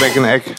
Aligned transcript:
back 0.00 0.16
in 0.16 0.22
the 0.22 0.28
back 0.28 0.40
in 0.46 0.46
the 0.46 0.50
egg. 0.50 0.56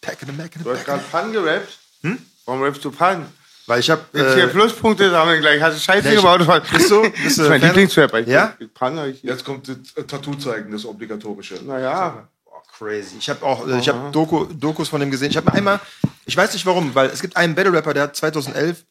Pack 0.00 0.22
in 0.22 0.28
the 0.28 0.62
Du 0.64 0.70
hast 0.70 0.78
Back. 0.78 0.86
gerade 0.86 1.02
Pan 1.10 1.32
gerappt. 1.32 1.78
Hm? 2.02 2.18
Warum 2.46 2.62
rappst 2.62 2.84
du 2.84 2.90
Pan? 2.90 3.26
Weil 3.66 3.80
ich 3.80 3.90
hab. 3.90 4.12
Jetzt 4.14 4.34
hier 4.34 4.44
Äh, 4.44 4.48
Pluspunkte 4.48 5.08
sammeln 5.10 5.40
gleich. 5.40 5.62
Hast 5.62 5.76
du 5.76 5.80
Scheiße 5.80 6.08
Nee, 6.08 6.14
ich- 6.14 6.20
gebaut? 6.20 6.40
Das 6.40 6.48
war- 6.48 6.60
Bist 6.60 6.90
du- 6.90 7.02
bist 7.02 7.14
Das 7.24 7.34
du 7.36 7.42
ist 7.42 7.48
mein 7.48 7.60
Fan? 7.60 7.68
Lieblingsrap. 7.70 8.14
Ich- 8.14 8.26
Ja? 8.26 8.54
Pan 8.74 8.98
hab 8.98 9.06
ich. 9.06 9.22
Jetzt 9.22 9.44
kommt 9.44 9.68
das 9.68 9.76
äh, 9.96 10.02
Tattoo 10.04 10.34
zeigen, 10.34 10.72
das 10.72 10.84
obligatorische. 10.84 11.60
Naja. 11.64 12.28
oh, 12.46 12.50
crazy. 12.76 13.16
Ich 13.18 13.30
habe 13.30 13.44
auch, 13.46 13.66
äh, 13.68 13.78
ich 13.78 13.88
habe 13.88 14.10
Doku, 14.10 14.46
Dokus 14.46 14.88
von 14.88 15.00
dem 15.00 15.10
gesehen. 15.12 15.30
Ich 15.30 15.36
habe 15.36 15.52
einmal, 15.52 15.78
ich 16.26 16.36
weiß 16.36 16.52
nicht 16.52 16.66
warum, 16.66 16.92
weil 16.94 17.08
es 17.10 17.20
gibt 17.20 17.36
einen 17.36 17.54
Battle 17.54 17.72
Rapper, 17.72 17.94
der 17.94 18.02
hat 18.04 18.16
2011 18.16 18.84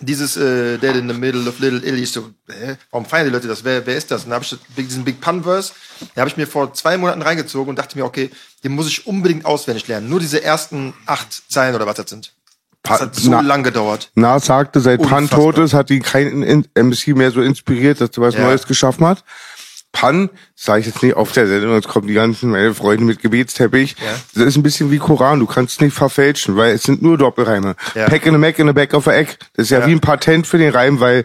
dieses 0.00 0.36
äh, 0.36 0.78
Dead 0.78 0.96
in 0.96 1.08
the 1.08 1.14
Middle 1.14 1.48
of 1.48 1.58
Little 1.58 1.78
Italy. 1.78 2.02
Ich 2.02 2.12
so, 2.12 2.30
hä? 2.48 2.76
warum 2.90 3.06
feiern 3.06 3.26
die 3.26 3.32
Leute 3.32 3.48
das? 3.48 3.64
Wer, 3.64 3.84
wer 3.86 3.96
ist 3.96 4.10
das? 4.10 4.24
Und 4.24 4.30
dann 4.30 4.42
habe 4.42 4.44
ich 4.44 4.56
diesen 4.76 5.04
Big 5.04 5.20
Pun 5.20 5.42
Verse, 5.42 5.72
den 6.14 6.20
habe 6.20 6.28
ich 6.30 6.36
mir 6.36 6.46
vor 6.46 6.72
zwei 6.74 6.96
Monaten 6.96 7.22
reingezogen 7.22 7.70
und 7.70 7.78
dachte 7.78 7.98
mir, 7.98 8.04
okay, 8.04 8.30
den 8.62 8.72
muss 8.72 8.88
ich 8.88 9.06
unbedingt 9.06 9.44
auswendig 9.46 9.86
lernen. 9.88 10.08
Nur 10.08 10.20
diese 10.20 10.42
ersten 10.42 10.94
acht 11.06 11.50
Zeilen 11.50 11.74
oder 11.74 11.86
was 11.86 11.96
das 11.96 12.10
sind. 12.10 12.32
Das 12.82 13.00
hat 13.00 13.14
so 13.16 13.30
Na- 13.30 13.40
lang 13.40 13.62
gedauert. 13.62 14.10
Nas 14.14 14.44
sagte, 14.44 14.78
seit 14.80 15.00
Pan 15.00 15.24
Unfassbar. 15.24 15.52
tot 15.54 15.58
ist, 15.58 15.72
hat 15.72 15.90
ihn 15.90 16.02
kein 16.02 16.42
In- 16.42 16.66
MC 16.74 17.16
mehr 17.16 17.30
so 17.30 17.40
inspiriert, 17.40 17.98
dass 18.00 18.10
er 18.16 18.20
was 18.22 18.34
Ja. 18.34 18.42
Neues 18.42 18.66
geschaffen 18.66 19.06
hat. 19.06 19.24
Pan, 19.94 20.28
sage 20.56 20.80
ich 20.80 20.86
jetzt 20.86 21.02
nicht 21.02 21.14
auf 21.16 21.32
der 21.32 21.46
Sendung, 21.46 21.72
jetzt 21.74 21.88
kommen 21.88 22.06
die 22.08 22.12
ganzen 22.14 22.50
meine 22.50 22.74
Freunde 22.74 23.04
mit 23.04 23.22
Gebetsteppich. 23.22 23.96
Das 24.34 24.44
ist 24.44 24.56
ein 24.56 24.62
bisschen 24.62 24.90
wie 24.90 24.98
Koran, 24.98 25.40
du 25.40 25.46
kannst 25.46 25.74
es 25.76 25.80
nicht 25.80 25.94
verfälschen, 25.94 26.56
weil 26.56 26.74
es 26.74 26.82
sind 26.82 27.00
nur 27.00 27.16
Doppelreime. 27.16 27.76
Ja. 27.94 28.08
Pack 28.08 28.26
in 28.26 28.32
the 28.34 28.38
Mac 28.38 28.58
in 28.58 28.66
the 28.66 28.72
back 28.74 28.92
of 28.92 29.04
the 29.04 29.10
egg. 29.12 29.36
Das 29.56 29.64
ist 29.66 29.70
ja, 29.70 29.78
Ja. 29.80 29.86
wie 29.86 29.92
ein 29.92 30.00
Patent 30.00 30.46
für 30.46 30.58
den 30.58 30.72
Reim, 30.74 31.00
weil 31.00 31.24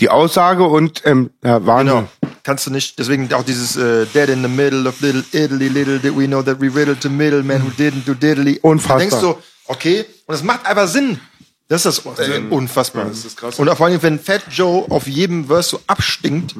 die 0.00 0.08
Aussage 0.08 0.64
und 0.64 1.02
ähm, 1.04 1.30
ja, 1.44 1.64
Wahnsinn. 1.64 2.06
Genau. 2.20 2.32
Kannst 2.42 2.66
du 2.66 2.70
nicht, 2.70 2.98
deswegen 2.98 3.32
auch 3.34 3.42
dieses 3.44 3.76
äh, 3.76 4.06
Dead 4.14 4.28
in 4.28 4.42
the 4.42 4.48
middle 4.48 4.88
of 4.88 5.00
little 5.00 5.22
Italy, 5.32 5.68
little 5.68 5.98
did 5.98 6.16
we 6.16 6.26
know 6.26 6.42
that 6.42 6.60
we 6.60 6.66
riddled 6.74 7.02
the 7.02 7.08
middleman 7.08 7.62
who 7.62 7.70
didn't 7.70 8.04
do 8.06 8.14
diddly. 8.14 8.58
Unfassbar. 8.62 8.98
Da 8.98 9.00
denkst 9.00 9.20
du, 9.20 9.36
okay, 9.66 10.04
und 10.26 10.34
es 10.34 10.42
macht 10.42 10.64
einfach 10.66 10.88
Sinn. 10.88 11.20
Das 11.68 11.84
ist 11.84 12.04
das 12.06 12.28
äh, 12.28 12.42
unfassbar. 12.50 13.06
das 13.06 13.24
ist 13.24 13.36
krass. 13.36 13.58
Und 13.58 13.68
vor 13.76 13.86
allem, 13.86 14.00
wenn 14.02 14.20
Fat 14.20 14.42
Joe 14.50 14.84
auf 14.88 15.08
jedem 15.08 15.46
Verse 15.46 15.70
so 15.70 15.80
abstinkt, 15.88 16.54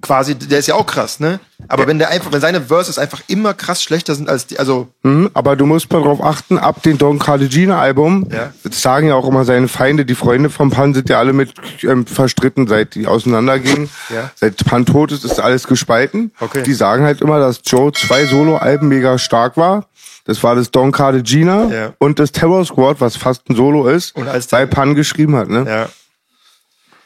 quasi, 0.00 0.34
der 0.34 0.58
ist 0.58 0.66
ja 0.66 0.74
auch 0.74 0.86
krass, 0.86 1.20
ne? 1.20 1.38
Aber 1.68 1.86
wenn 1.86 1.98
der 1.98 2.08
einfach, 2.08 2.32
wenn 2.32 2.40
seine 2.40 2.62
Verses 2.62 2.98
einfach 2.98 3.20
immer 3.28 3.52
krass 3.54 3.82
schlechter 3.82 4.14
sind 4.14 4.28
als 4.28 4.46
die, 4.46 4.58
also, 4.58 4.88
Mhm, 5.02 5.30
aber 5.34 5.56
du 5.56 5.66
musst 5.66 5.92
mal 5.92 6.02
drauf 6.02 6.22
achten, 6.22 6.58
ab 6.58 6.82
dem 6.82 6.96
Don 6.98 7.18
Cartagena 7.18 7.78
Album, 7.80 8.26
Ja. 8.32 8.52
das 8.64 8.80
sagen 8.82 9.08
ja 9.08 9.14
auch 9.14 9.28
immer 9.28 9.44
seine 9.44 9.68
Feinde, 9.68 10.04
die 10.04 10.14
Freunde 10.14 10.50
vom 10.50 10.70
Pan 10.70 10.94
sind 10.94 11.08
ja 11.10 11.18
alle 11.18 11.32
mit 11.34 11.52
ähm, 11.82 12.06
verstritten, 12.06 12.66
seit 12.66 12.94
die 12.94 13.06
auseinandergingen. 13.06 13.88
Ja. 14.08 14.30
Seit 14.34 14.64
Pan 14.64 14.84
tot 14.86 15.12
ist, 15.12 15.24
ist 15.24 15.38
alles 15.38 15.66
gespalten. 15.66 16.32
Okay. 16.40 16.62
Die 16.62 16.72
sagen 16.74 17.04
halt 17.04 17.20
immer, 17.20 17.38
dass 17.38 17.60
Joe 17.66 17.92
zwei 17.92 18.24
Solo-Alben 18.26 18.88
mega 18.88 19.18
stark 19.18 19.56
war. 19.56 19.84
Das 20.24 20.42
war 20.42 20.54
das 20.54 20.70
Don 20.70 20.92
Cartagena 20.92 21.64
Ja. 21.70 21.92
und 21.98 22.18
das 22.18 22.30
Terror 22.32 22.64
Squad, 22.64 23.00
was 23.00 23.16
fast 23.16 23.48
ein 23.48 23.56
Solo 23.56 23.88
ist, 23.88 24.14
Und 24.16 24.28
als 24.28 24.50
weil 24.52 24.66
Pan 24.66 24.94
geschrieben 24.94 25.36
hat. 25.36 25.48
Ne? 25.48 25.64
ja. 25.68 25.88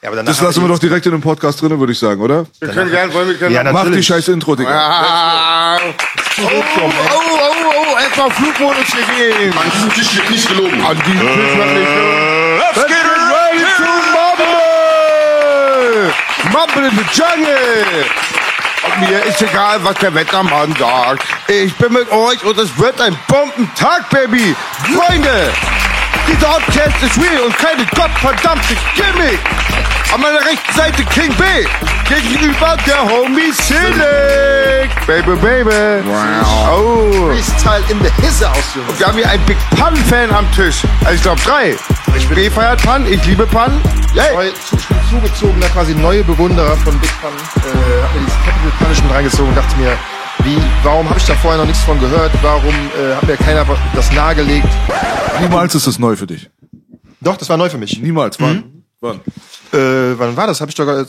Ja, 0.02 0.10
aber 0.10 0.22
Das 0.22 0.38
lassen 0.42 0.60
wir 0.60 0.68
doch 0.68 0.78
direkt 0.78 1.06
in 1.06 1.12
dem 1.12 1.22
Podcast 1.22 1.62
drin, 1.62 1.80
würde 1.80 1.92
ich 1.94 1.98
sagen, 1.98 2.20
oder? 2.20 2.44
Wir 2.60 2.68
können 2.68 2.90
gerne, 2.90 3.14
wollen 3.14 3.26
wir 3.28 3.36
können 3.38 3.54
Ja, 3.54 3.64
Mach 3.72 3.90
die 3.90 4.02
scheiß 4.02 4.28
Intro, 4.28 4.54
Digga. 4.54 4.70
Ah, 4.70 5.78
oh, 5.78 5.94
oh, 6.42 6.62
oh, 6.82 6.90
oh, 7.94 7.98
erstmal 7.98 8.30
Flugmodus 8.32 8.84
hier 8.92 9.06
gehen. 9.16 9.54
An 9.56 9.70
diesem 9.72 9.90
Tisch 9.94 10.14
wird 10.16 10.30
nicht 10.30 10.46
gelogen. 10.46 10.84
An 10.84 10.96
diesem 10.98 11.20
Tisch 11.20 11.56
wird 11.56 11.72
nicht 11.72 11.88
gelogen. 11.88 12.58
Let's 12.58 12.86
get 12.86 13.04
ready 13.32 13.64
to 13.78 13.88
mumble! 15.24 16.12
Mumble 16.52 16.84
in 16.90 16.96
the 16.98 17.04
jungle! 17.14 18.04
Mir 19.00 19.24
ist 19.24 19.42
egal, 19.42 19.82
was 19.82 19.96
der 19.96 20.14
Wettermann 20.14 20.74
sagt. 20.78 21.24
Ich 21.48 21.74
bin 21.76 21.92
mit 21.92 22.10
euch 22.10 22.42
und 22.44 22.58
es 22.58 22.76
wird 22.78 23.00
ein 23.00 23.18
Bombentag, 23.28 24.08
Baby! 24.10 24.54
Freunde! 24.84 25.52
Dieser 26.26 26.48
Podcast 26.48 27.02
ist 27.02 27.18
real 27.18 27.42
und 27.44 27.56
keine 27.58 27.84
gottverdammte 27.94 28.74
Gimmick! 28.94 29.40
An 30.12 30.20
meiner 30.20 30.40
rechten 30.40 30.72
Seite 30.74 31.04
King 31.06 31.34
B. 31.34 31.44
Gegenüber 32.08 32.76
der 32.86 33.02
Homie 33.02 33.50
Silik. 33.52 34.90
Baby, 35.06 35.34
baby. 35.36 36.08
Oh. 36.70 37.30
Freestyle 37.30 37.82
in 37.88 37.98
the 38.00 38.10
Hisse 38.22 38.48
aus, 38.48 38.74
Jungs. 38.74 38.98
Wir 38.98 39.06
haben 39.06 39.16
hier 39.16 39.28
einen 39.28 39.44
Big 39.44 39.56
Pun-Fan 39.70 40.30
am 40.30 40.50
Tisch. 40.52 40.82
Also 41.00 41.14
ich 41.14 41.22
glaube 41.22 41.40
drei. 41.42 41.76
Ich 42.16 42.28
B 42.28 42.48
feiert 42.48 42.82
Pun, 42.82 43.06
ich 43.10 43.24
liebe 43.26 43.46
Pun. 43.46 43.80
Yay. 44.14 44.52
Ich 44.52 44.86
bin 44.86 44.98
zugezogener, 45.10 45.66
quasi 45.70 45.94
neue 45.94 46.22
Bewunderer 46.22 46.76
von 46.76 46.98
Big 47.00 47.10
Pun. 47.20 47.32
Äh, 47.32 48.02
hab 48.02 48.14
mir 48.14 48.20
dieses 48.20 48.36
Capital 48.44 48.72
Punishment 48.78 49.14
reingezogen 49.14 49.48
und 49.48 49.56
dachte 49.56 49.76
mir, 49.76 49.98
wie, 50.44 50.56
warum 50.82 51.08
habe 51.08 51.18
ich 51.18 51.26
da 51.26 51.34
vorher 51.34 51.58
noch 51.60 51.66
nichts 51.66 51.82
von 51.84 51.98
gehört? 51.98 52.30
Warum 52.42 52.74
äh, 52.98 53.14
hat 53.14 53.26
mir 53.26 53.36
keiner 53.36 53.64
das 53.94 54.12
nahegelegt? 54.12 54.68
Niemals 55.40 55.74
ist 55.74 55.86
das 55.86 55.98
neu 55.98 56.16
für 56.16 56.26
dich. 56.26 56.48
Doch, 57.20 57.36
das 57.36 57.48
war 57.48 57.56
neu 57.56 57.68
für 57.70 57.78
mich. 57.78 58.00
Niemals. 58.00 58.38
Wann? 58.40 58.84
Wann? 59.00 59.16
Äh, 59.72 60.18
wann 60.18 60.36
war 60.36 60.46
das? 60.46 60.60
Habe 60.60 60.70
ich 60.70 60.74
doch 60.74 60.84
gerade 60.84 61.06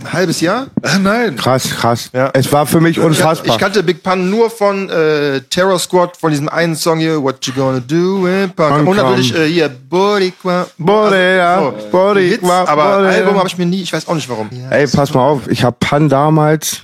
ein 0.00 0.12
halbes 0.12 0.40
Jahr? 0.40 0.68
Äh, 0.82 0.98
nein. 0.98 1.36
Krass, 1.36 1.68
krass. 1.70 2.10
Ja. 2.12 2.30
Es 2.32 2.50
war 2.52 2.66
für 2.66 2.80
mich 2.80 2.96
Ich, 2.96 3.02
unfassbar. 3.04 3.54
ich 3.54 3.60
kannte 3.60 3.82
Big 3.82 4.02
Pun 4.02 4.30
nur 4.30 4.50
von 4.50 4.88
äh, 4.88 5.40
Terror 5.42 5.78
Squad, 5.78 6.16
von 6.16 6.30
diesem 6.30 6.48
einen 6.48 6.74
Song 6.74 6.98
hier, 6.98 7.22
What 7.22 7.44
You 7.46 7.52
Gonna 7.54 7.80
Do 7.80 8.26
in 8.26 8.50
Punk. 8.50 8.88
Und 8.88 8.96
natürlich 8.96 9.34
äh, 9.34 9.46
hier, 9.46 9.68
Boricua. 9.68 10.66
Boricua, 10.78 11.54
Also, 11.56 11.78
so, 11.82 11.88
Boricua, 11.90 12.58
Hits, 12.60 12.68
aber. 12.68 12.84
Album 12.84 13.36
habe 13.36 13.48
ich 13.48 13.58
mir 13.58 13.66
nie, 13.66 13.82
ich 13.82 13.92
weiß 13.92 14.08
auch 14.08 14.14
nicht 14.14 14.28
warum. 14.28 14.48
Ey, 14.70 14.86
pass 14.88 15.12
mal 15.12 15.20
auf. 15.20 15.46
Ich 15.48 15.62
habe 15.64 15.76
Pun 15.78 16.08
damals... 16.08 16.82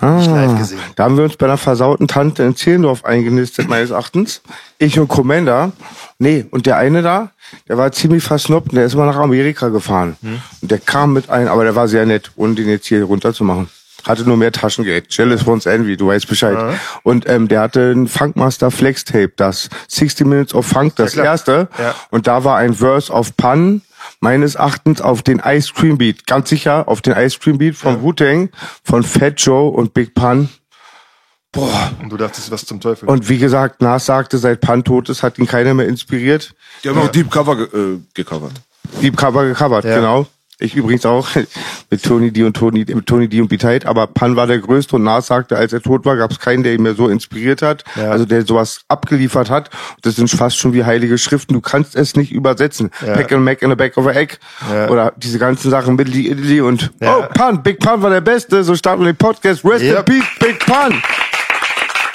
Ah, 0.00 0.22
live 0.24 0.58
gesehen. 0.58 0.80
Da 0.96 1.04
haben 1.04 1.16
wir 1.16 1.24
uns 1.24 1.36
bei 1.36 1.46
einer 1.46 1.56
versauten 1.56 2.06
Tante 2.06 2.42
in 2.42 2.56
Zehlendorf 2.56 3.04
eingenistet, 3.04 3.68
meines 3.68 3.90
Erachtens. 3.90 4.42
Ich 4.78 4.98
und 4.98 5.08
Commander. 5.08 5.72
Nee, 6.18 6.46
und 6.50 6.66
der 6.66 6.76
eine 6.76 7.02
da, 7.02 7.30
der 7.68 7.78
war 7.78 7.92
ziemlich 7.92 8.22
versnoppt 8.22 8.72
der 8.72 8.84
ist 8.84 8.94
mal 8.94 9.06
nach 9.06 9.16
Amerika 9.16 9.68
gefahren. 9.68 10.16
Hm. 10.22 10.40
Und 10.62 10.70
der 10.70 10.78
kam 10.78 11.12
mit 11.12 11.30
ein, 11.30 11.48
aber 11.48 11.64
der 11.64 11.74
war 11.74 11.88
sehr 11.88 12.06
nett, 12.06 12.30
ohne 12.36 12.54
den 12.54 12.68
jetzt 12.68 12.86
hier 12.86 13.04
runterzumachen. 13.04 13.68
Hatte 14.04 14.22
nur 14.22 14.36
mehr 14.36 14.52
Taschengeld. 14.52 15.06
Jealous 15.10 15.46
One's 15.46 15.66
Envy, 15.66 15.96
du 15.96 16.06
weißt 16.06 16.28
Bescheid. 16.28 16.56
Und 17.02 17.28
ähm, 17.28 17.48
der 17.48 17.60
hatte 17.62 17.92
ein 17.92 18.06
Funkmaster 18.06 18.70
Flex 18.70 19.04
Tape, 19.04 19.32
das 19.36 19.68
60 19.88 20.26
Minutes 20.26 20.54
of 20.54 20.66
Funk, 20.66 20.94
das 20.96 21.12
klar. 21.12 21.26
erste. 21.26 21.68
Ja. 21.78 21.94
Und 22.10 22.26
da 22.26 22.44
war 22.44 22.56
ein 22.56 22.74
Verse 22.74 23.12
of 23.12 23.36
Pun, 23.36 23.82
meines 24.20 24.54
Erachtens 24.56 25.00
auf 25.00 25.22
den 25.22 25.40
Ice 25.44 25.72
Cream 25.74 25.98
Beat. 25.98 26.26
Ganz 26.26 26.48
sicher 26.48 26.88
auf 26.88 27.00
den 27.00 27.14
Ice 27.16 27.38
Cream 27.38 27.58
Beat 27.58 27.76
von 27.76 28.02
Wu-Tang, 28.02 28.50
von 28.84 29.02
Fat 29.02 29.40
Joe 29.40 29.70
und 29.70 29.94
Big 29.94 30.14
Pun. 30.14 30.48
Boah. 31.52 31.92
Und 32.02 32.10
du 32.10 32.16
dachtest, 32.16 32.50
was 32.50 32.66
zum 32.66 32.80
Teufel. 32.80 33.08
Und 33.08 33.28
wie 33.28 33.38
gesagt, 33.38 33.80
Nas 33.80 34.04
sagte, 34.06 34.36
seit 34.38 34.60
Pan 34.60 34.84
tot 34.84 35.08
ist, 35.08 35.22
hat 35.22 35.38
ihn 35.38 35.46
keiner 35.46 35.72
mehr 35.74 35.88
inspiriert. 35.88 36.54
Die 36.84 36.88
haben 36.90 36.98
auch 36.98 37.08
Deep 37.08 37.30
Cover 37.30 37.56
ge 37.56 37.94
äh, 37.94 37.98
gecovert. 38.14 38.52
Deep 39.00 39.16
Cover 39.16 39.46
gecovert, 39.46 39.84
Ja. 39.84 39.96
genau. 39.96 40.26
Ich 40.60 40.74
übrigens 40.74 41.06
auch 41.06 41.28
mit 41.90 42.02
Tony 42.02 42.32
D 42.32 42.42
und 42.42 42.56
Tony, 42.56 42.84
mit 42.92 43.06
Tony 43.06 43.28
D 43.28 43.40
und 43.40 43.46
B-Tight, 43.48 43.86
aber 43.86 44.08
Pan 44.08 44.34
war 44.34 44.48
der 44.48 44.58
größte 44.58 44.96
und 44.96 45.04
Nas 45.04 45.28
sagte, 45.28 45.56
als 45.56 45.72
er 45.72 45.80
tot 45.80 46.04
war, 46.04 46.16
gab 46.16 46.32
es 46.32 46.40
keinen, 46.40 46.64
der 46.64 46.74
ihn 46.74 46.82
mehr 46.82 46.94
so 46.94 47.08
inspiriert 47.08 47.62
hat, 47.62 47.84
Ja. 47.96 48.10
also 48.10 48.24
der 48.24 48.44
sowas 48.44 48.80
abgeliefert 48.88 49.50
hat. 49.50 49.70
Das 50.02 50.16
sind 50.16 50.28
fast 50.28 50.58
schon 50.58 50.72
wie 50.72 50.84
heilige 50.84 51.16
Schriften, 51.16 51.54
du 51.54 51.60
kannst 51.60 51.94
es 51.94 52.16
nicht 52.16 52.32
übersetzen. 52.32 52.90
Ja. 53.06 53.14
Pack 53.14 53.30
and 53.32 53.44
Mac 53.44 53.62
in 53.62 53.70
the 53.70 53.76
back 53.76 53.96
of 53.96 54.06
a 54.08 54.10
egg 54.12 54.38
Ja. 54.68 54.88
oder 54.88 55.12
diese 55.16 55.38
ganzen 55.38 55.70
Sachen, 55.70 55.94
Middly 55.94 56.28
Italy 56.30 56.60
und 56.60 56.90
Ja. 57.00 57.18
oh, 57.18 57.24
Pan, 57.32 57.62
Big 57.62 57.78
Pan 57.78 58.02
war 58.02 58.10
der 58.10 58.20
Beste, 58.20 58.64
so 58.64 58.74
starten 58.74 59.02
wir 59.04 59.12
den 59.12 59.16
Podcast. 59.16 59.64
Rest 59.64 59.84
in 59.84 59.92
Yep. 59.92 60.06
Peace, 60.06 60.24
Big 60.40 60.58
Pan. 60.66 60.92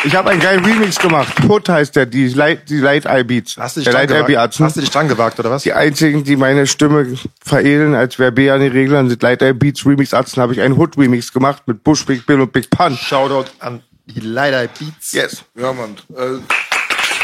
Ich 0.05 0.15
habe 0.15 0.31
einen 0.31 0.41
geilen 0.41 0.65
Remix 0.65 0.99
gemacht. 0.99 1.33
Hood 1.47 1.69
heißt 1.69 1.95
der, 1.95 2.05
die 2.05 2.27
Light, 2.27 2.69
die 2.69 2.79
Light 2.79 3.05
Eye 3.05 3.23
Beats. 3.23 3.55
Hast 3.57 3.77
du 3.77 3.79
dich 3.79 3.85
der 3.85 3.93
dran 3.93 4.01
Light 4.01 4.11
Eye 4.11 4.33
gewagt? 4.33 4.49
Beats. 4.51 4.59
Hast 4.59 4.75
du 4.75 4.81
dich 4.81 4.89
dran 4.89 5.07
gewagt, 5.07 5.39
oder 5.39 5.49
was? 5.49 5.63
Die 5.63 5.71
einzigen, 5.71 6.25
die 6.25 6.35
meine 6.35 6.67
Stimme 6.67 7.17
veredeln, 7.41 7.95
als 7.95 8.19
wäre 8.19 8.33
B 8.33 8.51
an 8.51 8.59
den 8.59 8.73
Reglern, 8.73 9.07
sind 9.07 9.23
Light 9.23 9.41
Eye 9.41 9.53
Beats 9.53 9.85
Remix 9.85 10.13
Atzen. 10.13 10.41
Habe 10.41 10.51
ich 10.53 10.59
einen 10.59 10.77
Hood 10.77 10.97
Remix 10.97 11.31
gemacht 11.31 11.63
mit 11.67 11.85
Bush, 11.85 12.05
Big 12.05 12.25
Bill 12.25 12.41
und 12.41 12.51
Big 12.51 12.69
Pun. 12.69 12.97
Shoutout 12.97 13.49
an 13.59 13.81
die 14.07 14.19
Leider 14.19 14.67
Beats. 14.67 15.13
Yes. 15.13 15.45
Ja, 15.55 15.71
Mann. 15.71 15.95
Äh, 16.13 16.41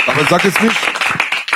aber 0.10 0.26
sag 0.30 0.46
jetzt 0.46 0.62
nicht, 0.62 0.78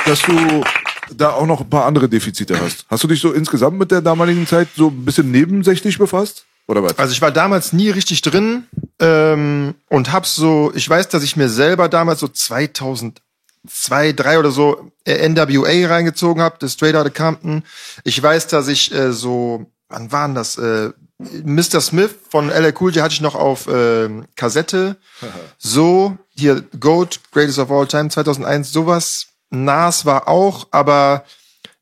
dass 0.04 0.20
du 0.22 0.62
da 1.10 1.30
auch 1.30 1.46
noch 1.46 1.62
ein 1.62 1.70
paar 1.70 1.86
andere 1.86 2.06
Defizite 2.06 2.60
hast. 2.60 2.84
Hast 2.90 3.02
du 3.02 3.08
dich 3.08 3.20
so 3.20 3.32
insgesamt 3.32 3.78
mit 3.78 3.90
der 3.90 4.02
damaligen 4.02 4.46
Zeit 4.46 4.68
so 4.76 4.88
ein 4.88 5.04
bisschen 5.04 5.30
nebensächlich 5.30 5.96
befasst? 5.96 6.44
Oder 6.66 6.82
was? 6.82 6.98
Also 6.98 7.12
ich 7.12 7.20
war 7.20 7.30
damals 7.30 7.72
nie 7.72 7.90
richtig 7.90 8.22
drin 8.22 8.66
ähm, 8.98 9.74
und 9.88 10.12
hab 10.12 10.26
so, 10.26 10.72
ich 10.74 10.88
weiß, 10.88 11.08
dass 11.08 11.22
ich 11.22 11.36
mir 11.36 11.48
selber 11.48 11.88
damals 11.88 12.20
so 12.20 12.28
2002, 12.28 14.12
3 14.12 14.38
oder 14.38 14.50
so 14.50 14.90
äh, 15.04 15.28
NWA 15.28 15.88
reingezogen 15.88 16.42
habe, 16.42 16.56
das 16.58 16.72
Straight 16.72 16.94
Outta 16.94 17.10
Compton. 17.10 17.64
Ich 18.04 18.22
weiß, 18.22 18.46
dass 18.46 18.68
ich 18.68 18.94
äh, 18.94 19.12
so, 19.12 19.66
wann 19.88 20.10
waren 20.10 20.34
das? 20.34 20.56
Äh, 20.56 20.90
Mr. 21.18 21.80
Smith 21.80 22.14
von 22.28 22.50
LL 22.50 22.74
Cool 22.78 22.94
J 22.94 23.02
hatte 23.02 23.14
ich 23.14 23.20
noch 23.20 23.34
auf 23.34 23.68
ähm, 23.68 24.26
Kassette. 24.36 24.96
So, 25.58 26.18
hier 26.28 26.62
Goat, 26.78 27.20
Greatest 27.32 27.58
of 27.58 27.70
All 27.70 27.86
Time 27.86 28.10
2001, 28.10 28.72
sowas. 28.72 29.26
Nas 29.50 30.04
war 30.04 30.28
auch, 30.28 30.66
aber 30.72 31.24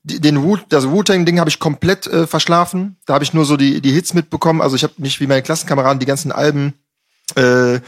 den 0.04 0.42
Wu, 0.42 0.56
das 0.68 0.88
Wu-Tang-Ding 0.88 1.38
habe 1.38 1.50
ich 1.50 1.58
komplett 1.58 2.06
äh, 2.06 2.26
verschlafen. 2.26 2.96
Da 3.06 3.14
habe 3.14 3.24
ich 3.24 3.34
nur 3.34 3.44
so 3.44 3.56
die, 3.56 3.80
die 3.80 3.92
Hits 3.92 4.14
mitbekommen. 4.14 4.60
Also 4.60 4.76
ich 4.76 4.82
habe 4.82 4.94
nicht 4.96 5.20
wie 5.20 5.26
meine 5.26 5.42
Klassenkameraden 5.42 6.00
die 6.00 6.06
ganzen 6.06 6.32
Alben 6.32 6.74
äh, 7.36 7.78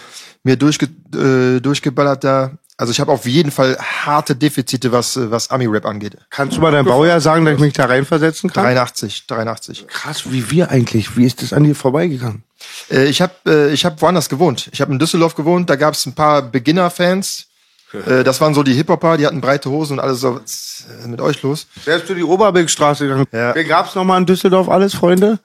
mir 0.45 0.57
durchge, 0.57 0.89
äh, 1.15 1.61
durchgeballert 1.61 2.25
da. 2.25 2.53
Also 2.77 2.91
ich 2.91 2.99
habe 2.99 3.13
auf 3.13 3.25
jeden 3.27 3.53
Fall 3.53 3.79
harte 3.79 4.35
Defizite, 4.35 4.91
was, 4.91 5.17
äh, 5.17 5.31
was 5.31 5.51
Ami-Rap 5.51 5.87
angeht. 5.87 6.17
Kannst 6.31 6.57
du 6.57 6.61
mal 6.61 6.73
dein 6.73 6.85
Baujahr 6.85 7.21
sagen, 7.21 7.45
dass 7.45 7.55
ich 7.55 7.61
mich 7.61 7.73
da 7.73 7.87
reinversetzen 7.87 8.51
kann? 8.51 8.65
83, 8.65 9.27
83. 9.27 9.87
Krass, 9.87 10.33
wie 10.33 10.51
wir 10.51 10.71
eigentlich. 10.71 11.17
Wie 11.17 11.25
ist 11.25 11.43
das 11.43 11.53
an 11.53 11.65
dir 11.65 11.75
vorbeigegangen? 11.75 12.43
Äh, 12.91 13.05
ich 13.07 13.23
habe 13.23 13.35
äh, 13.47 13.73
ich 13.73 13.85
hab 13.85 14.01
woanders 14.03 14.29
gewohnt. 14.29 14.71
Ich 14.73 14.81
habe 14.81 14.93
in 14.93 14.99
Düsseldorf 14.99 15.35
gewohnt. 15.35 15.71
Da 15.71 15.77
gab 15.77 15.95
es 15.95 16.05
ein 16.07 16.15
paar 16.15 16.43
Beginner-Fans. 16.43 17.47
Äh, 17.95 18.25
das 18.25 18.41
waren 18.41 18.55
so 18.55 18.63
die 18.63 18.75
Hip-Hopper, 18.75 19.17
die 19.17 19.27
hatten 19.27 19.41
breite 19.41 19.71
Hosen 19.71 19.95
und 19.95 20.01
alles 20.01 20.21
so, 20.21 20.37
was 20.37 20.43
ist 20.45 20.87
äh, 21.05 21.09
mit 21.09 21.21
euch 21.21 21.43
los? 21.43 21.67
Wärst 21.85 22.09
du 22.09 22.15
die 22.15 22.25
Oberbilkstraße 22.25 23.05
gegangen? 23.05 23.27
Ja. 23.33 23.55
Wer 23.55 23.65
gab's 23.65 23.95
noch 23.95 24.05
mal 24.05 24.19
in 24.19 24.27
Düsseldorf 24.27 24.69
alles, 24.69 24.95
Freunde? 24.95 25.39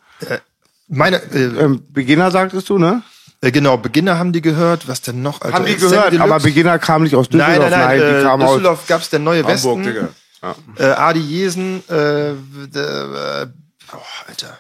Meine, 0.88 1.18
äh, 1.32 1.44
Ähm, 1.44 1.84
Beginner 1.92 2.32
sagtest 2.32 2.68
du, 2.70 2.78
ne? 2.78 3.04
äh, 3.42 3.52
genau, 3.52 3.78
Beginner 3.78 4.18
haben 4.18 4.34
die 4.34 4.42
gehört. 4.42 4.88
Was 4.88 5.02
denn 5.02 5.22
noch? 5.22 5.42
Alter? 5.42 5.58
Haben 5.58 5.66
die 5.66 5.76
gehört, 5.78 6.20
aber 6.20 6.40
Beginner 6.40 6.80
kam 6.80 7.04
nicht 7.04 7.16
aus 7.16 7.30
Düsseldorf. 7.30 7.70
Nein, 7.70 7.72
nein, 7.72 7.80
nein. 7.80 8.00
die 8.00 8.06
äh, 8.06 8.24
kamen 8.24 8.44
aus. 8.44 8.50
Düsseldorf 8.50 8.88
gab's 8.88 9.10
der 9.10 9.20
neue 9.20 9.46
Westen. 9.46 9.70
Hamburg, 9.70 9.84
Digga. 9.86 10.10
Äh, 10.78 10.92
Adi 10.94 11.20
Jesen, 11.20 11.84
äh, 11.90 12.34
der, 12.74 13.44
äh, 13.44 13.48
oh, 13.94 13.98
Alter. 14.28 14.58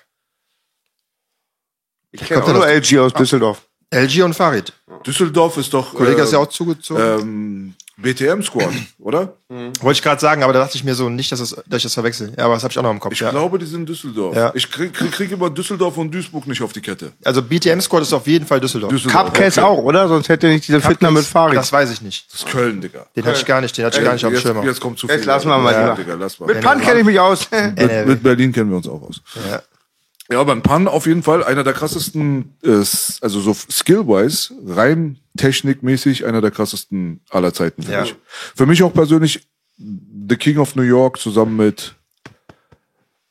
Ich 2.11 2.21
kenne 2.21 2.53
nur 2.53 2.67
LG 2.67 2.99
aus 2.99 3.13
Düsseldorf. 3.13 3.68
LG 3.91 4.23
und 4.23 4.33
Farid. 4.33 4.73
Düsseldorf 5.05 5.57
ist 5.57 5.73
doch 5.73 5.93
Kollege 5.93 6.21
äh, 6.21 6.23
ist 6.23 6.33
ja 6.33 6.39
auch 6.39 6.49
zugezogen. 6.49 7.01
ähm, 7.01 7.73
BTM-Squad, 7.97 8.69
oder? 8.99 9.33
Wollte 9.49 9.97
ich 9.97 10.01
gerade 10.01 10.21
sagen, 10.21 10.43
aber 10.43 10.53
da 10.53 10.59
dachte 10.59 10.77
ich 10.77 10.83
mir 10.83 10.95
so 10.95 11.09
nicht, 11.09 11.31
dass, 11.31 11.39
es, 11.39 11.49
dass 11.49 11.77
ich 11.77 11.83
das 11.83 11.93
verwechsel. 11.93 12.31
Ja, 12.37 12.45
aber 12.45 12.53
das 12.53 12.63
habe 12.63 12.71
ich 12.71 12.79
auch 12.79 12.83
noch 12.83 12.91
im 12.91 12.99
Kopf. 12.99 13.13
Ich 13.13 13.19
ja. 13.19 13.31
glaube, 13.31 13.59
die 13.59 13.65
sind 13.65 13.87
Düsseldorf. 13.87 14.35
Ja. 14.35 14.51
Ich 14.55 14.71
krieg, 14.71 14.93
krieg, 14.93 15.11
krieg 15.11 15.31
immer 15.31 15.49
Düsseldorf 15.49 15.97
und 15.97 16.13
Duisburg 16.13 16.47
nicht 16.47 16.61
auf 16.61 16.71
die 16.71 16.81
Kette. 16.81 17.11
Also 17.25 17.41
BTM 17.41 17.81
Squad 17.81 18.03
ist 18.03 18.13
auf 18.13 18.27
jeden 18.27 18.45
Fall 18.45 18.59
Düsseldorf. 18.59 18.91
Düsseldorf. 18.91 19.25
Cupcats 19.25 19.57
okay. 19.57 19.67
auch, 19.67 19.79
oder? 19.79 20.07
Sonst 20.07 20.29
hätte 20.29 20.47
nicht 20.47 20.67
diese 20.67 20.81
Fitner 20.81 21.11
mit 21.11 21.25
Farid. 21.25 21.57
Das 21.57 21.73
weiß 21.73 21.91
ich 21.91 22.01
nicht. 22.01 22.31
Das 22.31 22.41
ist 22.41 22.49
Köln, 22.49 22.79
Digga. 22.79 23.05
Den 23.15 23.25
hatte 23.25 23.37
ich 23.37 23.45
gar 23.45 23.59
nicht, 23.59 23.77
den 23.77 23.85
hatte 23.85 23.99
ich 23.99 24.05
gar 24.05 24.13
nicht 24.13 24.23
auf 24.23 24.31
dem 24.31 24.35
jetzt, 24.35 24.43
Schirm. 24.43 24.63
jetzt 24.63 24.79
kommt 24.79 24.99
zu 24.99 25.07
viel. 25.07 25.17
Jetzt 25.17 25.25
lassen 25.25 25.49
wir 25.49 25.57
mal 25.57 25.73
ja, 25.73 25.81
lieber. 25.81 25.95
Digga, 25.95 26.13
lass 26.13 26.39
mal. 26.39 26.47
mit 26.47 26.61
Pan 26.61 26.79
kenne 26.79 26.99
ich 26.99 27.05
mich 27.05 27.19
aus. 27.19 27.49
Mit, 27.51 28.07
mit 28.07 28.23
Berlin 28.23 28.51
kennen 28.53 28.69
wir 28.69 28.77
uns 28.77 28.87
auch 28.87 29.01
aus. 29.01 29.21
Ja. 29.49 29.61
Ja, 30.31 30.39
aber 30.39 30.51
ein 30.51 30.61
Pan 30.61 30.87
auf 30.87 31.07
jeden 31.07 31.23
Fall 31.23 31.43
einer 31.43 31.63
der 31.63 31.73
krassesten, 31.73 32.53
äh, 32.63 32.69
also 32.69 33.39
so 33.39 33.53
skill-wise, 33.53 34.53
rein 34.67 35.17
technikmäßig 35.37 36.25
einer 36.25 36.41
der 36.41 36.51
krassesten 36.51 37.21
aller 37.29 37.53
Zeiten 37.53 37.81
für 37.83 37.91
Ja. 37.91 38.01
mich. 38.01 38.15
Für 38.55 38.65
mich 38.67 38.83
auch 38.83 38.93
persönlich 38.93 39.47
The 39.77 40.35
King 40.35 40.57
of 40.57 40.75
New 40.75 40.83
York 40.83 41.17
zusammen 41.19 41.55
mit, 41.57 41.95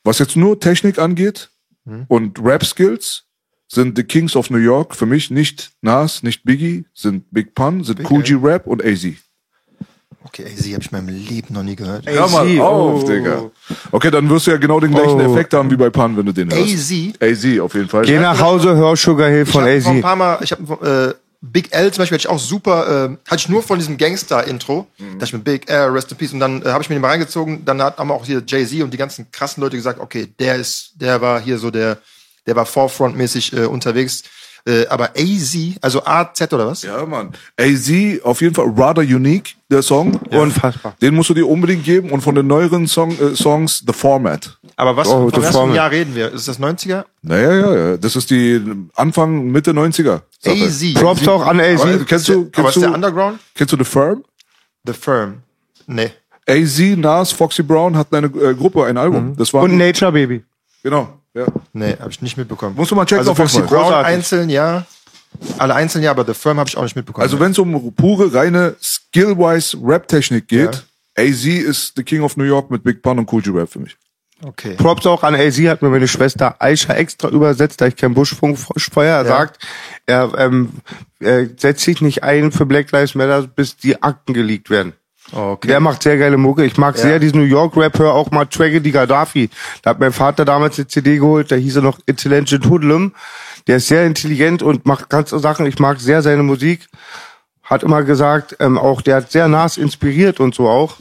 was 0.03 0.19
jetzt 0.19 0.37
nur 0.37 0.59
Technik 0.59 0.99
angeht 0.99 1.51
Mhm. 1.85 2.05
und 2.09 2.39
Rap-Skills, 2.43 3.25
sind 3.71 3.97
The 3.97 4.03
Kings 4.05 4.35
of 4.35 4.49
New 4.51 4.57
York 4.59 4.97
für 4.97 5.05
mich 5.07 5.31
nicht 5.31 5.71
Nas, 5.83 6.23
nicht 6.23 6.43
Biggie, 6.45 6.87
sind 6.95 7.27
Big 7.31 7.55
Pun, 7.55 7.85
sind 7.85 8.01
Cool 8.11 8.23
G 8.23 8.35
Rap 8.35 8.67
und 8.67 8.83
AZ. 8.85 9.07
Okay, 10.25 10.45
sie 10.57 10.75
habe 10.75 10.83
ich 10.85 10.91
in 10.93 10.99
meinem 11.07 11.15
Leben 11.15 11.55
noch 11.55 11.63
nie 11.63 11.77
gehört. 11.77 12.05
Hör 12.07 12.29
mal 12.29 12.47
AZ, 12.47 12.61
auf, 12.61 13.03
oh. 13.03 13.07
Digga. 13.07 13.51
Okay, 13.93 14.11
dann 14.11 14.29
wirst 14.29 14.47
du 14.47 14.51
ja 14.51 14.57
genau 14.57 14.81
den 14.81 14.91
gleichen 14.91 15.21
Oh. 15.21 15.33
Effekt 15.33 15.55
haben 15.55 15.71
wie 15.71 15.77
bei 15.77 15.91
Pan, 15.91 16.17
wenn 16.17 16.27
du 16.27 16.33
den 16.33 16.51
hörst. 16.53 16.75
AZ? 16.75 16.93
AZ 17.23 17.61
auf 17.61 17.75
jeden 17.75 17.89
Fall. 17.89 18.05
Geh 18.05 18.19
nach 18.19 18.41
Hause, 18.41 18.75
hör 18.77 18.97
Sugar 18.97 19.29
Hill 19.31 19.47
von 19.47 19.67
ich 19.67 19.77
hab 19.77 19.83
vor 19.85 19.93
ein 19.93 19.99
AZ. 19.99 20.03
paar 20.03 20.17
Mal, 20.17 20.39
ich 20.43 20.53
habe 20.53 21.15
äh, 21.17 21.21
Big 21.41 21.73
L 21.73 21.93
zum 21.93 22.03
Beispiel 22.03 22.17
hatte 22.19 22.27
ich 22.27 22.29
auch 22.29 22.39
super, 22.41 23.07
äh, 23.13 23.31
hatte 23.31 23.37
ich 23.43 23.49
nur 23.49 23.63
von 23.63 23.79
diesem 23.79 23.97
Gangster-Intro, 23.97 24.89
Mhm. 24.99 25.19
da 25.21 25.25
ich 25.25 25.33
mit 25.33 25.45
Big 25.45 25.71
L, 25.71 25.91
Rest 25.91 26.11
in 26.11 26.19
Peace, 26.19 26.33
und 26.33 26.41
dann 26.41 26.63
äh, 26.63 26.67
habe 26.71 26.83
ich 26.83 26.89
mir 26.91 26.97
den 26.97 27.03
mal 27.03 27.09
reingezogen, 27.11 27.65
dann 27.65 27.81
hat, 27.81 27.99
haben 27.99 28.11
auch 28.11 28.27
hier 28.27 28.43
Jay-Z 28.45 28.83
und 28.83 28.93
die 28.93 28.97
ganzen 28.99 29.31
krassen 29.31 29.63
Leute 29.63 29.77
gesagt, 29.77 30.01
okay, 30.01 30.27
der 30.41 30.57
ist, 30.57 30.95
der 30.97 31.21
war 31.21 31.41
hier 31.41 31.59
so 31.59 31.71
der, 31.71 31.99
der 32.47 32.57
war 32.57 32.67
Forefront-mäßig 32.67 33.57
äh, 33.57 33.67
unterwegs. 33.67 34.25
Äh, 34.69 34.87
aber 34.89 35.13
AZ, 35.17 35.57
also 35.81 36.05
AZ 36.05 36.53
oder 36.53 36.67
was? 36.67 36.83
Ja, 36.83 37.07
Mann. 37.07 37.33
AZ, 37.59 37.91
auf 38.23 38.43
jeden 38.43 38.55
Fall 38.55 38.67
rather 38.77 39.01
unique, 39.03 39.57
der 39.71 39.81
Song. 39.83 40.17
Unfassbar. 40.31 40.95
Den 41.01 41.15
musst 41.15 41.31
du 41.31 41.35
dir 41.35 41.49
unbedingt 41.49 41.85
geben. 41.85 42.11
Und 42.11 42.21
von 42.21 42.35
den 42.35 42.47
neueren 42.47 42.87
Song, 42.87 43.13
äh, 43.19 43.35
Songs, 43.35 43.83
The 43.87 43.95
Format. 43.95 44.59
Aber 44.77 44.95
was, 44.97 45.09
Oh, 45.09 45.31
von 45.31 45.43
Formel. 45.43 45.75
Jahr 45.77 45.91
reden 45.91 46.15
wir? 46.15 46.31
Ist 46.33 46.49
das 46.49 46.61
90er? 46.61 47.05
Naja, 47.23 47.55
ja, 47.55 47.77
ja. 47.91 47.97
Das 47.97 48.15
ist 48.15 48.29
die 48.31 48.61
Anfang, 48.95 49.47
Mitte 49.47 49.73
90er. 49.73 50.21
Sache. 50.41 50.65
AZ. 50.65 50.95
Props 50.95 51.27
auch 51.27 51.47
an 51.47 51.61
Aber, 51.61 51.69
AZ. 51.69 52.07
kennst 52.07 52.29
du, 52.29 52.33
aber 52.43 52.51
kennst 52.51 52.77
ist 52.77 52.83
der 52.83 52.89
du, 52.91 52.95
Underground? 52.95 53.39
kennst 53.55 53.73
du 53.73 53.79
The 53.79 53.85
Firm? 53.85 54.23
The 54.87 54.93
Firm. 54.93 55.39
Nee. 55.87 56.11
AZ, 56.47 56.79
Nas, 56.97 57.33
Foxy 57.33 57.63
Brown 57.63 57.97
hatten 57.97 58.15
eine 58.15 58.27
äh, 58.27 58.55
Gruppe, 58.55 58.85
ein 58.85 58.97
Album. 58.99 59.35
Das 59.37 59.53
war, 59.55 59.63
Und 59.63 59.77
Nature 59.79 60.13
Baby. 60.13 60.45
genau, 60.83 61.18
ja. 61.35 61.47
Nee, 61.73 61.97
habe 61.99 62.11
ich 62.11 62.23
nicht 62.23 62.37
mitbekommen. 62.37 62.77
Musst 62.77 62.91
du 62.91 62.95
mal 62.95 63.05
checken 63.05 63.21
also 63.21 63.33
auf 63.33 63.37
Foxy. 63.37 63.63
Brown 63.63 63.93
einzeln, 63.93 64.49
ja. 64.51 64.87
Alle 65.59 65.75
einzeln, 65.75 66.03
ja, 66.03 66.11
aber 66.11 66.25
The 66.25 66.35
Firm 66.35 66.59
habe 66.59 66.69
ich 66.69 66.77
auch 66.77 66.83
nicht 66.83 66.97
mitbekommen. 66.97 67.23
Also 67.23 67.39
wenn 67.39 67.53
es 67.53 67.59
um 67.59 67.95
pure, 67.95 68.33
reine, 68.33 68.77
skill-wise 68.83 69.77
Rap-Technik 69.83 70.49
geht, 70.49 70.85
AZ 71.17 71.45
ist 71.45 71.93
the 71.97 72.03
King 72.03 72.23
of 72.23 72.37
New 72.37 72.45
York 72.45 72.71
mit 72.71 72.83
Big 72.83 73.03
Pun 73.03 73.19
und 73.19 73.33
Cool 73.33 73.43
G-Rap 73.43 73.69
für 73.69 73.81
mich. 73.81 73.97
okay. 74.45 74.75
Props 74.75 75.07
auch 75.07 75.23
an 75.23 75.35
AZ, 75.35 75.59
hat 75.59 75.83
mir 75.83 75.91
meine 75.91 76.09
Schwester 76.09 76.57
Aisha 76.61 76.95
extra 76.95 77.29
übersetzt, 77.29 77.81
da 77.81 77.87
ich 77.87 77.97
kein 77.97 78.15
Buschfunkfeuer. 78.15 79.17
Er 79.17 79.25
sagt, 79.25 79.65
er, 80.07 80.33
ähm, 80.39 80.71
er 81.21 81.49
setzt 81.57 81.85
sich 81.85 82.01
nicht 82.01 82.23
ein 82.23 82.53
für 82.53 82.67
Black 82.67 82.91
Lives 82.93 83.15
Matter, 83.15 83.43
bis 83.43 83.77
die 83.77 84.03
Akten 84.03 84.33
geleakt 84.33 84.71
werden. 84.71 84.93
Okay. 85.33 85.69
Der 85.69 85.81
macht 85.81 86.03
sehr 86.03 86.17
geile 86.17 86.37
Mucke. 86.37 86.65
Ich 86.65 86.77
mag 86.77 86.97
sehr 86.97 87.19
diesen 87.19 87.41
New 87.41 87.47
York 87.47 87.77
Rap, 87.77 87.99
hör 87.99 88.15
auch 88.15 88.31
mal 88.31 88.47
Tragedy 88.47 88.91
Gaddafi. 88.91 89.51
Da 89.83 89.91
hat 89.91 90.01
mein 90.01 90.13
Vater 90.13 90.45
damals 90.45 90.79
eine 90.79 90.89
CD 90.89 91.19
geholt, 91.19 91.51
da 91.51 91.57
hieß 91.57 91.77
er 91.77 91.83
noch 91.83 91.99
Intelligent 92.07 92.69
Hoodlum. 92.69 93.13
Der 93.67 93.77
ist 93.77 93.89
sehr 93.89 94.07
intelligent 94.07 94.63
und 94.63 94.87
macht 94.87 95.11
ganze 95.11 95.39
Sachen. 95.39 95.67
Ich 95.67 95.79
mag 95.79 96.01
sehr 96.01 96.23
seine 96.23 96.43
Musik. 96.43 96.89
Hat 97.63 97.83
immer 97.83 98.03
gesagt, 98.03 98.57
ähm, 98.61 98.79
auch 98.79 99.03
der 99.03 99.17
hat 99.17 99.31
sehr 99.31 99.47
Nas 99.49 99.77
inspiriert 99.77 100.41
und 100.41 100.55
so 100.55 100.69
auch. 100.69 100.97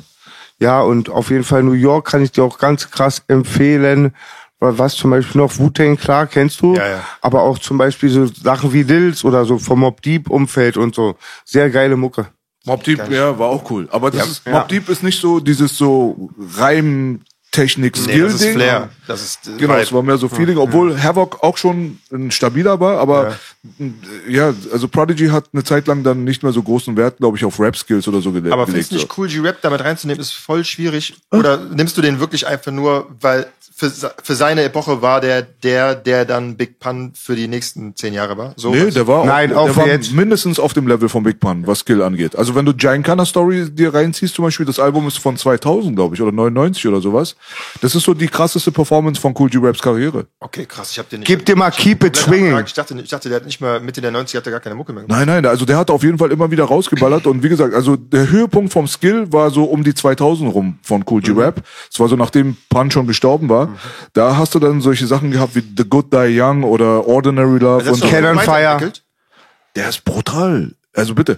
Ja, 0.60 0.81
und 0.81 1.10
auf 1.10 1.29
jeden 1.29 1.43
Fall 1.43 1.63
New 1.63 1.74
York 1.74 2.07
kann 2.07 2.24
ich 2.24 2.31
dir 2.31 2.43
auch 2.43 2.57
ganz 2.57 2.91
krass 2.91 3.24
empfehlen. 3.27 4.13
Weil 4.60 4.77
Was 4.79 4.96
zum 4.96 5.12
Beispiel 5.12 5.39
noch 5.39 5.57
Wu-Tang, 5.60 5.98
klar, 5.98 6.25
kennst 6.25 6.62
du. 6.62 6.75
Ja, 6.75 6.88
ja. 6.89 7.03
Aber 7.22 7.43
auch 7.43 7.60
zum 7.60 7.77
Beispiel 7.77 8.10
so 8.10 8.25
Sachen 8.25 8.74
wie 8.74 8.84
Dills 8.84 9.24
oder 9.24 9.46
so 9.46 9.60
vom 9.60 9.81
Mob 9.81 10.01
Deep 10.01 10.29
Umfeld 10.29 10.77
und 10.77 10.96
so. 10.96 11.15
Sehr 11.46 11.69
geile 11.69 11.96
Mucke. 11.96 12.27
Mob 12.67 12.83
Deep, 12.83 13.09
ja, 13.09 13.39
war 13.39 13.47
auch 13.47 13.69
cool. 13.71 13.88
Aber 13.91 14.12
das 14.12 14.27
ist, 14.27 14.45
ja. 14.45 14.51
Mob 14.51 14.67
Deep 14.67 14.89
ist 14.89 15.01
nicht 15.01 15.19
so 15.19 15.39
dieses 15.39 15.77
so 15.77 16.29
Reim, 16.38 17.21
Technik, 17.58 17.96
nee, 17.98 18.02
Skill 18.04 18.24
das 18.24 18.42
ist. 18.42 18.50
Flair. 18.54 18.90
Das 19.08 19.24
ist 19.24 19.48
äh, 19.48 19.52
Genau, 19.58 19.74
Vibe. 19.74 19.82
es 19.84 19.94
war 19.94 20.04
mehr 20.04 20.18
so 20.18 20.30
Feeling, 20.30 20.58
obwohl 20.58 21.02
Havoc 21.02 21.44
auch 21.44 21.58
schon 21.58 21.98
ein 22.12 22.32
stabiler 22.32 22.80
war, 22.80 23.00
aber 23.00 23.36
ja. 24.28 24.54
also 24.72 24.88
Prodigy 24.88 25.28
hat 25.28 25.46
eine 25.54 25.64
Zeit 25.64 25.88
lang 25.88 26.04
dann 26.04 26.24
nicht 26.24 26.44
mehr 26.44 26.52
so 26.54 26.62
großen 26.62 26.96
Wert, 26.98 27.18
glaube 27.18 27.38
ich, 27.38 27.46
auf 27.46 27.60
Rap-Skills 27.60 28.08
oder 28.08 28.22
so 28.22 28.32
gele 28.32 28.52
Aber 28.52 28.66
gelegt. 28.66 28.88
findest 28.88 28.92
du 28.92 28.96
nicht 28.96 29.18
cool, 29.18 29.28
G-Rap 29.28 29.62
damit 29.62 29.84
reinzunehmen, 29.84 30.20
ist 30.22 30.34
voll 30.34 30.64
schwierig? 30.64 31.16
Oder 31.32 31.58
nimmst 31.58 31.98
du 31.98 32.02
den 32.02 32.20
wirklich 32.20 32.48
einfach 32.48 32.72
nur, 32.72 33.08
weil 33.20 33.48
für, 33.80 33.92
für 33.92 34.34
seine 34.36 34.64
Epoche 34.64 35.04
war 35.04 35.22
der, 35.22 35.44
der, 35.44 35.94
der 35.94 36.26
dann 36.26 36.58
Big 36.58 36.80
Pun 36.80 37.12
für 37.16 37.36
die 37.36 37.48
nächsten 37.48 37.96
zehn 37.96 38.12
Jahre 38.12 38.36
war? 38.36 38.54
So 38.56 38.72
Nee, 38.72 38.90
der 38.90 39.06
war, 39.06 39.24
Nein, 39.24 39.54
auch, 39.54 39.66
der 39.66 39.76
war 39.76 39.88
jetzt. 39.88 40.14
mindestens 40.14 40.60
auf 40.60 40.74
dem 40.74 40.88
Level 40.88 41.10
von 41.10 41.22
Big 41.22 41.40
Pun, 41.40 41.68
was 41.68 41.80
Skill 41.80 42.02
angeht. 42.02 42.36
Also 42.36 42.56
wenn 42.56 42.66
du 42.66 42.74
Giant 42.74 43.08
Story 43.28 43.70
dir 43.70 43.94
reinziehst, 43.94 44.34
zum 44.34 44.46
Beispiel, 44.46 44.66
das 44.66 44.80
Album 44.80 45.08
ist 45.08 45.20
von 45.20 45.38
2000, 45.38 45.96
glaube 45.96 46.16
ich, 46.16 46.22
oder 46.24 46.32
99 46.32 46.88
oder 46.88 47.02
sowas. 47.02 47.36
Das 47.82 47.96
ist 47.96 48.04
so 48.04 48.13
die 48.13 48.27
krasseste 48.27 48.72
Performance 48.72 49.20
von 49.20 49.34
Cool 49.38 49.50
G 49.50 49.58
Raps 49.62 49.82
Karriere. 49.82 50.27
Okay, 50.39 50.66
krass, 50.66 50.92
ich 50.92 51.00
hab 51.00 51.10
den 51.10 51.20
nicht. 51.20 51.27
Gib 51.27 51.46
dir 51.46 51.56
mal 51.56 51.72
Keep 51.72 52.04
It 52.04 52.16
Swinging. 52.16 52.58
Ich 52.66 52.74
dachte, 52.74 53.00
ich 53.00 53.10
dachte, 53.10 53.30
der 53.30 53.38
hat 53.38 53.46
nicht 53.46 53.62
mal 53.62 53.80
Mitte 53.80 54.01
der 54.01 54.12
90er 54.12 54.38
hat 54.38 54.46
er 54.48 54.51
gar 54.51 54.60
keine 54.60 54.75
Mucke 54.75 54.94
mehr 54.94 55.04
gemacht. 55.04 55.20
Nein, 55.20 55.27
nein, 55.27 55.46
also 55.46 55.66
der 55.66 55.77
hat 55.77 55.89
auf 55.89 56.04
jeden 56.04 56.18
Fall 56.18 56.32
immer 56.32 56.50
wieder 56.51 56.66
rausgeballert 56.66 57.27
und 57.27 57.44
wie 57.44 57.50
gesagt, 57.50 57.74
also 57.74 57.96
der 57.96 58.30
Höhepunkt 58.30 58.74
vomSkill 58.74 59.32
war 59.32 59.51
so 59.51 59.66
um 59.66 59.84
die 59.84 59.94
2000 59.94 60.54
rum 60.54 60.80
von 60.82 61.04
Cool 61.10 61.22
G 61.22 61.32
Rap. 61.32 61.62
Es 61.92 62.00
war 62.00 62.08
so 62.08 62.16
nachdem 62.16 62.58
Pun 62.70 62.92
schon 62.92 63.08
gestorben 63.08 63.50
war. 63.50 63.70
Da 64.13 64.38
hast 64.38 64.56
du 64.56 64.60
dann 64.60 64.82
solche 64.82 65.08
Sachen 65.08 65.32
gehabt 65.32 65.56
wie 65.56 65.63
The 65.77 65.84
Good 65.88 66.12
Die 66.13 66.39
Young 66.39 66.63
oder 66.63 67.08
Ordinary 67.08 67.60
Love 67.60 67.84
Das 67.84 68.01
und 68.01 68.10
Cannon 68.10 68.39
Fire. 68.39 68.92
der 69.75 69.89
ist 69.89 70.04
brutal. 70.04 70.74
Also 70.94 71.13
bitte, 71.13 71.38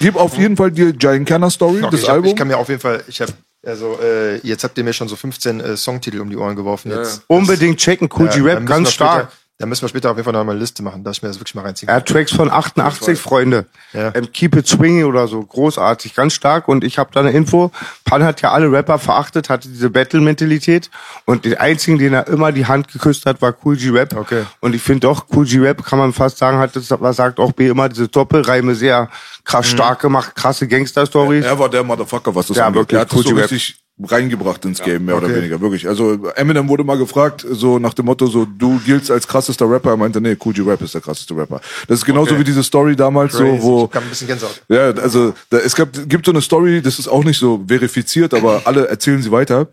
gib 0.00 0.16
auf 0.16 0.36
jeden 0.36 0.56
Fall 0.56 0.72
die 0.72 0.92
Giant 0.92 1.28
Canna 1.28 1.48
Story, 1.50 1.78
Okay, 1.78 1.88
das 1.92 2.00
ich, 2.00 2.08
hab, 2.08 2.14
Album. 2.16 2.30
ich 2.30 2.36
kann 2.36 2.48
mir 2.48 2.58
auf 2.58 2.68
jeden 2.68 2.80
Fall, 2.80 3.04
ich 3.06 3.20
habe 3.20 3.32
also 3.64 3.98
äh, 4.00 4.36
jetzt 4.38 4.64
habt 4.64 4.78
ihr 4.78 4.84
mir 4.84 4.92
schon 4.92 5.08
so 5.08 5.16
15 5.16 5.60
äh, 5.60 5.76
Songtitel 5.76 6.20
um 6.20 6.30
die 6.30 6.36
Ohren 6.36 6.56
geworfen. 6.56 6.90
Jetzt, 6.90 7.22
Unbedingt 7.26 7.78
checken, 7.78 8.08
Cool 8.12 8.28
G 8.28 8.38
Ja, 8.38 8.42
da 8.42 8.44
Rap, 8.44 8.60
müssen 8.60 8.66
ganz 8.66 8.92
stark. 8.92 9.32
Da 9.60 9.66
müssen 9.66 9.82
wir 9.82 9.88
später 9.88 10.12
auf 10.12 10.16
jeden 10.16 10.24
Fall 10.24 10.32
noch 10.34 10.44
mal 10.44 10.52
eine 10.52 10.60
Liste 10.60 10.84
machen, 10.84 11.02
dass 11.02 11.16
ich 11.16 11.22
mir 11.22 11.28
das 11.30 11.40
wirklich 11.40 11.56
mal 11.56 11.62
reinziehen 11.62 11.88
Er 11.88 11.94
kann. 11.94 12.00
hat 12.02 12.08
Tracks 12.08 12.30
von 12.30 12.48
88, 12.48 13.18
Freunde. 13.18 13.66
Ja. 13.92 14.12
Ähm, 14.14 14.30
Keep 14.30 14.54
It 14.54 14.68
Swinging 14.68 15.04
oder 15.04 15.26
so, 15.26 15.42
großartig, 15.42 16.14
ganz 16.14 16.34
stark. 16.34 16.68
Und 16.68 16.84
ich 16.84 16.96
habe 16.96 17.10
da 17.12 17.18
eine 17.20 17.32
Info. 17.32 17.72
Pan 18.04 18.22
hat 18.22 18.40
ja 18.40 18.52
alle 18.52 18.70
Rapper 18.70 19.00
verachtet, 19.00 19.48
hatte 19.50 19.68
diese 19.68 19.90
Battle-Mentalität. 19.90 20.90
Und 21.24 21.44
den 21.44 21.56
einzigen, 21.56 21.98
den 21.98 22.12
er 22.14 22.28
immer 22.28 22.52
die 22.52 22.66
Hand 22.66 22.86
geküsst 22.92 23.26
hat, 23.26 23.42
war 23.42 23.52
Cool 23.64 23.76
G 23.76 23.90
Rap. 23.90 24.14
Okay. 24.16 24.44
Und 24.60 24.76
ich 24.76 24.82
finde 24.82 25.00
doch, 25.08 25.26
Cool 25.34 25.44
G 25.44 25.58
Rap 25.58 25.84
kann 25.84 25.98
man 25.98 26.12
fast 26.12 26.38
sagen, 26.38 26.58
hat 26.58 26.76
das, 26.76 26.88
was 26.92 27.16
sagt 27.16 27.40
auch 27.40 27.50
B 27.50 27.66
immer, 27.66 27.88
diese 27.88 28.06
Doppelreime 28.06 28.76
sehr 28.76 29.08
krass 29.42 29.66
Mhm. 29.66 29.74
stark 29.74 29.98
gemacht, 30.00 30.36
krasse 30.36 30.68
Gangster-Stories. 30.68 31.44
Er 31.44 31.58
war 31.58 31.68
der 31.68 31.82
Motherfucker, 31.82 32.32
was 32.32 32.46
das 32.46 32.58
Ja, 32.58 32.66
angeht. 32.68 32.82
wirklich, 32.82 32.96
Er 32.98 33.00
hat 33.00 33.12
Cool 33.12 33.24
so 33.24 33.34
richtig 33.34 33.80
reingebracht 34.06 34.64
ins 34.64 34.80
Game, 34.80 35.04
mehr 35.06 35.16
oder 35.16 35.34
weniger, 35.34 35.60
wirklich. 35.60 35.88
Also 35.88 36.28
Eminem 36.36 36.68
wurde 36.68 36.84
mal 36.84 36.96
gefragt, 36.98 37.44
so 37.50 37.78
nach 37.78 37.94
dem 37.94 38.06
Motto, 38.06 38.26
so 38.26 38.44
du 38.44 38.78
giltst 38.86 39.10
als 39.10 39.26
krassester 39.26 39.68
Rapper. 39.68 39.90
Er 39.90 39.96
meinte, 39.96 40.20
nee, 40.20 40.36
Cool 40.44 40.52
G 40.52 40.62
Rap 40.62 40.80
ist 40.82 40.94
der 40.94 41.00
krasseste 41.00 41.36
Rapper. 41.36 41.60
Das 41.88 41.98
ist 41.98 42.04
genauso 42.04 42.30
Okay. 42.32 42.40
wie 42.40 42.44
diese 42.44 42.62
Story 42.62 42.94
damals, 42.94 43.36
Crazy. 43.36 43.58
so 43.58 43.62
wo 43.62 43.84
Ich 43.90 43.96
hab 43.96 44.02
ein 44.04 44.08
bisschen 44.08 44.26
Gänsehaut. 44.28 44.62
ja, 44.68 44.90
also 44.90 45.34
da, 45.50 45.58
es 45.58 45.74
gab, 45.74 45.88
gibt 46.08 46.26
so 46.26 46.32
eine 46.32 46.40
Story, 46.42 46.80
das 46.80 46.98
ist 46.98 47.08
auch 47.08 47.24
nicht 47.24 47.38
so 47.38 47.64
verifiziert, 47.66 48.34
aber 48.34 48.62
alle 48.66 48.86
erzählen 48.88 49.20
sie 49.22 49.32
weiter, 49.32 49.66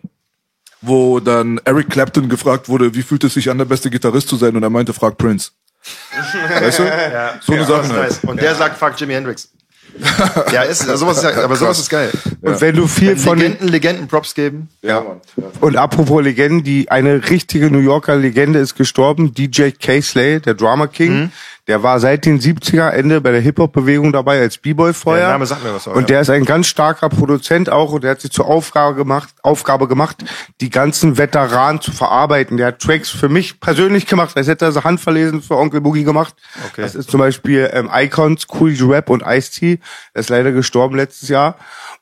wo 0.82 1.20
dann 1.20 1.60
Eric 1.66 1.90
Clapton 1.90 2.30
gefragt 2.30 2.68
wurde, 2.70 2.94
wie 2.96 3.02
fühlt 3.04 3.24
es 3.24 3.34
sich 3.34 3.50
an, 3.50 3.58
der 3.58 3.66
beste 3.66 3.90
Gitarrist 3.90 4.28
zu 4.28 4.36
sein? 4.38 4.56
Und 4.56 4.64
er 4.64 4.70
meinte, 4.70 4.94
frag 4.94 5.18
Prince. 5.18 5.52
Weißt 6.60 6.80
du? 6.80 6.84
so 7.46 7.52
eine 7.54 7.62
Ja, 7.62 7.68
Sache 7.68 7.90
halt. 7.90 8.10
nice. 8.10 8.20
Und 8.24 8.42
der 8.42 8.56
sagt, 8.56 8.78
fuck 8.78 9.00
Jimi 9.00 9.14
Hendrix. 9.14 9.50
ja, 10.52 10.64
ist, 10.64 10.82
sowas 10.82 11.18
ist 11.18 11.24
ja, 11.24 11.44
aber 11.44 11.56
sowas 11.56 11.80
ist 11.80 11.90
geil. 11.90 12.12
Und 12.42 12.60
wenn 12.62 12.76
du 12.76 12.88
viel 12.88 13.16
von 13.18 13.40
den, 13.40 13.54
Legenden, 13.54 13.68
Legenden 13.70 14.08
Props 14.08 14.36
geben. 14.36 14.70
Ja. 14.82 15.04
Ja. 15.38 15.44
Und 15.62 15.78
apropos 15.78 16.24
Legenden, 16.24 16.64
die 16.64 16.90
eine 16.90 17.30
richtige 17.30 17.72
New 17.72 17.80
Yorker 17.80 18.16
Legende 18.16 18.60
ist 18.60 18.76
gestorben, 18.76 19.34
DJ 19.34 19.70
K-Slay, 19.72 20.40
der 20.40 20.54
Drama 20.54 20.88
King. 20.88 21.14
Mhm. 21.14 21.32
Der 21.68 21.82
war 21.82 22.00
seit 22.00 22.26
den 22.26 22.40
70er 22.40 22.90
Ende 22.90 23.22
bei 23.22 23.32
der 23.32 23.42
Hip-Hop-Bewegung 23.42 24.12
dabei 24.14 24.40
als 24.40 24.60
B-Boy 24.60 24.94
vorher. 24.94 25.26
Der 25.26 25.34
Name 25.34 25.46
sagt 25.48 25.64
mir 25.64 25.74
was 25.74 25.88
auch, 25.88 25.96
Und 25.96 26.02
ja. 26.02 26.08
der 26.08 26.22
ist 26.22 26.30
ein 26.30 26.46
ganz 26.46 26.68
starker 26.68 27.10
Produzent 27.10 27.72
auch 27.72 27.92
und 27.92 28.04
der 28.04 28.12
hat 28.12 28.22
sich 28.22 28.32
zur 28.32 28.46
Aufgabe 28.46 28.96
gemacht, 28.96 29.30
Aufgabe 29.42 29.88
gemacht, 29.88 30.24
die 30.62 30.70
ganzen 30.70 31.18
Veteranen 31.18 31.82
zu 31.82 31.92
verarbeiten. 31.92 32.58
Der 32.58 32.68
hat 32.68 32.80
Tracks 32.80 33.10
für 33.10 33.30
mich 33.30 33.60
persönlich 33.60 34.06
gemacht, 34.06 34.38
als 34.38 34.48
hätte 34.48 34.66
er 34.66 34.72
so 34.74 34.84
handverlesen 34.84 35.42
für 35.42 35.58
Onkel 35.58 35.82
Boogie 35.82 36.04
gemacht. 36.04 36.36
Okay. 36.72 36.84
Das 36.84 36.94
ist 36.94 37.10
zum 37.10 37.20
Beispiel 37.20 37.70
ähm, 37.74 37.90
Icons, 37.92 38.46
Cool 38.60 38.76
Rap 38.82 39.10
und 39.10 39.24
Ice-T. 39.26 39.80
Er 40.14 40.20
ist 40.20 40.30
leider 40.30 40.52
gestorben 40.52 40.96
letztes 40.96 41.30
Jahr. 41.30 41.58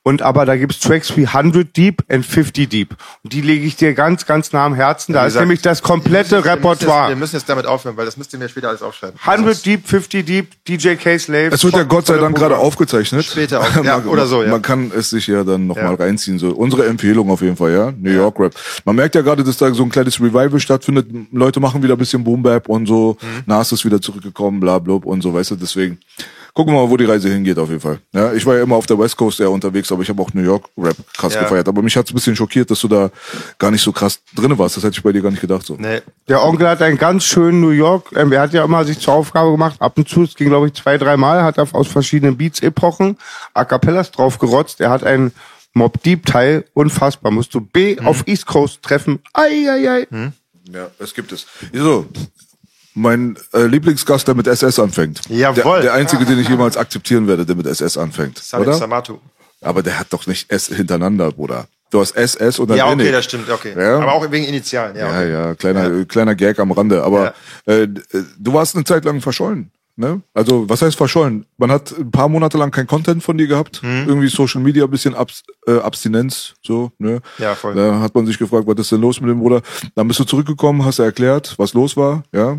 Und 0.06 0.20
aber 0.20 0.44
da 0.44 0.54
gibt's 0.54 0.80
Tracks 0.80 1.16
wie 1.16 1.26
100 1.26 1.74
Deep 1.74 2.04
and 2.10 2.26
50 2.26 2.68
Deep. 2.68 2.94
Und 3.22 3.32
die 3.32 3.40
lege 3.40 3.64
ich 3.64 3.76
dir 3.76 3.94
ganz, 3.94 4.26
ganz 4.26 4.52
nah 4.52 4.66
am 4.66 4.74
Herzen. 4.74 5.14
Da 5.14 5.22
Wie 5.22 5.26
ist 5.26 5.32
gesagt, 5.32 5.42
nämlich 5.46 5.62
das 5.62 5.80
Wir 5.82 5.86
komplette 5.88 6.36
müssen 6.36 6.36
jetzt- 6.36 6.44
Wir 6.44 6.52
Repertoire. 6.52 7.16
müssen 7.16 7.36
jetzt 7.36 7.48
damit 7.48 7.64
aufhören, 7.64 7.96
weil 7.96 8.04
das 8.04 8.18
müsst 8.18 8.30
ihr 8.34 8.38
mir 8.38 8.50
später 8.50 8.68
alles 8.68 8.82
aufschreiben. 8.82 9.18
100 9.24 9.64
Deep, 9.64 9.88
50 9.88 10.26
Deep, 10.26 10.48
DJ 10.68 10.96
K-Slave. 10.96 11.48
Es 11.54 11.64
wird 11.64 11.74
ja 11.74 11.84
Gott 11.84 12.06
sei 12.06 12.18
Dank 12.18 12.36
gerade 12.36 12.58
aufgezeichnet. 12.58 13.24
Später 13.24 13.60
auch. 13.62 13.64
Ja, 13.84 13.96
Man- 13.98 14.06
oder 14.08 14.26
so, 14.26 14.42
ja. 14.42 14.50
Man 14.50 14.60
kann 14.60 14.92
es 14.94 15.08
sich 15.08 15.26
ja 15.26 15.42
dann 15.42 15.66
noch 15.68 15.76
Ja. 15.78 15.84
mal 15.84 15.94
reinziehen. 15.94 16.38
So 16.38 16.50
unsere 16.50 16.84
Empfehlung 16.86 17.30
auf 17.30 17.40
jeden 17.40 17.56
Fall, 17.56 17.72
ja. 17.72 17.90
New 17.98 18.10
York 18.12 18.38
Rap. 18.38 18.54
Man 18.84 18.96
merkt 18.96 19.14
ja 19.14 19.22
gerade, 19.22 19.42
dass 19.42 19.56
da 19.56 19.72
so 19.72 19.82
ein 19.84 19.88
kleines 19.90 20.20
Revival 20.20 20.60
stattfindet. 20.60 21.06
Leute 21.32 21.60
machen 21.60 21.82
wieder 21.82 21.94
ein 21.94 21.98
bisschen 21.98 22.22
Boom 22.22 22.42
Bap 22.42 22.68
und 22.68 22.84
so. 22.86 23.16
Mhm. 23.22 23.44
Nas 23.46 23.72
ist 23.72 23.86
wieder 23.86 24.02
zurückgekommen, 24.02 24.60
bla 24.60 24.78
bla 24.78 24.96
und 24.96 25.22
so, 25.22 25.32
weißt 25.32 25.52
du. 25.52 25.56
Deswegen 25.56 25.98
gucken 26.54 26.72
wir 26.72 26.82
mal, 26.84 26.88
wo 26.90 26.96
die 26.96 27.04
Reise 27.04 27.28
hingeht 27.28 27.58
auf 27.58 27.68
jeden 27.68 27.80
Fall. 27.80 27.98
Ja, 28.12 28.32
ich 28.32 28.46
war 28.46 28.56
ja 28.56 28.62
immer 28.62 28.76
auf 28.76 28.86
der 28.86 28.98
West 28.98 29.16
Coast 29.16 29.40
ja 29.40 29.48
unterwegs, 29.48 29.90
aber 29.92 30.02
ich 30.02 30.08
habe 30.08 30.22
auch 30.22 30.32
New 30.32 30.42
York 30.42 30.66
Rap 30.78 30.96
krass 31.16 31.34
Ja. 31.34 31.42
gefeiert. 31.42 31.66
Aber 31.68 31.82
mich 31.82 31.96
hat's 31.96 32.10
ein 32.10 32.14
bisschen 32.14 32.36
schockiert, 32.36 32.70
dass 32.70 32.80
du 32.80 32.88
da 32.88 33.10
gar 33.58 33.70
nicht 33.72 33.82
so 33.82 33.92
krass 33.92 34.20
drinne 34.34 34.56
warst. 34.58 34.76
Das 34.76 34.84
hätte 34.84 34.96
ich 34.96 35.02
bei 35.02 35.12
dir 35.12 35.20
gar 35.20 35.30
nicht 35.30 35.40
gedacht 35.40 35.66
so. 35.66 35.76
Nee. 35.78 36.00
Der 36.28 36.42
Onkel 36.42 36.68
hat 36.68 36.80
einen 36.80 36.96
ganz 36.96 37.24
schönen 37.24 37.60
New 37.60 37.70
York, 37.70 38.10
ähm, 38.14 38.30
er 38.32 38.40
hat 38.42 38.52
ja 38.52 38.64
immer 38.64 38.84
sich 38.84 38.98
zur 39.00 39.14
Aufgabe 39.14 39.50
gemacht, 39.50 39.82
ab 39.82 39.98
und 39.98 40.08
zu, 40.08 40.22
es 40.22 40.34
ging 40.36 40.48
glaube 40.48 40.68
ich 40.68 40.74
zwei, 40.74 40.96
dreimal, 40.96 41.42
hat 41.42 41.58
er 41.58 41.66
aus 41.74 41.88
verschiedenen 41.88 42.36
Beats-Epochen 42.36 43.18
A 43.52 43.64
Cappellas 43.64 44.10
draufgerotzt. 44.12 44.80
Er 44.80 44.90
hat 44.90 45.02
einen 45.04 45.32
Mob 45.74 46.00
Deep 46.04 46.24
Teil, 46.24 46.64
unfassbar, 46.72 47.32
musst 47.32 47.52
du 47.52 47.60
B 47.60 47.96
Mhm. 48.00 48.06
auf 48.06 48.22
East 48.28 48.46
Coast 48.46 48.80
treffen. 48.82 49.18
Ei, 49.32 49.66
ei, 49.68 49.90
ei. 49.90 50.06
Ja, 50.72 50.86
es 51.00 51.12
gibt 51.14 51.32
es. 51.32 51.46
So, 51.72 52.06
mein 52.94 53.36
äh, 53.52 53.64
Lieblingsgast, 53.66 54.26
der 54.28 54.34
mit 54.34 54.46
SS 54.46 54.78
anfängt. 54.78 55.20
Jawohl. 55.28 55.74
Der, 55.76 55.82
der 55.82 55.92
einzige, 55.94 56.24
den 56.24 56.38
ich 56.38 56.48
jemals 56.48 56.76
akzeptieren 56.76 57.26
werde, 57.26 57.44
der 57.44 57.56
mit 57.56 57.66
SS 57.66 57.96
anfängt. 57.98 58.38
Salif 58.38 58.68
oder? 58.68 58.76
Samatu. 58.76 59.18
Aber 59.60 59.82
der 59.82 59.98
hat 59.98 60.12
doch 60.12 60.26
nicht 60.26 60.50
S 60.50 60.68
hintereinander, 60.68 61.32
Bruder. 61.32 61.66
Du 61.90 62.00
hast 62.00 62.16
SS 62.16 62.58
und 62.58 62.70
dann 62.70 62.76
Ja, 62.78 62.90
okay, 62.90 63.06
N. 63.06 63.12
das 63.12 63.24
stimmt, 63.24 63.48
okay. 63.50 63.72
Ja. 63.76 63.98
Aber 63.98 64.12
auch 64.14 64.30
wegen 64.30 64.44
Initialen, 64.44 64.96
ja. 64.96 65.06
Ja, 65.06 65.10
Okay. 65.20 65.32
ja, 65.32 65.54
kleiner, 65.54 66.00
äh, 66.00 66.04
kleiner 66.04 66.34
Gag 66.34 66.58
am 66.58 66.72
Rande. 66.72 67.02
Aber 67.04 67.34
äh, 67.66 67.86
d- 67.88 68.00
äh, 68.12 68.22
du 68.38 68.52
warst 68.52 68.74
eine 68.74 68.84
Zeit 68.84 69.04
lang 69.04 69.20
verschollen. 69.20 69.70
Ne? 69.96 70.22
Also, 70.34 70.68
was 70.68 70.82
heißt 70.82 70.96
verschollen? 70.96 71.46
Man 71.56 71.70
hat 71.70 71.94
ein 71.96 72.10
paar 72.10 72.28
Monate 72.28 72.58
lang 72.58 72.72
kein 72.72 72.88
Content 72.88 73.22
von 73.22 73.38
dir 73.38 73.46
gehabt. 73.46 73.80
Mhm. 73.84 74.04
Irgendwie 74.08 74.26
Social 74.28 74.60
Media, 74.60 74.84
ein 74.84 74.90
bisschen 74.90 75.14
Abs 75.14 75.44
äh, 75.68 75.78
Abstinenz, 75.78 76.54
so, 76.62 76.90
ne? 76.98 77.20
Ja, 77.38 77.54
voll. 77.54 77.74
Da 77.76 78.00
hat 78.00 78.12
man 78.12 78.26
sich 78.26 78.36
gefragt, 78.36 78.66
was 78.66 78.76
ist 78.80 78.90
denn 78.90 79.00
los 79.00 79.20
mit 79.20 79.30
dem 79.30 79.38
Bruder? 79.38 79.62
Dann 79.94 80.08
bist 80.08 80.18
du 80.18 80.24
zurückgekommen, 80.24 80.84
hast 80.84 80.98
du 80.98 81.04
erklärt, 81.04 81.54
was 81.58 81.74
los 81.74 81.96
war, 81.96 82.24
ja. 82.32 82.58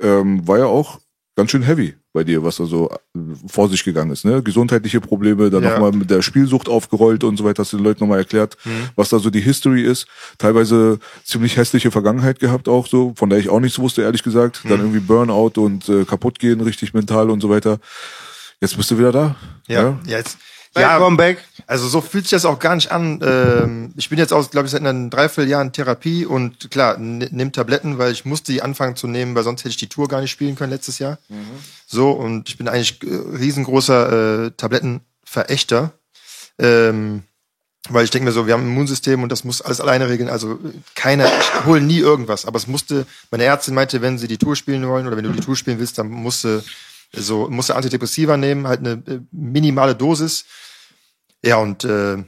Ähm, 0.00 0.46
war 0.46 0.58
ja 0.58 0.66
auch 0.66 0.98
ganz 1.36 1.50
schön 1.50 1.62
heavy 1.62 1.94
bei 2.12 2.22
dir, 2.22 2.44
was 2.44 2.56
da 2.56 2.64
so 2.64 2.90
äh, 2.90 2.96
vor 3.48 3.68
sich 3.68 3.82
gegangen 3.82 4.12
ist, 4.12 4.24
ne? 4.24 4.40
Gesundheitliche 4.42 5.00
Probleme, 5.00 5.50
dann 5.50 5.64
Ja. 5.64 5.70
nochmal 5.70 5.90
mit 5.92 6.08
der 6.10 6.22
Spielsucht 6.22 6.68
aufgerollt 6.68 7.24
und 7.24 7.36
so 7.36 7.44
weiter, 7.44 7.62
hast 7.62 7.72
du 7.72 7.76
den 7.76 7.84
Leuten 7.84 8.00
nochmal 8.04 8.18
erklärt, 8.20 8.56
Mhm. 8.64 8.88
was 8.94 9.08
da 9.08 9.18
so 9.18 9.30
die 9.30 9.40
History 9.40 9.82
ist. 9.82 10.06
Teilweise 10.38 11.00
ziemlich 11.24 11.56
hässliche 11.56 11.90
Vergangenheit 11.90 12.38
gehabt 12.38 12.68
auch 12.68 12.86
so, 12.86 13.12
von 13.16 13.30
der 13.30 13.40
ich 13.40 13.48
auch 13.48 13.58
nichts 13.60 13.78
wusste, 13.80 14.02
ehrlich 14.02 14.22
gesagt. 14.22 14.64
Mhm. 14.64 14.68
Dann 14.68 14.80
irgendwie 14.80 15.00
Burnout 15.00 15.52
und 15.60 15.88
äh, 15.88 16.04
kaputt 16.04 16.38
gehen, 16.38 16.60
richtig 16.60 16.94
mental 16.94 17.30
und 17.30 17.40
so 17.40 17.50
weiter. 17.50 17.78
Jetzt 18.60 18.76
bist 18.76 18.90
du 18.92 18.98
wieder 18.98 19.10
da. 19.12 19.34
Ja, 19.66 19.82
ja. 19.82 19.98
jetzt. 20.18 20.38
Welcome 20.74 21.16
back. 21.16 21.44
Also 21.66 21.88
so 21.88 22.00
fühlt 22.00 22.24
sich 22.24 22.32
das 22.32 22.44
auch 22.44 22.58
gar 22.58 22.74
nicht 22.74 22.90
an. 22.92 23.20
Ähm, 23.22 23.94
ich 23.96 24.08
bin 24.08 24.18
jetzt 24.18 24.32
aus, 24.32 24.50
glaube 24.50 24.66
ich, 24.66 24.72
seit 24.72 24.80
einem 24.80 25.10
Dreivierteljahr 25.10 25.62
in 25.62 25.72
Therapie 25.72 26.26
und 26.26 26.70
klar, 26.70 26.98
nimm 26.98 27.52
Tabletten, 27.52 27.98
weil 27.98 28.12
ich 28.12 28.24
musste 28.24 28.52
die 28.52 28.62
anfangen 28.62 28.96
zu 28.96 29.06
nehmen, 29.06 29.34
weil 29.34 29.44
sonst 29.44 29.60
hätte 29.60 29.70
ich 29.70 29.76
die 29.76 29.88
Tour 29.88 30.08
gar 30.08 30.20
nicht 30.20 30.30
spielen 30.30 30.56
können 30.56 30.72
letztes 30.72 30.98
Jahr. 30.98 31.18
So, 31.86 32.10
und 32.10 32.48
ich 32.48 32.58
bin 32.58 32.68
eigentlich 32.68 33.02
äh, 33.02 33.14
riesengroßer 33.36 34.46
äh, 34.46 34.50
Tablettenverächter. 34.56 35.92
Ähm, 36.58 37.22
weil 37.90 38.04
ich 38.04 38.10
denke 38.10 38.24
mir 38.24 38.32
so, 38.32 38.46
wir 38.46 38.54
haben 38.54 38.64
ein 38.64 38.72
Immunsystem 38.72 39.22
und 39.22 39.30
das 39.30 39.44
muss 39.44 39.60
alles 39.60 39.80
alleine 39.80 40.08
regeln. 40.08 40.30
Also 40.30 40.52
äh, 40.52 40.72
keiner, 40.94 41.26
ich 41.26 41.66
hole 41.66 41.80
nie 41.80 41.98
irgendwas. 41.98 42.46
Aber 42.46 42.56
es 42.56 42.66
musste, 42.66 43.06
meine 43.30 43.44
Ärztin 43.44 43.74
meinte, 43.74 44.02
wenn 44.02 44.18
sie 44.18 44.28
die 44.28 44.38
Tour 44.38 44.56
spielen 44.56 44.86
wollen 44.86 45.06
oder 45.06 45.16
wenn 45.16 45.24
du 45.24 45.32
die 45.32 45.40
Tour 45.40 45.56
spielen 45.56 45.78
willst, 45.78 45.98
dann 45.98 46.08
musste 46.08 46.62
so 47.16 47.48
musste 47.48 47.76
Antidepressiva 47.76 48.36
nehmen, 48.36 48.66
halt 48.66 48.80
eine 48.80 49.02
äh, 49.06 49.20
minimale 49.30 49.94
Dosis. 49.94 50.44
Ja, 51.44 51.56
und 51.56 51.84
äh, 51.84 52.24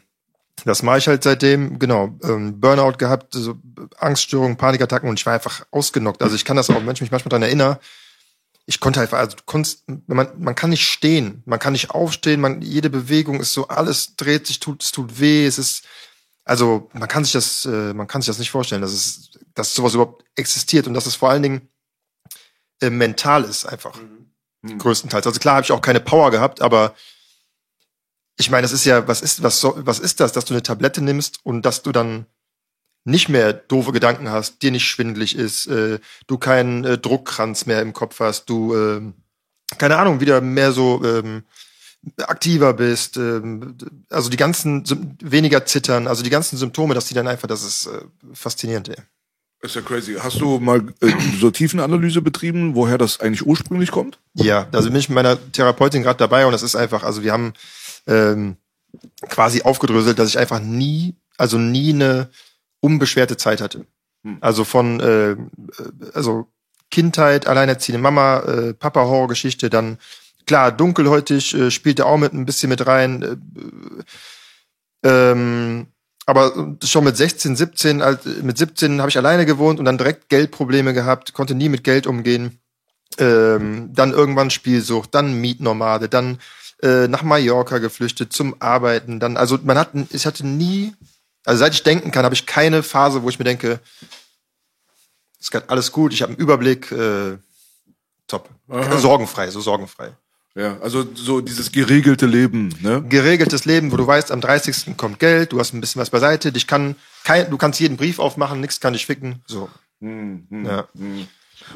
das 0.64 0.82
mache 0.82 0.98
ich 0.98 1.08
halt 1.08 1.22
seitdem, 1.22 1.78
genau, 1.78 2.18
ähm, 2.22 2.60
Burnout 2.60 2.98
gehabt, 2.98 3.32
so 3.32 3.56
Angststörungen, 3.98 4.56
Panikattacken 4.56 5.08
und 5.08 5.18
ich 5.18 5.26
war 5.26 5.34
einfach 5.34 5.66
ausgenockt. 5.70 6.22
Also 6.22 6.34
ich 6.34 6.44
kann 6.44 6.56
das 6.56 6.68
auch, 6.70 6.74
wenn 6.74 6.94
ich 6.94 7.00
mich 7.00 7.10
manchmal 7.10 7.30
daran 7.30 7.42
erinnere, 7.42 7.80
ich 8.66 8.80
konnte 8.80 9.00
einfach, 9.00 9.18
also 9.18 9.36
du 9.36 9.42
konntest, 9.46 9.84
man, 10.06 10.28
man 10.38 10.54
kann 10.54 10.70
nicht 10.70 10.86
stehen, 10.86 11.42
man 11.46 11.58
kann 11.58 11.72
nicht 11.72 11.90
aufstehen, 11.90 12.40
man, 12.40 12.62
jede 12.62 12.90
Bewegung 12.90 13.40
ist 13.40 13.52
so, 13.52 13.68
alles 13.68 14.16
dreht 14.16 14.46
sich, 14.46 14.58
tut, 14.58 14.82
es 14.82 14.92
tut 14.92 15.20
weh, 15.20 15.46
es 15.46 15.58
ist, 15.58 15.84
also 16.44 16.90
man 16.92 17.08
kann 17.08 17.24
sich 17.24 17.32
das, 17.32 17.64
äh, 17.64 17.94
man 17.94 18.08
kann 18.08 18.22
sich 18.22 18.26
das 18.26 18.38
nicht 18.38 18.50
vorstellen, 18.50 18.82
dass 18.82 18.92
es, 18.92 19.30
dass 19.54 19.72
sowas 19.72 19.94
überhaupt 19.94 20.24
existiert 20.34 20.88
und 20.88 20.94
dass 20.94 21.06
es 21.06 21.14
vor 21.14 21.30
allen 21.30 21.42
Dingen 21.42 21.68
äh, 22.80 22.90
mental 22.90 23.44
ist 23.44 23.64
einfach. 23.66 23.98
Größtenteils. 24.78 25.26
Also 25.26 25.38
klar 25.38 25.56
habe 25.56 25.64
ich 25.64 25.70
auch 25.70 25.80
keine 25.80 26.00
Power 26.00 26.32
gehabt, 26.32 26.60
aber 26.60 26.94
ich 28.36 28.50
meine, 28.50 28.62
das 28.62 28.72
ist 28.72 28.84
ja, 28.84 29.08
was 29.08 29.22
ist, 29.22 29.42
was, 29.42 29.60
so, 29.60 29.74
was 29.78 29.98
ist 29.98 30.20
das, 30.20 30.32
dass 30.32 30.44
du 30.44 30.54
eine 30.54 30.62
Tablette 30.62 31.02
nimmst 31.02 31.40
und 31.42 31.62
dass 31.62 31.82
du 31.82 31.92
dann 31.92 32.26
nicht 33.04 33.28
mehr 33.28 33.52
doofe 33.52 33.92
Gedanken 33.92 34.30
hast, 34.30 34.62
dir 34.62 34.70
nicht 34.70 34.86
schwindelig 34.86 35.36
ist, 35.36 35.66
äh, 35.68 36.00
du 36.26 36.38
keinen 36.38 36.84
äh, 36.84 36.98
Druckkranz 36.98 37.66
mehr 37.66 37.80
im 37.80 37.92
Kopf 37.92 38.20
hast, 38.20 38.46
du, 38.46 38.74
ähm, 38.74 39.14
keine 39.78 39.96
Ahnung, 39.96 40.20
wieder 40.20 40.40
mehr 40.40 40.72
so 40.72 41.02
ähm, 41.04 41.44
aktiver 42.18 42.74
bist, 42.74 43.16
ähm, 43.16 43.76
also 44.10 44.28
die 44.28 44.36
ganzen 44.36 44.84
Sym- 44.84 45.16
weniger 45.22 45.64
zittern, 45.66 46.08
also 46.08 46.22
die 46.22 46.30
ganzen 46.30 46.56
Symptome, 46.56 46.94
dass 46.94 47.06
die 47.06 47.14
dann 47.14 47.28
einfach, 47.28 47.48
das 47.48 47.62
ist 47.62 47.86
äh, 47.86 48.00
faszinierend. 48.34 48.88
Ey. 48.88 48.96
Ist 49.62 49.74
ja 49.74 49.82
crazy. 49.82 50.16
Hast 50.18 50.40
du 50.40 50.58
mal 50.60 50.86
äh, 51.00 51.12
so 51.40 51.50
Tiefenanalyse 51.50 52.20
betrieben, 52.22 52.74
woher 52.74 52.98
das 52.98 53.20
eigentlich 53.20 53.46
ursprünglich 53.46 53.90
kommt? 53.90 54.18
Ja, 54.34 54.68
also 54.72 54.90
bin 54.90 54.98
ich 54.98 55.08
mit 55.08 55.14
meiner 55.14 55.38
Therapeutin 55.52 56.02
gerade 56.02 56.18
dabei 56.18 56.44
und 56.46 56.54
es 56.54 56.62
ist 56.62 56.76
einfach, 56.76 57.02
also 57.02 57.22
wir 57.22 57.32
haben 57.32 57.54
ähm, 58.06 58.56
quasi 59.28 59.62
aufgedröselt, 59.62 60.18
dass 60.18 60.28
ich 60.28 60.38
einfach 60.38 60.60
nie, 60.60 61.16
also 61.36 61.58
nie 61.58 61.92
eine 61.92 62.30
unbeschwerte 62.80 63.36
Zeit 63.36 63.60
hatte. 63.60 63.86
Also 64.40 64.64
von 64.64 65.00
äh, 65.00 65.36
also 66.12 66.48
Kindheit, 66.90 67.46
alleinerziehende 67.46 68.00
Mama, 68.00 68.40
äh, 68.40 68.74
Papa 68.74 69.04
Horrorgeschichte, 69.04 69.70
dann 69.70 69.98
klar 70.46 70.72
dunkelhäutig 70.72 71.54
äh, 71.54 71.70
spielte 71.70 72.06
auch 72.06 72.16
mit 72.16 72.32
ein 72.32 72.46
bisschen 72.46 72.68
mit 72.68 72.86
rein. 72.86 73.22
Äh, 75.04 75.08
ähm, 75.08 75.86
aber 76.26 76.76
schon 76.82 77.04
mit 77.04 77.16
16, 77.16 77.54
17, 77.54 78.02
als, 78.02 78.24
mit 78.42 78.58
17 78.58 79.00
habe 79.00 79.10
ich 79.10 79.16
alleine 79.16 79.46
gewohnt 79.46 79.78
und 79.78 79.84
dann 79.84 79.98
direkt 79.98 80.28
Geldprobleme 80.28 80.92
gehabt, 80.92 81.32
konnte 81.34 81.54
nie 81.54 81.68
mit 81.68 81.84
Geld 81.84 82.08
umgehen. 82.08 82.58
Ähm, 83.18 83.90
dann 83.94 84.12
irgendwann 84.12 84.50
Spielsucht, 84.50 85.14
dann 85.14 85.40
Mietnomade, 85.40 86.08
dann 86.08 86.38
äh, 86.82 87.08
nach 87.08 87.22
Mallorca 87.22 87.78
geflüchtet 87.78 88.32
zum 88.32 88.60
Arbeiten. 88.60 89.20
Dann, 89.20 89.36
also 89.36 89.58
man 89.62 89.78
hat, 89.78 89.90
ich 90.10 90.26
hatte 90.26 90.46
nie, 90.46 90.94
also 91.44 91.60
seit 91.60 91.74
ich 91.74 91.82
denken 91.82 92.10
kann, 92.10 92.24
habe 92.24 92.34
ich 92.34 92.46
keine 92.46 92.82
Phase, 92.82 93.22
wo 93.22 93.28
ich 93.28 93.38
mir 93.38 93.44
denke, 93.44 93.80
es 95.40 95.50
geht 95.50 95.68
alles 95.70 95.92
gut, 95.92 96.12
ich 96.12 96.22
habe 96.22 96.32
einen 96.32 96.40
Überblick, 96.40 96.90
äh, 96.92 97.38
top, 98.26 98.50
sorgenfrei, 98.98 99.50
so 99.50 99.60
sorgenfrei. 99.60 100.12
Ja, 100.54 100.78
also 100.80 101.06
so 101.14 101.42
dieses 101.42 101.70
geregelte 101.70 102.24
Leben, 102.24 102.74
ne? 102.80 103.04
Geregeltes 103.06 103.66
Leben, 103.66 103.92
wo 103.92 103.96
du 103.96 104.06
weißt, 104.06 104.32
am 104.32 104.40
30. 104.40 104.96
kommt 104.96 105.18
Geld, 105.18 105.52
du 105.52 105.60
hast 105.60 105.74
ein 105.74 105.82
bisschen 105.82 106.00
was 106.00 106.08
beiseite, 106.08 106.50
dich 106.50 106.66
kann 106.66 106.96
kein, 107.24 107.50
du 107.50 107.58
kannst 107.58 107.78
jeden 107.78 107.98
Brief 107.98 108.18
aufmachen, 108.18 108.60
nichts 108.60 108.80
kann 108.80 108.94
dich 108.94 109.04
ficken, 109.04 109.42
so. 109.46 109.68
Ja. 110.00 110.88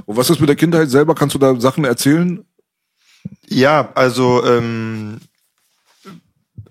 Und 0.04 0.16
was 0.16 0.30
ist 0.30 0.40
mit 0.40 0.48
der 0.48 0.56
Kindheit 0.56 0.90
selber? 0.90 1.14
Kannst 1.14 1.34
du 1.34 1.38
da 1.38 1.58
Sachen 1.60 1.84
erzählen? 1.84 2.44
Ja, 3.48 3.90
also 3.94 4.44
ähm, 4.44 5.20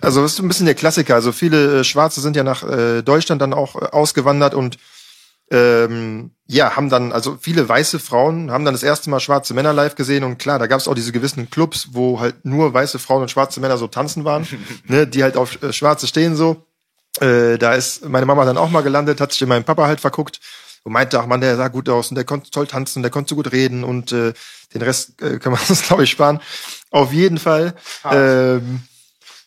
also 0.02 0.22
das 0.22 0.34
ist 0.34 0.40
ein 0.40 0.48
bisschen 0.48 0.66
der 0.66 0.76
Klassiker. 0.76 1.16
Also 1.16 1.32
viele 1.32 1.80
äh, 1.80 1.84
Schwarze 1.84 2.22
sind 2.22 2.36
ja 2.36 2.44
nach 2.44 2.64
äh, 2.64 3.02
Deutschland 3.02 3.42
dann 3.42 3.54
auch 3.54 3.76
äh, 3.76 3.86
ausgewandert 3.86 4.54
und 4.54 4.78
ähm, 5.52 6.32
ja, 6.46 6.76
haben 6.76 6.90
dann, 6.90 7.12
also 7.12 7.38
viele 7.42 7.68
weiße 7.68 8.00
Frauen 8.00 8.52
haben 8.52 8.66
dann 8.66 8.74
das 8.74 8.84
erste 8.84 9.10
Mal 9.10 9.20
schwarze 9.20 9.54
Männer 9.54 9.74
live 9.74 9.96
gesehen 9.96 10.24
und 10.24 10.38
klar, 10.38 10.60
da 10.60 10.68
gab 10.68 10.80
es 10.80 10.88
auch 10.88 10.94
diese 10.94 11.12
gewissen 11.12 11.50
Clubs, 11.50 11.90
wo 11.92 12.20
halt 12.20 12.46
nur 12.46 12.74
weiße 12.74 13.00
Frauen 13.00 13.24
und 13.24 13.32
schwarze 13.32 13.60
Männer 13.60 13.78
so 13.78 13.88
tanzen 13.88 14.26
waren, 14.26 14.48
ne, 14.88 15.08
die 15.08 15.24
halt 15.24 15.38
auf 15.38 15.62
äh, 15.64 15.74
Schwarze 15.74 16.08
stehen 16.08 16.36
so. 16.36 16.66
Äh, 17.20 17.58
da 17.58 17.74
ist 17.74 18.08
meine 18.08 18.28
Mama 18.28 18.46
dann 18.46 18.58
auch 18.58 18.70
mal 18.70 18.82
gelandet, 18.82 19.20
hat 19.20 19.32
sich 19.32 19.42
in 19.42 19.50
meinen 19.50 19.66
Papa 19.66 19.88
halt 19.88 20.00
verguckt 20.00 20.40
und 20.90 20.94
meinte, 20.94 21.20
ach 21.20 21.28
man, 21.28 21.40
der 21.40 21.56
sah 21.56 21.68
gut 21.68 21.88
aus 21.88 22.10
und 22.10 22.16
der 22.16 22.24
konnte 22.24 22.50
toll 22.50 22.66
tanzen, 22.66 23.04
der 23.04 23.12
konnte 23.12 23.30
so 23.30 23.36
gut 23.36 23.52
reden 23.52 23.84
und 23.84 24.12
äh, 24.12 24.34
den 24.74 24.82
Rest 24.82 25.22
äh, 25.22 25.38
kann 25.40 25.52
man 25.52 25.62
uns, 25.70 25.84
glaube 25.84 26.04
ich, 26.04 26.10
sparen. 26.10 26.42
Auf 26.90 27.14
jeden 27.14 27.38
Fall. 27.38 27.76
Ähm, 28.10 28.82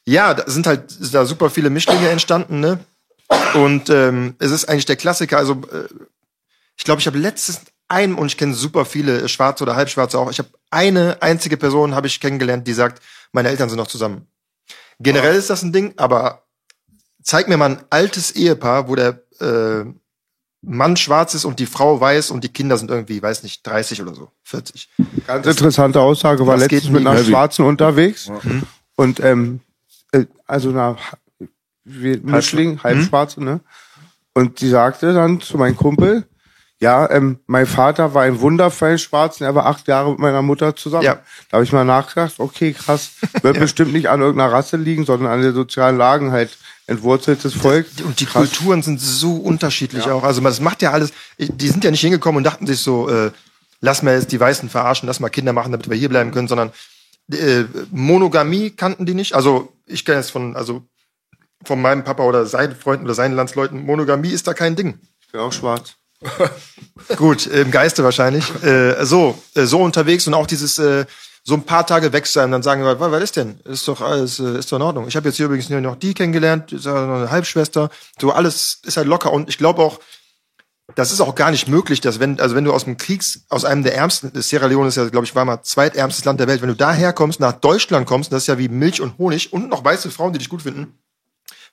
ja, 0.05 0.35
da 0.35 0.49
sind 0.49 0.69
halt 0.69 0.89
sind 0.89 1.13
da 1.13 1.27
super 1.27 1.51
viele 1.51 1.69
Mischlinge 1.69 2.09
entstanden, 2.09 2.61
ne? 2.61 2.79
Und 3.55 3.91
ähm, 3.91 4.37
es 4.39 4.53
ist 4.53 4.69
eigentlich 4.69 4.85
der 4.85 4.95
Klassiker. 4.95 5.37
Also 5.37 5.55
äh, 5.73 5.89
ich 6.77 6.85
glaube, 6.85 7.01
ich 7.01 7.09
habe 7.09 7.19
letztens 7.19 7.63
einen 7.89 8.15
und 8.15 8.27
ich 8.27 8.37
kenne 8.37 8.55
super 8.55 8.85
viele 8.85 9.23
äh, 9.23 9.29
Schwarze 9.29 9.65
oder 9.65 9.75
Halbschwarze 9.75 10.21
auch. 10.21 10.31
Ich 10.31 10.39
habe 10.39 10.51
eine 10.71 11.23
einzige 11.23 11.57
Person 11.57 11.97
habe 11.97 12.07
ich 12.07 12.21
kennengelernt, 12.21 12.69
die 12.69 12.73
sagt, 12.73 13.03
meine 13.33 13.49
Eltern 13.49 13.69
sind 13.69 13.79
noch 13.79 13.89
zusammen. 13.89 14.29
Generell 15.01 15.35
ist 15.35 15.51
das 15.51 15.63
ein 15.63 15.73
Ding, 15.73 15.95
aber 15.97 16.45
zeig 17.21 17.49
mir 17.49 17.57
mal 17.57 17.71
ein 17.71 17.85
altes 17.91 18.31
Ehepaar, 18.31 18.89
wo 18.89 18.95
der 18.95 19.23
äh, 19.41 19.87
Mann 20.63 20.97
schwarz 20.97 21.35
ist 21.35 21.45
und 21.45 21.59
die 21.59 21.67
Frau 21.67 22.01
weiß 22.01 22.31
und 22.31 22.45
die 22.45 22.49
Kinder 22.49 22.77
sind 22.79 22.91
irgendwie, 22.91 23.21
weiß 23.21 23.43
nicht, 23.43 23.67
30 23.67 24.01
oder 24.03 24.15
so, 24.15 24.31
40. 24.45 24.89
Ganz 25.27 25.47
interessante 25.47 26.01
Aussage, 26.01 26.47
war 26.47 26.57
letztens 26.57 26.89
mit 26.91 27.01
einer 27.07 27.15
Heavy. 27.19 27.31
Schwarzen 27.31 27.65
unterwegs. 27.65 28.31
Und 28.97 29.19
ähm, 29.21 29.61
äh, 30.13 30.27
also 30.47 30.71
einer 30.71 30.97
Ha- 30.97 31.19
wie- 31.85 32.19
Mischling, 32.23 32.81
Halbschwarze, 32.83 33.43
ne? 33.43 33.61
Und 34.35 34.61
die 34.61 34.69
sagte 34.69 35.13
dann 35.13 35.41
zu 35.41 35.59
meinem 35.59 35.77
Kumpel, 35.77 36.25
ja, 36.79 37.09
ähm, 37.11 37.39
mein 37.47 37.67
Vater 37.67 38.15
war 38.15 38.23
ein 38.23 38.41
Wunderfall 38.41 38.99
Schwarzen, 38.99 39.45
er 39.45 39.55
war 39.55 39.67
acht 39.67 39.87
Jahre 39.89 40.11
mit 40.11 40.21
meiner 40.21 40.43
Mutter 40.43 40.75
zusammen. 40.75 41.05
Ja. 41.05 41.15
Da 41.51 41.57
habe 41.57 41.65
ich 41.65 41.73
mal 41.73 41.85
nachgedacht, 41.85 42.35
okay, 42.39 42.73
krass, 42.73 43.13
wird 43.43 43.59
bestimmt 43.61 43.93
nicht 43.93 44.09
an 44.09 44.21
irgendeiner 44.21 44.53
Rasse 44.53 44.77
liegen, 44.77 45.05
sondern 45.05 45.33
an 45.33 45.43
der 45.43 45.53
sozialen 45.53 45.97
Lagen 45.97 46.33
halt 46.33 46.57
entwurzeltes 46.87 47.55
Volk. 47.55 47.87
Und 48.05 48.21
die 48.21 48.27
Krass. 48.27 48.51
Kulturen 48.51 48.83
sind 48.83 49.01
so 49.01 49.37
unterschiedlich 49.37 50.07
auch. 50.07 50.25
Also 50.25 50.41
das 50.41 50.61
macht 50.61 50.83
ja 50.83 50.93
alles. 50.93 51.13
Die 51.39 51.69
sind 51.69 51.85
ja 51.85 51.91
nicht 51.91 52.01
hingekommen 52.01 52.39
und 52.39 52.45
dachten 52.45 52.67
sich 52.67 52.81
so, 52.81 53.09
äh, 53.09 53.31
lass 53.81 54.03
mal 54.03 54.15
jetzt 54.15 54.33
die 54.33 54.41
Weißen 54.41 54.69
verarschen, 54.69 55.07
lass 55.07 55.21
mal 55.21 55.29
Kinder 55.29 55.53
machen, 55.53 55.73
damit 55.73 55.89
wir 55.89 55.97
hier 55.97 56.09
bleiben 56.09 56.33
können, 56.33 56.49
sondern 56.49 56.73
äh, 57.31 57.65
Monogamie 57.91 58.71
kannten 58.71 59.07
die 59.07 59.15
nicht. 59.15 59.35
Also 59.35 59.73
ich 59.87 60.05
kenne 60.05 60.21
es 60.21 60.31
von, 60.31 60.57
also 60.57 60.83
von 61.65 61.81
meinem 61.81 62.05
Papa 62.05 62.25
oder 62.25 62.47
seinen 62.47 62.75
Freunden 62.75 63.05
oder 63.05 63.15
seinen 63.15 63.35
Landsleuten. 63.35 63.85
Monogamie 63.85 64.31
ist 64.31 64.47
da 64.47 64.55
kein 64.55 64.77
Ding. 64.77 64.99
Ich 65.21 65.31
bin 65.31 65.41
auch 65.41 65.53
schwarz. 65.53 65.97
Gut, 67.17 67.47
im 67.47 67.71
Geiste 67.71 68.05
wahrscheinlich. 68.05 68.45
Äh, 68.63 69.05
so, 69.05 69.41
äh, 69.55 69.65
so 69.65 69.83
unterwegs 69.83 70.27
und 70.27 70.35
auch 70.35 70.47
dieses 70.47 70.79
äh, 70.79 71.05
so 71.45 71.55
ein 71.55 71.65
paar 71.65 71.87
Tage 71.87 72.13
weg 72.13 72.27
sein, 72.27 72.53
dann 72.53 72.63
sagen 72.63 72.83
wir, 72.85 73.01
was, 73.01 73.11
was 73.11 73.23
ist 73.23 73.37
denn? 73.37 73.59
Ist 73.65 73.89
doch 73.89 74.01
alles, 74.01 74.39
äh, 74.39 74.59
ist 74.59 74.71
doch 74.71 74.77
in 74.77 74.83
Ordnung. 74.83 75.09
Ich 75.09 75.17
habe 75.17 75.29
jetzt 75.29 75.37
hier 75.37 75.47
übrigens 75.47 75.69
nur 75.71 75.81
noch 75.81 75.97
die 75.97 76.15
kennengelernt, 76.15 76.73
ist 76.73 76.87
ja 76.87 77.07
noch 77.07 77.17
eine 77.17 77.31
Halbschwester. 77.31 77.91
So 78.21 78.31
alles 78.31 78.81
ist 78.85 78.97
halt 78.97 79.09
locker 79.09 79.33
und 79.33 79.49
ich 79.49 79.59
glaube 79.59 79.83
auch, 79.83 79.99
das 80.95 81.11
ist 81.11 81.21
auch 81.21 81.35
gar 81.35 81.51
nicht 81.51 81.69
möglich, 81.69 82.01
dass 82.01 82.21
wenn, 82.21 82.39
also 82.39 82.55
wenn 82.55 82.65
du 82.65 82.73
aus 82.73 82.85
dem 82.85 82.97
Kriegs, 82.97 83.45
aus 83.49 83.65
einem 83.65 83.83
der 83.83 83.97
ärmsten, 83.97 84.31
Sierra 84.41 84.67
Leone 84.67 84.89
ist 84.89 84.97
ja, 84.97 85.09
glaube 85.09 85.25
ich, 85.27 85.35
war 85.35 85.45
mal 85.45 85.63
zweitärmstes 85.63 86.25
Land 86.25 86.39
der 86.39 86.49
Welt, 86.49 86.61
wenn 86.61 86.69
du 86.69 86.77
daher 86.77 87.13
kommst, 87.13 87.41
nach 87.41 87.53
Deutschland 87.53 88.07
kommst, 88.07 88.31
das 88.33 88.43
ist 88.43 88.47
ja 88.49 88.59
wie 88.59 88.69
Milch 88.69 89.01
und 89.01 89.17
Honig 89.19 89.53
und 89.53 89.69
noch 89.69 89.85
weiße 89.85 90.11
Frauen, 90.11 90.33
die 90.33 90.39
dich 90.39 90.49
gut 90.49 90.63
finden, 90.63 90.99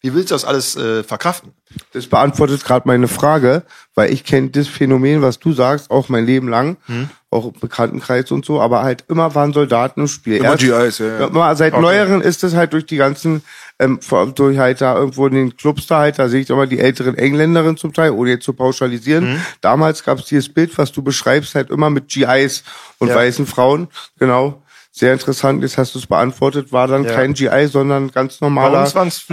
wie 0.02 0.14
willst 0.14 0.32
du 0.32 0.36
das 0.36 0.46
alles 0.46 0.76
äh, 0.76 1.04
verkraften? 1.04 1.52
Das 1.94 2.08
beantwortet 2.08 2.64
gerade 2.66 2.88
meine 2.88 3.08
Frage, 3.08 3.64
weil 3.94 4.12
ich 4.12 4.24
kenne 4.24 4.50
das 4.50 4.68
Phänomen, 4.68 5.22
was 5.22 5.40
du 5.40 5.54
sagst, 5.54 5.92
auch 5.92 6.10
mein 6.10 6.26
Leben 6.26 6.48
lang, 6.48 6.78
Hm. 6.88 7.10
auch 7.30 7.46
im 7.54 7.60
Bekanntenkreis 7.60 8.32
und 8.32 8.44
so, 8.44 8.60
aber 8.60 8.82
halt 8.82 9.04
immer 9.08 9.36
waren 9.36 9.54
Soldaten 9.54 10.02
im 10.02 10.08
Spiel. 10.08 10.38
Immer 10.38 10.58
Erst- 10.60 10.60
GIs, 10.64 10.98
ja, 11.00 11.30
ja. 11.30 11.56
seit 11.56 11.80
neueren 11.80 12.22
ist 12.22 12.44
es 12.44 12.56
halt 12.56 12.74
durch 12.74 12.88
die 12.88 12.98
ganzen, 12.98 13.44
ähm, 13.78 14.02
vor 14.02 14.20
allem 14.20 14.34
durch 14.34 14.58
halt 14.58 14.82
da 14.82 14.96
irgendwo 14.96 15.28
in 15.28 15.36
den 15.36 15.58
Clubs 15.58 15.86
da 15.86 16.00
halt, 16.00 16.18
da 16.18 16.28
sehe 16.28 16.42
ich 16.42 16.50
immer 16.50 16.66
die 16.66 16.80
älteren 16.80 17.16
Engländerinnen 17.16 17.78
zum 17.78 17.94
Teil, 17.94 18.12
ohne 18.12 18.32
jetzt 18.32 18.46
zu 18.46 18.54
pauschalisieren. 18.54 19.34
Hm. 19.34 19.42
Damals 19.62 20.04
gab 20.04 20.18
es 20.20 20.26
dieses 20.26 20.50
Bild, 20.52 20.76
was 20.78 20.92
du 20.92 21.04
beschreibst, 21.04 21.54
halt 21.54 21.70
immer 21.70 21.90
mit 21.92 22.08
GIs 22.08 22.64
und 22.98 23.10
Ja. 23.10 23.16
weißen 23.16 23.46
Frauen, 23.46 23.90
genau. 24.18 24.64
Sehr 25.00 25.14
interessant, 25.14 25.62
jetzt 25.64 25.78
hast 25.78 25.96
du 25.96 26.00
es 26.00 26.08
beantwortet, 26.08 26.74
war 26.74 26.86
dann 26.88 27.06
Ja. 27.06 27.14
kein 27.14 27.34
GI, 27.34 27.68
sondern 27.72 28.12
ganz 28.12 28.42
normaler. 28.42 28.80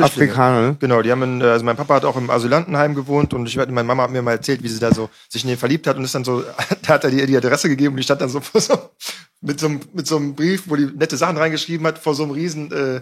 Afrikaner. 0.04 0.60
Ne? 0.68 0.76
Genau, 0.78 1.02
die 1.02 1.10
haben, 1.10 1.22
in, 1.24 1.40
äh, 1.40 1.44
also 1.46 1.64
mein 1.64 1.74
Papa 1.76 1.96
hat 1.96 2.04
auch 2.04 2.16
im 2.16 2.30
Asylantenheim 2.30 2.94
gewohnt 2.94 3.34
und 3.34 3.46
ich, 3.48 3.56
meine 3.56 3.82
Mama 3.82 4.04
hat 4.04 4.12
mir 4.12 4.22
mal 4.22 4.30
erzählt, 4.30 4.62
wie 4.62 4.68
sie 4.68 4.78
da 4.78 4.94
so 4.94 5.10
sich 5.28 5.42
in 5.42 5.48
den 5.48 5.58
verliebt 5.58 5.88
hat 5.88 5.96
und 5.96 6.04
ist 6.04 6.14
dann 6.14 6.22
so, 6.24 6.44
da 6.82 6.88
hat 6.94 7.02
er 7.02 7.10
die, 7.10 7.26
die 7.26 7.36
Adresse 7.36 7.68
gegeben 7.68 7.94
und 7.94 7.96
die 7.96 8.04
stand 8.04 8.20
dann 8.20 8.28
so, 8.28 8.40
vor 8.40 8.60
so 8.60 8.78
mit 9.40 9.58
so, 9.58 9.66
einem- 9.66 9.80
mit 9.92 10.06
so 10.06 10.16
einem 10.18 10.36
Brief, 10.36 10.62
wo 10.66 10.76
die 10.76 10.86
nette 10.86 11.16
Sachen 11.16 11.36
reingeschrieben 11.36 11.84
hat, 11.84 11.98
vor 11.98 12.14
so 12.14 12.22
einem 12.22 12.30
riesen, 12.32 12.70
äh, 12.70 13.00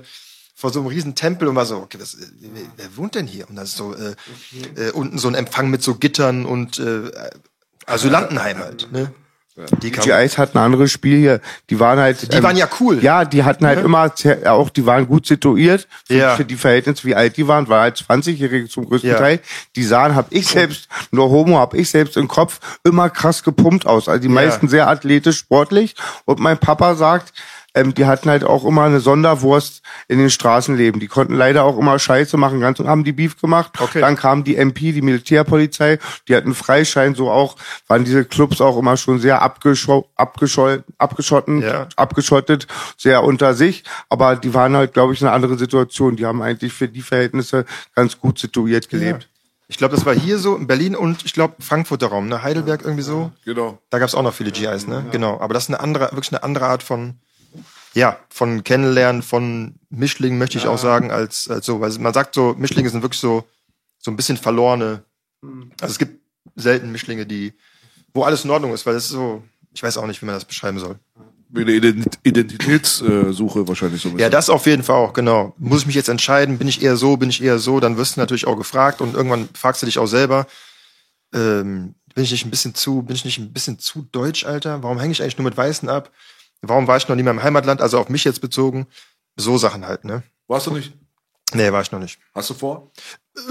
vor 0.55 0.70
so 0.72 0.81
einem 0.81 0.88
riesen 0.88 1.14
Tempel 1.14 1.48
und 1.48 1.57
war 1.57 1.66
so, 1.66 1.77
okay, 1.77 1.98
was, 2.00 2.14
äh, 2.14 2.27
wer, 2.40 2.62
wer 2.79 2.96
wohnt 2.96 3.14
denn 3.14 3.27
hier? 3.27 3.46
Und 3.46 3.57
da 3.57 3.62
ist 3.64 3.77
so 3.77 3.94
äh, 3.94 4.14
äh, 4.81 4.90
unten 4.92 5.18
so 5.18 5.29
ein 5.29 5.35
Empfang 5.35 5.68
mit 5.68 5.83
so 5.83 5.96
Gittern 5.96 6.46
und 6.46 6.79
äh, 6.79 7.11
Asylantenheim 7.85 8.59
halt. 8.59 8.88
Ne? 8.90 9.12
Die 9.56 9.90
Die 9.90 9.90
GIs 9.92 10.36
hatten 10.36 10.58
ein 10.58 10.64
anderes 10.64 10.90
Spiel 10.90 11.16
hier. 11.16 11.40
Die 11.70 11.78
waren 11.78 11.98
halt. 12.00 12.32
Die 12.34 12.42
waren 12.42 12.56
ja 12.56 12.68
cool. 12.80 12.98
Ja, 13.04 13.24
die 13.24 13.44
hatten 13.44 13.64
halt 13.64 13.84
immer 13.84 14.10
sehr- 14.16 14.52
auch, 14.52 14.68
die 14.68 14.84
waren 14.84 15.06
gut 15.06 15.26
situiert 15.28 15.86
für, 16.04 16.14
Ja. 16.14 16.34
für 16.34 16.44
die 16.44 16.56
Verhältnisse, 16.56 17.04
wie 17.04 17.14
alt 17.14 17.36
die 17.36 17.46
waren, 17.46 17.68
war 17.68 17.82
halt 17.82 17.96
20-Jährige 17.96 18.68
zum 18.68 18.88
größten 18.88 19.10
Ja. 19.10 19.16
Teil. 19.18 19.38
Die 19.76 19.84
sahen, 19.84 20.16
hab 20.16 20.32
ich 20.32 20.48
selbst, 20.48 20.88
nur 21.12 21.30
Homo, 21.30 21.58
hab 21.60 21.72
ich 21.74 21.88
selbst 21.88 22.16
im 22.16 22.26
Kopf 22.26 22.58
immer 22.82 23.10
krass 23.10 23.44
gepumpt 23.44 23.86
aus. 23.86 24.08
Also 24.08 24.20
die 24.20 24.28
meisten 24.28 24.66
sehr 24.66 24.88
athletisch, 24.88 25.38
sportlich. 25.38 25.94
Und 26.24 26.40
mein 26.40 26.58
Papa 26.58 26.96
sagt, 26.96 27.32
ähm, 27.74 27.92
die 27.94 28.06
hatten 28.06 28.30
halt 28.30 28.44
auch 28.44 28.64
immer 28.64 28.84
eine 28.84 29.00
Sonderwurst 29.00 29.82
in 30.08 30.18
den 30.18 30.30
Straßenleben. 30.30 31.00
Die 31.00 31.08
konnten 31.08 31.34
leider 31.34 31.64
auch 31.64 31.76
immer 31.76 31.98
Scheiße 31.98 32.37
machen, 32.37 32.60
ganz 32.60 32.78
und 32.80 32.87
haben 32.88 33.04
die 33.04 33.12
Beef 33.12 33.40
gemacht. 33.40 33.72
Okay. 33.80 34.00
Dann 34.00 34.16
kam 34.16 34.44
die 34.44 34.56
MP, 34.56 34.92
die 34.92 35.02
Militärpolizei, 35.02 35.98
die 36.28 36.37
hatten 36.37 36.54
Freischein, 36.54 37.14
so 37.14 37.30
auch, 37.30 37.56
waren 37.88 38.04
diese 38.04 38.24
Clubs 38.24 38.60
auch 38.60 38.78
immer 38.78 38.96
schon 38.96 39.18
sehr 39.18 39.42
abgescho 39.42 40.08
abgescholl 40.16 40.84
abgeschotten, 40.98 41.62
Ja. 41.62 41.88
abgeschottet, 41.96 42.66
sehr 42.96 43.24
unter 43.24 43.54
sich. 43.54 43.84
Aber 44.08 44.37
die 44.37 44.54
waren 44.54 44.76
halt, 44.76 44.92
glaube 44.94 45.12
ich, 45.12 45.20
in 45.20 45.26
einer 45.26 45.34
anderen 45.37 45.58
Situation. 45.58 46.16
Die 46.16 46.26
haben 46.26 46.42
eigentlich 46.42 46.72
für 46.72 46.88
die 46.88 47.02
Verhältnisse 47.02 47.64
ganz 47.94 48.18
gut 48.20 48.38
situiert 48.38 48.88
gelebt. 48.88 49.28
ich 49.66 49.78
glaube, 49.78 49.96
das 49.96 50.06
war 50.06 50.14
hier 50.14 50.38
so, 50.38 50.54
in 50.56 50.66
Berlin 50.66 50.94
und 50.94 51.24
ich 51.24 51.32
glaube 51.32 51.54
Frankfurter 51.58 52.06
Raum, 52.08 52.28
ne? 52.28 52.42
Heidelberg 52.42 52.82
irgendwie 52.82 53.02
so. 53.02 53.32
Genau. 53.44 53.78
Da 53.90 53.98
gab 53.98 54.08
es 54.08 54.14
auch 54.14 54.22
noch 54.22 54.34
viele 54.34 54.52
GIs, 54.52 54.87
ne? 54.87 55.04
Genau. 55.10 55.40
Aber 55.40 55.54
das 55.54 55.64
ist 55.64 55.70
eine 55.70 55.80
andere, 55.80 56.04
wirklich 56.12 56.32
eine 56.32 56.42
andere 56.44 56.66
Art 56.66 56.82
von, 56.82 57.14
ja, 57.94 58.18
von 58.28 58.64
Kennenlernen, 58.64 59.22
von 59.22 59.76
Mischlingen, 59.88 60.38
möchte 60.38 60.59
ich 60.59 60.66
auch 60.66 60.78
sagen, 60.78 61.11
als, 61.11 61.48
als 61.48 61.64
so. 61.66 61.80
Weil 61.80 61.92
man 61.98 62.12
sagt 62.12 62.35
so, 62.35 62.54
Mischlinge 62.59 62.90
sind 62.90 63.02
wirklich 63.02 63.20
so, 63.20 63.44
so 63.98 64.11
ein 64.11 64.16
bisschen 64.16 64.37
verlorene. 64.37 65.04
Also 65.80 65.92
es 65.92 65.98
gibt 65.98 66.20
selten 66.57 66.90
Mischlinge, 66.92 67.24
die, 67.26 67.52
wo 68.12 68.24
alles 68.24 68.44
in 68.44 68.50
Ordnung 68.50 68.72
ist, 68.74 68.85
weil 68.85 68.94
das 68.94 69.04
ist 69.04 69.11
so, 69.11 69.42
ich 69.72 69.83
weiß 69.83 69.96
auch 69.98 70.07
nicht, 70.07 70.20
wie 70.22 70.26
man 70.26 70.35
das 70.35 70.44
beschreiben 70.44 70.78
soll. 70.78 70.98
Wie 71.48 71.61
eine 71.61 71.72
Ident- 71.72 72.18
Identitätssuche 72.24 73.68
wahrscheinlich 73.68 74.02
so 74.02 74.09
Ja, 74.16 74.28
das 74.28 74.50
auf 74.50 74.66
jeden 74.66 74.83
Fall 74.83 74.96
auch, 74.96 75.12
genau. 75.12 75.54
Muss 75.59 75.83
ich 75.83 75.87
mich 75.87 75.94
jetzt 75.94 76.09
entscheiden, 76.09 76.59
bin 76.59 76.66
ich 76.66 76.83
eher 76.83 76.96
so, 76.96 77.16
bin 77.16 77.30
ich 77.30 77.42
eher 77.42 77.59
so, 77.59 77.78
dann 77.78 77.96
wirst 77.96 78.16
du 78.16 78.20
natürlich 78.20 78.46
auch 78.46 78.57
gefragt 78.57 79.00
und 79.00 79.14
irgendwann 79.14 79.48
fragst 79.54 79.83
du 79.83 79.87
dich 79.87 79.98
auch 79.98 80.07
selber, 80.07 80.46
ähm, 81.33 81.94
bin 82.14 82.24
ich 82.24 82.33
nicht 82.33 82.44
ein 82.44 82.50
bisschen 82.50 82.74
zu, 82.74 83.02
bin 83.02 83.14
ich 83.14 83.24
nicht 83.24 83.38
ein 83.38 83.52
bisschen 83.52 83.78
zu 83.78 84.07
deutsch, 84.11 84.44
Alter? 84.44 84.83
Warum 84.83 84.98
hänge 84.98 85.12
ich 85.12 85.22
eigentlich 85.22 85.38
nur 85.38 85.44
mit 85.44 85.57
Weißen 85.57 85.88
ab? 85.88 86.11
Warum 86.68 86.87
war 86.87 86.96
ich 86.96 87.09
noch 87.09 87.16
nie 87.16 87.22
mehr 87.22 87.33
im 87.33 87.42
Heimatland? 87.42 87.81
Also 87.81 87.98
auf 87.98 88.09
mich 88.09 88.24
jetzt 88.24 88.40
bezogen. 88.40 88.87
So 89.37 89.59
Sachen 89.59 89.87
halt, 89.87 90.05
ne? 90.05 90.22
Warst 90.46 90.66
du 90.66 90.70
nicht? 90.72 90.92
Nee, 91.53 91.72
war 91.72 91.83
ich 91.83 91.92
noch 91.92 91.98
nicht. 91.98 92.18
Hast 92.35 92.50
du 92.50 92.55
vor? 92.55 92.90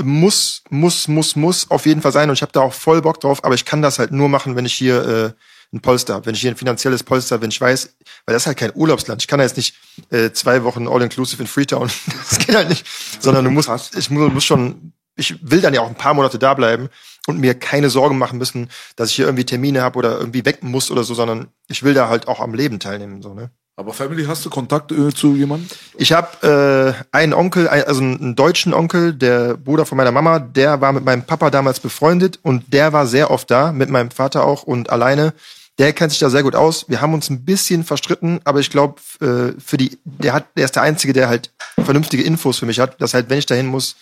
Muss, 0.02 0.63
muss, 0.69 1.08
muss, 1.08 1.36
muss 1.36 1.69
auf 1.69 1.86
jeden 1.86 2.02
Fall 2.02 2.12
sein 2.12 2.30
und 2.30 2.36
ich 2.36 2.41
habe 2.41 2.52
da 2.52 2.62
auch 2.62 2.73
voll 2.73 3.02
Bock 3.02 3.19
drauf, 3.19 3.43
aber 3.43 3.56
ich 3.56 3.65
kann 3.65 3.82
das 3.82 3.99
halt 3.99 4.12
nur 4.12 4.30
machen, 4.30 4.56
wenn 4.56 4.65
ich 4.65 4.73
hier 4.73 5.06
äh, 5.06 5.76
ein 5.76 5.82
Polster 5.82 6.13
habe, 6.13 6.26
wenn 6.26 6.36
ich 6.36 6.41
hier 6.41 6.52
ein 6.52 6.58
finanzielles 6.58 7.04
Polster, 7.04 7.41
wenn 7.41 7.49
ich 7.49 7.60
weiß, 7.60 7.95
weil 8.26 8.34
das 8.34 8.43
ist 8.43 8.47
halt 8.47 8.58
kein 8.58 8.71
Urlaubsland. 8.76 9.21
Ich 9.21 9.28
kann 9.28 9.39
da 9.39 9.45
jetzt 9.45 9.58
nicht 9.58 9.76
äh, 10.10 10.32
zwei 10.32 10.63
Wochen 10.63 10.88
All-Inclusive 10.88 11.41
in 11.41 11.47
Freetown. 11.47 11.89
das 12.30 12.39
geht 12.39 12.56
halt 12.56 12.69
nicht. 12.69 12.86
Sondern 13.19 13.43
du 13.43 13.52
musst, 13.52 13.69
ich 13.97 14.10
muss, 14.10 14.32
muss 14.32 14.45
schon, 14.45 14.93
ich 15.15 15.36
will 15.41 15.62
dann 15.62 15.73
ja 15.73 15.82
auch 15.82 15.88
ein 15.89 15.95
paar 15.95 16.13
Monate 16.13 16.39
da 16.39 16.54
bleiben 16.54 16.89
und 17.27 17.39
mir 17.39 17.53
keine 17.53 17.89
Sorgen 17.89 18.17
machen 18.17 18.38
müssen, 18.38 18.69
dass 18.95 19.09
ich 19.09 19.15
hier 19.15 19.25
irgendwie 19.25 19.45
Termine 19.45 19.81
habe 19.81 19.97
oder 19.97 20.19
irgendwie 20.19 20.45
weg 20.45 20.63
muss 20.63 20.91
oder 20.91 21.03
so, 21.03 21.13
sondern 21.13 21.47
ich 21.69 21.83
will 21.83 21.93
da 21.93 22.09
halt 22.09 22.27
auch 22.27 22.39
am 22.39 22.53
Leben 22.53 22.79
teilnehmen. 22.79 23.21
So, 23.21 23.33
ne? 23.33 23.49
Aber 23.75 23.93
Family, 23.93 24.25
hast 24.25 24.45
du 24.45 24.51
Kontakt 24.51 24.91
äh, 24.91 25.12
zu 25.13 25.36
jemandem? 25.36 25.67
Ich 25.97 26.12
habe 26.12 26.95
äh, 27.12 27.15
einen 27.15 27.33
Onkel, 27.33 27.67
also 27.67 28.01
einen, 28.01 28.36
deutschen 28.36 28.71
Onkel, 28.73 29.13
der 29.13 29.55
Bruder 29.57 29.86
von 29.86 29.97
meiner 29.97 30.12
Mama, 30.12 30.38
der 30.38 30.79
war 30.79 30.93
mit 30.93 31.03
meinem 31.03 31.23
Papa 31.23 31.49
damals 31.49 31.79
befreundet 31.79 32.39
und 32.43 32.71
der 32.71 32.93
war 32.93 33.07
sehr 33.07 33.31
oft 33.31 33.49
da, 33.49 33.71
mit 33.71 33.89
meinem 33.89 34.12
Vater 34.12 34.45
auch 34.45 34.63
und 34.63 34.91
alleine. 34.91 35.33
Der 35.79 35.91
kennt 35.91 36.12
sich 36.12 36.19
da 36.19 36.29
sehr 36.29 36.43
gut 36.43 36.53
aus. 36.53 36.88
Wir 36.88 37.01
haben 37.01 37.15
uns 37.15 37.31
ein 37.31 37.45
bisschen 37.45 37.83
verstritten, 37.83 38.41
aber 38.43 38.59
ich 38.59 38.69
glaube, 38.69 39.01
äh, 39.21 39.59
für 39.59 39.77
die, 39.77 39.97
der 40.03 40.33
hat, 40.33 40.45
der 40.55 40.65
ist 40.65 40.75
der 40.75 40.83
Einzige, 40.83 41.13
der 41.13 41.27
halt 41.27 41.51
vernünftige 41.83 42.21
Infos 42.21 42.59
für 42.59 42.67
mich 42.67 42.79
hat. 42.79 43.01
Das 43.01 43.15
halt, 43.15 43.31
wenn 43.31 43.39
ich 43.39 43.47
dahin 43.47 43.65
muss, 43.65 43.95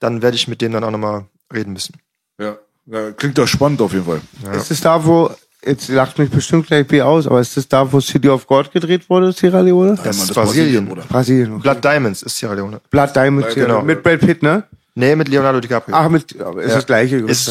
dann 0.00 0.22
werde 0.22 0.36
ich 0.36 0.48
mit 0.48 0.60
dem 0.60 0.72
dann 0.72 0.82
auch 0.82 0.90
nochmal 0.90 1.26
reden 1.52 1.72
müssen. 1.72 1.94
Ja. 2.38 2.56
ja. 2.86 3.10
Klingt 3.12 3.38
doch 3.38 3.46
spannend 3.46 3.80
auf 3.80 3.92
jeden 3.92 4.04
Fall. 4.04 4.20
Ist 4.54 4.70
es 4.70 4.80
da, 4.80 5.04
wo, 5.04 5.30
jetzt 5.64 5.88
lacht 5.88 6.18
mich 6.18 6.30
bestimmt 6.30 6.66
gleich 6.66 6.86
B 6.86 7.00
aus, 7.02 7.26
aber 7.26 7.40
ist 7.40 7.56
das 7.56 7.68
da, 7.68 7.90
wo 7.90 8.00
City 8.00 8.28
of 8.28 8.46
God 8.46 8.70
gedreht 8.72 9.08
wurde, 9.08 9.32
Sierra 9.32 9.60
Leone? 9.60 9.96
Das 9.96 10.04
Mann, 10.04 10.10
ist 10.10 10.28
das 10.30 10.34
Brasilien. 10.34 10.86
Bruder. 10.88 11.02
Brasilien. 11.08 11.52
okay. 11.54 11.62
Blood 11.62 11.84
Diamonds 11.84 12.22
ist 12.22 12.36
Sierra 12.36 12.54
Leone. 12.54 12.80
Blood 12.90 13.14
Diamond, 13.16 13.54
Genau. 13.54 13.82
Mit 13.82 14.02
Brad 14.02 14.20
Pitt, 14.20 14.42
ne? 14.42 14.64
Nee, 14.96 15.16
mit 15.16 15.26
Leonardo 15.26 15.58
DiCaprio. 15.58 15.92
Ach, 15.96 16.08
mit, 16.08 16.30
ist 16.30 16.38
Ja. 16.40 16.52
das 16.52 16.86
gleiche. 16.86 17.16
Ist- 17.16 17.50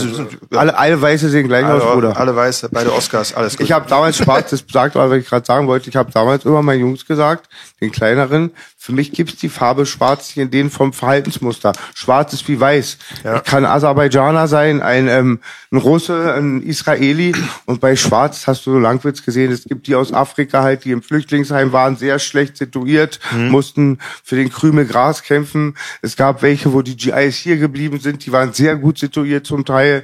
alle, 0.52 0.78
alle 0.78 1.02
Weiße 1.02 1.28
sehen 1.28 1.46
gleich 1.50 1.65
aus, 1.65 1.82
alle, 1.84 1.93
Bruder. 1.96 2.17
alle 2.17 2.34
weiß, 2.34 2.69
beide 2.72 2.93
Oscars, 2.93 3.34
alles 3.34 3.58
gut. 3.58 3.65
Ich 3.65 3.74
habe 3.74 3.86
damals 3.89 4.15
schwarz, 4.15 4.52
das 4.52 4.63
sagt 4.72 4.96
aber, 4.96 5.10
was 5.12 5.17
ich 5.17 5.28
gerade 5.28 5.46
sagen 5.46 5.67
wollte, 5.67 5.89
ich 5.89 5.96
habe 5.98 6.10
damals 6.10 6.46
immer 6.46 6.62
meinen 6.62 6.80
Jungs 6.80 7.06
gesagt, 7.06 7.50
den 7.82 7.91
kleineren, 7.91 8.52
für 8.84 8.91
mich 8.91 9.13
gibt's 9.13 9.38
die 9.38 9.48
Farbe 9.48 9.86
schwarz 9.86 10.28
nicht 10.28 10.38
in 10.39 10.52
denen 10.52 10.69
vom 10.69 10.91
Verhaltensmuster. 10.91 11.72
Schwarz 11.93 12.34
ist 12.34 12.50
wie 12.50 12.60
weiß. 12.60 12.98
Ja. 13.24 13.38
Ich 13.38 13.43
kann 13.46 13.63
Aserbaidschaner 13.63 14.50
sein, 14.50 14.82
ein, 14.82 15.08
ähm, 15.08 15.39
ein 15.72 15.78
Russe, 15.78 16.34
ein 16.34 16.62
Israeli 16.62 17.34
und 17.63 17.80
bei 17.80 17.96
schwarz 17.96 18.46
hast 18.46 18.65
du 18.65 18.74
so 18.74 18.80
Langwitz 18.80 19.24
gesehen, 19.24 19.54
es 19.54 19.63
gibt 19.63 19.88
die 19.88 19.96
aus 19.96 20.12
Afrika 20.12 20.63
halt, 20.63 20.84
die 20.84 20.91
im 20.91 21.02
Flüchtlingsheim 21.02 21.72
waren, 21.72 21.96
sehr 21.96 22.19
schlecht 22.19 22.58
situiert, 22.58 23.22
Mhm. 23.32 23.52
mussten 23.52 24.00
für 24.22 24.36
den 24.36 24.50
Krümel 24.50 24.86
Gras 24.86 25.24
kämpfen. 25.24 25.78
Es 26.02 26.17
gab 26.17 26.41
welche, 26.41 26.74
wo 26.74 26.82
die 26.82 26.98
GIs 26.98 27.38
hier 27.38 27.56
geblieben 27.56 28.02
sind, 28.02 28.26
die 28.26 28.34
waren 28.34 28.52
sehr 28.52 28.76
gut 28.76 29.00
situiert 29.00 29.48
zum 29.48 29.63
Teil. 29.63 30.04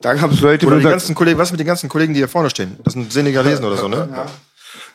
Da 0.00 0.14
gab 0.14 0.32
es 0.32 0.40
Leute, 0.40 0.66
Oder 0.66 0.78
die 0.78 0.82
ganzen 0.82 1.14
Kollegen, 1.14 1.38
was 1.38 1.52
mit 1.52 1.60
den 1.60 1.68
ganzen 1.68 1.88
Kollegen, 1.88 2.14
die 2.14 2.18
hier 2.18 2.26
vorne 2.28 2.50
stehen? 2.50 2.78
Das 2.82 2.94
sind 2.94 3.12
Senegalesen 3.12 3.64
oder 3.64 3.76
so, 3.76 3.86
ne? 3.86 4.08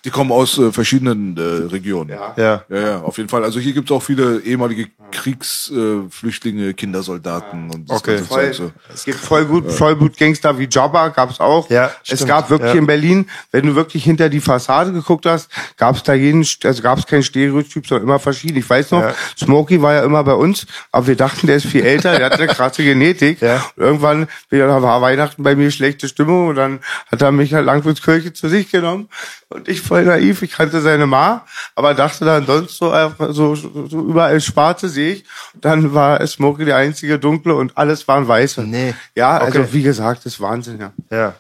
Die 0.05 0.09
kommen 0.09 0.31
aus 0.31 0.57
äh, 0.57 0.71
verschiedenen 0.71 1.37
äh, 1.37 1.41
Regionen. 1.71 2.09
Ja. 2.09 2.33
Ja. 2.37 2.63
Ja, 2.69 2.77
ja, 2.79 2.99
auf 3.01 3.17
jeden 3.17 3.29
Fall. 3.29 3.43
Also 3.43 3.59
hier 3.59 3.73
gibt's 3.73 3.91
auch 3.91 4.03
viele 4.03 4.41
ehemalige 4.41 4.87
Kriegsflüchtlinge, 5.11 6.05
äh, 6.07 6.09
Flüchtlinge, 6.09 6.73
Kindersoldaten 6.73 7.69
und 7.71 7.89
das 7.89 7.97
Okay. 7.97 8.17
Voll, 8.17 8.53
so. 8.53 8.71
Es 8.93 9.05
gibt 9.05 9.19
voll 9.19 9.45
gut, 9.45 9.71
voll 9.71 9.95
gut 9.95 10.17
Gangster 10.17 10.57
wie 10.59 10.67
Jabba, 10.69 11.09
gab's 11.09 11.39
auch. 11.39 11.69
Ja, 11.69 11.91
es 12.03 12.15
stimmt. 12.17 12.27
gab 12.27 12.49
wirklich 12.49 12.73
Ja. 12.73 12.79
in 12.79 12.85
Berlin, 12.87 13.29
wenn 13.51 13.65
du 13.65 13.75
wirklich 13.75 14.03
hinter 14.03 14.29
die 14.29 14.39
Fassade 14.41 14.91
geguckt 14.91 15.25
hast, 15.25 15.49
gab's 15.77 16.03
da 16.03 16.13
jeden, 16.13 16.45
also 16.63 16.81
gab's 16.81 17.05
kein 17.05 17.23
Stereotyp, 17.23 17.87
sondern 17.87 18.07
immer 18.07 18.19
verschieden. 18.19 18.57
Ich 18.57 18.69
weiß 18.69 18.91
noch, 18.91 19.01
Ja. 19.01 19.13
Smokey 19.37 19.81
war 19.81 19.93
ja 19.93 20.03
immer 20.03 20.23
bei 20.23 20.33
uns, 20.33 20.65
aber 20.91 21.07
wir 21.07 21.15
dachten, 21.15 21.47
der 21.47 21.57
ist 21.57 21.65
viel 21.67 21.83
älter, 21.85 22.17
der 22.17 22.25
hat 22.25 22.33
eine 22.39 22.47
krasse 22.47 22.83
Genetik. 22.83 23.41
Ja. 23.41 23.63
Und 23.77 23.83
irgendwann 23.83 24.27
war 24.49 25.01
Weihnachten 25.01 25.43
bei 25.43 25.55
mir 25.55 25.71
schlechte 25.71 26.07
Stimmung 26.07 26.47
und 26.49 26.55
dann 26.55 26.79
hat 27.11 27.21
er 27.21 27.31
mich 27.31 27.53
halt 27.53 27.65
Langwitzkirche 27.65 28.33
zu 28.33 28.49
sich 28.49 28.69
genommen 28.71 29.07
und 29.49 29.67
ich 29.69 29.81
voll 29.93 30.05
naiv, 30.05 30.41
ich 30.41 30.51
kannte 30.51 30.81
seine 30.81 31.05
Ma, 31.05 31.45
aber 31.75 31.93
dachte 31.93 32.25
dann 32.25 32.47
sonst 32.47 32.77
so, 32.77 32.89
einfach 32.89 33.31
so, 33.31 33.53
so 33.53 33.69
überall 33.99 34.41
Schwarze 34.41 34.89
sehe 34.89 35.13
ich. 35.13 35.25
Dann 35.53 35.93
war 35.93 36.25
Smokey 36.25 36.65
der 36.65 36.77
einzige 36.77 37.19
Dunkle 37.19 37.53
und 37.53 37.77
alles 37.77 38.07
waren 38.07 38.27
Weiße. 38.27 38.63
Nee. 38.63 38.95
Ja, 39.15 39.37
also 39.37 39.59
Okay. 39.59 39.69
wie 39.71 39.83
gesagt, 39.83 40.25
das 40.25 40.33
ist 40.33 40.41
Wahnsinn, 40.41 40.79
ja. 40.79 40.93
Ja. 41.11 41.35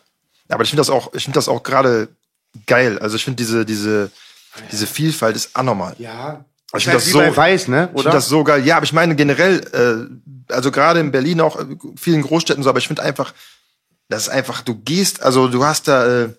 Aber 0.49 0.63
ich 0.63 0.69
finde 0.69 0.81
das 0.81 0.91
auch, 0.91 1.13
ich 1.15 1.23
finde 1.23 1.37
das 1.37 1.49
auch 1.49 1.63
gerade 1.63 2.09
geil. 2.67 2.99
Also 2.99 3.15
ich 3.15 3.23
finde 3.23 3.37
diese, 3.37 3.65
diese, 3.65 4.11
diese 4.71 4.85
Vielfalt 4.85 5.35
ist 5.35 5.55
anormal. 5.55 5.95
Ja. 5.97 6.45
Ich 6.75 6.83
finde 6.83 6.97
das 6.97 7.05
das 7.05 7.13
so, 7.13 7.35
Weiß, 7.37 7.67
ne? 7.69 7.89
ich 7.95 8.01
finde 8.01 8.15
das 8.15 8.27
so 8.27 8.43
geil. 8.43 8.63
Ja, 8.65 8.77
aber 8.77 8.83
ich 8.83 8.93
meine 8.93 9.15
generell, 9.15 9.61
äh, 10.49 10.53
also 10.53 10.69
gerade 10.71 10.99
in 10.99 11.11
Berlin 11.11 11.41
auch, 11.41 11.59
äh, 11.59 11.65
vielen 11.95 12.21
Großstädten 12.21 12.61
so, 12.63 12.69
aber 12.69 12.77
ich 12.79 12.87
finde 12.87 13.01
einfach, 13.01 13.33
das 14.09 14.23
ist 14.23 14.29
einfach, 14.29 14.61
du 14.61 14.75
gehst, 14.75 15.23
also 15.23 15.47
du 15.47 15.63
hast 15.65 15.87
da, 15.87 16.05
äh, 16.25 16.29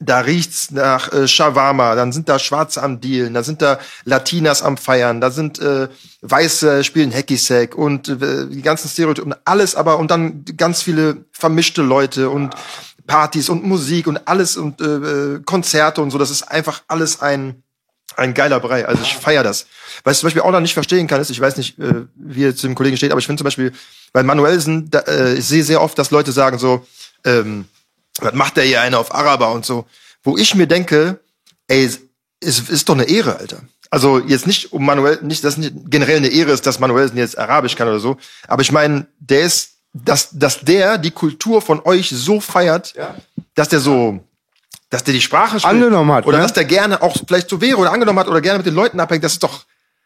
da 0.00 0.20
riecht's 0.20 0.70
nach 0.72 1.12
äh, 1.12 1.28
Shawarma, 1.28 1.94
dann 1.94 2.12
sind 2.12 2.28
da 2.28 2.38
Schwarze 2.38 2.82
am 2.82 3.00
Dealen, 3.00 3.34
da 3.34 3.42
sind 3.42 3.62
da 3.62 3.78
Latinas 4.04 4.62
am 4.62 4.76
Feiern, 4.76 5.20
da 5.20 5.30
sind 5.30 5.58
äh, 5.60 5.88
Weiße 6.22 6.82
spielen 6.84 7.12
Hacky-Sack 7.12 7.74
und 7.76 8.08
äh, 8.08 8.46
die 8.48 8.62
ganzen 8.62 8.88
Stereotypen, 8.88 9.34
alles 9.44 9.74
aber 9.74 9.98
und 9.98 10.10
dann 10.10 10.44
ganz 10.56 10.82
viele 10.82 11.24
vermischte 11.32 11.82
Leute 11.82 12.30
und 12.30 12.54
Partys 13.06 13.48
und 13.48 13.64
Musik 13.64 14.08
und 14.08 14.26
alles 14.26 14.56
und 14.56 14.80
äh, 14.80 14.84
äh, 14.84 15.40
Konzerte 15.44 16.02
und 16.02 16.10
so, 16.10 16.18
das 16.18 16.30
ist 16.30 16.42
einfach 16.42 16.82
alles 16.88 17.22
ein 17.22 17.62
ein 18.16 18.32
geiler 18.32 18.60
Brei. 18.60 18.86
Also 18.86 19.02
ich 19.02 19.14
feier 19.14 19.42
das. 19.42 19.66
Was 20.02 20.16
ich 20.16 20.20
zum 20.20 20.28
Beispiel 20.28 20.42
auch 20.42 20.50
noch 20.50 20.60
nicht 20.60 20.72
verstehen 20.72 21.06
kann, 21.06 21.20
ist, 21.20 21.28
ich 21.28 21.40
weiß 21.40 21.58
nicht, 21.58 21.78
äh, 21.78 22.06
wie 22.14 22.44
er 22.44 22.56
zu 22.56 22.66
dem 22.66 22.74
Kollegen 22.74 22.96
steht, 22.96 23.10
aber 23.10 23.18
ich 23.18 23.26
finde 23.26 23.40
zum 23.40 23.44
Beispiel, 23.44 23.72
bei 24.12 24.22
Manuelsen, 24.22 24.90
da, 24.90 25.00
äh, 25.00 25.34
ich 25.34 25.44
sehe 25.44 25.64
sehr 25.64 25.82
oft, 25.82 25.98
dass 25.98 26.10
Leute 26.10 26.32
sagen 26.32 26.58
so, 26.58 26.86
ähm, 27.24 27.66
was 28.22 28.34
macht 28.34 28.56
der 28.56 28.64
hier 28.64 28.80
einer 28.80 28.98
auf 28.98 29.14
Araber 29.14 29.52
und 29.52 29.64
so, 29.64 29.86
wo 30.22 30.36
ich 30.36 30.54
mir 30.54 30.66
denke, 30.66 31.20
ey, 31.68 31.84
es 31.84 32.00
es 32.40 32.60
ist 32.68 32.88
doch 32.88 32.94
eine 32.94 33.04
Ehre, 33.04 33.38
Alter. 33.38 33.58
Also 33.90 34.18
jetzt 34.18 34.46
nicht 34.46 34.72
um 34.72 34.84
Manuel, 34.84 35.20
nicht, 35.22 35.44
dass 35.44 35.56
nicht 35.56 35.74
generell 35.86 36.16
eine 36.16 36.28
Ehre 36.28 36.50
ist, 36.50 36.66
dass 36.66 36.80
Manuelsen 36.80 37.16
jetzt 37.16 37.38
Arabisch 37.38 37.76
kann 37.76 37.88
oder 37.88 38.00
so, 38.00 38.16
aber 38.48 38.62
ich 38.62 38.72
meine, 38.72 39.06
der 39.18 39.42
ist, 39.42 39.70
dass, 39.92 40.30
dass 40.32 40.60
der 40.60 40.98
die 40.98 41.12
Kultur 41.12 41.62
von 41.62 41.80
euch 41.84 42.10
so 42.10 42.40
feiert, 42.40 42.94
dass 43.54 43.68
der 43.68 43.80
so, 43.80 44.20
dass 44.90 45.04
der 45.04 45.14
die 45.14 45.20
Sprache 45.20 45.60
spricht. 45.60 45.66
Angenommen 45.66 46.12
hat, 46.12 46.26
Oder 46.26 46.38
ne? 46.38 46.42
dass 46.42 46.52
der 46.52 46.64
gerne 46.64 47.00
auch 47.00 47.16
vielleicht 47.26 47.48
so 47.48 47.60
wäre 47.60 47.78
oder 47.78 47.92
angenommen 47.92 48.18
hat 48.18 48.28
oder 48.28 48.40
gerne 48.40 48.58
mit 48.58 48.66
den 48.66 48.74
Leuten 48.74 49.00
abhängt, 49.00 49.24
das 49.24 49.32
ist 49.34 49.42
doch, 49.42 49.64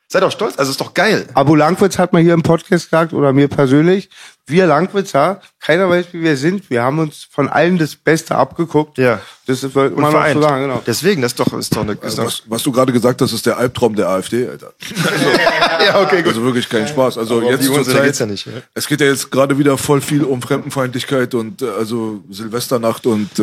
seid 0.09 0.23
doch 0.23 0.31
stolz, 0.31 0.59
also 0.59 0.71
ist 0.71 0.81
doch 0.81 0.95
geil. 0.95 1.27
Abu 1.35 1.55
Langwitz 1.55 1.99
hat 1.99 2.13
mal 2.13 2.23
hier 2.23 2.35
im 2.35 2.43
Podcast 2.43 2.85
gesagt, 2.85 3.13
oder 3.13 3.33
mir 3.33 3.49
persönlich, 3.49 4.11
wir 4.51 4.67
Langwitzer, 4.67 5.41
keiner 5.61 5.89
weiß, 5.89 6.07
wie 6.13 6.23
wir 6.23 6.37
sind. 6.37 6.71
Wir 6.71 6.83
haben 6.83 6.99
uns 6.99 7.27
von 7.31 7.49
allen 7.49 7.79
das 7.79 7.97
Beste 7.97 8.35
abgeguckt. 8.35 8.99
Ja. 8.99 9.21
Das 9.47 9.65
ist, 9.65 9.75
man 9.75 9.93
noch 9.95 10.11
vereint. 10.11 10.35
so 10.35 10.43
sagen, 10.43 10.63
genau. 10.63 10.83
Deswegen, 10.87 11.23
das 11.23 11.33
ist 11.33 11.41
doch, 11.41 11.53
ist 11.59 11.75
doch 11.75 11.83
eine, 11.83 11.93
ist 11.93 12.19
doch, 12.19 12.25
Was, 12.25 12.43
was 12.47 12.63
du 12.63 12.71
gerade 12.71 12.93
gesagt 12.93 13.21
hast, 13.21 13.33
ist 13.33 13.45
der 13.47 13.57
Albtraum 13.57 13.97
der 13.97 14.09
AfD, 14.09 14.49
Alter. 14.49 14.73
ja, 15.85 16.01
okay, 16.01 16.19
gut. 16.19 16.29
Also 16.29 16.45
wirklich 16.45 16.69
kein 16.69 16.87
Spaß. 16.87 17.19
Also 17.19 17.39
Aber 17.39 17.51
jetzt 17.51 17.65
zur 17.65 17.83
Zeit, 17.85 18.05
geht's 18.05 18.21
ja 18.21 18.27
nicht, 18.27 18.47
ja. 18.47 18.53
Es 18.75 18.87
geht 18.87 19.01
ja 19.01 19.09
jetzt 19.09 19.31
gerade 19.31 19.59
wieder 19.59 19.77
voll 19.77 20.01
viel 20.01 20.23
um 20.23 20.41
Fremdenfeindlichkeit 20.41 21.35
und 21.35 21.63
äh, 21.63 21.69
also 21.69 22.23
Silvesternacht 22.31 23.07
und 23.07 23.39
äh, 23.39 23.43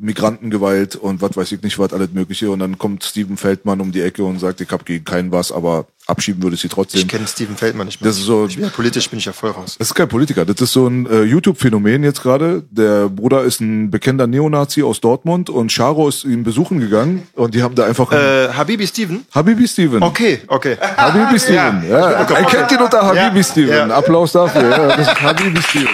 Migrantengewalt 0.00 0.96
und 0.96 1.22
was 1.22 1.36
weiß 1.36 1.52
ich 1.52 1.62
nicht, 1.62 1.78
was 1.78 1.92
alles 1.92 2.10
mögliche. 2.12 2.50
Und 2.50 2.58
dann 2.58 2.76
kommt 2.76 3.04
Steven 3.04 3.36
Feldmann 3.36 3.80
um 3.80 3.92
die 3.92 4.02
Ecke 4.02 4.24
und 4.24 4.40
sagt, 4.40 4.60
ich 4.60 4.70
habe 4.70 4.84
gegen 4.84 5.04
keinen 5.04 5.30
was, 5.30 5.52
aber 5.52 5.86
abschieben 6.06 6.42
würde 6.42 6.54
ich 6.54 6.60
sie 6.62 6.68
trotzdem. 6.68 7.00
Ich 7.00 7.08
kenne 7.08 7.26
Steven 7.26 7.56
Feldmann 7.56 7.86
nicht 7.86 8.00
mehr. 8.00 8.08
Das 8.10 8.18
ist 8.18 8.24
so- 8.26 8.46
ich 8.46 8.56
bin 8.56 8.64
ja 8.64 8.70
politisch 8.70 9.08
bin 9.10 9.18
ich 9.18 9.24
ja 9.24 9.32
voll 9.32 9.50
raus. 9.50 9.76
Das 9.78 9.88
ist 9.88 9.94
kein 9.94 10.08
Politiker, 10.08 10.44
das 10.44 10.60
ist 10.60 10.72
so 10.72 10.86
ein 10.86 11.06
äh, 11.06 11.22
YouTube-Phänomen 11.22 12.04
jetzt 12.04 12.22
gerade. 12.22 12.62
Der 12.70 13.08
Bruder 13.08 13.42
ist 13.42 13.60
ein 13.60 13.90
bekannter 13.90 14.26
Neonazi 14.26 14.82
aus 14.82 15.00
Dortmund 15.00 15.50
und 15.50 15.72
Charo 15.72 16.08
ist 16.08 16.24
ihn 16.24 16.44
besuchen 16.44 16.78
gegangen 16.80 17.26
und 17.34 17.54
die 17.54 17.62
haben 17.62 17.74
da 17.74 17.84
einfach 17.86 18.12
Äh, 18.12 18.48
Habibi 18.52 18.86
Steven? 18.86 19.26
Habibi 19.34 19.66
Steven. 19.66 20.02
Okay, 20.02 20.40
okay. 20.48 20.76
Habibi 20.96 21.38
Steven. 21.40 21.82
Ja, 21.88 21.98
Ja. 21.98 22.10
Er 22.22 22.44
kennt 22.44 22.72
ihn 22.72 22.78
unter 22.78 23.02
Habibi 23.02 23.38
Ja. 23.38 23.42
Steven. 23.42 23.88
Ja. 23.88 23.96
Applaus 23.96 24.32
dafür. 24.32 24.62
Ja, 24.70 24.96
das 24.96 25.08
ist 25.08 25.20
Habibi 25.22 25.60
Steven. 25.62 25.88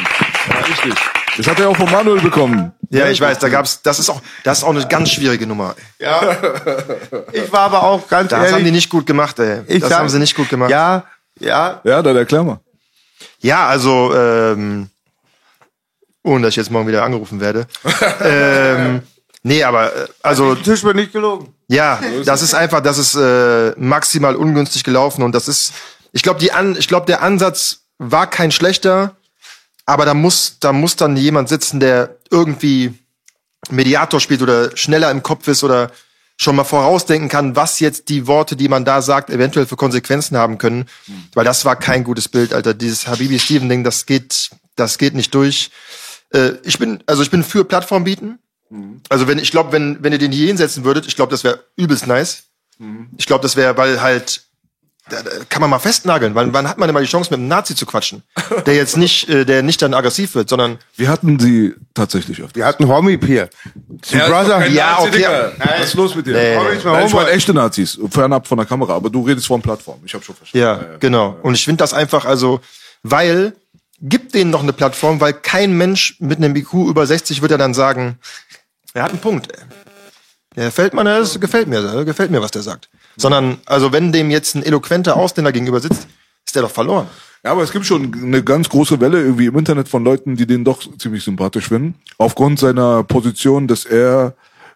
Ja, 0.48 0.56
richtig. 0.66 0.94
Das 1.36 1.46
hat 1.46 1.58
er 1.60 1.68
auch 1.70 1.76
von 1.76 1.90
Manuel 1.90 2.20
bekommen. 2.20 2.72
Ja, 2.90 3.08
ich 3.08 3.20
weiß, 3.20 3.38
da 3.38 3.48
gab's, 3.48 3.80
das 3.82 3.98
ist 3.98 4.10
auch, 4.10 4.20
das 4.44 4.58
ist 4.58 4.64
auch 4.64 4.70
eine 4.70 4.86
ganz 4.86 5.10
schwierige 5.10 5.46
Nummer. 5.46 5.74
Ja. 5.98 6.36
Ich 7.32 7.50
war 7.52 7.60
aber 7.60 7.82
auch 7.84 8.06
ganz 8.08 8.30
Das 8.30 8.38
ehrlich. 8.40 8.54
haben 8.54 8.64
die 8.64 8.70
nicht 8.70 8.90
gut 8.90 9.06
gemacht, 9.06 9.38
ey. 9.38 9.62
ich 9.66 9.80
das 9.80 9.88
sag- 9.90 9.98
haben 10.00 10.08
sie 10.08 10.18
nicht 10.18 10.36
gut 10.36 10.48
gemacht. 10.50 10.70
Ja, 10.70 11.04
ja. 11.40 11.80
Ja, 11.84 12.02
dann 12.02 12.16
erklär 12.16 12.42
mal. 12.44 12.60
Ja, 13.40 13.66
also, 13.68 14.14
ähm, 14.14 14.88
ohne 16.22 16.42
dass 16.44 16.50
ich 16.50 16.56
jetzt 16.56 16.70
morgen 16.70 16.86
wieder 16.88 17.02
angerufen 17.04 17.40
werde. 17.40 17.66
ähm, 18.22 19.02
nee, 19.42 19.62
aber, 19.64 19.94
äh, 19.94 20.06
also, 20.22 20.54
Der 20.54 20.62
Tisch 20.64 20.84
wird 20.84 20.96
nicht 20.96 21.12
gelogen. 21.12 21.54
ja, 21.68 21.98
das 22.24 22.42
ist 22.42 22.54
einfach, 22.54 22.80
das 22.80 22.98
ist 22.98 23.14
äh, 23.14 23.72
maximal 23.78 24.36
ungünstig 24.36 24.84
gelaufen 24.84 25.22
und 25.22 25.32
das 25.34 25.48
ist, 25.48 25.72
ich 26.12 26.22
glaube, 26.22 26.40
die 26.40 26.52
an, 26.52 26.76
ich 26.76 26.88
glaube, 26.88 27.06
der 27.06 27.22
Ansatz 27.22 27.80
war 27.98 28.28
kein 28.28 28.50
schlechter, 28.52 29.16
aber 29.86 30.04
da 30.04 30.14
muss, 30.14 30.58
da 30.60 30.72
muss 30.72 30.96
dann 30.96 31.16
jemand 31.16 31.48
sitzen, 31.48 31.80
der 31.80 32.16
irgendwie 32.30 32.94
Mediator 33.70 34.20
spielt 34.20 34.42
oder 34.42 34.76
schneller 34.76 35.10
im 35.10 35.22
Kopf 35.22 35.48
ist 35.48 35.64
oder 35.64 35.90
schon 36.36 36.56
mal 36.56 36.64
vorausdenken 36.64 37.28
kann, 37.28 37.54
was 37.56 37.78
jetzt 37.80 38.08
die 38.08 38.26
Worte, 38.26 38.56
die 38.56 38.68
man 38.68 38.84
da 38.84 39.02
sagt, 39.02 39.30
eventuell 39.30 39.66
für 39.66 39.76
Konsequenzen 39.76 40.36
haben 40.36 40.58
können. 40.58 40.86
Weil 41.34 41.44
das 41.44 41.64
war 41.64 41.76
kein 41.76 42.04
gutes 42.04 42.28
Bild, 42.28 42.52
Alter. 42.52 42.74
Dieses 42.74 43.06
Habibi 43.06 43.38
Steven 43.38 43.68
Ding, 43.68 43.84
das 43.84 44.06
geht, 44.06 44.50
das 44.74 44.98
geht 44.98 45.14
nicht 45.14 45.34
durch. 45.34 45.70
Äh, 46.30 46.52
ich 46.64 46.78
bin, 46.78 47.02
also 47.06 47.22
ich 47.22 47.30
bin 47.30 47.44
für 47.44 47.64
Plattform 47.64 48.04
bieten. 48.04 48.38
Also 49.08 49.28
wenn, 49.28 49.38
ich 49.38 49.50
glaube, 49.50 49.72
wenn, 49.72 50.02
wenn 50.02 50.12
ihr 50.12 50.18
den 50.18 50.32
hier 50.32 50.46
hinsetzen 50.46 50.84
würdet, 50.84 51.06
ich 51.06 51.14
glaube, 51.14 51.30
das 51.30 51.44
wäre 51.44 51.64
übelst 51.76 52.06
nice. 52.06 52.44
Ich 53.18 53.26
glaube, 53.26 53.42
das 53.42 53.54
wäre, 53.54 53.76
weil 53.76 54.00
halt, 54.00 54.44
da, 55.10 55.22
da 55.22 55.30
kann 55.48 55.60
man 55.60 55.70
mal 55.70 55.78
festnageln. 55.78 56.34
Wann, 56.34 56.52
wann 56.52 56.68
hat 56.68 56.78
man 56.78 56.86
denn 56.86 56.94
mal 56.94 57.02
die 57.02 57.08
Chance, 57.08 57.30
mit 57.30 57.38
einem 57.38 57.48
Nazi 57.48 57.74
zu 57.74 57.86
quatschen? 57.86 58.22
Der 58.66 58.74
jetzt 58.74 58.96
nicht, 58.96 59.28
äh, 59.28 59.44
der 59.44 59.62
nicht 59.62 59.82
dann 59.82 59.94
aggressiv 59.94 60.34
wird, 60.34 60.48
sondern 60.48 60.78
Wir 60.96 61.08
hatten 61.08 61.38
sie 61.38 61.74
tatsächlich 61.94 62.40
öfter. 62.40 62.54
Wir 62.56 62.66
hatten 62.66 62.86
Homie 62.86 63.16
Pier. 63.16 63.48
Zu 64.02 64.18
Brother. 64.18 64.66
Ja, 64.68 64.98
okay. 65.00 65.26
Was 65.58 65.86
ist 65.86 65.94
los 65.94 66.14
mit 66.14 66.26
dir? 66.26 66.34
Nee, 66.34 66.76
ist 66.76 66.84
mein 66.84 66.94
Nein, 66.94 67.06
ich 67.06 67.12
meine 67.14 67.30
echte 67.30 67.52
Nazis, 67.52 67.98
fernab 68.10 68.46
von 68.46 68.58
der 68.58 68.66
Kamera, 68.66 68.94
aber 68.94 69.10
du 69.10 69.22
redest 69.22 69.46
von 69.46 69.60
Plattform. 69.60 70.00
Ich 70.04 70.14
habe 70.14 70.24
schon 70.24 70.36
verstanden. 70.36 70.64
Ja, 70.64 70.96
genau. 70.98 71.36
Und 71.42 71.54
ich 71.54 71.64
finde 71.64 71.78
das 71.78 71.94
einfach, 71.94 72.24
also, 72.24 72.60
weil, 73.02 73.54
gibt 74.00 74.34
denen 74.34 74.50
noch 74.50 74.62
eine 74.62 74.72
Plattform, 74.72 75.20
weil 75.20 75.32
kein 75.32 75.76
Mensch 75.76 76.16
mit 76.20 76.38
einem 76.38 76.54
IQ 76.54 76.74
über 76.74 77.06
60 77.06 77.42
wird 77.42 77.50
ja 77.50 77.58
dann 77.58 77.74
sagen, 77.74 78.18
er 78.94 79.02
hat 79.04 79.10
einen 79.10 79.20
Punkt, 79.20 79.50
ey. 79.52 79.64
Der 80.54 80.70
Feldmann, 80.70 81.06
das 81.06 81.40
gefällt 81.40 81.66
mir, 81.66 82.04
gefällt 82.04 82.30
mir, 82.30 82.42
was 82.42 82.50
der 82.50 82.62
sagt. 82.62 82.90
Sondern, 83.16 83.58
also 83.66 83.92
wenn 83.92 84.12
dem 84.12 84.30
jetzt 84.30 84.54
ein 84.54 84.62
eloquenter 84.62 85.16
Ausländer 85.16 85.52
gegenüber 85.52 85.80
sitzt, 85.80 86.06
ist 86.44 86.54
der 86.54 86.62
doch 86.62 86.70
verloren. 86.70 87.08
Ja, 87.44 87.50
aber 87.50 87.62
es 87.62 87.72
gibt 87.72 87.86
schon 87.86 88.14
eine 88.14 88.44
ganz 88.44 88.68
große 88.68 89.00
Welle 89.00 89.20
irgendwie 89.20 89.46
im 89.46 89.58
Internet 89.58 89.88
von 89.88 90.04
Leuten, 90.04 90.36
die 90.36 90.46
den 90.46 90.64
doch 90.64 90.80
ziemlich 90.98 91.24
sympathisch 91.24 91.68
finden. 91.68 91.96
Aufgrund 92.16 92.60
seiner 92.60 93.02
Position, 93.02 93.66
dass 93.66 93.84
er 93.84 94.34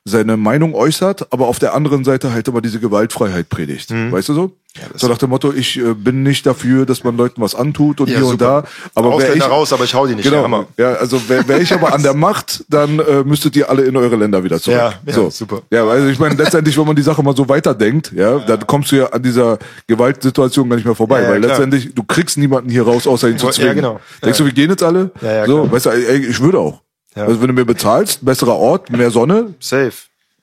seine 0.09 0.37
Meinung 0.37 0.73
äußert, 0.75 1.33
aber 1.33 1.49
auf 1.49 1.59
der 1.59 1.75
anderen 1.75 2.05
Seite 2.05 2.33
halt 2.33 2.47
immer 2.47 2.61
diese 2.61 2.79
Gewaltfreiheit 2.79 3.49
predigt. 3.49 3.90
Mhm. 3.90 4.12
Weißt 4.12 4.29
du 4.29 4.35
so? 4.35 4.53
so 4.95 5.09
nach 5.09 5.16
dem 5.16 5.31
Motto, 5.31 5.55
ich 5.55 5.79
äh, 5.79 5.95
bin 5.95 6.23
nicht 6.23 6.45
dafür, 6.45 6.85
dass 6.85 7.03
man 7.03 7.16
Leuten 7.16 7.40
was 7.40 7.55
antut 7.55 7.99
und 7.99 8.11
Ja, 8.11 8.16
hier 8.19 8.27
und 8.27 8.33
super. 8.33 8.62
da. 8.62 8.69
Aber 8.95 9.14
Ausländer 9.14 9.47
ich, 9.47 9.51
raus, 9.51 9.73
aber 9.73 9.85
ich 9.85 9.95
hau 9.95 10.07
die 10.07 10.14
nicht. 10.14 10.27
Ja, 10.27 10.31
Genau. 10.33 10.42
Hammer. 10.45 10.66
Ja, 10.77 10.92
also 10.92 11.19
wäre 11.31 11.49
wär 11.49 11.61
ich 11.62 11.73
aber 11.73 11.95
an 11.95 12.03
der 12.03 12.12
Macht, 12.27 12.62
dann 12.69 12.99
äh, 12.99 13.25
müsstet 13.25 13.57
ihr 13.57 13.71
alle 13.71 13.83
in 13.85 13.97
eure 13.97 14.16
Länder 14.16 14.45
wieder 14.45 14.61
zurück. 14.61 14.77
Ja, 14.79 14.92
ja, 15.07 15.12
so. 15.14 15.31
super. 15.31 15.62
Ja, 15.71 15.87
also 15.87 16.07
ich 16.09 16.19
meine, 16.19 16.35
letztendlich, 16.35 16.77
wenn 16.79 16.87
man 16.87 16.95
die 16.95 17.01
Sache 17.03 17.23
mal 17.23 17.35
so 17.35 17.49
weiterdenkt, 17.49 18.12
ja, 18.14 18.38
dann 18.40 18.66
kommst 18.66 18.92
du 18.92 18.97
ja 18.97 19.07
an 19.07 19.23
dieser 19.23 19.59
Gewaltsituation 19.87 20.69
gar 20.69 20.77
nicht 20.77 20.85
mehr 20.85 20.95
vorbei, 20.95 21.21
Ja, 21.21 21.25
ja, 21.25 21.31
weil 21.31 21.38
klar. 21.40 21.51
letztendlich, 21.53 21.95
du 21.95 22.03
kriegst 22.05 22.37
niemanden 22.37 22.69
hier 22.71 22.83
raus, 22.83 23.07
außer 23.07 23.29
ihn 23.31 23.38
zu 23.38 23.47
Ja, 23.47 23.53
zwingen. 23.53 23.77
genau. 23.77 24.01
Denkst 24.23 24.38
du, 24.38 24.45
wir 24.45 24.53
gehen 24.53 24.69
jetzt 24.71 24.83
alle? 24.83 25.11
Ja, 25.23 25.33
ja, 25.33 25.47
so, 25.47 25.62
klar. 25.62 25.73
weißt 25.73 25.87
du, 25.87 25.90
ey, 25.90 26.16
ich 26.27 26.38
würde 26.40 26.59
auch. 26.59 26.83
Ja. 27.16 27.24
Also 27.24 27.40
wenn 27.40 27.48
du 27.48 27.55
mir 27.55 27.64
bezahlst, 27.64 28.24
besserer 28.24 28.55
Ort, 28.57 28.90
mehr 28.90 29.11
Sonne, 29.11 29.55
Safe. 29.59 29.92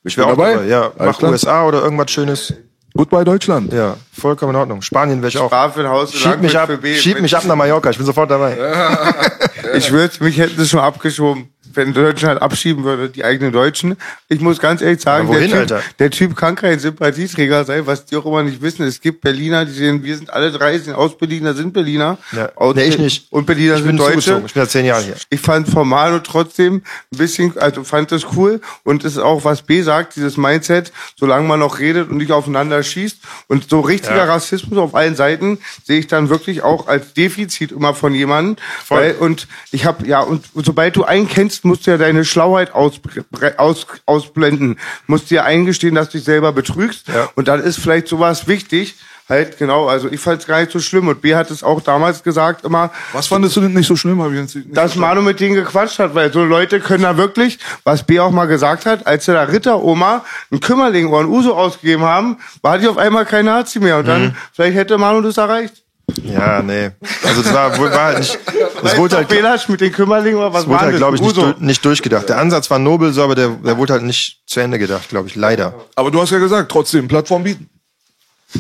ich 0.04 0.18
Wär 0.18 0.26
bin 0.26 0.34
auch 0.34 0.38
dabei. 0.38 0.54
dabei. 0.56 0.66
Ja, 0.68 0.82
Alles 0.84 0.96
mach 0.98 1.18
klar. 1.20 1.32
USA 1.32 1.66
oder 1.68 1.82
irgendwas 1.84 2.12
Schönes. 2.12 2.54
Goodbye 2.96 3.24
Deutschland. 3.24 3.72
Ja, 3.74 3.96
vollkommen 4.12 4.52
in 4.54 4.60
Ordnung. 4.60 4.82
Spanien 4.82 5.20
wäre 5.22 5.30
ich 5.30 5.38
auch. 5.38 5.48
Strafenhaus. 5.48 6.14
Schieb 6.14 6.42
mich 6.42 6.58
ab, 6.58 6.70
schieb 6.96 7.20
mich 7.22 7.36
ab 7.36 7.46
nach 7.46 7.56
Mallorca. 7.56 7.90
Ich 7.90 7.98
bin 7.98 8.06
sofort 8.06 8.30
dabei. 8.30 8.58
Ich 9.76 9.92
würde, 9.92 10.24
mich 10.24 10.38
hätten 10.38 10.64
schon 10.66 10.82
abgeschoben, 10.82 11.48
wenn 11.76 11.94
Deutschland 11.94 12.42
abschieben 12.42 12.84
würde, 12.84 13.10
die 13.10 13.24
eigenen 13.24 13.52
Deutschen. 13.52 13.98
Ich 14.30 14.40
muss 14.42 14.60
ganz 14.60 14.82
ehrlich 14.82 15.02
sagen, 15.02 15.28
wohin, 15.28 15.50
der, 15.52 15.68
typ, 15.68 15.98
der 16.00 16.12
Typ 16.12 16.36
kann 16.36 16.56
kein 16.56 16.80
Sympathieträger 16.80 17.66
sein, 17.66 17.86
was 17.86 18.06
die 18.06 18.16
auch 18.16 18.26
immer 18.26 18.44
nicht 18.44 18.62
wissen. 18.62 18.84
Es 18.86 19.02
gibt 19.02 19.22
Berliner, 19.22 19.66
die 19.66 19.72
sehen, 19.72 20.04
wir 20.04 20.16
sind 20.16 20.32
alle 20.32 20.52
drei, 20.52 20.78
sind 20.80 20.94
aus 20.96 21.18
Berliner, 21.18 21.54
sind 21.54 21.74
Berliner. 21.74 22.18
Ja. 22.32 22.50
Aus, 22.56 22.76
Nee, 22.76 22.86
ich 22.86 22.98
nicht. 22.98 23.32
Und 23.32 23.46
Berliner 23.46 23.78
Ich 23.78 23.84
sind 23.84 23.98
Deutsche. 23.98 24.12
zugezogen. 24.20 24.46
Ich 24.48 24.54
bin 24.54 24.62
seit 24.64 24.72
zehn 24.72 24.86
Jahren 24.86 25.04
hier. 25.04 25.16
Ich 25.30 25.40
fand 25.40 25.68
Formalo 25.68 26.20
trotzdem 26.20 26.76
ein 27.12 27.18
bisschen, 27.18 27.58
also 27.58 27.84
fand 27.84 28.12
das 28.12 28.26
cool 28.36 28.62
und 28.84 29.04
es 29.06 29.14
ist 29.14 29.20
auch, 29.20 29.44
was 29.46 29.62
B 29.62 29.82
sagt, 29.82 30.16
dieses 30.16 30.38
Mindset, 30.38 30.92
solange 31.18 31.48
man 31.48 31.60
noch 31.60 31.80
redet 31.80 32.10
und 32.10 32.18
nicht 32.18 32.32
aufeinander 32.32 32.82
schießt 32.84 33.18
und 33.48 33.70
so 33.70 33.80
richtiger 33.82 34.18
Ja. 34.18 34.26
Rassismus 34.26 34.78
auf 34.78 34.96
allen 34.96 35.16
Seiten 35.16 35.60
sehe 35.86 36.00
ich 36.00 36.08
dann 36.08 36.30
wirklich 36.30 36.62
auch 36.64 36.88
als 36.88 37.14
Defizit 37.14 37.72
immer 37.72 37.94
von 37.94 38.14
jemandem. 38.14 38.56
Weil, 38.90 39.16
und 39.16 39.48
ich 39.72 39.86
habe 39.86 40.06
ja, 40.08 40.20
und 40.22 40.46
sobald 40.56 40.96
du 40.96 41.04
einen 41.04 41.28
kennst, 41.28 41.63
musst 41.64 41.86
du 41.88 41.92
ja 41.92 41.98
deine 41.98 42.26
Schlauheit 42.26 42.74
ausbre- 42.74 43.58
aus, 43.58 43.86
ausblenden, 44.06 44.78
musst 45.08 45.30
dir 45.32 45.46
eingestehen, 45.46 45.96
dass 45.96 46.10
du 46.10 46.18
dich 46.18 46.26
selber 46.26 46.52
betrügst 46.52 47.08
Ja. 47.08 47.30
und 47.36 47.48
dann 47.48 47.60
ist 47.62 47.80
vielleicht 47.80 48.08
sowas 48.08 48.48
wichtig, 48.48 48.96
Halt, 49.30 49.58
genau, 49.58 49.88
also 49.88 50.10
ich 50.12 50.20
fand 50.20 50.42
es 50.42 50.48
gar 50.48 50.60
nicht 50.60 50.74
so 50.74 50.82
schlimm. 50.82 51.08
Und 51.08 51.22
B 51.22 51.34
hat 51.34 51.50
es 51.50 51.64
auch 51.64 51.80
damals 51.80 52.24
gesagt 52.24 52.66
immer, 52.66 52.92
Was 53.14 53.28
fandest 53.28 53.56
du 53.56 53.62
denn 53.62 53.72
nicht 53.74 53.88
so 53.88 53.96
schlimm? 53.96 54.22
Hab 54.22 54.32
ich 54.34 54.38
jetzt 54.38 54.54
nicht 54.54 54.76
dass 54.76 54.98
Manu 54.98 55.22
mit 55.22 55.40
denen 55.40 55.56
gequatscht 55.56 55.98
hat, 56.00 56.14
weil 56.14 56.32
so 56.34 56.44
Leute 56.44 56.82
können 56.82 57.04
da 57.04 57.16
wirklich, 57.16 57.58
was 57.86 58.04
B 58.04 58.20
auch 58.20 58.32
mal 58.32 58.48
gesagt 58.48 58.86
hat, 58.86 59.08
als 59.08 59.24
sie 59.24 59.32
der 59.32 59.50
Ritteroma 59.50 60.26
einen 60.52 60.60
Kümmerling 60.60 61.08
oder 61.08 61.20
einen 61.20 61.30
Uso 61.30 61.54
ausgegeben 61.54 62.04
haben, 62.04 62.38
war 62.62 62.78
die 62.80 62.88
auf 62.90 62.98
einmal 62.98 63.26
kein 63.26 63.46
Nazi 63.46 63.80
mehr. 63.80 64.00
Und 64.00 64.10
dann, 64.10 64.36
vielleicht 64.52 64.76
hätte 64.76 64.98
Manu 64.98 65.22
das 65.22 65.38
erreicht. 65.38 65.83
Ja, 66.24 66.62
nee. 66.62 66.92
Also 67.24 67.42
das 67.42 67.54
war, 67.54 67.78
war 67.80 67.92
halt 68.04 68.20
nicht, 68.20 68.38
das 68.84 68.98
wurde 68.98 69.16
halt, 69.18 69.30
Belasch 69.30 69.70
mit 69.70 69.82
den 69.82 69.92
Kümmerlingen 69.92 70.38
oder 70.38 70.54
was 70.54 70.68
war 70.68 70.82
halt 70.82 70.98
glaube 70.98 71.16
ich, 71.16 71.22
nicht, 71.22 71.38
du- 71.38 71.54
nicht 71.60 71.84
durchgedacht. 71.86 72.28
Der 72.30 72.38
Ansatz 72.40 72.70
war 72.70 72.78
nobel, 72.80 73.14
so, 73.14 73.24
aber 73.24 73.36
der, 73.36 73.50
der 73.50 73.78
wurde 73.78 73.94
halt 73.94 74.04
nicht 74.04 74.42
zu 74.46 74.60
Ende 74.60 74.78
gedacht, 74.80 75.10
glaube 75.10 75.28
ich, 75.30 75.36
leider. 75.36 75.74
Aber 75.96 76.12
du 76.12 76.22
hast 76.22 76.32
ja 76.32 76.40
gesagt, 76.40 76.70
trotzdem 76.72 77.08
Plattform 77.08 77.44
bieten. 77.44 77.70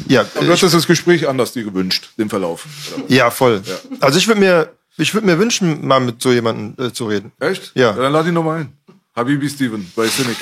Ja, 0.08 0.25
Und 0.36 0.47
du 0.47 0.51
hast 0.51 0.63
das 0.63 0.88
Gespräch 0.88 1.27
anders 1.27 1.51
dir 1.53 1.63
gewünscht, 1.63 2.10
den 2.17 2.29
Verlauf. 2.29 2.65
ja 3.10 3.29
voll. 3.29 3.62
Also 3.99 4.17
ich 4.17 4.27
würde 4.27 4.39
mir, 4.39 4.69
ich 4.97 5.13
würde 5.13 5.27
mir 5.27 5.38
wünschen, 5.38 5.86
mal 5.86 5.99
mit 5.99 6.21
so 6.21 6.32
jemandem 6.32 6.88
äh, 6.88 6.91
zu 6.93 7.06
reden. 7.08 7.32
Echt? 7.39 7.71
Ja. 7.75 7.91
Dann 7.91 8.12
lad 8.12 8.25
ihn 8.25 8.34
nochmal 8.34 8.62
ein. 8.62 8.73
Habibi 9.15 9.47
Steven 9.47 9.91
bei 9.95 10.08
Cynic. 10.08 10.38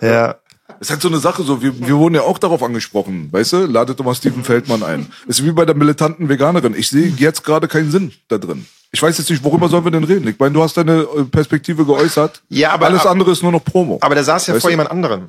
Ja. 0.00 0.36
Es 0.80 0.86
ist 0.86 0.90
halt 0.90 1.02
so 1.02 1.08
eine 1.08 1.18
Sache, 1.18 1.42
so, 1.42 1.62
wir, 1.62 1.78
wir 1.80 1.96
wurden 1.96 2.14
ja 2.14 2.22
auch 2.22 2.38
darauf 2.38 2.62
angesprochen, 2.62 3.28
weißt 3.32 3.52
du? 3.54 3.56
Ladet 3.66 3.98
doch 3.98 4.04
mal 4.04 4.14
Steven 4.14 4.44
Feldmann 4.44 4.82
ein. 4.82 5.10
ist 5.26 5.44
wie 5.44 5.50
bei 5.52 5.64
der 5.64 5.74
militanten 5.74 6.28
Veganerin. 6.28 6.74
Ich 6.74 6.88
sehe 6.90 7.08
jetzt 7.16 7.42
gerade 7.44 7.66
keinen 7.68 7.90
Sinn 7.90 8.12
da 8.28 8.38
drin. 8.38 8.66
Ich 8.92 9.00
weiß 9.02 9.18
jetzt 9.18 9.30
nicht, 9.30 9.42
worüber 9.44 9.68
sollen 9.68 9.84
wir 9.84 9.90
denn 9.90 10.04
reden? 10.04 10.26
Ich 10.28 10.38
meine, 10.38 10.52
du 10.52 10.62
hast 10.62 10.76
deine 10.76 11.00
äh, 11.02 11.24
Perspektive 11.24 11.84
geäußert. 11.84 12.42
Ja, 12.48 12.72
aber- 12.72 12.86
Alles 12.86 13.06
andere 13.06 13.30
ist 13.32 13.42
nur 13.42 13.52
noch 13.52 13.64
Promo. 13.64 13.98
Aber 14.00 14.14
der 14.14 14.24
saß 14.24 14.46
ja 14.48 14.54
Weißt 14.54 14.62
vor 14.62 14.68
du? 14.70 14.72
jemand 14.72 14.90
anderem. 14.90 15.28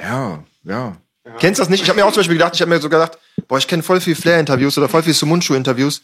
ja, 0.00 0.42
ja. 0.64 0.96
Kennst 1.38 1.58
du 1.58 1.62
das 1.62 1.68
nicht? 1.68 1.82
Ich 1.82 1.88
habe 1.90 1.98
mir 2.00 2.06
auch 2.06 2.12
zum 2.12 2.20
Beispiel 2.20 2.36
gedacht, 2.38 2.54
ich 2.54 2.60
habe 2.62 2.70
mir 2.70 2.80
so 2.80 2.88
gedacht, 2.88 3.18
boah, 3.48 3.58
ich 3.58 3.66
kenne 3.68 3.82
voll 3.82 4.00
viel 4.00 4.14
Flair-Interviews 4.14 4.78
oder 4.78 4.88
voll 4.88 5.02
viel 5.02 5.12
Sumunchu-Interviews. 5.12 6.00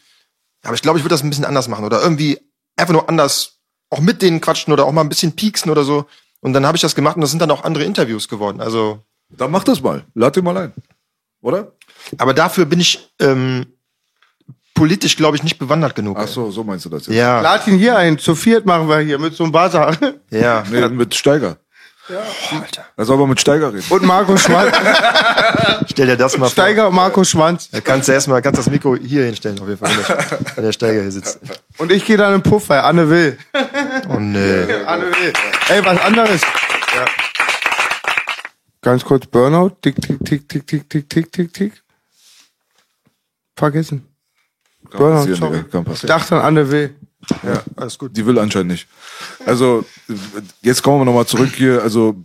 Aber 0.63 0.75
ich 0.75 0.81
glaube, 0.83 0.99
ich 0.99 1.03
würde 1.03 1.15
das 1.15 1.23
ein 1.23 1.29
bisschen 1.29 1.45
anders 1.45 1.67
machen 1.67 1.83
oder 1.83 2.01
irgendwie 2.01 2.39
einfach 2.75 2.93
nur 2.93 3.09
anders 3.09 3.53
auch 3.89 3.99
mit 4.01 4.21
denen 4.21 4.39
quatschen 4.39 4.71
oder 4.71 4.85
auch 4.85 4.91
mal 4.91 5.01
ein 5.01 5.09
bisschen 5.09 5.31
pieksen 5.35 5.71
oder 5.71 5.83
so. 5.83 6.05
Und 6.45 6.53
dann 6.53 6.63
habe 6.67 6.77
ich 6.77 6.81
das 6.81 6.93
gemacht 6.93 7.15
und 7.15 7.21
das 7.21 7.31
sind 7.31 7.41
dann 7.41 7.49
auch 7.49 7.63
andere 7.63 7.85
Interviews 7.85 8.27
geworden. 8.27 8.61
Also, 8.61 8.99
Dann 9.29 9.49
mach 9.49 9.63
das 9.63 9.81
mal. 9.81 10.03
Lad 10.13 10.37
ihn 10.37 10.43
mal 10.43 10.55
ein. 10.55 10.73
Oder? 11.41 11.71
aber 12.19 12.35
dafür 12.35 12.65
bin 12.65 12.79
ich 12.79 13.11
ähm, 13.19 13.65
politisch, 14.75 15.17
glaube 15.17 15.37
ich, 15.37 15.43
nicht 15.43 15.57
bewandert 15.57 15.95
genug. 15.95 16.17
Ach 16.19 16.27
so, 16.27 16.51
so 16.51 16.63
meinst 16.63 16.85
du 16.85 16.89
das 16.89 17.07
jetzt? 17.07 17.15
Ja, 17.15 17.41
Lad 17.41 17.65
ihn 17.65 17.79
hier 17.79 17.97
ein, 17.97 18.19
zu 18.19 18.35
viert 18.35 18.67
machen 18.67 18.87
wir 18.87 18.99
hier 18.99 19.17
mit 19.17 19.33
so 19.33 19.43
einem 19.43 19.53
Bazar. 19.53 19.97
ja. 20.29 20.63
Nee, 20.69 20.87
mit 20.89 21.15
Steiger. 21.15 21.57
Alter. 22.07 22.85
Er 22.95 23.05
soll 23.05 23.15
aber 23.15 23.27
mit 23.27 23.39
Steiger 23.39 23.73
reden. 23.73 23.85
Und 23.89 24.03
Marco 24.03 24.37
Schwanz. 24.37 24.75
Stell 25.89 26.05
dir 26.05 26.17
das 26.17 26.37
mal 26.37 26.45
vor. 26.45 26.51
Steiger 26.51 26.87
und 26.89 26.95
Marco 26.95 27.23
Schwanz. 27.23 27.69
Da 27.71 27.81
kannst 27.81 28.07
du 28.07 28.11
erstmal 28.11 28.41
kannst 28.43 28.59
das 28.59 28.69
Mikro 28.69 28.95
hier 28.95 29.25
hinstellen, 29.25 29.59
auf 29.59 29.67
jeden 29.67 29.79
Fall, 29.79 29.91
wenn 30.55 30.63
der, 30.63 30.71
Steiger 30.71 31.01
hier 31.01 31.11
sitzt. 31.11 31.39
Und 31.77 31.91
ich 31.91 32.05
gehe 32.05 32.17
dann 32.17 32.35
im 32.35 32.43
Puff, 32.43 32.69
weil 32.69 32.81
Anne 32.81 33.09
will. 33.09 33.37
Oh 34.07 34.19
nee. 34.19 34.63
Anne 34.85 35.05
will. 35.05 35.33
Ey, 35.69 35.83
was 35.83 35.99
anderes. 35.99 36.41
Ganz 38.81 39.03
kurz 39.03 39.25
Burnout. 39.25 39.71
Tick, 39.81 39.95
tick, 39.99 40.23
tick, 40.23 40.47
tick, 40.47 40.67
tick, 40.67 40.89
tick, 40.89 41.09
tick, 41.09 41.31
tick, 41.31 41.53
tick. 41.53 41.83
Vergessen. 43.55 44.07
Kann 44.91 44.99
Burnout, 44.99 45.35
sorry. 45.35 45.65
Ich 45.91 46.01
dachte 46.01 46.35
an 46.35 46.41
Anne 46.43 46.69
will. 46.69 46.95
Ja, 47.43 47.63
alles 47.75 47.97
gut. 47.97 48.15
Die 48.15 48.25
will 48.25 48.39
anscheinend 48.39 48.71
nicht. 48.71 48.87
Also, 49.45 49.85
jetzt 50.61 50.81
kommen 50.83 51.01
wir 51.01 51.05
nochmal 51.05 51.25
zurück 51.25 51.51
hier. 51.55 51.81
Also, 51.81 52.15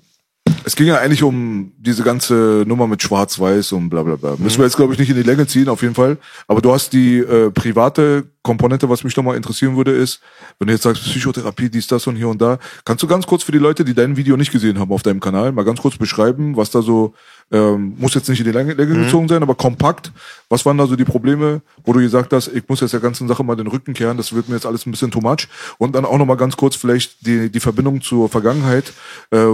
Es 0.62 0.76
ging 0.76 0.87
ja 0.87 0.98
eigentlich 0.98 1.22
um 1.22 1.72
diese 1.79 2.03
ganze 2.03 2.64
Nummer 2.66 2.87
mit 2.87 3.03
Schwarz-Weiß 3.03 3.72
und 3.72 3.88
bla 3.88 4.03
bla 4.03 4.16
bla. 4.16 4.37
Müssen 4.38 4.59
wir 4.59 4.66
jetzt, 4.66 4.76
glaube 4.76 4.92
ich, 4.92 4.98
nicht 4.98 5.09
in 5.11 5.16
die 5.16 5.22
Länge 5.22 5.46
ziehen, 5.46 5.68
auf 5.68 5.83
jeden 5.83 5.94
Fall. 5.94 6.18
Aber 6.48 6.61
du 6.61 6.72
hast 6.72 6.92
die 6.92 7.18
äh, 7.18 7.50
private 7.50 8.24
Komponente, 8.42 8.88
was 8.88 9.03
mich 9.03 9.16
nochmal 9.16 9.37
interessieren 9.37 9.76
würde, 9.76 9.90
ist, 9.92 10.20
wenn 10.59 10.68
du 10.68 10.72
jetzt 10.74 10.83
sagst, 10.83 11.03
Psychotherapie, 11.03 11.70
dies, 11.70 11.87
das 11.87 12.07
und 12.07 12.16
hier 12.16 12.29
und 12.29 12.40
da, 12.40 12.59
kannst 12.85 13.03
du 13.03 13.07
ganz 13.07 13.26
kurz 13.26 13.42
für 13.42 13.53
die 13.53 13.59
Leute, 13.59 13.85
die 13.85 13.94
dein 13.94 14.16
Video 14.16 14.37
nicht 14.37 14.53
gesehen 14.53 14.79
haben 14.79 14.92
auf 14.92 15.03
deinem 15.03 15.20
Kanal, 15.20 15.53
mal 15.53 15.64
ganz 15.64 15.81
kurz 15.81 15.96
beschreiben, 15.96 16.57
was 16.57 16.70
da 16.70 16.83
so, 16.83 17.14
ähm, 17.50 17.94
muss 17.98 18.14
jetzt 18.14 18.29
nicht 18.29 18.38
in 18.40 18.46
die 18.46 18.53
Länge, 18.53 18.74
Länge 18.74 18.94
Mhm. 18.94 19.05
gezogen 19.05 19.29
sein, 19.29 19.42
aber 19.42 19.55
kompakt, 19.55 20.12
was 20.48 20.64
waren 20.66 20.79
da 20.79 20.87
so 20.87 20.96
die 20.96 21.05
Probleme, 21.05 21.62
wo 21.85 21.92
du 21.92 22.00
gesagt 22.00 22.33
hast, 22.33 22.48
ich 22.48 22.66
muss 22.68 22.81
jetzt 22.81 22.92
der 22.92 23.00
ganzen 23.00 23.29
Sache 23.29 23.42
mal 23.44 23.57
den 23.57 23.66
Rücken 23.66 23.92
kehren, 23.94 24.16
das 24.16 24.33
wird 24.35 24.48
mir 24.48 24.55
jetzt 24.57 24.66
alles 24.66 24.87
ein 24.87 24.90
bisschen 24.90 25.11
too 25.11 25.20
much. 25.20 25.48
Und 25.79 25.94
dann 25.94 26.05
auch 26.05 26.16
nochmal 26.18 26.37
ganz 26.37 26.57
kurz 26.57 26.76
vielleicht 26.76 27.26
die, 27.26 27.50
die 27.50 27.61
Verbindung 27.61 28.00
zur 28.03 28.29
Vergangenheit, 28.29 28.92
äh, 29.33 29.46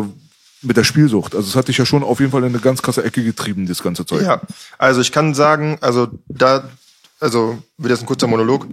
mit 0.63 0.77
der 0.77 0.85
Spielsucht. 0.85 1.35
Also 1.35 1.49
es 1.49 1.57
hat 1.57 1.69
dich 1.69 1.79
ja 1.79 1.87
schon 1.87 2.03
auf 2.03 2.21
jeden 2.21 2.33
Fall 2.33 2.43
in 2.43 2.49
eine 2.49 2.59
ganz 2.59 2.83
krasse 2.83 3.05
Ecke 3.05 3.23
getrieben, 3.23 3.67
das 3.67 3.83
ganze 3.83 4.07
Zeug. 4.07 4.23
Ja, 4.23 4.41
also 4.79 5.01
ich 5.01 5.13
kann 5.13 5.35
sagen, 5.35 5.79
also 5.81 6.09
da, 6.29 6.69
also 7.21 7.63
wird 7.79 7.91
jetzt 7.91 8.03
ein 8.03 8.07
kurzer 8.07 8.27
Monolog. 8.27 8.67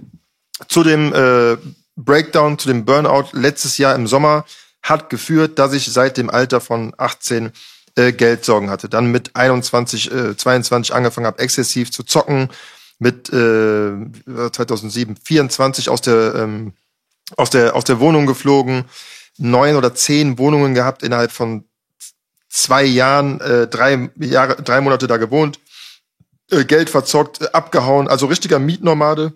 Zu 0.67 0.83
dem 0.83 1.13
äh, 1.13 1.57
Breakdown, 1.95 2.57
zu 2.57 2.67
dem 2.67 2.85
Burnout 2.85 3.29
letztes 3.33 3.77
Jahr 3.77 3.95
im 3.95 4.07
Sommer 4.07 4.45
hat 4.81 5.09
geführt, 5.09 5.59
dass 5.59 5.73
ich 5.73 5.91
seit 5.91 6.17
dem 6.17 6.29
Alter 6.29 6.61
von 6.61 6.93
18 6.97 7.51
äh, 7.95 8.11
Geldsorgen 8.11 8.69
hatte. 8.69 8.89
Dann 8.89 9.11
mit 9.11 9.35
21, 9.35 10.11
äh, 10.11 10.37
22 10.37 10.93
angefangen 10.93 11.27
habe, 11.27 11.39
exzessiv 11.39 11.91
zu 11.91 12.03
zocken. 12.03 12.49
Mit 12.99 13.29
äh, 13.33 13.91
2007, 14.51 15.17
24 15.17 15.89
aus 15.89 16.01
der, 16.01 16.35
ähm, 16.35 16.73
aus 17.35 17.49
der, 17.49 17.75
aus 17.75 17.83
der 17.83 17.99
Wohnung 17.99 18.25
geflogen. 18.25 18.85
Neun 19.37 19.75
oder 19.75 19.95
zehn 19.95 20.37
Wohnungen 20.37 20.73
gehabt 20.73 21.01
innerhalb 21.01 21.31
von 21.31 21.65
zwei 22.53 22.83
Jahren, 22.83 23.41
äh, 23.41 23.67
drei 23.67 24.09
Jahre, 24.19 24.61
drei 24.61 24.79
Monate 24.79 25.07
da 25.07 25.17
gewohnt, 25.17 25.59
äh, 26.51 26.63
Geld 26.65 26.89
verzockt, 26.89 27.41
äh, 27.41 27.47
abgehauen, 27.51 28.07
also 28.07 28.27
richtiger 28.27 28.59
Mietnomade. 28.59 29.33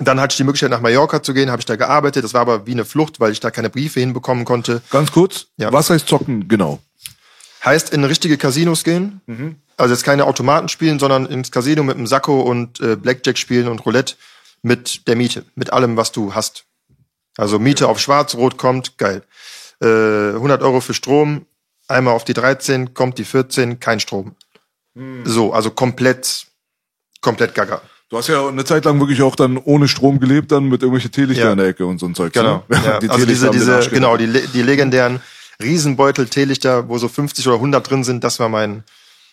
Dann 0.00 0.18
hatte 0.20 0.32
ich 0.32 0.38
die 0.38 0.44
Möglichkeit, 0.44 0.70
nach 0.70 0.80
Mallorca 0.80 1.22
zu 1.22 1.32
gehen, 1.34 1.50
habe 1.50 1.60
ich 1.60 1.66
da 1.66 1.76
gearbeitet. 1.76 2.24
Das 2.24 2.32
war 2.34 2.40
aber 2.40 2.66
wie 2.66 2.72
eine 2.72 2.84
Flucht, 2.84 3.20
weil 3.20 3.32
ich 3.32 3.40
da 3.40 3.50
keine 3.50 3.70
Briefe 3.70 4.00
hinbekommen 4.00 4.44
konnte. 4.44 4.82
Ganz 4.90 5.12
kurz, 5.12 5.46
Ja. 5.58 5.72
was 5.72 5.90
heißt 5.90 6.08
zocken 6.08 6.48
genau? 6.48 6.80
Heißt 7.64 7.92
in 7.92 8.02
richtige 8.04 8.38
Casinos 8.38 8.82
gehen. 8.84 9.20
Also 9.76 9.94
jetzt 9.94 10.02
keine 10.04 10.24
Automaten 10.24 10.68
spielen, 10.70 10.98
sondern 10.98 11.26
ins 11.26 11.50
Casino 11.52 11.82
mit 11.82 11.96
einem 11.96 12.06
Sakko 12.06 12.40
und 12.40 12.80
äh, 12.80 12.96
Blackjack 12.96 13.36
spielen 13.36 13.68
und 13.68 13.84
Roulette 13.84 14.14
mit 14.62 15.06
der 15.06 15.16
Miete, 15.16 15.44
mit 15.54 15.70
allem, 15.72 15.98
was 15.98 16.10
du 16.12 16.34
hast. 16.34 16.64
Also 17.36 17.58
Miete 17.58 17.86
auf 17.88 18.00
Schwarz-Rot 18.00 18.56
kommt, 18.56 18.96
geil. 18.96 19.22
Äh, 19.82 19.86
100 20.36 20.62
Euro 20.62 20.80
für 20.80 20.94
Strom, 20.94 21.44
einmal 21.90 22.14
auf 22.14 22.24
die 22.24 22.34
13, 22.34 22.94
kommt 22.94 23.18
die 23.18 23.24
14, 23.24 23.80
kein 23.80 24.00
Strom. 24.00 24.34
So, 25.24 25.52
also 25.52 25.70
komplett, 25.70 26.46
komplett 27.20 27.54
gaga. 27.54 27.80
Du 28.10 28.18
hast 28.18 28.26
ja 28.28 28.48
eine 28.48 28.64
Zeit 28.64 28.84
lang 28.84 28.98
wirklich 28.98 29.22
auch 29.22 29.36
dann 29.36 29.56
ohne 29.56 29.86
Strom 29.86 30.18
gelebt, 30.18 30.50
dann 30.50 30.64
mit 30.64 30.82
irgendwelchen 30.82 31.12
Teelichter 31.12 31.44
Ja. 31.44 31.52
in 31.52 31.58
der 31.58 31.68
Ecke 31.68 31.86
und 31.86 31.98
so 32.00 32.06
ein 32.06 32.14
Zeug. 32.14 32.32
Genau. 32.32 32.64
Ne? 32.68 32.80
Ja, 32.84 32.98
Die 32.98 33.08
also 33.08 33.24
diese, 33.24 33.50
diese, 33.50 33.88
genau, 33.90 34.16
die, 34.16 34.26
die 34.52 34.62
legendären 34.62 35.20
Riesenbeutel 35.62 36.26
Teelichter, 36.26 36.88
wo 36.88 36.98
so 36.98 37.06
50 37.08 37.46
oder 37.46 37.56
100 37.56 37.88
drin 37.88 38.02
sind, 38.02 38.24
das 38.24 38.40
war 38.40 38.48
mein, 38.48 38.82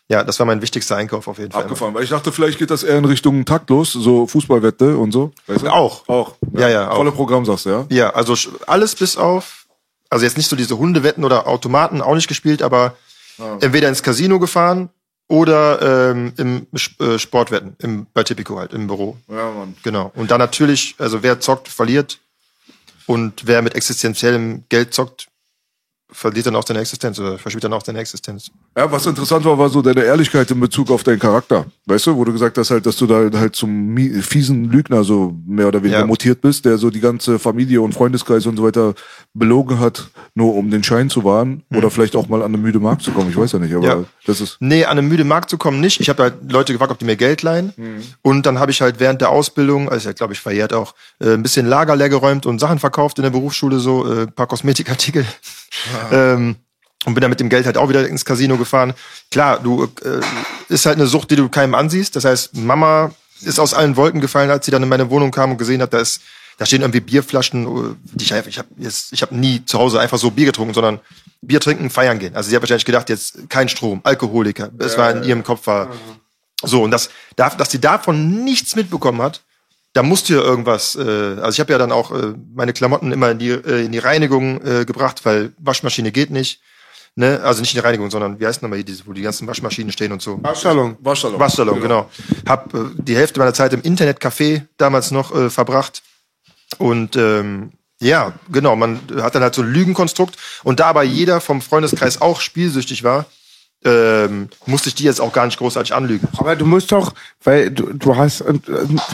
ja, 0.10 0.24
das 0.24 0.38
war 0.40 0.46
mein 0.46 0.62
wichtigster 0.62 0.96
Einkauf 0.96 1.28
auf 1.28 1.40
jeden 1.40 1.52
Fall. 1.52 1.64
Abgefahren, 1.64 1.94
weil 1.96 2.04
ich 2.04 2.12
dachte, 2.12 2.32
vielleicht 2.32 2.60
geht 2.60 2.70
das 2.70 2.84
eher 2.84 2.98
in 3.00 3.06
Richtung 3.06 3.44
taktlos, 3.46 3.94
so 3.94 4.28
Fußballwette 4.28 4.96
und 4.96 5.12
so. 5.12 5.32
Weißt 5.48 5.64
du? 5.64 5.70
Auch. 5.70 6.08
Auch. 6.08 6.36
Ja, 6.54 6.70
ja, 6.70 6.92
auch. 6.92 6.98
Volle 6.98 7.12
Programm 7.12 7.46
sagst 7.46 7.66
du, 7.66 7.70
ja? 7.72 7.86
Ja, 7.90 8.10
also 8.12 8.36
alles 8.68 8.94
bis 8.96 9.18
auf, 9.18 9.66
also 10.10 10.26
jetzt 10.26 10.38
nicht 10.38 10.50
so 10.50 10.56
diese 10.56 10.78
Hundewetten 10.78 11.24
oder 11.24 11.48
Automaten, 11.48 12.02
auch 12.02 12.16
nicht 12.16 12.28
gespielt, 12.28 12.62
aber 12.62 12.96
entweder 13.62 13.90
ins 13.90 14.04
Casino 14.04 14.40
gefahren 14.40 14.90
oder 15.28 16.12
ähm, 16.12 16.34
im 16.38 16.68
äh, 17.00 17.20
Sportwetten, 17.20 17.76
im, 17.80 18.08
bei 18.14 18.24
Tipico 18.24 18.58
halt, 18.58 18.74
im 18.74 18.88
Büro. 18.88 19.18
Ja, 19.28 19.52
Mann. 19.52 19.76
Genau. 19.84 20.12
Und 20.16 20.32
dann 20.32 20.40
natürlich, 20.40 20.96
also 20.98 21.22
wer 21.22 21.40
zockt, 21.40 21.68
verliert. 21.68 22.20
Und 23.06 23.48
wer 23.48 23.62
mit 23.62 23.76
existenziellem 23.76 24.66
Geld 24.70 24.94
zockt, 24.94 25.28
verliert 26.10 26.46
dann 26.46 26.56
auch 26.56 26.66
seine 26.66 26.80
Existenz 26.80 27.20
oder 27.20 27.38
verspielt 27.38 27.64
dann 27.64 27.74
auch 27.74 27.84
seine 27.84 28.00
Existenz. 28.00 28.52
Ja, 28.78 28.92
was 28.92 29.08
interessant 29.08 29.44
war, 29.44 29.58
war 29.58 29.70
so 29.70 29.82
deine 29.82 30.04
Ehrlichkeit 30.04 30.52
in 30.52 30.60
Bezug 30.60 30.92
auf 30.92 31.02
deinen 31.04 31.18
Charakter. 31.18 31.66
Weißt 31.88 32.06
du, 32.06 32.16
wo 32.16 32.24
du 32.24 32.32
gesagt 32.32 32.60
hast 32.60 32.70
halt, 32.70 32.86
dass 32.86 32.96
du 32.98 33.08
da 33.08 33.28
halt 33.40 33.56
zum 33.56 33.98
fiesen 34.22 34.66
Lügner 34.66 35.04
so 35.04 35.36
mehr 35.48 35.68
oder 35.68 35.82
weniger 35.82 36.02
Ja. 36.02 36.06
mutiert 36.06 36.42
bist, 36.42 36.64
der 36.64 36.78
so 36.78 36.92
die 36.92 37.00
ganze 37.00 37.40
Familie 37.40 37.82
und 37.82 37.94
Freundeskreis 37.94 38.46
und 38.46 38.56
so 38.56 38.64
weiter 38.64 38.94
belogen 39.34 39.80
hat, 39.80 40.10
nur 40.36 40.54
um 40.54 40.70
den 40.70 40.84
Schein 40.84 41.10
zu 41.10 41.24
wahren 41.24 41.64
oder 41.74 41.90
vielleicht 41.90 42.16
auch 42.16 42.28
mal 42.28 42.42
an 42.44 42.54
eine 42.54 42.58
müde 42.60 42.80
Markt 42.80 43.02
zu 43.02 43.10
kommen. 43.12 43.32
Ich 43.32 43.38
weiß 43.38 43.54
ja 43.54 43.60
nicht, 43.60 43.74
aber. 43.74 43.84
Ja. 43.88 44.04
das 44.28 44.42
ist 44.42 44.58
Nee, 44.60 44.86
an 44.86 45.00
einem 45.00 45.08
müde 45.08 45.24
Markt 45.24 45.50
zu 45.50 45.58
kommen 45.58 45.80
nicht. 45.80 46.00
Ich 46.00 46.10
habe 46.10 46.22
halt 46.22 46.52
Leute 46.52 46.72
gefragt, 46.72 46.92
ob 46.92 47.00
die 47.00 47.06
mir 47.06 47.16
Geld 47.18 47.42
leihen. 47.42 47.74
Mhm. 47.78 48.04
Und 48.22 48.46
dann 48.46 48.60
habe 48.60 48.70
ich 48.70 48.82
halt 48.82 49.00
während 49.00 49.22
der 49.22 49.30
Ausbildung, 49.30 49.90
also 49.90 50.08
ja, 50.08 50.14
glaube 50.14 50.34
ich, 50.34 50.40
verjährt 50.40 50.74
auch, 50.74 50.94
äh, 51.20 51.34
ein 51.34 51.42
bisschen 51.42 51.66
Lager 51.66 51.96
leer 51.96 52.10
geräumt 52.10 52.46
und 52.46 52.60
Sachen 52.60 52.78
verkauft 52.78 53.18
in 53.18 53.24
der 53.24 53.32
Berufsschule, 53.32 53.80
so 53.80 54.06
äh, 54.06 54.22
ein 54.24 54.32
paar 54.34 54.46
Kosmetikartikel. 54.48 55.26
Ähm, 56.12 56.56
und 57.06 57.14
bin 57.14 57.22
dann 57.22 57.30
mit 57.30 57.40
dem 57.40 57.50
Geld 57.50 57.66
halt 57.66 57.78
auch 57.78 57.90
wieder 57.90 58.08
ins 58.08 58.26
Casino 58.26 58.58
gefahren. 58.58 58.94
Klar, 59.32 59.60
du 59.62 59.84
äh, 60.04 60.20
ist 60.70 60.86
halt 60.86 60.98
eine 60.98 61.08
Sucht, 61.08 61.32
die 61.32 61.36
du 61.36 61.48
keinem 61.50 61.76
ansiehst. 61.76 62.16
Das 62.16 62.26
heißt, 62.26 62.56
Mama 62.56 63.12
ist 63.42 63.60
aus 63.60 63.74
allen 63.74 63.96
Wolken 63.96 64.20
gefallen, 64.20 64.50
als 64.50 64.66
sie 64.66 64.72
dann 64.72 64.84
in 64.84 64.90
meine 64.90 65.10
Wohnung 65.10 65.32
kam 65.32 65.52
und 65.52 65.58
gesehen 65.58 65.82
hat, 65.82 65.94
da 65.94 66.00
ist, 66.00 66.22
da 66.58 66.66
stehen 66.66 66.82
irgendwie 66.82 67.00
Bierflaschen, 67.02 67.66
äh, 67.68 67.96
die 68.14 68.26
ich 68.26 68.34
einfach, 68.34 68.50
ich 68.50 68.58
habe 68.58 68.68
jetzt, 68.78 69.14
ich 69.14 69.22
habe 69.22 69.36
nie 69.36 69.64
zu 69.66 69.78
Hause 69.80 70.00
einfach 70.00 70.18
so 70.18 70.32
Bier 70.32 70.48
getrunken, 70.48 70.74
sondern 70.74 71.00
Bier 71.42 71.60
trinken, 71.60 71.90
feiern 71.92 72.18
gehen. 72.20 72.36
Also 72.36 72.50
sie 72.50 72.56
hat 72.56 72.64
wahrscheinlich 72.64 72.86
gedacht, 72.86 73.10
jetzt 73.10 73.48
kein 73.50 73.70
Strom, 73.70 74.02
Alkoholiker. 74.04 74.72
Es 74.80 74.98
war 74.98 75.12
in 75.12 75.24
ihrem 75.24 75.44
Kopf 75.44 75.68
war 75.68 75.92
so 76.64 76.82
und 76.82 76.90
das, 76.92 77.12
da- 77.36 77.52
dass 77.52 77.70
sie 77.70 77.80
davon 77.80 78.44
nichts 78.44 78.76
mitbekommen 78.76 79.22
hat, 79.22 79.44
da 79.94 80.02
musste 80.04 80.34
ja 80.34 80.42
irgendwas. 80.42 80.96
Äh, 80.96 81.02
also 81.02 81.50
ich 81.52 81.60
habe 81.60 81.72
ja 81.72 81.78
dann 81.78 81.92
auch 81.92 82.12
äh, 82.12 82.34
meine 82.56 82.74
Klamotten 82.74 83.12
immer 83.12 83.30
in 83.32 83.38
die 83.40 83.50
äh, 83.50 83.86
in 83.86 83.92
die 83.92 84.00
Reinigung 84.00 84.60
äh, 84.66 84.84
gebracht, 84.86 85.22
weil 85.26 85.54
Waschmaschine 85.60 86.12
geht 86.12 86.32
nicht. 86.32 86.60
Ne? 87.18 87.42
Also 87.42 87.62
nicht 87.62 87.74
in 87.74 87.82
die 87.82 87.84
Reinigung, 87.84 88.12
sondern 88.12 88.40
wie 88.40 88.46
heißt 88.46 88.62
nochmal 88.62 88.78
hier, 88.78 88.86
dieses, 88.86 89.08
wo 89.08 89.12
die 89.12 89.24
ganzen 89.24 89.48
Waschmaschinen 89.48 89.92
stehen 89.92 90.12
und 90.12 90.22
so. 90.22 90.38
Waschsalon. 90.44 90.98
Waschsalon. 91.00 91.40
Waschsalon, 91.40 91.82
genau. 91.82 92.12
Hab 92.48 92.72
äh, 92.76 92.92
die 92.96 93.16
Hälfte 93.16 93.40
meiner 93.40 93.56
Zeit 93.56 93.74
im 93.74 93.82
Internetcafé 93.82 94.62
damals 94.78 95.10
noch 95.10 95.34
äh, 95.34 95.50
verbracht. 95.50 96.04
Und 96.78 97.16
ähm, 97.16 97.72
ja, 98.00 98.34
genau, 98.52 98.76
man 98.76 99.00
hat 99.20 99.34
dann 99.34 99.42
halt 99.42 99.56
so 99.56 99.64
ein 99.64 99.74
Lügenkonstrukt. 99.74 100.38
Und 100.64 100.80
da 100.80 100.86
aber 100.86 101.02
jeder 101.02 101.42
vom 101.42 101.60
Freundeskreis 101.60 102.22
auch 102.22 102.40
spielsüchtig 102.40 103.04
war, 103.04 103.26
ähm, 103.88 104.50
musste 104.66 104.90
ich 104.90 104.96
die 104.96 105.04
jetzt 105.06 105.22
auch 105.22 105.32
gar 105.32 105.46
nicht 105.46 105.58
großartig 105.58 105.94
anlügen. 105.96 106.28
Aber 106.38 106.56
du 106.56 106.66
musst 106.66 106.92
doch, 106.92 107.14
weil 107.44 107.72
du, 107.72 107.94
du 107.94 108.16
hast, 108.18 108.42
äh, 108.42 108.54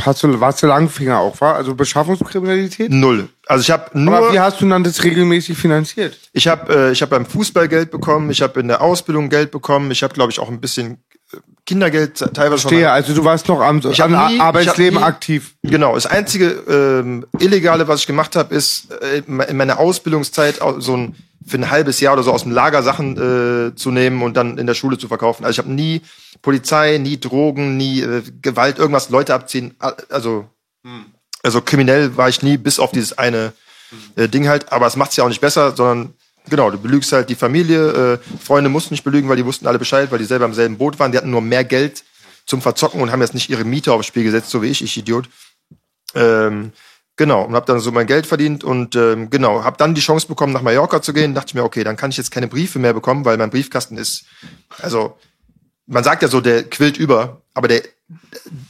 hast 0.05 0.23
du, 0.23 0.39
warst 0.39 0.63
du 0.63 0.67
Langfinger 0.67 1.19
auch, 1.19 1.39
war? 1.41 1.55
Also 1.55 1.75
Beschaffungskriminalität? 1.75 2.91
Null. 2.91 3.29
Also 3.47 3.61
ich 3.61 3.71
habe 3.71 3.97
nur. 3.97 4.15
Aber 4.17 4.33
wie 4.33 4.39
hast 4.39 4.59
du 4.61 4.67
dann 4.67 4.83
das 4.83 5.03
regelmäßig 5.03 5.57
finanziert? 5.57 6.17
Ich 6.33 6.47
habe 6.47 6.73
äh, 6.89 6.91
ich 6.91 7.01
hab 7.01 7.09
beim 7.11 7.25
Fußball 7.25 7.67
Geld 7.67 7.91
bekommen, 7.91 8.29
ich 8.31 8.41
habe 8.41 8.59
in 8.59 8.67
der 8.67 8.81
Ausbildung 8.81 9.29
Geld 9.29 9.51
bekommen, 9.51 9.91
ich 9.91 10.01
habe, 10.03 10.13
glaube 10.13 10.31
ich, 10.31 10.39
auch 10.39 10.49
ein 10.49 10.59
bisschen 10.61 10.97
Kindergeld 11.65 12.17
teilweise 12.33 12.61
schon. 12.63 12.69
Stehe, 12.71 12.91
also 12.91 13.13
du 13.13 13.23
warst 13.23 13.47
noch 13.47 13.61
am 13.61 13.79
Ich 13.89 14.03
am 14.03 14.11
nie- 14.11 14.39
Arbeitsleben 14.39 14.95
ich 14.95 14.99
nie- 14.99 15.05
aktiv. 15.05 15.55
Genau, 15.63 15.95
das 15.95 16.05
einzige 16.05 16.47
ähm, 16.67 17.25
Illegale, 17.39 17.87
was 17.87 18.01
ich 18.01 18.07
gemacht 18.07 18.35
habe, 18.35 18.53
ist 18.53 18.91
äh, 19.01 19.21
in 19.27 19.55
meiner 19.57 19.79
Ausbildungszeit 19.79 20.61
au- 20.61 20.79
so 20.79 20.95
ein 20.97 21.15
für 21.45 21.57
ein 21.57 21.69
halbes 21.69 21.99
Jahr 21.99 22.13
oder 22.13 22.23
so 22.23 22.31
aus 22.31 22.43
dem 22.43 22.51
Lager 22.51 22.83
Sachen 22.83 23.17
äh, 23.17 23.75
zu 23.75 23.91
nehmen 23.91 24.21
und 24.21 24.35
dann 24.35 24.57
in 24.57 24.67
der 24.67 24.73
Schule 24.73 24.97
zu 24.97 25.07
verkaufen. 25.07 25.43
Also 25.43 25.59
ich 25.59 25.65
habe 25.65 25.73
nie 25.73 26.01
Polizei, 26.41 26.97
nie 26.97 27.19
Drogen, 27.19 27.77
nie 27.77 28.01
äh, 28.01 28.23
Gewalt, 28.41 28.79
irgendwas 28.79 29.09
Leute 29.09 29.33
abziehen. 29.33 29.75
Also 30.09 30.47
also 31.43 31.61
kriminell 31.61 32.15
war 32.17 32.29
ich 32.29 32.41
nie, 32.41 32.57
bis 32.57 32.79
auf 32.79 32.91
dieses 32.91 33.17
eine 33.17 33.53
äh, 34.15 34.27
Ding 34.27 34.47
halt. 34.47 34.71
Aber 34.71 34.87
es 34.87 34.95
macht's 34.95 35.17
ja 35.17 35.25
auch 35.25 35.29
nicht 35.29 35.41
besser, 35.41 35.75
sondern 35.75 36.13
genau, 36.49 36.71
du 36.71 36.79
belügst 36.79 37.11
halt 37.11 37.29
die 37.29 37.35
Familie. 37.35 38.13
Äh, 38.13 38.37
Freunde 38.39 38.69
mussten 38.69 38.93
nicht 38.93 39.03
belügen, 39.03 39.29
weil 39.29 39.35
die 39.35 39.45
wussten 39.45 39.67
alle 39.67 39.77
Bescheid, 39.77 40.11
weil 40.11 40.19
die 40.19 40.25
selber 40.25 40.45
im 40.45 40.53
selben 40.53 40.77
Boot 40.77 40.97
waren. 40.99 41.11
Die 41.11 41.17
hatten 41.17 41.29
nur 41.29 41.41
mehr 41.41 41.65
Geld 41.65 42.03
zum 42.45 42.61
Verzocken 42.61 43.01
und 43.01 43.11
haben 43.11 43.21
jetzt 43.21 43.33
nicht 43.33 43.49
ihre 43.49 43.65
Miete 43.65 43.91
aufs 43.91 44.07
Spiel 44.07 44.23
gesetzt, 44.23 44.49
so 44.49 44.61
wie 44.61 44.67
ich, 44.67 44.81
ich 44.81 44.97
Idiot. 44.97 45.29
Ähm, 46.15 46.71
genau, 47.15 47.43
und 47.43 47.55
habe 47.55 47.65
dann 47.65 47.79
so 47.79 47.91
mein 47.91 48.07
Geld 48.07 48.25
verdient 48.25 48.63
und 48.63 48.95
ähm, 48.95 49.29
genau, 49.29 49.63
habe 49.63 49.77
dann 49.77 49.95
die 49.95 50.01
Chance 50.01 50.27
bekommen, 50.27 50.53
nach 50.53 50.61
Mallorca 50.61 51.01
zu 51.01 51.13
gehen. 51.13 51.33
Dachte 51.35 51.49
ich 51.49 51.53
mir, 51.55 51.63
okay, 51.63 51.83
dann 51.83 51.97
kann 51.97 52.11
ich 52.11 52.17
jetzt 52.17 52.31
keine 52.31 52.47
Briefe 52.47 52.79
mehr 52.79 52.93
bekommen, 52.93 53.25
weil 53.25 53.37
mein 53.37 53.49
Briefkasten 53.49 53.97
ist, 53.97 54.25
also 54.81 55.17
man 55.85 56.03
sagt 56.03 56.21
ja 56.21 56.27
so, 56.27 56.41
der 56.41 56.63
quillt 56.63 56.97
über, 56.97 57.41
aber 57.53 57.67
der 57.67 57.83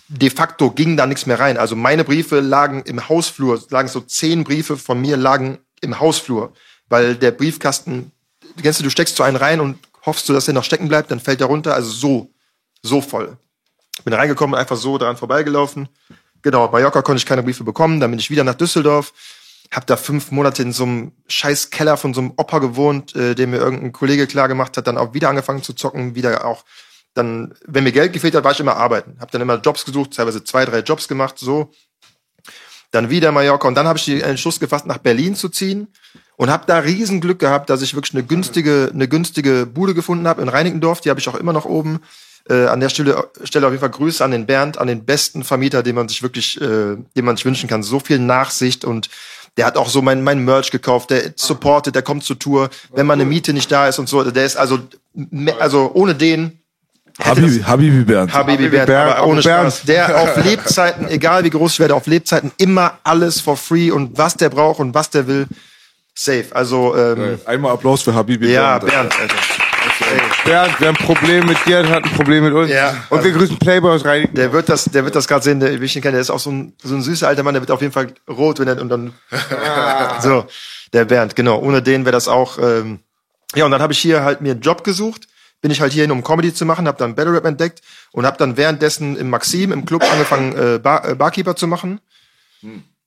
de 0.07 0.29
facto 0.29 0.71
ging 0.71 0.97
da 0.97 1.05
nichts 1.05 1.25
mehr 1.25 1.39
rein. 1.39 1.57
Also 1.57 1.75
meine 1.75 2.03
Briefe 2.03 2.39
lagen 2.39 2.83
im 2.83 3.09
Hausflur, 3.09 3.61
lagen 3.69 3.87
so 3.87 4.01
zehn 4.01 4.43
Briefe 4.43 4.77
von 4.77 4.99
mir 4.99 5.17
lagen 5.17 5.59
im 5.81 5.99
Hausflur, 5.99 6.53
weil 6.89 7.15
der 7.15 7.31
Briefkasten, 7.31 8.11
kennst 8.61 8.79
du, 8.79 8.83
du 8.83 8.89
steckst 8.89 9.15
so 9.15 9.23
einen 9.23 9.37
rein 9.37 9.59
und 9.59 9.79
hoffst 10.05 10.27
du, 10.27 10.33
dass 10.33 10.45
der 10.45 10.53
noch 10.53 10.63
stecken 10.63 10.87
bleibt, 10.87 11.11
dann 11.11 11.19
fällt 11.19 11.39
der 11.39 11.47
runter, 11.47 11.73
also 11.73 11.89
so, 11.91 12.31
so 12.81 13.01
voll. 13.01 13.37
Bin 14.03 14.13
reingekommen, 14.13 14.55
einfach 14.55 14.75
so 14.75 14.97
daran 14.97 15.17
vorbeigelaufen. 15.17 15.87
Genau, 16.43 16.69
Mallorca 16.69 17.01
konnte 17.01 17.19
ich 17.19 17.25
keine 17.25 17.41
Briefe 17.41 17.63
bekommen, 17.63 17.99
dann 17.99 18.11
bin 18.11 18.19
ich 18.19 18.29
wieder 18.29 18.43
nach 18.43 18.53
Düsseldorf, 18.53 19.13
Hab 19.71 19.87
da 19.87 19.97
fünf 19.97 20.29
Monate 20.31 20.61
in 20.61 20.71
so 20.71 20.83
einem 20.83 21.13
scheiß 21.27 21.71
Keller 21.71 21.97
von 21.97 22.13
so 22.13 22.21
einem 22.21 22.33
Opa 22.37 22.59
gewohnt, 22.59 23.15
äh, 23.15 23.33
den 23.33 23.49
mir 23.49 23.57
irgendein 23.57 23.91
Kollege 23.91 24.27
klar 24.27 24.47
gemacht 24.47 24.77
hat, 24.77 24.85
dann 24.85 24.97
auch 24.97 25.13
wieder 25.13 25.29
angefangen 25.29 25.63
zu 25.63 25.73
zocken, 25.73 26.15
wieder 26.15 26.45
auch 26.45 26.63
dann, 27.13 27.53
wenn 27.65 27.83
mir 27.83 27.91
Geld 27.91 28.13
gefehlt 28.13 28.35
hat, 28.35 28.43
war 28.43 28.51
ich 28.51 28.59
immer 28.59 28.75
arbeiten. 28.75 29.17
Hab 29.19 29.31
dann 29.31 29.41
immer 29.41 29.59
Jobs 29.59 29.85
gesucht, 29.85 30.15
teilweise 30.15 30.43
zwei, 30.43 30.65
drei 30.65 30.79
Jobs 30.79 31.07
gemacht, 31.07 31.37
so. 31.37 31.71
Dann 32.91 33.09
wieder 33.09 33.31
Mallorca 33.31 33.67
und 33.67 33.75
dann 33.75 33.87
habe 33.87 33.97
ich 33.97 34.05
den 34.05 34.21
Entschluss 34.21 34.59
gefasst, 34.59 34.85
nach 34.85 34.99
Berlin 34.99 35.35
zu 35.35 35.49
ziehen 35.49 35.87
und 36.35 36.49
habe 36.49 36.65
da 36.67 36.79
riesen 36.79 37.21
Glück 37.21 37.39
gehabt, 37.39 37.69
dass 37.69 37.81
ich 37.81 37.95
wirklich 37.95 38.13
eine 38.13 38.23
günstige, 38.23 38.91
eine 38.93 39.07
günstige 39.07 39.65
Bude 39.65 39.93
gefunden 39.93 40.27
habe 40.27 40.41
in 40.41 40.49
Reinickendorf. 40.49 41.01
Die 41.01 41.09
habe 41.09 41.19
ich 41.19 41.27
auch 41.29 41.35
immer 41.35 41.53
noch 41.53 41.65
oben. 41.65 42.01
Äh, 42.49 42.65
an 42.65 42.81
der 42.81 42.89
Stelle, 42.89 43.29
Stelle 43.45 43.67
auf 43.67 43.71
jeden 43.71 43.79
Fall 43.79 43.89
Grüße 43.89 44.23
an 44.23 44.31
den 44.31 44.45
Bernd, 44.45 44.77
an 44.77 44.87
den 44.87 45.05
besten 45.05 45.43
Vermieter, 45.45 45.81
den 45.81 45.95
man 45.95 46.09
sich 46.09 46.21
wirklich, 46.23 46.59
äh, 46.59 46.97
den 47.15 47.23
man 47.25 47.37
sich 47.37 47.45
wünschen 47.45 47.69
kann. 47.69 47.83
So 47.83 47.99
viel 48.01 48.19
Nachsicht 48.19 48.83
und 48.83 49.09
der 49.55 49.65
hat 49.65 49.77
auch 49.77 49.87
so 49.87 50.01
mein, 50.01 50.23
mein 50.23 50.43
Merch 50.43 50.71
gekauft, 50.71 51.11
der 51.11 51.33
supportet, 51.35 51.95
der 51.95 52.01
kommt 52.01 52.23
zur 52.23 52.39
Tour, 52.39 52.69
wenn 52.91 53.05
mal 53.05 53.13
eine 53.13 53.25
Miete 53.25 53.53
nicht 53.53 53.71
da 53.71 53.87
ist 53.87 53.99
und 53.99 54.09
so. 54.09 54.23
Der 54.23 54.45
ist 54.45 54.57
also, 54.57 54.79
also 55.59 55.91
ohne 55.93 56.15
den 56.15 56.59
hätte 57.19 57.41
das- 57.41 57.49
Habibi, 57.51 57.63
Habibi 57.63 58.03
Bernd. 58.03 58.33
Habibi 58.33 58.67
Bernd, 58.69 58.87
Bernd, 58.87 59.15
aber 59.15 59.27
ohne 59.27 59.41
Bernd. 59.41 59.73
Spaß. 59.73 59.83
Der 59.83 60.17
auf 60.21 60.43
Lebzeiten, 60.43 61.07
egal 61.07 61.43
wie 61.43 61.49
groß 61.49 61.73
ich 61.73 61.79
werde, 61.79 61.95
auf 61.95 62.07
Lebzeiten 62.07 62.51
immer 62.57 62.97
alles 63.03 63.39
for 63.39 63.55
free 63.55 63.91
und 63.91 64.17
was 64.17 64.35
der 64.35 64.49
braucht 64.49 64.79
und 64.79 64.93
was 64.93 65.09
der 65.11 65.27
will, 65.27 65.47
safe. 66.15 66.47
Also, 66.51 66.95
ähm, 66.97 67.39
Einmal 67.45 67.71
Applaus 67.71 68.01
für 68.01 68.13
Habibi 68.13 68.51
ja, 68.51 68.79
Bernd. 68.79 68.91
Bernd, 68.91 69.19
Alter. 69.19 69.35
Bernd, 70.43 70.75
wer 70.79 70.89
ein 70.89 70.95
Problem 70.95 71.45
mit 71.45 71.57
dir 71.65 71.79
hat, 71.79 71.89
hat 71.89 72.03
ein 72.03 72.11
Problem 72.11 72.43
mit 72.43 72.53
uns. 72.53 72.69
Ja. 72.69 72.95
Und 73.09 73.23
wir 73.23 73.31
grüßen 73.31 73.57
Playboy 73.57 73.91
aus 73.91 74.05
Reinigen. 74.05 74.33
Der 74.35 74.51
wird 74.51 74.69
das, 74.69 74.85
der 74.85 75.03
wird 75.05 75.15
das 75.15 75.27
gerade 75.27 75.43
sehen, 75.43 75.59
der, 75.59 75.79
wie 75.79 75.85
ich 75.85 75.95
ihn 75.95 76.01
kenne, 76.01 76.13
der 76.13 76.21
ist 76.21 76.29
auch 76.29 76.39
so 76.39 76.51
ein, 76.51 76.73
so 76.81 76.95
ein 76.95 77.01
süßer 77.01 77.27
alter 77.27 77.43
Mann, 77.43 77.53
der 77.53 77.61
wird 77.61 77.71
auf 77.71 77.81
jeden 77.81 77.93
Fall 77.93 78.13
rot, 78.29 78.59
wenn 78.59 78.67
er, 78.67 78.81
und 78.81 78.89
dann, 78.89 79.13
so, 80.21 80.45
der 80.91 81.05
Bernd, 81.05 81.35
genau. 81.35 81.59
Ohne 81.59 81.81
den 81.81 82.05
wäre 82.05 82.13
das 82.13 82.27
auch, 82.27 82.57
ähm, 82.59 82.99
ja, 83.55 83.65
und 83.65 83.71
dann 83.71 83.81
habe 83.81 83.93
ich 83.93 83.99
hier 83.99 84.23
halt 84.23 84.41
mir 84.41 84.51
einen 84.51 84.61
Job 84.61 84.83
gesucht, 84.83 85.27
bin 85.61 85.71
ich 85.71 85.79
halt 85.79 85.93
hierhin, 85.93 86.11
um 86.11 86.23
Comedy 86.23 86.53
zu 86.53 86.65
machen, 86.65 86.87
habe 86.87 86.97
dann 86.97 87.15
Battle 87.15 87.33
Rap 87.33 87.45
entdeckt 87.45 87.81
und 88.11 88.25
habe 88.25 88.37
dann 88.37 88.57
währenddessen 88.57 89.15
im 89.15 89.29
Maxim, 89.29 89.71
im 89.71 89.85
Club 89.85 90.03
angefangen, 90.11 90.57
äh, 90.57 90.79
Bar, 90.79 91.07
äh, 91.07 91.15
Barkeeper 91.15 91.55
zu 91.55 91.67
machen. 91.67 92.01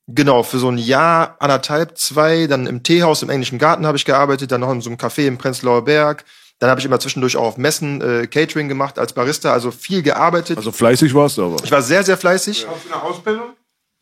Genau, 0.09 0.43
für 0.43 0.59
so 0.59 0.71
ein 0.71 0.79
Jahr, 0.79 1.37
anderthalb, 1.41 1.99
zwei, 1.99 2.47
dann 2.47 2.67
im 2.67 2.83
Teehaus 2.83 3.23
im 3.23 3.31
Englischen 3.31 3.59
Garten 3.59 3.87
habe 3.87 3.97
ich 3.97 4.05
gearbeitet, 4.05 4.53
dann 4.53 4.61
noch 4.61 4.71
in 4.71 4.81
so 4.81 4.89
einem 4.89 4.99
Café 4.99 5.27
im 5.27 5.37
Prenzlauer 5.37 5.85
Berg. 5.85 6.25
Dann 6.59 6.71
habe 6.71 6.81
ich 6.81 6.87
immer 6.87 6.99
zwischendurch 6.99 7.37
auch 7.37 7.45
auf 7.45 7.57
Messen 7.59 8.01
äh, 8.01 8.27
Catering 8.27 8.69
gemacht 8.69 8.99
als 8.99 9.13
Barista, 9.13 9.53
also 9.53 9.71
viel 9.71 10.03
gearbeitet. 10.03 10.57
Also 10.57 10.73
fleißig 10.73 11.15
warst 11.15 11.37
du 11.37 11.45
aber. 11.45 11.63
ich 11.63 11.71
war 11.71 11.83
sehr, 11.83 12.03
sehr 12.03 12.17
fleißig. 12.17 12.67
Hast 12.67 12.85
du 12.87 12.93
eine 12.93 13.03
Ausbildung? 13.03 13.51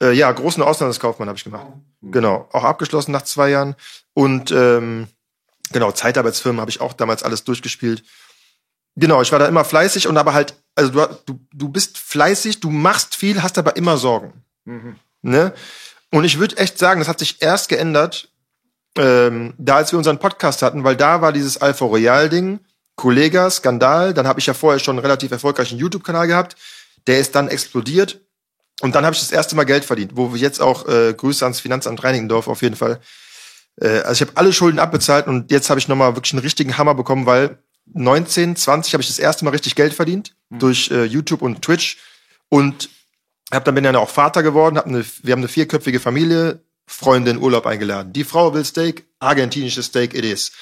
Äh, 0.03 0.13
ja, 0.13 0.31
großen 0.31 0.63
Auslandskaufmann 0.63 1.29
habe 1.29 1.37
ich 1.37 1.45
gemacht. 1.45 1.67
Genau, 2.03 2.49
auch 2.53 2.65
abgeschlossen 2.65 3.13
nach 3.13 3.23
zwei 3.23 3.51
Jahren. 3.51 3.75
Und 4.13 4.53
ähm, 4.53 5.09
genau, 5.73 5.91
Zeitarbeitsfirmen 5.93 6.61
habe 6.61 6.71
ich 6.71 6.81
auch 6.81 6.93
damals 6.93 7.23
alles 7.23 7.45
durchgespielt. 7.45 8.05
Genau, 8.97 9.23
ich 9.23 9.33
war 9.33 9.41
da 9.41 9.47
immer 9.47 9.65
fleißig 9.65 10.07
und 10.07 10.17
aber 10.17 10.35
halt, 10.35 10.55
also 10.77 10.93
du, 10.93 11.07
du, 11.27 11.41
du 11.53 11.69
bist 11.69 11.99
fleißig, 11.99 12.61
du 12.61 12.71
machst 12.71 13.17
viel, 13.17 13.43
hast 13.43 13.59
aber 13.59 13.77
immer 13.77 13.97
Sorgen. 13.97 14.45
Ne? 15.23 15.53
Und 16.11 16.25
ich 16.25 16.39
würde 16.39 16.57
echt 16.59 16.79
sagen, 16.79 17.01
das 17.01 17.09
hat 17.09 17.19
sich 17.19 17.43
erst 17.43 17.69
geändert, 17.69 18.29
ähm, 18.97 19.55
da 19.59 19.77
als 19.77 19.93
wir 19.93 19.99
unseren 19.99 20.19
Podcast 20.19 20.63
hatten, 20.63 20.85
weil 20.85 20.97
da 20.97 21.21
war 21.21 21.33
dieses 21.33 21.61
Alpha 21.61 21.85
Royal-Ding, 21.85 22.61
Kollega, 22.97 23.51
Skandal, 23.51 24.15
dann 24.15 24.27
habe 24.29 24.41
ich 24.41 24.47
ja 24.47 24.55
vorher 24.55 24.79
schon 24.79 24.97
einen 24.97 25.05
relativ 25.05 25.33
erfolgreichen 25.33 25.79
YouTube-Kanal 25.79 26.29
gehabt, 26.29 26.57
der 27.07 27.19
ist 27.19 27.35
dann 27.35 27.49
explodiert. 27.49 28.21
Und 28.81 28.95
dann 28.95 29.05
habe 29.05 29.15
ich 29.15 29.21
das 29.21 29.33
erste 29.33 29.57
Mal 29.57 29.65
Geld 29.65 29.85
verdient, 29.85 30.13
wo 30.17 30.33
wir 30.33 30.41
jetzt 30.41 30.61
auch 30.61 30.89
äh, 30.89 31.15
Grüße 31.15 31.45
ans 31.45 31.61
Finanzamt 31.61 32.03
Reinigendorf 32.03 32.49
auf 32.49 32.63
jeden 32.63 32.77
Fall. 32.77 33.01
Äh, 33.81 34.01
also 34.01 34.13
ich 34.13 34.29
habe 34.29 34.37
alle 34.37 34.53
Schulden 34.53 34.79
abbezahlt 34.79 35.27
und 35.27 35.51
jetzt 35.51 35.71
habe 35.71 35.79
ich 35.79 35.89
nochmal 35.89 36.17
wirklich 36.17 36.33
einen 36.33 36.43
richtigen 36.43 36.77
Hammer 36.77 36.95
bekommen, 36.95 37.27
weil 37.27 37.59
19, 37.93 38.57
20 38.57 38.95
habe 38.95 39.03
ich 39.03 39.09
das 39.09 39.19
erste 39.19 39.45
Mal 39.45 39.53
richtig 39.53 39.75
Geld 39.75 39.95
verdient 39.95 40.35
durch 40.51 40.91
äh, 40.91 41.05
YouTube 41.05 41.43
und 41.43 41.63
Twitch. 41.63 41.99
Und 42.49 42.89
hab 43.53 43.65
dann 43.65 43.75
bin 43.75 43.85
dann 43.85 43.97
auch 43.97 44.09
Vater 44.09 44.43
geworden, 44.43 44.79
hab 44.79 44.87
eine, 44.87 45.05
wir 45.23 45.33
haben 45.33 45.41
eine 45.41 45.49
vierköpfige 45.49 46.01
Familie, 46.01 46.64
Freunde 46.87 47.31
in 47.31 47.39
Urlaub 47.39 47.67
eingeladen. 47.67 48.13
Die 48.13 48.25
Frau 48.25 48.55
will 48.55 48.65
Steak, 48.65 49.07
argentinisches 49.21 49.87
Steak 49.87 50.15
it 50.15 50.25
is. 50.25 50.53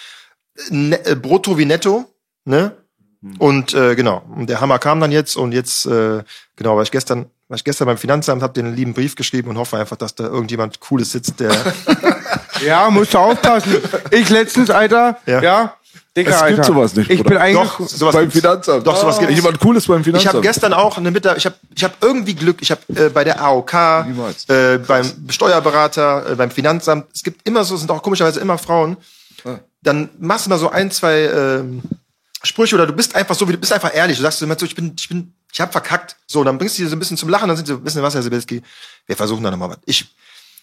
Ne, 0.70 1.04
äh, 1.06 1.14
brutto 1.14 1.58
wie 1.58 1.64
netto, 1.64 2.04
ne? 2.44 2.76
Und 3.38 3.72
äh, 3.72 3.94
genau, 3.94 4.24
und 4.34 4.50
der 4.50 4.60
Hammer 4.60 4.80
kam 4.80 4.98
dann 4.98 5.12
jetzt 5.12 5.36
und 5.36 5.52
jetzt 5.52 5.86
äh, 5.86 6.24
genau, 6.56 6.76
war 6.76 6.82
ich 6.82 6.90
gestern 6.90 7.26
war 7.48 7.56
ich 7.56 7.64
gestern 7.64 7.86
beim 7.86 7.98
Finanzamt, 7.98 8.42
habe 8.42 8.52
den 8.54 8.74
lieben 8.74 8.94
Brief 8.94 9.14
geschrieben 9.14 9.50
und 9.50 9.58
hoffe 9.58 9.76
einfach, 9.76 9.96
dass 9.96 10.14
da 10.14 10.24
irgendjemand 10.24 10.80
cooles 10.80 11.12
sitzt, 11.12 11.38
der 11.38 11.52
Ja, 12.66 12.88
musst 12.90 13.14
du 13.14 13.18
aufpassen. 13.18 13.76
Ich 14.10 14.28
letztens, 14.30 14.70
Alter, 14.70 15.18
Ja. 15.26 15.42
ja, 15.42 15.76
Dicker, 16.16 16.30
Es 16.30 16.36
gibt 16.46 16.58
Alter. 16.58 16.64
sowas 16.64 16.94
nicht, 16.94 17.10
Ich 17.10 17.18
Bruder. 17.18 17.30
bin 17.30 17.38
eigentlich, 17.38 17.68
Doch, 17.70 17.88
sowas 17.88 18.14
beim. 18.14 18.30
Finanzamt. 18.30 18.86
Doch, 18.86 18.96
sowas 18.96 19.18
gibt's. 19.18 19.34
Jemand 19.34 19.58
Cooles 19.60 19.86
beim 19.86 20.00
Ich 20.00 20.04
Finanzamt. 20.04 20.34
habe 20.34 20.42
gestern 20.42 20.74
auch 20.74 20.98
eine 20.98 21.10
Mittag, 21.10 21.38
ich 21.38 21.46
habe 21.46 21.56
ich 21.74 21.82
hab 21.84 22.02
irgendwie 22.02 22.34
Glück, 22.34 22.60
ich 22.60 22.70
habe 22.70 22.80
äh, 22.94 23.08
bei 23.08 23.24
der 23.24 23.40
AOK, 23.42 23.72
äh, 24.48 24.78
beim 24.78 25.06
Steuerberater, 25.30 26.32
äh, 26.32 26.34
beim 26.34 26.50
Finanzamt, 26.50 27.06
es 27.14 27.22
gibt 27.22 27.46
immer 27.48 27.64
so, 27.64 27.74
es 27.74 27.80
sind 27.80 27.90
auch 27.90 28.02
komischerweise 28.02 28.40
immer 28.40 28.58
Frauen. 28.58 28.96
Dann 29.82 30.10
machst 30.20 30.46
du 30.46 30.50
mal 30.50 30.58
so 30.58 30.70
ein, 30.70 30.90
zwei 30.90 31.22
ähm, 31.22 31.82
Sprüche 32.44 32.74
oder 32.76 32.86
du 32.86 32.92
bist 32.92 33.16
einfach 33.16 33.34
so, 33.34 33.48
wie 33.48 33.52
du 33.52 33.58
bist 33.58 33.72
einfach 33.72 33.92
ehrlich. 33.94 34.16
Du 34.18 34.22
sagst 34.22 34.38
so 34.38 34.44
immer 34.44 34.56
so, 34.58 34.64
ich 34.66 34.74
bin, 34.76 34.92
ich 34.98 35.08
bin, 35.08 35.32
ich 35.52 35.60
habe 35.60 35.72
verkackt. 35.72 36.16
So, 36.26 36.40
und 36.40 36.46
dann 36.46 36.58
bringst 36.58 36.78
du 36.78 36.82
die 36.82 36.88
so 36.88 36.94
ein 36.94 36.98
bisschen 36.98 37.16
zum 37.16 37.28
Lachen, 37.28 37.48
dann 37.48 37.56
sind 37.56 37.66
sie, 37.66 37.72
so, 37.72 37.84
wissen 37.84 37.96
Sie 37.96 38.02
was, 38.02 38.14
Herr 38.14 38.22
Sibilski, 38.22 38.62
wir 39.06 39.16
versuchen 39.16 39.42
da 39.42 39.50
nochmal 39.50 39.70
was. 39.70 39.78
Ich, 39.86 40.04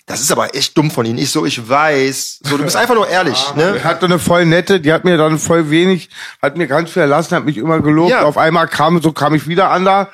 das 0.09 0.21
ist 0.21 0.31
aber 0.31 0.55
echt 0.55 0.75
dumm 0.75 0.89
von 0.89 1.05
Ihnen. 1.05 1.19
Ich 1.19 1.29
so, 1.31 1.45
ich 1.45 1.69
weiß. 1.69 2.39
So, 2.41 2.57
du 2.57 2.63
bist 2.63 2.75
einfach 2.75 2.95
nur 2.95 3.07
ehrlich, 3.07 3.37
Ich 3.49 3.55
ne? 3.55 3.83
hatte 3.83 4.07
eine 4.07 4.17
voll 4.17 4.43
nette, 4.43 4.79
die 4.79 4.91
hat 4.91 5.05
mir 5.05 5.17
dann 5.17 5.37
voll 5.37 5.69
wenig, 5.69 6.09
hat 6.41 6.57
mir 6.57 6.65
ganz 6.65 6.89
viel 6.89 7.03
erlassen, 7.03 7.35
hat 7.35 7.45
mich 7.45 7.57
immer 7.57 7.79
gelobt. 7.79 8.09
Ja. 8.09 8.23
Auf 8.23 8.37
einmal 8.39 8.67
kam, 8.67 8.99
so 9.03 9.11
kam 9.11 9.35
ich 9.35 9.47
wieder 9.47 9.69
an 9.69 9.85
da. 9.85 10.09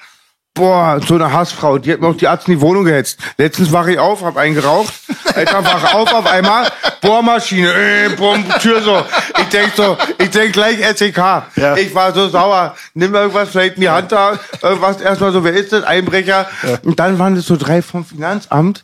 Boah, 0.54 1.00
so 1.06 1.16
eine 1.16 1.32
Hassfrau, 1.32 1.78
die 1.78 1.94
hat 1.94 2.02
mir 2.02 2.08
auch 2.08 2.16
die 2.16 2.28
Arzt 2.28 2.48
in 2.48 2.56
die 2.56 2.62
Wohnung 2.62 2.84
gehetzt. 2.84 3.20
Letztens 3.38 3.72
wache 3.72 3.94
ich 3.94 4.00
auf, 4.00 4.22
hab 4.22 4.36
einen 4.36 4.54
geraucht. 4.56 4.94
Alter, 5.34 5.64
wach 5.64 5.94
auf 5.94 6.14
auf 6.14 6.28
einmal. 6.28 6.70
Bohrmaschine, 7.02 7.74
äh, 7.74 8.10
bumm, 8.10 8.44
Tür 8.62 8.82
so. 8.82 9.02
Ich 9.40 9.48
denk 9.48 9.72
so, 9.76 9.98
ich 10.18 10.30
denk 10.30 10.52
gleich 10.54 10.78
SEK. 10.98 11.18
Ja. 11.18 11.76
Ich 11.78 11.94
war 11.96 12.14
so 12.14 12.28
sauer. 12.30 12.76
Nimm 12.94 13.12
mal 13.12 13.22
irgendwas 13.24 13.50
vielleicht 13.50 13.76
in 13.76 13.82
die 13.82 13.90
Hand 13.90 14.12
da. 14.12 14.40
Irgendwas 14.62 15.00
erstmal 15.00 15.32
so, 15.32 15.44
wer 15.44 15.54
ist 15.54 15.72
das? 15.72 15.84
Einbrecher. 15.84 16.48
Und 16.84 17.00
dann 17.00 17.18
waren 17.20 17.36
das 17.36 17.46
so 17.46 17.56
drei 17.58 17.82
vom 17.82 18.06
Finanzamt. 18.06 18.84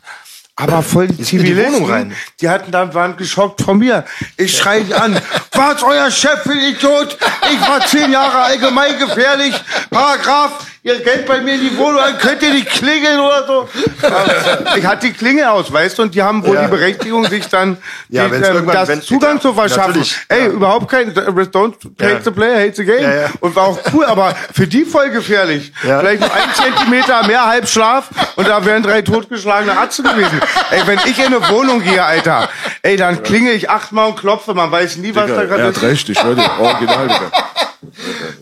Aber 0.61 0.83
voll 0.83 1.07
die 1.07 1.15
die 1.15 1.23
Zivilisten. 1.23 1.85
Rein. 1.85 2.15
Die 2.39 2.47
hatten 2.47 2.71
dann, 2.71 2.93
waren 2.93 3.17
geschockt 3.17 3.61
von 3.61 3.79
mir. 3.79 4.05
Ich 4.37 4.55
schreie 4.55 4.81
ihn 4.81 4.93
an. 4.93 5.19
Was 5.53 5.81
euer 5.81 6.11
Chef 6.11 6.43
für 6.43 6.51
ein 6.51 6.59
Idiot? 6.59 7.17
Ich 7.51 7.61
war 7.61 7.83
zehn 7.87 8.11
Jahre 8.11 8.37
allgemein 8.37 8.99
gefährlich. 8.99 9.55
Paragraph. 9.89 10.67
Ihr 10.83 10.99
Geld 11.01 11.27
bei 11.27 11.41
mir 11.41 11.53
in 11.53 11.61
die 11.61 11.77
Wohnung, 11.77 12.01
könnt 12.19 12.41
ihr 12.41 12.53
nicht 12.53 12.67
klingeln 12.67 13.19
oder 13.19 13.45
so. 13.45 13.69
Ich 14.77 14.85
hatte 14.85 15.07
die 15.07 15.13
Klingel 15.13 15.45
aus, 15.45 15.71
weißt 15.71 15.99
du, 15.99 16.01
und 16.03 16.15
die 16.15 16.23
haben 16.23 16.43
wohl 16.45 16.55
Ja. 16.55 16.63
die 16.63 16.69
Berechtigung, 16.69 17.23
sich 17.27 17.47
dann 17.47 17.77
Ja, 18.09 18.27
die, 18.27 18.35
ähm, 18.35 18.65
das 18.65 19.05
Zugang 19.05 19.39
zu 19.39 19.53
verschaffen. 19.53 20.03
Ey, 20.27 20.47
überhaupt 20.47 20.89
kein, 20.89 21.13
don't 21.13 21.73
take 21.99 22.13
Ja. 22.13 22.19
the 22.23 22.31
player, 22.31 22.57
hate 22.59 22.75
the 22.77 22.85
game. 22.85 23.07
Und 23.41 23.55
war 23.55 23.65
auch 23.67 23.79
cool, 23.93 24.05
aber 24.05 24.33
für 24.53 24.65
die 24.65 24.83
voll 24.83 25.09
gefährlich. 25.11 25.71
Vielleicht 25.81 26.21
noch 26.21 26.33
ein 26.33 26.49
Zentimeter 26.55 27.27
mehr 27.27 27.45
Halbschlaf 27.45 28.09
und 28.35 28.47
da 28.47 28.65
wären 28.65 28.81
drei 28.81 29.03
totgeschlagene 29.03 29.77
Atzen 29.77 30.03
gewesen. 30.03 30.41
Ey, 30.71 30.81
wenn 30.87 30.99
ich 31.05 31.19
in 31.19 31.25
eine 31.27 31.47
Wohnung 31.49 31.83
gehe, 31.83 32.03
Alter, 32.03 32.49
ey, 32.81 32.97
dann 32.97 33.21
klingel 33.21 33.53
ich 33.53 33.69
achtmal 33.69 34.07
und 34.07 34.15
klopfe, 34.19 34.55
man 34.55 34.71
weiß 34.71 34.97
nie, 34.97 35.13
was 35.13 35.27
da 35.27 35.41
Digga, 35.41 35.43
gerade 35.45 35.61
er 35.63 35.69
ist. 35.69 35.77
hat 35.77 35.83
recht, 35.83 36.09
ich 36.09 36.17
dir. 36.17 36.25
Original, 36.59 37.07
Digga. 37.07 37.31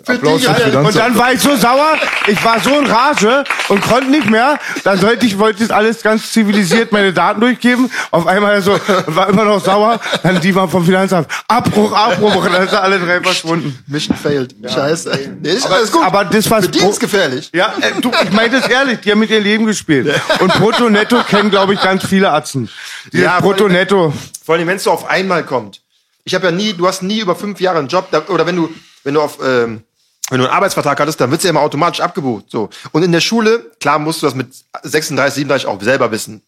Applaus 0.06 0.46
Alter. 0.46 0.82
Und 0.82 0.96
dann 0.96 1.18
war 1.18 1.32
ich 1.32 1.40
so 1.40 1.56
sauer, 1.56 1.98
ich 2.28 2.44
war 2.44 2.60
so 2.60 2.78
in 2.78 2.86
Rage 2.86 3.44
und 3.70 3.82
konnte 3.82 4.10
nicht 4.12 4.30
mehr. 4.30 4.60
Dann 4.84 5.00
sollte 5.00 5.26
ich, 5.26 5.38
wollte 5.40 5.64
ich 5.64 5.74
alles 5.74 6.02
ganz 6.02 6.32
zivilisiert 6.32 6.92
meine 6.92 7.14
Daten 7.14 7.40
durchgeben. 7.40 7.90
Auf 8.12 8.28
einmal 8.28 8.62
so, 8.62 8.78
war 9.08 9.30
immer 9.30 9.46
noch 9.46 9.64
sauer. 9.64 10.00
Dann 10.24 10.42
die 10.42 10.54
waren 10.54 10.70
vom 10.70 10.86
Finanzamt. 10.86 11.28
Abbruch, 11.48 11.94
Abbruch. 11.94 12.36
Und 12.36 12.54
dann 12.54 12.68
sind 12.68 12.78
alle 12.78 13.00
drei 13.00 13.22
verschwunden. 13.22 13.78
Mission 13.88 14.18
failed. 14.18 14.54
Scheiße. 14.68 15.38
Nee, 15.42 15.50
ist 15.50 15.72
alles 15.72 15.92
gut. 15.92 16.04
Aber 16.04 16.26
das 16.26 16.50
war 16.50 16.62
Für 16.62 16.68
die 16.68 16.80
ist 16.80 17.00
gefährlich. 17.00 17.50
Ja, 17.54 17.74
äh, 17.80 18.02
du, 18.02 18.12
ich 18.24 18.32
meine 18.32 18.60
das 18.60 18.68
ehrlich, 18.70 19.00
die 19.00 19.12
haben 19.12 19.20
mit 19.20 19.30
ihr 19.30 19.40
Leben 19.40 19.66
gespielt. 19.66 20.14
Und 20.40 20.54
Brutto 20.56 20.90
Netto 20.90 21.24
kennen, 21.24 21.50
glaube 21.50 21.74
ich, 21.74 21.82
ganz 21.82 22.06
viele 22.06 22.32
Atzen. 22.32 22.70
Dieses 23.12 23.26
Ja, 23.26 23.40
Brutto 23.40 23.68
Netto. 23.68 24.14
Vor 24.46 24.56
allem, 24.56 24.68
wenn 24.68 24.78
es 24.78 24.84
so 24.84 24.92
auf 24.92 25.10
einmal 25.10 25.44
kommt. 25.44 25.82
Ich 26.26 26.36
habe 26.36 26.46
ja 26.46 26.52
nie, 26.52 26.74
du 26.74 26.88
hast 26.88 27.02
nie 27.02 27.20
über 27.20 27.36
fünf 27.36 27.60
Jahre 27.60 27.80
einen 27.80 27.88
Job, 27.88 28.10
oder 28.28 28.46
wenn 28.46 28.56
du, 28.56 28.70
wenn 29.04 29.14
du 29.14 29.22
auf, 29.22 29.40
ähm, 29.44 29.84
wenn 30.30 30.40
du 30.40 30.46
einen 30.46 30.54
Arbeitsvertrag 30.54 31.00
hattest, 31.00 31.20
dann 31.20 31.32
wird's 31.32 31.44
ja 31.44 31.50
immer 31.50 31.62
automatisch 31.62 32.02
abgebucht. 32.02 32.46
So. 32.50 32.70
Und 32.92 33.04
in 33.04 33.12
der 33.12 33.22
Schule, 33.22 33.72
klar 33.80 34.00
musst 34.00 34.22
du 34.22 34.28
das 34.28 34.36
mit 34.36 34.48
36, 34.84 35.36
37 35.36 35.68
auch 35.68 35.82
selber 35.82 36.12
wissen. 36.12 36.44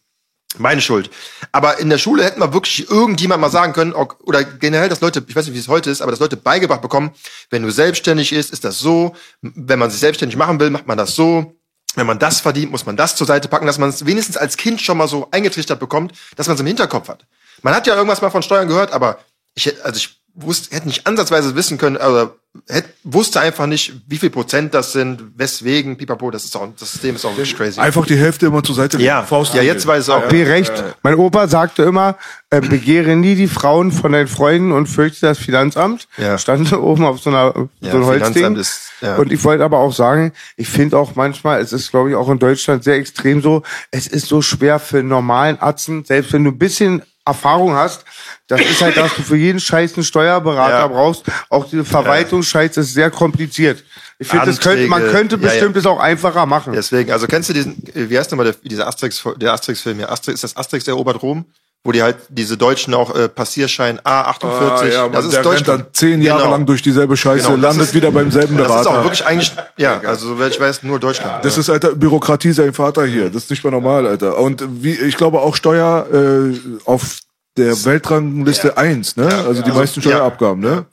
Meine 0.58 0.82
Schuld. 0.82 1.10
Aber 1.50 1.78
in 1.78 1.88
der 1.88 1.96
Schule 1.96 2.24
hätten 2.24 2.40
wir 2.40 2.52
wirklich 2.52 2.90
irgendjemand 2.90 3.40
mal 3.40 3.50
sagen 3.50 3.72
können, 3.72 3.92
oder 3.94 4.44
generell, 4.44 4.90
dass 4.90 5.00
Leute, 5.00 5.24
ich 5.26 5.34
weiß 5.34 5.46
nicht, 5.46 5.54
wie 5.54 5.58
es 5.58 5.68
heute 5.68 5.90
ist, 5.90 6.02
aber 6.02 6.10
dass 6.10 6.20
Leute 6.20 6.36
beigebracht 6.36 6.82
bekommen, 6.82 7.12
wenn 7.48 7.62
du 7.62 7.70
selbstständig 7.70 8.32
ist, 8.32 8.52
ist 8.52 8.64
das 8.64 8.78
so. 8.78 9.16
Wenn 9.40 9.78
man 9.78 9.90
sich 9.90 10.00
selbstständig 10.00 10.36
machen 10.36 10.60
will, 10.60 10.68
macht 10.68 10.86
man 10.86 10.98
das 10.98 11.14
so. 11.14 11.56
Wenn 11.94 12.06
man 12.06 12.18
das 12.18 12.40
verdient, 12.40 12.70
muss 12.70 12.86
man 12.86 12.96
das 12.96 13.16
zur 13.16 13.26
Seite 13.26 13.48
packen, 13.48 13.66
dass 13.66 13.78
man 13.78 13.90
es 13.90 14.04
wenigstens 14.04 14.36
als 14.36 14.56
Kind 14.56 14.80
schon 14.80 14.98
mal 14.98 15.08
so 15.08 15.28
eingetrichtert 15.30 15.80
bekommt, 15.80 16.12
dass 16.36 16.46
man 16.46 16.54
es 16.54 16.60
im 16.60 16.66
Hinterkopf 16.66 17.08
hat. 17.08 17.26
man 17.62 17.74
hat 17.74 17.86
ja 17.86 17.94
irgendwas 17.94 18.22
mal 18.22 18.30
von 18.30 18.42
Steuern 18.42 18.68
gehört, 18.68 18.92
aber 18.92 19.18
ich 19.54 19.84
also 19.84 19.96
ich 19.96 20.21
wusste, 20.34 20.74
hätte 20.74 20.86
nicht 20.88 21.06
ansatzweise 21.06 21.54
wissen 21.54 21.78
können, 21.78 21.96
also 21.96 22.30
hätte, 22.68 22.88
wusste 23.04 23.40
einfach 23.40 23.66
nicht, 23.66 23.92
wie 24.06 24.18
viel 24.18 24.30
Prozent 24.30 24.74
das 24.74 24.92
sind, 24.92 25.32
weswegen, 25.36 25.96
pipapo, 25.96 26.30
das 26.30 26.44
ist 26.44 26.56
auch, 26.56 26.68
das 26.78 26.92
System 26.92 27.16
ist 27.16 27.24
auch 27.24 27.30
wirklich 27.36 27.56
crazy. 27.56 27.80
Einfach 27.80 28.06
die 28.06 28.16
Hälfte 28.16 28.46
immer 28.46 28.62
zur 28.62 28.74
Seite 28.74 28.98
ja, 29.00 29.22
Faust 29.22 29.54
ja, 29.54 29.62
jetzt 29.62 29.86
weiß 29.86 30.08
ich 30.08 30.14
auch. 30.14 30.28
B 30.28 30.42
recht. 30.44 30.72
Mein 31.02 31.14
Opa 31.14 31.48
sagte 31.48 31.82
immer, 31.82 32.16
äh, 32.50 32.60
begehre 32.60 33.16
nie 33.16 33.34
die 33.34 33.48
Frauen 33.48 33.90
von 33.92 34.12
deinen 34.12 34.28
Freunden 34.28 34.72
und 34.72 34.86
fürchte 34.86 35.26
das 35.26 35.38
Finanzamt. 35.38 36.08
Ja. 36.18 36.36
Stand 36.38 36.72
oben 36.74 37.04
auf 37.04 37.20
so 37.20 37.30
einer 37.30 37.68
Ja, 37.80 37.90
so 37.92 37.96
ein 37.98 38.04
Holzding. 38.06 38.32
Finanzamt 38.34 38.58
ist- 38.58 38.88
ja. 39.00 39.16
Und 39.16 39.32
ich 39.32 39.42
wollte 39.42 39.64
aber 39.64 39.78
auch 39.78 39.92
sagen, 39.92 40.32
ich 40.56 40.68
finde 40.68 40.96
auch 40.96 41.16
manchmal, 41.16 41.60
es 41.60 41.72
ist 41.72 41.90
glaube 41.90 42.10
ich 42.10 42.16
auch 42.16 42.28
in 42.30 42.38
Deutschland 42.38 42.84
sehr 42.84 42.94
extrem 42.96 43.42
so, 43.42 43.62
es 43.90 44.06
ist 44.06 44.26
so 44.28 44.42
schwer 44.42 44.78
für 44.78 44.98
einen 45.00 45.08
normalen 45.08 45.60
Atzen, 45.60 46.04
selbst 46.04 46.32
wenn 46.32 46.44
du 46.44 46.50
ein 46.52 46.58
bisschen 46.58 47.02
Erfahrung 47.24 47.74
hast, 47.74 48.04
das 48.48 48.60
ist 48.60 48.82
halt, 48.82 48.96
dass 48.96 49.14
du 49.14 49.22
für 49.22 49.36
jeden 49.36 49.60
Scheiß 49.60 49.94
einen 49.94 50.04
Steuerberater 50.04 50.78
Ja. 50.80 50.86
brauchst. 50.88 51.24
Auch 51.48 51.68
diese 51.68 51.84
Verwaltungsscheiß 51.84 52.76
ist 52.78 52.94
sehr 52.94 53.10
kompliziert. 53.10 53.84
Ich 54.18 54.28
finde, 54.28 54.52
könnte, 54.54 54.86
man 54.88 55.02
könnte 55.08 55.36
ja, 55.36 55.42
bestimmt 55.42 55.76
es 55.76 55.86
auch 55.86 55.98
einfacher 55.98 56.46
machen. 56.46 56.72
Deswegen, 56.72 57.10
also 57.12 57.26
kennst 57.26 57.48
du 57.48 57.52
diesen, 57.52 57.84
äh, 57.94 58.08
wie 58.10 58.18
heißt 58.18 58.30
nochmal 58.30 58.46
der, 58.46 58.54
dieser 58.62 58.86
Asterix, 58.86 59.22
der 59.36 59.52
Asterix-Film 59.52 59.98
hier? 59.98 60.10
Asterix, 60.10 60.42
ist 60.42 60.44
das 60.44 60.56
Asterix 60.56 60.86
erobert 60.86 61.22
Rom? 61.22 61.44
Wo 61.84 61.90
die 61.90 62.00
halt 62.00 62.16
diese 62.28 62.56
Deutschen 62.56 62.94
auch 62.94 63.12
äh, 63.16 63.28
Passierschein 63.28 63.98
A48, 64.00 64.44
Ah, 64.44 64.84
ja, 64.86 65.08
das 65.08 65.24
ist 65.24 65.34
der 65.34 65.42
Deutschland. 65.42 65.68
dann 65.82 65.86
zehn 65.92 66.22
Jahre 66.22 66.42
Genau. 66.42 66.52
lang 66.52 66.64
durch 66.66 66.80
dieselbe 66.80 67.16
Scheiße, 67.16 67.46
Genau, 67.48 67.60
landet 67.60 67.88
ist- 67.88 67.94
wieder 67.94 68.12
beim 68.12 68.30
selben 68.30 68.56
Das 68.56 68.66
ist 68.68 68.72
auch 68.72 68.82
Berater. 68.84 69.02
wirklich 69.04 69.26
eigentlich, 69.26 69.52
ja, 69.76 69.98
also 70.00 70.28
soweit 70.28 70.52
ich 70.52 70.60
weiß, 70.60 70.84
nur 70.84 71.00
Deutschland. 71.00 71.44
Das 71.44 71.58
ist, 71.58 71.68
Alter, 71.68 71.96
Bürokratie 71.96 72.52
sein 72.52 72.72
Vater 72.72 73.04
hier. 73.04 73.30
Das 73.30 73.44
ist 73.44 73.50
nicht 73.50 73.64
mehr 73.64 73.72
normal, 73.72 74.06
Alter. 74.06 74.38
Und 74.38 74.64
wie, 74.82 74.92
ich 74.94 75.16
glaube 75.16 75.40
auch 75.40 75.56
Steuer 75.56 76.06
äh, 76.12 76.56
auf 76.84 77.18
der 77.56 77.84
Weltrangliste 77.84 78.76
eins, 78.76 79.16
ne? 79.16 79.26
Also 79.26 79.62
die 79.62 79.72
meisten 79.72 80.00
ja. 80.02 80.10
Steuerabgaben, 80.10 80.60
ne? 80.62 80.86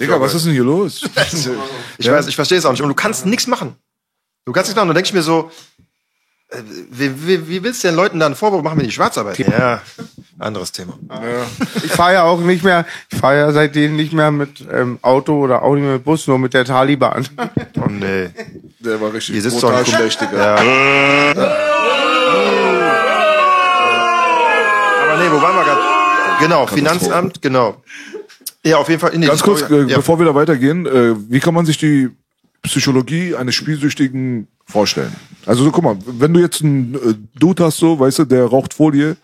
Digga, 0.00 0.18
was 0.20 0.34
ist 0.34 0.46
denn 0.46 0.52
hier 0.54 0.64
los? 0.64 1.02
Ich 1.98 2.10
weiß, 2.10 2.26
ich 2.28 2.34
verstehe 2.34 2.56
es 2.58 2.64
auch 2.64 2.70
nicht. 2.72 2.82
Und 2.82 2.88
du 2.88 2.94
kannst 2.94 3.26
nichts 3.26 3.46
machen. 3.46 3.76
Du 4.46 4.52
kannst 4.52 4.68
nichts 4.68 4.76
machen. 4.76 4.88
Und 4.88 4.94
dann 4.94 4.96
denke 4.96 5.08
ich 5.08 5.14
mir 5.14 5.22
so, 5.22 5.50
wie, 6.90 7.26
wie, 7.26 7.48
wie 7.48 7.62
willst 7.62 7.84
du 7.84 7.88
den 7.88 7.96
Leuten 7.96 8.18
dann 8.18 8.32
einen 8.32 8.34
Vorwurf 8.36 8.62
machen, 8.62 8.78
wenn 8.78 8.86
die 8.86 8.92
Schwarzarbeit? 8.92 9.38
Ja, 9.38 9.80
anderes 10.38 10.72
Thema. 10.72 10.98
Ich 11.84 11.92
fahre 11.92 12.14
ja 12.14 12.22
auch 12.24 12.40
nicht 12.40 12.64
mehr, 12.64 12.86
ich 13.10 13.18
fahre 13.18 13.36
ja 13.38 13.52
seitdem 13.52 13.96
nicht 13.96 14.12
mehr 14.12 14.30
mit 14.30 14.64
ähm, 14.70 14.98
Auto 15.02 15.38
oder 15.38 15.62
auch 15.62 15.74
nicht 15.74 15.84
mehr 15.84 15.94
mit 15.94 16.04
Bus, 16.04 16.26
nur 16.26 16.38
mit 16.38 16.54
der 16.54 16.64
Taliban. 16.64 17.26
Oh 17.76 17.90
nee. 17.90 18.30
Der 18.78 19.00
war 19.00 19.12
richtig 19.12 19.34
Hier 19.34 19.42
sitzt 19.42 19.60
brutal 19.60 19.84
doch 19.84 19.90
schlecht. 19.90 20.20
Ja. 20.22 20.54
Aber 20.54 20.64
nee, 25.18 25.30
wo 25.30 25.42
waren 25.42 25.56
wir 25.56 25.64
gerade? 25.64 25.80
Genau, 26.40 26.66
Finanzamt, 26.66 27.42
genau. 27.42 27.82
Ja, 28.64 28.78
auf 28.78 28.88
jeden 28.88 29.00
Fall. 29.00 29.12
In 29.12 29.20
die 29.20 29.26
Ganz 29.26 29.42
kurz, 29.42 29.62
äh, 29.70 29.84
ja. 29.84 29.96
bevor 29.96 30.18
wir 30.18 30.26
da 30.26 30.34
weitergehen, 30.34 30.86
äh, 30.86 31.14
wie 31.30 31.40
kann 31.40 31.52
man 31.52 31.66
sich 31.66 31.76
die 31.78 32.10
Psychologie 32.62 33.34
eines 33.34 33.54
Spielsüchtigen 33.54 34.48
vorstellen? 34.74 35.14
Also 35.46 35.62
so, 35.62 35.70
guck 35.70 35.84
mal, 35.84 35.96
wenn 36.04 36.34
du 36.34 36.40
jetzt 36.40 36.62
einen 36.62 36.94
äh, 36.94 37.14
Dude 37.38 37.64
hast, 37.64 37.76
so, 37.76 37.98
weißt 37.98 38.20
du, 38.20 38.24
der 38.24 38.44
raucht 38.44 38.74
Folie, 38.74 39.16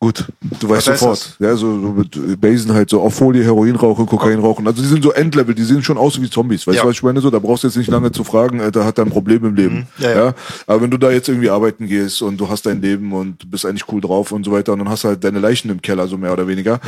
gut, 0.00 0.26
du 0.60 0.68
weißt 0.68 0.86
Was 0.88 1.00
sofort. 1.00 1.36
Ja, 1.40 1.56
so, 1.56 1.80
so 1.80 1.88
mit 1.88 2.40
Basen 2.40 2.72
halt 2.72 2.88
so 2.88 3.00
auf 3.00 3.14
Folie, 3.14 3.42
Heroin 3.42 3.74
rauchen, 3.74 4.06
Kokain 4.06 4.38
rauchen. 4.38 4.66
Also 4.66 4.80
die 4.80 4.86
sind 4.88 5.02
so 5.02 5.12
Endlevel, 5.12 5.54
die 5.54 5.64
sehen 5.64 5.82
schon 5.82 5.98
aus 5.98 6.20
wie 6.22 6.30
Zombies. 6.30 6.66
Weißt 6.66 6.76
Ja. 6.76 6.82
du, 6.82 6.88
was 6.88 6.94
ich 6.96 7.02
meine? 7.02 7.20
So, 7.20 7.30
da 7.30 7.38
brauchst 7.40 7.64
du 7.64 7.68
jetzt 7.68 7.76
nicht 7.76 7.90
lange 7.90 8.12
zu 8.12 8.22
fragen, 8.22 8.62
da 8.70 8.84
hat 8.84 8.98
er 8.98 9.04
ein 9.06 9.10
Problem 9.10 9.44
im 9.44 9.54
Leben. 9.56 9.74
Mhm. 9.98 10.04
Ja, 10.04 10.10
ja. 10.26 10.34
Aber 10.68 10.82
wenn 10.82 10.90
du 10.90 10.98
da 10.98 11.10
jetzt 11.10 11.28
irgendwie 11.28 11.50
arbeiten 11.50 11.86
gehst 11.88 12.22
und 12.22 12.36
du 12.38 12.48
hast 12.48 12.66
dein 12.66 12.80
Leben 12.80 13.12
und 13.12 13.50
bist 13.50 13.66
eigentlich 13.66 13.84
cool 13.90 14.00
drauf 14.00 14.30
und 14.30 14.44
so 14.44 14.52
weiter 14.52 14.72
und 14.72 14.78
dann 14.78 14.88
hast 14.88 15.02
du 15.02 15.08
halt 15.08 15.24
deine 15.24 15.40
Leichen 15.40 15.68
im 15.70 15.82
Keller, 15.82 16.06
so 16.06 16.16
mehr 16.16 16.32
oder 16.32 16.46
weniger. 16.46 16.74
Mhm. 16.76 16.80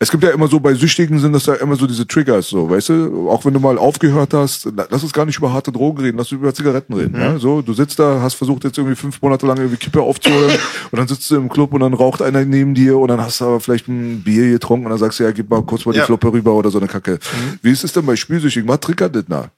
Es 0.00 0.10
gibt 0.10 0.24
ja 0.24 0.30
immer 0.30 0.48
so, 0.48 0.58
bei 0.58 0.74
Süchtigen 0.74 1.20
sind 1.20 1.32
das 1.34 1.46
ja 1.46 1.54
immer 1.54 1.76
so 1.76 1.86
diese 1.86 2.06
Triggers, 2.08 2.48
so, 2.48 2.68
weißt 2.68 2.88
du? 2.88 3.30
Auch 3.30 3.44
wenn 3.44 3.54
du 3.54 3.60
mal 3.60 3.78
aufgehört 3.78 4.34
hast, 4.34 4.64
la- 4.76 4.86
lass 4.90 5.04
uns 5.04 5.12
gar 5.12 5.26
nicht 5.26 5.38
über 5.38 5.52
harte 5.52 5.70
Drogen 5.70 6.00
reden, 6.02 6.18
lass 6.18 6.32
uns 6.32 6.40
über 6.40 6.52
Zigaretten 6.52 6.92
reden, 6.94 7.14
Mhm. 7.14 7.20
ja? 7.20 7.38
So, 7.38 7.62
du 7.62 7.72
sitzt 7.72 8.00
da, 8.00 8.20
hast 8.20 8.34
versucht 8.34 8.64
jetzt 8.64 8.78
irgendwie 8.78 8.96
fünf 8.96 9.22
Monate 9.22 9.46
lang 9.46 9.58
irgendwie 9.58 9.76
Kippe 9.76 10.02
aufzuholen 10.02 10.50
und 10.90 10.98
dann 10.98 11.06
sitzt 11.06 11.30
du 11.30 11.36
im 11.36 11.48
Club 11.48 11.72
und 11.72 11.80
dann 11.80 11.94
raucht 11.94 12.20
einer 12.20 12.47
neben 12.48 12.74
dir 12.74 12.98
und 12.98 13.08
dann 13.08 13.20
hast 13.20 13.40
du 13.40 13.44
aber 13.46 13.60
vielleicht 13.60 13.88
ein 13.88 14.22
Bier 14.22 14.50
getrunken 14.50 14.86
und 14.86 14.90
dann 14.90 14.98
sagst 14.98 15.20
du, 15.20 15.24
ja, 15.24 15.30
gib 15.30 15.50
mal 15.50 15.62
kurz 15.62 15.84
mal 15.86 15.92
die 15.92 15.98
Ja. 15.98 16.06
Fluppe 16.06 16.32
rüber 16.32 16.54
oder 16.54 16.70
so 16.70 16.78
eine 16.78 16.88
Kacke. 16.88 17.18
Wie 17.62 17.70
ist 17.70 17.84
es 17.84 17.92
denn 17.92 18.06
bei 18.06 18.16
Spielsüchtigen? 18.16 18.68
Was 18.68 18.80
triggert 18.80 19.14
das 19.14 19.24
na? 19.28 19.50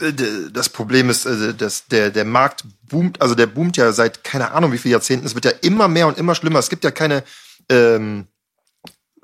Äh, 0.00 0.12
das 0.52 0.68
Problem 0.68 1.10
ist, 1.10 1.26
äh, 1.26 1.54
dass 1.54 1.86
der, 1.86 2.10
der 2.10 2.24
Markt 2.24 2.64
boomt, 2.88 3.20
also 3.20 3.34
der 3.34 3.46
boomt 3.46 3.76
ja 3.76 3.92
seit 3.92 4.24
keine 4.24 4.52
Ahnung 4.52 4.72
wie 4.72 4.78
vielen 4.78 4.92
Jahrzehnten. 4.92 5.26
Es 5.26 5.34
wird 5.34 5.44
ja 5.44 5.52
immer 5.62 5.88
mehr 5.88 6.06
und 6.06 6.18
immer 6.18 6.34
schlimmer. 6.34 6.58
Es 6.58 6.68
gibt 6.68 6.84
ja 6.84 6.90
keine 6.90 7.24
ähm, 7.68 8.26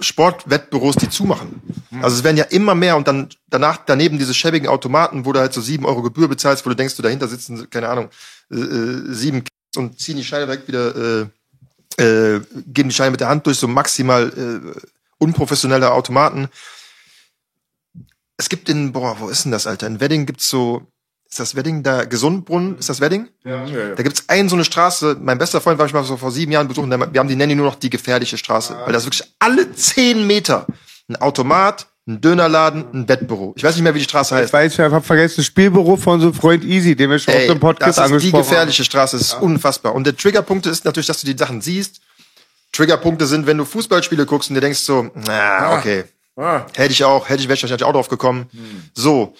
Sportwettbüros, 0.00 0.96
die 0.96 1.10
zumachen. 1.10 1.60
Also 2.02 2.16
es 2.16 2.24
werden 2.24 2.36
ja 2.36 2.44
immer 2.44 2.74
mehr 2.76 2.96
und 2.96 3.08
dann 3.08 3.30
danach 3.50 3.78
daneben 3.84 4.18
diese 4.18 4.32
schäbigen 4.32 4.68
Automaten, 4.68 5.24
wo 5.24 5.32
du 5.32 5.40
halt 5.40 5.52
so 5.52 5.60
sieben 5.60 5.86
Euro 5.86 6.02
Gebühr 6.02 6.28
bezahlst, 6.28 6.64
wo 6.64 6.70
du 6.70 6.76
denkst, 6.76 6.96
du 6.96 7.02
dahinter 7.02 7.26
sitzen, 7.26 7.68
keine 7.70 7.88
Ahnung, 7.88 8.08
äh, 8.52 8.56
äh, 8.56 9.12
sieben 9.12 9.42
Kids 9.42 9.76
und 9.76 9.98
ziehen 9.98 10.16
die 10.16 10.24
Scheine 10.24 10.46
direkt 10.46 10.68
wieder, 10.68 11.22
äh, 11.22 11.26
äh, 11.98 12.40
geben 12.66 12.88
die 12.88 12.94
Scheine 12.94 13.10
mit 13.10 13.20
der 13.20 13.28
Hand 13.28 13.46
durch, 13.46 13.58
so 13.58 13.68
maximal 13.68 14.28
äh, 14.28 14.80
unprofessionelle 15.18 15.92
Automaten 15.92 16.48
es 18.38 18.48
gibt 18.48 18.68
in, 18.68 18.92
boah, 18.92 19.16
wo 19.18 19.28
ist 19.28 19.44
denn 19.44 19.52
das, 19.52 19.66
Alter? 19.66 19.86
In 19.86 20.00
Wedding 20.00 20.24
gibt's 20.24 20.48
so, 20.48 20.86
ist 21.28 21.40
das 21.40 21.56
Wedding 21.56 21.82
da, 21.82 22.04
Gesundbrunnen, 22.04 22.78
ist 22.78 22.88
das 22.88 23.00
Wedding? 23.00 23.28
Ja, 23.44 23.66
ja, 23.66 23.94
Da 23.94 24.02
gibt's 24.02 24.28
einen 24.28 24.48
so 24.48 24.54
eine 24.54 24.64
Straße, 24.64 25.18
mein 25.20 25.38
bester 25.38 25.60
Freund 25.60 25.78
war 25.78 25.86
ich 25.86 25.92
mal 25.92 26.04
so 26.04 26.16
vor 26.16 26.30
sieben 26.30 26.52
Jahren 26.52 26.68
besuchen, 26.68 26.88
wir 26.88 27.20
haben 27.20 27.28
die 27.28 27.36
nennen 27.36 27.50
die 27.50 27.54
nur 27.56 27.66
noch 27.66 27.74
die 27.74 27.90
gefährliche 27.90 28.38
Straße, 28.38 28.78
weil 28.84 28.92
das 28.92 29.02
ist 29.02 29.06
wirklich 29.06 29.34
alle 29.40 29.72
zehn 29.72 30.26
Meter 30.26 30.66
ein 31.08 31.16
Automat, 31.16 31.88
ein 32.08 32.20
Dönerladen, 32.22 32.86
ein 32.92 33.06
Bettbüro. 33.06 33.52
Ich 33.56 33.62
weiß 33.62 33.74
nicht 33.74 33.84
mehr, 33.84 33.94
wie 33.94 33.98
die 33.98 34.04
Straße 34.04 34.34
Ich 34.34 34.40
heißt. 34.42 34.52
weiß, 34.52 34.72
ich 34.72 34.78
habe 34.80 35.00
vergessen, 35.02 35.44
Spielbüro 35.44 35.96
von 35.96 36.14
unserem 36.14 36.32
Freund 36.34 36.64
Easy, 36.64 36.96
den 36.96 37.10
wir 37.10 37.18
schon 37.18 37.34
auf 37.34 37.40
Ey, 37.40 37.48
dem 37.48 37.60
Podcast 37.60 37.98
das 37.98 38.06
ist 38.06 38.10
die 38.10 38.14
angesprochen 38.14 38.34
haben. 38.42 38.48
gefährliche 38.50 38.84
Straße, 38.84 39.18
das 39.18 39.26
ist 39.28 39.34
unfassbar. 39.34 39.94
Und 39.94 40.04
der 40.04 40.16
Triggerpunkt 40.16 40.66
ist 40.66 40.84
natürlich, 40.86 41.06
dass 41.06 41.20
du 41.20 41.30
die 41.30 41.38
Sachen 41.38 41.60
siehst. 41.60 42.00
Triggerpunkte 42.72 43.26
sind, 43.26 43.46
wenn 43.46 43.58
du 43.58 43.64
Fußballspiele 43.64 44.24
guckst 44.26 44.48
und 44.50 44.54
dir 44.54 44.60
denkst 44.62 44.80
so, 44.80 45.10
na, 45.14 45.76
okay. 45.78 46.04
Ah. 46.36 46.64
Hätte 46.74 46.92
ich 46.92 47.04
auch, 47.04 47.28
hätte 47.28 47.40
ich, 47.42 47.48
wäre 47.48 47.56
ich 47.56 47.62
wahrscheinlich 47.62 47.84
auch 47.84 47.92
drauf 47.92 48.08
gekommen. 48.08 48.48
So. 48.94 49.34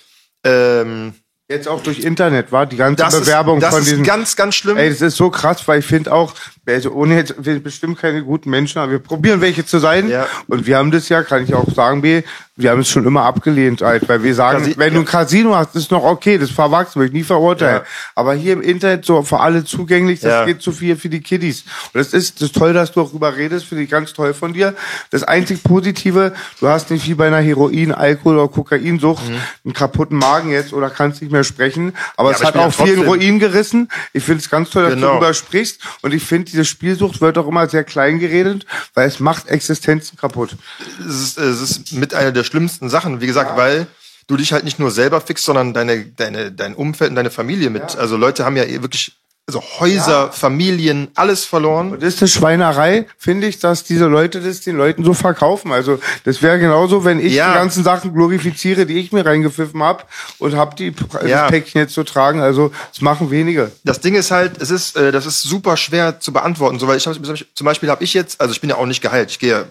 Ähm, 0.45 1.15
Jetzt 1.51 1.67
auch 1.67 1.83
durch 1.83 2.01
Internet, 2.01 2.53
war 2.53 2.67
die 2.67 2.77
ganze 2.77 3.03
das 3.03 3.19
Bewerbung 3.21 3.57
ist, 3.57 3.63
das 3.63 3.71
von 3.71 3.83
ist 3.83 3.91
diesen. 3.91 4.05
ganz, 4.05 4.37
ganz 4.37 4.55
schlimm. 4.55 4.77
Ey, 4.77 4.91
das 4.91 5.01
ist 5.01 5.17
so 5.17 5.31
krass, 5.31 5.67
weil 5.67 5.79
ich 5.79 5.87
finde 5.87 6.13
auch, 6.13 6.35
also 6.69 6.93
ohne 6.93 7.17
jetzt, 7.17 7.35
wir 7.39 7.53
sind 7.55 7.65
bestimmt 7.65 7.99
keine 7.99 8.23
guten 8.23 8.51
Menschen, 8.51 8.79
aber 8.79 8.93
wir 8.93 8.99
probieren 8.99 9.41
welche 9.41 9.65
zu 9.65 9.79
sein. 9.79 10.09
Ja. 10.09 10.27
Und 10.47 10.67
wir 10.67 10.77
haben 10.77 10.91
das 10.91 11.09
ja, 11.09 11.23
kann 11.23 11.43
ich 11.45 11.55
auch 11.55 11.73
sagen, 11.75 12.03
B, 12.03 12.23
wir 12.57 12.71
haben 12.71 12.81
es 12.81 12.89
schon 12.89 13.07
immer 13.07 13.23
abgelehnt, 13.23 13.83
halt, 13.83 14.09
weil 14.09 14.23
wir 14.25 14.35
sagen, 14.35 14.65
Casi- 14.65 14.75
wenn 14.79 14.93
du 14.93 15.01
ein 15.01 15.05
Casino 15.07 15.55
hast, 15.55 15.77
ist 15.77 15.93
noch 15.93 16.03
okay, 16.03 16.39
das 16.39 16.51
verwachsen, 16.51 16.99
will 17.01 17.07
ich 17.07 17.13
nie 17.13 17.23
verurteilen. 17.23 17.83
Ja. 17.83 17.85
Aber 18.17 18.35
hier 18.35 18.53
im 18.55 18.63
Internet 18.63 19.05
so 19.05 19.23
für 19.23 19.39
alle 19.39 19.65
zugänglich, 19.65 20.19
das 20.21 20.31
Ja. 20.33 20.45
geht 20.45 20.61
zu 20.61 20.73
viel 20.73 20.97
für 20.97 21.09
die 21.09 21.21
Kiddies. 21.21 21.63
Und 21.63 21.95
das 22.01 22.13
ist, 22.13 22.41
das 22.41 22.49
ist 22.49 22.57
toll, 22.57 22.73
dass 22.73 22.91
du 22.93 23.01
auch 23.01 23.11
drüber 23.11 23.37
redest, 23.37 23.67
finde 23.67 23.85
ich 23.85 23.91
ganz 23.91 24.13
toll 24.13 24.35
von 24.35 24.53
dir. 24.55 24.75
Das 25.11 25.23
einzig 25.23 25.63
Positive, 25.63 26.33
du 26.61 26.67
hast 26.69 26.91
nicht 26.91 27.07
wie 27.07 27.15
bei 27.15 27.29
einer 27.29 27.39
Heroin, 27.41 27.93
Alkohol 27.93 28.39
oder 28.39 28.49
Kokainsucht 28.49 29.23
einen 29.65 29.73
kaputten 29.73 30.19
Magen 30.19 30.51
jetzt 30.51 30.73
oder 30.73 30.91
kannst 30.91 31.23
nicht 31.23 31.31
mehr 31.31 31.45
sprechen. 31.45 31.95
Aber 32.17 32.31
Mhm. 32.31 32.33
Ja, 32.33 32.41
es 32.41 32.47
aber 32.47 32.61
hat 32.65 32.73
auch 32.73 32.77
trotzdem- 32.77 33.03
Ruin 33.03 33.39
gerissen. 33.39 33.89
Ich 34.13 34.25
finde 34.25 34.41
es 34.41 34.51
ganz 34.51 34.71
toll, 34.71 34.83
dass 34.83 34.95
du 34.95 34.97
Genau. 34.99 35.13
darüber 35.13 35.33
sprichst. 35.33 35.81
Und 36.03 36.13
ich 36.13 36.25
finde, 36.25 36.51
diese 36.59 36.65
Spielsucht 36.65 37.21
wird 37.21 37.39
auch 37.39 37.47
immer 37.47 37.69
sehr 37.69 37.85
klein 37.85 38.19
geredet, 38.19 38.67
weil 38.95 39.07
es 39.07 39.21
macht 39.21 39.47
Existenzen 39.47 40.19
kaputt. 40.19 40.57
es 40.99 41.07
ist, 41.07 41.39
es 41.39 41.61
ist 41.61 41.93
mit 41.93 42.15
einer 42.15 42.33
der 42.33 42.43
schlimmsten 42.43 42.91
Sachen, 42.91 43.21
wie 43.21 43.29
gesagt, 43.29 43.57
weil 43.57 43.87
du 44.27 44.37
dich 44.37 44.53
halt 44.53 44.65
nicht 44.65 44.81
nur 44.81 44.91
selber 44.91 45.21
fixst, 45.21 45.45
sondern 45.45 45.73
deine, 45.73 46.05
deine, 46.05 46.51
dein 46.51 46.75
Umfeld 46.75 47.11
und 47.11 47.15
deine 47.15 47.31
Familie 47.31 47.71
mit. 47.71 47.97
Also 47.97 48.17
Leute 48.17 48.45
haben 48.45 48.57
ja 48.57 48.65
eh 48.65 48.83
wirklich, 48.83 49.13
also 49.49 49.63
Häuser, 49.81 50.31
Familien, 50.31 51.09
alles 51.15 51.47
verloren. 51.47 51.97
Das 51.99 52.15
ist 52.15 52.21
eine 52.21 52.29
Schweinerei, 52.29 53.07
finde 53.17 53.47
ich, 53.47 53.59
dass 53.59 53.83
diese 53.83 54.05
Leute 54.05 54.43
das 54.43 54.61
den 54.61 54.77
Leuten 54.77 55.05
so 55.05 55.15
verkaufen. 55.15 55.73
Also 55.73 55.99
das 56.25 56.43
wäre 56.43 56.59
genauso, 56.59 57.03
wenn 57.07 57.19
ich 57.19 57.33
Ja. 57.33 57.49
die 57.53 57.59
ganzen 57.59 57.83
Sachen 57.83 58.13
glorifiziere, 58.13 58.85
die 58.85 58.99
ich 58.99 59.11
mir 59.11 59.25
reingepfiffen 59.25 59.83
habe 59.83 60.05
und 60.39 60.55
habe 60.55 60.77
die 60.77 60.95
Ja. 61.27 61.43
das 61.45 61.51
Päckchen 61.51 61.81
jetzt 61.81 61.95
zu 61.95 62.05
tragen. 62.05 62.41
Also 62.43 62.73
das 62.93 63.01
machen 63.01 63.31
wenige. 63.31 63.73
Das 63.85 64.01
Ding 64.01 64.15
ist 64.17 64.31
halt, 64.31 64.61
es 64.61 64.71
ist, 64.71 64.97
äh, 64.99 65.13
das 65.13 65.25
ist 65.25 65.41
super 65.41 65.79
schwer 65.79 66.21
zu 66.21 66.31
beantworten. 66.31 66.79
So, 66.79 66.87
weil 66.87 66.99
ich 66.99 67.07
hab, 67.07 67.15
zum 67.15 67.65
Beispiel 67.65 67.89
habe 67.89 68.05
ich 68.05 68.13
jetzt, 68.13 68.39
also 68.43 68.53
ich 68.53 68.61
bin 68.61 68.69
ja 68.69 68.77
auch 68.77 68.85
nicht 68.85 69.01
geheilt. 69.01 69.31
Ich 69.31 69.39
gehe, 69.39 69.61
äh, 69.61 69.65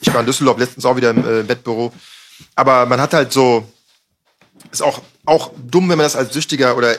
ich 0.00 0.14
war 0.14 0.20
in 0.20 0.26
Düsseldorf 0.26 0.58
letztens 0.58 0.84
auch 0.84 0.94
wieder 0.94 1.10
im 1.10 1.18
äh, 1.18 1.42
Bettbüro. 1.42 1.92
Aber 2.54 2.86
man 2.86 3.00
hat 3.00 3.12
halt 3.14 3.32
so, 3.32 3.66
ist 4.70 4.80
auch 4.82 5.00
auch 5.26 5.50
dumm, 5.56 5.88
wenn 5.88 5.96
man 5.98 6.04
das 6.04 6.14
als 6.14 6.32
Süchtiger 6.34 6.76
oder 6.76 6.94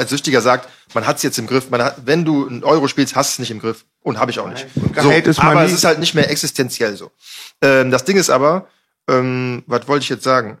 als 0.00 0.10
Süchtiger 0.10 0.40
sagt, 0.40 0.68
man 0.94 1.06
hat's 1.06 1.22
jetzt 1.22 1.38
im 1.38 1.46
Griff. 1.46 1.70
Man 1.70 1.82
hat, 1.82 2.06
wenn 2.06 2.24
du 2.24 2.48
einen 2.48 2.64
Euro 2.64 2.88
spielst, 2.88 3.14
hast 3.14 3.30
du 3.30 3.34
es 3.34 3.38
nicht 3.40 3.50
im 3.50 3.60
Griff. 3.60 3.84
Und 4.02 4.18
habe 4.18 4.30
ich 4.30 4.40
auch 4.40 4.48
nicht. 4.48 4.66
man 4.94 5.06
aber 5.38 5.64
es 5.64 5.72
ist 5.72 5.84
halt 5.84 5.98
nicht 5.98 6.14
mehr 6.14 6.30
existenziell 6.30 6.96
so. 6.96 7.10
Ähm, 7.62 7.90
das 7.90 8.04
Ding 8.04 8.16
ist 8.16 8.30
aber, 8.30 8.66
ähm, 9.08 9.62
was 9.66 9.86
wollte 9.88 10.04
ich 10.04 10.08
jetzt 10.08 10.24
sagen? 10.24 10.58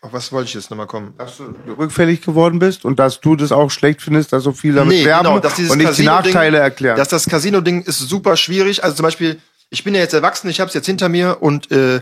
Auf 0.00 0.12
was 0.12 0.32
wollte 0.32 0.48
ich 0.48 0.54
jetzt 0.54 0.70
nochmal 0.70 0.86
kommen? 0.86 1.14
Dass 1.18 1.38
du 1.38 1.54
rückfällig 1.78 2.22
geworden 2.22 2.58
bist 2.58 2.84
und 2.84 2.98
dass 2.98 3.20
du 3.20 3.36
das 3.36 3.52
auch 3.52 3.70
schlecht 3.70 4.02
findest, 4.02 4.32
dass 4.32 4.44
so 4.44 4.52
viele 4.52 4.76
damit 4.76 4.98
Nee, 4.98 5.04
werben 5.04 5.24
genau, 5.24 5.38
dass 5.38 5.54
dieses 5.54 5.72
und 5.72 5.78
nicht 5.78 5.96
die 5.96 6.04
Nachteile 6.04 6.58
erklären. 6.58 6.96
Dass 6.96 7.08
das 7.08 7.26
Casino-Ding 7.26 7.82
ist 7.82 7.98
super 7.98 8.36
schwierig. 8.36 8.82
Also 8.84 8.96
zum 8.96 9.04
Beispiel, 9.04 9.40
ich 9.70 9.84
bin 9.84 9.94
ja 9.94 10.00
jetzt 10.00 10.12
erwachsen, 10.12 10.48
ich 10.50 10.60
habe 10.60 10.68
es 10.68 10.74
jetzt 10.74 10.86
hinter 10.86 11.08
mir 11.08 11.38
und 11.40 11.70
äh, 11.70 12.00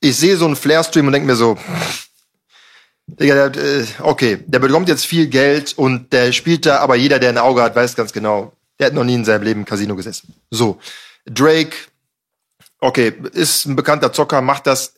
ich 0.00 0.16
sehe 0.16 0.36
so 0.36 0.44
einen 0.46 0.56
Flair-Stream 0.56 1.06
und 1.06 1.12
denke 1.12 1.26
mir 1.26 1.36
so, 1.36 1.56
Digga, 3.06 3.48
der, 3.48 3.62
äh, 3.62 3.84
okay, 4.00 4.42
der 4.46 4.58
bekommt 4.58 4.88
jetzt 4.88 5.04
viel 5.04 5.26
Geld 5.26 5.76
und 5.76 6.12
der 6.12 6.32
spielt 6.32 6.66
da, 6.66 6.78
aber 6.78 6.96
jeder, 6.96 7.18
der 7.18 7.30
ein 7.30 7.38
Auge 7.38 7.62
hat, 7.62 7.76
weiß 7.76 7.96
ganz 7.96 8.12
genau, 8.12 8.52
der 8.78 8.86
hat 8.88 8.94
noch 8.94 9.04
nie 9.04 9.14
in 9.14 9.24
seinem 9.24 9.42
Leben 9.42 9.60
im 9.60 9.66
Casino 9.66 9.94
gesessen. 9.94 10.34
So, 10.50 10.80
Drake, 11.26 11.76
okay, 12.80 13.12
ist 13.32 13.66
ein 13.66 13.76
bekannter 13.76 14.12
Zocker, 14.12 14.40
macht 14.40 14.66
das. 14.66 14.94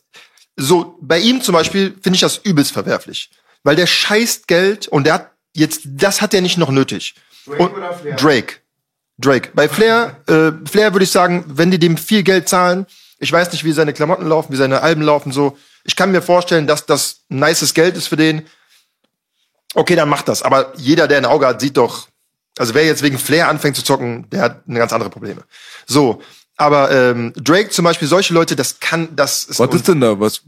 So, 0.55 0.97
bei 1.01 1.19
ihm 1.19 1.41
zum 1.41 1.53
Beispiel 1.53 1.95
finde 2.01 2.15
ich 2.15 2.21
das 2.21 2.37
übelst 2.37 2.71
verwerflich. 2.71 3.29
Weil 3.63 3.75
der 3.75 3.87
scheißt 3.87 4.47
Geld 4.47 4.87
und 4.87 5.03
der 5.03 5.13
hat 5.13 5.31
jetzt, 5.53 5.81
das 5.85 6.21
hat 6.21 6.33
er 6.33 6.41
nicht 6.41 6.57
noch 6.57 6.71
nötig. 6.71 7.15
Drake 7.45 7.63
und, 7.63 7.73
oder 7.73 7.93
Flair? 7.93 8.15
Drake. 8.15 8.55
Drake. 9.17 9.49
Bei 9.53 9.67
Flair, 9.67 10.21
äh, 10.27 10.67
Flair 10.67 10.93
würde 10.93 11.03
ich 11.03 11.11
sagen, 11.11 11.43
wenn 11.47 11.71
die 11.71 11.79
dem 11.79 11.97
viel 11.97 12.23
Geld 12.23 12.47
zahlen, 12.47 12.85
ich 13.19 13.31
weiß 13.31 13.51
nicht, 13.51 13.63
wie 13.63 13.71
seine 13.71 13.93
Klamotten 13.93 14.27
laufen, 14.27 14.51
wie 14.51 14.57
seine 14.57 14.81
Alben 14.81 15.01
laufen, 15.01 15.31
so. 15.31 15.57
Ich 15.83 15.95
kann 15.95 16.11
mir 16.11 16.21
vorstellen, 16.21 16.67
dass 16.67 16.85
das 16.85 17.21
ein 17.29 17.39
nices 17.39 17.73
Geld 17.73 17.95
ist 17.95 18.07
für 18.07 18.17
den. 18.17 18.45
Okay, 19.73 19.95
dann 19.95 20.09
macht 20.09 20.27
das. 20.27 20.43
Aber 20.43 20.73
jeder, 20.75 21.07
der 21.07 21.17
ein 21.17 21.25
Auge 21.25 21.47
hat, 21.47 21.61
sieht 21.61 21.77
doch, 21.77 22.07
also 22.57 22.73
wer 22.73 22.85
jetzt 22.85 23.03
wegen 23.03 23.17
Flair 23.17 23.47
anfängt 23.47 23.75
zu 23.75 23.83
zocken, 23.83 24.29
der 24.29 24.41
hat 24.41 24.63
eine 24.67 24.79
ganz 24.79 24.91
andere 24.93 25.09
Probleme. 25.09 25.43
So. 25.85 26.21
Aber 26.57 26.91
ähm, 26.91 27.33
Drake 27.35 27.69
zum 27.69 27.85
Beispiel, 27.85 28.07
solche 28.07 28.33
Leute, 28.33 28.55
das 28.55 28.79
kann, 28.79 29.15
das 29.15 29.43
ist, 29.43 29.59
Was 29.59 29.73
ist 29.73 29.87
denn 29.87 30.01
da? 30.01 30.19
Was 30.19 30.41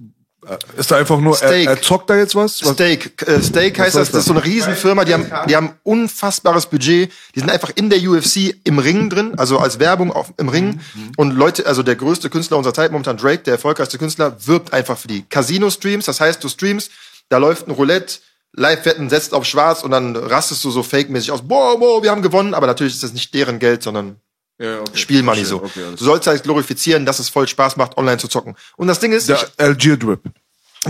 ist 0.77 0.91
da 0.91 0.97
einfach 0.97 1.19
nur, 1.19 1.33
er, 1.33 1.49
Steak. 1.49 1.67
er 1.67 1.81
zockt 1.81 2.09
da 2.09 2.17
jetzt 2.17 2.35
was? 2.35 2.63
was 2.63 2.73
Steak. 2.73 3.21
Äh, 3.27 3.41
Steak 3.41 3.79
heißt 3.79 3.95
das, 3.95 4.11
das 4.11 4.21
ist 4.21 4.25
so 4.25 4.33
eine 4.33 4.43
Riesenfirma, 4.43 5.05
die 5.05 5.13
haben, 5.13 5.31
die 5.47 5.55
haben 5.55 5.73
unfassbares 5.83 6.67
Budget. 6.67 7.11
Die 7.35 7.39
sind 7.39 7.49
einfach 7.49 7.71
in 7.75 7.89
der 7.89 7.99
UFC 7.99 8.55
im 8.63 8.79
Ring 8.79 9.09
drin, 9.09 9.33
also 9.37 9.59
als 9.59 9.79
Werbung 9.79 10.11
auf, 10.11 10.33
im 10.37 10.49
Ring. 10.49 10.79
Und 11.17 11.31
Leute, 11.31 11.65
also 11.65 11.83
der 11.83 11.95
größte 11.95 12.29
Künstler 12.29 12.57
unserer 12.57 12.73
Zeit, 12.73 12.91
momentan 12.91 13.17
Drake, 13.17 13.43
der 13.43 13.53
erfolgreichste 13.53 13.97
Künstler, 13.97 14.35
wirbt 14.45 14.73
einfach 14.73 14.97
für 14.97 15.07
die 15.07 15.23
Casino-Streams. 15.23 16.05
Das 16.05 16.19
heißt, 16.19 16.43
du 16.43 16.49
streamst, 16.49 16.91
da 17.29 17.37
läuft 17.37 17.67
ein 17.67 17.71
Roulette, 17.71 18.19
Live-Wetten 18.53 19.09
setzt 19.09 19.33
auf 19.33 19.45
schwarz 19.45 19.83
und 19.83 19.91
dann 19.91 20.15
rastest 20.15 20.63
du 20.63 20.71
so 20.71 20.83
fake-mäßig 20.83 21.31
aus, 21.31 21.47
boah, 21.47 21.79
boah, 21.79 22.01
wir 22.01 22.11
haben 22.11 22.21
gewonnen, 22.21 22.53
aber 22.53 22.67
natürlich 22.67 22.93
ist 22.93 23.03
das 23.03 23.13
nicht 23.13 23.33
deren 23.33 23.59
Geld, 23.59 23.83
sondern 23.83 24.17
ja, 24.59 24.81
okay. 24.81 24.97
Spielmoney 24.97 25.45
so. 25.45 25.63
Okay, 25.63 25.85
du 25.97 26.03
sollst 26.03 26.27
halt 26.27 26.43
glorifizieren, 26.43 27.05
dass 27.05 27.19
es 27.19 27.29
voll 27.29 27.47
Spaß 27.47 27.77
macht, 27.77 27.97
online 27.97 28.17
zu 28.17 28.27
zocken. 28.27 28.55
Und 28.75 28.87
das 28.87 28.99
Ding 28.99 29.13
ist, 29.13 29.29
Der 29.29 29.39
Algier 29.57 29.97
Drip. 29.97 30.21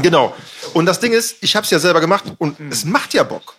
Genau. 0.01 0.36
Und 0.74 0.86
das 0.86 0.99
Ding 0.99 1.13
ist, 1.13 1.38
ich 1.41 1.55
habe 1.55 1.65
es 1.65 1.72
ja 1.72 1.80
selber 1.80 2.01
gemacht 2.01 2.26
und 2.38 2.59
es 2.70 2.86
macht 2.86 3.13
ja 3.13 3.24
Bock. 3.24 3.55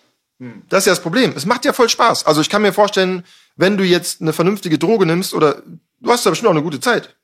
Das 0.69 0.79
ist 0.79 0.85
ja 0.87 0.93
das 0.93 1.01
Problem. 1.01 1.33
Es 1.35 1.45
macht 1.45 1.65
ja 1.65 1.73
voll 1.73 1.87
Spaß. 1.87 2.25
Also 2.25 2.41
ich 2.41 2.49
kann 2.49 2.63
mir 2.63 2.73
vorstellen, 2.73 3.23
wenn 3.57 3.77
du 3.77 3.83
jetzt 3.83 4.21
eine 4.21 4.33
vernünftige 4.33 4.79
Droge 4.79 5.05
nimmst 5.05 5.33
oder 5.33 5.61
du 5.99 6.11
hast 6.11 6.25
da 6.25 6.31
bestimmt 6.31 6.47
auch 6.47 6.53
eine 6.55 6.63
gute 6.63 6.79
Zeit. 6.79 7.15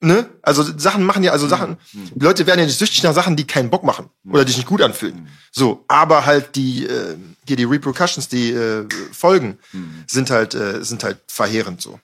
Ne? 0.00 0.28
Also 0.42 0.64
Sachen 0.76 1.04
machen 1.04 1.22
ja, 1.22 1.32
also 1.32 1.46
Sachen, 1.48 1.76
die 1.92 2.24
Leute 2.24 2.46
werden 2.46 2.60
ja 2.60 2.66
nicht 2.66 2.78
süchtig 2.78 3.02
nach 3.04 3.14
Sachen, 3.14 3.36
die 3.36 3.46
keinen 3.46 3.70
Bock 3.70 3.84
machen 3.84 4.10
oder 4.28 4.44
die 4.44 4.50
sich 4.50 4.58
nicht 4.58 4.68
gut 4.68 4.82
anfühlen. 4.82 5.28
So, 5.52 5.84
aber 5.88 6.26
halt 6.26 6.56
die, 6.56 6.84
äh, 6.86 7.16
hier 7.46 7.56
die 7.56 7.64
Repercussions, 7.64 8.28
die 8.28 8.50
äh, 8.50 8.86
Folgen 9.12 9.58
sind 10.06 10.30
halt, 10.30 10.54
äh, 10.54 10.84
sind 10.84 11.04
halt 11.04 11.18
verheerend 11.28 11.80
so. 11.80 12.00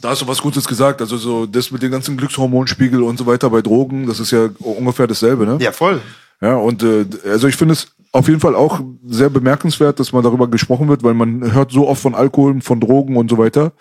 Da 0.00 0.10
hast 0.10 0.22
du 0.22 0.28
was 0.28 0.42
Gutes 0.42 0.66
gesagt. 0.66 1.00
Also 1.00 1.16
so 1.16 1.46
das 1.46 1.70
mit 1.70 1.82
dem 1.82 1.90
ganzen 1.90 2.16
Glückshormonspiegel 2.16 3.02
und 3.02 3.18
so 3.18 3.26
weiter 3.26 3.50
bei 3.50 3.62
Drogen, 3.62 4.06
das 4.06 4.20
ist 4.20 4.30
ja 4.30 4.50
ungefähr 4.58 5.06
dasselbe, 5.06 5.46
ne? 5.46 5.58
Ja, 5.60 5.72
voll. 5.72 6.00
Ja, 6.40 6.56
und 6.56 6.82
äh, 6.82 7.06
also 7.24 7.48
ich 7.48 7.56
finde 7.56 7.72
es 7.72 7.88
auf 8.12 8.28
jeden 8.28 8.40
Fall 8.40 8.54
auch 8.54 8.80
sehr 9.04 9.28
bemerkenswert, 9.28 9.98
dass 9.98 10.12
mal 10.12 10.22
darüber 10.22 10.46
gesprochen 10.46 10.88
wird, 10.88 11.02
weil 11.02 11.14
man 11.14 11.52
hört 11.52 11.72
so 11.72 11.88
oft 11.88 12.00
von 12.00 12.14
Alkohol, 12.14 12.60
von 12.60 12.78
Drogen 12.78 13.16
und 13.16 13.28
so 13.28 13.38
weiter. 13.38 13.72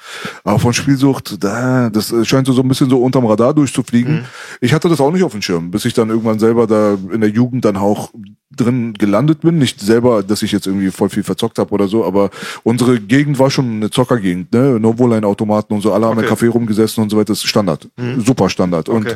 Aber 0.43 0.57
von 0.57 0.73
Spielsucht, 0.73 1.43
da, 1.43 1.91
das 1.91 2.13
scheint 2.23 2.47
so, 2.47 2.53
so 2.53 2.63
ein 2.63 2.67
bisschen 2.67 2.89
so 2.89 2.99
unterm 2.99 3.27
Radar 3.27 3.53
durchzufliegen. 3.53 4.25
Ich 4.59 4.73
hatte 4.73 4.89
das 4.89 4.99
auch 5.01 5.11
nicht 5.11 5.23
auf 5.23 5.33
dem 5.33 5.43
Schirm, 5.43 5.69
bis 5.69 5.85
ich 5.85 5.93
dann 5.93 6.09
irgendwann 6.09 6.39
selber 6.39 6.65
da 6.65 6.97
in 7.11 7.21
der 7.21 7.29
Jugend 7.29 7.63
dann 7.63 7.77
auch 7.77 8.11
drin 8.55 8.93
gelandet 8.93 9.41
bin. 9.41 9.57
Nicht 9.57 9.79
selber, 9.79 10.23
dass 10.23 10.41
ich 10.41 10.51
jetzt 10.51 10.67
irgendwie 10.67 10.91
voll 10.91 11.09
viel 11.09 11.23
verzockt 11.23 11.59
habe 11.59 11.71
oder 11.71 11.87
so, 11.87 12.05
aber 12.05 12.29
unsere 12.63 12.99
Gegend 12.99 13.39
war 13.39 13.49
schon 13.51 13.65
eine 13.77 13.89
Zockergegend, 13.89 14.51
ne? 14.53 14.79
Novoline-Automaten 14.79 15.73
und 15.73 15.81
so, 15.81 15.93
alle 15.93 16.05
haben 16.07 16.19
im 16.19 16.25
Café 16.25 16.49
rumgesessen 16.49 17.03
und 17.03 17.09
so 17.09 17.17
weiter. 17.17 17.33
Das 17.33 17.39
ist 17.39 17.47
Standard. 17.47 17.87
Super 18.17 18.49
Standard. 18.49 18.89
Und 18.89 19.05
Okay. 19.05 19.15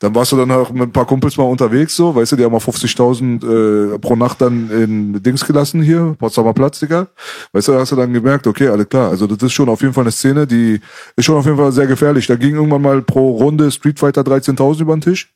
dann 0.00 0.14
warst 0.14 0.32
du 0.32 0.36
dann 0.36 0.50
auch 0.50 0.70
mit 0.70 0.82
ein 0.82 0.92
paar 0.92 1.06
Kumpels 1.06 1.36
mal 1.36 1.44
unterwegs, 1.44 1.94
so, 1.96 2.14
weißt 2.14 2.32
du, 2.32 2.36
die 2.36 2.44
haben 2.44 2.52
mal 2.52 2.58
50.000 2.60 3.94
äh, 3.94 3.98
pro 3.98 4.16
Nacht 4.16 4.40
dann 4.40 4.70
in 4.70 5.22
Dings 5.22 5.44
gelassen 5.46 5.82
hier, 5.82 6.16
Potsdamer 6.18 6.52
Platz, 6.54 6.80
Digga. 6.80 7.08
Weißt 7.52 7.68
du, 7.68 7.72
da 7.72 7.80
hast 7.80 7.92
du 7.92 7.96
dann 7.96 8.12
gemerkt, 8.12 8.46
okay, 8.46 8.68
alles 8.68 8.88
klar, 8.88 9.10
also 9.10 9.26
das 9.26 9.42
ist 9.42 9.52
schon 9.52 9.68
auf 9.68 9.80
jeden 9.82 9.94
Fall 9.94 10.04
eine 10.04 10.10
Szene, 10.12 10.46
die 10.46 10.80
ist 11.16 11.24
schon 11.24 11.36
auf 11.36 11.44
jeden 11.44 11.56
Fall 11.58 11.72
sehr 11.72 11.86
gefährlich. 11.86 12.26
Da 12.26 12.36
ging 12.36 12.54
irgendwann 12.54 12.82
mal 12.82 13.02
pro 13.02 13.36
Runde 13.36 13.70
Street 13.70 13.98
Fighter 13.98 14.22
13.000 14.22 14.80
über 14.82 14.96
den 14.96 15.00
Tisch. 15.00 15.32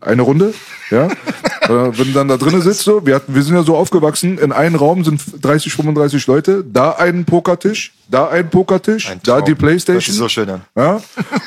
Eine 0.00 0.22
Runde, 0.22 0.54
ja. 0.90 1.08
Äh, 1.66 1.98
Wenn 1.98 2.06
du 2.06 2.12
dann 2.12 2.28
da 2.28 2.36
drinnen 2.36 2.62
sitzt, 2.62 2.82
so, 2.82 3.04
wir 3.04 3.16
hatten, 3.16 3.34
wir 3.34 3.42
sind 3.42 3.56
ja 3.56 3.64
so 3.64 3.76
aufgewachsen, 3.76 4.38
in 4.38 4.52
einem 4.52 4.76
Raum 4.76 5.02
sind 5.02 5.20
30, 5.42 5.72
35 5.72 6.24
Leute, 6.28 6.62
da 6.64 6.92
ein 6.92 7.24
Pokertisch, 7.24 7.92
da 8.08 8.28
ein 8.28 8.50
Pokertisch, 8.50 9.10
Ein 9.10 9.20
da 9.24 9.40
die 9.40 9.56
Playstation. 9.56 9.94
Hört 9.94 10.04
sich 10.04 10.14
so 10.14 10.28
schön 10.28 10.48
an. 10.48 10.60
Ja? 10.76 11.00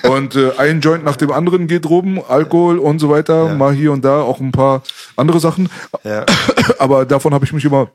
Und 0.09 0.35
äh, 0.35 0.51
ein 0.57 0.81
Joint 0.81 1.05
nach 1.05 1.15
dem 1.15 1.31
anderen 1.31 1.67
geht 1.67 1.85
rum, 1.85 2.21
Alkohol 2.27 2.79
und 2.79 2.99
so 2.99 3.09
weiter, 3.09 3.55
mal 3.55 3.73
hier 3.73 3.93
und 3.93 4.03
da 4.03 4.21
auch 4.21 4.41
ein 4.41 4.51
paar 4.51 4.83
andere 5.15 5.39
Sachen. 5.39 5.69
Ja. 6.03 6.25
Aber 6.79 7.05
davon 7.05 7.33
habe 7.33 7.45
ich 7.45 7.53
mich 7.53 7.63
immer 7.63 7.89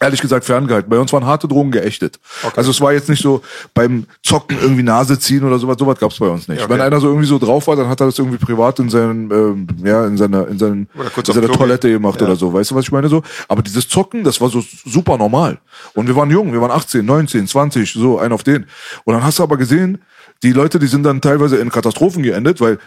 ehrlich 0.00 0.20
gesagt 0.20 0.44
ferngehalten. 0.44 0.88
Bei 0.88 0.98
uns 0.98 1.12
waren 1.12 1.26
harte 1.26 1.48
Drogen 1.48 1.70
geächtet. 1.70 2.18
Also 2.56 2.70
es 2.70 2.80
war 2.80 2.92
jetzt 2.92 3.08
nicht 3.08 3.22
so 3.22 3.42
beim 3.74 4.06
Zocken 4.22 4.58
irgendwie 4.60 4.82
Nase 4.82 5.18
ziehen 5.18 5.44
oder 5.44 5.58
sowas, 5.58 5.76
sowas 5.78 5.98
gab's 5.98 6.18
bei 6.18 6.28
uns 6.28 6.48
nicht. 6.48 6.60
Okay. 6.62 6.70
Wenn 6.70 6.80
einer 6.80 7.00
so 7.00 7.08
irgendwie 7.08 7.26
so 7.26 7.38
drauf 7.38 7.66
war, 7.66 7.76
dann 7.76 7.88
hat 7.88 8.00
er 8.00 8.06
das 8.06 8.18
irgendwie 8.18 8.38
privat 8.38 8.78
in 8.78 8.90
seinen, 8.90 9.30
ähm, 9.30 9.66
ja, 9.84 10.06
in 10.06 10.16
seiner, 10.16 10.48
in 10.48 10.58
seinen, 10.58 10.88
in 11.16 11.24
seiner. 11.24 11.48
Toilette 11.48 11.90
gemacht 11.90 12.20
oder 12.22 12.36
so. 12.36 12.52
Weißt 12.52 12.70
du, 12.70 12.74
was 12.74 12.84
ich 12.84 12.92
meine 12.92 13.08
so? 13.08 13.22
Aber 13.48 13.62
dieses 13.62 13.88
Zocken, 13.88 14.24
das 14.24 14.40
war 14.40 14.48
so 14.48 14.62
super 14.84 15.18
normal. 15.18 15.58
Und 15.94 16.06
wir 16.06 16.16
waren 16.16 16.30
jung, 16.30 16.52
wir 16.52 16.60
waren 16.60 16.70
18, 16.70 17.04
19, 17.04 17.46
20, 17.46 17.92
so 17.92 18.18
ein 18.18 18.32
auf 18.32 18.42
den. 18.42 18.66
Und 19.04 19.14
dann 19.14 19.24
hast 19.24 19.38
du 19.38 19.42
aber 19.42 19.56
gesehen, 19.56 19.98
die 20.42 20.52
Leute, 20.52 20.78
die 20.78 20.86
sind 20.86 21.02
dann 21.02 21.20
teilweise 21.20 21.56
in 21.56 21.70
Katastrophen 21.70 22.22
geendet, 22.22 22.60
weil 22.60 22.78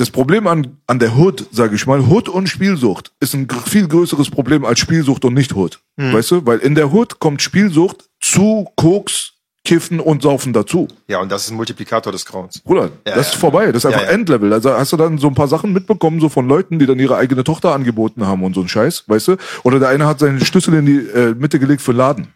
das 0.00 0.10
Problem 0.10 0.46
an, 0.46 0.78
an 0.86 0.98
der 0.98 1.14
Hood, 1.14 1.46
sage 1.52 1.74
ich 1.74 1.86
mal, 1.86 2.00
Hood 2.00 2.30
und 2.30 2.48
Spielsucht 2.48 3.12
ist 3.20 3.34
ein 3.34 3.46
viel 3.66 3.86
größeres 3.86 4.30
Problem 4.30 4.64
als 4.64 4.78
Spielsucht 4.78 5.26
und 5.26 5.34
nicht 5.34 5.54
Hood. 5.54 5.78
Hm. 5.98 6.14
Weißt 6.14 6.30
du? 6.30 6.46
Weil 6.46 6.60
in 6.60 6.74
der 6.74 6.90
Hood 6.90 7.18
kommt 7.18 7.42
Spielsucht 7.42 8.08
zu 8.18 8.66
Koks, 8.76 9.34
Kiffen 9.62 10.00
und 10.00 10.22
Saufen 10.22 10.54
dazu. 10.54 10.88
Ja, 11.06 11.20
und 11.20 11.30
das 11.30 11.44
ist 11.44 11.50
ein 11.50 11.56
Multiplikator 11.56 12.10
des 12.12 12.24
Grauens. 12.24 12.60
Bruder, 12.60 12.90
Ja, 13.06 13.14
das 13.14 13.26
ist 13.26 13.34
ja. 13.34 13.40
vorbei. 13.40 13.66
Das 13.66 13.84
ist 13.84 13.86
einfach 13.86 14.06
ja. 14.06 14.08
Endlevel. 14.08 14.54
Also 14.54 14.72
hast 14.72 14.90
du 14.90 14.96
dann 14.96 15.18
so 15.18 15.26
ein 15.26 15.34
paar 15.34 15.48
Sachen 15.48 15.74
mitbekommen, 15.74 16.18
so 16.18 16.30
von 16.30 16.48
Leuten, 16.48 16.78
die 16.78 16.86
dann 16.86 16.98
ihre 16.98 17.16
eigene 17.16 17.44
Tochter 17.44 17.74
angeboten 17.74 18.26
haben 18.26 18.42
und 18.42 18.54
so 18.54 18.62
ein 18.62 18.68
Scheiß, 18.68 19.04
weißt 19.06 19.28
du? 19.28 19.36
Oder 19.64 19.80
der 19.80 19.90
eine 19.90 20.06
hat 20.06 20.18
seinen 20.18 20.42
Schlüssel 20.42 20.72
in 20.72 20.86
die 20.86 20.96
äh, 20.96 21.34
Mitte 21.34 21.58
gelegt 21.58 21.82
für 21.82 21.92
Laden. 21.92 22.28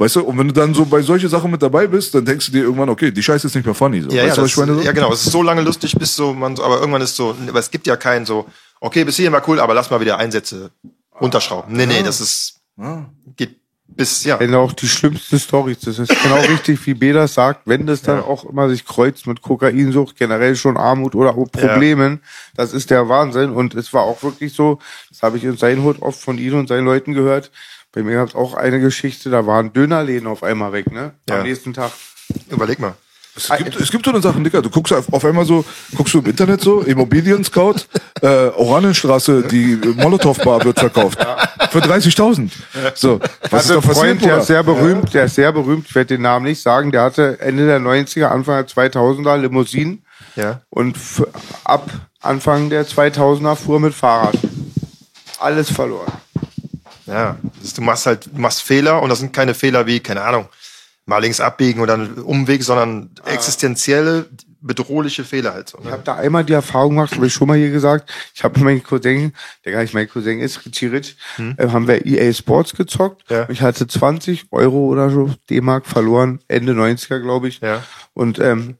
Weißt 0.00 0.14
du? 0.16 0.20
Und 0.22 0.38
wenn 0.38 0.46
du 0.46 0.54
dann 0.54 0.74
so 0.74 0.84
bei 0.84 1.02
solche 1.02 1.28
Sachen 1.28 1.50
mit 1.50 1.60
dabei 1.60 1.88
bist, 1.88 2.14
dann 2.14 2.24
denkst 2.24 2.46
du 2.46 2.52
dir 2.52 2.62
irgendwann, 2.62 2.88
okay, 2.88 3.10
die 3.10 3.22
Scheiße 3.22 3.48
ist 3.48 3.54
nicht 3.56 3.64
mehr 3.64 3.74
funny. 3.74 4.02
So. 4.02 4.10
Ja, 4.10 4.22
weißt 4.24 4.28
ja, 4.28 4.34
du, 4.36 4.42
was 4.42 4.50
ich 4.50 4.56
meine? 4.56 4.74
So? 4.76 4.80
ja, 4.80 4.92
genau. 4.92 5.12
Es 5.12 5.26
ist 5.26 5.32
so 5.32 5.42
lange 5.42 5.60
lustig, 5.62 5.96
bis 5.98 6.14
so 6.14 6.32
man, 6.32 6.54
so- 6.54 6.62
aber 6.64 6.78
irgendwann 6.78 7.02
ist 7.02 7.16
so, 7.16 7.36
aber 7.48 7.58
es 7.58 7.70
gibt 7.70 7.86
ja 7.88 7.96
keinen 7.96 8.24
so, 8.24 8.46
okay, 8.80 9.02
bis 9.04 9.16
hierhin 9.16 9.32
war 9.32 9.46
cool, 9.48 9.58
aber 9.58 9.74
lass 9.74 9.90
mal 9.90 10.00
wieder 10.00 10.16
Einsätze 10.18 10.70
runterschrauben. 11.20 11.74
Nee, 11.74 11.86
nee, 11.86 12.02
das 12.04 12.20
ist, 12.20 12.60
geht 13.36 13.56
bis, 13.88 14.22
ja. 14.22 14.38
Wenn 14.38 14.54
auch 14.54 14.72
die 14.72 14.86
schlimmsten 14.86 15.38
Stories, 15.40 15.80
das 15.80 15.98
ist 15.98 16.22
genau 16.22 16.40
richtig, 16.42 16.86
wie 16.86 16.94
Beda 16.94 17.26
sagt, 17.26 17.62
wenn 17.64 17.86
das 17.86 18.02
dann 18.02 18.20
auch 18.20 18.44
immer 18.44 18.68
sich 18.68 18.84
kreuzt 18.84 19.26
mit 19.26 19.42
Kokainsucht, 19.42 20.14
generell 20.16 20.54
schon 20.54 20.76
Armut 20.76 21.14
oder 21.14 21.30
auch 21.30 21.50
Problemen, 21.50 22.20
das 22.54 22.72
ist 22.74 22.90
der 22.90 23.08
Wahnsinn. 23.08 23.50
Und 23.50 23.74
es 23.74 23.92
war 23.92 24.02
auch 24.02 24.22
wirklich 24.22 24.52
so, 24.52 24.78
das 25.08 25.22
habe 25.22 25.38
ich 25.38 25.44
in 25.44 25.56
seinen 25.56 25.82
Hut 25.82 26.00
oft 26.02 26.20
von 26.20 26.38
ihm 26.38 26.54
und 26.58 26.68
seinen 26.68 26.84
Leuten 26.84 27.14
gehört. 27.14 27.50
Bei 27.98 28.04
mir 28.04 28.14
gab 28.14 28.28
es 28.28 28.36
auch 28.36 28.54
eine 28.54 28.78
Geschichte, 28.78 29.28
da 29.28 29.44
waren 29.44 29.72
Dönerläden 29.72 30.28
auf 30.28 30.44
einmal 30.44 30.70
weg, 30.72 30.92
ne? 30.92 31.14
Am 31.28 31.38
Ja. 31.38 31.42
nächsten 31.42 31.72
Tag. 31.74 31.90
Überleg 32.48 32.78
mal. 32.78 32.94
Es 33.34 33.48
gibt, 33.58 33.74
es 33.74 33.90
gibt 33.90 34.04
so 34.04 34.12
eine 34.12 34.20
Sachen, 34.22 34.44
Dicker. 34.44 34.62
Du 34.62 34.70
guckst 34.70 34.92
auf, 34.92 35.12
auf 35.12 35.24
einmal 35.24 35.44
so, 35.44 35.64
guckst 35.96 36.14
du 36.14 36.20
im 36.20 36.26
Internet 36.26 36.60
so, 36.60 36.82
Immobilien 36.82 37.42
Scout, 37.42 37.74
äh, 38.22 38.26
Oranienstraße, 38.50 39.42
die 39.42 39.80
Molotow-Bar 39.96 40.62
wird 40.64 40.78
verkauft. 40.78 41.18
Für 41.72 41.80
30.000. 41.80 42.50
So, 42.94 43.18
was 43.50 43.62
ist 43.62 43.70
da 43.70 43.80
passiert, 43.80 43.96
Freund, 43.96 44.24
der 44.24 44.38
ist 44.38 44.46
sehr 44.46 44.62
berühmt, 44.62 45.12
der 45.12 45.24
ist 45.24 45.34
sehr 45.34 45.50
berühmt, 45.50 45.86
ich 45.88 45.94
werde 45.96 46.14
den 46.14 46.22
Namen 46.22 46.44
nicht 46.46 46.62
sagen, 46.62 46.92
der 46.92 47.02
hatte 47.02 47.40
Ende 47.40 47.66
der 47.66 47.80
90er, 47.80 48.26
Anfang 48.26 48.64
der 48.64 48.68
2000er 48.92 49.36
Limousinen 49.38 50.04
Ja. 50.36 50.60
und 50.70 50.96
ab 51.64 51.90
Anfang 52.20 52.70
der 52.70 52.86
2000er 52.86 53.56
fuhr 53.56 53.80
mit 53.80 53.92
Fahrrad. 53.92 54.38
Alles 55.40 55.68
verloren. 55.72 56.12
Ja. 57.06 57.36
Du 57.74 57.82
machst 57.82 58.06
halt, 58.06 58.26
du 58.32 58.40
machst 58.40 58.62
Fehler 58.62 59.02
und 59.02 59.08
das 59.10 59.18
sind 59.20 59.32
keine 59.32 59.54
Fehler 59.54 59.86
wie, 59.86 60.00
keine 60.00 60.22
Ahnung, 60.22 60.48
mal 61.06 61.18
links 61.18 61.40
abbiegen 61.40 61.80
oder 61.80 61.94
einen 61.94 62.14
Umweg, 62.18 62.62
sondern 62.62 63.10
existenzielle 63.24 64.26
bedrohliche 64.60 65.24
Fehler 65.24 65.54
halt 65.54 65.68
so. 65.68 65.78
Ich 65.78 65.84
Ne? 65.84 65.92
habe 65.92 66.02
da 66.04 66.16
einmal 66.16 66.44
die 66.44 66.52
Erfahrung 66.52 66.90
gemacht, 66.96 67.14
habe 67.14 67.26
ich 67.26 67.32
schon 67.32 67.46
mal 67.46 67.56
hier 67.56 67.70
gesagt. 67.70 68.12
Ich 68.34 68.42
habe 68.42 68.58
mit 68.58 68.64
meinem 68.64 68.82
Cousin, 68.82 69.32
der 69.64 69.72
gar 69.72 69.82
nicht 69.82 69.94
mein 69.94 70.08
Cousin 70.08 70.40
ist, 70.40 70.66
Richie 70.66 70.86
Rich, 70.86 71.16
äh, 71.56 71.68
haben 71.68 71.86
wir 71.86 72.04
EA 72.04 72.32
Sports 72.32 72.74
gezockt. 72.74 73.22
Hm. 73.30 73.36
Ja. 73.36 73.48
Ich 73.48 73.62
hatte 73.62 73.86
20 73.86 74.46
Euro 74.50 74.86
oder 74.86 75.10
so 75.10 75.30
D-Mark 75.48 75.86
verloren, 75.86 76.40
Ende 76.48 76.72
90er, 76.72 77.20
glaube 77.20 77.48
ich. 77.48 77.60
Ja. 77.60 77.84
Und 78.14 78.40
ähm, 78.40 78.76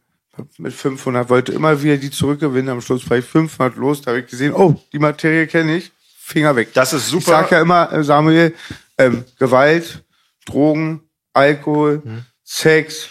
mit 0.59 0.73
500 0.73 1.31
wollte 1.31 1.53
immer 1.53 1.81
wieder 1.83 1.97
die 1.97 2.11
zurückgewinnen. 2.11 2.71
Am 2.71 2.81
Schluss 2.81 3.09
war 3.09 3.19
ich 3.19 3.25
500 3.25 3.77
los. 3.77 4.03
Da 4.03 4.11
habe 4.11 4.21
ich 4.21 4.27
gesehen, 4.27 4.53
oh, 4.55 4.75
die 4.93 4.99
Materie 4.99 5.47
kenne 5.47 5.77
ich. 5.77 5.93
Finger 6.29 6.55
weg. 6.57 6.75
Das 6.75 6.93
ist 6.93 7.09
super. 7.09 7.21
Ich 7.21 7.27
sag 7.27 7.51
ja 7.53 7.61
immer, 7.63 7.91
äh, 7.91 8.05
Samuel, 8.05 8.55
ähm, 8.99 9.25
Gewalt, 9.39 10.05
Drogen, 10.45 11.01
Alkohol, 11.33 12.03
Sex. 12.45 13.09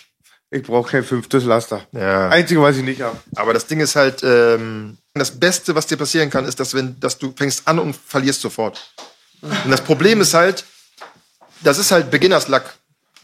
Ich 0.51 0.63
brauche 0.63 0.91
kein 0.91 1.03
fünftes 1.03 1.43
Laster. 1.43 1.81
Hm. 1.91 1.99
Ja. 1.99 2.29
Einzige, 2.29 2.61
was 2.61 2.77
ich 2.77 2.83
nicht 2.83 3.01
habe. 3.01 3.17
Aber 3.35 3.53
das 3.53 3.65
Ding 3.65 3.79
ist 3.79 3.95
halt, 3.95 4.21
ähm, 4.23 4.97
das 5.15 5.31
Beste, 5.31 5.73
was 5.73 5.87
dir 5.87 5.97
passieren 5.97 6.29
kann, 6.29 6.45
ist, 6.45 6.59
dass 6.59 6.75
wenn, 6.75 6.99
dass 6.99 7.17
du 7.17 7.33
fängst 7.35 7.67
an 7.67 7.79
und 7.79 7.95
verlierst 7.95 8.41
sofort. 8.41 8.93
Und 9.41 9.71
das 9.71 9.81
Problem 9.81 10.21
ist 10.21 10.35
halt, 10.35 10.63
das 11.61 11.79
ist 11.79 11.91
halt 11.91 12.11
Beginners-Luck. 12.11 12.65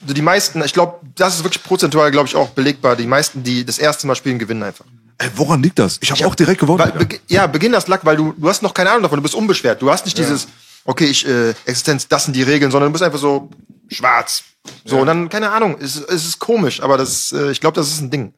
Also 0.02 0.14
die 0.16 0.22
meisten, 0.24 0.64
ich 0.64 0.74
glaube, 0.74 1.06
das 1.16 1.36
ist 1.36 1.44
wirklich 1.44 1.64
prozentual, 1.64 2.10
glaube 2.10 2.28
ich, 2.28 2.36
auch 2.36 2.50
belegbar. 2.50 2.96
Die 2.96 3.08
meisten, 3.08 3.44
die 3.44 3.64
das 3.64 3.78
erste 3.78 4.08
Mal 4.08 4.16
spielen, 4.16 4.40
gewinnen 4.40 4.64
einfach. 4.64 4.86
Ey, 5.18 5.30
woran 5.36 5.62
liegt 5.62 5.80
das? 5.80 6.00
Ich 6.02 6.12
habe 6.12 6.26
auch 6.26 6.36
direkt 6.36 6.60
gewonnen. 6.60 6.80
Weil. 6.80 6.92
Be 6.92 7.20
ja, 7.28 7.48
Beginners-Luck, 7.48 8.02
weil 8.04 8.18
du, 8.18 8.34
du 8.38 8.50
hast 8.50 8.62
noch 8.62 8.74
keine 8.74 8.90
Ahnung 8.90 9.04
davon, 9.04 9.18
du 9.18 9.24
bist 9.24 9.36
unbeschwert. 9.36 9.82
Du 9.82 9.90
hast 9.92 10.06
nicht 10.06 10.18
dieses, 10.18 10.48
okay, 10.86 11.06
ich, 11.06 11.28
äh, 11.28 11.52
Existenz, 11.66 12.08
das 12.08 12.26
sind 12.26 12.36
die 12.36 12.44
Regeln, 12.44 12.72
sondern 12.72 12.90
du 12.90 12.94
bist 12.94 13.04
einfach 13.04 13.20
so 13.20 13.50
schwarz. 13.90 14.44
So, 14.86 15.00
und 15.00 15.08
dann, 15.08 15.30
keine 15.30 15.52
Ahnung, 15.52 15.78
es, 15.80 15.98
es 15.98 16.26
ist 16.26 16.40
komisch, 16.40 16.82
aber 16.82 16.98
das, 16.98 17.32
äh, 17.34 17.52
ich 17.52 17.60
glaube, 17.60 17.76
das 17.76 17.90
ist 17.90 18.02
ein 18.02 18.12
Ding. 18.12 18.34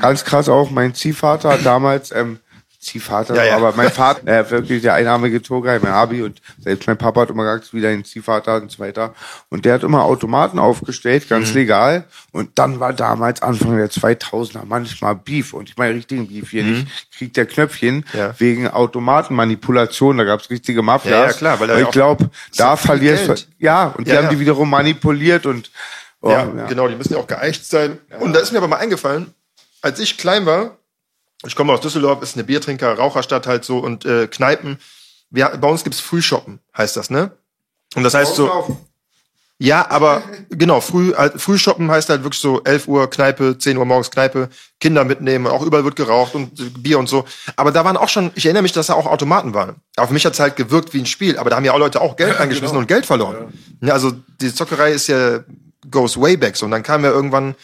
Ganz 0.00 0.24
krass 0.24 0.48
auch, 0.48 0.70
mein 0.70 0.94
Ziehvater 0.94 1.50
hat 1.50 1.66
damals, 1.66 2.10
ähm, 2.10 2.38
Ziehvater, 2.86 3.34
Ja, 3.34 3.44
ja. 3.44 3.56
aber 3.56 3.72
mein 3.76 3.90
Vater, 4.02 4.26
äh, 4.26 4.50
wirklich 4.50 4.82
der 4.82 4.94
einarmige 4.94 5.42
Tourguide, 5.42 5.80
mein 5.82 5.92
Abi 5.92 6.22
und 6.22 6.40
selbst 6.58 6.86
mein 6.86 6.96
Papa 6.96 7.22
hat 7.22 7.30
immer 7.30 7.42
gesagt, 7.44 7.74
wieder 7.74 7.88
ein 7.90 8.04
Ziehvater 8.04 8.56
und 8.62 8.70
so 8.70 8.78
weiter. 8.78 9.14
Und 9.50 9.64
der 9.64 9.74
hat 9.74 9.82
immer 9.82 10.04
Automaten 10.04 10.58
aufgestellt, 10.58 11.28
ganz 11.28 11.50
Mhm. 11.50 11.54
legal. 11.56 12.04
Und 12.32 12.58
dann 12.58 12.80
war 12.80 12.92
damals 12.92 13.42
Anfang 13.42 13.76
der 13.76 13.90
2000er 13.90 14.62
manchmal 14.64 15.16
Beef 15.16 15.52
und 15.52 15.68
ich 15.68 15.76
meine 15.76 15.94
richtigen 15.94 16.28
Beef 16.28 16.50
hier 16.50 16.62
nicht, 16.64 16.86
Krieg 17.16 17.34
der 17.34 17.46
Knöpfchen, 17.46 17.96
Mhm. 17.96 18.04
Ja. 18.18 18.34
wegen 18.38 18.68
Automatenmanipulation, 18.68 20.18
da 20.18 20.24
gab's 20.24 20.50
richtige 20.50 20.82
Mafias. 20.82 21.32
Ja, 21.32 21.32
klar, 21.32 21.60
weil 21.60 21.82
ich 21.82 21.90
glaube, 21.90 22.30
da 22.56 22.76
verlierst 22.76 23.28
du, 23.28 23.34
ja, 23.58 23.88
und 23.96 24.06
die 24.06 24.16
haben 24.16 24.28
die 24.28 24.38
wiederum 24.40 24.70
manipuliert 24.70 25.46
und, 25.46 25.70
oh, 26.20 26.30
ja, 26.30 26.44
genau, 26.68 26.88
die 26.88 26.94
müssen 26.96 27.12
ja 27.14 27.18
auch 27.18 27.26
geeicht 27.26 27.64
sein. 27.66 27.98
Und 28.20 28.32
da 28.34 28.40
ist 28.40 28.52
mir 28.52 28.58
aber 28.58 28.68
mal 28.68 28.76
eingefallen, 28.78 29.34
als 29.82 29.98
ich 30.00 30.18
klein 30.18 30.46
war, 30.46 30.76
ich 31.44 31.54
komme 31.54 31.72
aus 31.72 31.80
Düsseldorf, 31.80 32.22
ist 32.22 32.36
eine 32.36 32.44
Biertrinker, 32.44 32.94
Raucherstadt 32.94 33.46
halt 33.46 33.64
so 33.64 33.78
und 33.78 34.04
äh, 34.04 34.26
Kneipen. 34.26 34.78
Wir, 35.30 35.48
bei 35.48 35.68
uns 35.68 35.84
gibt's 35.84 36.00
Frühshoppen, 36.00 36.60
heißt 36.76 36.96
das, 36.96 37.10
ne? 37.10 37.32
Und 37.94 38.02
das 38.02 38.14
heißt 38.14 38.34
so, 38.34 38.78
ja, 39.58 39.88
aber 39.90 40.22
genau, 40.50 40.80
früh, 40.80 41.14
halt, 41.14 41.40
Frühshoppen 41.40 41.90
heißt 41.90 42.08
halt 42.08 42.22
wirklich 42.22 42.40
so 42.40 42.62
11 42.62 42.88
Uhr 42.88 43.08
Kneipe, 43.08 43.56
10 43.58 43.76
Uhr 43.76 43.84
morgens 43.84 44.10
Kneipe, 44.10 44.48
Kinder 44.80 45.04
mitnehmen, 45.04 45.46
auch 45.46 45.62
überall 45.62 45.84
wird 45.84 45.96
geraucht 45.96 46.34
und 46.34 46.58
äh, 46.60 46.64
Bier 46.78 46.98
und 46.98 47.08
so. 47.08 47.24
Aber 47.56 47.72
da 47.72 47.84
waren 47.84 47.96
auch 47.96 48.08
schon, 48.08 48.30
ich 48.34 48.44
erinnere 48.44 48.62
mich, 48.62 48.72
dass 48.72 48.88
da 48.88 48.94
auch 48.94 49.06
Automaten 49.06 49.54
waren. 49.54 49.76
Für 49.96 50.12
mich 50.12 50.26
hat's 50.26 50.40
halt 50.40 50.56
gewirkt 50.56 50.92
wie 50.94 51.00
ein 51.00 51.06
Spiel, 51.06 51.38
aber 51.38 51.50
da 51.50 51.56
haben 51.56 51.64
ja 51.64 51.72
auch 51.72 51.78
Leute 51.78 52.00
auch 52.00 52.16
Geld 52.16 52.38
reingeschmissen 52.38 52.76
und 52.76 52.86
Geld 52.86 53.06
verloren. 53.06 53.52
Ja, 53.80 53.94
also 53.94 54.12
die 54.40 54.54
Zockerei 54.54 54.92
ist 54.92 55.06
ja, 55.08 55.40
goes 55.90 56.20
way 56.20 56.36
back. 56.36 56.56
So. 56.56 56.66
Und 56.66 56.72
dann 56.72 56.82
kam 56.82 57.04
ja 57.04 57.10
irgendwann, 57.10 57.54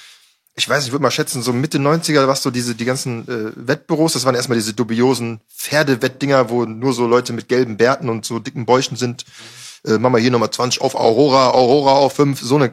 ich 0.55 0.69
weiß, 0.69 0.85
ich 0.85 0.93
würde 0.93 1.03
mal 1.03 1.11
schätzen, 1.11 1.43
so 1.43 1.53
Mitte 1.53 1.79
90er, 1.79 2.27
was 2.27 2.43
so 2.43 2.51
diese, 2.51 2.75
die 2.75 2.85
ganzen 2.85 3.27
äh, 3.27 3.53
Wettbüros, 3.57 4.13
das 4.13 4.27
waren 4.27 4.35
erstmal 4.35 4.59
diese 4.59 4.75
dubiosen 4.75 5.41
Pferdewettdinger, 5.49 6.51
wo 6.51 6.67
nur 6.67 6.93
so 6.93 7.07
Leute 7.07 7.33
mit 7.33 7.49
gelben 7.49 7.79
Bärten 7.79 8.11
und 8.11 8.27
so 8.27 8.39
dicken 8.39 8.67
Bäuchen 8.67 8.97
sind. 8.97 9.25
Äh, 9.85 9.99
Mama 9.99 10.19
hier 10.19 10.31
Nummer 10.31 10.49
20 10.49 10.81
auf 10.81 10.95
Aurora, 10.95 11.51
Aurora 11.51 11.93
auf 11.95 12.13
5, 12.15 12.41
so 12.41 12.55
eine, 12.55 12.71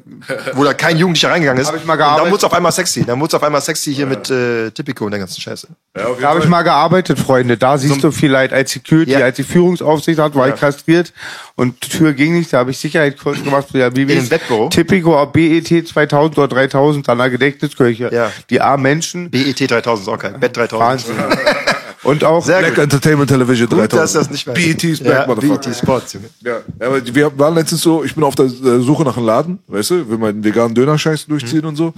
wo 0.53 0.63
da 0.63 0.75
kein 0.75 0.95
Jugendlicher 0.95 1.31
reingegangen 1.31 1.59
ist. 1.59 1.69
Hab 1.69 1.75
ich 1.75 1.83
mal 1.83 1.93
und 1.93 1.99
dann 1.99 2.07
gearbeitet. 2.07 2.31
wurde 2.31 2.37
es 2.37 2.43
auf 2.43 2.53
einmal 2.53 2.71
sexy. 2.71 3.03
Dann 3.03 3.19
wurde 3.19 3.29
es 3.29 3.33
auf 3.33 3.41
einmal 3.41 3.61
sexy 3.61 3.95
hier 3.95 4.05
mit 4.05 4.29
äh, 4.29 4.69
Tipico 4.69 5.05
und 5.05 5.11
der 5.11 5.19
ganzen 5.19 5.41
Scheiße. 5.41 5.69
Da 5.95 6.03
habe 6.21 6.39
ich 6.39 6.47
mal 6.47 6.61
gearbeitet, 6.61 7.17
Freunde. 7.17 7.57
Da 7.57 7.79
siehst 7.79 8.03
du 8.03 8.11
vielleicht 8.11 8.53
als 8.53 8.71
Security, 8.71 9.13
Ja. 9.13 9.19
als 9.21 9.37
die 9.37 9.43
Führungsaufsicht 9.43 10.19
hat, 10.19 10.35
war 10.35 10.47
Ja. 10.49 10.53
ich 10.53 10.59
kastriert 10.59 11.11
und 11.55 11.83
die 11.83 11.89
Tür 11.89 12.13
ging 12.13 12.35
nicht. 12.37 12.53
Da 12.53 12.59
habe 12.59 12.69
ich 12.69 12.77
Sicherheitskurs 12.77 13.43
gemacht 13.43 13.69
für 13.71 13.79
der 13.79 13.89
dem 13.89 14.07
Wettbüro? 14.29 14.69
Typico 14.69 15.25
BET 15.25 15.87
2000 15.87 16.37
oder 16.37 16.47
3000 16.47 17.09
an 17.09 17.17
der 17.17 17.31
Gedächtniskirche. 17.31 18.11
Ja. 18.13 18.31
Die 18.51 18.61
armen 18.61 18.83
Menschen. 18.83 19.31
BET 19.31 19.59
3000 19.59 20.07
ist 20.07 20.13
auch 20.13 20.19
geil. 20.19 20.35
Bett 20.39 20.55
3000. 20.55 20.79
Wahnsinn. 20.79 21.15
Und 22.03 22.23
auch 22.23 22.43
Sehr 22.45 22.59
Black 22.59 22.75
gut. 22.75 22.83
Entertainment 22.85 23.29
Television 23.29 23.67
Gut, 23.67 23.79
3000. 23.91 24.01
dass 24.01 24.13
du 24.13 24.19
das 24.19 24.29
nicht 24.29 24.47
weißt. 24.47 24.55
BET 24.55 24.83
is 24.83 24.99
ja, 24.99 25.25
back, 25.25 25.27
motherfucker. 25.27 25.69
BET 25.69 25.75
Sports, 25.75 26.13
Junge. 26.13 26.29
Ja, 26.41 26.59
ja, 26.79 26.87
aber 26.87 27.15
wir 27.15 27.37
waren 27.37 27.55
letztens 27.55 27.81
so, 27.81 28.03
ich 28.03 28.15
bin 28.15 28.23
auf 28.23 28.35
der 28.35 28.47
Suche 28.47 29.03
nach 29.03 29.17
einem 29.17 29.25
Laden, 29.25 29.59
weißt 29.67 29.89
du, 29.91 30.09
will 30.09 30.17
meinen 30.17 30.43
veganen 30.43 30.73
Döner-Scheiß 30.75 31.27
durchziehen 31.27 31.65
und 31.65 31.75
so. 31.75 31.93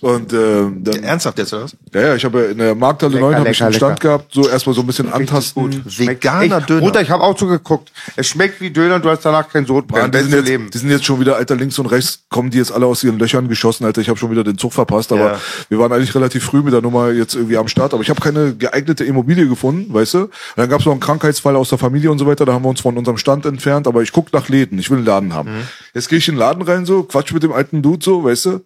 Und 0.00 0.32
ähm, 0.32 0.82
dann, 0.82 1.02
Ernsthaft 1.02 1.38
jetzt, 1.38 1.52
oder 1.52 1.64
was? 1.64 1.76
ja, 1.92 2.00
ja, 2.00 2.14
ich 2.14 2.24
habe 2.24 2.40
in 2.42 2.58
der 2.58 2.74
Markthalle 2.74 3.14
Lecker, 3.14 3.26
9 3.26 3.34
habe 3.36 3.50
ich 3.50 3.58
lecker, 3.58 3.64
einen 3.66 3.74
Stand 3.74 4.02
lecker. 4.02 4.18
gehabt, 4.18 4.34
so 4.34 4.48
erstmal 4.48 4.74
so 4.74 4.80
ein 4.80 4.86
bisschen 4.86 5.12
antasten. 5.12 5.72
Schmeckt 5.88 6.24
Veganer 6.24 6.58
echt. 6.58 6.70
Döner. 6.70 6.80
Bruder, 6.80 7.02
ich 7.02 7.10
habe 7.10 7.22
auch 7.22 7.38
so 7.38 7.46
geguckt. 7.46 7.92
Es 8.16 8.28
schmeckt 8.28 8.60
wie 8.60 8.70
Döner 8.70 8.94
und 8.96 9.04
du 9.04 9.10
hast 9.10 9.24
danach 9.24 9.48
kein 9.48 9.66
Sodbrennen. 9.66 10.10
Die, 10.10 10.18
sind 10.20 10.32
jetzt, 10.32 10.46
Leben. 10.48 10.70
die 10.70 10.78
sind 10.78 10.90
jetzt 10.90 11.04
schon 11.04 11.20
wieder, 11.20 11.36
Alter, 11.36 11.54
links 11.56 11.78
und 11.78 11.86
rechts 11.86 12.20
kommen 12.30 12.50
die 12.50 12.58
jetzt 12.58 12.72
alle 12.72 12.86
aus 12.86 13.04
ihren 13.04 13.18
Löchern 13.18 13.48
geschossen, 13.48 13.84
Alter. 13.84 14.00
Ich 14.00 14.08
habe 14.08 14.18
schon 14.18 14.30
wieder 14.30 14.42
den 14.44 14.56
Zug 14.56 14.72
verpasst, 14.72 15.12
aber 15.12 15.32
Ja. 15.32 15.40
wir 15.68 15.78
waren 15.78 15.92
eigentlich 15.92 16.14
relativ 16.14 16.44
früh 16.44 16.62
mit 16.62 16.72
der 16.72 16.80
Nummer 16.82 17.10
jetzt 17.10 17.34
irgendwie 17.34 17.56
am 17.58 17.68
Start. 17.68 17.92
Aber 17.92 18.02
ich 18.02 18.08
habe 18.10 18.20
keine 18.20 18.54
geeignete 18.56 19.04
Immobilie 19.04 19.46
gefunden, 19.48 19.92
weißt 19.92 20.14
du? 20.14 20.18
Und 20.22 20.30
dann 20.56 20.68
gab 20.70 20.80
es 20.80 20.86
noch 20.86 20.92
einen 20.92 21.00
Krankheitsfall 21.00 21.56
aus 21.56 21.68
der 21.68 21.78
Familie 21.78 22.10
und 22.10 22.18
so 22.18 22.26
weiter. 22.26 22.44
Da 22.46 22.52
haben 22.54 22.64
wir 22.64 22.68
uns 22.70 22.80
von 22.80 22.96
unserem 22.96 23.18
Stand 23.18 23.44
entfernt. 23.44 23.86
Aber 23.86 24.02
ich 24.02 24.12
guck 24.12 24.32
nach 24.32 24.48
Läden. 24.48 24.78
Ich 24.78 24.90
will 24.90 24.98
einen 24.98 25.06
Laden 25.06 25.34
haben. 25.34 25.52
Mhm. 25.58 25.62
Jetzt 25.92 26.08
gehe 26.08 26.18
ich 26.18 26.28
in 26.28 26.34
den 26.34 26.40
Laden 26.40 26.62
rein, 26.62 26.86
so 26.86 27.02
quatsch 27.02 27.32
mit 27.32 27.42
dem 27.42 27.52
alten 27.52 27.82
Dude 27.82 28.04
so, 28.04 28.24
weißt 28.24 28.46
du? 28.46 28.60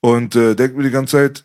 Und 0.00 0.34
äh, 0.36 0.54
denk 0.54 0.76
mir 0.76 0.82
die 0.84 0.90
ganze 0.90 1.12
Zeit, 1.16 1.44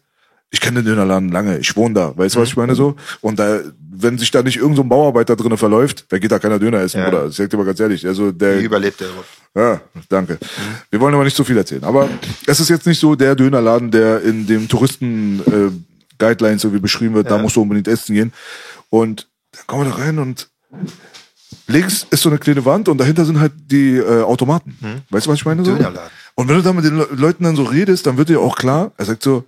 ich 0.52 0.62
kenne 0.62 0.82
den 0.82 0.86
Dönerladen 0.86 1.30
lange, 1.30 1.58
ich 1.58 1.76
wohne 1.76 1.94
da, 1.96 2.18
weißt 2.18 2.36
du, 2.36 2.40
was 2.40 2.50
ich 2.50 2.56
meine 2.56 2.76
so? 2.76 2.96
Und 3.22 3.40
da, 3.40 3.60
wenn 3.98 4.18
sich 4.18 4.32
da 4.32 4.42
nicht 4.44 4.56
irgendein 4.58 4.76
so 4.78 4.82
ein 4.84 4.90
Bauarbeiter 4.90 5.36
drinnen 5.36 5.58
verläuft, 5.58 6.06
wer 6.10 6.20
geht 6.20 6.32
da 6.32 6.40
keiner 6.40 6.60
Döner 6.60 6.80
essen, 6.80 7.00
Ja. 7.02 7.08
oder? 7.10 7.26
Das 7.26 7.36
sag 7.36 7.46
ich 7.46 7.50
dir 7.50 7.58
mal 7.58 7.66
ganz 7.66 7.80
ehrlich. 7.80 8.06
Also 8.08 8.32
der, 8.32 8.60
Wie 8.60 8.66
überlebt 8.66 9.02
der? 9.02 9.08
ja, 9.56 9.82
danke. 10.08 10.38
Wir 10.92 11.00
wollen 11.02 11.14
aber 11.14 11.24
nicht 11.26 11.36
so 11.36 11.44
viel 11.44 11.58
erzählen. 11.58 11.84
Aber 11.84 12.08
es 12.46 12.60
ist 12.60 12.70
jetzt 12.70 12.86
nicht 12.88 13.00
so 13.00 13.16
der 13.16 13.36
Dönerladen, 13.36 13.92
der 13.92 14.22
in 14.22 14.48
dem 14.48 14.68
Touristen 14.70 15.42
äh, 15.42 15.72
Guidelines 16.18 16.64
irgendwie 16.64 16.82
beschrieben 16.82 17.16
wird, 17.16 17.30
da 17.30 17.38
musst 17.38 17.58
du 17.58 17.62
unbedingt 17.62 17.88
essen 17.90 18.16
gehen. 18.16 18.32
Und 18.90 19.28
dann 19.52 19.68
kommen 19.68 19.86
wir 19.86 19.92
da 19.92 19.98
rein 19.98 20.20
und 20.20 20.50
links 21.68 22.06
ist 22.10 22.22
so 22.22 22.30
eine 22.30 22.38
kleine 22.38 22.64
Wand 22.66 22.88
und 22.88 22.98
dahinter 22.98 23.26
sind 23.26 23.40
halt 23.40 23.54
die 23.58 23.96
äh, 23.98 24.22
Automaten. 24.22 24.78
Weißt 25.10 25.26
du, 25.26 25.32
was 25.32 25.40
ich 25.40 25.46
meine? 25.46 25.66
So? 25.66 25.76
Dönerladen. 25.76 26.12
Und 26.36 26.50
wenn 26.50 26.58
du 26.58 26.62
da 26.62 26.74
mit 26.74 26.86
den 26.86 26.98
Le 26.98 27.08
Leuten 27.12 27.44
dann 27.44 27.56
so 27.56 27.64
redest, 27.64 28.06
dann 28.06 28.18
wird 28.18 28.30
dir 28.30 28.42
auch 28.42 28.58
klar, 28.58 28.92
er 28.98 29.06
sagt 29.06 29.24
so, 29.24 29.46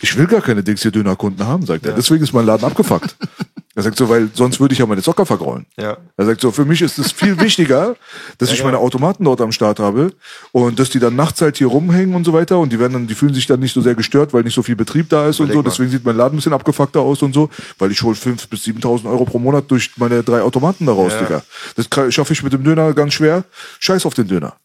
ich 0.00 0.16
will 0.16 0.26
gar 0.26 0.42
keine 0.42 0.62
Dings 0.62 0.82
hier 0.82 0.90
Dönerkunden 0.90 1.46
haben, 1.46 1.64
sagt 1.64 1.86
er. 1.86 1.94
Deswegen 1.94 2.22
ist 2.22 2.34
mein 2.34 2.44
Laden 2.44 2.66
abgefuckt. 2.66 3.16
er 3.74 3.82
sagt 3.82 3.96
so, 3.96 4.10
weil 4.10 4.28
sonst 4.34 4.60
würde 4.60 4.74
ich 4.74 4.78
ja 4.78 4.86
meine 4.86 5.00
Zocker 5.00 5.24
vergraulen. 5.24 5.64
Ja. 5.78 5.96
Er 6.18 6.26
sagt 6.26 6.42
so, 6.42 6.50
für 6.50 6.66
mich 6.66 6.82
ist 6.82 6.98
es 6.98 7.12
viel 7.12 7.40
wichtiger, 7.40 7.96
dass 8.38 8.52
ich 8.52 8.62
meine 8.62 8.76
Automaten 8.76 9.24
dort 9.24 9.40
am 9.40 9.52
Start 9.52 9.80
habe 9.80 10.12
und 10.52 10.78
dass 10.78 10.90
die 10.90 10.98
dann 10.98 11.16
nachts 11.16 11.40
halt 11.40 11.56
hier 11.56 11.68
rumhängen 11.68 12.14
und 12.14 12.24
so 12.24 12.34
weiter 12.34 12.58
und 12.58 12.70
die 12.70 12.78
werden 12.78 12.92
dann, 12.92 13.06
die 13.06 13.14
fühlen 13.14 13.32
sich 13.32 13.46
dann 13.46 13.60
nicht 13.60 13.72
so 13.72 13.80
sehr 13.80 13.94
gestört, 13.94 14.34
weil 14.34 14.42
nicht 14.42 14.54
so 14.54 14.62
viel 14.62 14.76
Betrieb 14.76 15.08
da 15.08 15.28
ist 15.28 15.40
und 15.40 15.46
so. 15.46 15.52
Überleg 15.52 15.64
mal. 15.64 15.70
Deswegen 15.70 15.90
sieht 15.90 16.04
mein 16.04 16.16
Laden 16.16 16.34
ein 16.34 16.36
bisschen 16.36 16.52
abgefuckter 16.52 17.00
aus 17.00 17.22
und 17.22 17.32
so, 17.32 17.48
weil 17.78 17.90
ich 17.90 18.02
hol 18.02 18.14
fünf 18.14 18.48
bis 18.48 18.64
7.000 18.64 19.08
Euro 19.10 19.24
pro 19.24 19.38
Monat 19.38 19.70
durch 19.70 19.92
meine 19.96 20.22
drei 20.22 20.42
Automaten 20.42 20.84
da 20.84 20.92
raus, 20.92 21.14
Digga. 21.18 21.42
Das 21.76 22.14
schaffe 22.14 22.34
ich 22.34 22.42
mit 22.42 22.52
dem 22.52 22.64
Döner 22.64 22.92
ganz 22.92 23.14
schwer. 23.14 23.44
Scheiß 23.80 24.04
auf 24.04 24.12
den 24.12 24.28
Döner. 24.28 24.56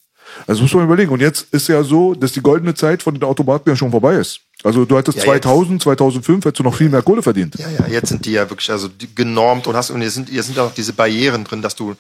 Also 0.48 0.62
muss 0.62 0.74
man 0.74 0.84
überlegen. 0.86 1.12
Und 1.12 1.20
jetzt 1.20 1.54
ist 1.54 1.68
ja 1.68 1.84
so, 1.84 2.14
dass 2.14 2.32
die 2.32 2.42
goldene 2.42 2.74
Zeit 2.74 3.04
von 3.04 3.14
den 3.14 3.24
Automaten 3.24 3.70
ja 3.70 3.76
schon 3.76 3.92
vorbei 3.92 4.16
ist. 4.16 4.42
Also 4.64 4.86
du 4.86 4.98
hattest 4.98 5.18
Ja, 5.18 5.24
2000, 5.26 5.82
2005 5.82 6.46
hättest 6.46 6.60
du 6.60 6.64
noch 6.64 6.76
viel 6.76 6.90
mehr 6.90 7.02
Kohle 7.02 7.22
verdient. 7.22 7.56
Ja, 7.58 7.70
ja, 7.70 7.88
jetzt 7.88 8.10
sind 8.10 8.26
die 8.26 8.32
ja 8.34 8.50
wirklich 8.50 8.70
also 8.72 8.90
genormt 9.16 9.68
und 9.68 9.76
hast 9.76 9.90
und 9.90 10.02
hier 10.02 10.12
sind 10.12 10.30
hier 10.30 10.44
sind 10.44 10.58
ja 10.58 10.64
noch 10.64 10.74
diese 10.74 10.94
Barrieren 10.94 11.44
drin, 11.44 11.62
dass 11.62 11.76
du 11.76 11.96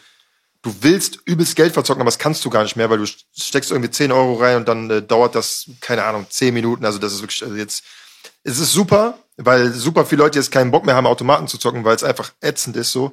du 0.61 0.75
willst 0.81 1.19
übelst 1.25 1.55
Geld 1.55 1.73
verzocken, 1.73 2.01
aber 2.01 2.09
das 2.09 2.19
kannst 2.19 2.45
du 2.45 2.51
gar 2.51 2.61
nicht 2.63 2.75
mehr, 2.75 2.89
weil 2.89 2.99
du 2.99 3.05
steckst 3.07 3.71
irgendwie 3.71 3.89
10 3.89 4.11
Euro 4.11 4.35
rein 4.35 4.57
und 4.57 4.67
dann 4.67 4.89
äh, 4.91 5.01
dauert 5.01 5.33
das 5.33 5.65
keine 5.79 6.03
Ahnung 6.03 6.27
10 6.29 6.53
Minuten. 6.53 6.85
Also 6.85 6.99
das 6.99 7.13
ist 7.13 7.21
wirklich 7.21 7.43
also 7.43 7.55
jetzt 7.55 7.83
es 8.43 8.59
ist 8.59 8.71
super, 8.71 9.17
weil 9.37 9.71
super 9.71 10.05
viele 10.05 10.23
Leute 10.23 10.37
jetzt 10.37 10.51
keinen 10.51 10.71
Bock 10.71 10.85
mehr 10.85 10.95
haben 10.95 11.07
Automaten 11.07 11.47
zu 11.47 11.57
zocken, 11.57 11.83
weil 11.83 11.95
es 11.95 12.03
einfach 12.03 12.31
ätzend 12.41 12.75
ist 12.75 12.91
so. 12.91 13.11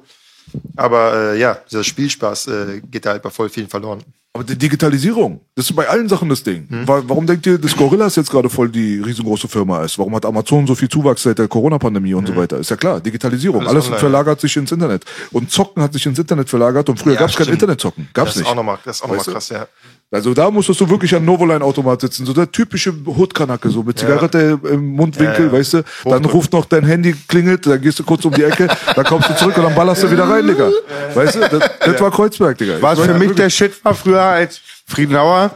Aber 0.75 1.33
äh, 1.33 1.39
ja, 1.39 1.59
dieser 1.69 1.83
Spielspaß 1.83 2.47
äh, 2.47 2.81
geht 2.81 3.05
da 3.05 3.11
halt 3.11 3.23
bei 3.23 3.29
voll 3.29 3.49
vielen 3.49 3.69
verloren. 3.69 4.03
Aber 4.39 4.47
die 4.47 4.57
Digitalisierung, 4.57 5.41
das 5.55 5.69
ist 5.69 5.75
bei 5.75 5.85
allen 5.89 6.07
Sachen 6.07 6.29
das 6.29 6.41
Ding. 6.41 6.65
Hm. 6.69 6.87
Wa- 6.87 7.03
Warum 7.05 7.27
denkt 7.27 7.45
ihr, 7.45 7.57
dass 7.57 7.75
Gorillas 7.75 8.15
jetzt 8.15 8.31
gerade 8.31 8.49
voll 8.49 8.69
die 8.69 9.01
riesengroße 9.01 9.49
Firma 9.49 9.83
ist? 9.83 9.99
Warum 9.99 10.15
hat 10.15 10.25
Amazon 10.25 10.65
so 10.65 10.75
viel 10.75 10.87
Zuwachs 10.87 11.23
seit 11.23 11.39
der 11.39 11.49
Corona-Pandemie 11.49 12.13
und 12.13 12.25
so 12.25 12.33
weiter? 12.37 12.57
Ist 12.57 12.69
ja 12.69 12.77
klar, 12.77 13.01
Digitalisierung. 13.01 13.61
Hm. 13.61 13.67
Alles 13.67 13.87
Alles, 13.89 13.99
verlagert 13.99 14.39
sich 14.39 14.55
ins 14.55 14.71
Internet. 14.71 15.03
Und 15.31 15.51
Zocken 15.51 15.83
hat 15.83 15.91
sich 15.91 16.05
ins 16.05 16.17
Internet 16.19 16.49
verlagert 16.49 16.87
und 16.87 16.97
früher 16.97 17.15
Ja, 17.15 17.19
gab 17.19 17.29
es 17.31 17.35
kein. 17.35 17.49
Internetzocken. 17.49 18.07
Gab's 18.13 18.29
Das 18.29 18.35
ist 18.37 18.41
nicht. 18.43 18.49
auch 18.51 18.55
nochmal, 18.55 18.77
das 18.85 18.95
ist 18.95 19.03
auch 19.03 19.09
nochmal 19.09 19.25
krass, 19.25 19.49
ja. 19.49 19.67
Also 20.11 20.33
da 20.33 20.49
musstest 20.49 20.81
du 20.81 20.89
wirklich 20.89 21.13
am 21.13 21.23
Novoline-Automat 21.23 22.01
sitzen, 22.01 22.25
so 22.25 22.33
der 22.33 22.51
typische 22.51 22.91
Hood-Kanacke, 23.05 23.69
so 23.69 23.83
mit 23.83 23.99
Zigarette 23.99 24.59
im 24.71 24.87
Mundwinkel, 24.95 25.45
Ja, 25.45 25.51
ja. 25.51 25.59
weißt 25.59 25.73
du. 25.75 25.83
Dann 26.05 26.25
ruft 26.25 26.51
noch 26.51 26.65
dein 26.65 26.83
Handy, 26.83 27.13
klingelt, 27.27 27.67
dann 27.67 27.79
gehst 27.79 27.99
du 27.99 28.03
kurz 28.03 28.25
um 28.25 28.33
die 28.33 28.41
Ecke, 28.41 28.67
dann 28.95 29.05
kommst 29.05 29.29
du 29.29 29.35
zurück 29.35 29.55
und 29.57 29.65
dann 29.65 29.75
ballerst 29.75 30.01
du 30.01 30.09
wieder 30.09 30.27
rein, 30.27 30.47
Digga. 30.47 30.71
Weißt 31.13 31.35
du, 31.35 31.39
das, 31.41 31.69
das 31.85 32.01
war 32.01 32.09
Kreuzberg, 32.09 32.57
Digga. 32.57 32.77
Was 32.81 32.99
für 32.99 33.13
mich 33.13 33.19
wirklich- 33.21 33.35
der 33.37 33.49
Shit 33.51 33.85
war 33.85 33.93
früher, 33.93 34.19
als 34.31 34.61
Friedenauer, 34.85 35.55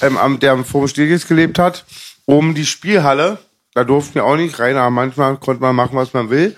ähm, 0.00 0.38
der 0.40 0.52
am 0.52 0.64
Forum 0.64 0.88
Stegis 0.88 1.26
gelebt 1.26 1.58
hat, 1.58 1.84
oben 2.26 2.54
die 2.54 2.66
Spielhalle, 2.66 3.38
da 3.74 3.84
durften 3.84 4.16
wir 4.16 4.24
auch 4.24 4.36
nicht 4.36 4.58
rein, 4.58 4.76
aber 4.76 4.90
manchmal 4.90 5.36
konnte 5.36 5.62
man 5.62 5.74
machen, 5.74 5.96
was 5.96 6.12
man 6.12 6.30
will. 6.30 6.56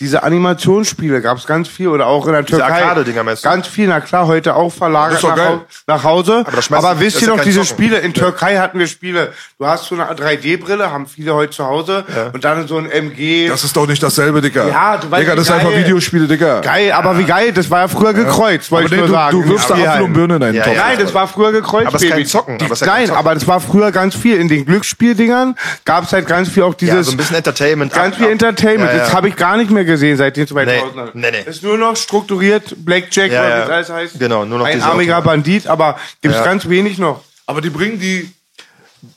Diese 0.00 0.22
Animationsspiele 0.22 1.20
gab 1.20 1.38
es 1.38 1.46
ganz 1.46 1.68
viel 1.68 1.88
oder 1.88 2.06
auch 2.06 2.26
in 2.26 2.32
der 2.32 2.42
Diese 2.42 2.58
Türkei. 2.58 2.82
Arcade-Dinger 2.82 3.22
meinst 3.22 3.44
du? 3.44 3.48
Ganz 3.48 3.66
viel, 3.66 3.86
na 3.86 4.00
klar, 4.00 4.26
heute 4.26 4.56
auch 4.56 4.72
verlagert 4.72 5.22
nach, 5.22 5.36
geil. 5.36 5.46
Hau- 5.48 5.60
nach 5.86 6.04
Hause. 6.04 6.44
Aber 6.46 6.76
Aber 6.78 7.00
wisst 7.00 7.20
ihr 7.20 7.28
ja 7.28 7.36
noch, 7.36 7.44
diese 7.44 7.60
Zocken. 7.60 7.68
Spiele, 7.84 7.98
in 7.98 8.14
Türkei 8.14 8.56
hatten 8.56 8.78
wir 8.78 8.86
Spiele. 8.86 9.32
Du 9.58 9.66
hast 9.66 9.84
so 9.86 9.94
eine 9.94 10.04
3D-Brille, 10.04 10.90
haben 10.90 11.06
viele 11.06 11.34
heute 11.34 11.52
zu 11.52 11.66
Hause 11.66 12.04
und 12.32 12.44
dann 12.44 12.66
so 12.66 12.78
ein 12.78 12.90
MG. 12.90 13.48
Das 13.48 13.62
ist 13.62 13.76
doch 13.76 13.86
nicht 13.86 14.02
dasselbe, 14.02 14.40
Digga. 14.40 14.66
Ja, 14.68 14.96
du 14.96 15.10
weißt, 15.10 15.22
Digga, 15.22 15.34
das 15.36 15.46
wie 15.46 15.50
ist 15.50 15.54
einfach 15.58 15.70
geil. 15.70 15.84
Videospiele, 15.84 16.26
Digga. 16.26 16.60
Geil, 16.60 16.92
aber 16.92 17.18
wie 17.18 17.24
geil, 17.24 17.52
das 17.52 17.70
war 17.70 17.80
ja 17.80 17.88
früher 17.88 18.14
gekreuzt, 18.14 18.70
wollte 18.70 18.94
ich 18.94 18.98
nur 19.00 19.06
du, 19.08 19.12
sagen. 19.12 19.42
du 19.42 19.48
wirfst 19.48 19.68
da. 19.70 19.74
Apfel 19.74 20.02
und 20.02 20.12
Birne 20.14 20.36
in 20.36 20.42
einen 20.42 20.54
Ja, 20.54 20.64
Topf. 20.64 20.76
ja. 20.76 20.82
Nein, 20.86 20.98
das 20.98 21.12
war 21.14 21.28
früher 21.28 21.52
gekreuzt. 21.52 21.88
Aber 21.88 21.98
Baby. 21.98 22.24
Zocken, 22.24 22.58
aber 22.62 22.72
es 22.72 22.80
ja 22.80 22.86
nein, 22.86 23.10
aber 23.10 23.34
das 23.34 23.46
war 23.46 23.60
früher 23.60 23.92
ganz 23.92 24.14
viel. 24.14 24.36
In 24.38 24.48
den 24.48 24.64
Glücksspieldingern 24.64 25.56
gab 25.84 26.04
es 26.04 26.12
halt 26.12 26.26
ganz 26.26 26.48
viel 26.48 26.62
auch 26.62 26.74
dieses. 26.74 26.94
Ja, 26.94 27.02
so 27.02 27.10
ein 27.12 27.16
bisschen 27.18 27.36
Entertainment. 27.36 27.92
Ganz 27.92 28.16
viel 28.16 28.28
Entertainment. 28.28 28.90
Ja, 28.92 28.96
ja. 28.98 29.04
Das 29.04 29.14
habe 29.14 29.28
ich 29.28 29.36
gar 29.36 29.56
nicht 29.56 29.70
mehr 29.70 29.84
gesehen 29.90 30.16
seit 30.16 30.36
den 30.36 30.46
2000ern. 30.46 31.10
Nee, 31.14 31.30
nee, 31.30 31.30
nee. 31.44 31.50
Ist 31.50 31.62
nur 31.62 31.76
noch 31.78 31.96
strukturiert, 31.96 32.74
Blackjack, 32.84 33.30
Ja, 33.32 33.40
oder 33.40 33.48
ja. 33.50 33.58
das 33.60 33.70
alles 33.70 33.88
heißt. 33.90 34.18
Genau, 34.18 34.44
nur 34.44 34.58
noch 34.58 34.66
Einarmiger 34.66 35.18
Automaten. 35.18 35.42
Bandit, 35.42 35.66
aber 35.66 35.98
gibt's 36.22 36.38
Ja. 36.38 36.44
ganz 36.44 36.68
wenig 36.68 36.98
noch. 36.98 37.22
Aber 37.46 37.60
die 37.60 37.70
bringen 37.70 37.98
die, 37.98 38.30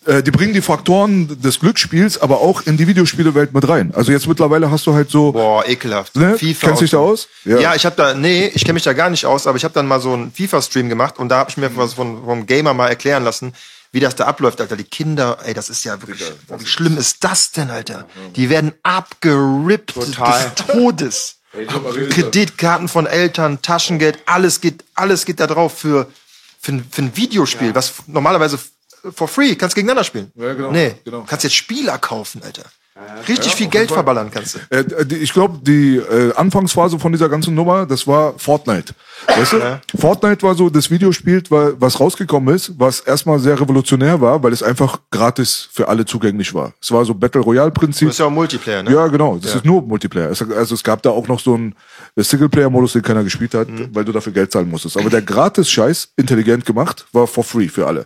äh, 0.06 0.24
die 0.24 0.32
bringen 0.32 0.54
die 0.54 0.62
Faktoren 0.62 1.42
des 1.42 1.60
Glücksspiels 1.60 2.18
aber 2.22 2.40
auch 2.42 2.62
in 2.66 2.78
die 2.78 2.88
Videospielewelt 2.88 3.54
mit 3.54 3.68
rein. 3.68 3.92
Also 3.96 4.12
jetzt 4.12 4.28
mittlerweile 4.28 4.72
hast 4.72 4.88
du 4.88 4.94
halt 4.94 5.10
so, 5.12 5.32
Boah, 5.34 5.68
ekelhaft. 5.68 6.16
Ne? 6.16 6.38
FIFA 6.38 6.68
Kennst 6.68 6.82
du 6.82 6.86
dich 6.86 6.92
da 6.92 6.98
aus? 7.00 7.28
Ja, 7.46 7.60
Ja. 7.60 7.76
ich 7.76 7.86
habe 7.86 7.96
da, 7.96 8.14
nee, 8.14 8.50
ich 8.54 8.62
kenne 8.64 8.74
mich 8.74 8.84
da 8.84 8.94
gar 8.94 9.10
nicht 9.10 9.26
aus, 9.26 9.46
aber 9.46 9.58
ich 9.58 9.64
habe 9.64 9.74
dann 9.74 9.86
mal 9.88 10.00
so 10.00 10.14
einen 10.14 10.32
FIFA-Stream 10.32 10.90
gemacht 10.90 11.20
und 11.20 11.30
da 11.30 11.38
habe 11.40 11.50
ich 11.50 11.58
mir 11.58 11.70
was 11.78 11.94
von, 11.94 12.24
vom 12.26 12.46
Gamer 12.46 12.74
mal 12.74 12.88
erklären 12.88 13.24
lassen, 13.24 13.54
wie 13.94 14.00
das 14.02 14.16
da 14.16 14.26
abläuft, 14.26 14.60
Alter. 14.60 14.76
Die 14.76 14.84
Kinder, 14.84 15.38
ey, 15.46 15.54
das 15.54 15.70
ist 15.70 15.86
ja 15.86 16.02
wirklich, 16.02 16.22
wie 16.58 16.66
schlimm 16.66 16.98
ist 16.98 17.24
das 17.24 17.52
denn, 17.52 17.70
Alter? 17.70 18.06
Die 18.36 18.50
werden 18.50 18.74
abgerippt 18.84 19.94
Total. 19.94 20.50
des 20.52 20.66
Todes. 20.66 21.36
Kreditkarten 22.10 22.88
von 22.88 23.06
Eltern, 23.06 23.62
Taschengeld, 23.62 24.18
alles 24.26 24.60
geht, 24.60 24.84
alles 24.96 25.24
geht 25.26 25.40
da 25.40 25.46
drauf 25.48 25.78
für, 25.78 26.12
für, 26.60 26.72
ein- 26.74 26.86
für 26.90 27.04
ein 27.04 27.16
Videospiel, 27.16 27.76
was 27.76 27.94
normalerweise 28.08 28.58
for 29.16 29.28
free, 29.28 29.56
kannst 29.56 29.76
gegeneinander 29.76 30.04
spielen. 30.04 30.32
Ja, 30.36 30.54
genau, 30.54 30.72
Nee, 30.72 30.96
genau. 31.06 31.24
kannst 31.28 31.44
jetzt 31.44 31.56
Spieler 31.56 31.98
kaufen, 32.00 32.42
Alter. 32.44 32.64
Richtig 33.28 33.56
viel 33.56 33.68
Geld 33.68 33.90
verballern 33.92 34.30
kannst 34.32 34.56
du. 34.56 34.60
äh, 34.70 35.06
die, 35.06 35.16
ich 35.16 35.34
glaube, 35.34 35.58
die 35.64 35.96
äh, 35.98 36.32
Anfangsphase 36.36 37.00
von 37.00 37.12
dieser 37.12 37.28
ganzen 37.28 37.56
Nummer, 37.56 37.86
das 37.88 38.06
war 38.06 38.34
Fortnite. 38.38 38.94
Weißt 39.28 39.54
du? 39.54 39.80
Fortnite 39.98 40.44
war 40.44 40.54
so 40.54 40.70
das 40.70 40.92
Videospiel, 40.92 41.42
wa- 41.50 41.72
was 41.80 42.00
rausgekommen 42.00 42.54
ist, 42.54 42.74
was 42.78 43.00
erstmal 43.00 43.40
sehr 43.40 43.60
revolutionär 43.60 44.22
war, 44.22 44.44
weil 44.44 44.54
es 44.54 44.62
einfach 44.62 45.00
gratis 45.10 45.70
für 45.72 45.88
alle 45.88 46.06
zugänglich 46.06 46.54
war. 46.54 46.74
Es 46.80 46.92
war 46.92 47.04
so 47.04 47.16
Battle 47.16 47.42
Royale 47.42 47.72
Prinzip. 47.72 48.10
Das 48.10 48.16
ist 48.16 48.20
ja 48.20 48.26
auch 48.28 48.32
Multiplayer, 48.32 48.84
ne? 48.84 48.92
Ja, 48.94 49.08
genau. 49.08 49.38
Das 49.42 49.56
ist 49.56 49.66
nur 49.66 49.82
Multiplayer. 49.82 50.28
Also 50.28 50.76
es 50.76 50.84
gab 50.84 51.02
da 51.02 51.10
auch 51.10 51.28
noch 51.28 51.40
so 51.40 51.56
einen 52.16 52.24
Singleplayer-Modus, 52.24 52.94
den 52.94 53.02
keiner 53.02 53.24
gespielt 53.24 53.54
hat, 53.56 53.68
Mhm. 53.70 53.90
weil 53.94 54.06
du 54.06 54.12
dafür 54.12 54.32
Geld 54.34 54.52
zahlen 54.52 54.70
musstest. 54.70 54.98
Aber 54.98 55.10
der 55.10 55.22
Gratis-Scheiß, 55.24 56.10
intelligent 56.16 56.66
gemacht, 56.66 57.06
war 57.12 57.26
for 57.26 57.44
free 57.44 57.68
für 57.68 57.88
alle. 57.88 58.06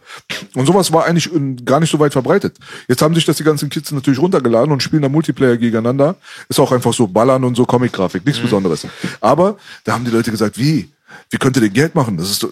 Und 0.56 0.66
sowas 0.66 0.94
war 0.94 1.06
eigentlich 1.06 1.30
gar 1.66 1.80
nicht 1.82 1.92
so 1.92 2.00
weit 2.00 2.14
verbreitet. 2.14 2.58
Jetzt 2.88 3.02
haben 3.02 3.14
sich 3.16 3.26
das 3.26 3.38
die 3.38 3.44
ganzen 3.44 3.70
Kids 3.70 3.92
natürlich 3.92 4.20
runtergeladen 4.20 4.72
und 4.72 4.82
spielen 4.82 5.02
da 5.02 5.10
Multiplayer 5.10 5.58
gegeneinander. 5.58 6.16
Ist 6.48 6.60
auch 6.60 6.72
einfach 6.72 6.94
so 6.94 7.06
Ballern 7.08 7.44
und 7.44 7.56
so 7.56 7.66
Comic-Grafik, 7.66 8.26
nichts 8.26 8.42
Besonderes. 8.42 8.88
Aber 9.20 9.58
da 9.84 9.94
haben 9.94 10.06
die 10.06 10.12
Leute 10.12 10.32
gesagt, 10.32 10.58
wie? 10.58 10.90
Wie 11.30 11.38
könnt 11.38 11.58
ihr 11.58 11.62
denn 11.62 11.74
Geld 11.74 11.94
machen? 11.96 12.16
Das 12.18 12.30
ist 12.30 12.44
doch, 12.44 12.50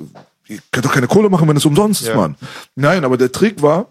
ihr 0.48 0.60
könnt 0.72 0.86
doch 0.86 0.94
keine 0.94 1.08
Kohle 1.08 1.30
machen, 1.30 1.48
wenn 1.48 1.56
es 1.58 1.66
umsonst 1.66 2.02
ist, 2.02 2.14
Mann. 2.16 2.36
Nein, 2.76 3.06
aber 3.06 3.16
der 3.18 3.32
Trick 3.32 3.62
war, 3.62 3.88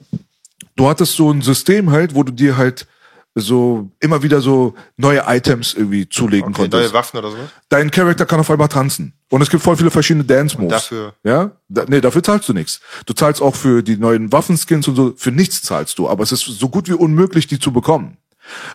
du 0.76 0.88
hattest 0.88 1.14
so 1.16 1.30
ein 1.30 1.40
System 1.40 1.90
halt, 1.90 2.14
wo 2.14 2.22
du 2.22 2.32
dir 2.32 2.56
halt 2.58 2.86
so 3.35 3.91
immer 4.01 4.22
wieder 4.22 4.41
so 4.41 4.74
neue 4.97 5.24
Items 5.26 5.74
irgendwie 5.74 6.09
zulegen 6.09 6.51
Okay, 6.51 6.62
konntest. 6.62 6.82
neue 6.85 6.93
Waffen 6.93 7.18
oder 7.18 7.30
so. 7.30 7.37
Dein 7.68 7.91
Charakter 7.91 8.26
kann 8.26 8.39
auf 8.41 8.51
einmal 8.51 8.68
tanzen. 8.68 9.12
Und 9.30 9.43
es 9.43 9.51
gibt 9.51 9.62
voll 9.62 9.76
viele 9.76 9.91
verschiedene 9.91 10.24
Dance-Moves. 10.24 10.70
dafür? 10.72 11.14
Ja? 11.24 11.51
Da, 11.68 11.85
nee, 11.89 12.01
dafür 12.01 12.22
zahlst 12.22 12.49
du 12.49 12.53
nichts. 12.53 12.80
Du 13.07 13.12
zahlst 13.14 13.43
auch 13.43 13.57
für 13.57 13.82
die 13.82 13.97
neuen 13.97 14.30
Waffenskins 14.30 14.87
und 14.87 14.95
so, 14.95 15.12
für 15.16 15.32
nichts 15.32 15.62
zahlst 15.62 15.99
du. 15.99 16.09
Aber 16.09 16.22
es 16.22 16.30
ist 16.30 16.43
so 16.45 16.68
gut 16.68 16.89
wie 16.89 16.93
unmöglich, 16.93 17.49
die 17.49 17.59
zu 17.59 17.72
bekommen. 17.72 18.16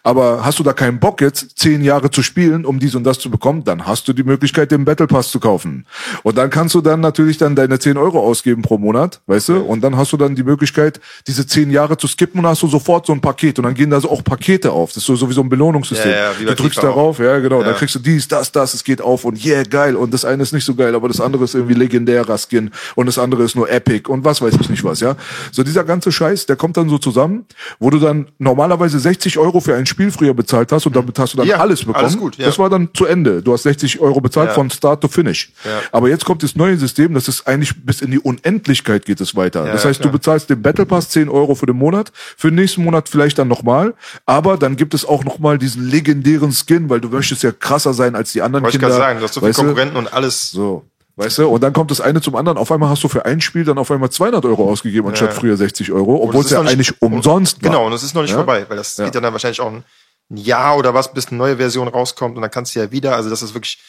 Aber 0.03 0.43
hast 0.45 0.59
du 0.59 0.63
da 0.63 0.73
keinen 0.73 0.99
Bock 0.99 1.21
jetzt, 1.21 1.57
zehn 1.59 1.81
Jahre 1.83 2.11
zu 2.11 2.23
spielen, 2.23 2.65
um 2.65 2.79
dies 2.79 2.95
und 2.95 3.03
das 3.03 3.19
zu 3.19 3.29
bekommen, 3.29 3.63
dann 3.63 3.85
hast 3.85 4.07
du 4.07 4.13
die 4.13 4.23
Möglichkeit, 4.23 4.71
den 4.71 4.85
Battle 4.85 5.07
Pass 5.07 5.31
zu 5.31 5.39
kaufen. 5.39 5.85
Und 6.23 6.37
dann 6.37 6.49
kannst 6.49 6.75
du 6.75 6.81
dann 6.81 6.99
natürlich 7.01 7.37
dann 7.37 7.55
deine 7.55 7.79
10 7.79 7.97
Euro 7.97 8.19
ausgeben 8.19 8.61
pro 8.61 8.77
Monat, 8.77 9.21
weißt 9.27 9.49
du? 9.49 9.57
Und 9.61 9.81
dann 9.81 9.97
hast 9.97 10.11
du 10.13 10.17
dann 10.17 10.35
die 10.35 10.43
Möglichkeit, 10.43 10.99
diese 11.27 11.45
zehn 11.45 11.71
Jahre 11.71 11.97
zu 11.97 12.07
skippen 12.07 12.39
und 12.39 12.47
hast 12.47 12.61
du 12.63 12.67
sofort 12.67 13.05
so 13.05 13.13
ein 13.13 13.21
Paket. 13.21 13.59
Und 13.59 13.65
dann 13.65 13.73
gehen 13.73 13.89
da 13.89 13.99
so 14.01 14.09
auch 14.09 14.23
Pakete 14.23 14.71
auf. 14.71 14.89
Das 14.89 14.97
ist 14.97 15.05
so 15.05 15.15
sowieso 15.15 15.41
ein 15.41 15.49
Belohnungssystem. 15.49 16.11
Ja, 16.11 16.17
ja, 16.31 16.33
du 16.47 16.55
drückst 16.55 16.81
darauf, 16.81 17.19
ja 17.19 17.39
genau, 17.39 17.59
dann 17.61 17.71
Ja. 17.71 17.77
kriegst 17.77 17.95
du 17.95 17.99
dies, 17.99 18.27
das, 18.27 18.51
das, 18.51 18.73
es 18.73 18.83
geht 18.83 19.01
auf 19.01 19.25
und 19.25 19.43
yeah, 19.45 19.63
geil. 19.63 19.95
Und 19.95 20.13
das 20.13 20.25
eine 20.25 20.43
ist 20.43 20.53
nicht 20.53 20.65
so 20.65 20.75
geil, 20.75 20.95
aber 20.95 21.07
das 21.07 21.21
andere 21.21 21.43
ist 21.43 21.53
irgendwie 21.55 21.75
legendärer 21.75 22.37
Skin 22.37 22.71
und 22.95 23.05
das 23.05 23.17
andere 23.17 23.43
ist 23.43 23.55
nur 23.55 23.69
Epic 23.69 24.09
und 24.09 24.23
was 24.25 24.41
weiß 24.41 24.55
ich 24.59 24.69
nicht 24.69 24.83
was, 24.83 24.99
ja. 24.99 25.15
So 25.51 25.63
dieser 25.63 25.83
ganze 25.83 26.11
Scheiß, 26.11 26.45
der 26.45 26.55
kommt 26.55 26.77
dann 26.77 26.89
so 26.89 26.97
zusammen, 26.97 27.45
wo 27.79 27.89
du 27.89 27.99
dann 27.99 28.27
normalerweise 28.39 28.99
60 28.99 29.37
Euro 29.37 29.58
für 29.59 29.75
ein 29.75 29.85
Spiel 29.85 30.11
früher 30.11 30.33
bezahlt 30.33 30.71
hast 30.71 30.85
und 30.85 30.95
damit 30.95 31.17
hast 31.19 31.33
du 31.33 31.37
dann 31.37 31.47
Ja, 31.47 31.57
alles 31.57 31.79
bekommen. 31.79 31.95
alles 31.97 32.17
gut, 32.17 32.37
ja. 32.37 32.45
Das 32.45 32.57
war 32.59 32.69
dann 32.69 32.89
zu 32.93 33.05
Ende. 33.05 33.41
Du 33.41 33.53
hast 33.53 33.63
60 33.63 33.99
Euro 33.99 34.21
bezahlt 34.21 34.49
Ja. 34.49 34.53
von 34.53 34.69
Start 34.69 35.01
to 35.01 35.07
Finish. 35.07 35.51
Aber 35.91 36.09
jetzt 36.09 36.25
kommt 36.25 36.43
das 36.43 36.55
neue 36.55 36.77
System, 36.77 37.13
das 37.13 37.27
ist 37.27 37.47
eigentlich 37.47 37.73
bis 37.83 38.01
in 38.01 38.11
die 38.11 38.19
Unendlichkeit 38.19 39.05
geht 39.05 39.21
es 39.21 39.35
weiter. 39.35 39.65
Das 39.65 39.85
heißt, 39.85 40.03
du 40.03 40.09
bezahlst 40.11 40.49
den 40.49 40.61
Battle 40.61 40.85
Pass 40.85 41.09
10 41.09 41.29
Euro 41.29 41.55
für 41.55 41.65
den 41.65 41.77
Monat, 41.77 42.11
für 42.37 42.49
den 42.49 42.55
nächsten 42.55 42.83
Monat 42.83 43.09
vielleicht 43.09 43.37
dann 43.39 43.47
nochmal, 43.47 43.93
aber 44.25 44.57
dann 44.57 44.75
gibt 44.75 44.93
es 44.93 45.05
auch 45.05 45.23
nochmal 45.23 45.57
diesen 45.57 45.87
legendären 45.89 46.51
Skin, 46.51 46.89
weil 46.89 47.01
du 47.01 47.09
möchtest 47.09 47.43
ja 47.43 47.51
krasser 47.51 47.93
sein 47.93 48.15
als 48.15 48.31
die 48.31 48.41
anderen 48.41 48.63
Wollte 48.63 48.77
ich 48.77 48.81
Kinder. 48.81 48.95
gerade 48.95 49.07
sagen, 49.07 49.19
du 49.19 49.25
hast 49.25 49.33
so 49.33 49.39
viele 49.41 49.49
weißt 49.49 49.59
du? 49.59 49.63
Konkurrenten 49.63 49.97
und 49.97 50.13
alles. 50.13 50.51
So. 50.51 50.85
Weißt 51.19 51.37
du, 51.39 51.49
und 51.49 51.61
dann 51.61 51.73
kommt 51.73 51.91
das 51.91 51.99
eine 51.99 52.21
zum 52.21 52.37
anderen. 52.37 52.57
Auf 52.57 52.71
einmal 52.71 52.87
hast 52.89 53.03
du 53.03 53.09
für 53.09 53.25
ein 53.25 53.41
Spiel 53.41 53.65
dann 53.65 53.77
auf 53.77 53.91
einmal 53.91 54.09
200 54.09 54.45
Euro 54.45 54.69
ausgegeben, 54.71 55.05
anstatt 55.09 55.33
früher 55.33 55.57
60 55.57 55.91
Euro, 55.91 56.23
obwohl 56.23 56.45
es 56.45 56.49
ja 56.49 56.61
nicht- 56.63 56.71
eigentlich 56.71 57.01
umsonst 57.01 57.61
war. 57.61 57.69
Genau, 57.71 57.85
und 57.87 57.91
es 57.91 58.03
ist 58.03 58.13
noch 58.15 58.21
nicht 58.21 58.31
Ja? 58.31 58.37
vorbei, 58.37 58.65
weil 58.69 58.77
das 58.77 58.95
Ja. 58.95 59.03
geht 59.03 59.15
ja 59.15 59.19
dann 59.21 59.33
wahrscheinlich 59.33 59.59
auch 59.59 59.67
ein 59.69 59.83
Jahr 60.29 60.77
oder 60.77 60.93
was, 60.93 61.11
bis 61.13 61.27
eine 61.27 61.37
neue 61.37 61.57
Version 61.57 61.89
rauskommt 61.89 62.37
und 62.37 62.41
dann 62.41 62.51
kannst 62.51 62.73
du 62.73 62.79
ja 62.79 62.89
wieder, 62.91 63.15
also 63.17 63.29
das 63.29 63.41
ist 63.41 63.53
wirklich, 63.53 63.79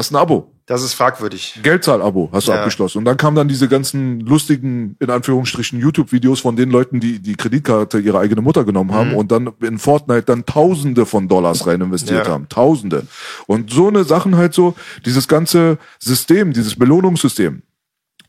Hast 0.00 0.12
ein 0.12 0.16
Abo. 0.16 0.50
das 0.64 0.82
ist 0.82 0.94
fragwürdig. 0.94 1.58
Geldzahl-Abo 1.62 2.30
hast 2.32 2.46
du 2.48 2.52
Ja. 2.52 2.58
abgeschlossen. 2.58 2.98
Und 2.98 3.04
dann 3.04 3.16
kamen 3.16 3.36
dann 3.36 3.48
diese 3.48 3.68
ganzen 3.68 4.20
lustigen, 4.20 4.96
in 5.00 5.10
Anführungsstrichen, 5.10 5.78
YouTube-Videos 5.80 6.40
von 6.40 6.54
den 6.56 6.70
Leuten, 6.70 7.00
die 7.00 7.18
die 7.18 7.34
Kreditkarte 7.34 7.98
ihrer 7.98 8.20
eigene 8.20 8.40
Mutter 8.40 8.64
genommen 8.64 8.90
Mhm. 8.90 8.94
haben 8.94 9.14
und 9.14 9.30
dann 9.32 9.50
in 9.60 9.78
Fortnite 9.78 10.22
dann 10.22 10.46
Tausende 10.46 11.04
von 11.06 11.26
Dollars 11.28 11.66
rein 11.66 11.80
investiert 11.82 12.26
Ja. 12.26 12.32
haben. 12.32 12.48
Tausende. 12.48 13.06
Und 13.46 13.72
so 13.72 13.88
eine 13.88 14.04
Sachen 14.04 14.36
halt 14.36 14.54
so, 14.54 14.74
dieses 15.04 15.28
ganze 15.28 15.76
System, 15.98 16.52
dieses 16.52 16.76
Belohnungssystem. 16.76 17.62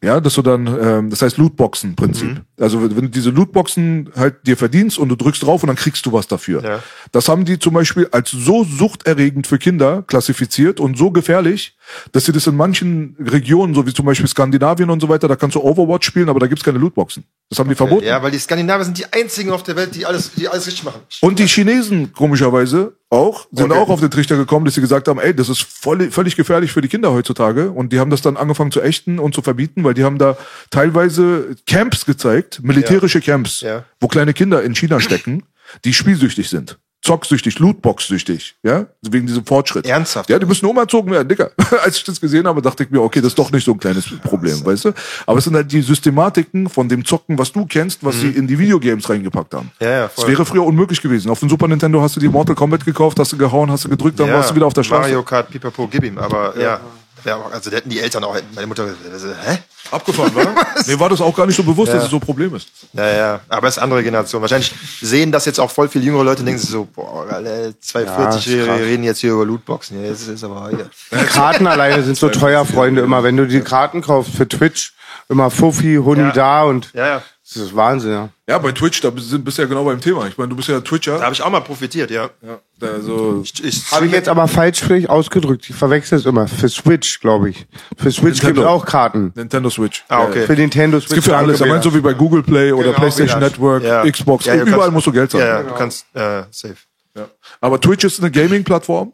Ja, 0.04 0.20
dass 0.20 0.34
du 0.34 0.42
dann, 0.42 0.66
ähm, 0.82 1.10
das 1.12 1.22
heißt 1.22 1.38
Lootboxen-Prinzip. 1.38 2.30
Mhm. 2.30 2.42
Also 2.60 2.82
wenn 2.82 3.04
du 3.04 3.08
diese 3.08 3.30
Lootboxen 3.30 4.10
halt 4.16 4.48
dir 4.48 4.58
verdienst 4.58 4.98
und 4.98 5.10
du 5.10 5.16
drückst 5.16 5.44
drauf 5.44 5.62
und 5.62 5.68
dann 5.68 5.76
kriegst 5.76 6.06
du 6.08 6.12
was 6.12 6.28
dafür. 6.28 6.64
Ja. 6.64 6.84
Das 7.12 7.30
haben 7.30 7.46
die 7.46 7.60
zum 7.60 7.76
Beispiel 7.76 8.08
als 8.12 8.32
so 8.32 8.64
suchterregend 8.64 9.46
für 9.46 9.60
Kinder 9.60 10.04
klassifiziert 10.08 10.80
und 10.80 10.98
so 10.98 11.12
gefährlich, 11.12 11.78
dass 12.12 12.26
sie 12.26 12.32
das 12.32 12.48
in 12.48 12.56
manchen 12.56 13.16
Regionen, 13.20 13.74
so 13.74 13.86
wie 13.86 13.94
zum 13.94 14.06
Beispiel 14.06 14.28
Skandinavien 14.28 14.90
und 14.90 15.00
so 15.02 15.10
weiter, 15.10 15.28
da 15.28 15.36
kannst 15.36 15.56
du 15.56 15.62
Overwatch 15.62 16.08
spielen, 16.08 16.30
aber 16.30 16.40
da 16.40 16.48
gibt's 16.48 16.64
keine 16.64 16.78
Lootboxen. 16.80 17.24
Das 17.50 17.60
haben 17.60 17.70
die 17.70 17.76
verboten. 17.76 18.06
Ja, 18.06 18.22
weil 18.24 18.32
die 18.32 18.40
Skandinavier 18.40 18.86
sind 18.86 18.98
die 18.98 19.06
einzigen 19.12 19.52
auf 19.52 19.64
der 19.64 19.76
Welt, 19.76 19.96
die 19.96 20.06
alles, 20.06 20.32
die 20.34 20.48
alles 20.48 20.68
richtig 20.68 20.84
machen. 20.84 21.02
Und 21.22 21.40
die 21.40 21.48
Chinesen, 21.48 22.14
komischerweise, 22.14 22.96
auch, 23.10 23.48
sind 23.52 23.72
Okay. 23.72 23.80
auch 23.82 23.90
auf 23.90 24.00
den 24.00 24.10
Trichter 24.10 24.38
gekommen, 24.38 24.64
dass 24.66 24.76
sie 24.76 24.82
gesagt 24.82 25.08
haben, 25.10 25.20
ey, 25.20 25.36
das 25.36 25.50
ist 25.50 25.62
voll, 25.62 26.10
völlig 26.12 26.36
gefährlich 26.38 26.72
für 26.72 26.82
die 26.82 26.88
Kinder 26.88 27.12
heutzutage. 27.12 27.70
Und 27.72 27.92
die 27.92 28.00
haben 28.00 28.10
das 28.10 28.22
dann 28.22 28.38
angefangen 28.38 28.72
zu 28.72 28.80
ächten 28.82 29.20
und 29.20 29.36
zu 29.36 29.42
verbieten, 29.42 29.84
weil 29.84 29.94
die 29.94 30.04
haben 30.06 30.18
da 30.18 30.38
teilweise 30.70 31.56
Camps 31.68 32.06
gezeigt, 32.06 32.62
militärische 32.64 33.22
Camps, 33.22 33.62
Ja. 33.62 33.84
wo 34.00 34.08
kleine 34.08 34.34
Kinder 34.34 34.64
in 34.64 34.74
China 34.76 35.00
stecken, 35.00 35.44
die 35.86 35.94
spielsüchtig 35.94 36.50
sind. 36.50 36.80
Zocksüchtig, 37.02 37.58
Lootbox-süchtig, 37.60 38.56
ja, 38.64 38.86
wegen 39.02 39.26
diesem 39.28 39.46
Fortschritt. 39.46 39.86
Ernsthaft? 39.88 40.30
Ja, 40.30 40.38
die 40.38 40.46
müssen 40.46 40.66
umerzogen 40.66 41.12
werden, 41.12 41.28
Digga. 41.28 41.50
Als 41.84 41.98
ich 41.98 42.04
das 42.04 42.22
gesehen 42.22 42.48
habe, 42.48 42.62
dachte 42.62 42.84
ich 42.84 42.92
mir, 42.92 43.02
okay, 43.02 43.20
das 43.22 43.30
ist 43.30 43.40
doch 43.40 43.52
nicht 43.52 43.66
so 43.66 43.72
ein 43.72 43.80
kleines 43.80 44.06
Problem, 44.22 44.64
weißt 44.64 44.86
du? 44.86 44.92
Aber 45.26 45.40
es 45.40 45.44
sind 45.46 45.56
halt 45.56 45.72
die 45.72 45.82
Systematiken 45.82 46.70
von 46.70 46.88
dem 46.88 47.04
Zocken, 47.04 47.38
was 47.38 47.52
du 47.52 47.66
kennst, 47.66 48.04
was 48.04 48.20
sie 48.20 48.30
in 48.30 48.48
die 48.48 48.58
Videogames 48.60 49.10
reingepackt 49.10 49.54
haben. 49.54 49.72
Mhm. 49.80 49.86
Ja, 49.86 49.92
ja, 49.92 50.02
Das 50.04 50.14
voll. 50.14 50.28
wäre 50.28 50.46
früher 50.46 50.64
unmöglich 50.66 51.02
gewesen. 51.02 51.32
Auf 51.32 51.40
dem 51.40 51.50
Super 51.50 51.68
Nintendo 51.68 52.02
hast 52.02 52.16
du 52.16 52.20
die 52.20 52.30
Mortal 52.30 52.56
Kombat 52.56 52.86
gekauft, 52.86 53.20
hast 53.20 53.32
du 53.34 53.38
gehauen, 53.38 53.72
hast 53.72 53.86
du 53.86 53.90
gedrückt, 53.90 54.20
dann 54.20 54.32
warst 54.32 54.52
du 54.52 54.56
wieder 54.56 54.68
auf 54.68 54.74
der 54.74 54.84
Straße. 54.84 55.02
Mario 55.02 55.24
Kart, 55.24 55.50
Pipapo, 55.50 55.88
gib 55.88 56.04
ihm. 56.04 56.18
Aber 56.18 56.56
ja, 56.56 56.62
ja. 56.62 56.80
Auch- 57.26 57.52
also 57.52 57.70
da 57.70 57.78
hätten 57.78 57.90
die 57.90 58.00
Eltern 58.00 58.24
auch, 58.24 58.36
meine 58.56 58.68
Mutter, 58.68 58.86
hä? 58.88 59.58
Abgefahren, 59.92 60.34
wa? 60.36 60.44
Mir 60.88 61.00
war 61.00 61.10
das 61.10 61.20
auch 61.22 61.36
gar 61.36 61.46
nicht 61.46 61.56
so 61.58 61.64
bewusst, 61.64 61.92
dass 61.94 62.04
es 62.06 62.10
so 62.10 62.18
ein 62.18 62.22
Problem 62.22 62.56
ist. 62.56 62.68
Ja, 62.94 63.10
ja, 63.10 63.40
aber 63.50 63.68
es 63.68 63.76
ist 63.78 63.84
andere 63.84 64.04
Generation. 64.04 64.42
Wahrscheinlich 64.42 64.72
sehen 65.02 65.32
das 65.32 65.46
jetzt 65.46 65.60
auch 65.60 65.70
voll 65.72 65.90
viele 65.90 66.06
jüngere 66.06 66.24
Leute 66.24 66.40
und 66.42 66.46
denken 66.46 66.62
sich 66.62 66.70
so, 66.70 66.86
boah, 66.86 67.26
alle 67.30 67.74
240-Jährige 67.84 68.66
krass. 68.68 68.80
reden 68.80 69.04
jetzt 69.04 69.20
hier 69.20 69.34
über 69.34 69.46
Lootboxen. 69.46 70.02
Ja, 70.04 70.10
das 70.10 70.28
ist 70.28 70.44
aber 70.44 70.70
hier. 70.70 70.90
Die 71.12 71.26
Karten 71.26 71.68
alleine 71.68 72.04
sind 72.04 72.18
so 72.18 72.30
teuer, 72.30 72.66
Freunde, 72.66 73.02
immer. 73.02 73.24
Wenn 73.24 73.36
du 73.38 73.46
die 73.48 73.62
Karten 73.62 74.02
kaufst 74.02 74.34
für 74.36 74.48
Twitch, 74.48 74.94
immer 75.30 75.52
Fuffi, 75.52 75.96
Huni 76.04 76.22
Ja. 76.22 76.32
da 76.32 76.64
und 76.64 76.90
Ja, 76.94 77.08
ja. 77.08 77.22
Das 77.54 77.64
ist 77.64 77.76
Wahnsinn, 77.76 78.12
ja. 78.12 78.30
Ja, 78.48 78.58
bei 78.58 78.72
Twitch, 78.72 79.02
da 79.02 79.10
bist 79.10 79.44
bist 79.44 79.58
du 79.58 79.62
ja 79.62 79.68
genau 79.68 79.84
beim 79.84 80.00
Thema. 80.02 80.28
Ich 80.28 80.38
meine, 80.38 80.50
du 80.50 80.56
bist 80.56 80.68
ja 80.70 80.80
Twitcher. 80.82 81.18
Da 81.18 81.24
habe 81.26 81.34
ich 81.34 81.42
auch 81.42 81.50
mal 81.50 81.62
profitiert, 81.62 82.12
ja. 82.12 82.30
Ja, 82.42 82.60
also, 82.82 83.42
Ich, 83.44 83.64
ich, 83.64 83.92
Habe 83.92 84.06
ich 84.06 84.12
jetzt 84.12 84.28
aber 84.30 84.48
falsch 84.48 84.82
vielleicht 84.82 85.10
ausgedrückt. 85.10 85.70
Ich 85.70 85.76
verwechsel 85.76 86.18
es 86.18 86.26
immer. 86.26 86.48
Für 86.48 86.70
Switch, 86.70 87.20
glaube 87.20 87.50
ich. 87.50 87.68
Für 87.98 88.12
Switch 88.12 88.42
gibt 88.42 88.58
es 88.58 88.66
auch 88.66 88.86
Karten. 88.86 89.32
Nintendo 89.36 89.70
Switch. 89.70 90.04
Ah, 90.08 90.24
okay. 90.24 90.46
Für 90.46 90.54
Nintendo 90.54 91.00
Switch. 91.00 91.10
Es 91.12 91.16
gibt 91.16 91.26
für 91.28 91.38
alles. 91.38 91.62
Er 91.62 91.68
meint 91.68 91.84
so 91.84 91.94
wie 91.94 92.02
bei 92.02 92.14
Google 92.14 92.44
Play 92.44 92.72
oder 92.72 92.86
Genau, 92.90 92.98
PlayStation. 92.98 93.40
Network, 93.40 93.84
ja. 93.84 94.10
Xbox. 94.10 94.46
Ja, 94.46 94.56
Überall 94.56 94.78
kannst- 94.80 94.92
musst 94.94 95.08
du 95.08 95.12
Geld 95.12 95.32
zahlen. 95.32 95.46
Ja, 95.46 95.58
ja, 95.62 95.64
du 95.64 95.74
kannst, 95.76 96.06
äh, 96.14 96.44
safe. 96.52 96.76
Ja. 97.16 97.28
Aber 97.60 97.80
Twitch 97.82 98.04
ist 98.06 98.20
eine 98.22 98.32
Gaming-Plattform. 98.32 99.14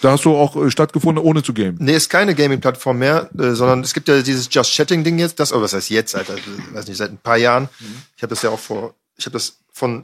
Da 0.00 0.12
hast 0.12 0.24
du 0.24 0.36
auch 0.36 0.56
äh, 0.56 0.70
stattgefunden, 0.70 1.22
ohne 1.24 1.42
zu 1.42 1.52
gamen. 1.52 1.76
Nee, 1.80 1.94
ist 1.94 2.08
keine 2.08 2.34
Gaming-Plattform 2.34 2.98
mehr, 2.98 3.28
äh, 3.38 3.52
sondern 3.52 3.82
es 3.82 3.94
gibt 3.94 4.08
ja 4.08 4.22
dieses 4.22 4.48
Just 4.50 4.72
Chatting-Ding 4.72 5.18
jetzt, 5.18 5.40
das, 5.40 5.52
oh, 5.52 5.60
was 5.60 5.72
heißt 5.72 5.90
jetzt, 5.90 6.14
Alter, 6.14 6.36
weiß 6.72 6.86
nicht, 6.86 6.96
seit 6.96 7.10
ein 7.10 7.18
paar 7.18 7.36
Jahren. 7.36 7.68
Ich 8.16 8.22
habe 8.22 8.30
das 8.30 8.42
ja 8.42 8.50
auch 8.50 8.58
vor, 8.58 8.94
ich 9.16 9.26
habe 9.26 9.32
das 9.32 9.58
von 9.72 10.02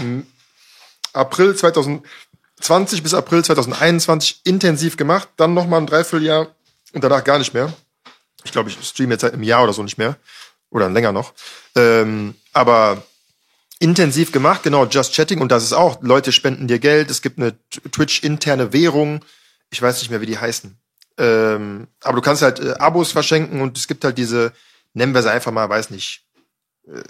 mm, 0.00 0.20
April 1.14 1.54
2020 1.54 3.02
bis 3.02 3.14
April 3.14 3.44
2021 3.44 4.42
intensiv 4.44 4.96
gemacht, 4.96 5.28
dann 5.36 5.54
nochmal 5.54 5.80
ein 5.80 5.86
Dreivierteljahr 5.86 6.54
und 6.92 7.02
danach 7.02 7.24
gar 7.24 7.38
nicht 7.38 7.54
mehr. 7.54 7.72
Ich 8.44 8.52
glaube, 8.52 8.70
ich 8.70 8.78
streame 8.82 9.14
jetzt 9.14 9.22
seit 9.22 9.32
einem 9.32 9.42
Jahr 9.42 9.62
oder 9.62 9.72
so 9.72 9.82
nicht 9.82 9.98
mehr. 9.98 10.16
Oder 10.70 10.88
länger 10.88 11.12
noch. 11.12 11.34
Ähm, 11.76 12.34
aber 12.52 13.02
intensiv 13.82 14.30
gemacht, 14.30 14.62
genau, 14.62 14.86
Just 14.86 15.12
Chatting. 15.12 15.40
Und 15.40 15.50
das 15.50 15.64
ist 15.64 15.72
auch, 15.72 16.00
Leute 16.02 16.30
spenden 16.30 16.68
dir 16.68 16.78
Geld. 16.78 17.10
Es 17.10 17.20
gibt 17.20 17.38
eine 17.38 17.54
Twitch-interne 17.90 18.72
Währung. 18.72 19.24
Ich 19.70 19.82
weiß 19.82 20.00
nicht 20.00 20.10
mehr, 20.10 20.20
wie 20.20 20.26
die 20.26 20.38
heißen. 20.38 20.78
Ähm, 21.18 21.88
aber 22.00 22.16
du 22.16 22.22
kannst 22.22 22.42
halt 22.42 22.60
äh, 22.60 22.74
Abos 22.78 23.12
verschenken 23.12 23.60
und 23.60 23.76
es 23.76 23.88
gibt 23.88 24.04
halt 24.04 24.16
diese, 24.16 24.52
nennen 24.94 25.14
wir 25.14 25.22
sie 25.22 25.30
einfach 25.30 25.52
mal, 25.52 25.68
weiß 25.68 25.90
nicht, 25.90 26.24
äh, 26.86 27.02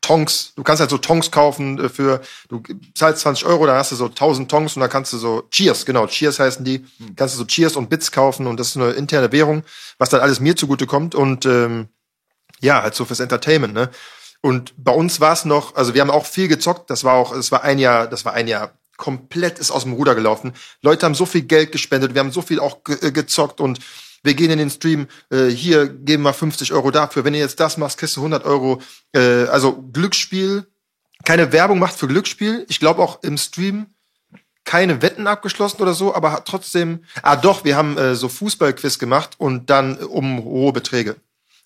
Tonks. 0.00 0.52
Du 0.54 0.62
kannst 0.62 0.80
halt 0.80 0.90
so 0.90 0.98
Tonks 0.98 1.30
kaufen 1.30 1.78
äh, 1.78 1.88
für, 1.88 2.22
du 2.48 2.62
zahlst 2.94 3.22
20 3.22 3.46
Euro, 3.46 3.66
dann 3.66 3.76
hast 3.76 3.92
du 3.92 3.96
so 3.96 4.06
1000 4.06 4.50
Tonks 4.50 4.76
und 4.76 4.80
dann 4.80 4.90
kannst 4.90 5.12
du 5.12 5.18
so 5.18 5.42
Cheers, 5.50 5.84
genau, 5.84 6.06
Cheers 6.06 6.38
heißen 6.38 6.64
die, 6.64 6.86
kannst 7.16 7.34
du 7.34 7.38
so 7.38 7.44
Cheers 7.44 7.76
und 7.76 7.90
Bits 7.90 8.12
kaufen 8.12 8.46
und 8.46 8.60
das 8.60 8.68
ist 8.68 8.76
eine 8.76 8.92
interne 8.92 9.32
Währung, 9.32 9.64
was 9.98 10.10
dann 10.10 10.20
alles 10.20 10.40
mir 10.40 10.56
zugute 10.56 10.86
kommt 10.86 11.14
und 11.14 11.46
ähm, 11.46 11.88
ja, 12.60 12.82
halt 12.82 12.94
so 12.94 13.04
fürs 13.04 13.20
Entertainment, 13.20 13.74
ne? 13.74 13.90
Und 14.44 14.74
bei 14.76 14.92
uns 14.92 15.20
war 15.20 15.32
es 15.32 15.46
noch, 15.46 15.74
also 15.74 15.94
wir 15.94 16.02
haben 16.02 16.10
auch 16.10 16.26
viel 16.26 16.48
gezockt, 16.48 16.90
das 16.90 17.02
war 17.02 17.14
auch, 17.14 17.34
es 17.34 17.50
war 17.50 17.64
ein 17.64 17.78
Jahr, 17.78 18.06
das 18.06 18.26
war 18.26 18.34
ein 18.34 18.46
Jahr 18.46 18.74
komplett 18.98 19.58
ist 19.58 19.70
aus 19.70 19.84
dem 19.84 19.94
Ruder 19.94 20.14
gelaufen. 20.14 20.52
Leute 20.82 21.06
haben 21.06 21.14
so 21.14 21.24
viel 21.24 21.40
Geld 21.40 21.72
gespendet, 21.72 22.12
wir 22.12 22.20
haben 22.20 22.30
so 22.30 22.42
viel 22.42 22.60
auch 22.60 22.84
ge 22.84 22.98
äh, 23.00 23.10
gezockt 23.10 23.58
und 23.58 23.78
wir 24.22 24.34
gehen 24.34 24.50
in 24.50 24.58
den 24.58 24.68
Stream, 24.68 25.06
äh, 25.30 25.46
hier 25.46 25.88
geben 25.88 26.24
wir 26.24 26.34
50 26.34 26.74
Euro 26.74 26.90
dafür, 26.90 27.24
wenn 27.24 27.32
ihr 27.32 27.40
jetzt 27.40 27.58
das 27.58 27.78
machst, 27.78 27.96
kriegst 27.96 28.16
du 28.16 28.20
100 28.20 28.44
Euro. 28.44 28.82
Äh, 29.14 29.46
also 29.46 29.80
Glücksspiel, 29.80 30.66
keine 31.24 31.50
Werbung 31.52 31.78
macht 31.78 31.94
für 31.94 32.06
Glücksspiel. 32.06 32.66
Ich 32.68 32.80
glaube 32.80 33.02
auch 33.02 33.22
im 33.22 33.38
Stream 33.38 33.86
keine 34.64 35.00
Wetten 35.00 35.26
abgeschlossen 35.26 35.80
oder 35.80 35.94
so, 35.94 36.14
aber 36.14 36.44
trotzdem, 36.44 37.04
ah 37.22 37.36
doch, 37.36 37.64
wir 37.64 37.76
haben 37.76 37.96
äh, 37.96 38.14
so 38.14 38.28
Fußballquiz 38.28 38.98
gemacht 38.98 39.36
und 39.38 39.70
dann 39.70 39.98
äh, 39.98 40.04
um 40.04 40.44
hohe 40.44 40.74
Beträge. 40.74 41.16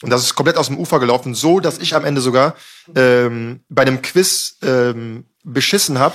Und 0.03 0.11
das 0.11 0.23
ist 0.23 0.35
komplett 0.35 0.57
aus 0.57 0.69
dem 0.69 0.79
Ufer 0.79 1.01
gelaufen, 1.01 1.35
so 1.35 1.61
dass 1.61 1.79
ich 1.79 1.95
am 1.95 2.05
Ende 2.05 2.21
sogar 2.21 2.55
ähm, 2.95 3.61
bei 3.69 3.83
einem 3.83 4.01
Quiz 4.01 4.57
ähm, 4.63 5.25
beschissen 5.43 5.99
habe, 5.99 6.15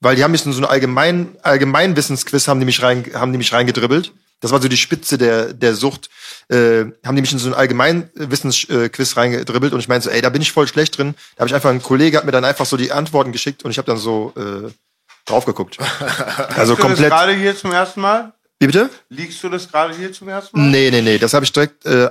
weil 0.00 0.16
die 0.16 0.24
haben 0.24 0.30
mich 0.30 0.46
in 0.46 0.52
so 0.52 0.60
ein 0.60 0.64
allgemein 0.64 1.36
Allgemeinwissensquiz 1.42 2.46
haben 2.48 2.60
die 2.60 2.66
mich 2.66 2.82
rein 2.82 3.04
haben 3.14 3.32
die 3.32 3.38
mich 3.38 3.52
reingedribbelt. 3.52 4.12
Das 4.40 4.52
war 4.52 4.62
so 4.62 4.68
die 4.68 4.76
Spitze 4.76 5.18
der 5.18 5.52
der 5.52 5.74
Sucht. 5.74 6.08
Äh, 6.48 6.86
haben 7.04 7.16
die 7.16 7.20
mich 7.20 7.32
in 7.32 7.38
so 7.38 7.48
ein 7.48 7.54
Allgemeinwissensquiz 7.54 9.16
reingedribbelt 9.16 9.72
und 9.72 9.80
ich 9.80 9.88
meinte 9.88 10.04
so, 10.04 10.10
ey, 10.10 10.22
da 10.22 10.30
bin 10.30 10.42
ich 10.42 10.52
voll 10.52 10.68
schlecht 10.68 10.96
drin. 10.96 11.14
Da 11.34 11.40
habe 11.40 11.48
ich 11.48 11.54
einfach 11.54 11.70
ein 11.70 11.82
Kollege 11.82 12.16
hat 12.16 12.24
mir 12.24 12.32
dann 12.32 12.44
einfach 12.44 12.66
so 12.66 12.76
die 12.76 12.92
Antworten 12.92 13.32
geschickt 13.32 13.64
und 13.64 13.72
ich 13.72 13.78
habe 13.78 13.86
dann 13.86 13.98
so 13.98 14.32
äh, 14.36 14.70
drauf 15.26 15.44
geguckt. 15.44 15.78
Also 16.56 16.74
du 16.74 16.82
komplett. 16.82 17.10
gerade 17.10 17.32
hier 17.32 17.56
zum 17.56 17.72
ersten 17.72 18.00
Mal? 18.00 18.32
Wie 18.58 18.66
bitte? 18.66 18.90
Liegst 19.08 19.42
du 19.42 19.48
das 19.48 19.70
gerade 19.70 19.94
hier 19.94 20.12
zum 20.12 20.28
ersten 20.28 20.58
Mal? 20.58 20.68
Nee, 20.68 20.90
nee, 20.90 21.00
nee. 21.00 21.18
Das 21.18 21.32
habe 21.32 21.44
ich 21.44 21.52
direkt 21.52 21.86
äh, 21.86 22.10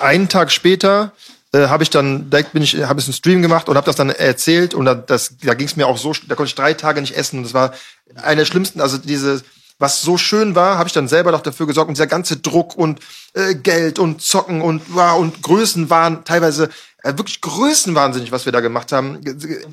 einen 0.00 0.28
Tag 0.28 0.50
später 0.52 1.12
äh, 1.52 1.68
habe 1.68 1.82
ich 1.82 1.90
dann 1.90 2.30
direkt 2.30 2.52
bin 2.52 2.62
ich 2.62 2.76
habe 2.82 3.00
ich 3.00 3.06
einen 3.06 3.14
Stream 3.14 3.42
gemacht 3.42 3.68
und 3.68 3.76
habe 3.76 3.86
das 3.86 3.96
dann 3.96 4.10
erzählt 4.10 4.74
und 4.74 4.84
da, 4.84 4.94
das 4.94 5.36
da 5.42 5.54
ging 5.54 5.66
es 5.66 5.76
mir 5.76 5.86
auch 5.86 5.98
so 5.98 6.12
da 6.28 6.34
konnte 6.34 6.48
ich 6.48 6.54
drei 6.54 6.74
Tage 6.74 7.00
nicht 7.00 7.16
essen 7.16 7.38
und 7.38 7.44
das 7.44 7.54
war 7.54 7.72
einer 8.16 8.36
der 8.36 8.44
schlimmsten 8.44 8.80
also 8.80 8.98
diese 8.98 9.42
was 9.78 10.02
so 10.02 10.16
schön 10.18 10.54
war 10.54 10.78
habe 10.78 10.88
ich 10.88 10.92
dann 10.92 11.08
selber 11.08 11.32
noch 11.32 11.40
dafür 11.40 11.66
gesorgt 11.66 11.88
und 11.88 11.96
dieser 11.96 12.06
ganze 12.06 12.36
Druck 12.36 12.76
und 12.76 13.00
äh, 13.34 13.54
Geld 13.54 13.98
und 13.98 14.22
Zocken 14.22 14.60
und 14.60 14.82
wow, 14.88 15.18
und 15.18 15.42
Größen 15.42 15.90
waren 15.90 16.24
teilweise 16.24 16.68
äh, 17.02 17.16
wirklich 17.16 17.40
größenwahnsinnig 17.40 18.30
was 18.30 18.44
wir 18.44 18.52
da 18.52 18.60
gemacht 18.60 18.92
haben. 18.92 19.20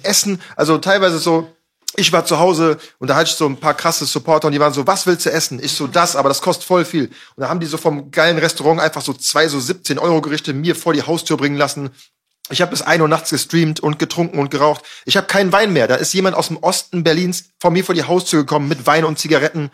Essen 0.04 0.42
also 0.56 0.78
teilweise 0.78 1.20
so 1.20 1.52
ich 1.96 2.12
war 2.12 2.26
zu 2.26 2.40
Hause 2.40 2.78
und 3.00 3.08
da 3.08 3.16
hatte 3.16 3.30
ich 3.30 3.36
so 3.36 3.46
ein 3.46 3.58
paar 3.58 3.74
krasse 3.74 4.06
Supporter 4.06 4.48
und 4.48 4.54
die 4.54 4.60
waren 4.60 4.74
so, 4.74 4.86
was 4.86 5.08
willst 5.08 5.26
du 5.26 5.32
essen? 5.32 5.60
Ich 5.64 5.74
so, 5.74 5.88
das, 5.88 6.16
aber 6.16 6.30
das 6.30 6.42
kostet 6.42 6.66
voll 6.66 6.86
viel. 6.86 7.06
Und 7.06 7.42
da 7.42 7.50
haben 7.50 7.60
die 7.60 7.66
so 7.66 7.78
vom 7.78 8.12
geilen 8.12 8.38
Restaurant 8.38 8.82
einfach 8.82 9.02
so 9.02 9.14
zwei 9.14 9.48
so 9.48 9.60
17 9.60 9.98
Euro 9.98 10.22
Gerichte 10.22 10.54
mir 10.54 10.76
vor 10.76 10.94
die 10.94 11.04
Haustür 11.04 11.38
bringen 11.38 11.58
lassen. 11.58 11.90
Ich 12.50 12.62
habe 12.62 12.72
bis 12.72 12.82
ein 12.82 13.02
Uhr 13.02 13.08
nachts 13.08 13.30
gestreamt 13.30 13.80
und 13.80 14.00
getrunken 14.00 14.40
und 14.40 14.52
geraucht. 14.52 14.84
Ich 15.06 15.18
habe 15.18 15.28
keinen 15.28 15.52
Wein 15.52 15.74
mehr. 15.74 15.88
Da 15.88 15.96
ist 15.96 16.14
jemand 16.14 16.36
aus 16.36 16.48
dem 16.48 16.58
Osten 16.58 17.04
Berlins 17.04 17.46
vor 17.60 17.72
mir 17.72 17.84
vor 17.84 17.96
die 17.96 18.04
Haustür 18.04 18.42
gekommen 18.42 18.68
mit 18.68 18.86
Wein 18.86 19.04
und 19.04 19.20
Zigaretten. 19.20 19.70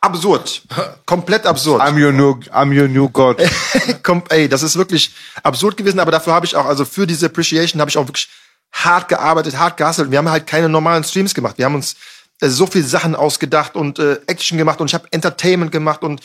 Absurd. 0.00 0.62
Komplett 1.06 1.46
absurd. 1.46 1.80
I'm 1.80 2.02
your 2.02 2.12
new, 2.12 2.32
I'm 2.52 2.76
your 2.78 2.88
new 2.88 3.08
God. 3.08 3.40
Komm, 4.02 4.22
ey, 4.28 4.48
das 4.48 4.62
ist 4.62 4.76
wirklich 4.76 5.14
absurd 5.42 5.76
gewesen, 5.76 5.98
aber 5.98 6.10
dafür 6.10 6.34
habe 6.34 6.44
ich 6.44 6.56
auch, 6.56 6.66
also 6.66 6.84
für 6.84 7.06
diese 7.06 7.26
Appreciation 7.26 7.80
habe 7.80 7.88
ich 7.88 7.96
auch 7.96 8.06
wirklich 8.06 8.28
hart 8.74 9.08
gearbeitet, 9.08 9.56
hart 9.56 9.76
gehustelt. 9.76 10.10
Wir 10.10 10.18
haben 10.18 10.28
halt 10.28 10.46
keine 10.46 10.68
normalen 10.68 11.04
Streams 11.04 11.34
gemacht. 11.34 11.58
Wir 11.58 11.64
haben 11.64 11.76
uns 11.76 11.94
äh, 12.40 12.48
so 12.48 12.66
viel 12.66 12.84
Sachen 12.84 13.14
ausgedacht 13.14 13.76
und 13.76 13.98
äh, 13.98 14.18
Action 14.26 14.58
gemacht 14.58 14.80
und 14.80 14.88
ich 14.88 14.94
habe 14.94 15.06
Entertainment 15.12 15.72
gemacht 15.72 16.02
und 16.02 16.20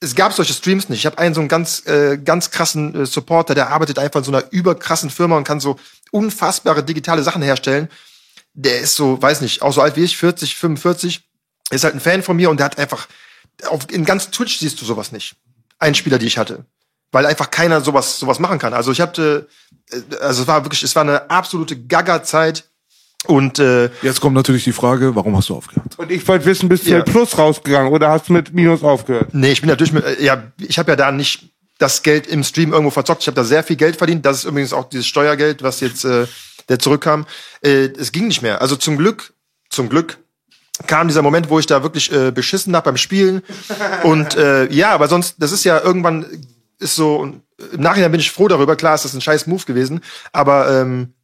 es 0.00 0.16
gab 0.16 0.32
solche 0.32 0.52
Streams 0.52 0.88
nicht. 0.88 0.98
Ich 0.98 1.06
habe 1.06 1.18
einen 1.18 1.34
so 1.34 1.40
einen 1.40 1.48
ganz 1.48 1.86
äh, 1.86 2.18
ganz 2.18 2.50
krassen 2.50 2.94
äh, 3.02 3.06
Supporter, 3.06 3.54
der 3.54 3.70
arbeitet 3.70 4.00
einfach 4.00 4.18
in 4.18 4.24
so 4.24 4.32
einer 4.32 4.44
überkrassen 4.50 5.10
Firma 5.10 5.36
und 5.36 5.44
kann 5.44 5.60
so 5.60 5.78
unfassbare 6.10 6.82
digitale 6.82 7.22
Sachen 7.22 7.40
herstellen. 7.40 7.88
Der 8.54 8.80
ist 8.80 8.96
so, 8.96 9.22
weiß 9.22 9.40
nicht, 9.40 9.62
auch 9.62 9.72
so 9.72 9.80
alt 9.80 9.96
wie 9.96 10.02
ich, 10.02 10.18
40, 10.18 10.56
45, 10.56 11.22
ist 11.70 11.84
halt 11.84 11.94
ein 11.94 12.00
Fan 12.00 12.22
von 12.22 12.36
mir 12.36 12.50
und 12.50 12.58
der 12.58 12.66
hat 12.66 12.78
einfach 12.78 13.06
auf, 13.68 13.90
in 13.90 14.04
ganz 14.04 14.30
Twitch 14.30 14.58
siehst 14.58 14.80
du 14.80 14.84
sowas 14.84 15.12
nicht. 15.12 15.36
Ein 15.78 15.94
Spieler, 15.94 16.18
die 16.18 16.26
ich 16.26 16.36
hatte 16.36 16.66
weil 17.12 17.26
einfach 17.26 17.50
keiner 17.50 17.80
sowas 17.80 18.18
sowas 18.18 18.38
machen 18.38 18.58
kann. 18.58 18.74
Also 18.74 18.90
ich 18.90 19.00
hatte, 19.00 19.48
äh, 19.90 20.16
also 20.20 20.42
es 20.42 20.48
war 20.48 20.64
wirklich, 20.64 20.82
es 20.82 20.94
war 20.96 21.02
eine 21.02 21.30
absolute 21.30 21.76
Gaga-Zeit 21.76 22.64
und 23.26 23.60
äh, 23.60 23.88
Jetzt 24.02 24.20
kommt 24.20 24.34
natürlich 24.34 24.64
die 24.64 24.72
Frage, 24.72 25.14
warum 25.14 25.36
hast 25.36 25.48
du 25.48 25.54
aufgehört? 25.54 25.96
Und 25.96 26.10
ich 26.10 26.26
wollte 26.26 26.44
wissen, 26.46 26.68
bist 26.68 26.86
du 26.86 26.90
Ja. 26.90 26.96
mit 26.98 27.06
Plus 27.06 27.38
rausgegangen 27.38 27.92
oder 27.92 28.08
hast 28.08 28.28
du 28.28 28.32
mit 28.32 28.52
Minus 28.52 28.82
aufgehört? 28.82 29.28
nee, 29.32 29.52
ich 29.52 29.60
bin 29.60 29.68
natürlich, 29.70 29.92
mit, 29.92 30.04
äh, 30.04 30.22
ja, 30.24 30.42
ich 30.58 30.78
habe 30.78 30.90
ja 30.92 30.96
da 30.96 31.12
nicht 31.12 31.50
das 31.78 32.02
Geld 32.02 32.26
im 32.26 32.42
Stream 32.44 32.72
irgendwo 32.72 32.90
verzockt. 32.90 33.22
Ich 33.22 33.26
habe 33.28 33.34
da 33.36 33.44
sehr 33.44 33.62
viel 33.62 33.76
Geld 33.76 33.96
verdient. 33.96 34.24
Das 34.26 34.38
ist 34.38 34.44
übrigens 34.44 34.72
auch 34.72 34.88
dieses 34.88 35.06
Steuergeld, 35.06 35.62
was 35.62 35.80
jetzt 35.80 36.04
äh, 36.04 36.26
der 36.68 36.78
zurückkam. 36.78 37.26
Äh, 37.60 37.90
es 37.98 38.12
ging 38.12 38.26
nicht 38.28 38.42
mehr. 38.42 38.60
Also 38.62 38.76
zum 38.76 38.96
Glück, 38.96 39.32
zum 39.68 39.88
Glück 39.88 40.18
kam 40.86 41.06
dieser 41.08 41.22
Moment, 41.22 41.48
wo 41.50 41.58
ich 41.58 41.66
da 41.66 41.82
wirklich 41.82 42.12
äh, 42.12 42.30
beschissen 42.32 42.74
hab 42.74 42.84
beim 42.84 42.96
Spielen. 42.96 43.42
Und 44.04 44.36
äh, 44.36 44.72
ja, 44.72 44.90
aber 44.92 45.06
sonst, 45.08 45.36
das 45.38 45.52
ist 45.52 45.64
ja 45.64 45.80
irgendwann 45.80 46.26
ist 46.82 46.96
so, 46.96 47.16
und 47.16 47.42
im 47.72 47.80
Nachhinein 47.80 48.10
bin 48.10 48.20
ich 48.20 48.30
froh 48.30 48.48
darüber, 48.48 48.76
klar 48.76 48.94
ist 48.94 49.04
das 49.04 49.14
ein 49.14 49.20
scheiß 49.20 49.46
Move 49.46 49.64
gewesen, 49.64 50.00
aber 50.32 50.70
ähm, 50.70 51.14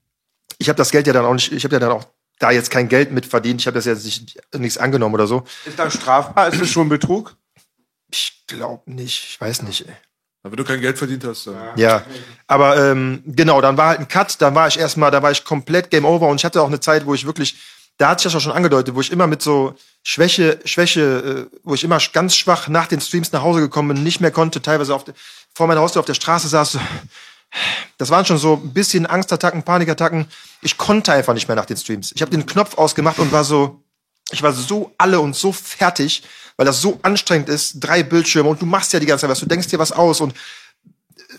ich 0.59 0.69
habe 0.69 0.77
das 0.77 0.91
Geld 0.91 1.07
ja 1.07 1.13
dann 1.13 1.25
auch 1.25 1.35
nicht, 1.35 1.53
ich 1.53 1.65
habe 1.65 1.75
ja 1.75 1.81
dann 1.81 1.93
auch 1.93 2.07
da 2.39 2.51
jetzt 2.51 2.71
kein 2.71 2.89
Geld 2.89 3.11
mit 3.11 3.27
verdient, 3.27 3.61
ich 3.61 3.67
habe 3.67 3.75
das 3.75 3.85
jetzt 3.85 4.05
nicht, 4.05 4.39
nichts 4.57 4.79
angenommen 4.79 5.15
oder 5.15 5.27
so. 5.27 5.45
Ist 5.67 5.79
das 5.79 5.95
strafbar? 5.95 6.49
Ist 6.49 6.61
das 6.61 6.71
schon 6.71 6.89
Betrug? 6.89 7.37
Ich 8.11 8.45
glaube 8.47 8.91
nicht, 8.91 9.25
ich 9.25 9.41
weiß 9.41 9.63
nicht. 9.63 9.87
Ey. 9.87 9.95
Wenn 10.43 10.57
du 10.57 10.65
kein 10.65 10.81
Geld 10.81 10.97
verdient 10.97 11.25
hast, 11.25 11.47
dann. 11.47 11.77
Ja, 11.77 12.03
aber 12.47 12.91
ähm, 12.91 13.23
genau, 13.27 13.61
dann 13.61 13.77
war 13.77 13.89
halt 13.89 14.01
ein 14.01 14.09
Cut, 14.09 14.41
dann 14.41 14.55
war 14.55 14.69
ich 14.69 14.79
erstmal, 14.79 15.11
da 15.11 15.23
war 15.23 15.31
ich 15.31 15.45
komplett 15.45 15.91
Game 15.91 16.05
Over 16.05 16.29
und 16.29 16.37
ich 16.37 16.45
hatte 16.45 16.63
auch 16.63 16.69
eine 16.69 16.81
Zeit, 16.81 17.07
wo 17.07 17.15
ich 17.15 17.27
wirklich, 17.27 17.57
da 17.99 18.11
hat 18.11 18.21
sich 18.21 18.25
das 18.25 18.37
auch 18.37 18.45
schon 18.45 18.53
angedeutet, 18.53 18.95
wo 18.95 19.01
ich 19.01 19.11
immer 19.11 19.27
mit 19.27 19.43
so 19.43 19.75
Schwäche, 20.05 20.61
Schwäche, 20.65 21.49
äh, 21.51 21.59
wo 21.65 21.75
ich 21.75 21.83
immer 21.83 21.99
ganz 22.13 22.37
schwach 22.37 22.69
nach 22.69 22.87
den 22.87 23.01
Streams 23.01 23.33
nach 23.33 23.43
Hause 23.43 23.61
gekommen 23.61 23.95
bin, 23.95 24.05
nicht 24.05 24.21
mehr 24.21 24.31
konnte, 24.31 24.63
teilweise 24.63 24.95
auf 24.95 25.05
de, 25.05 25.13
vor 25.59 25.67
meiner 25.67 25.81
Haustür 25.81 25.99
auf 25.99 26.07
der 26.07 26.15
Straße 26.15 26.47
saß. 26.47 26.79
Das 27.99 28.11
waren 28.11 28.25
schon 28.25 28.39
so 28.39 28.61
ein 28.63 28.73
bisschen 28.73 29.07
Angstattacken, 29.07 29.65
Panikattacken. 29.65 30.27
Ich 30.63 30.79
konnte 30.79 31.13
einfach 31.13 31.35
nicht 31.35 31.49
mehr 31.49 31.57
nach 31.57 31.67
den 31.67 31.77
Streams. 31.77 32.13
Ich 32.15 32.23
habe 32.23 32.31
den 32.31 32.47
Knopf 32.47 32.79
ausgemacht 32.79 33.19
und 33.19 33.33
war 33.33 33.43
so, 33.43 33.83
ich 34.31 34.41
war 34.41 34.53
so 34.53 34.93
alle 34.99 35.19
und 35.19 35.35
so 35.35 35.51
fertig, 35.51 36.23
weil 36.57 36.65
das 36.65 36.81
so 36.81 37.01
anstrengend 37.03 37.49
ist, 37.49 37.81
drei 37.81 38.05
Bildschirme 38.05 38.49
und 38.49 38.63
du 38.63 38.67
machst 38.67 38.93
ja 38.93 39.01
die 39.01 39.07
ganze 39.07 39.23
Zeit 39.23 39.31
was, 39.31 39.41
du 39.41 39.47
denkst 39.47 39.67
dir 39.67 39.81
was 39.81 39.91
aus 39.91 40.21
und 40.21 40.33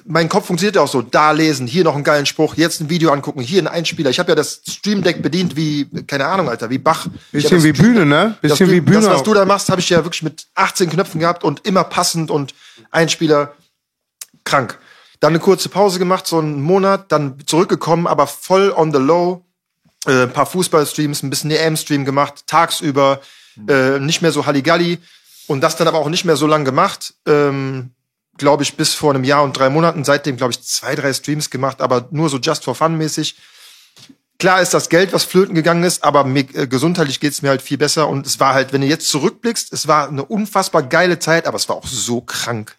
mein 0.06 0.28
Kopf 0.28 0.48
funktioniert 0.48 0.76
ja 0.76 0.82
auch 0.82 0.90
so, 0.90 1.02
da 1.02 1.32
lesen, 1.32 1.66
hier 1.66 1.86
noch 1.86 1.96
einen 1.96 2.04
geilen 2.04 2.26
Spruch, 2.26 2.56
jetzt 2.56 2.82
ein 2.82 2.90
Video 2.90 3.14
angucken, 3.14 3.40
hier 3.40 3.62
ein 3.62 3.68
Einspieler. 3.68 4.10
Ich 4.10 4.20
habe 4.20 4.32
ja 4.32 4.36
das 4.36 4.62
Stream 4.68 5.02
Deck 5.02 5.22
bedient 5.22 5.56
wie, 5.56 5.88
keine 6.08 6.26
Ahnung, 6.26 6.50
Alter, 6.50 6.70
wie 6.70 6.78
Bach. 6.78 7.08
Bisschen 7.32 7.52
das 7.52 7.64
wie 7.64 7.72
Bühne, 7.72 8.06
ne? 8.06 8.38
das, 8.42 8.52
Bisschen 8.52 8.72
wie 8.72 8.82
Bühne. 8.82 9.02
Das, 9.02 9.10
was 9.10 9.24
du 9.24 9.34
da 9.34 9.46
machst, 9.46 9.70
habe 9.70 9.80
ich 9.80 9.90
ja 9.90 10.04
wirklich 10.04 10.24
mit 10.24 10.48
18 10.56 10.90
Knöpfen 10.90 11.22
gehabt 11.22 11.46
und 11.46 11.66
immer 11.66 11.86
passend 11.86 12.32
und 12.32 12.54
Einspieler 12.92 13.54
krank. 14.50 14.80
Dann 15.20 15.34
eine 15.34 15.40
kurze 15.40 15.70
Pause 15.70 16.00
gemacht, 16.00 16.26
so 16.26 16.40
einen 16.40 16.62
Monat, 16.62 17.12
dann 17.12 17.36
zurückgekommen, 17.46 18.08
aber 18.08 18.26
voll 18.28 18.72
on 18.72 18.94
the 18.94 19.00
low. 19.00 19.46
Äh, 20.06 20.24
ein 20.24 20.34
paar 20.34 20.46
Fußballstreams, 20.46 21.24
ein 21.24 21.30
bisschen 21.30 21.52
EM-Stream 21.52 22.06
gemacht, 22.06 22.48
tagsüber, 22.48 23.22
äh, 23.68 24.00
nicht 24.00 24.22
mehr 24.22 24.32
so 24.32 24.46
Halligalli. 24.46 25.00
Und 25.48 25.62
das 25.62 25.76
dann 25.76 25.88
aber 25.88 26.00
auch 26.00 26.10
nicht 26.10 26.26
mehr 26.26 26.38
so 26.38 26.48
lang 26.48 26.64
gemacht. 26.64 27.16
Ähm, 27.26 27.92
glaube 28.38 28.64
ich, 28.64 28.76
bis 28.76 28.94
vor 28.94 29.14
einem 29.14 29.26
Jahr 29.26 29.44
und 29.44 29.58
drei 29.58 29.70
Monaten. 29.70 30.06
Seitdem, 30.06 30.38
glaube 30.38 30.54
ich, 30.54 30.64
zwei, 30.64 30.96
drei 30.96 31.14
Streams 31.14 31.50
gemacht, 31.50 31.82
aber 31.82 32.08
nur 32.12 32.30
so 32.30 32.38
just 32.38 32.64
for 32.64 32.74
fun 32.74 32.98
mäßig. 32.98 33.36
Klar 34.40 34.62
ist 34.62 34.74
das 34.74 34.88
Geld, 34.88 35.12
was 35.12 35.26
flöten 35.26 35.54
gegangen 35.54 35.84
ist, 35.84 36.04
aber 36.04 36.24
mir, 36.24 36.46
äh, 36.56 36.66
gesundheitlich 36.66 37.20
geht's 37.20 37.42
mir 37.42 37.50
halt 37.50 37.62
viel 37.62 37.78
besser. 37.78 38.08
Und 38.08 38.26
es 38.26 38.40
war 38.40 38.54
halt, 38.54 38.72
wenn 38.72 38.82
du 38.82 38.88
jetzt 38.88 39.10
zurückblickst, 39.10 39.74
es 39.74 39.88
war 39.88 40.08
eine 40.08 40.24
unfassbar 40.24 40.84
geile 40.84 41.20
Zeit, 41.20 41.46
aber 41.46 41.58
es 41.58 41.68
war 41.68 41.76
auch 41.76 41.86
so 41.86 42.22
krank. 42.22 42.79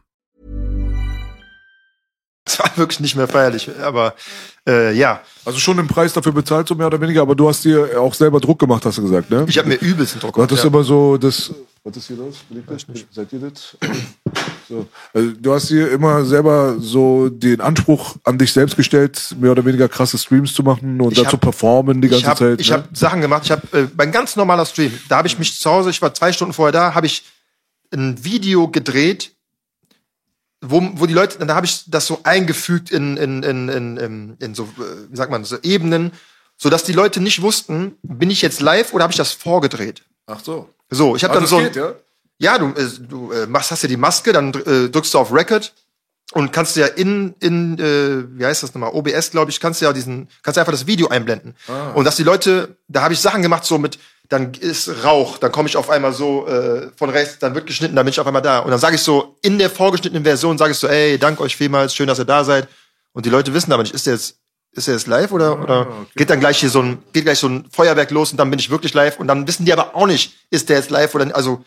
Es 2.45 2.57
war 2.59 2.71
wirklich 2.75 2.99
nicht 2.99 3.15
mehr 3.15 3.27
feierlich, 3.27 3.69
aber 3.81 4.15
äh, 4.67 4.93
ja, 4.97 5.21
Also 5.45 5.59
schon 5.59 5.77
den 5.77 5.87
Preis 5.87 6.11
dafür 6.13 6.31
bezahlt, 6.31 6.67
so 6.67 6.73
mehr 6.75 6.87
oder 6.87 6.99
weniger, 6.99 7.21
aber 7.21 7.35
du 7.35 7.47
hast 7.47 7.63
dir 7.63 7.99
auch 8.01 8.13
selber 8.15 8.39
Druck 8.39 8.57
gemacht, 8.59 8.83
hast 8.85 8.97
du 8.97 9.03
gesagt, 9.03 9.29
ne? 9.29 9.45
ich 9.47 9.57
habe 9.59 9.67
mir 9.69 9.75
übelsten 9.75 10.19
Druck 10.19 10.35
Du 10.35 10.41
hattest 10.41 10.63
ja. 10.63 10.69
immer 10.69 10.83
so 10.83 11.17
das. 11.17 11.51
Was 11.83 11.97
ist 11.97 12.07
hier 12.07 12.17
los? 12.17 12.35
Das? 12.67 12.85
Seid 13.11 13.33
ihr 13.33 13.39
das? 13.39 13.75
So. 14.69 14.87
Also, 15.13 15.31
du 15.39 15.53
hast 15.53 15.69
dir 15.69 15.89
immer 15.91 16.23
selber 16.25 16.75
so 16.79 17.29
den 17.29 17.59
Anspruch 17.59 18.15
an 18.23 18.37
dich 18.37 18.53
selbst 18.53 18.75
gestellt, 18.77 19.35
mehr 19.39 19.51
oder 19.51 19.65
weniger 19.65 19.89
krasse 19.89 20.17
Streams 20.19 20.53
zu 20.53 20.61
machen 20.63 21.01
und 21.01 21.11
Ich 21.13 21.17
dazu 21.17 21.33
hab- 21.33 21.41
performen 21.41 21.99
die 22.01 22.07
ganze 22.07 22.21
ich 22.23 22.27
hab, 22.29 22.37
Zeit. 22.37 22.61
Ich 22.61 22.69
ne? 22.69 22.75
habe 22.77 22.87
Sachen 22.93 23.21
gemacht. 23.21 23.41
Ich 23.45 23.51
habe 23.51 23.61
äh, 23.77 23.87
mein 23.97 24.11
ganz 24.11 24.35
normaler 24.35 24.65
Stream. 24.67 24.91
Da 25.09 25.17
habe 25.17 25.27
ich 25.27 25.39
mich 25.39 25.59
zu 25.59 25.69
Hause. 25.69 25.89
Ich 25.89 26.01
war 26.03 26.13
zwei 26.13 26.31
Stunden 26.31 26.53
vorher 26.53 26.71
da. 26.71 26.93
Habe 26.95 27.07
ich 27.07 27.23
ein 27.91 28.23
Video 28.23 28.67
gedreht, 28.69 29.31
wo, 30.61 30.81
wo 30.93 31.05
die 31.05 31.13
Leute. 31.13 31.39
Dann 31.39 31.51
habe 31.51 31.65
ich 31.65 31.83
das 31.89 32.07
so 32.07 32.19
eingefügt 32.23 32.91
in 32.91 33.17
in 33.17 33.43
in 33.43 33.69
in, 33.69 34.37
in, 34.39 34.55
so 34.55 34.63
äh, 34.63 35.09
wie 35.09 35.15
sagt 35.17 35.31
man 35.31 35.43
so 35.43 35.57
Ebenen, 35.63 36.11
so 36.57 36.69
dass 36.69 36.83
die 36.83 36.93
Leute 36.93 37.19
nicht 37.19 37.41
wussten, 37.41 37.95
bin 38.03 38.29
ich 38.29 38.41
jetzt 38.41 38.61
live 38.61 38.93
oder 38.93 39.03
habe 39.03 39.11
ich 39.11 39.17
das 39.17 39.31
vorgedreht. 39.33 40.03
Ach 40.27 40.39
so. 40.43 40.69
So, 40.89 41.15
ich 41.15 41.23
habe 41.23 41.31
Ah, 41.31 41.35
dann 41.35 41.43
das 41.43 41.49
so. 41.49 41.57
geht, 41.59 41.75
ja? 41.75 41.93
Ja, 42.37 42.57
du, 42.57 42.67
äh, 42.79 42.87
du 43.07 43.31
äh, 43.31 43.47
machst, 43.47 43.71
hast 43.71 43.83
ja 43.83 43.89
die 43.89 43.97
Maske, 43.97 44.33
dann 44.33 44.51
drückst 44.51 45.13
du 45.13 45.19
auf 45.19 45.31
Record 45.33 45.73
und 46.33 46.51
kannst 46.51 46.75
ja 46.75 46.87
in, 46.87 47.35
in 47.39 47.77
äh, 47.79 48.23
wie 48.39 48.45
heißt 48.45 48.63
das 48.63 48.73
nochmal, 48.73 48.91
OBS, 48.93 49.31
glaube 49.31 49.51
ich, 49.51 49.59
kannst 49.59 49.81
du 49.81 49.85
ja 49.85 49.93
diesen, 49.93 50.27
kannst 50.43 50.57
du 50.57 50.61
einfach 50.61 50.71
das 50.71 50.87
Video 50.87 51.07
einblenden. 51.09 51.55
Und 51.93 52.05
dass 52.05 52.15
die 52.15 52.23
Leute, 52.23 52.75
da 52.87 53.01
habe 53.03 53.13
ich 53.13 53.19
Sachen 53.19 53.41
gemacht, 53.41 53.63
so 53.65 53.77
mit, 53.77 53.99
dann 54.31 54.53
ist 54.53 55.03
Rauch, 55.03 55.37
dann 55.37 55.51
komme 55.51 55.67
ich 55.67 55.75
auf 55.75 55.89
einmal 55.89 56.13
so 56.13 56.47
äh, 56.47 56.89
von 56.95 57.09
rechts, 57.09 57.39
dann 57.39 57.53
wird 57.53 57.67
geschnitten, 57.67 57.97
dann 57.97 58.05
bin 58.05 58.11
ich 58.11 58.19
auf 58.19 58.25
einmal 58.25 58.41
da. 58.41 58.59
Und 58.59 58.71
dann 58.71 58.79
sage 58.79 58.95
ich 58.95 59.01
so, 59.01 59.37
in 59.41 59.59
der 59.59 59.69
vorgeschnittenen 59.69 60.23
Version 60.23 60.57
sage 60.57 60.71
ich 60.71 60.77
so, 60.77 60.87
ey, 60.87 61.17
danke 61.19 61.43
euch 61.43 61.57
vielmals, 61.57 61.93
schön, 61.93 62.07
dass 62.07 62.17
ihr 62.17 62.25
da 62.25 62.45
seid. 62.45 62.69
Und 63.11 63.25
die 63.25 63.29
Leute 63.29 63.53
wissen 63.53 63.73
aber 63.73 63.83
nicht, 63.83 63.93
ist 63.93 64.05
der 64.05 64.13
jetzt, 64.13 64.37
ist 64.71 64.87
der 64.87 64.93
jetzt 64.93 65.07
live 65.07 65.33
oder, 65.33 65.61
oder 65.61 65.87
geht 66.15 66.29
dann 66.29 66.39
gleich 66.39 66.59
hier 66.59 66.69
so 66.69 66.81
ein, 66.81 67.03
geht 67.11 67.25
gleich 67.25 67.39
so 67.39 67.49
ein 67.49 67.65
Feuerwerk 67.73 68.09
los 68.11 68.31
und 68.31 68.37
dann 68.37 68.49
bin 68.49 68.57
ich 68.57 68.69
wirklich 68.69 68.93
live 68.93 69.19
und 69.19 69.27
dann 69.27 69.45
wissen 69.47 69.65
die 69.65 69.73
aber 69.73 69.97
auch 69.97 70.07
nicht, 70.07 70.33
ist 70.49 70.69
der 70.69 70.77
jetzt 70.77 70.91
live 70.91 71.13
oder, 71.13 71.35
also, 71.35 71.65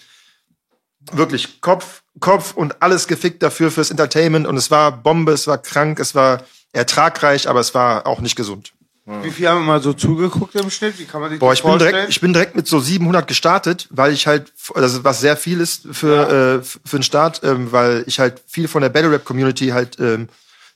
wirklich 1.13 1.61
Kopf, 1.61 2.03
Kopf 2.19 2.55
und 2.55 2.81
alles 2.81 3.07
gefickt 3.07 3.43
dafür 3.43 3.71
fürs 3.71 3.91
Entertainment 3.91 4.47
und 4.47 4.57
es 4.57 4.71
war 4.71 4.91
Bombe, 4.91 5.33
es 5.33 5.47
war 5.47 5.59
krank, 5.59 6.01
es 6.01 6.15
war 6.15 6.43
ertragreich, 6.73 7.47
aber 7.47 7.61
es 7.61 7.75
war 7.75 8.07
auch 8.07 8.21
nicht 8.21 8.37
gesund. 8.37 8.73
Wie 9.07 9.31
viel 9.31 9.49
haben 9.49 9.61
wir 9.61 9.67
mal 9.67 9.83
so 9.83 9.93
zugeguckt 9.93 10.55
im 10.55 10.71
Schnitt? 10.71 10.99
Wie 10.99 11.05
kann 11.05 11.21
man 11.21 11.29
sich 11.31 11.39
Boah, 11.39 11.51
das 11.51 11.59
ich 11.59 11.63
bin 11.63 11.71
vorstellen? 11.73 11.93
direkt, 11.93 12.11
ich 12.11 12.21
bin 12.23 12.33
direkt 12.33 12.57
mit 12.57 12.67
so 12.67 12.81
700 12.81 13.29
gestartet, 13.29 13.87
weil 13.91 14.13
ich 14.15 14.27
halt, 14.27 14.53
also 14.75 15.05
was 15.05 15.21
sehr 15.21 15.37
viel 15.37 15.61
ist 15.61 15.87
für 15.93 16.61
äh, 16.63 16.65
für 16.65 16.99
den 16.99 17.03
Start, 17.03 17.43
ähm, 17.45 17.71
weil 17.71 18.05
ich 18.07 18.19
halt 18.19 18.41
viel 18.47 18.67
von 18.67 18.81
der 18.81 18.89
Battle 18.89 19.11
Rap 19.13 19.27
Community 19.27 19.69
halt 19.69 20.01
ähm, 20.01 20.29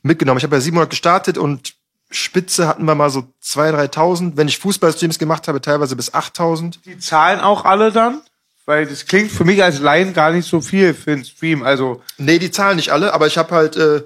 mitgenommen. 0.03 0.39
Ich 0.39 0.45
habe 0.45 0.57
bei 0.57 0.61
700 0.61 0.91
gestartet 0.91 1.39
und 1.39 1.73
Spitze 2.11 2.69
hatten 2.69 2.85
wir 2.85 2.95
mal 2.95 3.11
so 3.11 3.21
2.000, 3.43 3.93
3.000. 3.93 4.33
Wenn 4.37 4.49
ich 4.49 4.59
Fußballstreams 4.59 5.19
gemacht 5.19 5.49
habe, 5.49 5.61
teilweise 5.61 5.97
bis 5.97 6.13
8.000. 6.13 6.79
die 6.85 6.99
zahlen 6.99 7.41
auch 7.41 7.65
alle 7.65 7.93
dann? 7.93 8.21
Weil 8.67 8.87
das 8.87 9.07
klingt 9.07 9.31
für 9.31 9.45
mich 9.45 9.63
als 9.63 9.79
Laien 9.81 10.13
gar 10.13 10.33
nicht 10.33 10.47
so 10.47 10.61
viel 10.61 10.93
für 10.93 11.13
einen 11.13 11.25
Stream. 11.25 11.63
Also 11.63 12.03
Nee, 12.19 12.39
die 12.39 12.51
zahlen 12.51 12.77
nicht 12.77 12.93
alle, 12.93 13.15
aber 13.15 13.27
ich 13.27 13.39
habe 13.39 13.55
halt 13.55 13.77
äh, 13.77 14.03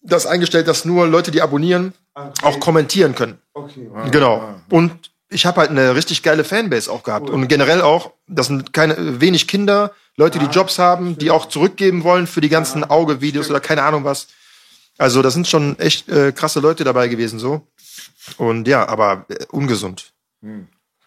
das 0.00 0.24
eingestellt, 0.26 0.68
dass 0.68 0.86
nur 0.86 1.06
Leute, 1.06 1.30
die 1.30 1.42
abonnieren, 1.42 1.92
auch 2.14 2.60
kommentieren 2.60 3.14
können. 3.14 3.38
okay. 3.54 4.10
Genau. 4.10 4.54
Und 4.70 5.10
ich 5.28 5.46
habe 5.46 5.60
halt 5.60 5.70
eine 5.70 5.94
richtig 5.94 6.22
geile 6.22 6.44
Fanbase 6.44 6.90
auch 6.90 7.02
gehabt. 7.02 7.28
Und 7.28 7.48
generell 7.48 7.82
auch, 7.82 8.12
das 8.26 8.46
sind 8.46 8.72
keine 8.72 9.20
wenig 9.20 9.48
Kinder, 9.48 9.92
Leute, 10.16 10.38
die 10.38 10.46
Jobs 10.46 10.78
haben, 10.78 11.18
die 11.18 11.30
auch 11.30 11.46
zurückgeben 11.46 12.04
wollen 12.04 12.28
für 12.28 12.40
die 12.40 12.48
ganzen 12.48 12.84
Auge-Videos 12.84 13.50
oder 13.50 13.60
keine 13.60 13.82
Ahnung 13.82 14.04
was. 14.04 14.28
Also 14.96 15.22
das 15.22 15.34
sind 15.34 15.48
schon 15.48 15.76
echt 15.80 16.08
äh, 16.08 16.30
krasse 16.30 16.60
Leute 16.60 16.84
dabei 16.84 17.08
gewesen 17.08 17.40
so. 17.40 17.66
Und 18.36 18.68
ja, 18.68 18.86
aber 18.86 19.26
äh, 19.28 19.44
ungesund. 19.50 20.12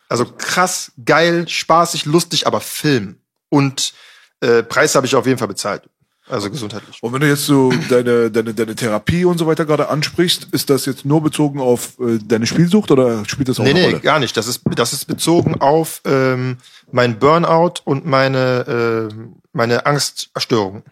Also 0.10 0.26
krass, 0.26 0.92
geil, 1.06 1.48
spaßig, 1.48 2.06
lustig, 2.06 2.48
aber 2.48 2.60
Film. 2.60 3.22
Und 3.50 3.94
äh, 4.42 4.62
Preis 4.64 4.96
habe 4.96 5.08
ich 5.08 5.16
auf 5.16 5.26
jeden 5.26 5.40
Fall 5.40 5.48
bezahlt. 5.48 5.90
Also 6.30 6.50
gesundheitlich. 6.52 6.98
Und 7.02 7.14
wenn 7.14 7.22
du 7.22 7.28
jetzt 7.28 7.46
so 7.46 7.72
deine, 7.90 8.30
deine, 8.30 8.54
deine 8.54 8.76
Therapie 8.76 9.24
und 9.24 9.38
so 9.38 9.48
weiter 9.48 9.66
gerade 9.66 9.88
ansprichst, 9.90 10.50
ist 10.52 10.70
das 10.70 10.86
jetzt 10.86 11.06
nur 11.06 11.22
bezogen 11.22 11.62
auf 11.62 11.98
äh, 12.00 12.20
deine 12.26 12.46
Spielsucht 12.46 12.92
oder 12.92 13.24
spielt 13.26 13.48
das 13.48 13.60
auch 13.60 13.64
Nee, 13.64 13.70
eine 13.72 13.80
nee, 13.80 13.86
Rolle? 13.88 14.00
gar 14.02 14.20
nicht. 14.20 14.36
Das 14.36 14.48
ist, 14.48 14.62
das 14.76 14.92
ist 14.92 15.06
bezogen 15.06 15.62
auf 15.62 16.02
ähm, 16.06 16.58
mein 16.92 17.18
Burnout 17.20 17.76
und 17.86 18.06
meine, 18.06 19.10
äh, 19.10 19.14
meine 19.54 19.86
Angststörung. 19.86 20.84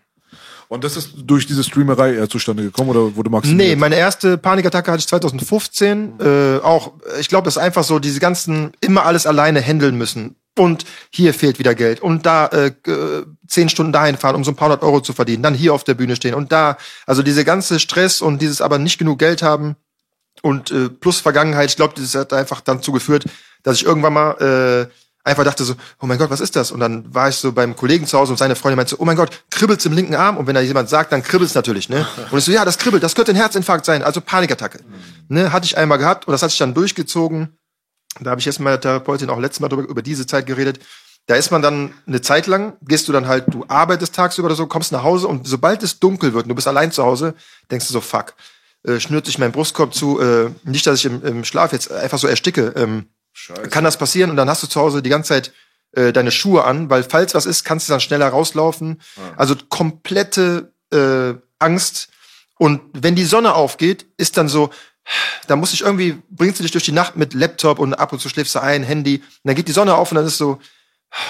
Und 0.68 0.84
das 0.84 0.98
ist 0.98 1.12
durch 1.26 1.46
diese 1.46 1.64
Streamerei 1.64 2.16
eher 2.16 2.28
zustande 2.30 2.64
gekommen 2.64 2.90
oder 2.90 3.16
wurde 3.16 3.30
Max? 3.30 3.48
Nee, 3.48 3.76
meine 3.76 3.96
erste 3.98 4.38
Panikattacke 4.38 4.92
hatte 4.92 5.00
ich 5.00 5.08
2015. 5.08 6.14
Äh, 6.20 6.58
auch, 6.64 6.94
ich 7.20 7.30
glaube, 7.30 7.46
das 7.46 7.58
ist 7.58 7.62
einfach 7.62 7.84
so, 7.84 8.00
diese 8.00 8.20
ganzen, 8.20 8.72
immer 8.82 9.06
alles 9.06 9.28
alleine 9.28 9.62
handeln 9.62 9.96
müssen. 9.96 10.36
Und 10.58 10.86
hier 11.10 11.34
fehlt 11.34 11.60
wieder 11.60 11.76
Geld. 11.76 12.00
Und 12.00 12.26
da 12.26 12.48
äh, 12.48 12.68
äh, 12.68 13.26
zehn 13.48 13.68
Stunden 13.68 13.92
dahin 13.92 14.18
fahren, 14.18 14.36
um 14.36 14.44
so 14.44 14.52
ein 14.52 14.56
paar 14.56 14.70
hundert 14.70 14.84
Euro 14.84 15.02
zu 15.02 15.14
verdienen. 15.14 15.44
Dann 15.44 15.54
hier 15.54 15.74
auf 15.74 15.84
der 15.84 15.96
Bühne 15.96 16.16
stehen. 16.16 16.34
Und 16.34 16.52
da, 16.52 16.78
also 17.06 17.24
diese 17.24 17.44
ganze 17.44 17.80
Stress 17.80 18.22
und 18.22 18.42
dieses 18.42 18.62
aber 18.62 18.80
nicht 18.80 18.98
genug 18.98 19.20
Geld 19.20 19.44
haben 19.44 19.76
und 20.42 20.72
äh, 20.72 20.90
plus 20.90 21.20
Vergangenheit, 21.20 21.70
ich 21.70 21.76
glaube, 21.76 21.94
das 21.98 22.16
hat 22.16 22.34
einfach 22.34 22.62
dann 22.62 22.82
zugeführt, 22.82 23.26
dass 23.64 23.78
ich 23.78 23.86
irgendwann 23.86 24.14
mal 24.14 24.90
äh, 24.90 24.94
einfach 25.26 25.44
dachte 25.44 25.64
so, 25.64 25.74
oh 26.00 26.06
mein 26.06 26.18
Gott, 26.18 26.30
was 26.30 26.40
ist 26.40 26.56
das? 26.56 26.72
Und 26.72 26.80
dann 26.80 27.14
war 27.14 27.30
ich 27.30 27.36
so 27.36 27.52
beim 27.52 27.76
Kollegen 27.76 28.06
zu 28.06 28.18
Hause 28.18 28.32
und 28.32 28.38
seine 28.38 28.56
Freundin 28.56 28.78
meinte 28.78 28.92
so, 28.92 28.98
oh 29.00 29.06
mein 29.06 29.18
Gott, 29.18 29.32
kribbelt's 29.50 29.86
im 29.86 29.94
linken 29.94 30.16
Arm? 30.16 30.38
Und 30.38 30.48
wenn 30.48 30.56
da 30.56 30.62
jemand 30.62 30.88
sagt, 30.88 31.12
dann 31.12 31.24
kribbelt's 31.24 31.56
natürlich, 31.56 31.90
ne? 31.90 32.08
Und 32.32 32.38
ich 32.38 32.46
so, 32.46 32.52
ja, 32.52 32.64
das 32.64 32.78
kribbelt, 32.78 33.02
das 33.02 33.16
könnte 33.16 33.32
ein 33.32 33.36
Herzinfarkt 33.36 33.86
sein, 33.86 34.04
also 34.04 34.22
Panikattacke. 34.22 34.80
Ne, 35.28 35.52
hatte 35.52 35.66
ich 35.66 35.78
einmal 35.78 35.98
gehabt 35.98 36.28
und 36.28 36.32
das 36.34 36.44
hat 36.44 36.52
sich 36.52 36.60
dann 36.60 36.76
durchgezogen. 36.76 37.58
Da 38.20 38.32
habe 38.32 38.40
ich 38.40 38.46
jetzt 38.46 38.60
mit 38.60 38.66
meiner 38.66 38.80
Therapeutin 38.80 39.30
auch 39.30 39.40
letztes 39.40 39.60
Mal 39.60 39.70
drüber, 39.70 39.84
über 39.84 40.02
diese 40.02 40.26
Zeit 40.26 40.46
geredet. 40.46 40.80
Da 41.28 41.36
ist 41.36 41.52
man 41.52 41.62
dann 41.62 41.94
eine 42.06 42.22
Zeit 42.22 42.46
lang, 42.48 42.74
gehst 42.82 43.08
du 43.08 43.12
dann 43.12 43.28
halt, 43.28 43.46
du 43.48 43.66
arbeitest 43.68 44.14
tagsüber 44.14 44.48
oder 44.48 44.56
so, 44.56 44.68
kommst 44.68 44.92
nach 44.92 45.04
Hause 45.04 45.28
und 45.28 45.48
sobald 45.48 45.82
es 45.82 46.00
dunkel 46.00 46.34
wird 46.34 46.44
und 46.44 46.50
du 46.50 46.56
bist 46.56 46.68
allein 46.68 46.92
zu 46.92 47.04
Hause, 47.04 47.34
denkst 47.72 47.88
du 47.88 47.94
so, 47.94 48.02
fuck, 48.02 48.36
äh, 48.84 49.00
schnürt 49.00 49.26
sich 49.26 49.40
mein 49.40 49.52
Brustkorb 49.52 49.94
zu, 49.94 50.20
äh, 50.22 50.52
nicht, 50.64 50.86
dass 50.86 51.00
ich 51.00 51.06
im, 51.06 51.24
im 51.24 51.44
Schlaf 51.44 51.74
jetzt 51.74 51.92
einfach 51.92 52.20
so 52.20 52.28
ersticke. 52.28 52.74
Ähm, 52.76 53.08
kann 53.70 53.84
das 53.84 53.98
passieren 53.98 54.30
und 54.30 54.38
dann 54.38 54.50
hast 54.50 54.64
du 54.64 54.68
zu 54.68 54.80
Hause 54.80 55.02
die 55.02 55.10
ganze 55.10 55.30
Zeit 55.30 55.52
äh, 55.94 56.14
deine 56.14 56.32
Schuhe 56.32 56.64
an, 56.64 56.90
weil 56.90 57.04
falls 57.04 57.34
was 57.34 57.46
ist, 57.46 57.66
kannst 57.66 57.90
du 57.90 57.94
dann 57.94 58.00
schneller 58.00 58.28
rauslaufen. 58.28 59.02
Also 59.36 59.56
komplette 59.70 60.74
äh, 60.94 61.34
Angst. 61.60 62.10
Und 62.58 62.82
wenn 62.94 63.16
die 63.16 63.26
Sonne 63.26 63.56
aufgeht, 63.56 64.06
ist 64.18 64.38
dann 64.38 64.48
so, 64.48 64.70
da 65.48 65.56
muss 65.56 65.74
ich 65.74 65.82
irgendwie, 65.82 66.18
bringst 66.30 66.60
du 66.60 66.64
dich 66.64 66.72
durch 66.72 66.86
die 66.86 66.92
Nacht 66.92 67.16
mit 67.16 67.34
Laptop 67.34 67.80
und 67.80 67.94
ab 67.94 68.14
und 68.14 68.20
zu 68.20 68.30
schläfst 68.30 68.56
du 68.56 68.62
ein, 68.62 68.84
Handy, 68.84 69.18
und 69.18 69.24
dann 69.44 69.56
geht 69.56 69.68
die 69.68 69.74
Sonne 69.74 69.96
auf 69.96 70.12
und 70.12 70.16
dann 70.16 70.26
ist 70.26 70.38
so, 70.38 70.60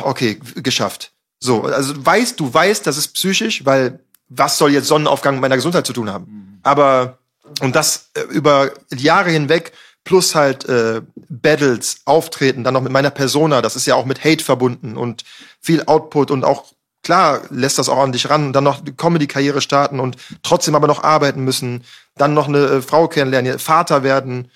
okay, 0.02 0.40
geschafft. 0.56 1.12
So, 1.40 1.64
also 1.64 1.94
weißt, 2.06 2.40
du 2.40 2.54
weißt, 2.54 2.88
das 2.88 2.98
ist 2.98 3.10
psychisch, 3.10 3.66
weil 3.66 4.00
was 4.30 4.58
soll 4.58 4.72
jetzt 4.72 4.88
Sonnenaufgang 4.88 5.36
mit 5.36 5.42
meiner 5.42 5.56
Gesundheit 5.56 5.86
zu 5.86 5.94
tun 5.94 6.10
haben? 6.10 6.60
Aber, 6.64 7.20
und 7.62 7.76
das 7.76 8.10
äh, 8.16 8.22
über 8.22 8.72
Jahre 8.96 9.30
hinweg, 9.30 9.74
plus 10.04 10.36
halt 10.36 10.66
äh, 10.66 11.02
Battles, 11.30 12.02
Auftreten, 12.06 12.64
dann 12.64 12.74
noch 12.74 12.82
mit 12.82 12.92
meiner 12.92 13.10
Persona, 13.10 13.62
das 13.62 13.76
ist 13.76 13.86
ja 13.86 13.96
auch 13.96 14.06
mit 14.06 14.24
Hate 14.24 14.44
verbunden 14.44 14.98
und 14.98 15.24
viel 15.60 15.84
Output 15.86 16.32
und 16.32 16.44
auch 16.44 16.66
klar 17.06 17.42
lässt 17.52 17.78
das 17.78 17.90
dich 18.12 18.30
ran 18.30 18.48
und 18.48 18.54
dann 18.54 18.64
noch 18.64 18.82
die 18.82 18.92
Comedy-Karriere 18.92 19.62
starten 19.62 20.00
und 20.00 20.18
trotzdem 20.42 20.76
aber 20.76 20.88
noch 20.88 21.04
arbeiten 21.04 21.44
müssen, 21.44 21.84
dann 22.18 22.34
noch 22.34 22.48
eine 22.48 22.66
äh, 22.66 22.82
Frau 22.82 23.08
kennenlernen, 23.08 23.60
Vater 23.60 24.04
werden. 24.04 24.50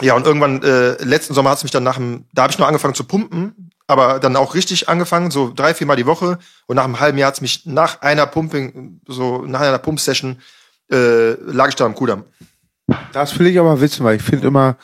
Ja, 0.00 0.14
und 0.14 0.26
irgendwann, 0.26 0.62
äh, 0.62 0.92
letzten 1.04 1.34
Sommer 1.34 1.50
hat's 1.50 1.62
mich 1.62 1.70
dann 1.70 1.84
nach 1.84 1.96
dem, 1.96 2.24
da 2.32 2.42
habe 2.42 2.52
ich 2.52 2.58
noch 2.58 2.66
angefangen 2.66 2.94
zu 2.94 3.04
pumpen, 3.04 3.70
aber 3.86 4.18
dann 4.18 4.34
auch 4.36 4.54
richtig 4.54 4.88
angefangen, 4.88 5.30
so 5.30 5.52
drei, 5.54 5.74
vier 5.74 5.86
Mal 5.86 5.96
die 5.96 6.06
Woche. 6.06 6.38
Und 6.66 6.76
nach 6.76 6.84
einem 6.84 6.98
halben 6.98 7.18
Jahr 7.18 7.28
hat's 7.28 7.42
mich 7.42 7.66
nach 7.66 8.00
einer 8.00 8.26
Pumping, 8.26 9.00
so 9.06 9.44
nach 9.46 9.60
einer 9.60 9.78
Pump-Session, 9.78 10.40
äh, 10.90 11.32
lag 11.32 11.68
ich 11.68 11.76
da 11.76 11.84
am 11.84 11.94
Kudamm. 11.94 12.24
Das 13.12 13.38
will 13.38 13.46
ich 13.46 13.58
aber 13.58 13.80
wissen, 13.80 14.04
weil 14.04 14.16
ich 14.16 14.22
finde 14.22 14.46
immer, 14.46 14.76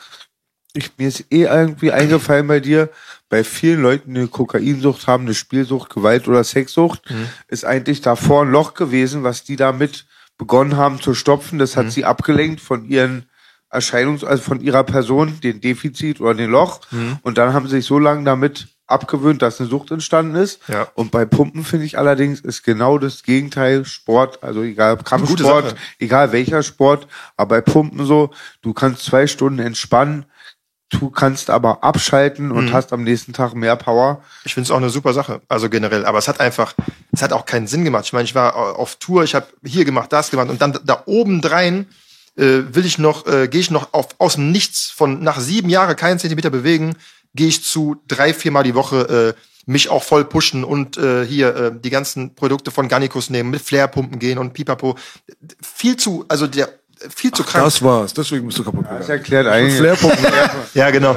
ich, 0.73 0.91
mir 0.97 1.07
ist 1.07 1.25
eh 1.31 1.45
irgendwie 1.45 1.91
eingefallen 1.91 2.47
bei 2.47 2.59
dir, 2.59 2.89
bei 3.29 3.43
vielen 3.43 3.81
Leuten, 3.81 4.13
die 4.13 4.21
eine 4.21 4.27
Kokainsucht 4.27 5.07
haben, 5.07 5.25
eine 5.25 5.35
Spielsucht, 5.35 5.93
Gewalt 5.93 6.27
oder 6.27 6.43
Sexsucht, 6.43 7.01
ist 7.47 7.63
eigentlich 7.63 8.01
davor 8.01 8.41
ein 8.43 8.51
Loch 8.51 8.73
gewesen, 8.73 9.23
was 9.23 9.43
die 9.43 9.55
damit 9.55 10.05
begonnen 10.37 10.77
haben 10.77 10.99
zu 10.99 11.13
stopfen. 11.13 11.59
Das 11.59 11.77
hat 11.77 11.91
sie 11.91 12.05
abgelenkt 12.05 12.59
von 12.59 12.85
ihren 12.85 13.25
Erscheinungs-, 13.71 14.25
also 14.25 14.41
von 14.41 14.61
ihrer 14.61 14.83
Person, 14.83 15.39
den 15.41 15.61
Defizit 15.61 16.19
oder 16.21 16.33
den 16.33 16.49
Loch. 16.49 16.81
Und 17.21 17.37
dann 17.37 17.53
haben 17.53 17.67
sie 17.67 17.77
sich 17.77 17.85
so 17.85 17.99
lange 17.99 18.23
damit 18.23 18.67
abgewöhnt, 18.87 19.43
dass 19.43 19.59
eine 19.59 19.69
Sucht 19.69 19.91
entstanden 19.91 20.35
ist. 20.35 20.61
Ja. 20.67 20.87
Und 20.95 21.11
bei 21.11 21.25
Pumpen 21.25 21.63
finde 21.63 21.85
ich 21.85 21.99
allerdings 21.99 22.39
ist 22.39 22.63
genau 22.63 22.97
das 22.97 23.21
Gegenteil 23.21 23.85
Sport, 23.85 24.43
also 24.43 24.63
egal 24.63 24.97
Kampfsport, 24.97 25.75
egal 25.99 26.31
welcher 26.31 26.63
Sport, 26.63 27.07
aber 27.37 27.57
bei 27.57 27.61
Pumpen 27.61 28.03
so, 28.05 28.31
du 28.63 28.73
kannst 28.73 29.05
zwei 29.05 29.27
Stunden 29.27 29.59
entspannen, 29.59 30.25
du 30.89 31.09
kannst 31.09 31.49
aber 31.49 31.83
abschalten 31.83 32.51
und 32.51 32.73
hast 32.73 32.93
am 32.93 33.03
nächsten 33.03 33.33
Tag 33.33 33.53
mehr 33.53 33.75
Power. 33.75 34.23
Ich 34.43 34.53
finde 34.53 34.65
es 34.65 34.71
auch 34.71 34.77
eine 34.77 34.89
super 34.89 35.13
Sache, 35.13 35.41
also 35.47 35.69
generell. 35.69 36.05
Aber 36.05 36.17
es 36.17 36.27
hat 36.27 36.39
einfach, 36.39 36.73
es 37.11 37.21
hat 37.21 37.33
auch 37.33 37.45
keinen 37.45 37.67
Sinn 37.67 37.83
gemacht. 37.83 38.05
Ich 38.05 38.13
meine, 38.13 38.25
ich 38.25 38.35
war 38.35 38.55
auf 38.55 38.95
Tour, 38.95 39.23
ich 39.23 39.35
habe 39.35 39.47
hier 39.63 39.85
gemacht, 39.85 40.11
das 40.11 40.31
gemacht 40.31 40.49
und 40.49 40.61
dann 40.61 40.79
da 40.83 41.03
oben 41.05 41.41
drein 41.41 41.87
äh, 42.35 42.61
will 42.73 42.85
ich 42.85 42.97
noch, 42.97 43.27
äh, 43.27 43.47
gehe 43.47 43.61
ich 43.61 43.71
noch 43.71 43.93
auf, 43.93 44.09
aus 44.17 44.35
dem 44.35 44.51
Nichts 44.51 44.89
von 44.89 45.23
nach 45.23 45.39
sieben 45.39 45.69
Jahren 45.69 45.95
keinen 45.95 46.19
Zentimeter 46.19 46.49
bewegen, 46.49 46.95
gehe 47.35 47.47
ich 47.47 47.63
zu 47.63 48.01
drei, 48.07 48.33
viermal 48.33 48.63
die 48.63 48.75
Woche 48.75 49.35
äh, 49.37 49.39
mich 49.69 49.89
auch 49.89 50.03
voll 50.03 50.25
pushen 50.25 50.63
und 50.63 50.97
äh, 50.97 51.25
hier 51.25 51.55
äh, 51.55 51.71
die 51.79 51.91
ganzen 51.91 52.33
Produkte 52.33 52.71
von 52.71 52.87
Garnicus 52.87 53.29
nehmen, 53.29 53.51
mit 53.51 53.61
Flairpumpen 53.61 54.17
gehen 54.17 54.39
und 54.39 54.53
pipapo. 54.53 54.95
Viel 55.61 55.95
zu, 55.95 56.25
also 56.27 56.47
der 56.47 56.78
viel 57.15 57.31
zu 57.31 57.43
krank. 57.43 57.65
Das 57.65 57.81
war's, 57.81 58.13
deswegen 58.13 58.45
bist 58.47 58.57
du 58.59 58.63
kaputt 58.63 58.85
Das 58.85 59.07
gegangen. 59.07 59.09
erklärt 59.19 59.47
eigentlich. 59.47 59.99
Ja, 60.73 60.89
genau. 60.91 61.15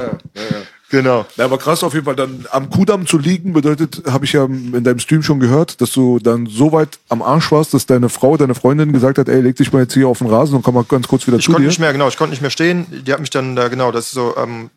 Genau. 0.90 1.24
Ja, 1.36 1.46
aber 1.46 1.56
krass 1.56 1.82
auf 1.84 1.94
jeden 1.94 2.04
Fall. 2.04 2.16
Dann 2.16 2.44
am 2.50 2.68
Kudamm 2.68 3.06
zu 3.06 3.16
liegen 3.16 3.54
bedeutet, 3.54 4.02
habe 4.10 4.26
ich 4.26 4.34
ja 4.34 4.44
in 4.44 4.84
deinem 4.84 4.98
Stream 4.98 5.22
schon 5.22 5.40
gehört, 5.40 5.80
dass 5.80 5.90
du 5.92 6.18
dann 6.18 6.44
so 6.46 6.70
weit 6.72 6.98
am 7.08 7.22
Arsch 7.22 7.50
warst, 7.50 7.72
dass 7.72 7.86
deine 7.86 8.10
Frau, 8.10 8.36
deine 8.36 8.54
Freundin 8.54 8.92
gesagt 8.92 9.16
hat, 9.16 9.26
ey, 9.30 9.40
leg 9.40 9.56
dich 9.56 9.72
mal 9.72 9.80
jetzt 9.84 9.94
hier 9.94 10.06
auf 10.06 10.18
den 10.18 10.26
Rasen 10.26 10.54
und 10.54 10.62
komm 10.62 10.74
mal 10.74 10.84
ganz 10.84 11.08
kurz 11.08 11.26
wieder 11.26 11.38
Ich 11.38 11.44
zu 11.46 11.52
konnte 11.52 11.62
dir. 11.62 11.68
nicht 11.68 11.78
mehr, 11.78 11.92
genau, 11.94 12.08
ich 12.08 12.18
konnte 12.18 12.32
nicht 12.32 12.42
mehr 12.42 12.50
stehen. 12.50 12.86
Die 13.06 13.10
hat 13.12 13.20
mich 13.20 13.30
dann 13.30 13.56
da, 13.56 13.68
genau, 13.68 13.90
das 13.90 14.08
ist 14.08 14.12
so, 14.12 14.34
ähm, 14.36 14.68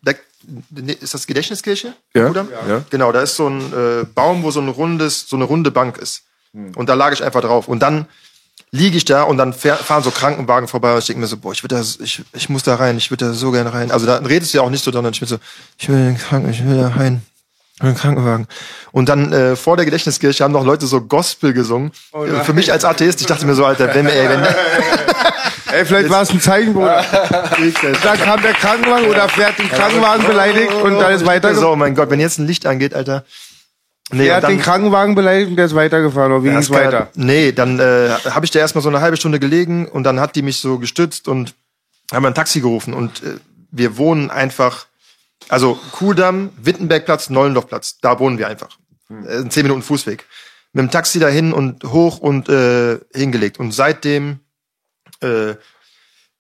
ist 1.01 1.13
das 1.13 1.27
Gedächtniskirche? 1.27 1.93
Ja, 2.13 2.27
Bruder? 2.27 2.47
ja. 2.69 2.83
Genau, 2.89 3.11
da 3.11 3.21
ist 3.21 3.35
so 3.35 3.49
ein 3.49 3.59
äh, 3.73 4.05
Baum, 4.15 4.43
wo 4.43 4.51
so 4.51 4.61
ein 4.61 4.69
rundes, 4.69 5.27
so 5.27 5.35
eine 5.35 5.43
runde 5.43 5.69
Bank 5.71 5.97
ist. 5.97 6.21
Hm. 6.53 6.71
Und 6.77 6.87
da 6.87 6.93
lag 6.93 7.11
ich 7.11 7.23
einfach 7.25 7.41
drauf. 7.41 7.67
Und 7.67 7.79
dann 7.79 8.05
liege 8.75 8.97
ich 8.97 9.05
da 9.05 9.23
und 9.23 9.37
dann 9.37 9.53
fähr, 9.53 9.77
fahren 9.77 10.03
so 10.03 10.11
Krankenwagen 10.11 10.67
vorbei 10.67 10.93
und 10.93 10.99
ich 10.99 11.05
denke 11.05 11.21
mir 11.21 11.27
so, 11.27 11.37
boah, 11.37 11.53
ich 11.53 11.61
da, 11.61 11.81
ich, 11.81 12.23
ich 12.33 12.49
muss 12.49 12.63
da 12.63 12.75
rein, 12.75 12.97
ich 12.97 13.09
würde 13.09 13.25
da 13.25 13.33
so 13.33 13.51
gerne 13.51 13.73
rein. 13.73 13.91
Also 13.91 14.05
da 14.05 14.17
redest 14.17 14.53
du 14.53 14.57
ja 14.57 14.63
auch 14.63 14.69
nicht 14.69 14.83
so, 14.83 14.91
sondern 14.91 15.13
ich 15.13 15.19
bin 15.19 15.29
so, 15.29 15.37
ich 15.77 15.89
will 15.89 15.95
den 15.95 16.17
Kranken, 16.17 16.49
ich 16.49 16.65
will 16.65 16.77
da 16.77 16.89
rein. 16.89 17.21
Ich 17.77 17.81
will 17.83 17.89
in 17.89 17.95
den 17.95 18.01
Krankenwagen. 18.01 18.47
Und 18.91 19.09
dann 19.09 19.33
äh, 19.33 19.55
vor 19.55 19.75
der 19.75 19.85
Gedächtniskirche 19.85 20.43
haben 20.43 20.53
noch 20.53 20.63
Leute 20.65 20.87
so 20.87 21.01
Gospel 21.01 21.53
gesungen. 21.53 21.91
Äh, 22.13 22.43
Für 22.43 22.53
mich 22.53 22.71
als 22.71 22.85
Atheist, 22.85 23.19
ich 23.19 23.27
dachte 23.27 23.45
mir 23.45 23.53
so, 23.55 23.65
Alter, 23.65 23.93
wenn, 23.93 24.07
ey, 24.07 24.29
wenn, 24.29 24.43
Ey, 25.73 25.85
vielleicht 25.85 26.09
war 26.09 26.21
es 26.21 26.29
ein 26.29 26.39
Zeichen, 26.39 26.73
Bruder. 26.73 27.03
da 28.03 28.15
kam 28.15 28.41
der 28.41 28.53
Krankenwagen 28.53 29.09
oder 29.09 29.27
fährt 29.27 29.59
den 29.59 29.69
Krankenwagen 29.69 30.25
beleidigt 30.25 30.71
und 30.73 30.99
dann 30.99 31.13
ist 31.13 31.25
weiter. 31.25 31.53
so, 31.55 31.71
oh 31.71 31.75
mein 31.75 31.95
Gott, 31.95 32.09
wenn 32.09 32.19
jetzt 32.19 32.37
ein 32.39 32.47
Licht 32.47 32.65
angeht, 32.65 32.93
Alter. 32.93 33.25
Nee, 34.11 34.27
Er 34.27 34.35
hat 34.37 34.47
den 34.47 34.59
Krankenwagen 34.61 35.15
beleidigt 35.15 35.49
und 35.49 35.55
der 35.55 35.65
ist 35.65 35.75
weitergefahren. 35.75 36.31
Oder 36.31 36.43
wie 36.43 36.51
das 36.51 36.69
kann- 36.69 36.77
weiter? 36.85 37.09
Nee, 37.15 37.51
dann 37.51 37.79
äh, 37.79 38.09
habe 38.29 38.45
ich 38.45 38.51
da 38.51 38.59
erstmal 38.59 38.81
so 38.83 38.89
eine 38.89 39.01
halbe 39.01 39.17
Stunde 39.17 39.39
gelegen 39.39 39.87
und 39.87 40.03
dann 40.03 40.19
hat 40.19 40.35
die 40.35 40.41
mich 40.43 40.57
so 40.57 40.77
gestützt 40.77 41.27
und 41.27 41.55
haben 42.13 42.25
ein 42.25 42.35
Taxi 42.35 42.61
gerufen 42.61 42.93
und 42.93 43.23
äh, 43.23 43.37
wir 43.71 43.97
wohnen 43.97 44.29
einfach, 44.29 44.85
also 45.49 45.79
Kuhdamm, 45.91 46.51
Wittenbergplatz, 46.61 47.29
Nollendorfplatz, 47.31 47.97
da 47.99 48.19
wohnen 48.19 48.37
wir 48.37 48.47
einfach. 48.47 48.77
Äh, 49.09 49.39
Ein 49.39 49.49
zehn 49.51 49.63
Minuten 49.63 49.81
Fußweg. 49.81 50.25
Mit 50.73 50.83
dem 50.83 50.91
Taxi 50.91 51.19
dahin 51.19 51.51
und 51.53 51.83
hoch 51.85 52.19
und 52.19 52.47
äh, 52.49 52.99
hingelegt. 53.13 53.59
Und 53.59 53.71
seitdem 53.71 54.39
äh, 55.21 55.55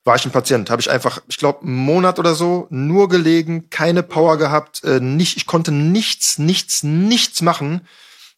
war 0.05 0.15
ich 0.15 0.25
ein 0.25 0.31
Patient. 0.31 0.69
Habe 0.69 0.81
ich 0.81 0.89
einfach, 0.89 1.21
ich 1.27 1.37
glaube, 1.37 1.63
einen 1.63 1.75
Monat 1.75 2.19
oder 2.19 2.35
so 2.35 2.67
nur 2.69 3.09
gelegen, 3.09 3.69
keine 3.69 4.03
Power 4.03 4.37
gehabt, 4.37 4.83
äh, 4.83 4.99
nicht, 4.99 5.35
ich 5.35 5.47
konnte 5.47 5.71
nichts, 5.71 6.37
nichts, 6.37 6.83
nichts 6.83 7.41
machen. 7.41 7.81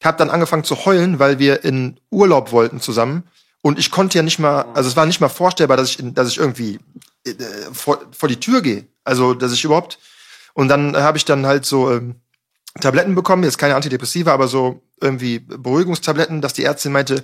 Habe 0.03 0.17
dann 0.17 0.29
angefangen 0.29 0.63
zu 0.63 0.85
heulen, 0.85 1.19
weil 1.19 1.39
wir 1.39 1.63
in 1.65 1.99
Urlaub 2.09 2.51
wollten 2.51 2.79
zusammen. 2.79 3.23
Und 3.61 3.79
ich 3.79 3.91
konnte 3.91 4.17
ja 4.17 4.23
nicht 4.23 4.39
mal, 4.39 4.65
also 4.73 4.89
es 4.89 4.95
war 4.95 5.05
nicht 5.05 5.19
mal 5.19 5.29
vorstellbar, 5.29 5.75
dass 5.75 5.89
ich, 5.89 5.97
dass 6.13 6.29
ich 6.29 6.37
irgendwie 6.37 6.79
äh, 7.25 7.33
vor, 7.73 7.99
vor 8.11 8.29
die 8.29 8.39
Tür 8.39 8.61
gehe. 8.61 8.87
Also, 9.03 9.33
dass 9.33 9.51
ich 9.51 9.63
überhaupt. 9.65 9.99
Und 10.53 10.69
dann 10.69 10.95
habe 10.95 11.17
ich 11.17 11.25
dann 11.25 11.45
halt 11.45 11.65
so 11.65 11.91
ähm, 11.91 12.15
Tabletten 12.79 13.15
bekommen, 13.15 13.43
jetzt 13.43 13.57
keine 13.57 13.75
Antidepressiva, 13.75 14.31
aber 14.31 14.47
so 14.47 14.81
irgendwie 15.01 15.39
Beruhigungstabletten, 15.39 16.41
dass 16.41 16.53
die 16.53 16.63
Ärztin 16.63 16.91
meinte, 16.93 17.23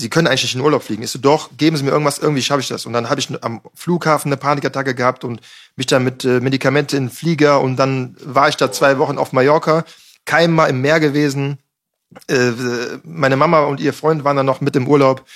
Sie 0.00 0.08
können 0.08 0.26
eigentlich 0.26 0.44
nicht 0.44 0.54
in 0.54 0.62
Urlaub 0.62 0.82
fliegen. 0.82 1.02
Ich 1.02 1.10
so, 1.10 1.18
doch, 1.18 1.50
geben 1.58 1.76
Sie 1.76 1.84
mir 1.84 1.90
irgendwas, 1.90 2.18
irgendwie 2.18 2.40
schaffe 2.40 2.62
ich 2.62 2.68
das. 2.68 2.86
Und 2.86 2.94
dann 2.94 3.10
habe 3.10 3.20
ich 3.20 3.28
am 3.42 3.60
Flughafen 3.74 4.30
eine 4.30 4.38
Panikattacke 4.38 4.94
gehabt 4.94 5.24
und 5.24 5.42
mich 5.76 5.86
dann 5.86 6.04
mit 6.04 6.24
äh, 6.24 6.40
Medikamente 6.40 6.96
in 6.96 7.04
den 7.04 7.10
Flieger 7.10 7.60
und 7.60 7.76
dann 7.76 8.16
war 8.24 8.48
ich 8.48 8.56
da 8.56 8.72
zwei 8.72 8.98
Wochen 8.98 9.18
auf 9.18 9.34
Mallorca, 9.34 9.84
kein 10.24 10.52
Mal 10.52 10.68
im 10.68 10.80
Meer 10.80 11.00
gewesen. 11.00 11.58
Äh, 12.28 12.52
meine 13.04 13.36
Mama 13.36 13.60
und 13.64 13.78
ihr 13.78 13.92
Freund 13.92 14.24
waren 14.24 14.38
dann 14.38 14.46
noch 14.46 14.62
mit 14.62 14.74
im 14.74 14.88
Urlaub. 14.88 15.26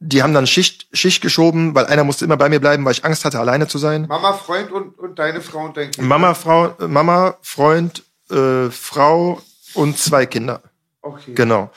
Die 0.00 0.24
haben 0.24 0.34
dann 0.34 0.48
Schicht, 0.48 0.88
Schicht 0.92 1.22
geschoben, 1.22 1.76
weil 1.76 1.86
einer 1.86 2.02
musste 2.02 2.24
immer 2.24 2.36
bei 2.36 2.48
mir 2.48 2.58
bleiben, 2.58 2.84
weil 2.84 2.92
ich 2.92 3.04
Angst 3.04 3.24
hatte, 3.24 3.38
alleine 3.38 3.68
zu 3.68 3.78
sein. 3.78 4.06
Mama, 4.08 4.32
Freund 4.32 4.72
und, 4.72 4.98
und 4.98 5.20
deine 5.20 5.40
Frau 5.40 5.66
und 5.66 5.76
dein 5.76 5.92
Kind. 5.92 6.04
Mama, 6.04 6.34
Frau, 6.34 6.74
äh, 6.80 6.88
Mama, 6.88 7.36
Freund, 7.42 8.02
äh, 8.28 8.70
Frau 8.70 9.40
und 9.74 9.98
zwei 9.98 10.26
Kinder. 10.26 10.62
Okay. 11.00 11.32
Genau. 11.34 11.70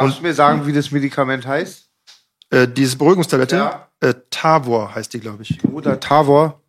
Darfst 0.00 0.18
du 0.18 0.22
mir 0.22 0.34
sagen, 0.34 0.66
wie 0.66 0.72
das 0.72 0.90
Medikament 0.90 1.46
heißt? 1.46 1.84
Äh, 2.50 2.68
diese 2.68 2.96
Beruhigungstablette, 2.96 3.56
Ja. 3.56 3.88
äh, 4.00 4.14
Tavor 4.30 4.94
heißt 4.94 5.12
die, 5.14 5.20
glaube 5.20 5.42
ich. 5.42 5.58
Bruder 5.58 5.98
Tavor. 6.00 6.60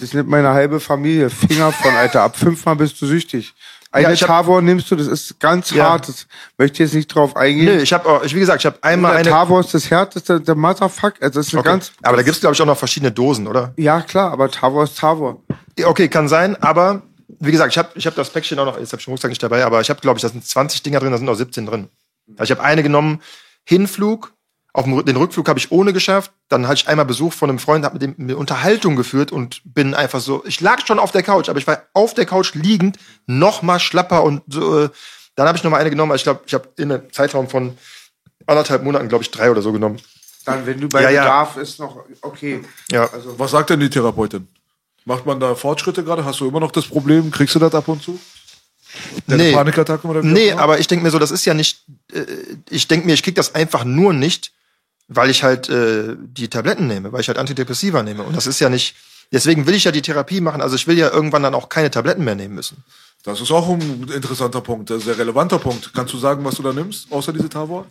Das 0.00 0.12
nimmt 0.14 0.28
meine 0.28 0.48
halbe 0.50 0.80
Familie. 0.80 1.30
Finger 1.30 1.72
von, 1.72 1.92
Alter. 1.94 2.22
Ab 2.22 2.36
fünfmal 2.36 2.76
bist 2.76 3.00
du 3.00 3.06
süchtig. 3.06 3.54
Eine 3.92 4.04
Ja, 4.04 4.12
ich 4.12 4.22
hab- 4.22 4.28
Tavor 4.28 4.62
nimmst 4.62 4.88
du, 4.90 4.94
das 4.96 5.08
ist 5.08 5.40
ganz 5.40 5.70
Ja. 5.70 5.90
hart. 5.90 6.08
Das 6.08 6.26
möchte 6.58 6.74
ich 6.74 6.78
jetzt 6.90 6.94
nicht 6.94 7.08
drauf 7.08 7.34
eingehen. 7.36 7.64
Nö, 7.64 7.82
ich 7.82 7.92
habe, 7.92 8.20
wie 8.24 8.38
gesagt, 8.38 8.62
ich 8.62 8.66
habe 8.66 8.78
einmal 8.82 9.16
eine. 9.16 9.28
Tavor 9.28 9.58
ist 9.60 9.74
das 9.74 9.90
härteste, 9.90 10.40
der 10.40 10.54
Motherfuck. 10.54 11.14
Also 11.20 11.40
das 11.40 11.48
ist 11.48 11.54
eine 11.54 11.60
Okay. 11.60 11.68
ganz. 11.70 11.92
Aber 12.02 12.16
da 12.16 12.22
gibt's 12.22 12.40
glaub 12.40 12.52
ich, 12.52 12.62
auch 12.62 12.66
noch 12.66 12.78
verschiedene 12.78 13.10
Dosen, 13.10 13.48
oder? 13.48 13.72
Ja, 13.76 14.00
klar, 14.02 14.30
aber 14.32 14.48
Tavor 14.48 14.84
ist 14.84 14.96
Tavor. 14.96 15.42
Okay, 15.84 16.08
kann 16.08 16.28
sein, 16.28 16.54
aber 16.62 17.02
wie 17.40 17.50
gesagt, 17.50 17.72
ich 17.72 17.78
habe 17.78 17.88
ich 17.94 18.06
hab 18.06 18.14
das 18.14 18.30
Päckchen 18.30 18.58
auch 18.60 18.66
noch, 18.66 18.78
jetzt 18.78 18.92
habe 18.92 19.00
ich 19.00 19.06
den 19.06 19.10
Rucksack 19.12 19.30
nicht 19.30 19.42
dabei, 19.42 19.64
aber 19.64 19.80
ich 19.80 19.90
habe, 19.90 20.00
glaube 20.00 20.18
ich, 20.18 20.22
da 20.22 20.28
sind 20.28 20.44
20 20.46 20.82
Dinger 20.84 21.00
drin, 21.00 21.10
da 21.10 21.16
sind 21.16 21.26
noch 21.26 21.34
17 21.34 21.66
drin. 21.66 21.88
Also 22.36 22.52
ich 22.52 22.58
habe 22.58 22.62
eine 22.62 22.82
genommen, 22.82 23.20
Hinflug, 23.64 24.32
auf 24.72 24.84
den 24.84 25.16
Rückflug 25.16 25.48
habe 25.48 25.58
ich 25.58 25.72
ohne 25.72 25.92
geschafft, 25.92 26.32
dann 26.48 26.68
hatte 26.68 26.82
ich 26.82 26.88
einmal 26.88 27.04
Besuch 27.04 27.32
von 27.32 27.50
einem 27.50 27.58
Freund, 27.58 27.84
habe 27.84 27.94
mit 27.94 28.02
dem 28.02 28.14
eine 28.18 28.36
Unterhaltung 28.36 28.94
geführt 28.94 29.32
und 29.32 29.62
bin 29.64 29.94
einfach 29.94 30.20
so, 30.20 30.44
ich 30.46 30.60
lag 30.60 30.86
schon 30.86 30.98
auf 30.98 31.10
der 31.10 31.22
Couch, 31.22 31.48
aber 31.48 31.58
ich 31.58 31.66
war 31.66 31.82
auf 31.92 32.14
der 32.14 32.26
Couch 32.26 32.54
liegend, 32.54 32.96
noch 33.26 33.62
mal 33.62 33.80
schlapper 33.80 34.22
und 34.22 34.42
so, 34.46 34.84
äh, 34.84 34.88
dann 35.34 35.48
habe 35.48 35.58
ich 35.58 35.64
noch 35.64 35.70
mal 35.70 35.78
eine 35.78 35.90
genommen, 35.90 36.12
also 36.12 36.20
ich 36.20 36.24
glaube, 36.24 36.42
ich 36.46 36.54
habe 36.54 36.68
in 36.76 36.92
einem 36.92 37.12
Zeitraum 37.12 37.48
von 37.48 37.76
anderthalb 38.46 38.82
Monaten, 38.82 39.08
glaube 39.08 39.24
ich, 39.24 39.30
drei 39.30 39.50
oder 39.50 39.62
so 39.62 39.72
genommen. 39.72 40.00
Dann, 40.44 40.66
wenn 40.66 40.80
du 40.80 40.88
bei 40.88 41.02
Ja, 41.02 41.10
ja. 41.10 41.22
Bedarf 41.22 41.56
ist 41.56 41.78
noch 41.78 42.04
okay. 42.22 42.62
Ja. 42.90 43.10
Also 43.10 43.38
Was 43.38 43.50
sagt 43.50 43.70
denn 43.70 43.80
die 43.80 43.90
Therapeutin? 43.90 44.48
Macht 45.04 45.26
man 45.26 45.40
da 45.40 45.54
Fortschritte 45.54 46.04
gerade? 46.04 46.24
Hast 46.24 46.40
du 46.40 46.48
immer 46.48 46.60
noch 46.60 46.72
das 46.72 46.86
Problem? 46.86 47.30
Kriegst 47.30 47.54
du 47.54 47.58
das 47.58 47.74
ab 47.74 47.88
und 47.88 48.02
zu? 48.02 48.18
Deine 49.26 49.42
Nee. 49.44 49.52
Panikattacken 49.52 50.10
oder 50.10 50.22
wie 50.22 50.28
Nee, 50.28 50.52
aber 50.52 50.78
ich 50.78 50.86
denke 50.86 51.04
mir 51.04 51.10
so, 51.10 51.18
das 51.18 51.30
ist 51.30 51.44
ja 51.44 51.54
nicht, 51.54 51.84
äh, 52.12 52.24
ich 52.70 52.88
denke 52.88 53.06
mir, 53.06 53.14
ich 53.14 53.22
krieg 53.22 53.34
das 53.34 53.54
einfach 53.54 53.84
nur 53.84 54.12
nicht, 54.12 54.52
weil 55.08 55.30
ich 55.30 55.42
halt 55.42 55.68
äh, 55.68 56.16
die 56.18 56.48
Tabletten 56.48 56.86
nehme, 56.86 57.12
weil 57.12 57.20
ich 57.20 57.28
halt 57.28 57.38
Antidepressiva 57.38 58.02
nehme. 58.02 58.22
Und 58.22 58.36
das 58.36 58.46
ist 58.46 58.60
ja 58.60 58.68
nicht, 58.68 58.94
deswegen 59.32 59.66
will 59.66 59.74
ich 59.74 59.84
ja 59.84 59.92
die 59.92 60.02
Therapie 60.02 60.40
machen, 60.40 60.60
also 60.60 60.76
ich 60.76 60.86
will 60.86 60.98
ja 60.98 61.10
irgendwann 61.10 61.42
dann 61.42 61.54
auch 61.54 61.68
keine 61.68 61.90
Tabletten 61.90 62.24
mehr 62.24 62.34
nehmen 62.34 62.54
müssen. 62.54 62.84
Das 63.22 63.40
ist 63.40 63.50
auch 63.50 63.68
ein 63.68 64.08
interessanter 64.14 64.62
Punkt, 64.62 64.90
ein 64.90 65.00
sehr 65.00 65.18
relevanter 65.18 65.58
Punkt. 65.58 65.92
Kannst 65.92 66.14
du 66.14 66.18
sagen, 66.18 66.44
was 66.44 66.54
du 66.54 66.62
da 66.62 66.72
nimmst, 66.72 67.12
außer 67.12 67.32
diese 67.32 67.48
Tavor? 67.50 67.86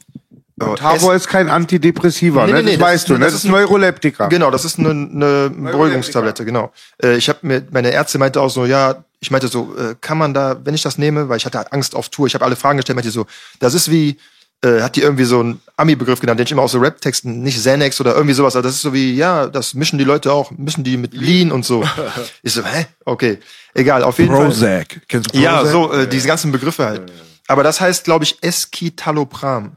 Aber 0.67 0.75
Tavor 0.75 1.15
ist 1.15 1.27
kein 1.27 1.49
Antidepressiva, 1.49 2.45
Nee, 2.45 2.51
ne? 2.53 2.57
nee, 2.57 2.63
nee, 2.63 2.71
das 2.71 2.79
das 2.79 2.87
weißt 2.87 3.09
du, 3.09 3.13
ne? 3.13 3.19
das 3.19 3.27
Das 3.33 3.39
ist 3.39 3.45
ist 3.45 3.51
Neuroleptika. 3.51 4.27
Genau, 4.27 4.51
das 4.51 4.65
ist 4.65 4.79
eine, 4.79 4.89
eine 4.89 5.49
Beruhigungstablette, 5.49 6.45
genau. 6.45 6.71
Äh, 7.01 7.15
ich 7.17 7.29
habe 7.29 7.39
mir, 7.43 7.63
meine 7.71 7.91
Ärztin 7.91 8.19
meinte 8.19 8.41
auch 8.41 8.49
so, 8.49 8.65
ja, 8.65 9.03
ich 9.19 9.31
meinte 9.31 9.47
so, 9.47 9.75
äh, 9.77 9.95
kann 9.99 10.17
man 10.17 10.33
da, 10.33 10.57
wenn 10.63 10.73
ich 10.73 10.81
das 10.81 10.97
nehme, 10.97 11.29
weil 11.29 11.37
ich 11.37 11.45
hatte 11.45 11.71
Angst 11.71 11.95
auf 11.95 12.09
Tour, 12.09 12.27
ich 12.27 12.33
habe 12.33 12.45
alle 12.45 12.55
Fragen 12.55 12.77
gestellt, 12.77 12.95
meinte 12.95 13.11
so, 13.11 13.25
das 13.59 13.73
ist 13.73 13.91
wie, 13.91 14.17
äh, 14.63 14.81
hat 14.81 14.95
die 14.95 15.01
irgendwie 15.01 15.23
so 15.23 15.39
einen 15.39 15.61
Ami-Begriff 15.77 16.19
genannt, 16.19 16.39
den 16.39 16.45
ich 16.45 16.51
immer 16.51 16.63
aus 16.63 16.73
so 16.73 16.79
Rap-Texten, 16.79 17.41
nicht 17.43 17.57
Xanax 17.57 17.99
oder 18.01 18.13
irgendwie 18.13 18.33
sowas, 18.33 18.55
aber 18.55 18.63
das 18.63 18.75
ist 18.75 18.81
so 18.81 18.93
wie, 18.93 19.13
ja, 19.15 19.47
das 19.47 19.73
mischen 19.73 19.97
die 19.97 20.03
Leute 20.03 20.33
auch, 20.33 20.51
mischen 20.51 20.83
die 20.83 20.97
mit 20.97 21.13
Lean 21.13 21.51
und 21.51 21.65
so. 21.65 21.83
ich 22.43 22.53
so, 22.53 22.65
hä? 22.65 22.85
Okay, 23.05 23.39
egal, 23.73 24.03
auf 24.03 24.19
jeden 24.19 24.35
Fall. 24.35 24.47
Prozac. 24.47 25.01
Kennst 25.07 25.27
du 25.27 25.31
Prozac? 25.31 25.43
Ja, 25.43 25.65
so 25.65 25.93
äh, 25.93 26.07
diese 26.07 26.27
ganzen 26.27 26.51
Begriffe 26.51 26.85
halt. 26.85 27.11
Aber 27.47 27.63
das 27.63 27.81
heißt, 27.81 28.03
glaube 28.03 28.25
ich, 28.25 28.37
Escitalopram. 28.41 29.71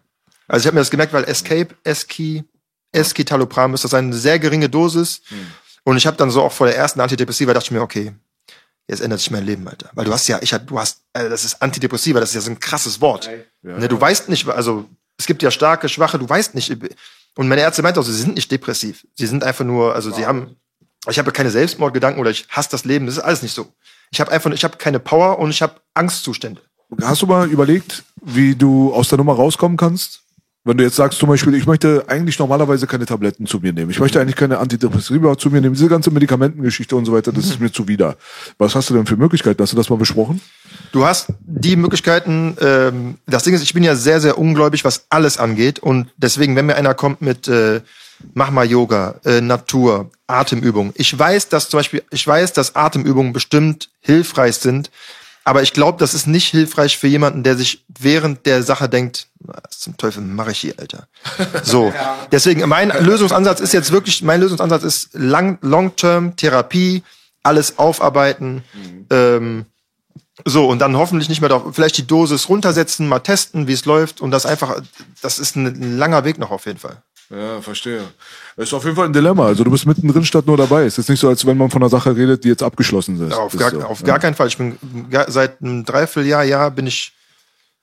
Also 0.53 0.65
ich 0.65 0.67
habe 0.67 0.75
mir 0.75 0.83
das 0.83 0.91
gemerkt, 0.91 1.15
weil 1.15 1.25
Escape, 1.25 1.69
Esci, 1.83 2.45
Escitalopram 2.93 3.73
ist 3.73 3.85
das 3.85 3.95
eine 3.95 4.13
sehr 4.13 4.39
geringe 4.39 4.69
Dosis. 4.69 5.23
Und 5.83 5.97
ich 5.97 6.07
habe 6.07 6.19
dann 6.19 6.31
so 6.31 6.43
auch 6.43 6.53
vor 6.53 6.67
der 6.67 6.77
ersten 6.77 7.01
Antidepressiva 7.01 7.55
dachte 7.55 7.65
ich 7.65 7.71
mir, 7.71 7.81
okay, 7.81 8.13
jetzt 8.87 9.01
ändert 9.01 9.21
sich 9.21 9.31
mein 9.31 9.47
Leben, 9.47 9.67
Alter. 9.67 9.89
Weil 9.95 10.05
du 10.05 10.13
hast 10.13 10.29
ja, 10.29 10.39
ich 10.43 10.53
hab, 10.53 10.67
du 10.67 10.79
hast, 10.79 11.05
äh, 11.15 11.31
das 11.31 11.45
ist 11.45 11.63
Antidepressiva, 11.63 12.21
das 12.21 12.29
ist 12.29 12.35
ja 12.35 12.41
so 12.43 12.51
ein 12.51 12.61
krasses 12.61 13.01
Wort. 13.01 13.31
ne, 13.63 13.89
du 13.89 13.99
weißt 13.99 14.29
nicht, 14.29 14.47
also 14.47 14.87
es 15.17 15.25
gibt 15.25 15.43
ja 15.43 15.51
starke, 15.51 15.89
schwache, 15.89 16.19
du 16.19 16.29
weißt 16.29 16.55
nicht. 16.55 16.71
Und 17.35 17.49
meine 17.49 17.63
Ärzte 17.63 17.81
meinte 17.81 17.99
auch, 17.99 18.05
sie 18.05 18.13
sind 18.13 18.35
nicht 18.35 18.51
depressiv. 18.51 19.07
Sie 19.15 19.27
sind 19.27 19.45
einfach 19.45 19.65
nur, 19.65 19.95
also 19.95 20.11
sie 20.11 20.27
haben, 20.27 20.57
ich 21.09 21.19
habe 21.19 21.33
keine 21.33 21.51
Selbstmordgedanken 21.51 22.21
oder 22.21 22.31
ich 22.31 22.47
hasse 22.51 22.69
das 22.71 22.85
Leben. 22.85 23.07
Das 23.07 23.17
ist 23.17 23.23
alles 23.23 23.41
nicht 23.41 23.55
so. 23.55 23.73
Ich 24.11 24.21
habe 24.21 24.31
einfach, 24.31 24.51
ich 24.51 24.65
habe 24.65 24.77
keine 24.77 25.01
Power 25.01 25.39
und 25.39 25.49
ich 25.49 25.63
habe 25.63 25.81
Angstzustände. 25.95 26.61
Hast 27.01 27.23
du 27.23 27.27
mal 27.27 27.49
überlegt, 27.49 28.05
wie 28.21 28.55
du 28.55 28.93
aus 28.93 29.09
der 29.09 29.17
Nummer 29.17 29.33
rauskommen 29.33 29.79
kannst? 29.79 30.22
Wenn 30.65 30.77
du 30.77 30.85
jetzt 30.85 30.95
sagst 30.95 31.19
zum 31.19 31.29
Beispiel, 31.29 31.55
ich 31.55 31.67
möchte 31.67 32.05
eigentlich 32.07 32.39
normalerweise 32.39 32.87
keine 32.87 33.05
Tabletten 33.05 33.47
zu 33.47 33.59
mir 33.59 33.73
nehmen. 33.73 33.91
Ich 33.91 33.99
möchte 33.99 34.21
eigentlich 34.21 34.37
keine 34.37 34.59
Antidepressiva 34.59 35.37
zu 35.37 35.51
mir 35.51 35.61
nehmen. 35.61 35.75
Diese 35.75 35.89
ganze 35.89 36.13
Medikamentengeschichte 36.13 36.95
und 36.95 37.05
so 37.05 37.13
weiter, 37.13 37.33
das 37.33 37.47
ist 37.47 37.59
mir 37.59 37.73
zuwider. 37.73 38.17
Was 38.59 38.77
hast 38.77 38.89
du 38.89 38.95
denn 38.95 39.07
für 39.07 39.17
Möglichkeiten? 39.17 39.61
Hast 39.61 39.73
du 39.73 39.77
das 39.77 39.91
mal 39.91 39.97
besprochen? 39.97 40.41
Du 40.93 41.05
hast 41.05 41.33
die 41.41 41.75
Möglichkeiten, 41.75 42.57
ähm, 42.61 43.19
das 43.27 43.43
Ding 43.43 43.55
ist, 43.55 43.63
ich 43.63 43.75
bin 43.75 43.83
ja 43.83 43.97
sehr, 43.97 44.21
sehr 44.21 44.39
ungläubig, 44.39 44.85
was 44.85 45.07
alles 45.11 45.37
angeht. 45.37 45.81
Und 45.81 46.11
deswegen, 46.17 46.55
wenn 46.55 46.67
mir 46.67 46.77
einer 46.77 46.95
kommt 46.95 47.23
mit 47.23 47.49
äh, 47.49 47.81
mach 48.35 48.51
mal 48.51 48.67
Yoga, 48.67 49.17
äh, 49.25 49.41
Natur, 49.41 50.11
Atemübungen. 50.27 50.93
Ich 50.97 51.19
weiß, 51.19 51.49
dass 51.49 51.69
zum 51.69 51.79
Beispiel, 51.79 52.03
ich 52.11 52.27
weiß, 52.27 52.53
dass 52.53 52.77
Atemübungen 52.77 53.33
bestimmt 53.33 53.91
hilfreich 54.01 54.57
sind, 54.57 54.91
aber 55.45 55.63
ich 55.63 55.73
glaube, 55.73 55.99
das 55.99 56.15
ist 56.15 56.27
nicht 56.27 56.49
hilfreich 56.49 56.99
für 56.99 57.09
jemanden, 57.09 57.43
der 57.43 57.57
sich 57.57 57.85
während 57.89 58.47
der 58.47 58.63
Sache 58.63 58.89
denkt, 58.89 59.29
was 59.41 59.81
zum 59.81 59.97
Teufel 59.97 60.23
mache 60.23 60.53
ich 60.53 60.59
hier, 60.59 60.75
Alter. 60.79 61.09
So. 61.63 61.93
Deswegen, 62.33 62.69
mein 62.69 62.91
Lösungsansatz 62.91 63.61
ist 63.61 63.73
jetzt 63.73 63.91
wirklich, 63.91 64.23
mein 64.23 64.41
Lösungsansatz 64.41 64.85
ist 64.85 65.11
lang, 65.13 65.59
Long-Term 65.63 66.37
Therapie, 66.37 67.03
alles 67.43 67.79
aufarbeiten, 67.79 68.63
ähm, 69.11 69.67
so, 70.47 70.67
und 70.67 70.79
dann 70.79 70.97
hoffentlich 70.97 71.29
nicht 71.29 71.41
mehr 71.41 71.51
da, 71.51 71.63
vielleicht 71.73 71.99
die 71.99 72.07
Dosis 72.07 72.49
runtersetzen, 72.49 73.07
mal 73.07 73.21
testen, 73.21 73.69
wie 73.69 73.73
es 73.73 73.85
läuft 73.85 74.21
und 74.21 74.31
das 74.31 74.47
einfach, 74.47 74.81
das 75.21 75.39
ist 75.39 75.57
ein, 75.57 75.99
langer 75.99 76.25
Weg 76.25 76.39
noch 76.39 76.51
auf 76.51 76.67
jeden 76.67 76.79
Fall. 76.79 77.03
Ja, 77.31 77.61
verstehe. 77.61 78.03
Das 78.57 78.69
ist 78.69 78.75
auf 78.75 78.85
jeden 78.85 78.97
Fall 78.97 79.07
ein 79.07 79.13
Dilemma. 79.13 79.47
Also 79.47 79.65
du 79.65 79.71
bist 79.71 79.87
mittendrin 79.87 80.25
statt 80.25 80.47
nur 80.47 80.57
dabei. 80.57 80.85
Es 80.85 80.99
ist 80.99 81.09
nicht 81.09 81.21
so, 81.21 81.29
als 81.29 81.47
wenn 81.47 81.57
man 81.57 81.71
von 81.71 81.83
einer 81.83 81.89
Sache 81.89 82.15
redet, 82.15 82.45
die 82.45 82.49
jetzt 82.49 82.63
abgeschlossen 82.63 83.27
ist. 83.27 83.35
Auf 83.35 83.53
Das 83.53 83.61
gar, 83.61 83.73
ist 83.73 83.81
so, 83.81 83.87
auf 83.87 84.01
ja. 84.01 84.07
gar 84.07 84.19
keinen 84.19 84.35
Fall. 84.35 84.49
Ich 84.49 84.59
bin 84.59 84.77
seit 85.29 85.63
einem 85.63 85.85
Dreivierteljahr, 85.85 86.45
Jahr 86.45 86.71
bin 86.71 86.87
ich, 86.87 87.13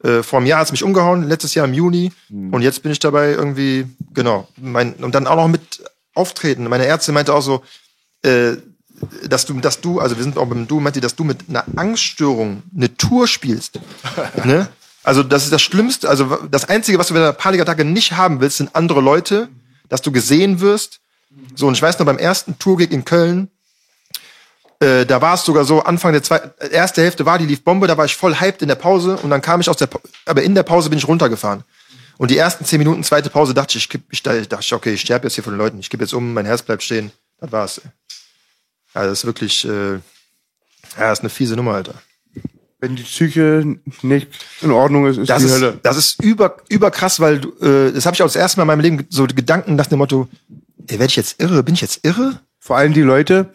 äh, 0.03 0.21
vor 0.21 0.38
einem 0.38 0.47
Jahr 0.47 0.59
hat's 0.59 0.71
mich 0.71 0.84
umgehauen, 0.84 1.27
letztes 1.27 1.55
Jahr 1.55 1.65
im 1.65 1.73
Juni. 1.73 2.11
Hm. 2.30 2.53
Und 2.53 2.61
jetzt 2.61 2.84
bin 2.84 2.91
ich 2.91 2.99
dabei 2.99 3.31
irgendwie, 3.31 3.88
genau, 4.13 4.47
mein, 4.57 4.93
und 4.95 5.15
dann 5.15 5.26
auch 5.26 5.35
noch 5.35 5.47
mit 5.47 5.84
Auftreten. 6.13 6.65
Meine 6.65 6.85
Ärztin 6.85 7.15
meinte 7.15 7.34
auch 7.34 7.41
so, 7.41 7.63
äh, 8.23 8.57
dass 9.27 9.45
du, 9.45 9.59
dass 9.59 9.81
du, 9.81 9.99
also 9.99 10.15
wir 10.17 10.23
sind 10.23 10.38
auch 10.38 10.47
beim 10.47 10.67
Du, 10.67 10.80
meinte, 10.80 11.01
dass 11.01 11.15
du 11.15 11.23
mit 11.23 11.49
einer 11.49 11.63
Angststörung 11.76 12.63
eine 12.76 12.95
Tour 12.97 13.27
spielst. 13.27 13.80
ne? 14.43 14.67
Also 15.03 15.23
das 15.23 15.43
ist 15.45 15.53
das 15.53 15.61
Schlimmste, 15.61 16.09
also 16.09 16.38
das 16.51 16.65
Einzige, 16.69 16.97
was 16.99 17.07
du 17.07 17.13
bei 17.13 17.19
einer 17.21 17.34
Panikattacke 17.34 17.85
nicht 17.85 18.13
haben 18.13 18.41
willst, 18.41 18.57
sind 18.57 18.76
andere 18.76 19.01
Leute, 19.01 19.49
dass 19.88 20.01
du 20.01 20.11
gesehen 20.11 20.59
wirst. 20.59 20.99
So, 21.55 21.67
und 21.67 21.73
ich 21.73 21.81
weiß 21.81 21.97
noch, 21.99 22.05
beim 22.05 22.17
ersten 22.17 22.59
Tourgig 22.59 22.91
in 22.91 23.05
Köln, 23.05 23.49
äh, 24.81 25.05
da 25.05 25.21
war 25.21 25.35
es 25.35 25.43
sogar 25.43 25.65
so, 25.65 25.81
Anfang 25.84 26.11
der 26.13 26.23
zweiten, 26.23 26.51
erste 26.71 27.01
Hälfte 27.01 27.26
war, 27.26 27.38
die 27.38 27.45
lief 27.45 27.63
Bombe, 27.63 27.88
da 27.88 27.97
war 27.97 28.05
ich 28.05 28.15
voll 28.15 28.35
hyped 28.39 28.61
in 28.61 28.67
der 28.67 28.76
Pause 28.76 29.17
und 29.17 29.30
dann 29.30 29.41
kam 29.41 29.61
ich 29.61 29.69
aus 29.69 29.77
der, 29.77 29.88
Pa- 29.88 29.99
aber 30.26 30.41
in 30.43 30.55
der 30.55 30.63
Pause 30.63 30.89
bin 30.89 30.97
ich 30.97 31.07
runtergefahren. 31.07 31.63
Und 32.17 32.31
die 32.31 32.38
ersten 32.38 32.65
zehn 32.65 32.80
Minuten, 32.80 33.03
zweite 33.03 33.30
Pause, 33.30 33.53
dachte 33.53 33.77
ich, 33.77 33.85
ich, 33.85 33.89
kipp- 33.89 34.03
ich, 34.11 34.26
ich 34.26 34.49
dachte, 34.49 34.76
okay, 34.76 34.93
ich 34.93 35.01
sterbe 35.01 35.26
jetzt 35.27 35.35
hier 35.35 35.43
von 35.43 35.53
den 35.53 35.57
Leuten, 35.57 35.80
ich 35.80 35.89
kipp 35.89 36.01
jetzt 36.01 36.13
um, 36.13 36.34
mein 36.34 36.45
Herz 36.45 36.61
bleibt 36.61 36.84
stehen. 36.84 37.11
Das 37.39 37.51
war's. 37.51 37.81
Ja, 38.95 39.03
das 39.06 39.20
ist 39.20 39.26
wirklich, 39.26 39.66
äh, 39.66 39.94
ja, 39.94 39.99
das 40.98 41.20
ist 41.20 41.22
eine 41.22 41.30
fiese 41.30 41.56
Nummer, 41.56 41.74
Alter. 41.76 41.95
Wenn 42.82 42.95
die 42.95 43.03
Psyche 43.03 43.78
nicht 44.03 44.30
in 44.61 44.72
Ordnung 44.72 45.06
ist, 45.06 45.18
ist 45.18 45.30
Das 45.30 45.40
die 45.40 45.48
ist, 45.48 45.53
Hölle. 45.53 45.80
das 45.84 45.98
ist 45.98 46.24
über, 46.24 46.57
über 46.70 46.91
krass, 46.91 47.20
weil 47.20 47.41
äh, 47.61 47.91
das 47.91 48.06
habe 48.06 48.16
ich 48.16 48.22
auch 48.22 48.28
das 48.28 48.38
erste 48.38 48.57
Mal 48.57 48.64
in 48.64 48.68
meinem 48.68 48.80
Leben 48.80 49.06
so 49.10 49.28
Gedanken 49.28 49.76
nach 49.76 49.88
dem 49.88 49.98
Motto, 49.98 50.30
ey, 50.88 50.98
werde 50.98 51.06
ich 51.10 51.16
jetzt 51.18 51.41
irre? 51.41 51.61
Bin 51.64 51.74
ich 51.76 51.82
jetzt 51.82 52.06
irre? 52.06 52.40
Vor 52.57 52.78
allem 52.78 52.94
die 52.94 53.02
Leute, 53.02 53.52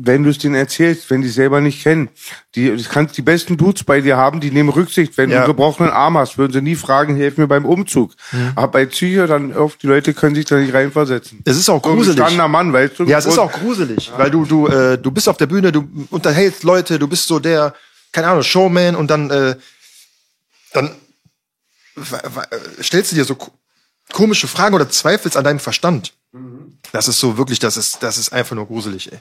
wenn 0.00 0.22
du 0.22 0.30
es 0.30 0.38
denen 0.38 0.54
erzählst, 0.54 1.10
wenn 1.10 1.22
die 1.22 1.28
selber 1.28 1.60
nicht 1.60 1.82
kennen, 1.82 2.08
die, 2.54 2.70
du 2.76 2.82
kannst 2.84 3.16
die 3.16 3.22
besten 3.22 3.56
Dudes 3.56 3.82
bei 3.82 4.00
dir 4.00 4.16
haben, 4.16 4.38
die 4.40 4.52
nehmen 4.52 4.68
Rücksicht. 4.68 5.18
Wenn 5.18 5.28
du 5.30 5.34
Ja. 5.34 5.40
einen 5.42 5.48
gebrochenen 5.50 5.90
Arm 5.90 6.16
hast, 6.16 6.38
würden 6.38 6.52
sie 6.52 6.62
nie 6.62 6.76
fragen, 6.76 7.16
hilf 7.16 7.36
mir 7.36 7.48
beim 7.48 7.64
Umzug. 7.64 8.12
Mhm. 8.30 8.52
Aber 8.54 8.68
bei 8.68 8.86
Psyche 8.86 9.26
dann 9.26 9.52
oft, 9.56 9.82
die 9.82 9.88
Leute 9.88 10.14
können 10.14 10.36
sich 10.36 10.44
da 10.44 10.56
nicht 10.56 10.72
reinversetzen. 10.72 11.40
Es 11.44 11.56
ist 11.56 11.68
auch 11.68 11.82
So 11.82 11.90
ein 11.90 11.96
gruselig. 11.96 12.36
Mann, 12.48 12.72
weißt 12.72 12.98
du? 13.00 13.04
Ja, 13.04 13.18
es 13.18 13.26
ist 13.26 13.38
auch 13.38 13.50
gruselig, 13.52 14.12
weil 14.16 14.30
du 14.30 14.44
du 14.44 14.68
äh, 14.68 14.96
du 14.98 15.10
bist 15.10 15.28
auf 15.28 15.36
der 15.36 15.46
Bühne, 15.46 15.72
du 15.72 15.88
unterhältst 16.10 16.62
Leute, 16.62 16.98
du 17.00 17.08
bist 17.08 17.26
so 17.26 17.38
der 17.40 17.74
keine 18.12 18.28
Ahnung 18.28 18.42
Showman 18.44 18.94
und 18.94 19.10
dann 19.10 19.30
äh, 19.30 19.56
dann 20.74 20.90
stellst 22.82 23.12
du 23.12 23.16
dir 23.16 23.24
so 23.24 23.34
ko- 23.34 23.52
komische 24.12 24.46
Fragen 24.48 24.74
oder 24.74 24.88
zweifelst 24.88 25.36
an 25.36 25.44
deinem 25.44 25.58
Verstand. 25.58 26.12
Das 26.92 27.08
ist 27.08 27.18
so 27.20 27.36
wirklich, 27.38 27.58
das 27.58 27.76
ist 27.76 28.02
das 28.02 28.18
ist 28.18 28.32
einfach 28.32 28.56
nur 28.56 28.66
gruselig, 28.66 29.12
ey. 29.12 29.18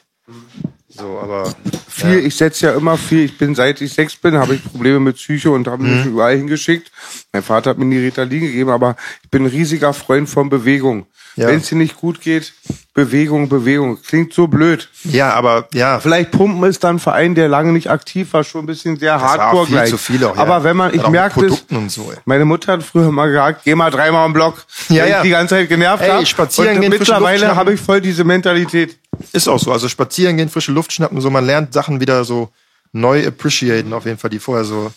So, 0.89 1.19
aber 1.21 1.53
viel, 1.87 2.25
ich 2.25 2.35
setze 2.35 2.67
ja 2.67 2.73
immer 2.73 2.97
viel, 2.97 3.25
ich 3.25 3.37
bin, 3.37 3.55
seit 3.55 3.81
ich 3.81 3.93
sechs 3.93 4.15
bin, 4.15 4.35
habe 4.37 4.55
ich 4.55 4.63
Probleme 4.63 4.99
mit 4.99 5.15
Psyche 5.17 5.51
und 5.51 5.67
habe 5.67 5.83
mich 5.83 6.05
überall 6.05 6.35
hingeschickt. 6.35 6.91
Mein 7.33 7.43
Vater 7.43 7.69
hat 7.71 7.77
mir 7.77 7.89
die 7.89 8.03
Ritalin 8.05 8.41
gegeben, 8.41 8.69
aber 8.71 8.95
ich 9.23 9.29
bin 9.29 9.43
ein 9.43 9.49
riesiger 9.49 9.93
Freund 9.93 10.29
von 10.29 10.49
Bewegung. 10.49 11.05
Ja. 11.35 11.49
Wenn 11.49 11.57
es 11.59 11.67
dir 11.69 11.75
nicht 11.75 11.97
gut 11.97 12.19
geht, 12.19 12.51
Bewegung, 12.95 13.47
Bewegung. 13.47 14.01
Klingt 14.01 14.33
so 14.33 14.47
blöd. 14.47 14.89
ja, 15.03 15.33
aber 15.33 15.67
ja, 15.71 15.99
Vielleicht 15.99 16.31
Pumpen 16.31 16.67
ist 16.67 16.83
dann 16.83 16.95
ein 16.95 16.99
Verein, 16.99 17.35
der 17.35 17.47
lange 17.47 17.73
nicht 17.73 17.91
aktiv 17.91 18.33
war, 18.33 18.43
schon 18.43 18.63
ein 18.63 18.65
bisschen 18.65 18.97
sehr 18.97 19.21
war 19.21 19.37
hardcore 19.37 19.67
viel 19.67 19.75
gleich. 19.75 19.89
zu 19.91 19.99
viel 19.99 20.25
auch, 20.25 20.35
ja. 20.35 20.41
Aber 20.41 20.63
wenn 20.63 20.75
man, 20.75 20.95
ich 20.95 21.07
merke 21.07 21.45
das, 21.47 21.63
so, 21.93 22.11
meine 22.25 22.43
Mutter 22.43 22.73
hat 22.73 22.81
früher 22.81 23.11
mal 23.11 23.27
gesagt, 23.27 23.65
geh 23.65 23.75
mal 23.75 23.91
dreimal 23.91 24.25
am 24.25 24.33
Block, 24.33 24.65
Ja, 24.89 25.05
ja. 25.05 25.17
ich 25.17 25.23
die 25.25 25.29
ganze 25.29 25.53
Zeit 25.55 25.69
genervt 25.69 26.01
Ey, 26.01 26.09
habe. 26.09 26.25
spazieren 26.25 26.75
Und 26.77 26.81
gehen, 26.81 26.89
mittlerweile. 26.89 27.55
Habe 27.57 27.73
ich 27.73 27.81
voll 27.81 27.99
diese 27.99 28.23
Mentalität. 28.23 28.97
ist 29.33 29.49
auch 29.49 29.59
so. 29.59 29.71
Also 29.73 29.89
spazieren 29.89 30.37
gehen, 30.37 30.47
frische 30.49 30.71
Luft 30.71 30.93
schnappen, 30.93 31.19
so 31.19 31.29
man 31.29 31.45
lernt 31.45 31.73
Sachen 31.73 31.99
wieder 31.99 32.23
so 32.23 32.49
neu 32.93 33.27
appreciaten, 33.27 33.91
auf 33.93 34.05
jeden 34.05 34.17
Fall, 34.17 34.29
die 34.29 34.39
vorher 34.39 34.63
so 34.63 34.91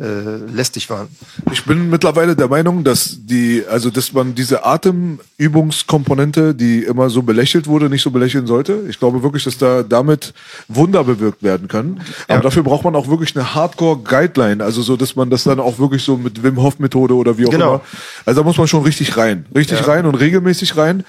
äh, 0.00 0.36
lästig 0.52 0.88
waren. 0.90 1.08
Ich 1.52 1.64
bin 1.64 1.90
mittlerweile 1.90 2.36
der 2.36 2.48
Meinung, 2.48 2.84
dass 2.84 3.16
die, 3.26 3.64
also 3.68 3.90
dass 3.90 4.12
man 4.12 4.34
diese 4.34 4.64
Atemübungskomponente, 4.64 6.54
die 6.54 6.84
immer 6.84 7.10
so 7.10 7.22
belächelt 7.22 7.66
wurde, 7.66 7.88
nicht 7.90 8.02
so 8.02 8.10
belächeln 8.10 8.46
sollte. 8.46 8.84
Ich 8.88 8.98
glaube 8.98 9.22
wirklich, 9.22 9.44
dass 9.44 9.58
da 9.58 9.82
damit 9.82 10.34
Wunder 10.68 11.02
bewirkt 11.04 11.42
werden 11.42 11.68
können. 11.68 12.00
Aber 12.28 12.42
dafür 12.42 12.62
braucht 12.62 12.84
man 12.84 12.94
auch 12.94 13.08
wirklich 13.08 13.34
eine 13.36 13.54
Hardcore-Guideline, 13.54 14.62
also 14.62 14.82
so, 14.82 14.96
dass 14.96 15.16
man 15.16 15.30
das 15.30 15.44
dann 15.44 15.58
auch 15.60 15.78
wirklich 15.78 16.02
so 16.04 16.16
mit 16.16 16.42
Wim 16.42 16.62
Hof 16.62 16.78
Methode 16.78 17.14
oder 17.14 17.36
wie 17.38 17.46
auch 17.46 17.50
Genau. 17.50 17.74
immer. 17.74 17.80
Also 18.24 18.40
da 18.40 18.44
muss 18.44 18.56
man 18.56 18.68
schon 18.68 18.82
richtig 18.84 19.16
rein, 19.16 19.46
richtig 19.54 19.86
rein 19.86 20.06
und 20.06 20.14
regelmäßig 20.14 20.76
rein. 20.76 21.04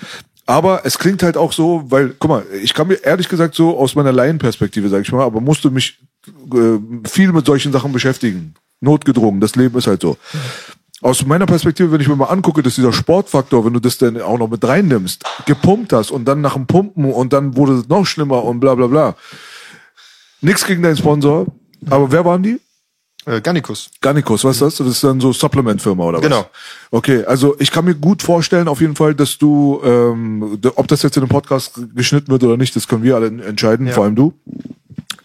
Aber 0.50 0.84
es 0.84 0.98
klingt 0.98 1.22
halt 1.22 1.38
auch 1.38 1.54
so, 1.54 1.84
weil, 1.90 2.16
guck 2.18 2.28
mal, 2.28 2.44
ich 2.64 2.74
kann 2.74 2.88
mir 2.88 2.96
ehrlich 2.96 3.30
gesagt 3.30 3.54
so 3.54 3.78
aus 3.78 3.94
meiner 3.94 4.12
Laienperspektive, 4.12 4.90
sag 4.90 5.04
ich 5.04 5.12
mal, 5.12 5.24
aber 5.24 5.42
musste 5.42 5.70
mich 5.70 6.00
äh, 6.28 7.08
viel 7.08 7.32
mit 7.32 7.46
solchen 7.46 7.72
Sachen 7.72 7.92
beschäftigen. 7.92 8.56
Notgedrungen, 8.82 9.42
das 9.42 9.56
Leben 9.56 9.78
ist 9.78 9.86
halt 9.86 10.02
so. 10.02 10.18
Aus 11.04 11.24
meiner 11.24 11.46
Perspektive, 11.46 11.92
wenn 11.92 12.02
ich 12.02 12.08
mir 12.08 12.16
mal 12.16 12.30
angucke, 12.32 12.64
dass 12.64 12.74
dieser 12.74 12.92
Sportfaktor, 12.92 13.64
wenn 13.64 13.74
du 13.74 13.80
das 13.80 14.00
dann 14.00 14.20
auch 14.20 14.40
noch 14.40 14.50
mit 14.50 14.68
reinnimmst, 14.68 15.24
gepumpt 15.46 15.94
hast 15.94 16.10
und 16.10 16.26
dann 16.26 16.42
nach 16.42 16.56
dem 16.56 16.66
Pumpen 16.66 17.06
und 17.06 17.32
dann 17.32 17.56
wurde 17.56 17.74
es 17.74 17.88
noch 17.88 18.08
schlimmer 18.08 18.44
und 18.44 18.60
bla 18.60 18.74
bla 18.74 18.88
bla. 18.88 19.16
Nix 20.42 20.66
gegen 20.66 20.82
deinen 20.82 20.98
Sponsor, 20.98 21.46
aber 21.92 22.12
wer 22.12 22.26
waren 22.26 22.42
die? 22.42 22.60
Äh, 23.26 23.42
Garnicus. 23.42 23.92
Garnicus, 24.02 24.44
was 24.44 24.56
ist 24.58 24.62
das? 24.62 24.76
Das 24.78 24.88
ist 24.88 25.04
dann 25.04 25.20
so 25.20 25.34
Supplement-Firma 25.34 26.04
oder 26.04 26.18
was? 26.20 26.24
Genau. 26.24 26.50
Okay, 26.92 27.26
also 27.26 27.56
ich 27.60 27.70
kann 27.72 27.86
mir 27.86 27.96
gut 27.96 28.24
vorstellen, 28.24 28.68
auf 28.68 28.82
jeden 28.82 28.96
Fall, 28.96 29.14
dass 29.14 29.38
du, 29.38 29.82
ähm, 29.84 30.60
ob 30.76 30.88
das 30.88 31.04
jetzt 31.04 31.18
in 31.18 31.24
dem 31.24 31.30
Podcast 31.30 31.80
geschnitten 31.96 32.32
wird 32.32 32.44
oder 32.44 32.58
nicht, 32.58 32.76
das 32.76 32.88
können 32.88 33.04
wir 33.04 33.16
alle 33.16 33.28
entscheiden, 33.28 33.88
Ja. 33.88 33.94
vor 33.94 34.06
allem 34.06 34.16
du. 34.16 34.34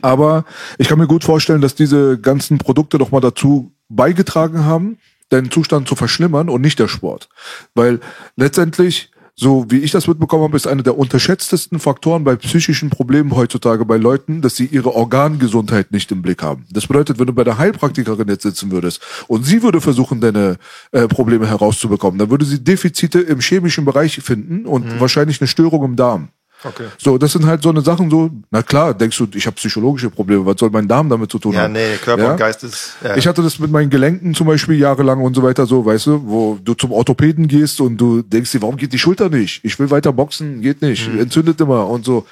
Aber 0.03 0.45
ich 0.77 0.89
kann 0.89 0.99
mir 0.99 1.07
gut 1.07 1.25
vorstellen, 1.25 1.61
dass 1.63 1.75
diese 1.75 2.19
ganzen 2.19 2.59
Produkte 2.59 2.99
doch 2.99 3.11
mal 3.11 3.21
dazu 3.21 3.73
beigetragen 3.89 4.65
haben, 4.65 4.99
deinen 5.31 5.51
Zustand 5.51 5.89
zu 5.89 5.95
verschlimmern 5.97 6.49
und 6.51 6.61
nicht 6.61 6.79
der 6.79 6.89
Sport. 6.89 7.29
Weil 7.75 8.01
letztendlich, 8.37 9.11
so 9.37 9.67
wie 9.69 9.79
ich 9.79 9.91
das 9.91 10.07
mitbekommen 10.07 10.45
habe, 10.45 10.57
ist 10.57 10.67
einer 10.67 10.85
der 10.85 10.97
unterschätztesten 10.97 11.81
Faktoren 11.81 12.23
bei 12.23 12.37
psychischen 12.37 12.91
Problemen 12.91 13.35
heutzutage 13.35 13.85
bei 13.85 13.97
Leuten, 13.97 14.43
dass 14.43 14.55
sie 14.55 14.67
ihre 14.67 14.95
Organgesundheit 14.95 15.91
nicht 15.91 16.13
im 16.13 16.23
Blick 16.23 16.43
haben. 16.43 16.67
Das 16.71 16.87
bedeutet, 16.87 17.19
wenn 17.19 17.27
du 17.27 17.33
bei 17.33 17.43
der 17.43 17.59
Heilpraktikerin 17.59 18.29
jetzt 18.29 18.45
sitzen 18.45 18.71
würdest 18.71 19.03
und 19.27 19.45
sie 19.45 19.63
würde 19.63 19.81
versuchen, 19.81 20.21
deine 20.21 20.57
äh, 20.93 21.09
Probleme 21.09 21.49
herauszubekommen, 21.49 22.19
dann 22.19 22.31
würde 22.31 22.45
sie 22.45 22.63
Defizite 22.63 23.21
im 23.21 23.41
chemischen 23.41 23.85
Bereich 23.85 24.21
finden 24.23 24.67
und 24.67 25.01
wahrscheinlich 25.01 25.41
eine 25.41 25.49
Störung 25.49 25.85
im 25.85 25.97
Darm. 25.97 26.29
Okay. 26.65 26.87
So, 26.99 27.19
das 27.19 27.33
sind 27.33 27.45
halt 27.47 27.63
so 27.63 27.69
eine 27.71 27.83
Sachen 27.83 28.09
so, 28.11 28.31
na 28.51 28.63
klar, 28.63 28.95
denkst 28.95 29.19
du, 29.19 29.27
ich 29.35 29.47
habe 29.47 29.55
psychologische 29.57 30.09
Probleme, 30.11 30.47
was 30.47 30.57
soll 30.59 30.71
mein 30.71 30.89
Darm 30.89 31.09
damit 31.11 31.31
zu 31.31 31.39
tun 31.39 31.53
Ja, 31.53 31.63
haben? 31.63 31.75
nee, 31.75 31.97
Körper 32.03 32.33
und 32.33 32.39
Geist 32.39 32.65
ist. 32.65 32.95
Ja. 33.05 33.17
Ich 33.17 33.27
hatte 33.27 33.43
das 33.43 33.59
mit 33.59 33.71
meinen 33.71 33.91
Gelenken 33.91 34.35
zum 34.35 34.47
Beispiel 34.47 34.79
jahrelang 34.79 35.21
und 35.21 35.35
so 35.35 35.43
weiter, 35.43 35.67
so, 35.67 35.85
weißt 35.85 36.07
du, 36.07 36.23
wo 36.27 36.59
du 36.63 36.75
zum 36.75 36.93
Orthopäden 36.93 37.49
gehst 37.49 37.81
und 37.81 37.99
du 37.99 38.23
denkst 38.23 38.53
dir, 38.53 38.63
warum 38.63 38.77
geht 38.77 38.93
die 38.93 38.99
Schulter 38.99 39.29
nicht? 39.29 39.61
Ich 39.65 39.79
will 39.79 39.91
weiter 39.91 40.13
boxen, 40.13 40.61
geht 40.63 40.81
nicht, 40.83 41.13
Mhm. 41.13 41.21
entzündet 41.21 41.61
immer 41.61 41.87
und 41.89 42.05
so. 42.05 42.27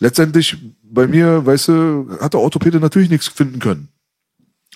Letztendlich, 0.00 0.56
bei 0.82 1.06
mir, 1.06 1.44
weißt 1.46 1.68
du, 1.68 2.08
hat 2.20 2.34
der 2.34 2.40
Orthopäde 2.40 2.80
natürlich 2.80 3.10
nichts 3.10 3.28
finden 3.28 3.58
können. 3.58 3.88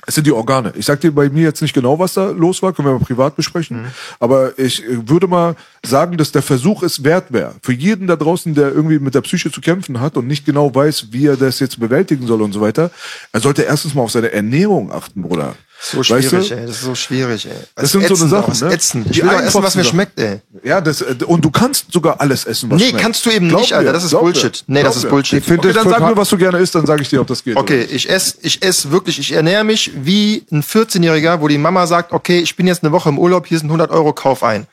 Es 0.05 0.17
sind 0.17 0.27
die 0.27 0.33
Organe. 0.33 0.73
Ich 0.77 0.87
sag 0.87 1.01
dir 1.01 1.13
bei 1.13 1.29
mir 1.29 1.45
jetzt 1.45 1.63
nicht 1.63 1.75
genau, 1.75 1.99
was 1.99 2.15
da 2.15 2.31
los 2.31 2.61
war, 2.61 2.73
können 2.73 2.89
wir 2.89 2.95
mal 2.95 3.05
privat 3.05 3.37
besprechen. 3.37 3.87
Aber 4.19 4.59
ich 4.59 4.85
äh, 4.85 5.09
würde 5.09 5.29
mal 5.29 5.55
sagen, 5.85 6.17
dass 6.17 6.33
der 6.33 6.43
Versuch 6.43 6.83
es 6.83 7.05
wert 7.05 7.33
wäre. 7.33 7.55
Für 7.63 7.73
jeden 7.73 8.09
da 8.09 8.17
draußen, 8.17 8.55
der 8.55 8.73
irgendwie 8.73 8.99
mit 8.99 9.15
der 9.15 9.21
Psyche 9.21 9.53
zu 9.53 9.61
kämpfen 9.61 10.01
hat 10.01 10.17
und 10.17 10.27
nicht 10.27 10.45
genau 10.45 10.75
weiß, 10.75 11.09
wie 11.13 11.27
er 11.27 11.37
das 11.37 11.61
jetzt 11.61 11.79
bewältigen 11.79 12.27
soll 12.27 12.43
und 12.43 12.53
so 12.53 12.61
weiter, 12.61 12.91
er 13.31 13.41
sollte 13.41 13.63
erstens 13.63 13.95
mal 13.95 14.03
auf 14.03 14.11
seine 14.11 14.33
Ernährung 14.33 14.91
achten, 14.93 15.23
Bruder. 15.23 15.55
So 15.91 16.03
schwierig, 16.03 16.33
weißt 16.33 16.51
du? 16.51 16.55
ey. 16.55 16.67
Das 16.67 16.77
ist 16.77 16.83
so 16.83 16.95
schwierig, 16.95 17.47
ey. 17.47 17.53
Das 17.75 17.91
sind 17.93 18.07
so 18.07 18.15
eine 18.15 18.29
Sachen, 18.29 18.53
Auch, 18.55 18.61
ne? 18.61 18.73
ätzend. 18.73 19.07
Ich 19.11 19.23
will 19.23 19.31
doch 19.31 19.41
essen, 19.41 19.63
was 19.63 19.75
mir 19.75 19.85
schmeckt, 19.85 20.19
ey. 20.21 20.41
Ja, 20.63 20.81
das, 20.81 21.01
äh, 21.01 21.17
und 21.27 21.45
du 21.45 21.51
kannst 21.51 21.93
sogar 21.93 22.21
alles 22.21 22.45
essen, 22.45 22.71
was 22.71 22.81
Nee, 22.81 22.89
schmeckt. 22.91 23.03
kannst 23.03 23.27
du 23.27 23.31
eben 23.31 23.49
Glaub 23.49 23.61
nicht, 23.63 23.73
Alter. 23.73 23.89
mir, 23.89 23.93
Das 23.93 24.05
ist 24.05 24.13
Bullshit. 24.13 24.65
mir, 24.67 24.75
Nee, 24.75 24.83
das 24.85 24.97
ist. 24.97 25.09
Bullshit. 25.09 25.41
Ich 25.41 25.45
finde, 25.45 25.73
das 25.73 25.83
dann 25.83 25.93
sag 25.93 26.01
mir, 26.01 26.17
was 26.17 26.29
du 26.29 26.37
gerne 26.39 26.59
isst, 26.59 26.75
dann 26.75 26.87
sage 26.87 27.03
ich 27.03 27.09
dir, 27.09 27.21
ob 27.21 27.27
das 27.27 27.43
geht. 27.43 27.57
Okay, 27.57 27.83
ich 27.83 28.09
esse 28.09 28.37
ich 28.43 28.63
ess 28.63 28.91
wirklich, 28.91 29.19
ich 29.19 29.33
ernähre 29.33 29.65
mich 29.65 29.91
wie 29.95 30.45
ein 30.53 30.63
14-Jähriger, 30.63 31.41
wo 31.41 31.49
die 31.49 31.59
Mama 31.59 31.87
sagt, 31.87 32.13
okay, 32.13 32.39
ich 32.39 32.55
bin 32.57 32.67
jetzt 32.67 32.85
eine 32.85 32.93
Woche 32.93 33.09
im 33.09 33.19
Urlaub, 33.19 33.47
hier 33.47 33.59
sind 33.59 33.69
100 33.69 33.91
Euro, 33.91 34.13
kauf 34.13 34.43
ein. 34.45 34.67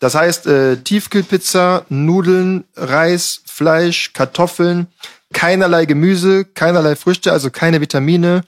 Das 0.00 0.14
heißt, 0.14 0.46
äh, 0.46 0.76
Tiefkühlpizza, 0.78 1.84
Nudeln, 1.88 2.64
Reis, 2.76 3.40
Fleisch, 3.46 4.12
Kartoffeln, 4.12 4.86
keinerlei 5.32 5.84
Gemüse, 5.84 6.44
keinerlei 6.44 6.96
Früchte, 6.96 7.32
also 7.32 7.50
keine 7.50 7.80
Vitamine, 7.80 8.42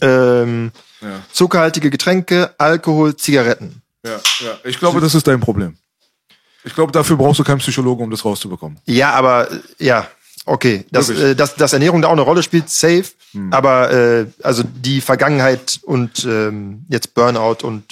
ähm, 0.00 0.72
zuckerhaltige 1.32 1.90
Getränke, 1.90 2.54
Alkohol, 2.58 3.16
Zigaretten. 3.16 3.82
Ja, 4.04 4.12
ja. 4.40 4.58
Ich 4.64 4.78
glaube, 4.78 5.00
das 5.00 5.14
ist 5.14 5.26
dein 5.26 5.40
Problem. 5.40 5.76
Ich 6.64 6.74
glaube, 6.74 6.92
dafür 6.92 7.16
brauchst 7.16 7.38
du 7.40 7.44
keinen 7.44 7.58
Psychologen, 7.58 8.04
um 8.04 8.10
das 8.10 8.24
rauszubekommen. 8.24 8.78
Ja, 8.84 9.12
aber 9.12 9.48
ja, 9.78 10.06
okay. 10.44 10.84
Dass? 10.90 11.08
Hm. 11.08 11.16
äh, 11.24 11.34
dass, 11.34 11.54
dass 11.54 11.72
Ernährung 11.72 12.02
da 12.02 12.08
auch 12.08 12.12
eine 12.12 12.22
Rolle 12.22 12.42
spielt, 12.42 12.68
safe. 12.70 13.04
Aber 13.50 13.92
äh, 13.92 14.26
also 14.42 14.62
die 14.64 15.00
Vergangenheit 15.02 15.80
und 15.82 16.24
ähm, 16.24 16.86
jetzt 16.88 17.14
Burnout 17.14 17.58
und 17.62 17.84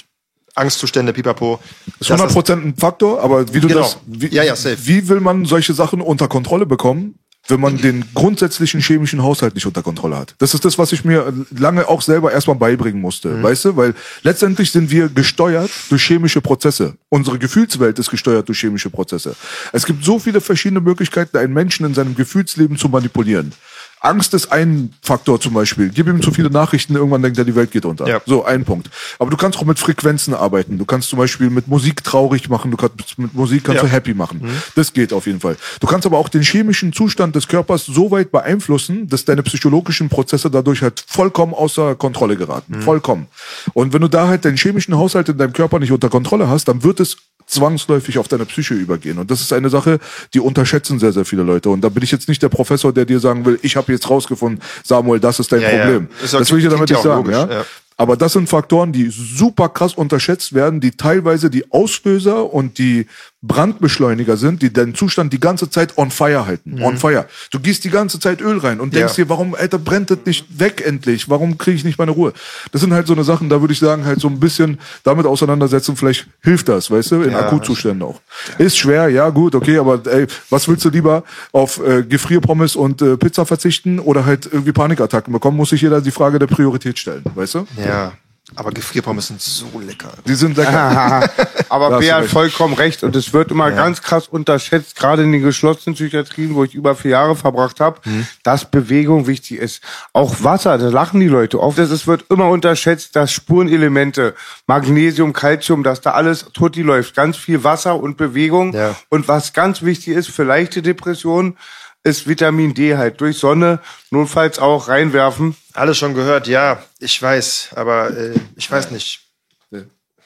Angstzustände, 0.55 1.13
pipapo. 1.13 1.59
Das 1.99 2.09
ist 2.09 2.19
100% 2.19 2.53
ein 2.53 2.75
Faktor, 2.75 3.21
aber 3.21 3.53
wie 3.53 3.59
du 3.59 3.67
Genau. 3.67 3.81
das, 3.81 3.97
wie, 4.07 4.27
Ja, 4.33 4.41
ja, 4.43 4.55
safe. 4.55 4.77
wie 4.87 5.07
will 5.07 5.19
man 5.19 5.45
solche 5.45 5.75
Sachen 5.75 6.01
unter 6.01 6.27
Kontrolle 6.27 6.65
bekommen, 6.65 7.19
wenn 7.47 7.59
man 7.59 7.77
den 7.77 8.05
grundsätzlichen 8.13 8.81
chemischen 8.81 9.23
Haushalt 9.23 9.55
nicht 9.55 9.65
unter 9.65 9.83
Kontrolle 9.83 10.17
hat? 10.17 10.35
Das 10.39 10.53
ist 10.53 10.65
das, 10.65 10.77
was 10.77 10.91
ich 10.91 11.05
mir 11.05 11.33
lange 11.57 11.87
auch 11.87 12.01
selber 12.01 12.31
erstmal 12.31 12.57
beibringen 12.57 13.01
musste, 13.01 13.29
Mhm. 13.29 13.43
weißt 13.43 13.65
du? 13.65 13.77
Weil 13.77 13.93
letztendlich 14.23 14.71
sind 14.71 14.91
wir 14.91 15.09
gesteuert 15.09 15.69
durch 15.89 16.03
chemische 16.03 16.41
Prozesse. 16.41 16.95
Unsere 17.09 17.39
Gefühlswelt 17.39 17.97
ist 17.99 18.09
gesteuert 18.09 18.47
durch 18.47 18.59
chemische 18.59 18.89
Prozesse. 18.89 19.35
Es 19.73 19.85
gibt 19.85 20.03
so 20.03 20.19
viele 20.19 20.41
verschiedene 20.41 20.81
Möglichkeiten, 20.81 21.37
einen 21.37 21.53
Menschen 21.53 21.85
in 21.85 21.93
seinem 21.93 22.15
Gefühlsleben 22.15 22.77
zu 22.77 22.89
manipulieren. 22.89 23.53
Angst 23.99 24.33
ist 24.33 24.51
ein 24.51 24.93
Faktor 25.01 25.39
zum 25.39 25.53
Beispiel. 25.53 25.89
Gib 25.89 26.07
ihm 26.07 26.21
zu 26.21 26.31
viele 26.31 26.49
Nachrichten, 26.49 26.95
irgendwann 26.95 27.21
denkt 27.21 27.37
er, 27.37 27.45
die 27.45 27.55
Welt 27.55 27.71
geht 27.71 27.85
unter. 27.85 28.07
Ja. 28.07 28.21
So, 28.25 28.45
ein 28.45 28.63
Punkt. 28.63 28.89
Aber 29.19 29.31
du 29.31 29.37
kannst 29.37 29.57
auch 29.57 29.65
mit 29.65 29.79
Frequenzen 29.79 30.33
arbeiten. 30.33 30.77
Du 30.77 30.85
kannst 30.85 31.09
zum 31.09 31.17
Beispiel 31.19 31.49
mit 31.49 31.67
Musik 31.67 32.03
traurig 32.03 32.47
machen, 32.49 32.71
du 32.71 32.77
kannst 32.77 33.17
mit 33.17 33.33
Musik 33.33 33.63
kannst 33.63 33.81
Ja. 33.81 33.87
du 33.87 33.93
happy 33.93 34.13
machen. 34.13 34.41
Das 34.75 34.93
geht 34.93 35.13
auf 35.13 35.25
jeden 35.25 35.39
Fall. 35.39 35.57
Du 35.79 35.87
kannst 35.87 36.05
aber 36.05 36.17
auch 36.17 36.29
den 36.29 36.43
chemischen 36.43 36.93
Zustand 36.93 37.35
des 37.35 37.47
Körpers 37.47 37.85
so 37.85 38.11
weit 38.11 38.31
beeinflussen, 38.31 39.07
dass 39.07 39.25
deine 39.25 39.43
psychologischen 39.43 40.09
Prozesse 40.09 40.51
dadurch 40.51 40.81
halt 40.81 41.03
vollkommen 41.07 41.53
außer 41.53 41.95
Kontrolle 41.95 42.37
geraten. 42.37 42.81
Vollkommen. 42.81 43.27
Und 43.73 43.93
wenn 43.93 44.01
du 44.01 44.07
da 44.07 44.27
halt 44.27 44.45
deinen 44.45 44.57
chemischen 44.57 44.95
Haushalt 44.95 45.29
in 45.29 45.37
deinem 45.37 45.53
Körper 45.53 45.79
nicht 45.79 45.91
unter 45.91 46.09
Kontrolle 46.09 46.47
hast, 46.47 46.67
dann 46.67 46.83
wird 46.83 46.99
es 46.99 47.17
zwangsläufig 47.47 48.17
auf 48.19 48.27
deine 48.27 48.45
Psyche 48.45 48.73
übergehen. 48.75 49.17
Und 49.17 49.31
das 49.31 49.41
ist 49.41 49.51
eine 49.53 49.69
Sache, 49.69 49.99
die 50.33 50.39
unterschätzen 50.39 50.99
sehr, 50.99 51.13
sehr 51.13 51.25
viele 51.25 51.43
Leute. 51.43 51.69
Und 51.69 51.81
da 51.81 51.89
bin 51.89 52.03
ich 52.03 52.11
jetzt 52.11 52.27
nicht 52.27 52.43
der 52.43 52.49
Professor, 52.49 52.93
der 52.93 53.05
dir 53.05 53.19
sagen 53.19 53.45
will, 53.45 53.57
ich 53.61 53.75
habe 53.75 53.91
jetzt 53.91 54.09
rausgefunden, 54.09 54.61
Samuel, 54.83 55.19
das 55.19 55.39
ist 55.39 55.51
dein 55.51 55.61
Ja, 55.61 55.71
ja. 55.71 55.77
Problem. 55.81 56.07
Ist 56.23 56.35
auch- 56.35 56.39
das 56.39 56.51
will 56.51 56.59
ich 56.59 56.65
dir 56.65 56.69
damit 56.71 56.89
nicht 56.89 56.97
ja 56.97 57.03
sagen. 57.03 57.17
logisch, 57.25 57.35
ja? 57.35 57.49
ja. 57.59 57.65
Aber 57.99 58.15
das 58.15 58.33
sind 58.33 58.47
Faktoren, 58.47 58.91
die 58.91 59.09
super 59.09 59.69
krass 59.69 59.95
unterschätzt 59.95 60.53
werden, 60.53 60.79
die 60.79 60.91
teilweise 60.91 61.49
die 61.49 61.71
Auslöser 61.71 62.53
und 62.53 62.77
die 62.77 63.07
Brandbeschleuniger 63.47 64.37
sind, 64.37 64.61
die 64.61 64.71
deinen 64.71 64.95
Zustand 64.95 65.31
die 65.33 65.39
ganze 65.39 65.69
Zeit 65.69 65.97
on 65.97 66.11
fire 66.11 66.45
halten. 66.45 66.81
On 66.81 66.97
fire. 66.97 67.25
Du 67.51 67.59
gießt 67.59 67.83
die 67.83 67.89
ganze 67.89 68.19
Zeit 68.19 68.41
Öl 68.41 68.57
rein 68.59 68.79
und 68.79 68.93
denkst 68.93 69.13
Mhm. 69.17 69.21
Ja. 69.21 69.25
dir, 69.25 69.29
warum, 69.29 69.55
Alter, 69.55 69.77
brennt 69.79 70.09
das 70.11 70.19
nicht 70.25 70.59
weg 70.59 70.83
endlich? 70.85 71.29
Warum 71.29 71.57
kriege 71.57 71.77
ich 71.77 71.83
nicht 71.83 71.97
meine 71.97 72.11
Ruhe? 72.11 72.33
Das 72.71 72.81
sind 72.81 72.93
halt 72.93 73.07
so 73.07 73.13
eine 73.13 73.23
Sachen, 73.23 73.49
da 73.49 73.61
würde 73.61 73.73
ich 73.73 73.79
sagen, 73.79 74.05
halt 74.05 74.19
so 74.19 74.27
ein 74.27 74.39
bisschen 74.39 74.79
damit 75.03 75.25
auseinandersetzen, 75.25 75.95
vielleicht 75.95 76.27
hilft 76.41 76.69
das, 76.69 76.91
weißt 76.91 77.11
du, 77.11 77.21
in 77.23 77.31
Ja, 77.31 77.47
Akutzuständen 77.47 78.03
auch. 78.03 78.19
Ist 78.57 78.77
schwer, 78.77 79.09
ja 79.09 79.29
gut, 79.29 79.55
okay, 79.55 79.77
aber 79.77 80.01
ey, 80.11 80.27
was 80.49 80.67
willst 80.67 80.85
du 80.85 80.89
lieber 80.89 81.23
auf 81.51 81.79
äh, 81.85 82.03
Gefrierpommes 82.03 82.75
und 82.75 83.01
äh, 83.01 83.17
Pizza 83.17 83.45
verzichten 83.45 83.99
oder 83.99 84.25
halt 84.25 84.45
irgendwie 84.51 84.71
Panikattacken 84.71 85.31
bekommen, 85.33 85.57
muss 85.57 85.69
sich 85.69 85.81
jeder 85.81 86.01
die 86.01 86.11
Frage 86.11 86.39
der 86.39 86.47
Priorität 86.47 86.99
stellen, 86.99 87.23
weißt 87.35 87.55
du? 87.55 87.67
Ja. 87.83 88.13
Aber 88.55 88.71
Gefrierpommes 88.71 89.27
sind 89.27 89.41
so 89.41 89.67
lecker. 89.79 90.13
Die 90.25 90.33
sind 90.33 90.55
lecker. 90.55 91.29
Aber 91.69 91.99
du 91.99 92.11
hat 92.13 92.25
vollkommen 92.27 92.73
recht 92.75 93.03
und 93.03 93.13
es 93.15 93.33
wird 93.33 93.51
immer 93.51 93.71
ganz 93.71 94.01
krass 94.01 94.27
unterschätzt, 94.29 94.95
gerade 94.95 95.23
in 95.23 95.33
den 95.33 95.41
geschlossenen 95.43 95.95
Psychiatrien, 95.95 96.55
wo 96.55 96.63
ich 96.63 96.73
über 96.73 96.95
vier 96.95 97.11
Jahre 97.11 97.35
verbracht 97.35 97.81
habe, 97.81 97.99
Mhm. 98.05 98.25
dass 98.43 98.63
Bewegung 98.71 99.27
wichtig 99.27 99.57
ist. 99.59 99.81
Auch 100.13 100.35
Wasser, 100.43 100.77
da 100.77 100.87
lachen 100.87 101.19
die 101.19 101.27
Leute 101.27 101.59
oft. 101.59 101.77
Es 101.77 102.07
wird 102.07 102.25
immer 102.29 102.47
unterschätzt, 102.47 103.17
dass 103.17 103.33
Spurenelemente, 103.33 104.33
Magnesium, 104.65 105.33
Calcium, 105.33 105.83
dass 105.83 105.99
da 105.99 106.11
alles 106.11 106.45
tutti 106.53 106.83
läuft. 106.83 107.15
Ganz 107.15 107.35
viel 107.35 107.65
Wasser 107.65 107.99
und 107.99 108.15
Bewegung. 108.15 108.73
Ja. 108.73 108.95
Und 109.09 109.27
was 109.27 109.51
ganz 109.51 109.81
wichtig 109.81 110.15
ist 110.15 110.29
für 110.29 110.43
leichte 110.43 110.81
Depressionen, 110.81 111.57
ist 112.03 112.27
Vitamin 112.29 112.73
D 112.73 112.95
halt 112.95 113.19
durch 113.19 113.37
Sonne, 113.37 113.79
notfalls 114.11 114.59
auch 114.59 114.87
reinwerfen. 114.87 115.57
Alles 115.77 115.99
schon 115.99 116.15
gehört, 116.15 116.47
ja, 116.47 116.83
ich 116.97 117.21
weiß, 117.21 117.69
aber 117.75 118.09
äh, 118.09 118.33
ich 118.55 118.71
weiß 118.71 118.89
nicht. 118.89 119.21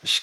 Ich, 0.02 0.22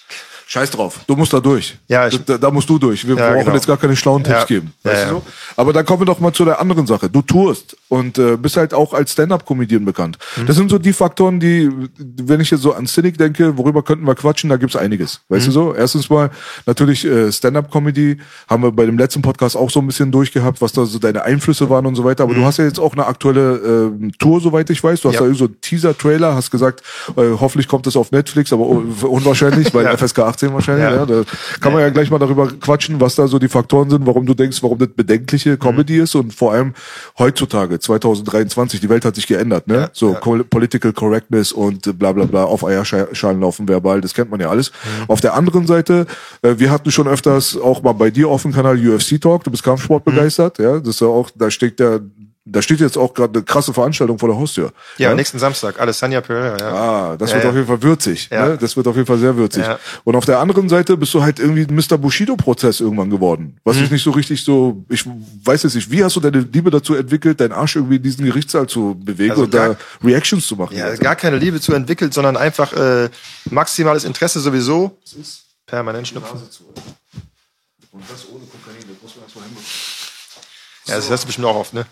Scheiß 0.50 0.70
drauf, 0.70 1.00
du 1.06 1.14
musst 1.14 1.30
da 1.34 1.40
durch. 1.40 1.76
Ja, 1.88 2.08
ich- 2.08 2.24
da, 2.24 2.38
da 2.38 2.50
musst 2.50 2.70
du 2.70 2.78
durch. 2.78 3.06
Wir 3.06 3.14
Ja, 3.16 3.28
brauchen 3.32 3.40
genau. 3.44 3.54
jetzt 3.54 3.66
gar 3.66 3.76
keine 3.76 3.94
schlauen 3.94 4.24
Tipps 4.24 4.38
Ja. 4.40 4.44
geben. 4.46 4.72
Ja, 4.82 4.90
Weißt 4.90 5.02
ja. 5.02 5.08
du 5.10 5.14
so? 5.16 5.22
Aber 5.56 5.74
dann 5.74 5.84
kommen 5.84 6.00
wir 6.00 6.06
doch 6.06 6.20
mal 6.20 6.32
zu 6.32 6.46
der 6.46 6.58
anderen 6.58 6.86
Sache. 6.86 7.10
Du 7.10 7.20
tourst 7.20 7.76
und 7.88 8.16
äh, 8.16 8.38
bist 8.38 8.56
halt 8.56 8.72
auch 8.72 8.94
als 8.94 9.12
Stand-Up-Comedian 9.12 9.84
bekannt. 9.84 10.16
Das 10.46 10.56
sind 10.56 10.70
so 10.70 10.78
die 10.78 10.94
Faktoren, 10.94 11.38
die, 11.38 11.70
wenn 11.98 12.40
ich 12.40 12.50
jetzt 12.50 12.62
so 12.62 12.72
an 12.72 12.86
Cynic 12.86 13.18
denke, 13.18 13.58
worüber 13.58 13.82
könnten 13.82 14.06
wir 14.06 14.14
quatschen, 14.14 14.48
da 14.48 14.56
gibt's 14.56 14.74
einiges. 14.74 15.20
Weißt 15.28 15.48
du 15.48 15.50
so? 15.50 15.74
Erstens 15.74 16.08
mal 16.08 16.30
natürlich 16.64 17.04
äh, 17.04 17.30
Stand-Up-Comedy, 17.30 18.16
haben 18.48 18.62
wir 18.62 18.72
bei 18.72 18.86
dem 18.86 18.96
letzten 18.96 19.20
Podcast 19.20 19.54
auch 19.54 19.68
so 19.70 19.80
ein 19.80 19.86
bisschen 19.86 20.10
durchgehabt, 20.10 20.62
was 20.62 20.72
da 20.72 20.86
so 20.86 20.98
deine 20.98 21.24
Einflüsse 21.24 21.68
waren 21.68 21.84
und 21.84 21.94
so 21.94 22.04
weiter. 22.04 22.22
Aber 22.24 22.32
du 22.32 22.44
hast 22.46 22.56
ja 22.56 22.64
jetzt 22.64 22.80
auch 22.80 22.94
eine 22.94 23.04
aktuelle 23.06 23.90
äh, 24.02 24.10
Tour, 24.18 24.40
soweit 24.40 24.70
ich 24.70 24.82
weiß. 24.82 25.02
Du 25.02 25.08
hast 25.10 25.16
Ja. 25.20 25.26
da 25.26 25.34
so 25.34 25.44
einen 25.44 25.60
Teaser-Trailer, 25.60 26.34
hast 26.34 26.50
gesagt, 26.50 26.82
äh, 27.18 27.22
hoffentlich 27.38 27.68
kommt 27.68 27.86
das 27.86 27.96
auf 27.96 28.12
Netflix, 28.12 28.50
aber 28.50 28.66
un- 28.66 28.94
unwahrscheinlich, 29.02 29.74
weil 29.74 29.86
FSK 29.98 30.20
18 30.38 30.52
wahrscheinlich. 30.52 30.84
Ja. 30.84 30.96
Ja. 30.96 31.06
da 31.06 31.22
kann 31.60 31.72
man 31.72 31.82
ja 31.82 31.90
gleich 31.90 32.10
mal 32.10 32.18
darüber 32.18 32.48
quatschen, 32.48 33.00
was 33.00 33.14
da 33.14 33.26
so 33.26 33.38
die 33.38 33.48
Faktoren 33.48 33.90
sind, 33.90 34.06
warum 34.06 34.26
du 34.26 34.34
denkst, 34.34 34.62
warum 34.62 34.78
das 34.78 34.88
bedenkliche 34.88 35.56
Comedy 35.56 35.98
ist 35.98 36.14
und 36.14 36.32
vor 36.32 36.52
allem 36.52 36.74
heutzutage, 37.18 37.78
2023, 37.78 38.80
die 38.80 38.88
Welt 38.88 39.04
hat 39.04 39.16
sich 39.16 39.26
geändert, 39.26 39.66
ne? 39.66 39.74
Ja, 39.74 39.90
so 39.92 40.12
ja. 40.12 40.20
Political 40.20 40.92
Correctness 40.92 41.52
und 41.52 41.98
bla 41.98 42.12
bla 42.12 42.24
bla, 42.24 42.44
auf 42.44 42.64
Eierschalen 42.64 43.40
laufen 43.40 43.68
verbal, 43.68 44.00
das 44.00 44.14
kennt 44.14 44.30
man 44.30 44.40
ja 44.40 44.48
alles. 44.48 44.72
Auf 45.08 45.20
der 45.20 45.34
anderen 45.34 45.66
Seite, 45.66 46.06
äh, 46.42 46.54
wir 46.58 46.70
hatten 46.70 46.90
schon 46.90 47.08
öfters 47.08 47.56
auch 47.56 47.82
mal 47.82 47.92
bei 47.92 48.10
dir 48.10 48.28
auf 48.28 48.42
dem 48.42 48.52
Kanal 48.52 48.78
UFC 48.78 49.20
Talk, 49.20 49.44
du 49.44 49.50
bist 49.50 49.62
Kampfsport 49.62 50.04
begeistert, 50.04 50.58
ja, 50.58 50.78
das 50.78 50.88
ist 50.88 51.00
ja 51.00 51.08
auch, 51.08 51.30
da 51.34 51.50
steht 51.50 51.78
der, 51.80 52.00
da 52.50 52.62
steht 52.62 52.80
jetzt 52.80 52.96
auch 52.96 53.14
gerade 53.14 53.34
eine 53.38 53.44
krasse 53.44 53.72
Veranstaltung 53.74 54.18
vor 54.18 54.28
der 54.28 54.38
Haustür. 54.38 54.72
Ja, 54.96 55.14
nächsten 55.14 55.38
Samstag. 55.38 55.78
Alessandra 55.80 56.20
Pereira, 56.20 56.56
ja. 56.58 56.72
Ah, 56.72 57.16
das 57.16 57.30
Ja, 57.30 57.34
wird 57.36 57.44
ja. 57.44 57.50
auf 57.50 57.56
jeden 57.56 57.66
Fall 57.68 57.82
würzig. 57.82 58.28
Ja. 58.30 58.48
Ne? 58.48 58.58
Das 58.58 58.76
wird 58.76 58.86
auf 58.86 58.96
jeden 58.96 59.06
Fall 59.06 59.18
sehr 59.18 59.36
würzig. 59.36 59.64
Ja. 59.64 59.78
Und 60.04 60.16
auf 60.16 60.24
der 60.24 60.38
anderen 60.38 60.68
Seite 60.68 60.96
bist 60.96 61.12
du 61.14 61.22
halt 61.22 61.38
irgendwie 61.38 61.62
ein 61.62 61.74
Mr. 61.74 61.98
Bushido-Prozess 61.98 62.80
irgendwann 62.80 63.10
geworden. 63.10 63.56
Was 63.64 63.76
Mhm. 63.76 63.84
ich 63.84 63.90
nicht 63.90 64.02
so 64.04 64.10
richtig 64.10 64.42
so, 64.44 64.84
ich 64.88 65.04
weiß 65.44 65.62
jetzt 65.64 65.74
nicht, 65.74 65.90
wie 65.90 66.02
hast 66.02 66.16
du 66.16 66.20
deine 66.20 66.40
Liebe 66.40 66.70
dazu 66.70 66.94
entwickelt, 66.94 67.40
deinen 67.40 67.52
Arsch 67.52 67.76
irgendwie 67.76 67.96
in 67.96 68.02
diesen 68.02 68.24
Gerichtssaal 68.24 68.66
zu 68.66 68.94
bewegen 68.98 69.30
Also 69.32 69.42
und 69.44 69.54
da 69.54 69.68
gar- 69.68 69.76
Reactions 70.02 70.46
zu 70.46 70.56
machen? 70.56 70.76
Ja, 70.76 70.86
Also, 70.86 71.02
gar 71.02 71.16
keine 71.16 71.36
Liebe 71.38 71.60
zu 71.60 71.72
entwickelt, 71.74 72.14
sondern 72.14 72.36
einfach 72.36 72.72
äh, 72.72 73.08
maximales 73.50 74.04
Interesse 74.04 74.40
sowieso. 74.40 74.96
Permanent 75.66 76.08
schnupfen. 76.08 76.40
Ja, 80.86 80.96
das 80.96 81.10
hörst 81.10 81.24
du 81.24 81.26
bestimmt 81.26 81.46
auch 81.46 81.56
oft, 81.56 81.74
ne? 81.74 81.84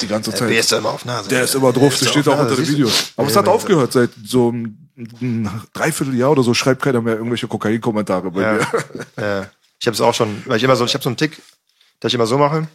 Die 0.00 0.06
ganze 0.08 0.30
Der 0.30 0.38
Zeit. 0.40 0.50
ist 0.52 0.72
da 0.72 0.78
immer 0.78 0.90
auf 0.90 1.04
Nase. 1.04 1.28
Der 1.28 1.44
ist 1.44 1.54
immer 1.54 1.72
drauf, 1.72 1.92
das 1.92 2.02
ist 2.02 2.10
steht 2.10 2.26
auch 2.28 2.32
unter 2.32 2.44
Nase, 2.44 2.56
den 2.56 2.64
siehst 2.64 2.78
du? 2.78 2.82
Videos. 2.84 3.12
Aber 3.16 3.28
es 3.28 3.34
Ja, 3.34 3.38
hat 3.38 3.46
mein 3.46 3.54
aufgehört, 3.54 3.92
seit 3.92 4.10
so 4.24 4.48
einem, 4.48 4.78
Dreivierteljahr 5.72 6.30
oder 6.30 6.42
so 6.42 6.54
schreibt 6.54 6.82
keiner 6.82 7.00
mehr 7.02 7.14
irgendwelche 7.16 7.46
Kokain-Kommentare 7.48 8.30
bei 8.30 8.40
Ja. 8.42 8.52
mir. 8.54 8.66
Ja. 9.18 9.50
Ich 9.78 9.86
habe 9.86 9.94
es 9.94 10.00
auch 10.00 10.14
schon, 10.14 10.42
weil 10.46 10.56
ich 10.56 10.62
immer 10.62 10.74
so, 10.76 10.84
ich 10.86 10.94
habe 10.94 11.04
so 11.04 11.10
einen 11.10 11.16
Tick, 11.18 11.40
dass 12.00 12.10
ich 12.10 12.14
immer 12.14 12.26
so 12.26 12.38
mache. 12.38 12.66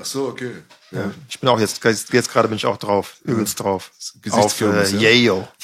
Ach 0.00 0.04
so, 0.04 0.28
okay. 0.28 0.52
Ja. 0.92 1.10
Ich 1.28 1.40
bin 1.40 1.48
auch 1.48 1.58
jetzt, 1.58 1.82
jetzt 1.84 2.30
gerade 2.32 2.46
bin 2.46 2.56
ich 2.56 2.64
auch 2.66 2.76
drauf, 2.76 3.16
übelst 3.24 3.58
drauf. 3.58 3.90
Auf 3.90 4.14
äh, 4.14 4.18
Gesichtskürbis, 4.20 4.92
ja. 4.92 5.00
Yayo. 5.10 5.48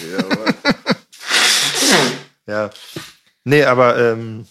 Ja. 2.46 2.70
Nee, 3.44 3.64
aber 3.64 3.96
ähm, 3.98 4.46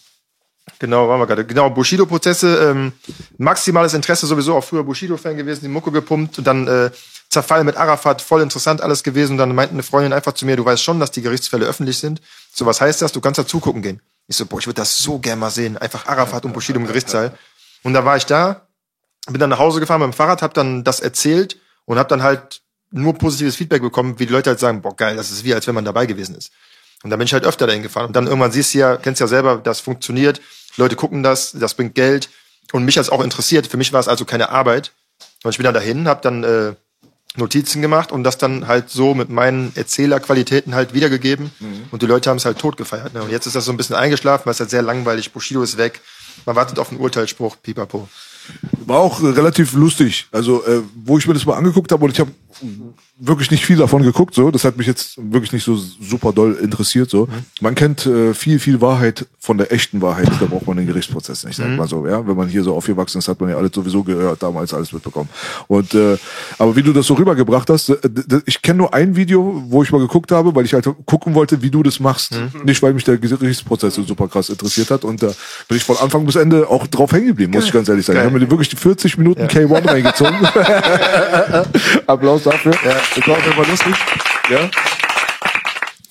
genau, 0.79 1.07
waren 1.07 1.19
wir 1.19 1.27
gerade. 1.27 1.45
Genau, 1.45 1.69
Bushido-Prozesse, 1.69 2.69
ähm, 2.69 2.93
maximales 3.37 3.93
Interesse 3.93 4.27
sowieso, 4.27 4.55
auch 4.55 4.63
früher 4.63 4.83
Bushido-Fan 4.83 5.37
gewesen, 5.37 5.61
die 5.61 5.69
Mucke 5.69 5.91
gepumpt 5.91 6.37
und 6.37 6.47
dann 6.47 6.67
äh, 6.67 6.91
Zerfall 7.29 7.63
mit 7.63 7.77
Arafat, 7.77 8.21
voll 8.21 8.41
interessant 8.41 8.81
alles 8.81 9.03
gewesen. 9.03 9.33
Und 9.33 9.37
dann 9.39 9.55
meinte 9.55 9.73
eine 9.73 9.83
Freundin 9.83 10.13
einfach 10.13 10.33
zu 10.33 10.45
mir, 10.45 10.55
du 10.55 10.65
weißt 10.65 10.83
schon, 10.83 10.99
dass 10.99 11.11
die 11.11 11.21
Gerichtsfälle 11.21 11.65
öffentlich 11.65 11.97
sind. 11.97 12.21
So, 12.53 12.65
was 12.65 12.79
heißt 12.79 13.01
das? 13.01 13.11
Du 13.11 13.21
kannst 13.21 13.39
da 13.39 13.47
zugucken 13.47 13.81
gehen. 13.81 14.01
Ich 14.27 14.37
so, 14.37 14.45
boah, 14.45 14.59
ich 14.59 14.67
würde 14.67 14.81
das 14.81 14.97
so 14.97 15.19
gern 15.19 15.39
mal 15.39 15.49
sehen. 15.49 15.77
Einfach 15.77 16.05
Arafat 16.05 16.45
und 16.45 16.53
Bushido 16.53 16.79
im 16.79 16.87
Gerichtssaal. 16.87 17.37
Und 17.81 17.93
da 17.93 18.05
war 18.05 18.17
ich 18.17 18.25
da, 18.25 18.67
bin 19.27 19.39
dann 19.39 19.49
nach 19.49 19.59
Hause 19.59 19.79
gefahren 19.79 20.01
mit 20.01 20.11
dem 20.11 20.13
Fahrrad, 20.13 20.41
hab 20.41 20.53
dann 20.53 20.83
das 20.83 20.99
erzählt 20.99 21.57
und 21.85 21.97
hab 21.97 22.07
dann 22.07 22.23
halt 22.23 22.61
nur 22.91 23.15
positives 23.15 23.55
Feedback 23.55 23.81
bekommen, 23.81 24.19
wie 24.19 24.27
die 24.27 24.31
Leute 24.31 24.51
halt 24.51 24.59
sagen, 24.59 24.81
boah, 24.81 24.95
geil, 24.95 25.15
das 25.15 25.31
ist 25.31 25.43
wie, 25.43 25.53
als 25.53 25.65
wenn 25.67 25.75
man 25.75 25.85
dabei 25.85 26.05
gewesen 26.05 26.35
ist. 26.35 26.51
Und 27.03 27.09
dann 27.09 27.19
bin 27.19 27.25
ich 27.25 27.33
halt 27.33 27.45
öfter 27.45 27.67
dahin 27.67 27.83
gefahren. 27.83 28.07
Und 28.07 28.15
dann 28.15 28.27
irgendwann 28.27 28.51
siehst 28.51 28.73
du 28.73 28.79
ja, 28.79 28.95
kennst 28.97 29.21
ja 29.21 29.27
selber, 29.27 29.57
das 29.57 29.81
funktioniert. 29.81 30.41
Leute 30.77 30.95
gucken 30.95 31.21
das, 31.21 31.51
das 31.51 31.75
bringt 31.75 31.95
Geld. 31.95 32.29
Und 32.71 32.85
mich 32.85 32.97
hat's 32.97 33.09
auch 33.09 33.23
interessiert. 33.23 33.67
Für 33.67 33.77
mich 33.77 33.93
war 33.93 33.99
es 33.99 34.07
also 34.07 34.25
keine 34.25 34.49
Arbeit. 34.49 34.93
Und 35.43 35.51
ich 35.51 35.57
bin 35.57 35.65
dann 35.65 35.73
dahin, 35.73 36.07
hab 36.07 36.21
dann 36.21 36.43
äh, 36.43 36.73
Notizen 37.35 37.81
gemacht 37.81 38.11
und 38.11 38.23
das 38.23 38.37
dann 38.37 38.67
halt 38.67 38.89
so 38.89 39.13
mit 39.13 39.29
meinen 39.29 39.73
Erzählerqualitäten 39.75 40.75
halt 40.75 40.93
wiedergegeben. 40.93 41.51
Und 41.91 42.01
die 42.01 42.05
Leute 42.05 42.29
haben 42.29 42.37
es 42.37 42.45
halt 42.45 42.57
tot 42.57 42.77
gefeiert. 42.77 43.13
Ne? 43.13 43.23
Und 43.23 43.31
jetzt 43.31 43.47
ist 43.47 43.55
das 43.55 43.65
so 43.65 43.71
ein 43.71 43.77
bisschen 43.77 43.95
eingeschlafen, 43.95 44.45
weil 44.45 44.53
es 44.53 44.59
halt 44.59 44.69
sehr 44.69 44.81
langweilig. 44.81 45.31
Bushido 45.33 45.61
ist 45.61 45.77
weg. 45.77 46.01
Man 46.45 46.55
wartet 46.55 46.79
auf 46.79 46.89
einen 46.89 46.99
Urteilsspruch. 46.99 47.57
Pipapo. 47.61 48.07
War 48.85 48.99
auch 48.99 49.21
äh, 49.21 49.27
relativ 49.27 49.73
lustig. 49.73 50.27
Also, 50.31 50.65
äh, 50.65 50.81
wo 50.95 51.17
ich 51.17 51.27
mir 51.27 51.33
das 51.33 51.45
mal 51.45 51.57
angeguckt 51.57 51.91
habe 51.91 52.05
und 52.05 52.11
ich 52.11 52.19
habe 52.19 52.31
wirklich 53.19 53.51
nicht 53.51 53.65
viel 53.65 53.77
davon 53.77 54.03
geguckt, 54.03 54.33
so. 54.33 54.49
Das 54.49 54.63
hat 54.63 54.77
mich 54.77 54.87
jetzt 54.87 55.17
wirklich 55.17 55.53
nicht 55.53 55.63
so 55.63 55.75
super 55.75 56.33
doll 56.33 56.57
interessiert, 56.61 57.09
so. 57.09 57.27
Man 57.61 57.75
kennt 57.75 58.05
äh, 58.05 58.33
viel, 58.33 58.59
viel 58.59 58.81
Wahrheit 58.81 59.27
von 59.39 59.57
der 59.57 59.71
echten 59.71 60.01
Wahrheit. 60.01 60.29
Da 60.39 60.45
braucht 60.45 60.65
man 60.67 60.77
den 60.77 60.87
Gerichtsprozess 60.87 61.43
nicht, 61.43 61.55
sag 61.55 61.69
mal 61.77 61.87
so, 61.87 62.07
ja. 62.07 62.25
Wenn 62.27 62.35
man 62.35 62.49
hier 62.49 62.63
so 62.63 62.75
aufgewachsen 62.75 63.19
ist, 63.19 63.27
hat 63.27 63.39
man 63.39 63.51
ja 63.51 63.57
alles 63.57 63.71
sowieso 63.73 64.03
gehört, 64.03 64.41
damals 64.41 64.73
alles 64.73 64.91
mitbekommen. 64.91 65.29
Und, 65.67 65.93
äh, 65.93 66.17
aber 66.57 66.75
wie 66.75 66.81
du 66.81 66.91
das 66.91 67.05
so 67.05 67.13
rübergebracht 67.13 67.69
hast, 67.69 67.89
äh, 67.89 67.97
ich 68.45 68.61
kenne 68.61 68.77
nur 68.77 68.93
ein 68.93 69.15
Video, 69.15 69.63
wo 69.67 69.83
ich 69.83 69.91
mal 69.91 69.99
geguckt 69.99 70.31
habe, 70.31 70.53
weil 70.55 70.65
ich 70.65 70.73
halt 70.73 70.87
gucken 71.05 71.35
wollte, 71.35 71.61
wie 71.61 71.69
du 71.69 71.83
das 71.83 71.99
machst. 71.99 72.35
Nicht, 72.63 72.81
weil 72.81 72.93
mich 72.93 73.03
der 73.03 73.17
Gerichtsprozess 73.17 73.95
so 73.95 74.03
super 74.03 74.27
krass 74.27 74.49
interessiert 74.49 74.89
hat. 74.89 75.03
Und 75.03 75.21
da 75.21 75.27
bin 75.67 75.77
ich 75.77 75.83
von 75.83 75.97
Anfang 75.97 76.25
bis 76.25 76.35
Ende 76.35 76.67
auch 76.67 76.87
drauf 76.87 77.11
hängen 77.11 77.27
geblieben, 77.27 77.53
muss 77.53 77.65
ich 77.65 77.71
ganz 77.71 77.87
ehrlich 77.89 78.05
sagen. 78.05 78.19
Ich 78.19 78.25
habe 78.25 78.39
mir 78.39 78.49
wirklich 78.49 78.69
die 78.69 78.75
40 78.75 79.17
Minuten 79.17 79.43
K1 79.43 79.87
reingezogen. 79.87 80.35
Applaus 82.07 82.43
dafür. 82.43 82.73
Ja. 82.83 83.02
Das 83.15 83.27
war 83.27 83.37
auf 83.37 83.43
jeden 83.45 83.55
Fall 83.55 83.67
lustig. 83.69 83.95
Ja. 84.49 84.69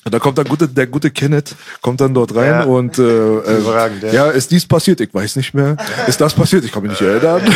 Und 0.05 0.12
da 0.12 0.19
kommt 0.19 0.36
dann 0.36 0.47
gute, 0.48 0.66
der 0.66 0.89
gute 0.89 1.10
Kenneth 1.12 1.55
kommt 1.81 2.01
dann 2.01 2.12
dort 2.12 2.35
rein 2.35 2.47
Ja. 2.51 2.62
und 2.64 2.98
äh, 2.98 3.02
äh, 3.02 3.62
ja. 3.62 4.12
ja, 4.12 4.31
ist 4.31 4.51
dies 4.51 4.66
passiert? 4.66 5.01
Ich 5.01 5.14
weiß 5.14 5.36
nicht 5.36 5.55
mehr. 5.55 5.77
Ist 6.09 6.20
das 6.20 6.35
passiert? 6.35 6.64
Ich 6.64 6.73
kann 6.73 6.82
mich 6.82 6.90
nicht 6.90 7.02
erinnern. 7.02 7.40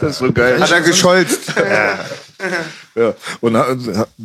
das 0.00 0.02
ist 0.02 0.18
so 0.18 0.32
geil. 0.32 0.60
Hat 0.60 0.70
er 0.70 0.80
gescholzt. 0.80 1.52
Ja. 2.96 3.14
Und 3.40 3.56
ha- 3.56 3.76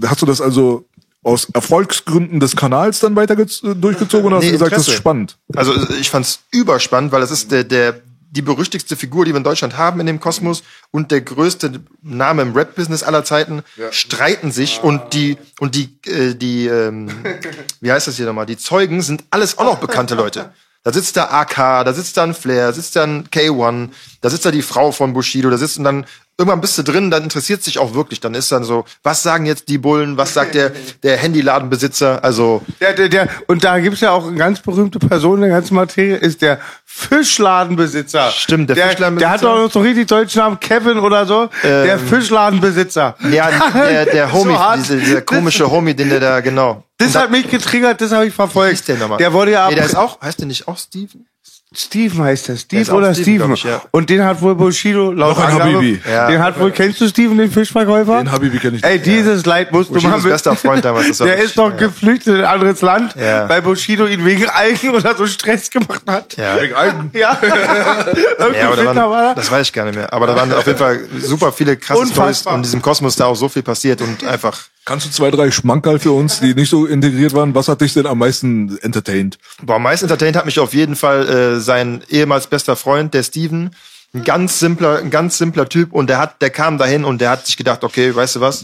hast 0.07 0.22
du 0.23 0.26
das 0.26 0.41
also 0.41 0.85
aus 1.23 1.47
Erfolgsgründen 1.53 2.39
des 2.39 2.55
Kanals 2.55 2.99
dann 2.99 3.15
weiter 3.15 3.35
gez- 3.35 3.61
durchgezogen 3.76 4.26
oder 4.26 4.38
hast 4.38 4.43
Nee, 4.45 4.51
du 4.51 4.57
gesagt, 4.57 4.72
das 4.72 4.80
ist 4.81 4.88
Interesse. 4.88 4.97
spannend? 5.01 5.38
Also 5.55 5.73
ich 5.99 6.09
fand's 6.09 6.39
überspannend, 6.51 7.11
weil 7.11 7.22
das 7.22 7.30
ist 7.31 7.51
der, 7.51 7.64
der 7.64 8.01
die 8.30 8.41
berüchtigste 8.41 8.95
Figur, 8.95 9.26
die 9.26 9.32
wir 9.32 9.38
in 9.38 9.44
Deutschland 9.44 9.78
haben 9.78 9.99
in 9.99 10.06
dem 10.06 10.20
Kosmos 10.20 10.64
und 10.91 11.12
der 11.12 11.22
größte 11.22 11.82
Name 12.02 12.41
im 12.41 12.54
Rap-Business 12.54 13.04
aller 13.04 13.24
Zeiten 13.24 13.64
streiten 13.91 14.52
sich 14.52 14.82
und 14.84 15.14
die 15.14 15.38
und 15.60 15.76
die 15.76 15.98
äh, 16.10 16.36
die 16.36 16.68
ähm, 16.68 17.10
wie 17.82 17.91
heißt 17.91 18.08
das 18.08 18.18
hier 18.18 18.26
nochmal? 18.26 18.45
Die 18.45 18.58
Zeugen 18.58 19.02
sind 19.02 19.24
alles 19.32 19.58
auch 19.58 19.66
noch 19.66 19.80
bekannte 19.80 20.16
Leute. 20.16 20.52
Da 20.84 20.94
sitzt 20.94 21.18
da 21.18 21.26
AK, 21.26 21.84
da 21.84 21.94
sitzt 21.94 22.16
da 22.16 22.24
ein 22.24 22.34
Flair, 22.34 22.72
sitzt 22.72 22.95
da 22.95 23.04
ein 23.04 23.28
K1, 23.28 23.90
da 24.22 24.30
sitzt 24.30 24.45
da 24.45 24.52
die 24.52 24.62
Frau 24.62 24.91
von 24.91 25.14
Bushido, 25.14 25.49
da 25.49 25.58
sitzt 25.58 25.78
und 25.78 25.84
dann 25.84 26.06
irgendwann 26.38 26.61
bist 26.61 26.77
du 26.77 26.84
drin, 26.84 27.09
dann 27.11 27.23
interessiert 27.23 27.64
sich 27.64 27.80
auch 27.80 27.93
wirklich. 27.93 28.19
Dann 28.19 28.34
ist 28.35 28.51
dann 28.51 28.64
so, 28.64 28.85
was 29.03 29.23
sagen 29.23 29.45
jetzt 29.45 29.69
die 29.69 29.77
Bullen, 29.77 30.18
was 30.18 30.34
sagt 30.34 30.53
der 30.55 30.72
der 31.03 31.18
Handyladenbesitzer? 31.18 32.23
Also 32.23 32.61
Der, 32.80 32.93
der, 32.93 33.09
der, 33.09 33.27
und 33.47 33.64
da 33.64 33.80
gibt's 33.80 34.01
ja 34.01 34.11
auch 34.11 34.27
eine 34.27 34.38
ganz 34.38 34.59
berühmte 34.59 34.99
Person 34.99 35.35
in 35.35 35.41
der 35.41 35.49
ganzen 35.49 35.76
Materie, 35.76 36.15
ist 36.18 36.41
der 36.41 36.59
Fischladenbesitzer. 36.85 38.31
Stimmt, 38.31 38.69
der 38.69 38.76
der 38.76 38.88
Fischladenbesitzer. 38.89 39.30
Der 39.30 39.30
hat 39.34 39.43
doch 39.43 39.64
noch 39.65 39.72
so 39.72 39.80
richtig 39.81 40.07
deutschen 40.07 40.39
Namen, 40.39 40.59
Kevin 40.59 40.97
oder 40.99 41.26
so. 41.26 41.49
der 41.64 41.99
Fischladenbesitzer. 41.99 43.15
Ja, 43.31 43.49
der, 43.73 44.05
der 44.05 44.31
Homie, 44.31 44.55
So 44.55 44.76
diese, 44.76 44.97
dieser 44.97 45.22
komische 45.22 45.69
Homie, 45.69 45.93
den 45.93 46.09
der 46.09 46.19
da, 46.19 46.39
genau. 46.41 46.84
Das 46.97 47.15
hat 47.15 47.30
mich 47.31 47.47
getriggert, 47.49 48.01
das 48.01 48.11
habe 48.11 48.26
ich 48.26 48.31
Wie 48.34 48.35
verfolgt. 48.35 48.73
ist 48.73 48.88
der 48.88 48.97
nochmal? 48.97 49.18
Der 49.19 49.31
wurde 49.34 49.51
ja 49.51 49.68
nee, 49.69 49.76
der 49.76 49.84
ab- 49.84 49.89
ist 49.89 49.95
auch, 49.95 50.19
heißt 50.22 50.39
der 50.39 50.47
nicht 50.47 50.68
auch 50.68 50.77
Steven? 50.77 51.27
Steven 51.76 52.23
heißt 52.23 52.48
der. 52.48 52.56
Steve 52.56 52.81
ist 52.81 52.89
oder 52.91 53.14
Steven, 53.14 53.23
Steven. 53.39 53.53
ich, 53.53 53.64
ja. 53.65 53.81
Und 53.91 54.10
den 54.10 54.23
hat 54.23 54.41
wohl 54.41 54.56
Bushido 54.56 55.11
laut 55.11 55.38
Noch 55.38 55.44
ein 55.45 55.52
Angabe, 55.52 55.73
Habibi. 55.76 56.02
Ja. 56.10 56.27
Den 56.27 56.41
hat 56.41 56.57
wohl, 56.60 56.72
kennst 56.72 57.02
du 57.02 57.07
Steven, 57.10 57.38
den 57.38 57.52
Fischverkäufer? 57.52 58.19
Den 58.19 58.31
Habibi 58.31 58.57
kenn 58.57 58.76
ich 58.76 58.84
Ey, 58.85 58.94
nicht. 58.94 59.06
dieses 59.06 59.45
Leid 59.45 59.73
musst 59.73 59.89
du 59.89 59.95
Bushidos 59.95 60.18
machen. 60.19 60.30
bester 60.31 60.56
Freund 60.56 60.85
damals, 60.85 61.19
war 61.19 61.27
Der 61.27 61.35
wirklich- 61.35 61.49
ist 61.49 61.57
doch 61.57 61.69
ja. 61.72 61.76
geflüchtet 61.76 62.27
in 62.35 62.39
ein 62.39 62.45
anderes 62.45 62.81
Land, 62.81 63.15
Ja. 63.19 63.49
weil 63.49 63.61
Bushido 63.61 64.06
ihn 64.07 64.23
wegen 64.23 64.48
Algen 64.49 64.91
oder 64.91 65.14
so 65.15 65.27
Stress 65.27 65.69
gemacht 65.69 66.03
hat. 66.07 66.38
Ja. 66.38 66.60
Wegen 66.61 66.73
Algen. 66.73 67.11
Ja. 67.14 67.38
Irgendwie 67.41 68.60
Ja, 68.60 68.68
aber 68.68 68.76
da 68.77 68.85
war 68.95 69.10
waren, 69.11 69.26
er. 69.31 69.35
das 69.35 69.52
weiß 69.52 69.68
ich 69.68 69.73
gar 69.73 69.84
nicht 69.85 69.95
mehr. 69.95 70.11
Aber 70.14 70.26
da 70.27 70.35
waren 70.38 70.53
auf 70.53 70.65
jeden 70.65 70.80
Fall 70.80 71.02
super 71.19 71.52
viele 71.52 71.76
krasse 71.76 71.99
Unfassbar. 71.99 72.34
Stories 72.34 72.48
und 72.48 72.56
in 72.56 72.64
diesem 72.64 72.81
Kosmos 72.81 73.15
da 73.18 73.26
auch 73.26 73.35
so 73.35 73.49
viel 73.49 73.64
passiert 73.64 74.02
und 74.02 74.23
einfach. 74.23 74.57
Kannst 74.88 75.05
du 75.05 75.09
zwei, 75.09 75.31
drei 75.31 75.51
Schmankerl 75.51 75.99
für 75.99 76.14
uns, 76.14 76.39
die 76.39 76.55
nicht 76.55 76.69
so 76.69 76.85
integriert 76.85 77.34
waren? 77.34 77.53
Was 77.53 77.68
hat 77.68 77.81
dich 77.81 77.93
denn 77.93 78.05
am 78.05 78.19
meisten 78.19 78.77
entertained? 78.77 79.38
Boah, 79.61 79.76
am 79.76 79.84
meisten 79.84 80.05
entertained 80.05 80.38
hat 80.38 80.45
mich 80.45 80.61
auf 80.61 80.73
jeden 80.73 80.95
Fall 80.95 81.27
äh, 81.27 81.59
sein 81.59 82.05
ehemals 82.07 82.47
bester 82.47 82.77
Freund, 82.77 83.14
der 83.14 83.23
Steven. 83.23 83.76
Ein 84.14 84.23
ganz 84.23 84.59
simpler, 84.59 84.99
ein 84.99 85.09
ganz 85.09 85.38
simpler 85.38 85.68
Typ 85.68 85.91
und 85.91 86.09
der 86.09 86.19
hat, 86.19 86.41
der 86.41 86.51
kam 86.51 86.77
dahin 86.77 87.03
und 87.03 87.19
der 87.19 87.31
hat 87.31 87.45
sich 87.45 87.57
gedacht, 87.57 87.84
okay, 87.84 88.15
weißt 88.15 88.38
du 88.38 88.39
was? 88.39 88.64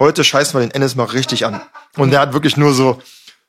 Heute 0.00 0.24
scheißen 0.24 0.58
wir 0.58 0.66
den 0.66 0.72
Ennis 0.72 0.96
mal 0.96 1.04
richtig 1.04 1.46
an. 1.46 1.60
Und 1.96 2.10
der 2.10 2.18
hat 2.18 2.32
wirklich 2.32 2.56
nur 2.56 2.74
so, 2.74 3.00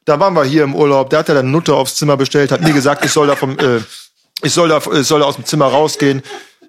da 0.06 0.20
waren 0.20 0.36
wir 0.36 0.44
hier 0.44 0.66
im 0.66 0.76
Urlaub, 0.76 1.10
der 1.10 1.18
hat 1.18 1.30
ja 1.30 1.34
dann 1.34 1.50
Nutte 1.50 1.74
aufs 1.74 1.96
Zimmer 1.96 2.16
bestellt, 2.16 2.52
hat 2.52 2.62
mir 2.62 2.74
gesagt, 2.74 3.04
ich 3.04 3.12
soll 3.12 3.26
da 3.26 3.36
vom, 3.36 3.58
äh, 3.58 3.80
ich 4.44 4.54
soll 4.54 4.70
da, 4.70 4.78
ich 4.78 5.08
soll 5.08 5.22
da 5.22 5.26
aus 5.26 5.38
dem 5.38 5.46
Zimmer 5.46 5.66
rausgehen. 5.66 6.22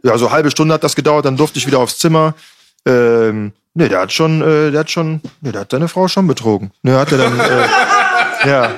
Ja, 0.03 0.17
so 0.17 0.31
halbe 0.31 0.51
Stunde 0.51 0.73
hat 0.73 0.85
das 0.85 0.97
gedauert, 0.97 1.27
dann 1.27 1.37
durfte 1.37 1.59
ich 1.59 1.67
wieder 1.67 1.81
aufs 1.81 1.99
Zimmer. 1.99 2.35
Ähm, 2.87 3.53
nee, 3.75 3.89
der 3.89 4.01
hat 4.01 4.13
schon, 4.13 4.41
äh, 4.41 4.71
der 4.71 4.81
hat 4.81 4.91
schon, 4.91 5.21
nee, 5.41 5.53
der 5.53 5.63
hat 5.63 5.71
seine 5.71 5.89
Frau 5.89 6.09
schon 6.09 6.27
betrogen. 6.27 6.71
Ne, 6.83 6.97
hat 6.99 7.13
er 7.13 7.19
dann, 7.19 7.39
äh, 7.39 8.49
ja. 8.49 8.71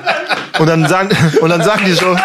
Und 0.59 0.67
dann 0.67 0.87
sagen, 0.87 1.09
und 1.41 1.49
dann 1.49 1.63
sagen 1.63 1.83
die 1.85 1.93
so, 1.93 2.15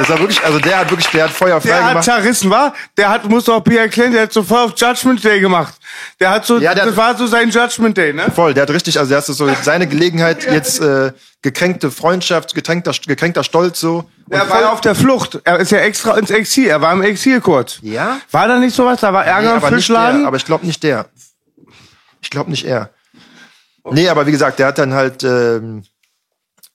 das 0.00 0.08
war 0.08 0.18
wirklich, 0.18 0.42
also 0.42 0.58
der 0.58 0.78
hat 0.78 0.90
wirklich, 0.90 1.08
der 1.08 1.24
hat 1.24 1.30
Feuer 1.30 1.60
frei 1.60 1.68
Der 1.68 1.82
hat 1.84 1.88
gemacht. 1.90 2.04
zerrissen, 2.04 2.48
war? 2.50 2.72
Der 2.96 3.10
hat, 3.10 3.28
muss 3.28 3.44
doch 3.44 3.60
Pierre 3.60 3.82
erklären, 3.84 4.12
der 4.12 4.22
hat 4.22 4.32
so 4.32 4.42
voll 4.42 4.60
auf 4.60 4.72
Judgment 4.74 5.22
Day 5.22 5.40
gemacht. 5.40 5.74
Der 6.18 6.30
hat 6.30 6.46
so, 6.46 6.54
Ja, 6.58 6.74
der 6.74 6.86
das 6.86 6.92
hat- 6.92 6.96
war 6.96 7.16
so 7.18 7.26
sein 7.26 7.50
Judgment 7.50 7.96
Day, 7.98 8.12
ne? 8.14 8.30
Voll, 8.34 8.54
der 8.54 8.62
hat 8.62 8.70
richtig, 8.70 8.98
also 8.98 9.10
der 9.10 9.18
ist 9.18 9.26
so 9.26 9.48
seine 9.62 9.86
Gelegenheit, 9.86 10.44
jetzt 10.50 10.80
äh, 10.80 11.12
gekränkte 11.42 11.90
Freundschaft, 11.90 12.54
gekränkter, 12.54 12.92
gekränkter 13.06 13.44
Stolz 13.44 13.78
so. 13.80 13.98
Und 14.26 14.32
Er 14.32 14.48
war 14.48 14.60
ja 14.62 14.72
auf 14.72 14.80
der 14.80 14.94
Flucht. 14.94 15.38
Er 15.44 15.58
ist 15.58 15.70
ja 15.70 15.78
extra 15.78 16.16
ins 16.16 16.30
Exil. 16.30 16.68
Er 16.68 16.80
war 16.80 16.92
im 16.92 17.02
Exil 17.02 17.40
kurz. 17.42 17.78
Ja? 17.82 18.20
War 18.30 18.48
da 18.48 18.58
nicht 18.58 18.74
sowas? 18.74 19.00
Da 19.00 19.12
war 19.12 19.24
Ärger 19.26 19.58
Nee, 19.58 19.66
im 19.68 19.74
Fischladen? 19.74 20.20
der, 20.20 20.28
aber 20.28 20.36
ich 20.38 20.44
glaube 20.46 20.64
nicht 20.66 20.82
der. 20.82 21.06
Ich 22.22 22.30
glaube 22.30 22.50
nicht 22.50 22.64
er. 22.64 22.90
Nee, 23.90 24.08
aber 24.08 24.26
wie 24.26 24.30
gesagt, 24.32 24.58
der 24.58 24.68
hat 24.68 24.78
dann 24.78 24.94
halt 24.94 25.24
ähm, 25.24 25.82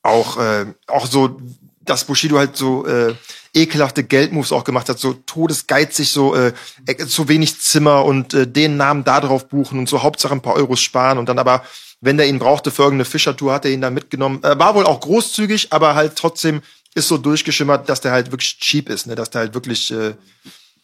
auch, 0.03 0.37
äh, 0.37 0.65
auch 0.87 1.05
so, 1.05 1.39
dass 1.85 2.05
Bushido 2.05 2.37
halt 2.37 2.57
so 2.57 2.85
äh, 2.85 3.15
ekelhafte 3.53 4.03
Geldmoves 4.03 4.51
auch 4.51 4.63
gemacht 4.63 4.89
hat, 4.89 4.99
so 4.99 5.13
todesgeizig, 5.13 6.11
so 6.11 6.35
äh, 6.35 6.53
äh, 6.85 7.05
zu 7.05 7.27
wenig 7.27 7.59
Zimmer 7.61 8.03
und 8.03 8.33
äh, 8.33 8.47
den 8.47 8.77
Namen 8.77 9.03
da 9.03 9.21
drauf 9.21 9.47
buchen 9.47 9.79
und 9.79 9.87
so 9.87 10.03
Hauptsache 10.03 10.33
ein 10.33 10.41
paar 10.41 10.55
Euros 10.55 10.81
sparen 10.81 11.17
und 11.17 11.29
dann 11.29 11.39
aber, 11.39 11.63
wenn 12.01 12.17
der 12.17 12.27
ihn 12.27 12.39
brauchte 12.39 12.71
für 12.71 12.83
irgendeine 12.83 13.05
Fischertour, 13.05 13.53
hat 13.53 13.65
er 13.65 13.71
ihn 13.71 13.81
dann 13.81 13.93
mitgenommen. 13.93 14.43
Äh, 14.43 14.59
war 14.59 14.75
wohl 14.75 14.85
auch 14.85 14.99
großzügig, 14.99 15.71
aber 15.71 15.95
halt 15.95 16.15
trotzdem 16.15 16.61
ist 16.95 17.07
so 17.07 17.17
durchgeschimmert, 17.17 17.87
dass 17.89 18.01
der 18.01 18.11
halt 18.11 18.31
wirklich 18.31 18.59
cheap 18.59 18.89
ist, 18.89 19.07
ne? 19.07 19.15
dass 19.15 19.29
der 19.29 19.41
halt 19.41 19.53
wirklich, 19.53 19.91
äh, 19.91 20.15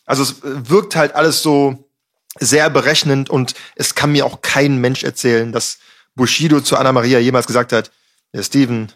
also 0.06 0.24
es 0.24 0.44
äh, 0.44 0.70
wirkt 0.70 0.96
halt 0.96 1.16
alles 1.16 1.42
so 1.42 1.90
sehr 2.40 2.70
berechnend 2.70 3.30
und 3.30 3.56
es 3.76 3.96
kann 3.96 4.14
mir 4.14 4.26
auch 4.26 4.42
kein 4.42 4.78
Mensch 4.78 5.04
erzählen, 5.04 5.52
dass 5.52 5.80
Bushido 6.16 6.62
zu 6.62 6.78
Anna 6.78 6.92
Maria 6.92 7.20
jemals 7.20 7.48
gesagt 7.48 7.74
hat, 7.74 7.92
der 8.34 8.44
Steven, 8.44 8.92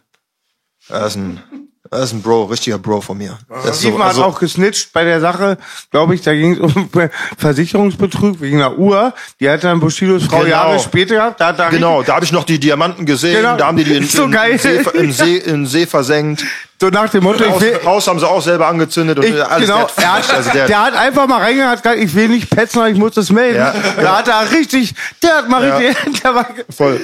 er 0.88 1.08
ist 1.08 1.16
ein, 1.16 1.65
er 1.92 2.00
ist 2.04 2.14
ein 2.14 2.22
Bro, 2.22 2.46
richtiger 2.46 2.78
Bro 2.78 3.02
von 3.02 3.18
mir. 3.18 3.38
Der 3.64 3.72
ist 3.72 3.80
Steven 3.80 3.98
so, 3.98 4.04
also, 4.04 4.22
hat 4.24 4.30
auch 4.30 4.40
gesnitcht 4.40 4.92
bei 4.94 5.04
der 5.04 5.22
Sache, 5.22 5.58
glaube 5.92 6.16
ich, 6.16 6.22
da 6.22 6.34
ging 6.34 6.54
es 6.54 6.60
um 6.60 6.90
Versicherungsbetrug 7.38 8.42
wegen 8.42 8.58
einer 8.58 8.78
Uhr. 8.78 9.14
Die 9.40 9.50
hat 9.50 9.64
dann 9.64 9.80
Bushidos 9.80 10.24
Frau 10.24 10.40
Genau. 10.40 10.50
Jahre 10.50 10.80
später 10.80 11.16
gehabt. 11.16 11.40
Da 11.40 11.52
er 11.52 11.70
genau, 11.70 12.04
da 12.04 12.16
habe 12.16 12.26
ich 12.26 12.32
noch 12.32 12.44
die 12.44 12.60
Diamanten 12.60 13.06
gesehen, 13.06 13.38
Genau. 13.38 13.58
da 13.58 13.68
haben 13.68 13.78
die 13.78 13.84
die 13.84 13.96
in, 13.96 14.04
So 14.08 14.24
in, 14.24 14.58
See, 14.58 14.78
im, 14.94 15.12
See, 15.12 15.38
im 15.38 15.66
See 15.66 15.86
versenkt. 15.86 16.44
so 16.80 16.90
nach 16.90 17.10
dem 17.10 17.24
Motto, 17.24 17.44
ich 17.44 17.50
Haus, 17.50 17.62
will, 17.62 17.80
Haus 17.86 18.08
haben 18.08 18.20
sie 18.20 18.28
auch 18.28 18.42
selber 18.42 18.68
angezündet 18.68 19.18
und 19.18 19.26
ich, 19.26 19.44
alles. 19.44 19.66
genau, 19.68 19.88
der 19.98 20.14
hat 20.14 20.30
er 20.30 20.30
hat, 20.30 20.34
also 20.34 20.50
der, 20.52 20.68
der, 20.68 20.82
hat 20.84 20.94
einfach 20.94 21.26
mal 21.28 21.40
reingegangen, 21.42 21.72
hat 21.72 21.84
gesagt, 21.84 22.00
ich 22.02 22.14
will 22.14 22.28
nicht 22.28 22.50
petzen, 22.50 22.80
aber 22.80 22.90
ich 22.90 22.98
muss 22.98 23.14
das 23.14 23.32
melden. 23.32 23.58
Ja. 23.58 23.74
Da 24.02 24.18
hat 24.18 24.28
er 24.28 24.52
richtig, 24.52 24.94
der 25.24 25.38
hat 25.38 25.50
mal 25.50 25.66
Ja. 25.66 25.78
richtig, 25.78 26.22
der 26.24 26.36
war, 26.36 26.48
voll. 26.76 27.00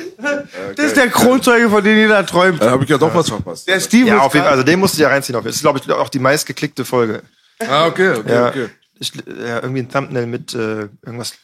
das 0.75 0.85
ist 0.87 0.97
der 0.97 1.09
Kronzeuge, 1.09 1.69
von 1.69 1.81
dem 1.83 1.97
jeder 1.97 2.25
träumt. 2.25 2.61
Da 2.61 2.71
habe 2.71 2.83
ich 2.83 2.89
ja 2.89 2.97
doch 2.97 3.15
was 3.15 3.29
verpasst. 3.29 3.67
Der 3.67 3.79
Steven 3.79 4.07
Ja, 4.07 4.15
ist 4.17 4.21
auf 4.23 4.33
jeden 4.33 4.43
Fall. 4.43 4.53
Also 4.53 4.63
den 4.63 4.79
musst 4.79 4.97
du 4.97 5.01
ja 5.03 5.07
reinziehen. 5.07 5.37
Auf. 5.37 5.45
Das 5.45 5.55
ist, 5.55 5.61
glaube 5.61 5.79
ich, 5.79 5.89
auch 5.91 6.09
die 6.09 6.19
meistgeklickte 6.19 6.83
Folge. 6.83 7.21
Ah, 7.59 7.85
okay, 7.85 8.09
okay, 8.17 8.33
Ja, 8.33 8.47
okay. 8.49 8.67
ich, 8.99 9.13
ja 9.15 9.61
irgendwie 9.61 9.81
ein 9.83 9.89
Thumbnail 9.89 10.25
mit 10.25 10.53
äh, 10.53 10.89
irgendwas, 11.05 11.35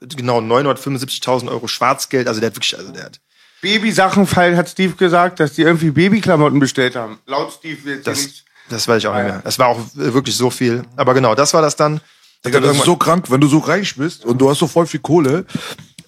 genau, 0.00 0.38
975.000 0.40 1.48
Euro 1.50 1.68
Schwarzgeld. 1.68 2.26
Also 2.26 2.40
der 2.40 2.48
hat 2.48 2.56
wirklich, 2.56 2.78
also 2.78 2.90
der 2.90 3.04
hat, 3.04 3.20
Babysachen 3.60 4.26
fallen, 4.26 4.56
hat 4.56 4.68
Steve 4.68 4.94
gesagt, 4.94 5.40
dass 5.40 5.52
die 5.54 5.62
irgendwie 5.62 5.90
Babyklamotten 5.90 6.58
bestellt 6.58 6.96
haben. 6.96 7.18
Laut 7.26 7.52
Steve 7.52 7.90
jetzt 7.90 8.06
das, 8.06 8.22
nicht. 8.22 8.44
das 8.68 8.88
weiß 8.88 8.98
ich 8.98 9.06
auch 9.06 9.14
nicht 9.14 9.24
mehr. 9.24 9.42
Es 9.44 9.58
war 9.58 9.68
auch 9.68 9.78
äh, 9.78 10.14
wirklich 10.14 10.36
so 10.36 10.50
viel. 10.50 10.82
Aber 10.96 11.14
genau, 11.14 11.34
das 11.34 11.52
war 11.54 11.62
das 11.62 11.76
dann. 11.76 12.00
Digga, 12.44 12.60
das 12.60 12.76
ist 12.76 12.84
so 12.84 12.96
krank, 12.96 13.26
wenn 13.30 13.40
du 13.40 13.48
so 13.48 13.58
reich 13.58 13.96
bist 13.96 14.24
und 14.24 14.38
du 14.40 14.48
hast 14.48 14.60
so 14.60 14.66
voll 14.66 14.86
viel 14.86 15.00
Kohle, 15.00 15.44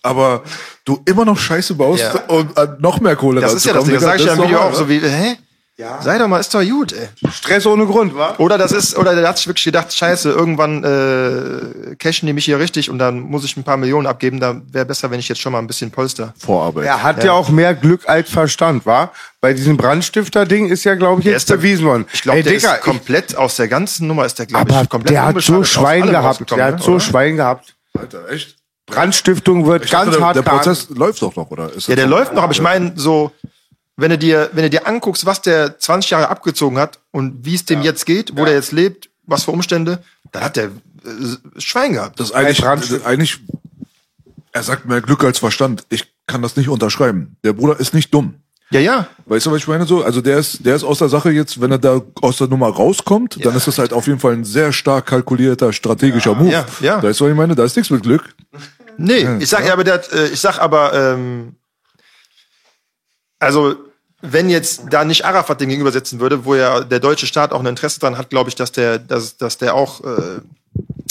aber 0.02 0.42
du 0.86 1.02
immer 1.04 1.26
noch 1.26 1.38
Scheiße 1.38 1.74
baust 1.74 2.02
Ja. 2.02 2.20
und 2.28 2.56
an 2.56 2.76
noch 2.80 3.00
mehr 3.00 3.16
Kohle 3.16 3.42
das 3.42 3.52
ist 3.52 3.66
ja 3.66 3.74
das 3.74 3.84
Ding. 3.84 3.94
Das 3.94 4.02
sage 4.02 4.20
ich 4.20 4.24
ja 4.24 4.32
im 4.32 4.42
Video 4.42 4.58
auch 4.60 4.72
so 4.74 4.88
wie, 4.88 4.98
hä? 5.00 5.36
Sei 6.00 6.18
doch 6.18 6.28
mal, 6.28 6.38
ist 6.38 6.54
doch 6.54 6.62
gut, 6.62 6.92
ey. 6.92 7.08
Stress 7.30 7.66
ohne 7.66 7.86
Grund, 7.86 8.14
wa? 8.14 8.34
Oder 8.38 8.56
das 8.58 8.72
ist, 8.72 8.96
oder 8.96 9.16
der 9.16 9.26
hat 9.26 9.38
sich 9.38 9.46
wirklich 9.48 9.64
gedacht, 9.64 9.92
scheiße, 9.92 10.30
irgendwann 10.30 10.84
äh, 10.84 11.96
cashen 11.96 12.26
die 12.26 12.32
mich 12.32 12.44
hier 12.44 12.58
richtig 12.58 12.88
und 12.90 12.98
dann 12.98 13.20
muss 13.20 13.44
ich 13.44 13.56
ein 13.56 13.64
paar 13.64 13.76
Millionen 13.78 14.06
abgeben. 14.06 14.38
Da 14.38 14.60
wäre 14.70 14.84
besser, 14.84 15.10
wenn 15.10 15.18
ich 15.18 15.28
jetzt 15.28 15.40
schon 15.40 15.50
mal 15.52 15.58
ein 15.58 15.66
bisschen 15.66 15.90
polster. 15.90 16.34
Vorarbeit. 16.38 16.84
Er 16.84 17.02
hat 17.02 17.24
ja. 17.24 17.32
auch 17.32 17.48
mehr 17.48 17.74
Glück 17.74 18.08
als 18.08 18.30
Verstand, 18.30 18.86
wa? 18.86 19.10
Bei 19.40 19.54
diesem 19.54 19.76
Brandstifter-Ding 19.76 20.68
ist 20.68 20.84
ja, 20.84 20.94
glaube 20.94 21.20
ich, 21.20 21.24
Der 21.24 21.32
jetzt 21.32 21.42
ist 21.44 21.50
da- 21.50 21.56
bewiesen 21.56 21.86
worden. 21.86 22.06
Ich 22.12 22.22
glaube, 22.22 22.42
der 22.42 22.52
Digga, 22.52 22.74
ist 22.74 22.82
komplett 22.82 23.36
aus 23.36 23.56
der 23.56 23.66
ganzen 23.68 24.06
Nummer 24.06 24.24
ist 24.26 24.38
der, 24.38 24.46
glaube 24.46 24.70
aber 24.70 24.82
ich, 24.82 24.88
komplett 24.88 25.14
der 25.14 25.24
hat 25.24 25.40
so 25.42 25.64
Schwein 25.64 26.06
gehabt. 26.06 26.50
Der 26.50 26.64
hat 26.66 26.78
ne, 26.78 26.82
so 26.84 26.92
oder? 26.92 27.00
Schwein 27.00 27.36
gehabt. 27.36 27.74
Alter, 27.98 28.28
echt? 28.30 28.56
Brandstiftung 28.86 29.66
wird 29.66 29.86
Ich 29.86 29.90
ganz 29.90 30.06
dachte, 30.06 30.18
der, 30.18 30.26
hart 30.26 30.36
der 30.36 30.42
geahndet. 30.42 30.64
Prozess 30.64 30.88
läuft 30.90 31.22
doch 31.22 31.34
noch, 31.34 31.50
oder? 31.50 31.72
Ist 31.72 31.88
Ja, 31.88 31.96
der 31.96 32.06
läuft 32.06 32.34
noch, 32.34 32.42
aber 32.42 32.52
ich 32.52 32.60
meine, 32.60 32.92
so, 32.96 33.32
wenn 33.96 34.10
du 34.10 34.18
dir, 34.18 34.50
wenn 34.52 34.64
du 34.64 34.70
dir 34.70 34.86
anguckst, 34.86 35.26
was 35.26 35.42
der 35.42 35.78
20 35.78 36.10
Jahre 36.10 36.28
abgezogen 36.28 36.78
hat 36.78 36.98
und 37.10 37.44
wie 37.44 37.54
es 37.54 37.64
dem 37.64 37.82
jetzt 37.82 38.06
geht, 38.06 38.36
wo 38.36 38.44
der 38.44 38.54
jetzt 38.54 38.72
lebt, 38.72 39.10
was 39.24 39.44
für 39.44 39.50
Umstände, 39.50 40.02
dann 40.32 40.42
hat 40.42 40.56
der 40.56 40.66
äh, 40.66 40.70
Schwein 41.58 41.92
gehabt. 41.92 42.18
Das 42.18 42.28
ist 42.30 42.34
eigentlich, 42.34 42.60
das 42.60 42.90
ist 42.90 43.06
eigentlich, 43.06 43.38
er 44.52 44.62
sagt 44.62 44.86
mehr 44.86 45.00
Glück 45.00 45.24
als 45.24 45.38
Verstand. 45.38 45.84
Ich 45.90 46.06
kann 46.26 46.42
das 46.42 46.56
nicht 46.56 46.68
unterschreiben. 46.68 47.36
Der 47.44 47.52
Bruder 47.52 47.78
ist 47.78 47.94
nicht 47.94 48.12
dumm. 48.12 48.34
Ja, 48.70 48.80
ja. 48.80 49.06
Weißt 49.26 49.44
du, 49.44 49.50
was 49.50 49.58
ich 49.58 49.68
meine 49.68 49.84
so? 49.84 50.02
Also 50.02 50.22
der 50.22 50.38
ist, 50.38 50.64
der 50.64 50.74
ist 50.74 50.82
aus 50.82 50.98
der 50.98 51.10
Sache 51.10 51.30
jetzt, 51.30 51.60
wenn 51.60 51.70
er 51.70 51.78
da 51.78 52.00
aus 52.22 52.38
der 52.38 52.48
Nummer 52.48 52.68
rauskommt, 52.68 53.44
dann 53.44 53.54
ist 53.54 53.66
das 53.66 53.78
halt 53.78 53.92
auf 53.92 54.06
jeden 54.06 54.18
Fall 54.18 54.32
ein 54.32 54.44
sehr 54.44 54.72
stark 54.72 55.06
kalkulierter 55.06 55.74
strategischer 55.74 56.34
Move. 56.34 56.50
ja, 56.50 56.64
ja. 56.80 57.02
Weißt 57.02 57.20
du, 57.20 57.24
was 57.24 57.30
ich 57.30 57.36
meine? 57.36 57.54
Da 57.54 57.64
ist 57.64 57.76
nichts 57.76 57.90
mit 57.90 58.02
Glück. 58.02 58.34
Nee, 58.96 59.28
ich 59.40 59.48
sag 59.48 59.66
ja, 59.66 59.74
aber 59.74 59.84
der, 59.84 59.94
hat, 59.94 60.10
äh, 60.12 60.28
ich 60.28 60.40
sag 60.40 60.58
aber, 60.58 60.92
ähm, 60.94 61.56
also 63.42 63.76
wenn 64.22 64.48
jetzt 64.48 64.82
da 64.90 65.04
nicht 65.04 65.24
Arafat 65.24 65.60
den 65.60 65.68
gegenübersetzen 65.68 66.20
würde, 66.20 66.44
wo 66.44 66.54
ja 66.54 66.80
der 66.80 67.00
deutsche 67.00 67.26
Staat 67.26 67.52
auch 67.52 67.60
ein 67.60 67.66
Interesse 67.66 67.98
dran 67.98 68.16
hat, 68.16 68.30
glaube 68.30 68.48
ich, 68.48 68.54
dass 68.54 68.70
der, 68.70 68.98
dass, 68.98 69.36
dass 69.36 69.58
der 69.58 69.74
auch, 69.74 70.00
äh, 70.04 70.40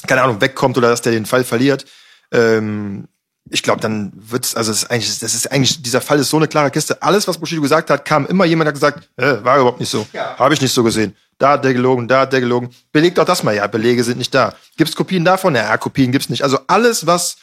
keine 0.08 0.24
Ahnung, 0.24 0.40
wegkommt 0.40 0.78
oder 0.78 0.90
dass 0.90 1.02
der 1.02 1.12
den 1.12 1.26
Fall 1.26 1.44
verliert. 1.44 1.86
Ähm, 2.32 3.08
ich 3.50 3.64
glaube, 3.64 3.82
dann 3.82 4.14
wird's, 4.16 4.56
also 4.56 4.72
es 4.72 4.84
ist 4.84 4.92
eigentlich, 4.92 5.20
das 5.20 5.34
ist 5.34 5.52
eigentlich, 5.52 5.82
dieser 5.82 6.00
Fall 6.00 6.20
ist 6.20 6.30
so 6.30 6.38
eine 6.38 6.48
klare 6.48 6.72
Kiste. 6.72 7.02
Alles, 7.02 7.28
was 7.28 7.38
Bushido 7.38 7.62
gesagt 7.62 7.90
hat, 7.90 8.06
kam 8.06 8.26
immer 8.28 8.46
jemand, 8.46 8.68
der 8.68 8.70
hat 8.70 8.76
gesagt, 8.76 9.10
äh, 9.18 9.44
war 9.44 9.58
überhaupt 9.58 9.82
nicht 9.82 9.90
so. 9.90 10.08
Habe 10.14 10.54
ich 10.54 10.62
nicht 10.62 10.74
so 10.74 10.84
gesehen. 10.84 11.14
Da 11.38 11.54
hat 11.54 11.66
der 11.66 11.74
gelogen, 11.74 12.08
da 12.08 12.22
hat 12.22 12.34
der 12.34 12.40
gelogen. 12.40 12.70
Belegt 12.94 13.18
doch 13.18 13.26
das 13.26 13.44
mal. 13.44 13.56
Ja, 13.56 13.68
Belege 13.68 14.04
sind 14.04 14.20
nicht 14.20 14.34
da. 14.34 14.54
Gibt's 14.78 14.96
Kopien 14.96 15.26
davon? 15.26 15.56
Ja, 15.56 15.76
Kopien 15.78 16.12
gibt's 16.12 16.30
nicht. 16.30 16.44
Also 16.44 16.60
alles, 16.68 17.08
was 17.08 17.38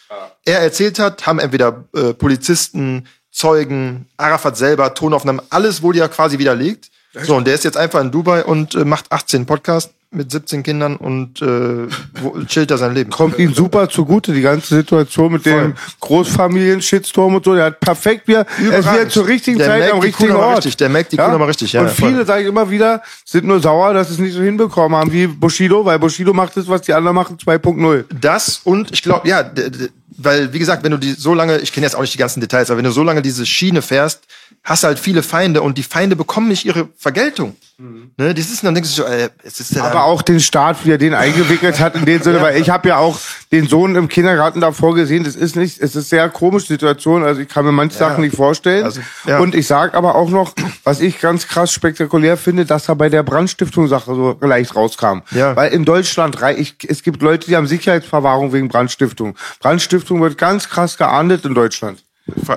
er 0.45 0.61
erzählt 0.61 0.99
hat, 0.99 1.27
haben 1.27 1.41
entweder 1.41 1.85
äh, 1.95 2.15
Polizisten, 2.15 3.07
Zeugen, 3.39 4.07
Arafat 4.17 4.57
selber, 4.57 4.95
Tonaufnahmen, 4.95 5.41
alles 5.51 5.81
wurde 5.81 6.01
ja 6.01 6.09
quasi 6.09 6.39
widerlegt. 6.41 6.91
So, 7.23 7.37
und 7.37 7.47
der 7.47 7.55
ist 7.55 7.63
jetzt 7.65 7.77
einfach 7.77 8.01
in 8.01 8.11
Dubai 8.11 8.45
und 8.45 8.75
äh, 8.75 8.85
macht 8.85 9.11
18 9.11 9.47
Podcasts 9.47 9.93
mit 10.11 10.31
17 10.33 10.63
Kindern 10.63 10.97
und 10.97 11.41
äh, 11.41 11.87
chillt 12.47 12.71
da 12.71 12.77
sein 12.79 12.95
Leben. 12.95 13.11
Kommt 13.11 13.39
ihm 13.39 13.55
super 13.55 13.89
zugute, 13.89 14.33
die 14.33 14.41
ganze 14.41 14.75
Situation 14.75 15.33
mit 15.33 15.47
dem 15.47 15.75
Großfamilien-Shitstorm 16.01 17.37
und 17.37 17.45
so. 17.45 17.55
Der 17.55 17.67
hat 17.67 17.81
perfekt 17.81 18.27
wieder, 18.27 18.41
er 18.41 18.47
ist 18.47 18.59
wieder 18.59 18.79
Überragend. 18.79 19.13
zur 19.13 19.27
richtigen 19.27 19.59
Der 19.59 19.67
Zeit 19.69 19.93
am 19.93 20.01
richtigen 20.01 20.33
Kuh 20.33 20.39
Ort. 20.39 20.59
richtig, 20.59 20.77
der 20.77 20.89
melkt 20.89 21.13
die 21.13 21.17
Kuh 21.17 21.29
noch 21.29 21.39
mal 21.39 21.45
richtig, 21.45 21.73
ja, 21.73 21.83
Und 21.83 21.91
voll. 21.91 22.11
viele, 22.11 22.25
sage 22.25 22.43
ich 22.43 22.49
immer 22.49 22.69
wieder, 22.71 23.03
sind 23.25 23.47
nur 23.47 23.61
sauer, 23.61 23.95
dass 23.95 24.09
sie 24.09 24.15
es 24.15 24.21
nicht 24.21 24.35
so 24.35 24.43
hinbekommen 24.43 24.99
haben 24.99 25.13
wie 25.13 25.27
Bushido, 25.27 25.85
weil 25.85 25.99
Bushido 25.99 26.33
macht 26.33 26.57
das, 26.57 26.67
was 26.69 26.83
die 26.83 26.93
anderen 26.95 27.15
machen, 27.15 27.37
2.0. 27.37 28.05
Das 28.21 28.61
und 28.65 28.91
ich 28.93 29.03
glaube, 29.03 29.29
ja, 29.29 29.43
weil, 30.17 30.53
wie 30.53 30.59
gesagt, 30.59 30.83
wenn 30.85 30.93
du 30.93 30.99
die 30.99 31.13
so 31.13 31.35
lange, 31.35 31.59
ich 31.59 31.73
kenne 31.73 31.87
jetzt 31.87 31.95
auch 31.95 32.01
nicht 32.01 32.15
die 32.15 32.19
ganzen 32.19 32.41
Details, 32.41 32.71
aber 32.71 32.79
wenn 32.79 32.85
du 32.85 32.91
so 32.91 33.03
lange 33.03 33.23
diese 33.23 33.45
Schiene 33.45 33.83
fährst, 33.83 34.23
hast 34.65 34.83
du 34.83 34.89
halt 34.89 34.99
viele 34.99 35.23
Feinde 35.23 35.63
und 35.63 35.79
die 35.79 35.83
Feinde 35.83 36.17
bekommen 36.17 36.49
nicht 36.49 36.65
ihre 36.65 36.89
Vergeltung. 36.97 37.57
Ne, 38.17 38.35
die 38.35 38.43
sitzen 38.43 38.67
dann 38.67 38.75
denkst 38.75 38.91
du 38.91 39.03
so, 39.03 39.05
äh, 39.05 39.29
es 39.45 39.61
ist 39.61 39.73
ja 39.73 39.85
Aber 39.85 40.03
auch 40.03 40.23
den 40.23 40.41
Staat, 40.41 40.85
wie 40.85 40.91
er 40.91 40.99
den 40.99 41.15
eingewickelt 41.15 41.79
hat 41.79 41.95
in 41.95 42.07
dem 42.07 42.21
Sinne, 42.21 42.41
weil 42.43 42.61
ich 42.61 42.71
habe 42.71 42.89
ja 42.89 42.97
auch 42.97 43.21
den 43.53 43.69
Sohn 43.69 43.95
im 43.95 44.09
Kindergarten 44.09 44.61
davor 44.61 44.97
gesehen, 44.97 45.23
das 45.23 45.37
ist 45.37 45.55
nicht, 45.55 45.81
es 45.81 45.95
ist 45.95 46.09
sehr 46.09 46.29
komische 46.29 46.67
Situation, 46.67 47.23
also 47.23 47.41
ich 47.41 47.49
kann 47.49 47.65
mir 47.65 47.71
manche 47.71 47.97
Sachen 47.97 48.23
nicht 48.23 48.35
vorstellen. 48.35 48.85
Also, 48.85 49.01
ja. 49.29 49.39
Und 49.39 49.55
ich 49.55 49.69
sag 49.69 49.95
aber 49.95 50.17
auch 50.17 50.29
noch, 50.29 50.55
was 50.83 51.01
ich 51.01 51.21
ganz 51.21 51.47
krass 51.47 51.71
spektakulär 51.71 52.37
finde, 52.37 52.67
dass 52.67 52.89
er 52.89 52.97
bei 52.97 53.09
der 53.09 53.23
Brandstiftung-Sache 53.23 54.13
so 54.13 54.37
leicht 54.41 54.75
rauskam. 54.75 55.21
Ja. 55.31 55.55
Weil 55.55 55.73
in 55.73 55.85
Deutschland, 55.85 56.37
ich, 56.57 56.75
es 56.89 57.05
gibt 57.05 57.23
Leute, 57.23 57.47
die 57.47 57.55
haben 57.55 57.69
Sicherheitsverwahrung 57.69 58.53
wegen 58.53 58.67
Brandstiftung. 58.67 59.37
Brandstiftung 59.61 59.98
wird 60.09 60.39
ganz 60.39 60.69
krass 60.69 60.97
geahndet 60.97 61.45
in 61.45 61.55
Deutschland. 61.55 62.03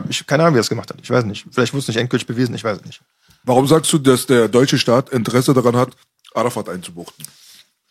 ich 0.10 0.26
keine 0.28 0.44
Ahnung, 0.44 0.56
wie 0.56 0.60
er 0.60 0.62
es 0.62 0.70
gemacht 0.70 0.90
hat. 0.90 0.98
Ich 1.02 1.10
weiß 1.10 1.26
nicht. 1.26 1.46
Vielleicht 1.52 1.74
wurde 1.74 1.82
es 1.82 1.88
nicht 1.88 1.98
endgültig 1.98 2.28
bewiesen, 2.28 2.56
ich 2.56 2.64
weiß 2.64 2.80
es 2.80 2.86
nicht. 2.86 3.02
Warum 3.44 3.68
sagst 3.68 3.92
du, 3.94 3.98
dass 3.98 4.26
der 4.26 4.48
deutsche 4.48 4.78
Staat 4.78 5.10
Interesse 5.10 5.54
daran 5.54 5.76
hat, 5.76 5.96
Arafat 6.34 6.70
einzubuchten? 6.70 7.26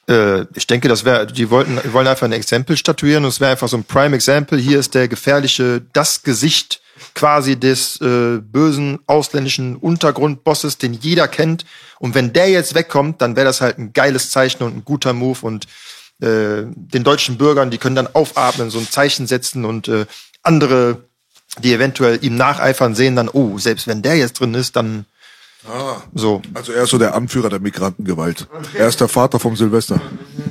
Äh, 0.09 0.47
ich 0.55 0.66
denke, 0.66 0.89
das 0.89 1.05
wäre, 1.05 1.27
die 1.27 1.51
wollten, 1.51 1.78
die 1.85 1.93
wollen 1.93 2.06
einfach 2.06 2.27
ein 2.27 2.32
Exempel 2.32 2.77
statuieren 2.77 3.24
und 3.24 3.31
es 3.31 3.40
wäre 3.40 3.52
einfach 3.52 3.68
so 3.68 3.77
ein 3.77 3.85
Prime 3.85 4.14
Example. 4.14 4.59
Hier 4.59 4.78
ist 4.78 4.94
der 4.94 5.09
gefährliche, 5.09 5.82
das 5.93 6.22
Gesicht 6.22 6.81
quasi 7.14 7.59
des 7.59 8.01
äh, 8.01 8.39
bösen 8.39 8.98
ausländischen 9.06 9.77
Untergrundbosses, 9.77 10.78
den 10.78 10.93
jeder 10.93 11.28
kennt. 11.28 11.64
Und 11.98 12.14
wenn 12.14 12.32
der 12.32 12.51
jetzt 12.51 12.74
wegkommt, 12.74 13.22
dann 13.22 13.36
wäre 13.36 13.47
das 13.47 13.60
halt 13.60 13.78
ein 13.78 13.93
geiles 13.93 14.31
Zeichen 14.31 14.62
und 14.62 14.77
ein 14.77 14.85
guter 14.85 15.12
Move 15.12 15.39
und 15.43 15.66
äh, 16.20 16.64
den 16.74 17.05
deutschen 17.05 17.36
Bürgern, 17.38 17.70
die 17.70 17.78
können 17.78 17.97
dann 17.97 18.09
aufatmen, 18.12 18.70
so 18.70 18.78
ein 18.78 18.88
Zeichen 18.90 19.26
setzen 19.26 19.64
und 19.64 19.88
äh, 19.88 20.06
andere, 20.42 20.98
die 21.62 21.72
eventuell 21.74 22.18
ihm 22.22 22.36
nacheifern, 22.36 22.94
sehen 22.94 23.16
dann, 23.16 23.28
oh, 23.28 23.59
selbst 23.59 23.86
wenn 23.86 24.02
der 24.02 24.16
jetzt 24.16 24.40
drin 24.40 24.55
ist, 24.55 24.76
dann 24.76 25.05
so. 26.14 26.40
Also 26.55 26.72
er 26.72 26.84
ist 26.84 26.90
so 26.90 26.97
der 26.97 27.14
Anführer 27.14 27.51
der 27.51 27.60
Migrantengewalt. 27.60 28.48
Er 28.72 28.88
ist 28.88 28.98
der 28.98 29.09
Vater 29.09 29.38
vom 29.38 29.56
Silvester. 29.56 30.01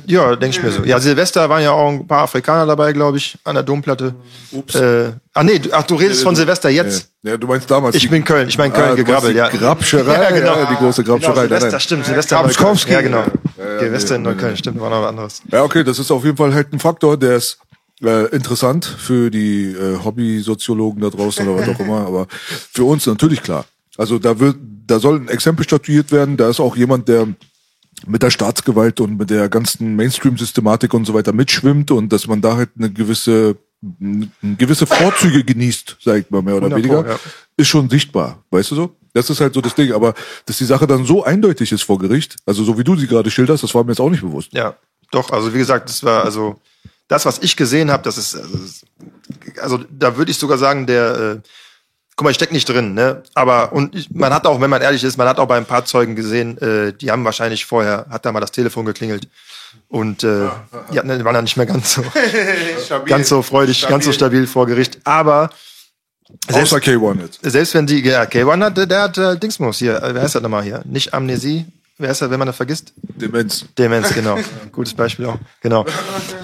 Ja, 0.06 0.36
denke 0.36 0.56
ich 0.56 0.62
mir 0.62 0.70
so. 0.70 0.84
Ja, 0.84 1.00
Silvester 1.00 1.48
waren 1.48 1.64
ja 1.64 1.72
auch 1.72 1.88
ein 1.88 2.06
paar 2.06 2.22
Afrikaner 2.22 2.64
dabei, 2.66 2.92
glaube 2.92 3.18
ich, 3.18 3.36
an 3.42 3.54
der 3.54 3.64
Domplatte. 3.64 4.14
Ups. 4.52 4.76
Äh, 4.76 5.12
ach 5.34 5.42
nee, 5.42 5.58
du, 5.58 5.70
ach, 5.72 5.82
du 5.82 5.96
redest 5.96 6.22
von 6.22 6.36
Silvester 6.36 6.68
jetzt. 6.70 7.08
Ja, 7.24 7.36
du 7.36 7.48
meinst 7.48 7.68
damals. 7.68 7.96
Ich 7.96 8.08
bin 8.08 8.24
Köln, 8.24 8.48
ich 8.48 8.56
meine 8.56 8.72
Köln 8.72 8.92
Ah, 8.92 8.94
gegrabbelt, 8.94 9.36
ja. 9.36 9.48
Grabscherei, 9.48 10.14
Ja, 10.22 10.30
genau. 10.30 10.56
ja, 10.56 10.66
die 10.70 10.76
große 10.76 11.02
Grabscherei. 11.02 11.46
Genau, 11.48 11.58
Silvester, 11.58 11.66
Nein, 11.66 11.72
nein. 11.72 11.80
stimmt, 11.80 12.06
Silvester 12.06 12.36
Grabskowski. 12.36 12.92
Ja, 12.92 13.00
genau. 13.00 13.24
Ja, 13.60 13.78
Silvester 13.78 14.16
in 14.16 14.22
nee, 14.22 14.28
Neukölln, 14.28 14.56
stimmt, 14.56 14.80
war 14.80 14.90
noch 14.90 15.02
was 15.02 15.08
anderes. 15.08 15.42
Ja, 15.50 15.64
okay, 15.64 15.84
das 15.84 15.98
ist 15.98 16.10
auf 16.10 16.24
jeden 16.24 16.36
Fall 16.36 16.54
halt 16.54 16.72
ein 16.72 16.78
Faktor, 16.78 17.16
der 17.16 17.36
ist 17.36 17.58
äh, 18.02 18.34
interessant 18.34 18.84
für 18.84 19.30
die 19.30 19.72
äh, 19.72 20.02
Hobby-Soziologen 20.02 21.02
da 21.02 21.10
draußen 21.10 21.46
oder 21.46 21.60
was 21.60 21.68
auch 21.68 21.80
immer, 21.80 22.06
aber 22.06 22.26
für 22.30 22.84
uns 22.84 23.06
natürlich 23.06 23.42
klar. 23.42 23.66
Also 23.98 24.18
da 24.18 24.40
wird, 24.40 24.56
da 24.86 24.98
soll 24.98 25.16
ein 25.20 25.28
Exempel 25.28 25.64
statuiert 25.64 26.10
werden. 26.10 26.38
Da 26.38 26.48
ist 26.48 26.60
auch 26.60 26.76
jemand, 26.76 27.08
der 27.08 27.28
mit 28.06 28.22
der 28.22 28.30
Staatsgewalt 28.30 29.00
und 29.00 29.18
mit 29.18 29.28
der 29.28 29.50
ganzen 29.50 29.94
Mainstream-Systematik 29.96 30.94
und 30.94 31.04
so 31.04 31.12
weiter 31.12 31.34
mitschwimmt 31.34 31.90
und 31.90 32.10
dass 32.10 32.26
man 32.26 32.40
da 32.40 32.56
halt 32.56 32.70
eine 32.78 32.90
gewisse 32.90 33.56
gewisse 33.82 34.86
Vorzüge 34.86 35.42
genießt, 35.42 35.96
sag 36.00 36.18
ich 36.18 36.30
mal 36.30 36.42
mehr 36.42 36.56
oder 36.56 36.66
100 36.66 36.78
weniger, 36.78 37.10
ja. 37.12 37.18
ist 37.56 37.68
schon 37.68 37.88
sichtbar, 37.88 38.42
weißt 38.50 38.72
du 38.72 38.74
so? 38.74 38.96
Das 39.14 39.30
ist 39.30 39.40
halt 39.40 39.54
so 39.54 39.60
das 39.60 39.74
Ding, 39.74 39.92
aber 39.92 40.14
dass 40.46 40.58
die 40.58 40.64
Sache 40.64 40.86
dann 40.86 41.04
so 41.04 41.24
eindeutig 41.24 41.72
ist 41.72 41.82
vor 41.82 41.98
Gericht, 41.98 42.36
also 42.46 42.62
so 42.62 42.78
wie 42.78 42.84
du 42.84 42.94
sie 42.96 43.06
gerade 43.06 43.30
schilderst, 43.30 43.62
das 43.62 43.74
war 43.74 43.82
mir 43.82 43.92
jetzt 43.92 44.00
auch 44.00 44.10
nicht 44.10 44.20
bewusst. 44.20 44.52
Ja, 44.52 44.76
doch, 45.10 45.30
also 45.30 45.52
wie 45.54 45.58
gesagt, 45.58 45.88
das 45.88 46.04
war 46.04 46.24
also 46.24 46.60
das, 47.08 47.24
was 47.24 47.38
ich 47.40 47.56
gesehen 47.56 47.90
habe, 47.90 48.02
das 48.02 48.18
ist 48.18 48.36
also, 48.36 48.58
also 49.60 49.84
da 49.90 50.16
würde 50.16 50.30
ich 50.30 50.36
sogar 50.36 50.58
sagen, 50.58 50.86
der 50.86 51.16
äh, 51.16 51.40
guck 52.16 52.24
mal, 52.24 52.30
ich 52.30 52.36
steck 52.36 52.52
nicht 52.52 52.68
drin, 52.68 52.92
ne? 52.92 53.22
Aber 53.34 53.72
und 53.72 53.94
ich, 53.94 54.10
man 54.10 54.34
hat 54.34 54.46
auch, 54.46 54.60
wenn 54.60 54.68
man 54.68 54.82
ehrlich 54.82 55.02
ist, 55.02 55.16
man 55.16 55.26
hat 55.26 55.38
auch 55.38 55.48
bei 55.48 55.56
ein 55.56 55.64
paar 55.64 55.86
Zeugen 55.86 56.14
gesehen, 56.14 56.58
äh, 56.58 56.92
die 56.92 57.10
haben 57.10 57.24
wahrscheinlich 57.24 57.64
vorher 57.64 58.06
hat 58.10 58.26
da 58.26 58.30
mal 58.30 58.40
das 58.40 58.52
Telefon 58.52 58.84
geklingelt 58.84 59.26
und 59.88 60.24
äh, 60.24 60.48
die 60.92 60.98
hatten, 60.98 61.18
die 61.18 61.24
waren 61.24 61.34
dann 61.34 61.44
nicht 61.44 61.56
mehr 61.56 61.66
ganz 61.66 61.94
so 61.94 62.02
ganz 63.06 63.28
so 63.28 63.42
freudig, 63.42 63.86
ganz 63.88 64.04
so 64.04 64.12
stabil 64.12 64.46
vor 64.46 64.66
Gericht. 64.66 65.00
Aber 65.04 65.50
selbst, 66.48 66.72
Außer 66.72 66.82
K1 66.82 67.20
jetzt. 67.20 67.40
selbst 67.42 67.74
wenn 67.74 67.86
die, 67.86 68.00
ja, 68.04 68.22
K1 68.22 68.64
hat, 68.64 68.90
der 68.90 69.02
hat 69.02 69.18
äh, 69.18 69.36
Dingsmus 69.36 69.78
hier, 69.78 70.02
äh, 70.02 70.14
wer 70.14 70.22
heißt 70.22 70.34
das 70.34 70.42
nochmal 70.42 70.62
hier? 70.62 70.82
Nicht 70.84 71.12
Amnesie, 71.12 71.66
wer 71.98 72.10
ist 72.10 72.22
das, 72.22 72.30
wenn 72.30 72.38
man 72.38 72.46
das 72.46 72.56
vergisst? 72.56 72.92
Demenz. 73.02 73.64
Demenz, 73.76 74.14
genau. 74.14 74.38
Gutes 74.72 74.94
Beispiel 74.94 75.26
auch. 75.26 75.38
Genau. 75.60 75.84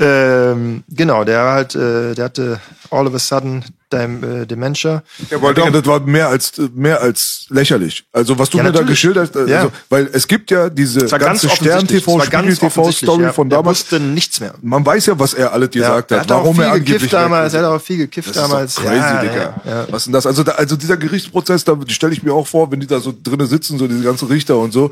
ähm, 0.01 0.85
genau, 0.89 1.25
der 1.25 1.41
halt, 1.41 1.75
äh, 1.75 2.15
der 2.15 2.25
hatte 2.25 2.61
all 2.91 3.07
of 3.07 3.15
a 3.15 3.19
sudden 3.19 3.65
Dem, 3.93 4.43
äh, 4.43 4.47
Dementia. 4.47 5.05
Ja, 5.31 5.37
aber 5.37 5.55
Digga, 5.55 5.71
das 5.71 5.87
war 5.87 6.01
mehr 6.01 6.29
als 6.29 6.59
äh, 6.59 6.69
mehr 6.75 7.01
als 7.01 7.47
lächerlich. 7.51 8.05
Also 8.13 8.37
was 8.37 8.51
du 8.51 8.59
Ja, 8.59 8.65
mir 8.65 8.71
da 8.73 8.81
natürlich. 8.81 9.01
geschildert 9.01 9.29
hast, 9.29 9.37
also, 9.37 9.53
Ja. 9.53 9.69
weil 9.89 10.09
es 10.13 10.27
gibt 10.27 10.51
ja 10.51 10.69
diese 10.71 11.05
Es 11.05 11.13
war 11.13 11.21
ganz 11.21 11.43
ganze 11.43 11.57
Stern. 11.57 11.87
TV, 11.87 12.19
Spiegel 12.21 12.57
TV 12.57 12.91
Story 12.91 13.23
ja. 13.23 13.33
von 13.33 13.49
damals. 13.49 13.79
wusste 13.83 14.01
nichts 14.01 14.41
mehr. 14.41 14.55
Man 14.61 14.85
weiß 14.85 15.07
ja, 15.07 15.19
was 15.21 15.35
er 15.35 15.53
alles 15.53 15.71
gesagt 15.71 16.11
er 16.11 16.19
hat, 16.21 16.25
hat 16.25 16.33
auch 16.33 16.41
warum 16.43 16.57
viel 16.57 16.65
er 16.65 16.73
angeblich 16.73 16.95
gekifft 16.95 17.13
damals, 17.13 17.55
er 17.55 17.61
ist. 17.61 17.67
hat 17.67 17.73
auch 17.73 17.81
viel 17.83 17.97
gekifft 17.99 18.29
Das 18.31 18.37
ist 18.37 18.43
damals. 18.43 18.75
doch 18.75 18.83
crazy, 18.83 19.29
Digga. 19.29 19.87
Was 19.91 20.03
ist 20.03 20.07
denn 20.07 20.13
das? 20.15 20.27
Also, 20.27 20.43
da, 20.43 20.53
also 20.53 20.75
dieser 20.75 20.97
Gerichtsprozess, 20.97 21.63
da 21.65 21.77
stelle 21.87 22.13
ich 22.13 22.25
mir 22.25 22.33
auch 22.35 22.47
vor, 22.49 22.73
wenn 22.73 22.81
die 22.81 22.87
da 22.89 22.99
so 22.99 23.15
drinnen 23.23 23.47
sitzen, 23.47 23.79
so 23.79 23.87
diese 23.87 24.03
ganzen 24.03 24.27
Richter 24.27 24.59
und 24.59 24.73
so, 24.73 24.91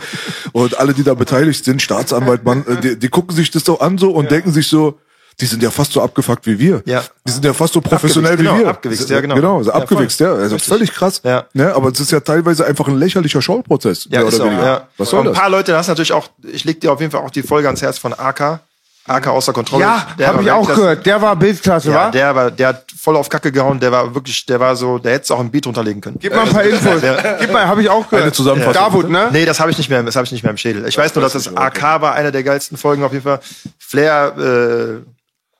und 0.52 0.78
alle, 0.78 0.94
die 0.94 1.02
da 1.02 1.14
beteiligt 1.14 1.64
sind, 1.64 1.82
Staatsanwalt, 1.82 2.44
Mann, 2.44 2.64
äh, 2.68 2.80
die, 2.80 2.98
die 2.98 3.08
gucken 3.08 3.34
sich 3.34 3.50
das 3.50 3.64
so 3.64 3.80
an 3.80 3.98
so 3.98 4.10
und 4.12 4.30
denken 4.30 4.52
sich 4.52 4.68
so, 4.68 4.98
die 5.40 5.46
sind 5.46 5.62
ja 5.62 5.70
fast 5.70 5.92
so 5.92 6.00
abgefuckt 6.02 6.46
wie 6.46 6.58
wir. 6.58 6.82
Ja. 6.86 7.02
Die 7.26 7.32
sind 7.32 7.44
ja 7.44 7.52
fast 7.52 7.72
so 7.74 7.80
professionell 7.80 8.32
Abgewichst, 8.32 8.52
wie 8.52 8.56
genau, 8.56 8.64
wir. 8.64 8.70
abgewichst, 8.70 9.10
ja, 9.10 9.20
genau. 9.20 9.34
Genau, 9.34 9.56
also 9.58 9.70
Ja, 9.70 9.76
abgewichst, 9.76 10.20
ja. 10.20 10.32
Also 10.32 10.54
Richtig. 10.54 10.68
völlig 10.72 10.92
krass. 10.92 11.20
Ja. 11.24 11.44
Ne? 11.54 11.74
Aber 11.74 11.88
es 11.90 11.98
ist 12.00 12.12
ja 12.12 12.20
teilweise 12.20 12.64
einfach 12.66 12.86
ein 12.88 12.98
lächerlicher 12.98 13.42
Schauprozess. 13.42 14.06
Ja, 14.10 14.20
mehr 14.20 14.28
ist 14.28 14.34
oder 14.36 14.44
auch, 14.44 14.48
weniger. 14.50 14.66
ja. 14.66 14.88
Was 14.96 15.10
soll 15.10 15.20
Und 15.20 15.26
das? 15.26 15.36
Ein 15.36 15.40
paar 15.40 15.50
Leute, 15.50 15.72
das 15.72 15.82
ist 15.86 15.88
natürlich 15.88 16.12
auch, 16.12 16.28
ich 16.42 16.64
leg 16.64 16.80
dir 16.80 16.92
auf 16.92 17.00
jeden 17.00 17.10
Fall 17.12 17.20
auch 17.22 17.30
die 17.30 17.42
Folge 17.42 17.68
ans 17.68 17.82
Herz 17.82 17.98
von 17.98 18.12
AK. 18.12 18.60
AK 19.06 19.26
außer 19.26 19.52
Kontrolle. 19.52 19.82
Ja, 19.82 20.06
Der 20.18 20.28
habe 20.28 20.38
war 20.38 20.44
ich 20.44 20.50
auch 20.50 20.56
Weltklasse. 20.60 20.80
gehört. 20.80 21.06
Der 21.06 21.20
war 21.20 21.36
Bildklasse, 21.36 21.90
Ja, 21.90 21.94
wa? 22.06 22.10
der 22.10 22.34
war, 22.34 22.50
der 22.50 22.68
hat 22.68 22.84
voll 22.98 23.16
auf 23.16 23.28
Kacke 23.28 23.52
gehauen, 23.52 23.78
der 23.78 23.92
war 23.92 24.14
wirklich, 24.14 24.46
der 24.46 24.58
war 24.60 24.74
so, 24.76 24.96
der 24.98 25.12
hätte 25.12 25.24
es 25.24 25.30
auch 25.30 25.40
im 25.40 25.50
Beat 25.50 25.66
runterlegen 25.66 26.00
können. 26.00 26.16
Gib 26.18 26.34
mal 26.34 26.40
ein 26.46 26.48
paar 26.48 26.62
Infos. 26.64 27.02
Gib 27.38 27.52
mal, 27.52 27.66
habe 27.68 27.82
ich 27.82 27.90
auch 27.90 28.08
gehört. 28.08 28.22
Eine 28.22 28.32
Zusammenfassung, 28.32 28.72
Davut, 28.72 29.10
ne? 29.10 29.28
Nee, 29.30 29.44
das 29.44 29.60
habe 29.60 29.70
ich 29.70 29.76
nicht 29.76 29.90
mehr, 29.90 30.02
das 30.02 30.16
habe 30.16 30.24
ich 30.24 30.32
nicht 30.32 30.42
mehr 30.42 30.52
im 30.52 30.56
Schädel. 30.56 30.88
Ich 30.88 30.96
weiß 30.96 31.14
nur, 31.14 31.20
dass 31.22 31.34
das 31.34 31.54
AK 31.54 31.82
war, 32.00 32.14
einer 32.14 32.30
der 32.32 32.42
geilsten 32.44 32.78
Folgen 32.78 33.04
auf 33.04 33.12
jeden 33.12 33.24
Fall. 33.24 33.40
Flair, 33.78 34.34
äh, 34.38 35.06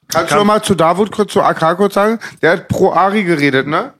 Kannst 0.08 0.32
du 0.32 0.36
noch 0.36 0.44
mal 0.44 0.62
zu 0.62 0.74
Davut 0.74 1.10
kurz, 1.10 1.32
zu 1.32 1.42
AK 1.42 1.76
kurz 1.76 1.94
sagen? 1.94 2.18
Der 2.42 2.52
hat 2.52 2.68
pro 2.68 2.92
Ari 2.92 3.24
geredet, 3.24 3.66
ne? 3.66 3.92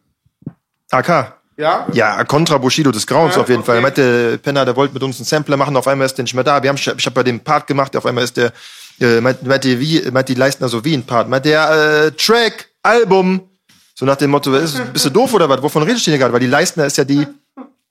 AK. 0.90 1.34
Ja? 1.56 1.86
Ja, 1.92 2.24
Contra 2.24 2.58
Bushido 2.58 2.90
des 2.90 3.06
Grauens 3.06 3.36
Ja, 3.36 3.42
auf 3.42 3.48
jeden 3.48 3.60
okay. 3.60 3.66
Fall. 3.66 3.76
Er 3.76 3.82
meinte, 3.82 4.38
Penner, 4.42 4.64
der 4.64 4.74
wollte 4.76 4.94
mit 4.94 5.02
uns 5.02 5.18
einen 5.18 5.24
Sampler 5.24 5.56
machen, 5.56 5.76
auf 5.76 5.86
einmal 5.86 6.06
ist 6.06 6.16
der 6.16 6.24
nicht 6.24 6.34
mehr 6.34 6.44
da. 6.44 6.62
Wir 6.62 6.68
haben, 6.68 6.76
ich 6.76 6.88
habe 6.88 7.10
bei 7.10 7.22
dem 7.22 7.40
Part 7.40 7.66
gemacht, 7.66 7.96
auf 7.96 8.06
einmal 8.06 8.24
ist 8.24 8.36
der, 8.36 8.52
äh, 9.00 9.20
meinte, 9.20 9.80
wie, 9.80 10.02
meinte, 10.10 10.34
die 10.34 10.38
leisten 10.38 10.64
also 10.64 10.84
wie 10.84 10.94
ein 10.94 11.04
Part. 11.04 11.28
Meinte 11.28 11.50
der, 11.50 12.06
äh, 12.06 12.10
Track, 12.12 12.68
Album. 12.82 13.48
So 13.94 14.04
nach 14.04 14.16
dem 14.16 14.30
Motto, 14.30 14.52
ist, 14.54 14.92
bist 14.92 15.04
du 15.04 15.10
doof 15.10 15.32
oder 15.34 15.48
was? 15.48 15.62
Wovon 15.62 15.84
redest 15.84 16.06
du 16.06 16.10
denn 16.10 16.18
gerade? 16.18 16.32
Weil 16.32 16.40
die 16.40 16.48
Leistner 16.48 16.84
ist 16.86 16.98
ja 16.98 17.04
die, 17.04 17.26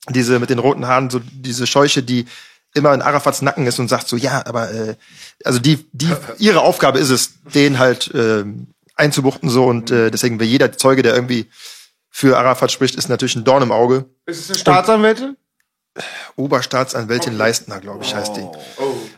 diese 0.10 0.38
mit 0.40 0.49
den 0.49 0.60
roten 0.60 0.85
Haaren, 0.85 1.10
so 1.10 1.22
diese 1.23 1.65
Scheuche, 1.65 2.03
die 2.03 2.26
immer 2.74 2.94
in 2.94 3.02
Arafats 3.02 3.41
Nacken 3.41 3.68
ist 3.68 3.80
und 3.80 3.88
sagt 3.88 4.08
so, 4.08 4.16
ja, 4.16 4.45
aber 4.45 4.72
äh, 4.72 4.95
also 5.44 5.60
die, 5.60 5.88
die 5.91 6.12
ihre 6.40 6.62
Aufgabe 6.62 7.00
ist 7.00 7.10
es, 7.10 7.34
den 7.54 7.80
halt 7.80 8.12
ähm, 8.14 8.68
einzubuchten 8.95 9.50
so 9.50 9.66
und 9.66 9.91
äh, 9.91 10.12
deswegen 10.12 10.40
wäre 10.40 10.50
jeder 10.50 10.72
Zeuge, 10.72 11.02
der 11.04 11.16
irgendwie 11.16 11.50
für 12.10 12.38
Arafat 12.38 12.72
spricht, 12.72 12.95
ist 12.95 13.10
natürlich 13.10 13.36
ein 13.36 13.44
Dorn 13.44 13.64
im 13.64 13.72
Auge. 13.72 14.06
Ist 14.26 14.41
es 14.41 14.50
eine 14.50 14.60
Staatsanwältin? 14.60 15.38
Oberstaatsanwältin 16.36 17.38
Leistner, 17.38 17.80
glaube 17.80 18.04
ich, 18.04 18.16
heißt 18.16 18.36
die. 18.36 18.48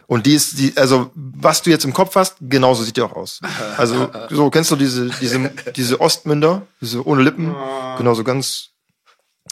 Und 0.08 0.26
die 0.26 0.34
ist 0.34 0.60
die, 0.60 0.74
also 0.76 1.10
was 1.14 1.62
du 1.62 1.70
jetzt 1.70 1.86
im 1.86 1.94
Kopf 1.94 2.16
hast, 2.16 2.36
genauso 2.42 2.84
sieht 2.84 2.98
die 2.98 3.02
auch 3.02 3.16
aus. 3.16 3.40
Also 3.78 4.10
so 4.30 4.50
kennst 4.50 4.72
du 4.72 4.76
diese 4.76 5.10
diese 5.22 5.52
diese 5.76 6.02
Ostmünder, 6.02 6.64
diese 6.82 7.06
ohne 7.06 7.22
Lippen, 7.22 7.56
genauso 7.98 8.24
ganz 8.24 8.72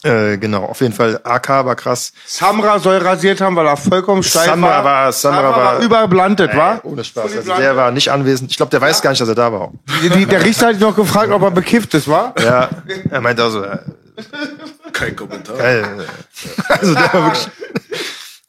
äh, 0.04 0.38
genau. 0.38 0.66
Auf 0.66 0.82
jeden 0.82 0.94
Fall 0.94 1.20
AK 1.24 1.50
war 1.66 1.76
krass. 1.76 2.14
Samra 2.26 2.80
soll 2.80 2.98
rasiert 2.98 3.42
haben, 3.42 3.56
weil 3.56 3.66
er 3.68 3.78
vollkommen 3.78 4.24
steif 4.24 4.46
Samra 4.46 4.70
war. 4.70 4.84
war- 4.84 5.12
Samra 5.12 5.50
war- 5.56 5.80
überblandet, 5.80 6.56
wa? 6.56 6.80
Ohne 6.84 7.04
Spaß. 7.04 7.36
Also 7.38 7.56
der 7.56 7.76
war 7.76 7.92
nicht 7.92 8.10
anwesend. 8.12 8.52
Ich 8.52 8.58
glaube, 8.58 8.70
der 8.70 8.82
weiß 8.82 9.02
gar 9.02 9.10
nicht, 9.12 9.22
dass 9.22 9.30
er 9.30 9.36
da 9.36 9.52
war. 9.52 9.72
Die, 10.04 10.10
die, 10.10 10.26
der 10.26 10.44
Richter 10.44 10.68
hat 10.68 10.76
ihn 10.76 10.82
noch 10.82 10.96
gefragt, 10.96 11.32
ob 11.32 11.42
er 11.42 11.52
bekifft 11.52 11.94
ist, 11.94 12.08
wa? 12.08 12.34
Ja, 12.42 12.70
er 13.10 13.22
meinte 13.22 13.44
also, 13.44 13.64
äh, 13.64 13.80
Kein 14.92 15.16
Kommentar. 15.16 15.58
geil. 15.58 15.86
Also 16.70 16.94
der 16.94 17.14
war 17.14 17.24
wirklich. 17.26 17.48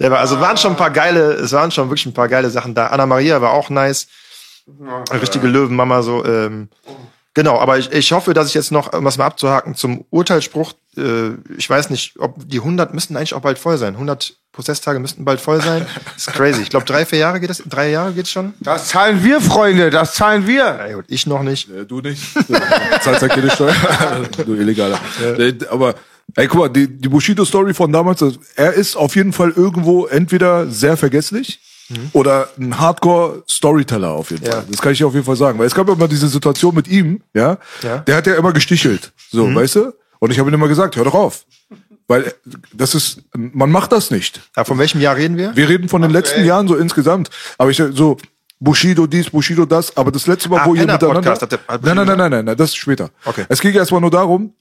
Der 0.00 0.10
war, 0.10 0.18
also 0.18 0.40
waren 0.40 0.56
schon 0.56 0.72
ein 0.72 0.76
paar 0.76 0.90
geile, 0.90 1.32
es 1.34 1.52
waren 1.52 1.70
schon 1.70 1.88
wirklich 1.88 2.04
ein 2.06 2.14
paar 2.14 2.28
geile 2.28 2.50
Sachen 2.50 2.74
da. 2.74 2.88
Anna 2.88 3.06
Maria 3.06 3.40
war 3.40 3.52
auch 3.52 3.70
nice. 3.70 4.08
Eine 5.10 5.20
richtige 5.22 5.46
Löwenmama, 5.46 6.02
so, 6.02 6.24
ähm, 6.24 6.68
Genau, 7.34 7.58
aber 7.58 7.78
ich, 7.78 7.90
ich 7.90 8.12
hoffe, 8.12 8.32
dass 8.32 8.48
ich 8.48 8.54
jetzt 8.54 8.70
noch, 8.70 8.92
um 8.92 9.04
was 9.04 9.18
mal 9.18 9.26
abzuhaken, 9.26 9.74
zum 9.74 10.04
Urteilsspruch, 10.10 10.74
äh, 10.96 11.30
ich 11.58 11.68
weiß 11.68 11.90
nicht, 11.90 12.14
ob 12.20 12.48
die 12.48 12.58
100 12.58 12.94
müssten 12.94 13.16
eigentlich 13.16 13.34
auch 13.34 13.40
bald 13.40 13.58
voll 13.58 13.76
sein. 13.76 13.94
100 13.94 14.36
Prozesstage 14.52 15.00
müssten 15.00 15.24
bald 15.24 15.40
voll 15.40 15.60
sein. 15.60 15.84
Das 16.14 16.28
ist 16.28 16.32
crazy. 16.32 16.62
Ich 16.62 16.70
glaube, 16.70 16.86
drei, 16.86 17.04
vier 17.04 17.18
Jahre 17.18 17.40
geht 17.40 17.50
es, 17.50 17.60
drei 17.68 17.90
Jahre 17.90 18.12
geht's 18.12 18.30
schon. 18.30 18.54
Das 18.60 18.86
zahlen 18.86 19.24
wir, 19.24 19.40
Freunde, 19.40 19.90
das 19.90 20.14
zahlen 20.14 20.46
wir. 20.46 20.76
Na 20.78 20.92
gut, 20.94 21.06
ich 21.08 21.26
noch 21.26 21.42
nicht. 21.42 21.68
Äh, 21.70 21.84
du 21.84 22.00
nicht. 22.00 22.36
Du 22.36 22.54
zahlst 23.02 23.22
ja 23.22 23.28
keine 23.28 23.50
Steuer. 23.50 23.74
du 24.46 24.54
Illegaler. 24.54 25.00
Äh, 25.36 25.54
Aber, 25.70 25.96
ey, 26.36 26.46
guck 26.46 26.60
mal, 26.60 26.68
die, 26.68 26.86
die 26.86 27.08
Bushido-Story 27.08 27.74
von 27.74 27.92
damals, 27.92 28.24
er 28.54 28.74
ist 28.74 28.94
auf 28.94 29.16
jeden 29.16 29.32
Fall 29.32 29.50
irgendwo 29.50 30.06
entweder 30.06 30.68
sehr 30.68 30.96
vergesslich 30.96 31.58
oder 32.12 32.48
ein 32.58 32.78
Hardcore-Storyteller 32.78 34.10
auf 34.10 34.30
jeden 34.30 34.44
Ja. 34.46 34.52
Fall. 34.52 34.64
Das 34.70 34.80
kann 34.80 34.92
ich 34.92 34.98
dir 34.98 35.06
auf 35.06 35.14
jeden 35.14 35.26
Fall 35.26 35.36
sagen. 35.36 35.58
Weil 35.58 35.66
es 35.66 35.74
gab 35.74 35.86
ja 35.88 35.94
immer 35.94 36.08
diese 36.08 36.28
Situation 36.28 36.74
mit 36.74 36.88
ihm, 36.88 37.22
ja, 37.34 37.58
Ja. 37.82 37.98
der 37.98 38.16
hat 38.16 38.26
ja 38.26 38.34
immer 38.34 38.52
gestichelt. 38.52 39.12
So, 39.30 39.52
weißt 39.54 39.76
du? 39.76 39.92
Und 40.20 40.30
ich 40.30 40.38
habe 40.38 40.50
ihm 40.50 40.54
immer 40.54 40.68
gesagt, 40.68 40.96
hör 40.96 41.04
doch 41.04 41.14
auf. 41.14 41.44
Weil 42.06 42.22
äh, 42.24 42.32
das 42.72 42.94
ist, 42.94 43.22
man 43.34 43.70
macht 43.70 43.92
das 43.92 44.10
nicht. 44.10 44.40
Ja, 44.56 44.64
von 44.64 44.78
welchem 44.78 45.00
Jahr 45.00 45.16
reden 45.16 45.36
wir? 45.36 45.54
Wir 45.56 45.68
reden 45.68 45.88
von 45.88 46.02
den 46.02 46.10
letzten 46.10 46.44
Jahren 46.44 46.68
so 46.68 46.76
insgesamt. 46.76 47.30
Aber 47.58 47.70
ich 47.70 47.82
so 47.92 48.16
Bushido 48.60 49.06
dies, 49.06 49.30
Bushido 49.30 49.64
das. 49.66 49.96
Aber 49.96 50.10
das 50.10 50.26
letzte 50.26 50.48
Mal, 50.48 50.60
Ah, 50.60 50.66
wo 50.66 50.74
ihr 50.74 50.82
miteinander. 50.82 51.08
Podcast 51.14 51.42
hat 51.42 51.52
der- 51.52 51.60
hat 51.66 51.82
nein, 51.82 51.96
nein, 51.96 52.06
nein, 52.06 52.30
nein, 52.30 52.44
nein, 52.44 52.56
das 52.56 52.70
ist 52.70 52.76
später. 52.76 53.10
Okay. 53.24 53.44
Es 53.48 53.60
ging 53.60 53.74
erstmal 53.74 54.00
nur 54.00 54.10
darum. 54.10 54.54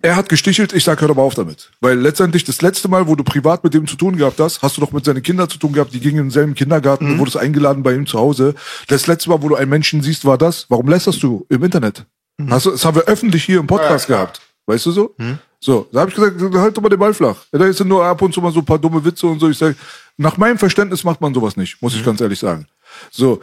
Er 0.00 0.14
hat 0.14 0.28
gestichelt, 0.28 0.72
ich 0.72 0.84
sag, 0.84 1.00
hör 1.00 1.08
doch 1.08 1.16
mal 1.16 1.22
auf 1.22 1.34
damit. 1.34 1.70
Weil 1.80 1.98
letztendlich 1.98 2.44
das 2.44 2.62
letzte 2.62 2.86
Mal, 2.88 3.08
wo 3.08 3.16
du 3.16 3.24
privat 3.24 3.64
mit 3.64 3.74
dem 3.74 3.86
zu 3.88 3.96
tun 3.96 4.16
gehabt 4.16 4.38
hast, 4.38 4.62
hast 4.62 4.76
du 4.76 4.80
doch 4.80 4.92
mit 4.92 5.04
seinen 5.04 5.22
Kindern 5.24 5.48
zu 5.48 5.58
tun 5.58 5.72
gehabt, 5.72 5.92
die 5.92 5.98
gingen 5.98 6.18
im 6.20 6.30
selben 6.30 6.54
Kindergarten, 6.54 7.04
Mhm. 7.06 7.12
du 7.14 7.18
wurdest 7.18 7.36
eingeladen 7.36 7.82
bei 7.82 7.94
ihm 7.94 8.06
zu 8.06 8.16
Hause. 8.18 8.54
Das 8.86 9.08
letzte 9.08 9.30
Mal, 9.30 9.42
wo 9.42 9.48
du 9.48 9.56
einen 9.56 9.70
Menschen 9.70 10.00
siehst, 10.00 10.24
war 10.24 10.38
das. 10.38 10.66
Warum 10.68 10.86
lästerst 10.88 11.20
du 11.24 11.44
im 11.48 11.64
Internet? 11.64 12.04
Mhm. 12.36 12.50
Hast 12.52 12.66
du, 12.66 12.70
das 12.70 12.84
haben 12.84 12.94
wir 12.94 13.02
öffentlich 13.04 13.42
hier 13.44 13.58
im 13.58 13.66
Podcast 13.66 14.06
gehabt. 14.06 14.40
Weißt 14.66 14.86
du 14.86 14.92
so? 14.92 15.16
So, 15.60 15.88
da 15.90 16.00
habe 16.00 16.10
ich 16.10 16.14
gesagt, 16.16 16.36
halt 16.54 16.76
doch 16.76 16.82
mal 16.82 16.88
den 16.90 16.98
Ball 17.00 17.12
flach. 17.14 17.36
Ja, 17.52 17.58
Da 17.58 17.72
sind 17.72 17.88
nur 17.88 18.04
ab 18.04 18.22
und 18.22 18.32
zu 18.32 18.40
mal 18.40 18.52
so 18.52 18.60
ein 18.60 18.64
paar 18.64 18.78
dumme 18.78 19.04
Witze 19.04 19.26
und 19.26 19.40
so. 19.40 19.48
Ich 19.50 19.58
sag, 19.58 19.74
nach 20.16 20.36
meinem 20.36 20.58
Verständnis 20.58 21.02
macht 21.02 21.20
man 21.20 21.34
sowas 21.34 21.56
nicht, 21.56 21.82
muss 21.82 21.96
ich 21.96 22.04
ganz 22.04 22.20
ehrlich 22.20 22.38
sagen. 22.38 22.66
So, 23.10 23.40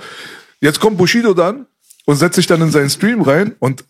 Jetzt 0.62 0.80
kommt 0.80 0.98
Bushido 0.98 1.34
dann 1.34 1.66
und 2.06 2.16
setzt 2.16 2.36
sich 2.36 2.48
dann 2.48 2.62
in 2.62 2.72
seinen 2.72 2.90
Stream 2.90 3.22
rein 3.22 3.56
und 3.60 3.84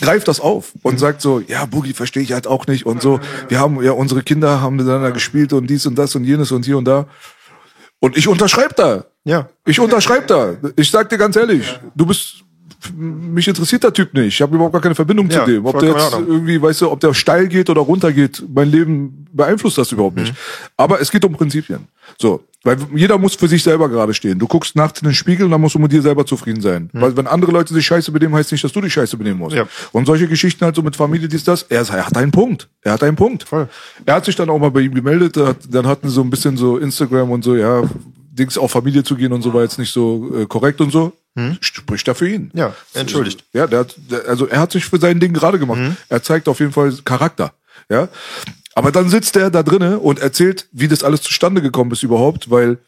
greift 0.00 0.28
das 0.28 0.40
auf 0.40 0.72
und 0.82 0.98
sagt 0.98 1.20
so, 1.20 1.40
ja, 1.40 1.64
Boogie 1.64 1.92
verstehe 1.92 2.22
ich 2.22 2.32
halt 2.32 2.46
auch 2.46 2.66
nicht 2.66 2.86
und 2.86 3.00
so. 3.00 3.20
Wir 3.48 3.60
haben 3.60 3.82
ja 3.82 3.92
unsere 3.92 4.22
Kinder 4.22 4.60
haben 4.60 4.76
miteinander 4.76 5.12
gespielt 5.12 5.52
und 5.52 5.68
dies 5.68 5.86
und 5.86 5.96
das 5.96 6.14
und 6.14 6.24
jenes 6.24 6.52
und 6.52 6.64
hier 6.64 6.78
und 6.78 6.84
da. 6.84 7.06
Und 8.00 8.16
ich 8.16 8.28
unterschreibe 8.28 8.74
da. 8.74 9.04
Ja. 9.24 9.48
Ich 9.64 9.80
unterschreibe 9.80 10.26
da. 10.26 10.56
Ich 10.76 10.90
sag 10.90 11.08
dir 11.08 11.18
ganz 11.18 11.36
ehrlich, 11.36 11.78
du 11.94 12.06
bist 12.06 12.44
mich 12.94 13.48
interessiert 13.48 13.82
der 13.82 13.92
Typ 13.92 14.14
nicht. 14.14 14.34
Ich 14.34 14.42
habe 14.42 14.54
überhaupt 14.54 14.72
gar 14.72 14.82
keine 14.82 14.94
Verbindung 14.94 15.28
Ja, 15.30 15.44
zu 15.44 15.50
dem. 15.50 15.64
Ob 15.64 15.78
der 15.78 15.90
jetzt 15.90 16.12
irgendwie, 16.12 16.60
weißt 16.60 16.82
du, 16.82 16.90
ob 16.90 17.00
der 17.00 17.14
steil 17.14 17.48
geht 17.48 17.70
oder 17.70 17.80
runter 17.80 18.12
geht, 18.12 18.42
mein 18.52 18.70
Leben 18.70 19.26
beeinflusst 19.32 19.78
das 19.78 19.92
überhaupt 19.92 20.16
nicht. 20.16 20.34
Aber 20.76 21.00
es 21.00 21.10
geht 21.10 21.24
um 21.24 21.32
Prinzipien. 21.32 21.88
So, 22.18 22.44
weil 22.66 22.78
jeder 22.94 23.16
muss 23.16 23.36
für 23.36 23.46
sich 23.46 23.62
selber 23.62 23.88
gerade 23.88 24.12
stehen. 24.12 24.38
Du 24.38 24.46
guckst 24.46 24.74
nachts 24.74 25.00
in 25.00 25.06
den 25.08 25.14
Spiegel 25.14 25.44
und 25.44 25.52
dann 25.52 25.60
musst 25.60 25.76
du 25.76 25.78
mit 25.78 25.92
dir 25.92 26.02
selber 26.02 26.26
zufrieden 26.26 26.60
sein. 26.60 26.90
Weil 26.92 27.16
wenn 27.16 27.26
andere 27.26 27.52
Leute 27.52 27.72
sich 27.72 27.86
scheiße 27.86 28.10
benehmen, 28.10 28.34
heißt 28.34 28.50
nicht, 28.50 28.64
dass 28.64 28.72
du 28.72 28.80
dich 28.80 28.92
scheiße 28.92 29.16
benehmen 29.16 29.38
musst. 29.38 29.54
Ja. 29.54 29.68
Und 29.92 30.06
solche 30.06 30.26
Geschichten 30.26 30.64
halt 30.64 30.74
so 30.74 30.82
mit 30.82 30.96
Familie, 30.96 31.28
dies, 31.28 31.44
das, 31.44 31.62
er, 31.62 31.82
er 31.88 32.06
hat 32.06 32.16
einen 32.16 32.32
Punkt. 32.32 32.68
Er 32.82 32.94
hat 32.94 33.02
einen 33.04 33.16
Punkt. 33.16 33.44
Voll. 33.44 33.68
Er 34.04 34.16
hat 34.16 34.24
sich 34.24 34.34
dann 34.34 34.50
auch 34.50 34.58
mal 34.58 34.70
bei 34.70 34.80
ihm 34.80 34.94
gemeldet, 34.94 35.36
hat, 35.36 35.58
dann 35.70 35.86
hatten 35.86 36.08
sie 36.08 36.14
so 36.14 36.22
ein 36.22 36.30
bisschen 36.30 36.56
so 36.56 36.78
Instagram 36.78 37.30
und 37.30 37.44
so, 37.44 37.54
ja, 37.54 37.84
Dings 38.36 38.58
auf 38.58 38.70
Familie 38.70 39.02
zu 39.02 39.16
gehen 39.16 39.32
und 39.32 39.42
so 39.42 39.54
war 39.54 39.62
jetzt 39.62 39.78
nicht 39.78 39.92
so 39.92 40.30
äh, 40.36 40.46
korrekt 40.46 40.80
und 40.80 40.90
so. 40.90 41.12
Spricht 41.60 42.08
da 42.08 42.14
für 42.14 42.28
ihn. 42.28 42.50
Ja, 42.54 42.74
entschuldigt. 42.94 43.44
Ja, 43.52 43.66
der 43.66 43.80
hat, 43.80 43.94
der, 44.10 44.26
also 44.28 44.46
er 44.46 44.60
hat 44.60 44.72
sich 44.72 44.84
für 44.86 44.98
sein 44.98 45.20
Ding 45.20 45.32
gerade 45.32 45.58
gemacht. 45.58 45.80
Er 46.08 46.22
zeigt 46.22 46.48
auf 46.48 46.60
jeden 46.60 46.72
Fall 46.72 46.92
Charakter. 47.04 47.52
Ja. 47.90 48.08
Aber 48.74 48.90
dann 48.92 49.08
sitzt 49.08 49.36
er 49.36 49.50
da 49.50 49.62
drinnen 49.62 49.98
und 49.98 50.18
erzählt, 50.18 50.68
wie 50.72 50.88
das 50.88 51.02
alles 51.04 51.22
zustande 51.22 51.62
gekommen 51.62 51.90
ist 51.92 52.02
überhaupt, 52.02 52.50
weil 52.50 52.78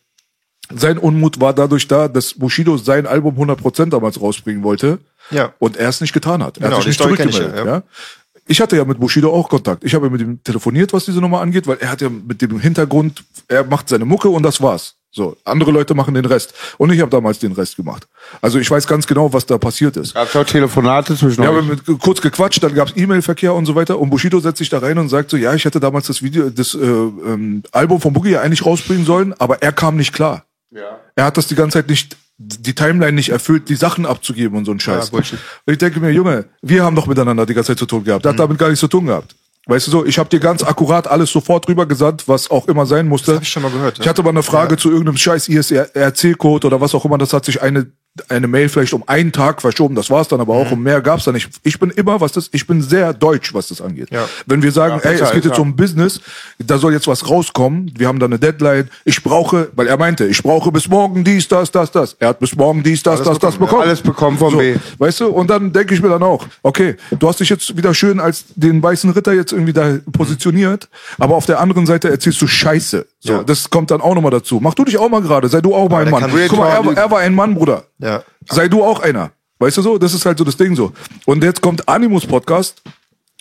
sein 0.74 0.98
Unmut 0.98 1.40
war 1.40 1.54
dadurch 1.54 1.88
da, 1.88 2.08
dass 2.08 2.34
Bushido 2.34 2.76
sein 2.76 3.06
Album 3.06 3.36
100% 3.38 3.88
damals 3.90 4.20
rausbringen 4.20 4.62
wollte 4.62 4.98
Ja. 5.30 5.54
und 5.58 5.76
er 5.78 5.88
es 5.88 6.00
nicht 6.02 6.12
getan 6.12 6.42
hat. 6.42 6.58
Er 6.58 6.64
Genau, 6.64 6.76
hat 6.76 6.84
sich 6.84 6.98
nicht 6.98 7.16
kenn 7.16 7.28
ich 7.28 7.36
zurückgemeldet. 7.36 7.66
ja. 7.66 7.72
ja. 7.76 7.82
Ich 8.50 8.60
hatte 8.62 8.76
ja 8.76 8.84
mit 8.86 8.98
Bushido 8.98 9.30
auch 9.32 9.48
Kontakt. 9.50 9.84
Ich 9.84 9.94
habe 9.94 10.06
ja 10.06 10.12
mit 10.12 10.20
ihm 10.22 10.42
telefoniert, 10.42 10.92
was 10.94 11.04
diese 11.04 11.20
Nummer 11.20 11.40
angeht, 11.42 11.66
weil 11.66 11.76
er 11.78 11.90
hat 11.90 12.00
ja 12.00 12.08
mit 12.08 12.40
dem 12.42 12.58
Hintergrund, 12.60 13.22
er 13.46 13.64
macht 13.64 13.88
seine 13.90 14.04
Mucke 14.06 14.28
und 14.30 14.42
das 14.42 14.60
war's. 14.62 14.94
So, 15.18 15.36
andere 15.44 15.72
Leute 15.72 15.94
machen 15.94 16.14
den 16.14 16.24
Rest. 16.24 16.54
Und 16.78 16.92
ich 16.92 17.00
habe 17.00 17.10
damals 17.10 17.40
den 17.40 17.50
Rest 17.50 17.74
gemacht. 17.74 18.06
Also 18.40 18.60
ich 18.60 18.70
weiß 18.70 18.86
ganz 18.86 19.04
genau, 19.04 19.32
was 19.32 19.44
da 19.46 19.58
passiert 19.58 19.96
ist. 19.96 20.14
Gab's 20.14 20.36
auch 20.36 20.44
Telefonate 20.44 21.16
zwischen 21.16 21.42
Wir 21.42 21.50
euch? 21.50 21.56
haben 21.56 21.98
kurz 21.98 22.20
gequatscht, 22.20 22.62
dann 22.62 22.72
gab's 22.72 22.92
E-Mail-Verkehr 22.94 23.52
und 23.52 23.66
so 23.66 23.74
weiter. 23.74 23.98
Und 23.98 24.10
Bushido 24.10 24.38
setzt 24.38 24.58
sich 24.58 24.68
da 24.68 24.78
rein 24.78 24.96
und 24.96 25.08
sagt 25.08 25.30
so, 25.30 25.36
ja, 25.36 25.52
ich 25.54 25.64
hätte 25.64 25.80
damals 25.80 26.06
das 26.06 26.22
Video, 26.22 26.50
das 26.50 26.76
äh, 26.76 26.78
ähm, 26.78 27.64
Album 27.72 28.00
von 28.00 28.12
Boogie 28.12 28.30
ja 28.30 28.42
eigentlich 28.42 28.64
rausbringen 28.64 29.04
sollen, 29.04 29.34
aber 29.40 29.60
er 29.60 29.72
kam 29.72 29.96
nicht 29.96 30.12
klar. 30.12 30.44
Ja. 30.70 31.00
Er 31.16 31.24
hat 31.24 31.36
das 31.36 31.48
die 31.48 31.56
ganze 31.56 31.78
Zeit 31.78 31.88
nicht, 31.88 32.16
die 32.36 32.76
Timeline 32.76 33.14
nicht 33.14 33.30
erfüllt, 33.30 33.68
die 33.68 33.74
Sachen 33.74 34.06
abzugeben 34.06 34.56
und 34.56 34.66
so 34.66 34.70
ein 34.70 34.78
Scheiß. 34.78 35.10
Ja, 35.10 35.20
ich 35.66 35.78
denke 35.78 35.98
mir, 35.98 36.12
Junge, 36.12 36.44
wir 36.62 36.84
haben 36.84 36.94
doch 36.94 37.08
miteinander 37.08 37.44
die 37.44 37.54
ganze 37.54 37.72
Zeit 37.72 37.80
zu 37.80 37.86
tun 37.86 38.04
gehabt. 38.04 38.20
Mhm. 38.20 38.22
Der 38.22 38.32
hat 38.34 38.38
damit 38.38 38.56
gar 38.56 38.68
nichts 38.68 38.78
zu 38.78 38.86
tun 38.86 39.06
gehabt. 39.06 39.34
Weißt 39.68 39.86
du 39.86 39.90
so, 39.90 40.06
ich 40.06 40.18
habe 40.18 40.30
dir 40.30 40.40
ganz 40.40 40.64
akkurat 40.64 41.06
alles 41.06 41.30
sofort 41.30 41.68
rübergesandt, 41.68 42.26
was 42.26 42.50
auch 42.50 42.66
immer 42.68 42.86
sein 42.86 43.06
musste. 43.06 43.32
Das 43.32 43.36
hab 43.36 43.42
ich 43.42 43.50
schon 43.50 43.62
mal 43.62 43.70
gehört, 43.70 43.98
ja. 43.98 44.02
Ich 44.02 44.08
hatte 44.08 44.22
mal 44.22 44.30
eine 44.30 44.42
Frage 44.42 44.78
zu 44.78 44.88
irgendeinem 44.88 45.18
scheiß 45.18 45.46
ISRC-Code 45.48 46.66
oder 46.66 46.80
was 46.80 46.94
auch 46.94 47.04
immer. 47.04 47.18
Das 47.18 47.34
hat 47.34 47.44
sich 47.44 47.60
eine 47.60 47.92
eine 48.30 48.48
Mail 48.48 48.68
vielleicht 48.68 48.92
um 48.92 49.04
einen 49.06 49.32
Tag 49.32 49.60
verschoben. 49.60 49.94
Das 49.94 50.10
war's 50.10 50.28
dann 50.28 50.40
aber 50.40 50.54
Mhm. 50.54 50.60
auch. 50.66 50.70
Um 50.72 50.82
mehr 50.82 51.00
gab's 51.00 51.24
da 51.24 51.32
nicht. 51.32 51.48
Ich 51.62 51.78
bin 51.78 51.90
immer, 51.90 52.20
was 52.20 52.32
das, 52.32 52.48
ich 52.52 52.66
bin 52.66 52.82
sehr 52.82 53.12
deutsch, 53.12 53.54
was 53.54 53.68
das 53.68 53.80
angeht. 53.80 54.08
Ja. 54.10 54.28
Wenn 54.46 54.62
wir 54.62 54.72
sagen, 54.72 55.00
Ja, 55.04 55.10
ey, 55.10 55.20
es 55.20 55.30
geht 55.32 55.44
jetzt 55.44 55.58
um 55.58 55.76
Business, 55.76 56.20
da 56.58 56.78
soll 56.78 56.92
jetzt 56.92 57.06
was 57.06 57.28
rauskommen. 57.28 57.92
Wir 57.96 58.08
haben 58.08 58.18
da 58.18 58.26
eine 58.26 58.38
Deadline. 58.38 58.88
Ich 59.04 59.22
brauche, 59.22 59.70
weil 59.74 59.86
er 59.86 59.96
meinte, 59.96 60.26
ich 60.26 60.42
brauche 60.42 60.70
bis 60.72 60.88
morgen 60.88 61.24
dies, 61.24 61.48
das, 61.48 61.70
das, 61.70 61.90
das. 61.90 62.16
Er 62.18 62.28
hat 62.28 62.38
bis 62.40 62.54
morgen 62.56 62.82
dies, 62.82 63.02
das, 63.02 63.22
das, 63.22 63.38
das 63.38 63.56
bekommen. 63.56 63.82
Alles 63.82 64.00
bekommen 64.00 64.38
vom 64.38 64.52
so, 64.52 64.58
B. 64.58 64.76
Weißt 64.98 65.20
du? 65.20 65.28
Und 65.28 65.48
dann 65.50 65.72
denke 65.72 65.94
ich 65.94 66.02
mir 66.02 66.08
dann 66.08 66.22
auch, 66.22 66.46
okay, 66.62 66.96
du 67.18 67.28
hast 67.28 67.40
dich 67.40 67.48
jetzt 67.48 67.76
wieder 67.76 67.94
schön 67.94 68.20
als 68.20 68.44
den 68.54 68.82
weißen 68.82 69.10
Ritter 69.10 69.32
jetzt 69.32 69.52
irgendwie 69.52 69.72
da 69.72 69.98
positioniert, 70.12 70.88
aber 71.18 71.36
auf 71.36 71.46
der 71.46 71.60
anderen 71.60 71.86
Seite 71.86 72.08
erzählst 72.10 72.40
du 72.42 72.46
Scheiße. 72.46 73.06
So, 73.20 73.32
Ja. 73.32 73.42
das 73.42 73.68
kommt 73.68 73.90
dann 73.90 74.00
auch 74.00 74.14
nochmal 74.14 74.30
dazu. 74.30 74.60
Mach 74.62 74.74
du 74.74 74.84
dich 74.84 74.96
auch 74.98 75.08
mal 75.08 75.20
gerade, 75.20 75.48
sei 75.48 75.60
du 75.60 75.74
auch 75.74 75.88
mal 75.88 76.04
ein 76.04 76.10
Mann. 76.10 76.30
Guck 76.48 76.58
mal, 76.58 76.68
er, 76.68 76.96
er 76.96 77.10
war 77.10 77.18
ein 77.18 77.34
Mann, 77.34 77.54
Bruder. 77.54 77.84
Ja. 77.98 78.22
Sei 78.48 78.68
du 78.68 78.82
auch 78.84 79.00
einer. 79.00 79.32
Weißt 79.58 79.76
du 79.76 79.82
so? 79.82 79.98
Das 79.98 80.14
ist 80.14 80.24
halt 80.24 80.38
so 80.38 80.44
das 80.44 80.56
Ding 80.56 80.76
so. 80.76 80.92
Und 81.26 81.42
jetzt 81.42 81.60
kommt 81.60 81.88
Animus 81.88 82.26
Podcast 82.26 82.80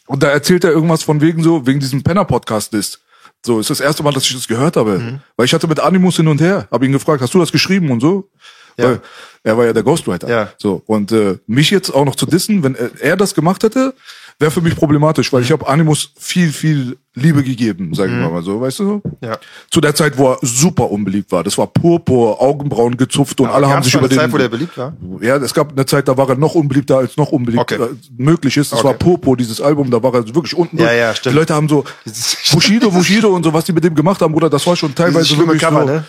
und 0.08 0.24
da 0.24 0.30
erzählt 0.30 0.64
er 0.64 0.72
irgendwas 0.72 1.04
von 1.04 1.22
wegen 1.22 1.44
so, 1.44 1.68
wegen 1.68 1.80
diesem 1.80 2.02
Penner-Podcast 2.02 2.74
ist. 2.74 3.02
So, 3.46 3.60
ist 3.60 3.70
das 3.70 3.80
erste 3.80 4.02
Mal, 4.02 4.14
dass 4.14 4.24
ich 4.24 4.34
das 4.34 4.48
gehört 4.48 4.78
habe. 4.78 4.98
Mhm. 4.98 5.20
Weil 5.36 5.46
ich 5.46 5.54
hatte 5.54 5.68
mit 5.68 5.80
Animus 5.80 6.16
hin 6.16 6.28
und 6.28 6.42
her, 6.42 6.68
habe 6.72 6.86
ihn 6.88 6.92
gefragt, 6.92 7.22
hast 7.22 7.34
du 7.36 7.40
das 7.40 7.52
geschrieben 7.52 7.92
und 7.92 8.00
so? 8.00 8.30
Ja. 8.78 8.86
Weil 8.86 9.02
er 9.44 9.58
war 9.58 9.66
ja 9.66 9.74
der 9.74 9.84
Ghostwriter. 9.84 10.28
Ja. 10.28 10.50
So, 10.58 10.82
und 10.88 11.12
äh, 11.12 11.38
mich 11.46 11.70
jetzt 11.70 11.92
auch 11.92 12.04
noch 12.04 12.16
zu 12.16 12.26
dissen, 12.26 12.64
wenn 12.64 12.74
er, 12.76 12.90
er 13.00 13.16
das 13.16 13.36
gemacht 13.36 13.64
hätte, 13.64 13.94
wäre 14.40 14.52
für 14.52 14.62
mich 14.62 14.76
problematisch, 14.76 15.34
weil 15.34 15.42
ich 15.42 15.52
habe 15.52 15.68
Animus 15.68 16.12
viel, 16.18 16.52
viel 16.52 16.98
Liebe 17.16 17.42
gegeben, 17.44 17.96
sagen 17.96 18.20
wir 18.20 18.30
mal 18.30 18.44
so, 18.44 18.62
weißt 18.62 18.80
du 18.80 18.84
so? 18.86 18.94
Mhm. 19.04 19.12
Ja. 19.28 19.38
Zu 19.72 19.82
der 19.82 19.96
Zeit, 19.96 20.18
wo 20.18 20.32
er 20.34 20.38
super 20.44 20.92
unbeliebt 20.92 21.32
war. 21.32 21.44
Das 21.44 21.58
war 21.58 21.66
purpur, 21.66 22.40
Augenbrauen 22.40 22.96
gezupft 22.98 23.40
und 23.42 23.48
alle 23.50 23.68
haben 23.68 23.82
sich 23.82 23.94
über 23.96 24.02
eine 24.02 24.10
den... 24.10 24.20
Zeit, 24.20 24.32
wo 24.32 24.38
der 24.38 24.50
beliebt 24.50 24.78
war? 24.78 24.94
Ja, 25.22 25.38
es 25.38 25.54
gab 25.54 25.72
eine 25.72 25.86
Zeit, 25.88 26.08
da 26.08 26.16
war 26.16 26.30
er 26.30 26.36
noch 26.36 26.54
unbeliebter 26.54 26.98
als 27.00 27.18
noch 27.18 27.32
unbeliebt 27.32 27.62
Okay. 27.72 27.82
äh, 27.82 27.88
möglich 28.18 28.56
ist. 28.58 28.72
Das 28.72 28.80
Okay. 28.80 28.90
war 28.90 28.94
Purpur, 28.94 29.36
dieses 29.38 29.60
Album, 29.60 29.90
da 29.90 30.02
war 30.04 30.14
er 30.14 30.28
wirklich 30.36 30.56
unten. 30.56 30.78
Ja, 30.78 30.94
ja, 30.94 31.16
stimmt. 31.16 31.34
Die 31.34 31.40
Leute 31.40 31.56
haben 31.56 31.68
so 31.68 31.84
Bushido, 32.54 32.92
Bushido 32.92 33.30
und 33.36 33.44
so, 33.44 33.52
was 33.54 33.66
die 33.66 33.72
mit 33.74 33.84
dem 33.84 33.96
gemacht 33.96 34.22
haben, 34.22 34.32
Bruder, 34.34 34.50
das 34.52 34.66
war 34.68 34.76
schon 34.76 34.94
teilweise 34.94 35.36
wirklich 35.38 35.62
Cover, 35.62 35.82
so. 35.82 35.86
ne? 35.88 36.04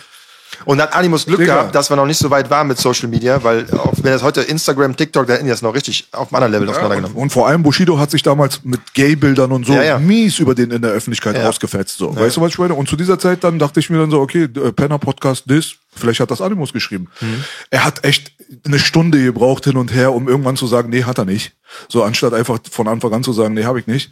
Und 0.65 0.81
hat 0.81 0.93
Animus 0.93 1.25
Glück 1.25 1.39
Digga. 1.39 1.55
gehabt, 1.55 1.75
dass 1.75 1.89
wir 1.89 1.95
noch 1.95 2.05
nicht 2.05 2.17
so 2.19 2.29
weit 2.29 2.49
waren 2.49 2.67
mit 2.67 2.77
Social 2.77 3.07
Media, 3.09 3.43
weil 3.43 3.65
auch 3.71 3.93
wenn 4.01 4.13
es 4.13 4.21
heute 4.23 4.41
Instagram, 4.41 4.95
TikTok, 4.95 5.25
da 5.27 5.33
hätten 5.33 5.45
die 5.45 5.49
das 5.51 5.61
noch 5.61 5.73
richtig 5.73 6.07
auf 6.11 6.27
einem 6.33 6.43
anderen 6.43 6.51
Level 6.53 6.67
Ja, 6.67 6.71
und, 6.71 6.77
auseinandergenommen. 6.77 7.17
und 7.17 7.29
vor 7.31 7.47
allem 7.47 7.63
Bushido 7.63 7.97
hat 7.97 8.11
sich 8.11 8.23
damals 8.23 8.63
mit 8.63 8.93
Gay-Bildern 8.93 9.51
und 9.51 9.65
so 9.65 9.73
Ja, 9.73 9.83
ja. 9.83 9.99
mies 9.99 10.39
über 10.39 10.55
den 10.55 10.71
in 10.71 10.81
der 10.81 10.91
Öffentlichkeit 10.91 11.37
ausgefetzt. 11.37 11.97
So. 11.97 12.15
Weißt 12.15 12.37
du, 12.37 12.41
was 12.41 12.51
ich 12.51 12.57
meine? 12.59 12.73
Und 12.73 12.89
zu 12.89 12.95
dieser 12.95 13.17
Zeit 13.19 13.43
dann 13.43 13.57
dachte 13.59 13.79
ich 13.79 13.89
mir 13.89 13.97
dann 13.99 14.11
so, 14.11 14.19
okay, 14.19 14.43
äh, 14.43 14.71
Penner 14.71 14.99
Podcast, 14.99 15.45
this, 15.47 15.75
vielleicht 15.95 16.19
hat 16.19 16.31
das 16.31 16.41
Animus 16.41 16.73
geschrieben. 16.73 17.07
Mhm. 17.21 17.43
Er 17.69 17.85
hat 17.85 18.03
echt 18.03 18.31
eine 18.65 18.79
Stunde 18.79 19.23
gebraucht 19.23 19.63
hin 19.65 19.77
und 19.77 19.93
her, 19.93 20.11
um 20.13 20.27
irgendwann 20.27 20.57
zu 20.57 20.65
sagen, 20.67 20.89
nee, 20.89 21.03
hat 21.03 21.17
er 21.19 21.25
nicht. 21.25 21.53
So 21.87 22.03
anstatt 22.03 22.33
einfach 22.33 22.59
von 22.71 22.87
Anfang 22.87 23.13
an 23.13 23.23
zu 23.23 23.31
sagen, 23.33 23.53
nee, 23.53 23.63
habe 23.63 23.79
ich 23.79 23.87
nicht. 23.87 24.11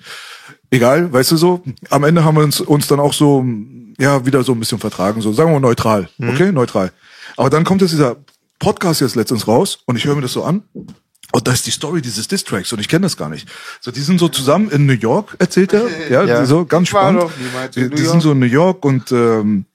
Egal, 0.70 1.12
weißt 1.12 1.32
du 1.32 1.38
so, 1.38 1.64
am 1.90 2.04
Ende 2.04 2.24
haben 2.24 2.36
wir 2.38 2.44
uns, 2.44 2.60
uns 2.62 2.88
dann 2.88 3.00
auch 3.00 3.14
so, 3.14 3.44
ja, 3.98 4.26
wieder 4.26 4.44
so 4.44 4.52
ein 4.54 4.60
bisschen 4.60 4.80
vertragen, 4.80 5.22
so, 5.22 5.34
sagen 5.34 5.50
wir 5.52 5.60
mal 5.60 5.68
neutral, 5.68 6.10
Mhm. 6.18 6.30
okay, 6.30 6.52
neutral. 6.52 6.92
Aber 7.36 7.50
dann 7.50 7.64
kommt 7.64 7.82
jetzt 7.82 7.92
dieser 7.92 8.18
Podcast 8.60 9.02
jetzt 9.02 9.16
letztens 9.16 9.48
raus 9.48 9.80
und 9.86 9.96
ich 9.96 10.06
höre 10.06 10.16
mir 10.16 10.22
das 10.22 10.34
so 10.34 10.44
an 10.44 10.64
und 11.32 11.48
da 11.48 11.52
ist 11.52 11.66
die 11.68 11.72
Story 11.72 12.02
dieses 12.02 12.28
Distracks 12.28 12.72
und 12.74 12.80
ich 12.80 12.88
kenne 12.88 13.04
das 13.04 13.18
gar 13.18 13.30
nicht. 13.30 13.48
So, 13.82 13.92
die 13.92 14.00
sind 14.02 14.20
so 14.20 14.30
zusammen 14.30 14.70
in 14.72 14.86
New 14.86 14.94
York, 14.94 15.36
erzählt 15.40 15.74
er. 15.74 15.86
Ja, 16.10 16.24
Ja. 16.24 16.46
so 16.46 16.66
ganz 16.66 16.84
Ich 16.84 16.90
spannend. 16.90 17.26
Die, 17.76 17.90
die 17.90 18.04
sind 18.06 18.22
so 18.22 18.32
in 18.32 18.40
New 18.40 18.46
York 18.46 18.84
und 18.86 19.12
ähm, 19.12 19.66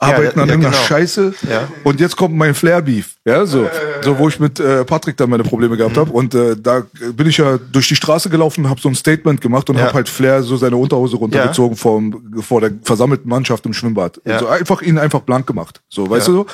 arbeiten 0.00 0.38
ja, 0.38 0.42
an 0.42 0.48
ja, 0.48 0.54
irgendeiner 0.54 0.76
genau. 0.76 0.86
Scheiße. 0.86 1.34
Ja. 1.50 1.68
Und 1.84 1.98
jetzt 2.00 2.16
kommt 2.16 2.36
mein 2.36 2.54
Flair-Beef. 2.54 3.16
Ja, 3.24 3.44
so. 3.46 3.68
So, 4.02 4.18
wo 4.18 4.28
ich 4.28 4.38
mit 4.38 4.60
äh, 4.60 4.84
Patrick 4.84 5.16
dann 5.16 5.28
meine 5.30 5.42
Probleme 5.42 5.76
gehabt 5.76 5.96
Mhm. 5.96 6.00
habe. 6.00 6.12
Und 6.12 6.34
äh, 6.34 6.56
da 6.56 6.84
bin 7.14 7.26
ich 7.26 7.38
ja 7.38 7.58
durch 7.72 7.88
die 7.88 7.96
Straße 7.96 8.30
gelaufen, 8.30 8.68
habe 8.68 8.80
so 8.80 8.88
ein 8.88 8.94
Statement 8.94 9.40
gemacht 9.40 9.68
und 9.70 9.76
Ja. 9.76 9.86
hab 9.86 9.94
halt 9.94 10.08
Flair 10.08 10.42
so 10.42 10.56
seine 10.56 10.76
Unterhose 10.76 11.16
runtergezogen 11.16 11.76
vom, 11.76 12.32
vor 12.40 12.60
der 12.60 12.72
versammelten 12.82 13.28
Mannschaft 13.28 13.66
im 13.66 13.72
Schwimmbad. 13.74 14.20
Ja. 14.24 14.38
So 14.38 14.46
einfach 14.46 14.82
ihn 14.82 14.98
einfach 14.98 15.20
blank 15.20 15.46
gemacht. 15.46 15.80
So, 15.88 16.08
weißt 16.08 16.28
du 16.28 16.32
so? 16.32 16.46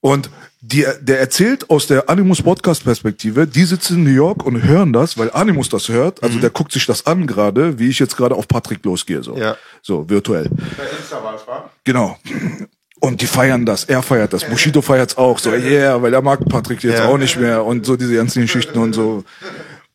Und 0.00 0.30
die, 0.68 0.84
der 1.00 1.20
erzählt 1.20 1.70
aus 1.70 1.86
der 1.86 2.08
Animus 2.10 2.42
Podcast 2.42 2.82
Perspektive, 2.82 3.46
die 3.46 3.64
sitzen 3.64 3.98
in 3.98 4.04
New 4.04 4.10
York 4.10 4.44
und 4.44 4.62
hören 4.64 4.92
das, 4.92 5.16
weil 5.16 5.30
Animus 5.32 5.68
das 5.68 5.88
hört. 5.88 6.22
Also 6.24 6.40
der 6.40 6.50
guckt 6.50 6.72
sich 6.72 6.86
das 6.86 7.06
an 7.06 7.26
gerade, 7.26 7.78
wie 7.78 7.88
ich 7.88 7.98
jetzt 8.00 8.16
gerade 8.16 8.34
auf 8.34 8.48
Patrick 8.48 8.84
losgehe, 8.84 9.22
so. 9.22 9.34
Mhm. 9.34 9.42
Ja. 9.42 9.56
So, 9.82 10.08
virtuell. 10.10 10.50
Genau. 11.84 12.16
Und 12.98 13.20
die 13.20 13.26
feiern 13.26 13.64
das, 13.64 13.84
er 13.84 14.02
feiert 14.02 14.32
das, 14.32 14.44
Bushido 14.44 14.82
feiert's 14.82 15.16
auch, 15.16 15.38
so, 15.38 15.50
yeah, 15.52 16.00
weil 16.02 16.12
er 16.14 16.22
mag 16.22 16.40
Patrick 16.48 16.82
jetzt 16.82 16.98
Ja. 16.98 17.06
auch 17.08 17.18
nicht 17.18 17.38
mehr 17.38 17.64
und 17.64 17.86
so 17.86 17.96
diese 17.96 18.14
ganzen 18.16 18.42
Geschichten 18.42 18.78
und 18.78 18.94
so. 18.94 19.22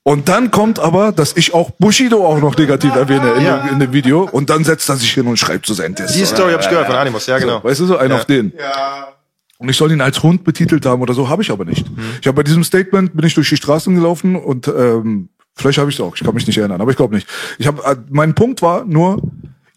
Und 0.03 0.30
dann 0.30 0.52
kommt 0.52 0.80
aber, 0.80 1.11
dass 1.11 1.35
ich 1.35 1.53
auch 1.53 1.72
Bushido 1.72 2.26
auch 2.26 2.39
noch 2.39 2.56
negativ 2.56 2.95
erwähne 2.95 3.34
in, 3.34 3.43
Ja. 3.43 3.57
dem, 3.57 3.73
in 3.73 3.80
dem 3.80 3.91
Video 3.93 4.23
und 4.31 4.49
dann 4.49 4.64
setzt 4.64 4.88
er 4.89 4.95
sich 4.95 5.11
hin 5.11 5.27
und 5.27 5.38
schreibt 5.38 5.65
so 5.65 5.73
sein 5.73 5.95
Test. 5.95 6.15
Die 6.15 6.26
Story 6.26 6.53
habe 6.53 6.64
ich 6.64 6.69
gehört 6.69 6.88
von 6.88 6.95
Animus, 6.95 7.26
ja 7.27 7.38
genau. 7.39 7.57
So, 7.60 7.64
weißt 7.65 7.80
du 7.81 7.85
so, 7.88 7.98
einen 7.98 8.11
Ja. 8.11 8.18
auf 8.18 8.26
den. 8.26 8.53
Ja. 8.57 9.14
Und 9.61 9.69
ich 9.69 9.77
soll 9.77 9.91
ihn 9.91 10.01
als 10.01 10.23
Hund 10.23 10.43
betitelt 10.43 10.88
haben 10.88 11.03
oder 11.03 11.13
so, 11.13 11.29
habe 11.29 11.43
ich 11.43 11.51
aber 11.51 11.65
nicht. 11.65 11.85
Ich 12.19 12.25
habe 12.25 12.35
bei 12.35 12.41
diesem 12.41 12.63
Statement 12.63 13.15
bin 13.15 13.23
ich 13.27 13.35
durch 13.35 13.47
die 13.47 13.57
Straßen 13.57 13.93
gelaufen 13.93 14.35
und 14.35 14.67
ähm, 14.67 15.29
vielleicht 15.55 15.77
habe 15.77 15.91
ich 15.91 15.97
es 15.97 16.01
auch, 16.01 16.15
ich 16.15 16.23
kann 16.23 16.33
mich 16.33 16.47
nicht 16.47 16.57
erinnern, 16.57 16.81
aber 16.81 16.89
ich 16.89 16.97
glaube 16.97 17.13
nicht. 17.13 17.27
Ich 17.59 17.67
habe 17.67 17.83
äh, 17.83 17.95
mein 18.09 18.33
Punkt 18.33 18.63
war 18.63 18.85
nur, 18.85 19.21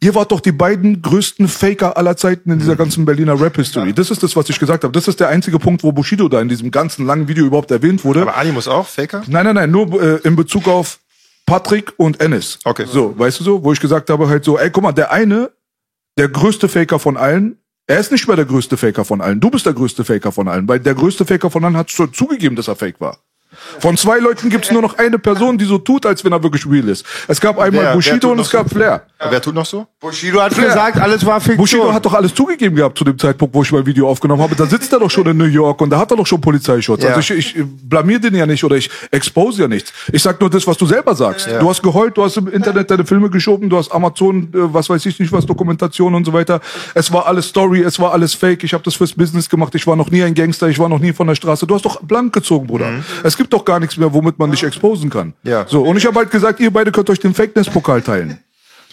ihr 0.00 0.14
wart 0.14 0.32
doch 0.32 0.40
die 0.40 0.52
beiden 0.52 1.02
größten 1.02 1.48
Faker 1.48 1.98
aller 1.98 2.16
Zeiten 2.16 2.50
in 2.50 2.60
dieser 2.60 2.76
ganzen 2.76 3.04
Berliner 3.04 3.38
Rap 3.38 3.56
History. 3.56 3.92
Das 3.92 4.10
ist 4.10 4.22
das, 4.22 4.34
was 4.34 4.48
ich 4.48 4.58
gesagt 4.58 4.84
habe. 4.84 4.92
Das 4.92 5.06
ist 5.06 5.20
der 5.20 5.28
einzige 5.28 5.58
Punkt, 5.58 5.82
wo 5.82 5.92
Bushido 5.92 6.30
da 6.30 6.40
in 6.40 6.48
diesem 6.48 6.70
ganzen 6.70 7.04
langen 7.04 7.28
Video 7.28 7.44
überhaupt 7.44 7.70
erwähnt 7.70 8.06
wurde. 8.06 8.22
Aber 8.22 8.38
Animus 8.38 8.66
auch, 8.66 8.86
Faker? 8.86 9.22
Nein, 9.26 9.44
nein, 9.44 9.54
nein, 9.54 9.70
nur 9.70 10.02
äh, 10.02 10.20
in 10.26 10.34
Bezug 10.34 10.66
auf 10.66 10.98
Patrick 11.44 11.92
und 11.98 12.22
Ennis. 12.22 12.58
Okay. 12.64 12.86
So, 12.86 13.18
weißt 13.18 13.40
du 13.40 13.44
so, 13.44 13.62
wo 13.62 13.70
ich 13.74 13.80
gesagt 13.80 14.08
habe 14.08 14.28
halt 14.28 14.44
so, 14.44 14.58
ey, 14.58 14.70
guck 14.70 14.82
mal, 14.82 14.92
der 14.92 15.12
eine, 15.12 15.50
der 16.16 16.28
größte 16.28 16.68
Faker 16.68 16.98
von 16.98 17.18
allen, 17.18 17.58
Er 17.86 17.98
ist 17.98 18.10
nicht 18.10 18.26
mehr 18.26 18.36
der 18.36 18.46
größte 18.46 18.78
Faker 18.78 19.04
von 19.04 19.20
allen. 19.20 19.40
Du 19.40 19.50
bist 19.50 19.66
der 19.66 19.74
größte 19.74 20.04
Faker 20.04 20.32
von 20.32 20.48
allen, 20.48 20.66
weil 20.66 20.80
der 20.80 20.94
größte 20.94 21.26
Faker 21.26 21.50
von 21.50 21.64
allen 21.64 21.76
hat 21.76 21.90
zu- 21.90 22.06
zugegeben, 22.06 22.56
dass 22.56 22.68
er 22.68 22.76
fake 22.76 22.98
war. 23.00 23.18
Von 23.80 23.96
zwei 23.96 24.18
Leuten 24.18 24.50
gibt 24.50 24.64
es 24.66 24.70
nur 24.70 24.82
noch 24.82 24.98
eine 24.98 25.18
Person, 25.18 25.58
die 25.58 25.64
so 25.64 25.78
tut, 25.78 26.06
als 26.06 26.24
wenn 26.24 26.32
er 26.32 26.42
wirklich 26.42 26.66
real 26.66 26.88
ist. 26.88 27.04
Es 27.28 27.40
gab 27.40 27.58
einmal 27.58 27.72
Wer- 27.82 27.88
wer 27.90 27.94
Bushido 27.94 28.30
und 28.30 28.36
noch 28.38 28.44
es 28.44 28.50
gab 28.50 28.68
so? 28.68 28.74
Flair. 28.76 29.02
Wer 29.30 29.40
tut 29.40 29.54
noch 29.54 29.64
so? 29.66 29.86
Bushido 30.00 30.40
hat 30.42 30.52
Flair. 30.54 30.68
gesagt, 30.68 30.98
alles 31.00 31.24
war 31.24 31.40
Fiktion. 31.40 31.56
Bushido 31.58 31.92
hat 31.92 32.04
doch 32.04 32.12
alles 32.14 32.34
zugegeben 32.34 32.76
gehabt 32.76 32.98
zu 32.98 33.04
dem 33.04 33.18
Zeitpunkt, 33.18 33.54
wo 33.54 33.62
ich 33.62 33.72
mein 33.72 33.86
Video 33.86 34.08
aufgenommen 34.08 34.42
habe. 34.42 34.54
Da 34.54 34.66
sitzt 34.66 34.92
er 34.92 34.98
doch 35.00 35.10
schon 35.10 35.26
in 35.26 35.36
New 35.36 35.44
York 35.44 35.80
und 35.80 35.90
da 35.90 35.98
hat 35.98 36.10
er 36.10 36.16
doch 36.16 36.26
schon 36.26 36.40
Polizeischutz. 36.40 37.02
Ja. 37.02 37.14
Also 37.14 37.34
ich, 37.34 37.56
ich 37.56 37.64
blamier 37.84 38.18
den 38.18 38.34
ja 38.34 38.46
nicht 38.46 38.62
oder 38.64 38.76
ich 38.76 38.90
expose 39.10 39.62
ja 39.62 39.68
nichts. 39.68 39.92
Ich 40.12 40.22
sag 40.22 40.40
nur 40.40 40.50
das, 40.50 40.66
was 40.66 40.76
du 40.76 40.86
selber 40.86 41.14
sagst. 41.14 41.46
Ja. 41.46 41.58
Du 41.58 41.68
hast 41.70 41.82
geheult, 41.82 42.16
du 42.16 42.24
hast 42.24 42.36
im 42.36 42.48
Internet 42.48 42.90
deine 42.90 43.04
Filme 43.06 43.30
geschoben, 43.30 43.70
du 43.70 43.76
hast 43.78 43.90
Amazon, 43.92 44.48
äh, 44.52 44.74
was 44.74 44.90
weiß 44.90 45.04
ich 45.06 45.18
nicht 45.18 45.32
was, 45.32 45.46
Dokumentation 45.46 46.14
und 46.14 46.24
so 46.24 46.32
weiter. 46.32 46.60
Es 46.94 47.12
war 47.12 47.26
alles 47.26 47.46
Story, 47.48 47.80
es 47.82 47.98
war 47.98 48.12
alles 48.12 48.34
Fake. 48.34 48.62
Ich 48.64 48.74
habe 48.74 48.82
das 48.84 48.94
fürs 48.94 49.12
Business 49.12 49.48
gemacht. 49.48 49.74
Ich 49.74 49.86
war 49.86 49.96
noch 49.96 50.10
nie 50.10 50.22
ein 50.22 50.34
Gangster, 50.34 50.68
ich 50.68 50.78
war 50.78 50.88
noch 50.88 50.98
nie 50.98 51.12
von 51.12 51.26
der 51.26 51.34
Straße. 51.34 51.66
Du 51.66 51.74
hast 51.74 51.84
doch 51.84 52.00
blank 52.02 52.32
gezogen, 52.32 52.66
Bruder. 52.66 52.90
Es 53.22 53.36
gibt 53.36 53.43
doch 53.52 53.64
gar 53.64 53.80
nichts 53.80 53.96
mehr, 53.96 54.12
womit 54.12 54.38
man 54.38 54.50
dich 54.50 54.62
exposen 54.62 55.10
kann. 55.10 55.34
Ja. 55.42 55.66
So, 55.68 55.82
und 55.82 55.96
ich 55.96 56.06
habe 56.06 56.18
halt 56.18 56.30
gesagt, 56.30 56.60
ihr 56.60 56.70
beide 56.70 56.92
könnt 56.92 57.10
euch 57.10 57.20
den 57.20 57.34
Fakeness-Pokal 57.34 58.02
teilen. 58.02 58.38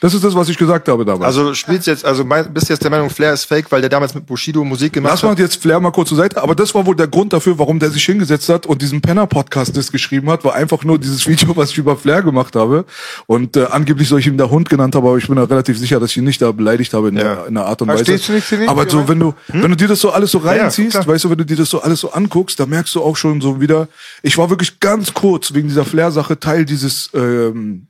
Das 0.02 0.16
ist 0.16 0.24
das, 0.24 0.34
was 0.36 0.50
ich 0.50 0.58
gesagt 0.58 0.88
habe 0.90 1.06
damals. 1.06 1.24
Also 1.26 1.54
spielst 1.54 1.86
jetzt, 1.86 2.04
also 2.04 2.26
bist 2.26 2.70
jetzt 2.70 2.84
der 2.84 2.90
Meinung, 2.90 3.10
Flair 3.12 3.34
ist 3.34 3.46
fake, 3.46 3.72
weil 3.72 3.82
der 3.82 3.90
damals 3.90 4.16
mit 4.16 4.26
Bushido 4.26 4.64
Musik 4.66 4.94
gemacht 4.94 5.12
Lass 5.14 5.22
mal 5.24 5.30
hat? 5.30 5.40
jetzt 5.40 5.62
Flair 5.62 5.80
mal 5.80 5.92
kurz 5.92 6.10
zur 6.10 6.18
Seite, 6.18 6.42
aber 6.42 6.56
das 6.56 6.74
war 6.74 6.88
wohl 6.88 6.96
der 6.96 7.08
Grund 7.08 7.34
dafür, 7.34 7.60
warum 7.60 7.78
der 7.78 7.92
sich 7.92 8.04
hingesetzt 8.04 8.50
hat 8.50 8.66
und 8.66 8.82
diesen 8.82 9.00
Penner-Podcast 9.00 9.78
das 9.78 9.92
geschrieben 9.92 10.30
hat, 10.32 10.44
war 10.44 10.56
einfach 10.56 10.84
nur 10.84 10.98
dieses 10.98 11.28
Video, 11.28 11.56
was 11.56 11.70
ich 11.70 11.78
über 11.78 11.96
Flair 11.96 12.24
gemacht 12.24 12.56
habe. 12.56 12.86
Und 13.28 13.56
äh, 13.56 13.66
angeblich 13.70 14.08
soll 14.10 14.20
ich 14.22 14.26
ihn 14.28 14.38
da 14.40 14.50
Hund 14.50 14.70
genannt 14.70 14.96
haben, 14.96 15.06
aber 15.06 15.18
ich 15.20 15.28
bin 15.28 15.36
da 15.36 15.44
relativ 15.44 15.78
sicher, 15.78 16.00
dass 16.00 16.10
ich 16.10 16.18
ihn 16.18 16.24
nicht 16.24 16.42
da 16.42 16.52
beleidigt 16.52 16.94
habe 16.96 17.10
in, 17.10 17.18
Ja. 17.18 17.36
der, 17.36 17.46
in 17.48 17.54
der 17.54 17.66
Art 17.68 17.82
und 17.84 17.90
Verstehst 17.90 18.24
Weise. 18.24 18.32
du 18.32 18.34
nicht, 18.38 18.48
Zinni? 18.48 18.68
aber 18.68 18.90
so, 18.90 19.08
wenn 19.08 19.20
du, 19.20 19.36
wenn 19.50 19.70
du 19.70 19.78
dir 19.78 19.88
das 19.88 20.00
so 20.00 20.10
alles 20.10 20.32
so 20.32 20.40
reinziehst, 20.40 20.92
klar. 20.92 21.06
weißt 21.06 21.26
du, 21.26 21.30
wenn 21.30 21.38
du 21.38 21.46
dir 21.46 21.58
das 21.58 21.70
so 21.70 21.80
alles 21.80 22.00
so 22.00 22.12
anguckst, 22.12 22.60
da 22.60 22.66
merkst 22.66 22.96
du 22.96 23.04
auch 23.04 23.16
schon 23.16 23.40
so 23.40 23.62
wieder, 23.62 23.88
ich 24.24 24.36
war 24.40 24.50
wirklich 24.50 24.80
ganz 24.80 25.14
kurz 25.14 25.54
wegen 25.54 25.68
dieser 25.68 25.86
Flair-Sache 25.86 26.40
Teil 26.40 26.66
dieses, 26.66 27.12
ähm, 27.14 27.86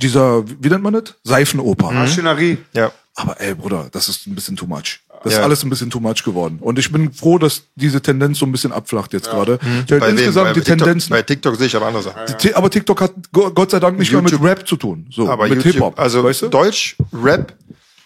dieser, 0.00 0.44
wie 0.48 0.68
nennt 0.68 0.82
man 0.82 0.94
das? 0.94 1.14
Seifenoper. 1.24 1.90
Maschinerie. 1.90 2.58
Ja. 2.72 2.92
Aber 3.14 3.40
ey, 3.40 3.54
Bruder, 3.54 3.88
das 3.92 4.08
ist 4.08 4.26
ein 4.26 4.34
bisschen 4.34 4.56
too 4.56 4.66
much. 4.66 5.00
Das 5.24 5.32
Ja. 5.32 5.38
ist 5.40 5.44
alles 5.44 5.64
ein 5.64 5.70
bisschen 5.70 5.88
too 5.90 6.00
much 6.00 6.22
geworden. 6.22 6.58
Und 6.60 6.78
ich 6.78 6.92
bin 6.92 7.10
froh, 7.12 7.38
dass 7.38 7.62
diese 7.74 8.02
Tendenz 8.02 8.38
so 8.38 8.44
ein 8.46 8.52
bisschen 8.52 8.72
abflacht 8.72 9.12
jetzt 9.14 9.30
gerade. 9.30 9.58
Ich 9.62 9.68
halt 9.68 9.88
Bei 9.88 10.00
wem? 10.08 10.18
insgesamt 10.18 10.48
bei 10.48 10.52
die 10.52 10.60
TikTok, 10.60 10.78
Tendenzen. 10.78 11.10
Bei 11.10 11.22
TikTok 11.22 11.56
sehe 11.56 11.66
ich 11.66 11.74
aber 11.76 11.86
andere 11.86 12.02
Sachen. 12.02 12.38
Ti- 12.38 12.52
aber 12.54 12.70
TikTok 12.70 13.00
hat 13.00 13.12
Go- 13.32 13.50
Gott 13.52 13.70
sei 13.70 13.80
Dank 13.80 13.98
nicht 13.98 14.12
mehr 14.12 14.20
YouTube. 14.20 14.40
mit 14.42 14.50
Rap 14.50 14.68
zu 14.68 14.76
tun. 14.76 15.06
So, 15.10 15.28
Aber 15.30 15.48
mit 15.48 15.62
Hip-Hop. 15.62 15.98
also 15.98 16.22
weißt 16.22 16.42
du? 16.42 16.48
Deutsch, 16.48 16.96
Rap, 17.14 17.54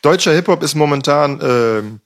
deutscher 0.01 0.33
Hip-Hop 0.33 0.62
ist 0.62 0.77
momentan, 0.77 1.41
ähm, 1.43 2.01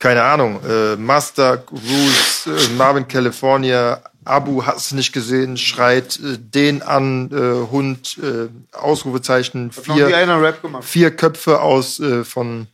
keine 0.00 0.24
Ahnung, 0.24 0.58
äh, 0.68 0.96
Master 0.96 1.62
Rules, 1.70 2.48
äh, 2.48 2.72
Marvin 2.76 3.06
California, 3.06 4.02
Abu 4.24 4.64
hat's 4.64 4.92
nicht 4.92 5.12
gesehen, 5.12 5.56
schreit 5.56 6.18
äh, 6.20 6.38
den 6.38 6.82
an, 6.82 7.30
äh, 7.30 7.70
Hund, 7.70 8.18
äh, 8.22 8.48
Ausrufezeichen, 8.76 9.72
vier, 9.72 10.16
einer 10.16 10.40
Rap 10.40 10.62
gemacht. 10.62 10.84
vier 10.84 11.10
Köpfe 11.10 11.60
aus 11.60 12.00
äh, 12.00 12.24
von 12.24 12.66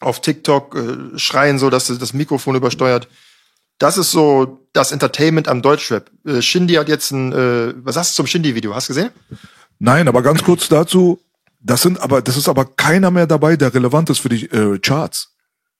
auf 0.00 0.20
TikTok 0.20 0.74
äh, 0.74 1.18
schreien 1.18 1.58
so, 1.58 1.70
dass 1.70 1.86
sie 1.86 1.98
das 1.98 2.12
Mikrofon 2.12 2.56
übersteuert. 2.56 3.08
Das 3.78 3.98
ist 3.98 4.12
so 4.12 4.60
das 4.72 4.92
Entertainment 4.92 5.48
am 5.48 5.62
Deutschrap. 5.62 6.10
Äh, 6.24 6.42
Shindy 6.42 6.74
hat 6.74 6.88
jetzt 6.88 7.10
ein, 7.10 7.32
äh, 7.32 7.74
was 7.76 7.96
hast 7.96 8.12
du 8.12 8.22
zum 8.22 8.26
Shindy-Video? 8.26 8.74
Hast 8.74 8.88
du 8.88 8.94
gesehen? 8.94 9.10
Nein, 9.78 10.08
aber 10.08 10.22
ganz 10.22 10.42
kurz 10.42 10.68
dazu. 10.68 11.20
Das 11.60 11.82
sind 11.82 12.00
aber, 12.00 12.22
das 12.22 12.36
ist 12.36 12.48
aber 12.48 12.66
keiner 12.66 13.10
mehr 13.10 13.26
dabei, 13.26 13.56
der 13.56 13.72
relevant 13.72 14.10
ist 14.10 14.20
für 14.20 14.28
die 14.28 14.44
äh, 14.46 14.78
Charts. 14.78 15.33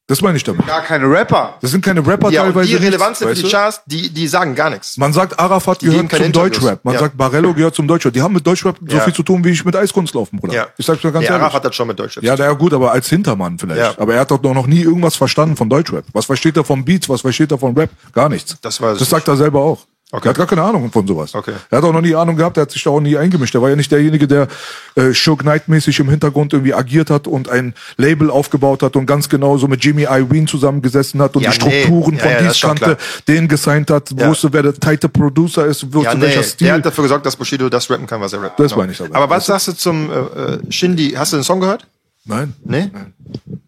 Das 0.07 0.21
meine 0.21 0.37
ich 0.37 0.45
damit. 0.45 0.67
Gar 0.67 0.83
keine 0.83 1.11
Rapper. 1.11 1.55
Das 1.63 1.71
sind 1.71 1.83
keine 1.83 2.07
Rapper 2.07 2.29
Ja, 2.31 2.43
teilweise. 2.43 2.69
die 2.69 2.75
Relevanz 2.77 3.21
nichts, 3.23 3.39
für 3.41 3.47
die? 3.47 3.51
Charts, 3.51 3.81
die, 3.87 4.11
die 4.11 4.29
sagen 4.29 4.55
gar 4.55 4.69
nichts. 4.69 4.99
Man 4.99 5.15
sagt, 5.15 5.39
Arafat 5.39 5.81
Die 5.81 5.87
gehört 5.87 6.11
zum. 6.13 6.31
Deutschrap. 6.31 6.85
Man 6.85 6.93
Ja. 6.95 7.01
sagt, 7.01 7.17
Barello 7.17 7.55
gehört 7.55 7.75
zum 7.75 7.89
Deutschrap. 7.89 8.13
Die 8.13 8.21
haben 8.21 8.35
mit 8.35 8.47
Deutschrap 8.47 8.77
so 8.87 8.97
Ja. 8.97 9.03
viel 9.03 9.15
zu 9.15 9.23
tun, 9.23 9.43
wie 9.45 9.51
ich 9.51 9.65
mit 9.65 9.75
Eiskunst 9.75 10.13
laufen, 10.15 10.39
Bruder. 10.39 10.53
Ja. 10.53 10.67
Ich 10.77 10.85
sag's 10.85 11.01
dir 11.01 11.11
ganz 11.11 11.23
nee, 11.23 11.29
ehrlich. 11.31 11.41
Arafat 11.43 11.65
hat 11.65 11.75
schon 11.75 11.89
mit 11.89 11.99
Deutschland. 11.99 12.27
Ja, 12.27 12.35
na 12.39 12.45
ja, 12.45 12.53
gut, 12.53 12.75
aber 12.75 12.93
als 12.93 13.09
Hintermann 13.09 13.59
vielleicht. 13.59 13.81
Ja. 13.81 13.95
Aber 13.97 14.13
er 14.13 14.21
hat 14.21 14.31
doch 14.31 14.43
noch 14.43 14.67
nie 14.67 14.83
irgendwas 14.83 15.17
verstanden 15.17 15.57
von 15.57 15.71
Deutschrap. 15.71 16.05
Was 16.13 16.27
versteht 16.27 16.57
er 16.59 16.65
von 16.65 16.85
Beats? 16.85 17.09
Was 17.09 17.23
versteht 17.23 17.51
er 17.51 17.57
von 17.59 17.75
Rap? 17.75 17.89
Gar 18.13 18.29
nichts. 18.29 18.59
Das 18.61 18.81
weiß 18.83 18.99
Das 18.99 19.09
sagt 19.09 19.27
er 19.29 19.37
selber 19.37 19.61
auch. 19.61 19.87
Okay. 20.15 20.29
Er 20.29 20.31
hat 20.31 20.37
gar 20.37 20.47
keine 20.47 20.63
Ahnung 20.63 20.93
von 20.93 21.05
sowas. 21.09 21.35
Okay. 21.35 21.55
Er 21.71 21.79
hat 21.79 21.85
auch 21.85 21.93
noch 21.93 22.01
nie 22.01 22.15
Ahnung 22.15 22.37
gehabt, 22.37 22.57
er 22.57 22.63
hat 22.63 22.71
sich 22.71 22.85
da 22.85 22.91
auch 22.91 23.01
nie 23.01 23.17
eingemischt. 23.17 23.53
Er 23.55 23.61
war 23.63 23.71
ja 23.71 23.75
nicht 23.75 23.91
derjenige, 23.91 24.29
der 24.29 24.47
äh, 24.95 25.13
Shook 25.13 25.41
Knight-mäßig 25.41 25.99
im 25.99 26.09
Hintergrund 26.09 26.53
irgendwie 26.53 26.73
agiert 26.73 27.11
hat 27.11 27.27
und 27.27 27.49
ein 27.49 27.75
Label 27.97 28.31
aufgebaut 28.31 28.85
hat 28.85 28.95
und 28.95 29.07
ganz 29.07 29.29
genau 29.29 29.57
so 29.59 29.67
mit 29.67 29.85
Jimmy 29.85 30.03
Iovine 30.05 30.47
zusammengesessen 30.47 31.21
hat 31.21 31.35
und 31.35 31.43
Ja, 31.43 31.51
die 31.51 31.57
Strukturen 31.57 32.15
nee. 32.15 32.21
von 32.21 32.31
Ja, 32.31 32.43
dies 32.43 32.61
kannte, 32.61 32.97
den 33.27 33.49
gesigned 33.49 33.91
hat, 33.91 34.13
Ja. 34.17 34.29
wusste, 34.29 34.53
wer 34.53 34.63
der 34.63 34.75
tighte 34.75 35.09
Producer 35.09 35.67
ist, 35.67 35.93
wusste 35.93 36.11
Ja, 36.11 36.15
nee, 36.15 36.23
welcher 36.23 36.45
Stil. 36.45 36.67
der 36.69 36.75
hat 36.77 36.87
dafür 36.87 37.03
gesorgt, 37.03 37.27
dass 37.27 37.35
Bushido 37.35 37.69
das 37.69 37.91
rappen 37.91 38.07
kann, 38.07 38.21
was 38.21 38.33
er 38.35 38.43
rappt. 38.43 38.61
Das 38.61 38.77
meine 38.77 38.93
ich 38.93 39.01
aber. 39.01 39.15
Aber 39.17 39.31
was 39.31 39.47
sagst 39.47 39.67
du 39.67 39.73
zum 39.73 40.11
äh, 40.13 40.15
äh, 40.15 40.59
Shindy? 40.71 41.11
Hast 41.17 41.33
du 41.33 41.39
den 41.39 41.45
Song 41.45 41.59
gehört? 41.59 41.89
Nein. 42.25 42.55
Nee? 42.65 42.91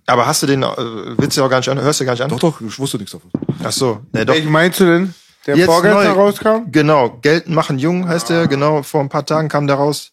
Aber 0.06 0.27
hast 0.27 0.43
du 0.43 0.47
den, 0.47 0.62
äh, 0.62 0.66
willst 1.18 1.36
du 1.36 1.43
auch 1.43 1.51
gar 1.51 1.59
nicht 1.59 1.68
an, 1.68 1.81
hörst 1.81 2.01
du 2.01 2.05
gar 2.05 2.12
nicht 2.12 2.23
an? 2.23 2.31
Doch, 2.31 2.39
doch, 2.39 2.60
ich 2.60 2.78
wusste 2.78 2.97
nichts 2.98 3.10
davon. 3.12 3.31
Ach 3.64 3.73
so, 3.73 4.01
nee, 4.12 4.24
doch. 4.24 4.32
Welchen 4.35 4.52
meinst 4.52 4.78
du 4.81 4.85
denn? 4.85 5.14
Der 5.47 5.56
Jetzt 5.56 5.66
vorgestern 5.66 6.05
neu. 6.05 6.10
rauskam? 6.10 6.70
Genau, 6.73 7.18
Geld 7.23 7.48
machen 7.48 7.78
jung 7.78 8.09
heißt 8.09 8.31
der, 8.31 8.48
genau, 8.48 8.82
vor 8.82 9.01
ein 9.01 9.09
paar 9.09 9.24
Tagen 9.24 9.48
kam 9.48 9.66
der 9.66 9.77
raus. 9.77 10.12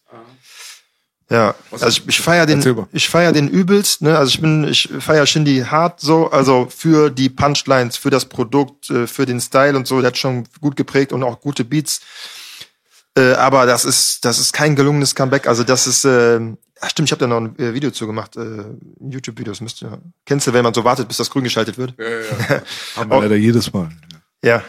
Ja, 1.30 1.54
also 1.70 1.88
ich, 1.88 2.06
ich 2.06 2.20
feier 2.20 2.44
den, 2.44 2.86
ich 2.92 3.08
feier 3.08 3.32
den 3.32 3.48
übelst, 3.48 4.02
ne? 4.02 4.16
Also 4.18 4.28
ich 4.28 4.40
bin, 4.40 4.64
ich 4.64 4.90
feier 5.00 5.24
Shindy 5.26 5.64
hart 5.68 6.00
so, 6.00 6.30
also 6.30 6.68
für 6.70 7.10
die 7.10 7.30
Punchlines, 7.30 7.96
für 7.96 8.10
das 8.10 8.26
Produkt, 8.26 8.90
äh, 8.90 9.06
für 9.06 9.24
den 9.24 9.40
Style 9.40 9.74
und 9.76 9.86
so, 9.86 10.00
der 10.00 10.08
hat 10.08 10.18
schon 10.18 10.44
gut 10.60 10.76
geprägt 10.76 11.12
und 11.12 11.22
auch 11.22 11.40
gute 11.40 11.64
Beats. 11.64 12.02
Äh, 13.16 13.32
aber 13.32 13.64
das 13.64 13.84
ist, 13.84 14.24
das 14.24 14.38
ist 14.38 14.52
kein 14.52 14.76
gelungenes 14.76 15.14
Comeback. 15.14 15.46
Also 15.46 15.64
das 15.64 15.86
ist, 15.86 16.04
äh, 16.04 16.40
ach 16.80 16.90
stimmt, 16.90 17.08
ich 17.08 17.12
habe 17.12 17.20
da 17.20 17.26
noch 17.26 17.40
ein 17.40 17.58
äh, 17.58 17.72
Video 17.72 17.90
zu 17.90 18.06
gemacht, 18.06 18.36
äh, 18.36 18.64
YouTube-Videos 19.00 19.62
müsste. 19.62 19.98
Kennst 20.26 20.46
du, 20.46 20.52
wenn 20.52 20.62
man 20.62 20.74
so 20.74 20.84
wartet, 20.84 21.08
bis 21.08 21.16
das 21.16 21.30
grün 21.30 21.44
geschaltet 21.44 21.78
wird? 21.78 21.94
Haben 22.96 23.10
wir 23.10 23.20
leider 23.22 23.36
jedes 23.36 23.72
Mal. 23.72 23.88
Ja, 24.44 24.62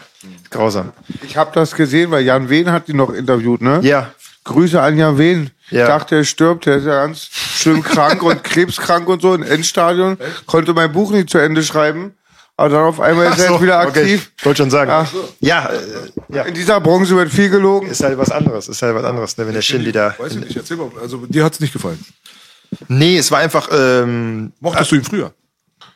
grausam. 0.50 0.92
Ich 1.22 1.36
habe 1.36 1.50
das 1.54 1.74
gesehen, 1.74 2.10
weil 2.10 2.24
Jan 2.24 2.48
Wehn 2.48 2.70
hat 2.72 2.88
die 2.88 2.94
noch 2.94 3.10
interviewt, 3.10 3.60
ne? 3.60 3.80
Ja, 3.82 4.12
Grüße 4.44 4.80
an 4.80 4.96
Jan 4.96 5.18
Wehn. 5.18 5.50
Ja. 5.70 5.82
Ich 5.82 5.88
dachte, 5.88 6.16
er 6.16 6.24
stirbt, 6.24 6.66
er 6.66 6.76
ist 6.76 6.84
ja 6.86 7.04
ganz 7.04 7.28
schlimm 7.32 7.82
krank 7.82 8.22
und 8.22 8.42
krebskrank 8.44 9.08
und 9.08 9.20
so, 9.20 9.34
im 9.34 9.42
Endstadion. 9.42 10.16
Konnte 10.46 10.72
mein 10.72 10.92
Buch 10.92 11.10
nicht 11.10 11.30
zu 11.30 11.38
Ende 11.38 11.62
schreiben. 11.62 12.14
Aber 12.56 12.70
dann 12.70 12.84
auf 12.84 13.00
einmal 13.00 13.26
ist 13.26 13.38
er 13.38 13.48
so, 13.48 13.52
jetzt 13.54 13.62
wieder 13.62 13.80
okay, 13.80 13.88
aktiv. 13.88 14.32
ich 14.38 14.46
wollte 14.46 14.58
schon 14.62 14.70
sagen. 14.70 14.90
Ach 14.90 15.06
so. 15.06 15.28
Ja, 15.40 15.68
äh, 15.68 16.34
ja, 16.34 16.42
In 16.44 16.54
dieser 16.54 16.80
Branche 16.80 17.14
wird 17.14 17.30
viel 17.30 17.50
gelogen. 17.50 17.90
ist 17.90 18.02
halt 18.02 18.16
was 18.16 18.30
anderes, 18.30 18.68
ist 18.68 18.80
halt 18.80 18.94
was 18.94 19.04
anderes, 19.04 19.36
ne, 19.36 19.46
wenn 19.46 19.52
der 19.52 19.60
Shindy 19.60 19.92
da. 19.92 20.14
Weiß 20.16 20.36
ich 20.36 20.40
nicht, 20.40 20.56
erzähl 20.56 20.78
mal. 20.78 20.90
Also 21.02 21.26
dir 21.26 21.44
hat's 21.44 21.60
nicht 21.60 21.74
gefallen. 21.74 22.02
Nee, 22.88 23.18
es 23.18 23.30
war 23.30 23.40
einfach, 23.40 23.68
ähm, 23.72 24.52
Mochtest 24.60 24.90
du 24.90 24.96
ihn 24.96 25.04
früher? 25.04 25.32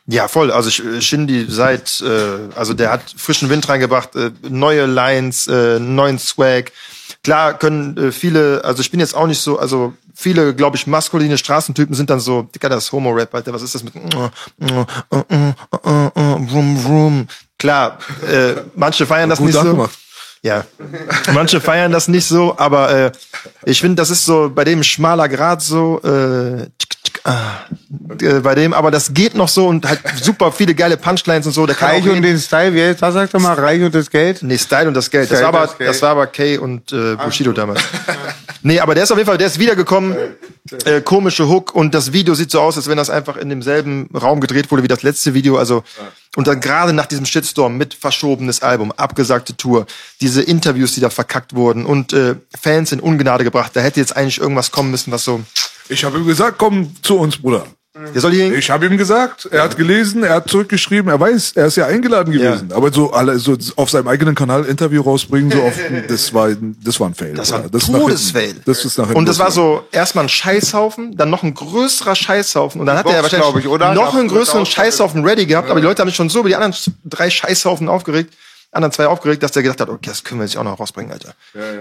Ja 0.07 0.27
voll. 0.27 0.51
Also 0.51 0.69
ich, 0.69 0.83
äh, 0.83 1.01
Shindy 1.01 1.45
seit, 1.49 2.01
äh, 2.01 2.55
also 2.55 2.73
der 2.73 2.91
hat 2.91 3.01
frischen 3.15 3.49
Wind 3.49 3.67
reingebracht, 3.69 4.15
äh, 4.15 4.31
neue 4.49 4.85
Lines, 4.85 5.47
äh, 5.47 5.79
neuen 5.79 6.19
Swag. 6.19 6.71
Klar 7.23 7.57
können 7.57 7.97
äh, 7.97 8.11
viele, 8.11 8.63
also 8.63 8.81
ich 8.81 8.91
bin 8.91 8.99
jetzt 8.99 9.15
auch 9.15 9.27
nicht 9.27 9.41
so, 9.41 9.59
also 9.59 9.93
viele, 10.15 10.55
glaube 10.55 10.77
ich, 10.77 10.87
maskuline 10.87 11.37
Straßentypen 11.37 11.95
sind 11.95 12.09
dann 12.09 12.19
so, 12.19 12.43
Digga, 12.43 12.69
das 12.69 12.91
Homo-Rap, 12.91 13.33
Alter, 13.33 13.53
was 13.53 13.61
ist 13.61 13.75
das 13.75 13.83
mit 13.83 13.93
Vroom, 16.51 16.77
vroom. 16.77 17.27
Klar, 17.57 17.97
äh, 18.27 18.55
manche 18.75 19.05
feiern 19.05 19.29
das 19.29 19.39
Gut 19.39 19.47
nicht 19.47 19.59
so. 19.59 19.89
Ja, 20.43 20.65
manche 21.33 21.61
feiern 21.61 21.91
das 21.91 22.07
nicht 22.07 22.25
so, 22.25 22.57
aber 22.57 22.89
äh, 22.91 23.11
ich 23.65 23.79
finde, 23.79 23.97
das 23.97 24.09
ist 24.09 24.25
so 24.25 24.49
bei 24.49 24.63
dem 24.63 24.81
schmaler 24.81 25.29
Grad 25.29 25.61
so, 25.61 26.01
äh, 26.01 26.67
äh, 27.23 28.39
bei 28.39 28.55
dem, 28.55 28.73
aber 28.73 28.89
das 28.91 29.13
geht 29.13 29.35
noch 29.35 29.47
so 29.47 29.67
und 29.67 29.87
halt 29.87 29.99
super 30.21 30.51
viele 30.51 30.73
geile 30.73 30.97
Punchlines 30.97 31.45
und 31.45 31.53
so. 31.53 31.65
Der 31.65 31.79
Reich 31.81 32.07
und 32.09 32.21
den 32.21 32.39
Style, 32.39 32.73
wie 32.73 32.81
heißt 32.81 33.01
das? 33.01 33.13
Sagt 33.13 33.33
er 33.33 33.39
mal, 33.39 33.53
Reich 33.53 33.81
und 33.81 33.93
das 33.93 34.09
Geld. 34.09 34.41
Nee, 34.41 34.57
Style 34.57 34.87
und 34.87 34.93
das 34.93 35.09
Geld. 35.09 35.29
Das 35.31 35.41
war 35.41 35.49
aber, 35.49 35.61
das 35.61 35.77
Geld. 35.77 35.89
das 35.89 36.01
war 36.01 36.09
aber 36.11 36.27
Kay 36.27 36.57
und 36.57 36.91
äh, 36.91 37.15
Bushido 37.15 37.51
damals. 37.51 37.81
nee, 38.63 38.79
aber 38.79 38.95
der 38.95 39.03
ist 39.03 39.11
auf 39.11 39.17
jeden 39.17 39.27
Fall, 39.27 39.37
der 39.37 39.47
ist 39.47 39.59
wiedergekommen. 39.59 40.15
Äh, 40.85 41.01
komische 41.01 41.47
Hook 41.47 41.75
und 41.75 41.93
das 41.93 42.13
Video 42.13 42.33
sieht 42.33 42.51
so 42.51 42.61
aus, 42.61 42.77
als 42.77 42.87
wenn 42.87 42.97
das 42.97 43.09
einfach 43.09 43.35
in 43.37 43.49
demselben 43.49 44.09
Raum 44.15 44.39
gedreht 44.39 44.71
wurde 44.71 44.83
wie 44.83 44.87
das 44.87 45.03
letzte 45.03 45.33
Video. 45.33 45.57
Also 45.57 45.83
und 46.37 46.47
dann 46.47 46.61
gerade 46.61 46.93
nach 46.93 47.07
diesem 47.07 47.25
Shitstorm 47.25 47.77
mit 47.77 47.93
verschobenes 47.93 48.61
Album, 48.61 48.93
abgesagte 48.93 49.57
Tour, 49.57 49.85
diese 50.21 50.41
Interviews, 50.41 50.93
die 50.93 51.01
da 51.01 51.09
verkackt 51.09 51.53
wurden 51.53 51.85
und 51.85 52.13
äh, 52.13 52.35
Fans 52.59 52.93
in 52.93 53.01
Ungnade 53.01 53.43
gebracht. 53.43 53.71
Da 53.73 53.81
hätte 53.81 53.99
jetzt 53.99 54.15
eigentlich 54.15 54.39
irgendwas 54.39 54.71
kommen 54.71 54.91
müssen, 54.91 55.11
was 55.11 55.25
so. 55.25 55.41
Ich 55.91 56.03
habe 56.03 56.17
ihm 56.17 56.25
gesagt, 56.25 56.57
komm 56.57 56.91
zu 57.01 57.17
uns, 57.17 57.37
Bruder. 57.37 57.65
Der 58.13 58.21
soll 58.21 58.31
hier 58.31 58.53
Ich 58.57 58.71
habe 58.71 58.85
ihm 58.85 58.97
gesagt, 58.97 59.49
er 59.51 59.63
hat 59.63 59.75
gelesen, 59.75 60.23
er 60.23 60.35
hat 60.35 60.49
zurückgeschrieben, 60.49 61.11
er 61.11 61.19
weiß, 61.19 61.51
er 61.55 61.65
ist 61.65 61.75
ja 61.75 61.87
eingeladen 61.87 62.31
gewesen. 62.31 62.69
Ja. 62.69 62.75
Aber 62.77 62.91
so 62.93 63.11
alle 63.11 63.37
so 63.37 63.57
auf 63.75 63.89
seinem 63.89 64.07
eigenen 64.07 64.33
Kanal 64.33 64.63
Interview 64.63 65.01
rausbringen, 65.01 65.51
so 65.51 65.61
auf, 65.61 65.73
das 66.07 66.33
war 66.33 66.49
das 66.83 66.99
war 67.01 67.09
ein 67.09 67.13
Fail. 67.13 67.33
Das 67.33 67.51
war 67.51 67.59
ein 67.59 67.69
hinten- 67.69 67.91
Todesfail. 67.91 68.55
Das 68.65 68.85
ist 68.85 68.97
nach 68.97 69.07
hinten 69.07 69.17
Und 69.19 69.27
das 69.27 69.39
war 69.39 69.51
so 69.51 69.83
erstmal 69.91 70.23
ein 70.25 70.29
Scheißhaufen, 70.29 71.17
dann 71.17 71.29
noch 71.29 71.43
ein 71.43 71.53
größerer 71.53 72.15
Scheißhaufen 72.15 72.79
und 72.79 72.87
dann 72.87 72.97
hat 72.97 73.03
Box, 73.03 73.15
er 73.17 73.23
wahrscheinlich 73.23 73.65
ich, 73.65 73.67
oder? 73.67 73.93
noch 73.93 74.15
einen 74.15 74.29
größeren 74.29 74.65
Scheißhaufen 74.65 75.25
ready 75.25 75.45
gehabt, 75.45 75.69
aber 75.69 75.81
die 75.81 75.85
Leute 75.87 76.01
haben 76.01 76.07
sich 76.07 76.15
schon 76.15 76.29
so 76.29 76.39
über 76.39 76.49
die 76.49 76.55
anderen 76.55 76.73
drei 77.03 77.29
Scheißhaufen 77.29 77.89
aufgeregt, 77.89 78.33
anderen 78.71 78.91
zwei 78.91 79.07
aufgeregt, 79.07 79.43
dass 79.43 79.51
der 79.51 79.63
gedacht 79.63 79.81
hat, 79.81 79.89
okay, 79.89 80.09
das 80.09 80.23
können 80.23 80.39
wir 80.39 80.45
jetzt 80.45 80.57
auch 80.57 80.63
noch 80.63 80.79
rausbringen, 80.79 81.11
Alter. 81.11 81.33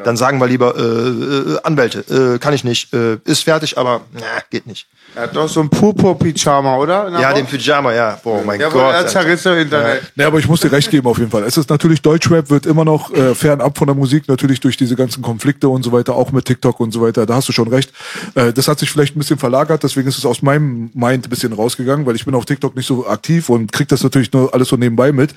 Dann 0.05 0.17
sagen 0.17 0.39
wir 0.41 0.47
lieber 0.47 0.75
äh, 0.77 0.81
äh, 0.81 1.59
Anwälte, 1.63 2.01
äh, 2.35 2.39
kann 2.39 2.53
ich 2.53 2.65
nicht, 2.65 2.93
äh, 2.93 3.19
ist 3.25 3.45
fertig, 3.45 3.79
aber 3.79 4.03
na, 4.13 4.21
geht 4.51 4.67
nicht. 4.67 4.87
Er 5.15 5.23
hat 5.23 5.35
doch 5.35 5.49
so 5.49 5.61
ein 5.61 5.69
Purpur-Pyjama, 5.69 6.77
oder? 6.77 7.09
Ja, 7.21 7.31
Box? 7.31 7.35
den 7.35 7.47
Pyjama, 7.47 7.93
ja. 7.93 8.19
Boah, 8.23 8.43
mein 8.45 8.61
Ja, 8.61 8.69
Gott. 8.69 8.83
aber 8.83 8.95
er 8.95 9.07
zerriss 9.09 9.45
im 9.47 9.59
Internet. 9.59 10.13
Nee, 10.15 10.25
aber 10.25 10.39
ich 10.39 10.47
muss 10.49 10.61
dir 10.61 10.71
recht 10.71 10.91
geben 10.91 11.09
auf 11.09 11.19
jeden 11.19 11.31
Fall. 11.31 11.43
Es 11.43 11.57
ist 11.57 11.69
natürlich 11.69 12.01
Deutschrap 12.03 12.49
wird 12.51 12.67
immer 12.67 12.85
noch 12.85 13.13
äh, 13.13 13.35
fernab 13.35 13.77
von 13.77 13.87
der 13.89 13.97
Musik, 13.97 14.29
natürlich 14.29 14.61
durch 14.61 14.77
diese 14.77 14.95
ganzen 14.95 15.23
Konflikte 15.23 15.69
und 15.69 15.83
so 15.83 15.91
weiter, 15.93 16.15
auch 16.15 16.31
mit 16.31 16.45
TikTok 16.45 16.79
und 16.79 16.93
so 16.93 17.01
weiter. 17.03 17.27
Da 17.27 17.35
hast 17.35 17.49
du 17.49 17.53
schon 17.53 17.69
recht. 17.69 17.93
Äh, 18.37 18.53
das 18.53 18.69
hat 18.69 18.79
sich 18.79 18.91
vielleicht 18.91 19.17
ein 19.17 19.19
bisschen 19.19 19.39
verlagert, 19.39 19.83
deswegen 19.83 20.09
ist 20.09 20.19
es 20.19 20.27
aus 20.27 20.43
meinem 20.43 20.91
Mind 20.95 21.27
ein 21.27 21.31
bisschen 21.31 21.53
rausgegangen, 21.53 22.07
weil 22.07 22.15
ich 22.15 22.25
bin 22.25 22.35
auf 22.35 22.45
TikTok 22.45 22.77
nicht 22.77 22.87
so 22.87 23.07
aktiv 23.07 23.49
und 23.49 23.73
krieg 23.73 23.89
das 23.89 24.03
natürlich 24.05 24.33
nur 24.33 24.55
alles 24.55 24.69
so 24.69 24.77
nebenbei 24.77 25.11
mit. 25.13 25.35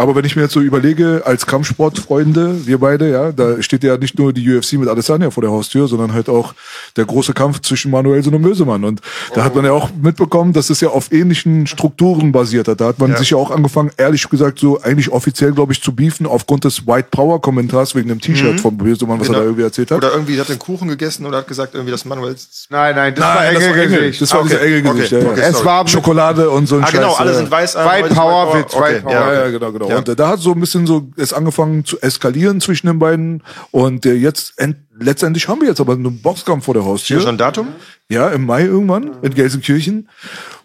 Aber 0.00 0.14
wenn 0.14 0.24
ich 0.24 0.34
mir 0.34 0.42
jetzt 0.42 0.54
so 0.54 0.60
überlege, 0.60 1.20
als 1.26 1.44
Kampfsportfreunde, 1.46 2.66
wir 2.66 2.78
beide, 2.78 3.10
ja, 3.10 3.32
da 3.32 3.60
steht 3.62 3.84
ja 3.84 3.96
nicht 3.98 4.18
nur 4.18 4.32
die 4.32 4.56
UFC 4.56 4.74
mit 4.74 4.88
Adesanya 4.88 5.30
vor 5.30 5.42
der 5.42 5.50
Haustür, 5.50 5.88
sondern 5.88 6.14
halt 6.14 6.28
auch 6.30 6.54
der 6.96 7.04
große 7.04 7.34
Kampf 7.34 7.60
zwischen 7.60 7.90
Manuelsen 7.90 8.34
und 8.34 8.40
Mösemann. 8.40 8.84
Und 8.84 9.00
da 9.34 9.44
hat 9.44 9.54
man 9.54 9.64
ja 9.64 9.72
auch 9.72 9.90
mitbekommen, 10.00 10.52
dass 10.54 10.70
es 10.70 10.80
ja 10.80 10.88
auf 10.88 11.12
ähnlichen 11.12 11.66
Strukturen 11.66 12.32
basiert 12.32 12.68
hat. 12.68 12.80
Da 12.80 12.86
hat 12.86 12.98
man 12.98 13.14
sich 13.16 13.30
ja 13.30 13.36
auch 13.36 13.50
angefangen, 13.50 13.90
ehrlich 13.98 14.26
gesagt, 14.28 14.58
so 14.58 14.80
eigentlich 14.80 15.10
offiziell, 15.10 15.52
glaube 15.52 15.72
ich, 15.72 15.82
zu 15.82 15.94
beefen 15.94 16.26
aufgrund 16.26 16.64
des 16.64 16.86
White 16.86 17.08
Power 17.10 17.40
Kommentars 17.42 17.94
wegen 17.94 18.08
dem 18.08 18.20
T-Shirt 18.20 18.58
vom 18.60 18.76
Mösemann, 18.78 19.20
was 19.20 19.26
er 19.28 19.32
Genau. 19.34 19.38
da 19.40 19.44
irgendwie 19.44 19.62
erzählt 19.64 19.90
hat. 19.90 19.98
Oder 19.98 20.12
irgendwie 20.12 20.40
hat 20.40 20.46
er 20.48 20.52
einen 20.52 20.58
Kuchen 20.60 20.88
gegessen 20.88 21.26
oder 21.26 21.38
hat 21.38 21.46
gesagt, 21.48 21.74
irgendwie 21.74 21.92
das 21.92 22.04
Manuel. 22.06 22.34
Nein, 22.70 22.94
nein, 22.96 23.14
das 23.14 23.22
Nein, 23.24 23.36
war 23.36 23.52
das 23.52 23.62
enge. 23.64 23.88
Gesicht. 23.98 24.22
Das 24.22 24.32
war 24.32 24.40
Ah, 24.40 24.44
okay. 24.44 24.78
enge 24.78 24.92
Gesicht. 24.94 25.12
Okay. 25.12 25.24
Ja, 25.24 25.30
Okay, 25.30 25.40
ja. 25.40 25.46
Es 25.48 25.64
war 25.64 25.86
Schokolade 25.86 26.48
und 26.50 26.66
so 26.66 26.76
ein 26.76 26.84
Ah, 26.84 26.88
genau, 26.90 27.10
Scheiß, 27.10 27.20
alle 27.20 27.30
ja. 27.32 27.36
sind 27.36 27.50
weiß. 27.50 27.74
White 27.76 27.88
heute 27.90 28.08
ist 28.08 28.14
Power, 28.14 28.54
Witz, 28.58 28.74
okay, 28.74 28.82
White 28.94 29.00
Power. 29.02 29.12
Ja, 29.12 29.32
Ja, 29.32 29.44
ja, 29.44 29.50
genau, 29.50 29.72
genau. 29.72 29.89
Ja. 29.90 29.98
Und 29.98 30.08
äh, 30.08 30.16
da 30.16 30.28
hat 30.28 30.40
so 30.40 30.52
ein 30.52 30.60
bisschen 30.60 30.86
so 30.86 31.10
es 31.16 31.32
angefangen 31.32 31.84
zu 31.84 32.00
eskalieren 32.00 32.60
zwischen 32.60 32.86
den 32.86 32.98
beiden. 32.98 33.42
Und 33.70 34.06
äh, 34.06 34.14
jetzt 34.14 34.54
end, 34.56 34.76
letztendlich 34.98 35.48
haben 35.48 35.60
wir 35.60 35.68
jetzt 35.68 35.80
aber 35.80 35.94
einen 35.94 36.22
Boxkampf 36.22 36.64
vor 36.64 36.74
der 36.74 36.84
Haustür. 36.84 37.16
Hier 37.16 37.22
schon 37.22 37.34
ein 37.34 37.38
Datum? 37.38 37.68
Ja, 38.08 38.28
im 38.30 38.46
Mai 38.46 38.64
irgendwann 38.64 39.10
in 39.22 39.34
Gelsenkirchen, 39.34 40.08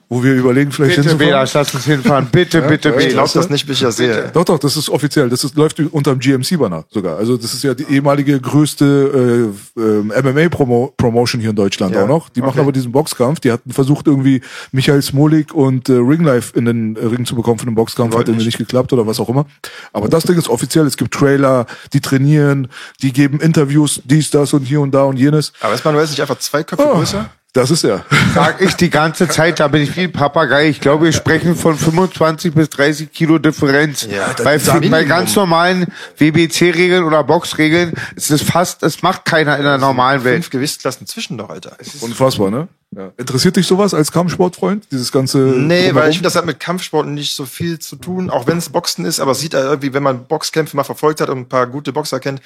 wo 0.08 0.24
wir 0.24 0.34
überlegen, 0.34 0.72
vielleicht 0.72 0.98
Bitte, 0.98 1.10
hinzufahren. 1.10 1.32
Bela, 1.32 1.48
lass 1.54 1.74
uns 1.74 1.86
hinfahren. 1.86 2.28
Bitte, 2.32 2.62
bitte, 2.62 2.90
Ich 2.90 2.96
bitte. 2.96 3.10
glaube 3.14 3.32
das 3.34 3.50
nicht, 3.50 3.66
bis 3.66 3.78
ich 3.78 3.84
das 3.84 3.98
sehe. 3.98 4.30
Doch, 4.34 4.46
doch, 4.46 4.60
das 4.60 4.78
ist 4.78 4.90
offiziell. 4.90 5.30
Das 5.30 5.44
ist, 5.44 5.56
läuft 5.56 5.80
unter 5.80 6.12
dem 6.16 6.20
GMC-Banner 6.20 6.86
sogar. 6.92 7.18
Also 7.18 7.38
das 7.38 7.54
ist 7.54 7.64
ja 7.64 7.74
die 7.74 7.86
ehemalige 7.90 8.40
größte 8.40 9.52
äh, 9.78 9.82
ähm, 9.82 10.08
MMA-Promotion 10.16 11.42
hier 11.42 11.50
in 11.52 11.56
Deutschland 11.56 11.96
Ja, 11.96 12.04
auch 12.04 12.08
noch. 12.08 12.30
Die 12.30 12.42
machen 12.42 12.52
okay. 12.52 12.60
aber 12.62 12.72
diesen 12.72 12.92
Boxkampf. 12.92 13.40
Die 13.40 13.52
hatten 13.52 13.72
versucht 13.72 14.08
irgendwie 14.08 14.42
Michael 14.72 15.02
Smolik 15.02 15.54
und 15.54 15.90
äh, 15.90 15.94
Ringlife 15.94 16.58
in 16.58 16.66
den 16.66 16.96
äh, 16.96 17.06
Ring 17.06 17.26
zu 17.26 17.36
bekommen 17.36 17.60
für 17.60 17.66
den 17.66 17.76
Boxkampf. 17.76 18.14
Hat 18.14 18.28
irgendwie 18.28 18.46
nicht. 18.46 18.46
nicht 18.46 18.58
geklappt 18.58 18.94
oder 18.94 19.08
was 19.08 19.20
auch 19.20 19.30
immer. 19.30 19.46
Aber 19.94 20.08
das 20.08 20.24
Ding 20.24 20.38
ist 20.38 20.50
offiziell. 20.50 20.86
Es 20.86 20.98
gibt 20.98 21.14
Trailer, 21.14 21.66
die 21.94 22.02
trainieren, 22.02 22.68
die 23.02 23.12
geben 23.12 23.40
Interviews, 23.40 24.02
dies, 24.06 24.30
das 24.30 24.54
und 24.54 24.64
hier 24.64 24.82
und 24.82 24.92
da 24.92 25.04
und 25.04 25.18
jenes. 25.18 25.52
Aber 25.62 25.74
ist 25.74 25.84
Manuel 25.84 26.06
nicht 26.06 26.22
einfach 26.22 26.38
zwei 26.40 26.64
Köpfe 26.64 26.86
Oh, 26.88 26.98
größer? 26.98 27.30
Das 27.56 27.72
ist 27.72 27.86
er. 27.86 28.04
Sag 28.34 28.60
ich 28.60 28.76
die 28.76 28.90
ganze 28.90 29.30
Zeit, 29.30 29.62
da 29.62 29.70
bin 29.70 29.82
ich 29.82 29.96
wie 29.96 30.02
ein 30.02 30.12
Papagei. 30.12 30.68
Ich 30.68 30.82
glaube, 30.82 31.06
wir 31.06 31.14
sprechen 31.14 31.56
von 31.56 31.78
25 31.78 32.54
bis 32.54 32.70
30 32.70 33.14
Kilo 33.14 33.40
Differenz. 33.40 34.06
Ja, 34.12 34.34
das 34.34 34.66
bei, 34.66 34.90
bei 34.90 35.06
ganz 35.06 35.34
normalen 35.38 35.88
WBC-Regeln 36.18 37.06
oder 37.06 37.24
Boxregeln 37.24 37.94
ist 38.18 38.30
es 38.30 38.42
fast, 38.42 38.84
das 38.84 39.02
macht 39.04 39.24
keiner 39.24 39.56
in 39.56 39.64
der 39.64 39.78
normalen 39.78 40.26
Welt. 40.26 40.36
Fünf 40.36 40.50
Gewichtsklassen 40.50 41.08
zwischen 41.08 41.38
doch, 41.38 41.50
Alter. 41.50 41.78
Unfassbar, 42.02 42.52
ne? 42.52 42.68
Ja. 42.94 43.14
Interessiert 43.16 43.56
dich 43.56 43.68
sowas 43.68 43.94
als 43.94 44.12
Kampfsportfreund? 44.12 44.88
Dieses 44.92 45.14
ganze. 45.14 45.38
Nee, 45.38 45.88
Drumherum? 45.88 45.96
weil 45.96 46.10
ich 46.10 46.18
finde, 46.18 46.28
das 46.28 46.36
hat 46.36 46.46
mit 46.46 46.60
Kampfsport 46.60 47.08
nicht 47.08 47.36
so 47.36 47.46
viel 47.46 47.80
zu 47.80 47.96
tun, 47.96 48.30
auch 48.30 48.48
wenn 48.48 48.58
es 48.58 48.70
Boxen 48.70 49.06
ist, 49.06 49.22
aber 49.22 49.32
es 49.32 49.40
sieht 49.40 49.54
halt 49.54 49.66
irgendwie, 49.66 49.94
wenn 49.94 50.04
man 50.04 50.26
Boxkämpfe 50.28 50.76
mal 50.76 50.84
verfolgt 50.84 51.22
hat 51.22 51.30
und 51.30 51.40
ein 51.40 51.50
paar 51.50 51.68
gute 51.68 51.94
Boxer 51.94 52.20
kennt, 52.20 52.42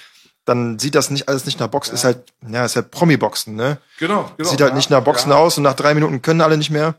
dann 0.49 0.79
sieht 0.79 0.95
das 0.95 1.11
nicht 1.11 1.29
alles 1.29 1.45
nicht 1.45 1.59
nach 1.59 1.67
Boxen, 1.67 1.93
ist 1.93 2.03
halt, 2.03 2.33
ja, 2.47 2.65
ist 2.65 2.75
halt 2.75 2.89
Promi-Boxen, 2.91 3.55
ne? 3.55 3.77
Genau, 3.99 4.31
genau. 4.35 4.49
Sieht 4.49 4.59
halt 4.61 4.73
nicht 4.73 4.89
nach 4.89 5.03
Boxen 5.03 5.31
aus 5.31 5.57
und 5.57 5.63
nach 5.63 5.75
drei 5.75 5.93
Minuten 5.93 6.21
können 6.21 6.41
alle 6.41 6.57
nicht 6.57 6.71
mehr. 6.71 6.95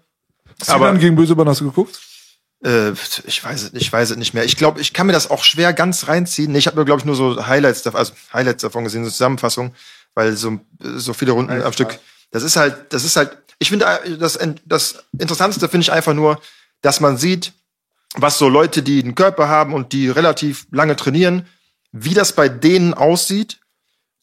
aber 0.68 0.88
aber- 0.88 0.98
gegen 0.98 1.16
Bösemann 1.16 1.48
hast 1.48 1.60
du 1.60 1.66
geguckt? 1.66 2.00
Äh, 2.64 2.92
ich 3.26 3.42
weiß 3.42 3.62
es, 3.62 3.74
ich 3.74 3.92
weiß 3.92 4.10
es 4.10 4.16
nicht 4.16 4.34
mehr. 4.34 4.44
Ich 4.44 4.56
glaube, 4.56 4.80
ich 4.80 4.92
kann 4.92 5.06
mir 5.06 5.12
das 5.12 5.30
auch 5.30 5.44
schwer 5.44 5.72
ganz 5.72 6.08
reinziehen. 6.08 6.52
Nee, 6.52 6.58
ich 6.58 6.66
habe 6.66 6.76
nur, 6.76 6.84
glaube 6.84 7.00
ich, 7.00 7.04
nur 7.06 7.16
so 7.16 7.46
Highlights, 7.46 7.82
davon, 7.82 7.98
also 7.98 8.12
Highlights 8.32 8.62
davon 8.62 8.84
gesehen, 8.84 9.04
so 9.04 9.10
Zusammenfassung, 9.10 9.74
weil 10.14 10.36
so, 10.36 10.60
so 10.78 11.12
viele 11.12 11.32
Runden 11.32 11.62
am 11.62 11.72
Stück. 11.72 11.98
Das 12.30 12.42
ist 12.42 12.56
halt, 12.56 12.92
das 12.92 13.04
ist 13.04 13.16
halt, 13.16 13.36
ich 13.58 13.70
finde, 13.70 13.86
das, 14.18 14.38
das 14.64 15.04
Interessanteste 15.18 15.68
finde 15.68 15.82
ich 15.82 15.92
einfach 15.92 16.14
nur, 16.14 16.40
dass 16.82 17.00
man 17.00 17.16
sieht, 17.16 17.52
was 18.14 18.38
so 18.38 18.48
Leute, 18.48 18.82
die 18.82 19.02
einen 19.02 19.14
Körper 19.14 19.48
haben 19.48 19.72
und 19.74 19.92
die 19.92 20.08
relativ 20.08 20.66
lange 20.70 20.96
trainieren, 20.96 21.46
wie 21.92 22.14
das 22.14 22.32
bei 22.32 22.48
denen 22.48 22.94
aussieht, 22.94 23.58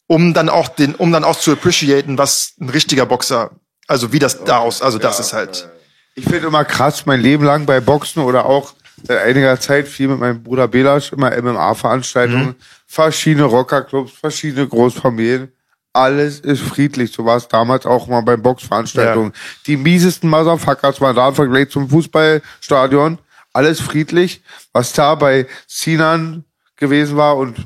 um 0.06 0.34
dann 0.34 0.48
auch 0.48 0.68
den, 0.68 0.94
um 0.94 1.12
dann 1.12 1.24
auch 1.24 1.38
zu 1.38 1.52
appreciaten, 1.52 2.18
was 2.18 2.54
ein 2.60 2.70
richtiger 2.70 3.06
Boxer, 3.06 3.50
also 3.86 4.12
wie 4.12 4.18
das 4.18 4.44
da 4.44 4.58
aus, 4.58 4.82
also 4.82 4.98
das 4.98 5.20
ist 5.20 5.32
halt. 5.32 5.68
Ich 6.14 6.24
finde 6.24 6.48
immer 6.48 6.64
krass, 6.64 7.06
mein 7.06 7.20
Leben 7.20 7.44
lang 7.44 7.66
bei 7.66 7.80
Boxen 7.80 8.22
oder 8.22 8.46
auch 8.46 8.74
seit 9.04 9.18
einiger 9.18 9.60
Zeit 9.60 9.86
viel 9.86 10.08
mit 10.08 10.18
meinem 10.18 10.42
Bruder 10.42 10.66
Belasch, 10.66 11.12
immer 11.12 11.30
MMA-Veranstaltungen, 11.30 12.56
verschiedene 12.86 13.44
Rockerclubs, 13.44 14.12
verschiedene 14.12 14.66
Großfamilien. 14.66 15.52
Alles 15.92 16.40
ist 16.40 16.62
friedlich. 16.62 17.12
So 17.12 17.24
war 17.24 17.36
es 17.36 17.48
damals 17.48 17.86
auch 17.86 18.08
mal 18.08 18.20
bei 18.22 18.36
Boxveranstaltungen. 18.36 19.32
Die 19.66 19.76
miesesten 19.76 20.28
Motherfuckers 20.28 21.00
waren 21.00 21.16
da 21.16 21.28
im 21.28 21.34
Vergleich 21.34 21.70
zum 21.70 21.88
Fußballstadion. 21.88 23.18
Alles 23.52 23.80
friedlich. 23.80 24.42
Was 24.72 24.92
da 24.92 25.14
bei 25.14 25.46
Sinan 25.66 26.44
gewesen 26.78 27.16
war 27.16 27.36
und, 27.36 27.56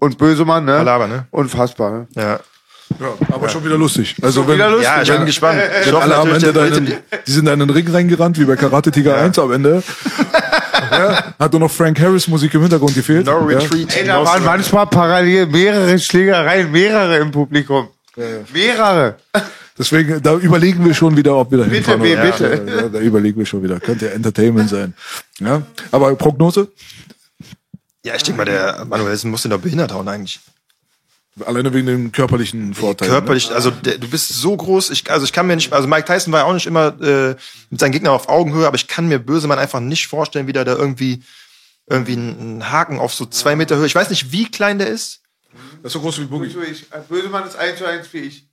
und 0.00 0.18
Bösemann, 0.18 0.64
ne? 0.64 0.76
Palaver, 0.78 1.06
ne? 1.06 1.26
Unfassbar. 1.30 1.90
Ne? 1.90 2.06
Ja. 2.14 2.40
Ja, 3.00 3.08
aber 3.34 3.48
schon 3.48 3.64
wieder 3.64 3.76
lustig. 3.76 4.14
Also 4.22 4.46
wenn, 4.46 4.54
wieder 4.54 4.70
lustig. 4.70 4.86
Ja, 4.86 5.02
ich 5.02 5.10
bin 5.10 5.26
gespannt. 5.26 5.60
Ich 5.84 5.92
hoffe 5.92 6.02
alle 6.02 6.16
am 6.16 6.30
Ende 6.32 6.52
da 6.52 6.66
den- 6.68 6.86
die 7.26 7.30
sind 7.30 7.46
da 7.46 7.52
in 7.52 7.58
den 7.58 7.70
Ring 7.70 7.88
reingerannt, 7.90 8.38
wie 8.38 8.44
bei 8.44 8.54
Karate 8.54 8.92
Tiger 8.92 9.16
1 9.16 9.38
am 9.40 9.50
Ende. 9.52 9.82
ja, 10.92 11.34
hat 11.36 11.52
nur 11.52 11.60
noch 11.60 11.70
Frank 11.70 11.98
Harris 12.00 12.28
Musik 12.28 12.54
im 12.54 12.60
Hintergrund 12.62 12.94
gefehlt. 12.94 13.26
No 13.26 13.50
ja. 13.50 13.58
retreat. 13.58 13.96
Ey, 13.96 14.06
da 14.06 14.24
waren 14.24 14.44
manchmal 14.44 14.86
parallel 14.86 15.46
mehrere 15.46 15.98
Schlägereien, 15.98 16.70
mehrere 16.70 17.16
im 17.18 17.32
Publikum. 17.32 17.88
Mehrere. 18.52 19.16
Deswegen, 19.78 20.22
da 20.22 20.36
überlegen 20.36 20.84
wir 20.84 20.94
schon 20.94 21.16
wieder, 21.16 21.36
ob 21.36 21.50
wir 21.50 21.58
da 21.58 21.64
Bitte, 21.64 21.98
hinfahren. 21.98 22.00
bitte, 22.02 22.48
bitte. 22.48 22.70
Ja, 22.72 22.82
ja, 22.82 22.88
da 22.88 22.98
überlegen 23.00 23.38
wir 23.38 23.44
schon 23.46 23.62
wieder. 23.62 23.78
Könnte 23.80 24.06
ja 24.06 24.12
Entertainment 24.12 24.70
sein. 24.70 24.94
Ja, 25.40 25.62
aber 25.90 26.14
Prognose? 26.14 26.68
Ja, 28.06 28.14
ich 28.14 28.22
denke 28.22 28.36
mal, 28.36 28.44
der 28.44 28.84
Manuelsen 28.84 29.32
muss 29.32 29.42
den 29.42 29.50
doch 29.50 29.58
behindert 29.58 29.92
hauen 29.92 30.06
eigentlich. 30.06 30.38
Alleine 31.44 31.74
wegen 31.74 31.86
dem 31.86 32.12
körperlichen 32.12 32.72
Vorteil. 32.72 33.08
Körperlich, 33.08 33.50
also 33.50 33.72
der, 33.72 33.98
du 33.98 34.06
bist 34.08 34.28
so 34.28 34.56
groß, 34.56 34.90
ich, 34.90 35.10
also 35.10 35.24
ich 35.24 35.32
kann 35.32 35.48
mir 35.48 35.56
nicht, 35.56 35.72
also 35.72 35.88
Mike 35.88 36.04
Tyson 36.04 36.32
war 36.32 36.42
ja 36.42 36.46
auch 36.46 36.54
nicht 36.54 36.68
immer 36.68 36.94
äh, 37.02 37.34
mit 37.68 37.80
seinen 37.80 37.90
Gegnern 37.90 38.14
auf 38.14 38.28
Augenhöhe, 38.28 38.68
aber 38.68 38.76
ich 38.76 38.86
kann 38.86 39.08
mir 39.08 39.18
Bösemann 39.18 39.58
einfach 39.58 39.80
nicht 39.80 40.06
vorstellen, 40.06 40.46
wie 40.46 40.52
der 40.52 40.64
da 40.64 40.76
irgendwie 40.76 41.24
irgendwie 41.88 42.12
einen 42.12 42.70
Haken 42.70 43.00
auf 43.00 43.12
so 43.12 43.26
zwei 43.26 43.56
Meter 43.56 43.74
Höhe. 43.76 43.86
Ich 43.86 43.94
weiß 43.96 44.08
nicht, 44.10 44.30
wie 44.30 44.48
klein 44.48 44.78
der 44.78 44.86
ist. 44.86 45.22
Ne? 45.52 45.58
Das 45.82 45.90
ist 45.90 45.94
so 45.94 46.00
groß 46.00 46.20
wie 46.20 46.26
Boogie. 46.26 46.54
Bösemann 47.08 47.44
ist 47.44 47.56
1 47.56 47.78
zu 47.78 47.86
1 47.86 48.12
wie 48.12 48.18
ich. 48.18 48.45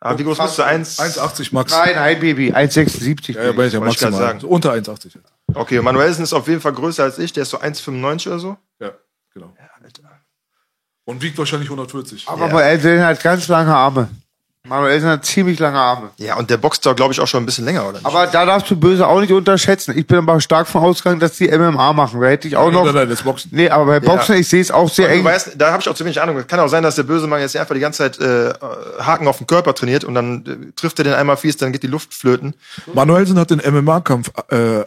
Aber 0.00 0.18
wie 0.18 0.24
groß 0.24 0.38
bist 0.38 0.58
du? 0.58 0.62
Eins? 0.62 0.98
1,80 0.98 1.48
Max. 1.52 1.72
Nein, 1.72 1.94
nein, 1.94 2.20
Baby. 2.20 2.52
1,76. 2.52 3.32
Ja, 3.34 3.44
ja, 3.44 3.52
bin 3.52 3.66
ich 3.66 3.72
ja 3.72 3.80
Wollte 3.80 3.94
ich 3.94 4.00
maximal. 4.00 4.12
sagen. 4.12 4.40
So 4.40 4.48
unter 4.48 4.72
1,80. 4.72 5.18
Okay, 5.54 5.80
Manuelsen 5.80 6.22
ist 6.24 6.32
auf 6.32 6.46
jeden 6.48 6.60
Fall 6.60 6.72
größer 6.72 7.04
als 7.04 7.18
ich, 7.18 7.32
der 7.32 7.42
ist 7.42 7.50
so 7.50 7.58
1,95 7.58 8.26
oder 8.28 8.38
so. 8.38 8.56
Ja, 8.80 8.92
genau. 9.32 9.54
Und 11.04 11.22
wiegt 11.22 11.38
wahrscheinlich 11.38 11.70
140. 11.70 12.28
Aber 12.28 12.48
Manuelsen 12.48 13.02
hat 13.02 13.22
ganz 13.22 13.48
lange 13.48 13.74
Arme. 13.74 14.08
Manuelsen 14.66 15.08
hat 15.08 15.24
ziemlich 15.24 15.58
lange 15.58 15.78
Arme. 15.78 16.10
Ja, 16.18 16.36
und 16.36 16.50
der 16.50 16.58
boxt 16.58 16.84
da, 16.84 16.92
glaube 16.92 17.12
ich, 17.14 17.20
auch 17.20 17.26
schon 17.26 17.42
ein 17.42 17.46
bisschen 17.46 17.64
länger, 17.64 17.84
oder 17.84 17.92
nicht? 17.98 18.06
Aber 18.06 18.26
da 18.26 18.44
darfst 18.44 18.70
du 18.70 18.76
Böse 18.76 19.06
auch 19.06 19.20
nicht 19.20 19.32
unterschätzen. 19.32 19.96
Ich 19.96 20.06
bin 20.06 20.18
aber 20.18 20.40
stark 20.40 20.68
von 20.68 20.82
ausgegangen, 20.82 21.20
dass 21.20 21.36
die 21.38 21.48
MMA 21.48 21.92
machen. 21.94 22.20
Da 22.20 22.26
hätte 22.26 22.48
ich 22.48 22.56
auch 22.56 22.70
noch. 22.70 22.84
Nein, 22.84 22.94
nein, 22.94 23.08
das 23.08 23.22
Boxen. 23.22 23.50
Nee, 23.54 23.70
aber 23.70 23.86
bei 23.86 24.00
Boxen, 24.00 24.36
ich 24.36 24.46
sehe 24.48 24.60
es 24.60 24.70
auch 24.70 24.90
sehr 24.90 25.08
Du 25.08 25.14
eng. 25.14 25.24
weißt, 25.24 25.52
da 25.56 25.70
habe 25.72 25.80
ich 25.80 25.88
auch 25.88 25.94
zu 25.94 26.04
wenig 26.04 26.20
Ahnung. 26.20 26.44
Kann 26.46 26.60
auch 26.60 26.68
sein, 26.68 26.82
dass 26.82 26.96
der 26.96 27.04
Bösemann 27.04 27.40
jetzt 27.40 27.56
einfach 27.56 27.74
die 27.74 27.80
ganze 27.80 27.98
Zeit 28.10 28.18
äh, 28.20 28.52
Haken 29.00 29.26
auf 29.28 29.38
den 29.38 29.46
Körper 29.46 29.74
trainiert 29.74 30.04
und 30.04 30.14
dann 30.14 30.44
äh, 30.44 30.72
trifft 30.76 30.98
er 30.98 31.04
den 31.04 31.14
einmal 31.14 31.36
fies, 31.38 31.56
dann 31.56 31.72
geht 31.72 31.82
die 31.82 31.86
Luft 31.86 32.12
flöten. 32.12 32.54
Manuelsen 32.92 33.38
hat 33.38 33.50
den 33.50 33.62
MMA-Kampf, 33.64 34.30
äh, 34.50 34.84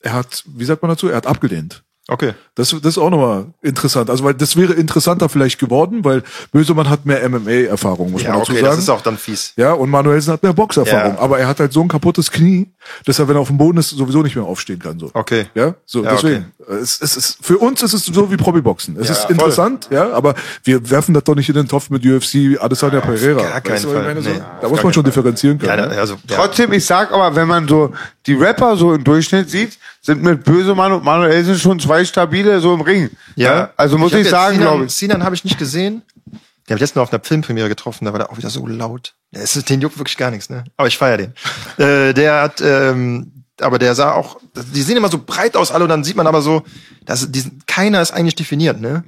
er 0.00 0.12
hat, 0.12 0.44
wie 0.46 0.64
sagt 0.64 0.82
man 0.82 0.90
dazu, 0.90 1.08
er 1.08 1.16
hat 1.16 1.26
abgelehnt. 1.26 1.82
Okay. 2.08 2.34
Das, 2.54 2.70
das 2.70 2.84
ist 2.84 2.98
auch 2.98 3.10
nochmal 3.10 3.46
interessant. 3.62 4.10
Also, 4.10 4.22
weil 4.22 4.34
das 4.34 4.56
wäre 4.56 4.72
interessanter 4.74 5.28
vielleicht 5.28 5.58
geworden, 5.58 6.04
weil 6.04 6.22
Bösemann 6.52 6.88
hat 6.88 7.04
mehr 7.04 7.28
MMA-Erfahrung, 7.28 8.12
muss 8.12 8.22
Ja, 8.22 8.30
man 8.30 8.38
dazu 8.40 8.52
okay, 8.52 8.60
sagen. 8.60 8.70
das 8.74 8.78
ist 8.84 8.88
auch 8.90 9.00
dann 9.00 9.18
fies. 9.18 9.52
ja, 9.56 9.72
und 9.72 9.90
Manuelsen 9.90 10.32
hat 10.32 10.42
mehr 10.42 10.52
Boxerfahrung. 10.52 11.14
Ja. 11.16 11.20
Aber 11.20 11.38
er 11.40 11.48
hat 11.48 11.58
halt 11.58 11.72
so 11.72 11.80
ein 11.82 11.88
kaputtes 11.88 12.30
Knie, 12.30 12.68
dass 13.04 13.18
er, 13.18 13.26
wenn 13.26 13.36
er 13.36 13.40
auf 13.40 13.48
dem 13.48 13.58
Boden 13.58 13.78
ist, 13.78 13.90
sowieso 13.90 14.22
nicht 14.22 14.36
mehr 14.36 14.44
aufstehen 14.44 14.78
kann. 14.78 14.98
So. 15.00 15.10
Okay. 15.14 15.46
Ja, 15.54 15.74
so, 15.84 16.04
Ja, 16.04 16.12
deswegen. 16.12 16.52
Es, 16.80 17.00
es 17.00 17.16
ist, 17.16 17.38
für 17.42 17.58
uns 17.58 17.82
ist 17.82 17.92
es 17.92 18.04
so 18.06 18.30
wie 18.30 18.36
Promi-Boxen. 18.36 18.96
Es 19.00 19.08
Ja, 19.08 19.12
ist 19.14 19.22
voll. 19.22 19.32
interessant, 19.32 19.88
ja, 19.90 20.10
aber 20.12 20.34
wir 20.64 20.88
werfen 20.90 21.12
das 21.14 21.24
doch 21.24 21.34
nicht 21.34 21.48
in 21.48 21.54
den 21.56 21.68
Topf 21.68 21.90
mit 21.90 22.04
UFC, 22.06 22.56
Adesanya 22.60 23.00
Pereira. 23.00 23.42
gar 23.42 23.60
keinen 23.60 23.74
Weißt 23.74 23.84
du, 23.84 23.88
Fall. 23.90 24.02
meine? 24.04 24.22
So, 24.22 24.30
Nee, 24.30 24.40
da 24.60 24.68
muss 24.68 24.82
man 24.82 24.92
schon 24.92 25.02
Fall. 25.02 25.10
differenzieren 25.10 25.58
können. 25.58 25.78
Ja, 25.78 25.86
ne? 25.88 25.98
also, 25.98 26.14
ja. 26.28 26.36
Trotzdem, 26.36 26.72
ich 26.72 26.84
sag 26.86 27.12
aber, 27.12 27.34
wenn 27.34 27.48
man 27.48 27.66
so 27.68 27.92
die 28.26 28.34
Rapper 28.34 28.76
so 28.76 28.94
im 28.94 29.02
Durchschnitt 29.04 29.50
sieht, 29.50 29.78
sind 30.06 30.22
mit 30.22 30.44
Bösemann 30.44 30.92
und 30.92 31.04
Manuelsen 31.04 31.56
schon 31.58 31.78
zwei 31.80 32.04
stabile 32.04 32.60
so 32.60 32.72
im 32.74 32.80
Ring. 32.80 33.10
Ja. 33.34 33.70
Also 33.76 33.98
muss 33.98 34.12
ich, 34.12 34.18
jetzt 34.20 34.30
sagen, 34.30 34.58
glaube 34.58 34.86
ich. 34.86 34.92
Sinan 34.92 35.22
habe 35.24 35.34
ich 35.34 35.44
nicht 35.44 35.58
gesehen. 35.58 36.02
Den 36.26 36.72
habe 36.72 36.74
ich 36.76 36.80
letztens 36.80 36.96
noch 36.96 37.02
auf 37.04 37.12
einer 37.12 37.22
Filmpremiere 37.22 37.68
getroffen, 37.68 38.06
da 38.06 38.12
war 38.12 38.18
der 38.18 38.30
auch 38.30 38.38
wieder 38.38 38.50
so 38.50 38.66
laut. 38.66 39.14
Ja, 39.32 39.40
es 39.40 39.54
ist, 39.54 39.68
den 39.70 39.80
juckt 39.80 39.98
wirklich 39.98 40.16
gar 40.16 40.30
nichts, 40.30 40.48
ne? 40.50 40.64
Aber 40.76 40.88
ich 40.88 40.96
feier 40.98 41.16
den. 41.18 41.32
äh, 41.78 42.12
der 42.12 42.42
hat, 42.42 42.60
ähm, 42.60 43.44
aber 43.60 43.78
der 43.78 43.94
sah 43.94 44.12
auch, 44.12 44.38
die 44.74 44.82
sehen 44.82 44.96
immer 44.96 45.08
so 45.08 45.18
breit 45.24 45.56
aus 45.56 45.70
alle 45.70 45.84
und 45.84 45.90
dann 45.90 46.02
sieht 46.04 46.16
man 46.16 46.26
aber 46.26 46.42
so, 46.42 46.62
dass 47.04 47.30
die, 47.30 47.40
sind- 47.40 47.66
keiner 47.66 48.00
ist 48.02 48.12
eigentlich 48.12 48.34
definiert, 48.34 48.80
ne? 48.80 49.04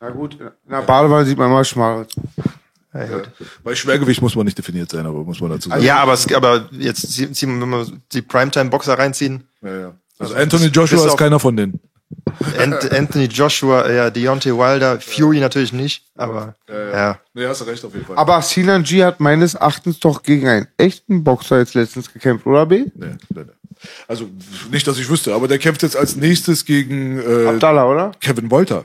Na 0.00 0.10
gut, 0.10 0.34
in 0.40 0.50
der 0.70 0.82
Badewanne 0.82 1.24
sieht 1.24 1.38
man 1.38 1.48
immer 1.48 1.64
schmal. 1.64 2.06
Ja. 2.94 3.22
Bei 3.64 3.74
Schwergewicht 3.74 4.20
muss 4.20 4.34
man 4.36 4.44
nicht 4.44 4.58
definiert 4.58 4.90
sein, 4.90 5.06
aber 5.06 5.24
muss 5.24 5.40
man 5.40 5.48
dazu 5.50 5.70
sagen. 5.70 5.82
ja 5.82 5.96
aber, 5.96 6.12
es, 6.12 6.30
aber 6.34 6.68
jetzt, 6.72 7.10
zieh- 7.10 7.46
wenn 7.48 7.70
wir 7.70 7.86
die 8.12 8.20
Primetime-Boxer 8.20 8.98
reinziehen, 8.98 9.44
Ja, 9.62 9.76
ja. 9.78 9.92
Also 10.18 10.34
Anthony 10.34 10.66
Joshua 10.66 11.06
ist 11.06 11.16
keiner 11.16 11.40
von 11.40 11.56
denen. 11.56 11.80
Ant 12.58 12.92
Anthony 12.92 13.24
Joshua, 13.24 13.90
ja, 13.90 14.10
Deontay 14.10 14.52
Wilder, 14.52 15.00
Fury 15.00 15.40
natürlich 15.40 15.72
nicht, 15.72 16.04
aber 16.16 16.54
ja. 16.68 17.18
Nee, 17.32 17.46
hast 17.46 17.62
du 17.62 17.64
recht 17.64 17.84
auf 17.84 17.94
jeden 17.94 18.04
Fall. 18.04 18.16
Aber 18.16 18.42
Sinan 18.42 18.82
G 18.82 19.02
hat 19.02 19.18
meines 19.20 19.54
Erachtens 19.54 19.98
doch 19.98 20.22
gegen 20.22 20.46
einen 20.48 20.68
echten 20.76 21.24
Boxer 21.24 21.58
jetzt 21.58 21.74
letztens 21.74 22.12
gekämpft, 22.12 22.46
oder 22.46 22.66
B? 22.66 22.84
nee, 22.94 23.06
nee, 23.06 23.16
nee. 23.34 23.42
Also 24.06 24.28
nicht, 24.70 24.86
dass 24.86 24.98
ich 24.98 25.08
wüsste, 25.08 25.34
aber 25.34 25.48
der 25.48 25.58
kämpft 25.58 25.82
jetzt 25.82 25.96
als 25.96 26.14
nächstes 26.14 26.64
gegen 26.64 27.18
äh, 27.18 27.46
Abdallah, 27.48 27.86
oder? 27.86 28.12
Kevin 28.20 28.50
Wolter. 28.50 28.84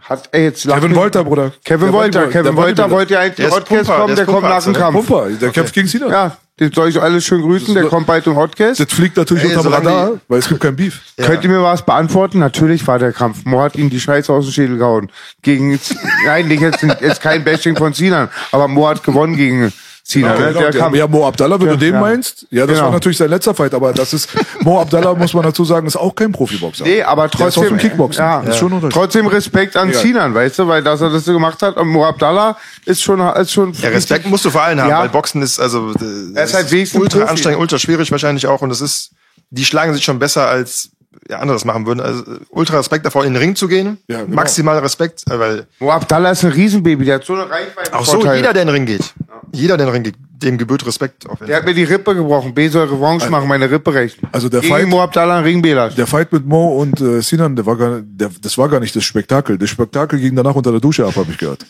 Hat 0.00 0.28
er 0.32 0.42
jetzt 0.44 0.66
Kevin 0.66 0.94
Wolter, 0.94 1.24
Bruder. 1.24 1.52
Kevin 1.64 1.92
Wolter. 1.92 2.28
Kevin 2.28 2.56
Wolter 2.56 2.90
wollte 2.90 3.14
ja 3.14 3.20
eigentlich 3.20 3.48
Der 3.48 3.60
Pumper, 3.60 3.84
kommen, 3.84 4.06
der 4.08 4.16
der 4.16 4.24
kommt 4.26 4.42
nach 4.42 4.62
dem 4.62 4.74
also. 4.74 4.80
Kampf. 4.80 5.06
Pumper, 5.06 5.30
der 5.30 5.50
kämpft 5.50 5.74
gegen 5.74 5.86
Sinan. 5.88 6.10
Ja, 6.10 6.36
den 6.60 6.72
soll 6.72 6.90
ich 6.90 7.00
alle 7.00 7.20
schön 7.20 7.40
grüßen, 7.40 7.74
der 7.74 7.84
kommt 7.86 8.06
bald 8.06 8.26
im 8.26 8.36
Hotcast. 8.36 8.78
Das 8.80 8.92
fliegt 8.92 9.16
natürlich 9.16 9.44
Ey, 9.44 9.56
unterm 9.56 9.72
Radar, 9.72 10.10
die- 10.12 10.20
weil 10.28 10.38
es 10.38 10.48
gibt 10.48 10.60
kein 10.60 10.76
Beef. 10.76 11.00
Ja. 11.18 11.26
Könnt 11.26 11.42
ihr 11.42 11.50
mir 11.50 11.62
was 11.62 11.84
beantworten? 11.84 12.38
Natürlich 12.38 12.86
war 12.86 12.98
der 12.98 13.12
Kampf. 13.12 13.44
Mo 13.44 13.60
hat 13.62 13.76
ihm 13.76 13.88
die 13.90 13.98
Scheiße 14.00 14.32
aus 14.32 14.44
dem 14.44 14.52
Schädel 14.52 14.76
gehauen. 14.78 15.10
Gegen, 15.42 15.80
nein, 16.26 16.48
nicht 16.48 16.60
jetzt, 16.60 16.82
jetzt 17.00 17.22
kein 17.22 17.42
Bashing 17.44 17.76
von 17.76 17.92
Sinan, 17.94 18.28
aber 18.52 18.68
Mo 18.68 18.86
hat 18.88 19.02
gewonnen 19.02 19.36
gegen 19.36 19.72
Sinan. 20.10 20.32
Ja, 20.32 20.38
ne? 20.40 20.46
genau, 20.48 20.60
der 20.70 20.70
der, 20.90 20.98
ja, 20.98 21.06
Mo 21.06 21.26
Abdallah, 21.26 21.60
wenn 21.60 21.66
Ja, 21.68 21.72
du 21.74 21.78
den 21.78 21.94
ja. 21.94 22.00
meinst, 22.00 22.46
ja, 22.50 22.66
das 22.66 22.74
Genau. 22.76 22.86
war 22.88 22.92
natürlich 22.94 23.18
sein 23.18 23.30
letzter 23.30 23.54
Fight, 23.54 23.72
aber 23.74 23.92
das 23.92 24.12
ist, 24.12 24.28
Mo 24.60 24.80
Abdallah, 24.80 25.14
muss 25.14 25.32
man 25.34 25.44
dazu 25.44 25.64
sagen, 25.64 25.86
ist 25.86 25.96
auch 25.96 26.14
kein 26.14 26.32
Profiboxer. 26.32 26.84
Nee, 26.84 27.02
aber 27.02 27.28
Der 27.28 27.46
ist 27.48 27.54
trotzdem, 27.54 27.76
Kickboxen. 27.78 28.22
ja, 28.24 28.40
ist 28.40 28.56
schon 28.58 28.90
trotzdem 28.90 29.26
Respekt 29.28 29.76
an 29.76 29.90
Ja. 29.92 29.98
Sinan, 29.98 30.34
weißt 30.34 30.58
du, 30.58 30.66
weil 30.68 30.82
dass 30.82 31.00
er 31.00 31.10
das 31.10 31.24
so 31.24 31.32
gemacht 31.32 31.62
hat. 31.62 31.76
Und 31.76 31.88
Mo 31.88 32.04
Abdallah 32.04 32.56
ist 32.86 33.02
schon, 33.02 33.20
ist 33.20 33.52
schon. 33.52 33.72
Ja, 33.74 33.90
Respekt 33.90 34.26
musst 34.26 34.44
du 34.44 34.50
vor 34.50 34.62
allen 34.62 34.80
haben, 34.80 34.88
Ja. 34.90 35.00
weil 35.00 35.08
Boxen 35.10 35.42
ist 35.42 35.60
also 35.60 35.90
äh, 35.92 36.34
Er 36.36 36.44
ist 36.44 36.54
halt 36.54 36.72
ultra 36.94 37.18
Profi. 37.20 37.30
anstrengend, 37.30 37.60
ultra 37.60 37.78
schwierig 37.78 38.10
wahrscheinlich 38.10 38.46
auch 38.46 38.62
und 38.62 38.70
es 38.70 38.80
ist, 38.80 39.10
die 39.50 39.64
schlagen 39.64 39.94
sich 39.94 40.04
schon 40.04 40.18
besser 40.18 40.48
als 40.48 40.90
ja, 41.28 41.38
andere 41.38 41.54
das 41.56 41.64
machen 41.64 41.86
würden. 41.86 42.00
Also 42.00 42.22
ultra 42.50 42.78
Respekt 42.78 43.04
davor, 43.04 43.24
in 43.24 43.34
den 43.34 43.42
Ring 43.42 43.54
zu 43.56 43.68
gehen. 43.68 43.98
Ja, 44.08 44.22
genau. 44.22 44.34
Maximal 44.36 44.78
Respekt, 44.78 45.24
äh, 45.30 45.38
weil 45.38 45.66
Mo 45.78 45.90
Abdallah 45.90 46.30
ist 46.30 46.44
ein 46.44 46.52
Riesenbaby, 46.52 47.04
der 47.04 47.16
hat 47.16 47.24
so 47.24 47.34
eine 47.34 47.50
Reichweite. 47.50 47.94
auch 47.94 48.04
so 48.04 48.18
jeder, 48.32 48.52
der 48.52 48.62
in 48.62 48.68
den 48.68 48.74
Ring 48.74 48.86
geht, 48.86 49.12
jeder, 49.52 49.76
der 49.76 49.86
in 49.86 49.92
den 49.92 49.94
Ring 49.94 50.02
geht, 50.04 50.14
dem 50.42 50.56
gebührt 50.58 50.86
Respekt. 50.86 51.28
Auf 51.28 51.40
jeden 51.40 51.48
Der 51.48 51.56
hat 51.58 51.64
mir 51.66 51.74
die 51.74 51.84
Rippe 51.84 52.14
gebrochen. 52.14 52.54
B 52.54 52.68
soll 52.68 52.88
Revanche 52.88 53.28
machen, 53.30 53.46
meine 53.48 53.70
Rippe 53.70 53.92
rächen. 53.92 54.26
Also 54.32 54.48
der 54.48 54.60
Gegen 54.60 54.72
Fight- 54.74 54.88
Mo 54.88 55.02
Abdallah 55.02 55.38
ein 55.38 55.44
Ringbelasch. 55.44 55.94
Der 55.96 56.06
Fight 56.06 56.32
mit 56.32 56.46
Mo 56.46 56.80
und 56.80 57.00
äh, 57.00 57.20
Sinan, 57.20 57.56
der 57.56 57.66
war 57.66 57.76
gar, 57.76 58.00
der, 58.02 58.30
das 58.40 58.56
war 58.56 58.68
gar 58.68 58.80
nicht 58.80 58.94
das 58.96 59.04
Spektakel. 59.04 59.58
Das 59.58 59.68
Spektakel 59.70 60.18
ging 60.18 60.34
danach 60.34 60.54
unter 60.54 60.70
der 60.70 60.80
Dusche 60.80 61.04
ab, 61.06 61.16
habe 61.16 61.30
ich 61.30 61.38
gehört. 61.38 61.66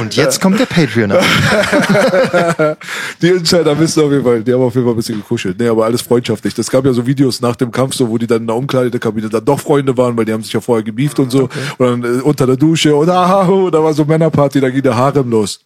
Und 0.00 0.14
jetzt 0.16 0.40
kommt 0.40 0.58
der 0.58 0.66
Patreon. 0.66 1.12
Die 3.22 3.28
Insider 3.28 3.78
wissen 3.78 4.02
auf 4.04 4.10
jeden 4.10 4.24
Fall, 4.24 4.42
die 4.42 4.52
haben 4.52 4.62
auf 4.62 4.74
jeden 4.74 4.86
Fall 4.86 4.94
ein 4.94 4.96
bisschen 4.96 5.16
gekuschelt. 5.18 5.58
Nee, 5.58 5.68
aber 5.68 5.84
alles 5.84 6.02
freundschaftlich. 6.02 6.54
Das 6.54 6.70
gab 6.70 6.84
ja 6.84 6.92
so 6.92 7.06
Videos 7.06 7.40
nach 7.40 7.56
dem 7.56 7.70
Kampf, 7.70 7.94
so, 7.94 8.08
wo 8.08 8.18
die 8.18 8.26
dann 8.26 8.42
in 8.42 8.46
der 8.46 8.56
Umkleidekabine 8.56 9.28
dann 9.28 9.44
doch 9.44 9.60
Freunde 9.60 9.96
waren, 9.96 10.16
weil 10.16 10.24
die 10.24 10.32
haben 10.32 10.42
sich 10.42 10.52
ja 10.52 10.60
vorher 10.60 10.82
gebieft 10.82 11.18
und 11.18 11.30
so. 11.30 11.48
Und 11.78 12.02
dann 12.02 12.18
äh, 12.18 12.22
unter 12.22 12.46
der 12.46 12.56
Dusche 12.56 12.94
und 12.94 13.08
ah, 13.08 13.46
da 13.70 13.82
war 13.82 13.94
so 13.94 14.04
Männerparty, 14.04 14.60
da 14.60 14.70
ging 14.70 14.82
der 14.82 14.96
Harem 14.96 15.30
los. 15.30 15.60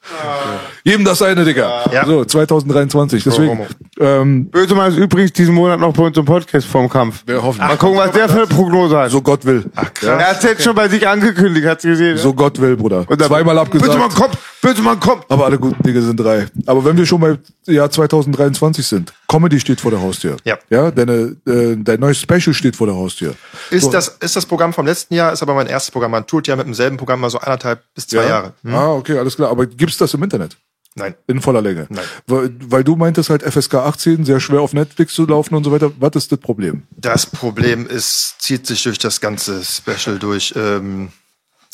Jedem 0.84 1.04
das 1.04 1.20
eine, 1.22 1.44
Digga. 1.44 1.90
Ja. 1.92 2.06
So, 2.06 2.24
2023. 2.24 3.24
Deswegen, 3.24 3.66
ähm, 3.98 4.46
Bösemann 4.50 4.92
ist 4.92 4.98
übrigens 4.98 5.32
diesen 5.32 5.54
Monat 5.54 5.80
noch 5.80 5.92
bei 5.92 6.04
uns 6.04 6.16
im 6.16 6.24
Podcast 6.24 6.66
vorm 6.66 6.88
Kampf. 6.88 7.24
wir 7.26 7.42
hoffen, 7.42 7.58
Mal 7.58 7.76
gucken, 7.76 7.98
was 7.98 8.12
der 8.12 8.28
für 8.28 8.38
eine 8.38 8.46
Prognose 8.46 8.96
hat. 8.96 9.10
so 9.10 9.20
Gott 9.20 9.44
will. 9.44 9.64
er 10.02 10.30
hat 10.30 10.44
jetzt 10.44 10.62
schon 10.62 10.74
bei 10.74 10.88
sich 10.88 11.06
angekündigt, 11.06 11.66
hat's 11.66 11.82
gesehen. 11.96 12.18
So 12.18 12.32
Gott 12.34 12.60
will, 12.60 12.76
Bruder. 12.76 13.04
Und 13.08 13.20
dann- 13.20 13.28
Zweimal 13.28 13.58
abgesagt. 13.58 13.90
Bösemann 13.90 14.10
kommt, 14.10 14.38
Bösemann 14.62 15.00
kommt. 15.00 15.24
Aber 15.28 15.46
alle 15.46 15.58
guten 15.58 15.82
Dinge 15.82 16.02
sind 16.02 16.18
drei. 16.18 16.46
Aber 16.66 16.84
wenn 16.84 16.96
wir 16.96 17.06
schon 17.06 17.20
bei 17.20 17.38
Jahr 17.66 17.90
2023 17.90 18.86
sind, 18.86 19.12
Comedy 19.28 19.58
steht 19.60 19.80
vor 19.80 19.90
der 19.90 20.00
Haustür. 20.00 20.36
Ja. 20.44 20.58
Ja, 20.70 20.90
deine, 20.90 21.36
äh, 21.46 21.76
dein 21.76 22.00
neues 22.00 22.18
Special 22.18 22.54
steht 22.54 22.76
vor 22.76 22.86
der 22.86 22.96
Haustür. 22.96 23.34
Ist 23.70 23.90
das, 23.90 24.16
ist 24.20 24.36
das 24.36 24.46
Programm 24.46 24.72
vom 24.72 24.86
letzten 24.86 25.14
Jahr, 25.14 25.32
ist 25.32 25.42
aber 25.42 25.54
mein 25.54 25.66
erstes 25.66 25.90
Programm. 25.90 26.12
Man 26.12 26.26
tourt 26.26 26.46
ja 26.46 26.56
mit 26.56 26.66
demselben 26.66 26.96
Programm 26.96 27.20
mal 27.20 27.30
so 27.30 27.38
anderthalb 27.38 27.82
bis 27.94 28.06
zwei 28.06 28.22
ja? 28.22 28.28
Jahre. 28.28 28.52
Hm? 28.62 28.74
Ah, 28.74 28.92
okay, 28.92 29.18
alles 29.18 29.36
klar. 29.36 29.50
Aber 29.50 29.66
gibt's 29.66 29.96
das 29.96 30.14
im 30.14 30.22
Internet? 30.22 30.56
Nein. 30.98 31.14
In 31.26 31.42
voller 31.42 31.60
Länge? 31.60 31.86
Nein. 31.90 32.04
Weil, 32.26 32.54
weil 32.68 32.82
du 32.82 32.96
meintest 32.96 33.28
halt 33.28 33.42
FSK 33.42 33.74
18, 33.74 34.24
sehr 34.24 34.40
schwer 34.40 34.62
auf 34.62 34.72
Netflix 34.72 35.12
zu 35.12 35.26
laufen 35.26 35.54
und 35.54 35.62
so 35.62 35.70
weiter. 35.70 35.92
Was 35.98 36.12
ist 36.14 36.32
das 36.32 36.38
Problem? 36.38 36.84
Das 36.96 37.26
Problem 37.26 37.86
ist, 37.86 38.36
zieht 38.38 38.66
sich 38.66 38.82
durch 38.82 38.98
das 38.98 39.20
ganze 39.20 39.62
Special 39.62 40.18
durch. 40.18 40.54
Ähm, 40.56 41.10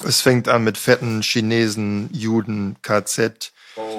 es 0.04 0.20
fängt 0.20 0.48
an 0.48 0.64
mit 0.64 0.78
fetten 0.78 1.22
Chinesen, 1.22 2.08
Juden, 2.12 2.76
KZ, 2.82 3.52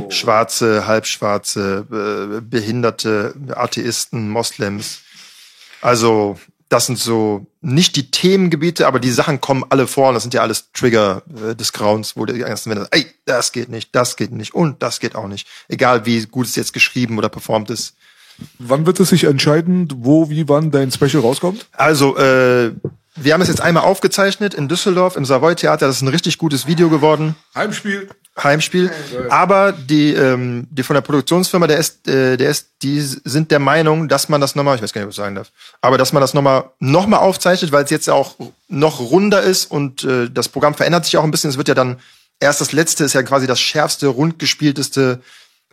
Schwarze, 0.09 0.85
Halbschwarze, 0.85 1.87
äh, 1.91 2.41
Behinderte, 2.41 3.33
Atheisten, 3.55 4.29
Moslems. 4.29 4.99
Also 5.81 6.37
das 6.69 6.87
sind 6.87 6.97
so 6.97 7.45
nicht 7.61 7.95
die 7.95 8.09
Themengebiete, 8.09 8.87
aber 8.87 8.99
die 8.99 9.11
Sachen 9.11 9.41
kommen 9.41 9.63
alle 9.69 9.87
vor 9.87 10.09
und 10.09 10.15
das 10.15 10.23
sind 10.23 10.33
ja 10.33 10.41
alles 10.41 10.71
Trigger 10.73 11.21
äh, 11.35 11.55
des 11.55 11.73
Grauens, 11.73 12.15
wo 12.15 12.25
die 12.25 12.39
ganzen 12.39 12.71
Wände, 12.71 12.87
ey, 12.91 13.05
das 13.25 13.51
geht 13.51 13.69
nicht, 13.69 13.95
das 13.95 14.15
geht 14.15 14.31
nicht 14.31 14.55
und 14.55 14.81
das 14.81 14.99
geht 14.99 15.15
auch 15.15 15.27
nicht. 15.27 15.47
Egal 15.67 16.05
wie 16.05 16.25
gut 16.25 16.47
es 16.47 16.55
jetzt 16.55 16.73
geschrieben 16.73 17.17
oder 17.17 17.29
performt 17.29 17.69
ist. 17.69 17.95
Wann 18.57 18.87
wird 18.87 18.99
es 18.99 19.09
sich 19.09 19.25
entscheiden, 19.25 19.87
wo, 19.97 20.29
wie, 20.31 20.49
wann 20.49 20.71
dein 20.71 20.91
Special 20.91 21.21
rauskommt? 21.21 21.67
Also, 21.73 22.17
äh, 22.17 22.71
wir 23.15 23.33
haben 23.33 23.41
es 23.41 23.47
jetzt 23.47 23.61
einmal 23.61 23.83
aufgezeichnet 23.83 24.53
in 24.53 24.67
Düsseldorf 24.67 25.15
im 25.15 25.25
Savoy 25.25 25.55
Theater. 25.55 25.87
Das 25.87 25.97
ist 25.97 26.01
ein 26.01 26.07
richtig 26.07 26.37
gutes 26.37 26.65
Video 26.65 26.89
geworden. 26.89 27.35
Heimspiel. 27.53 28.09
Heimspiel. 28.41 28.91
Aber 29.29 29.71
die, 29.71 30.13
ähm, 30.13 30.67
die 30.71 30.81
von 30.81 30.95
der 30.95 31.01
Produktionsfirma, 31.01 31.67
der 31.67 31.77
ist, 31.77 32.07
äh, 32.07 32.37
der 32.37 32.49
ist, 32.49 32.69
die 32.81 32.99
sind 33.01 33.51
der 33.51 33.59
Meinung, 33.59 34.07
dass 34.07 34.29
man 34.29 34.41
das 34.41 34.55
nochmal, 34.55 34.75
ich 34.75 34.81
weiß 34.81 34.93
gar 34.93 35.01
nicht, 35.01 35.05
ob 35.05 35.11
ich 35.11 35.17
sagen 35.17 35.35
darf, 35.35 35.51
aber 35.81 35.99
dass 35.99 36.13
man 36.13 36.21
das 36.21 36.33
nochmal 36.33 36.71
noch 36.79 37.05
mal 37.05 37.19
aufzeichnet, 37.19 37.71
weil 37.71 37.83
es 37.83 37.91
jetzt 37.91 38.07
ja 38.07 38.13
auch 38.13 38.35
noch 38.67 38.99
runder 38.99 39.43
ist 39.43 39.69
und 39.69 40.03
äh, 40.03 40.31
das 40.31 40.49
Programm 40.49 40.73
verändert 40.73 41.05
sich 41.05 41.17
auch 41.17 41.23
ein 41.23 41.31
bisschen. 41.31 41.51
Es 41.51 41.57
wird 41.57 41.67
ja 41.67 41.75
dann 41.75 41.99
erst 42.39 42.61
das 42.61 42.71
letzte 42.71 43.03
ist 43.03 43.13
ja 43.13 43.21
quasi 43.21 43.45
das 43.45 43.59
schärfste, 43.59 44.07
rundgespielteste, 44.07 45.21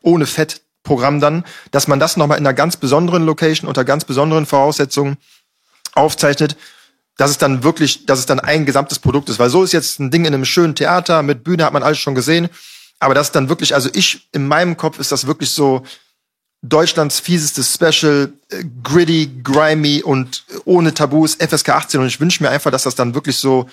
ohne 0.03 0.27
Fett 0.27 0.61
Programm 0.83 1.21
dann, 1.21 1.45
dass 1.71 1.89
man 1.89 2.01
das 2.01 2.17
nochmal 2.17 2.39
in 2.39 2.47
einer 2.47 2.55
ganz 2.55 2.77
besonderen 2.77 3.25
Location 3.25 3.69
unter 3.69 3.85
ganz 3.85 4.05
besonderen 4.05 4.47
Voraussetzungen 4.47 5.19
aufzeichnet, 5.93 6.57
dass 7.21 7.31
es 7.31 7.37
dann 7.37 7.63
wirklich, 7.63 8.07
dass 8.07 8.19
es 8.19 8.25
dann 8.25 8.41
ein 8.41 8.65
gesamtes 8.65 8.99
Produkt 8.99 9.29
ist. 9.29 9.39
Weil 9.39 9.51
so 9.51 9.63
ist 9.63 9.73
jetzt 9.73 10.01
ein 10.01 10.11
Ding 10.11 10.25
in 10.25 10.33
einem 10.33 10.47
schönen 10.47 10.75
Theater 10.75 11.23
mit 11.23 11.45
Bühne, 11.45 11.67
hat 11.67 11.75
man 11.75 11.83
alles 11.83 11.99
schon 11.99 12.15
gesehen. 12.15 12.49
Aber 12.99 13.13
das 13.13 13.29
ist 13.29 13.35
dann 13.37 13.51
wirklich, 13.51 13.75
also 13.75 13.91
ich, 13.93 14.27
in 14.33 14.49
meinem 14.49 14.79
Kopf 14.79 14.99
ist 14.99 15.13
das 15.13 15.27
wirklich 15.27 15.51
so 15.51 15.83
Deutschlands 16.63 17.21
fiesestes 17.21 17.75
Special, 17.75 18.33
äh, 18.51 18.65
gritty, 18.83 19.31
grimy 19.43 20.03
und 20.03 20.45
ohne 20.65 20.95
Tabus, 20.95 21.35
FSK 21.35 21.69
18. 21.69 22.01
Und 22.01 22.07
ich 22.07 22.21
wünsche 22.21 22.43
mir 22.43 22.49
einfach, 22.49 22.71
dass 22.71 22.85
das 22.85 22.95
dann 22.95 23.15
wirklich 23.15 23.37
so, 23.37 23.69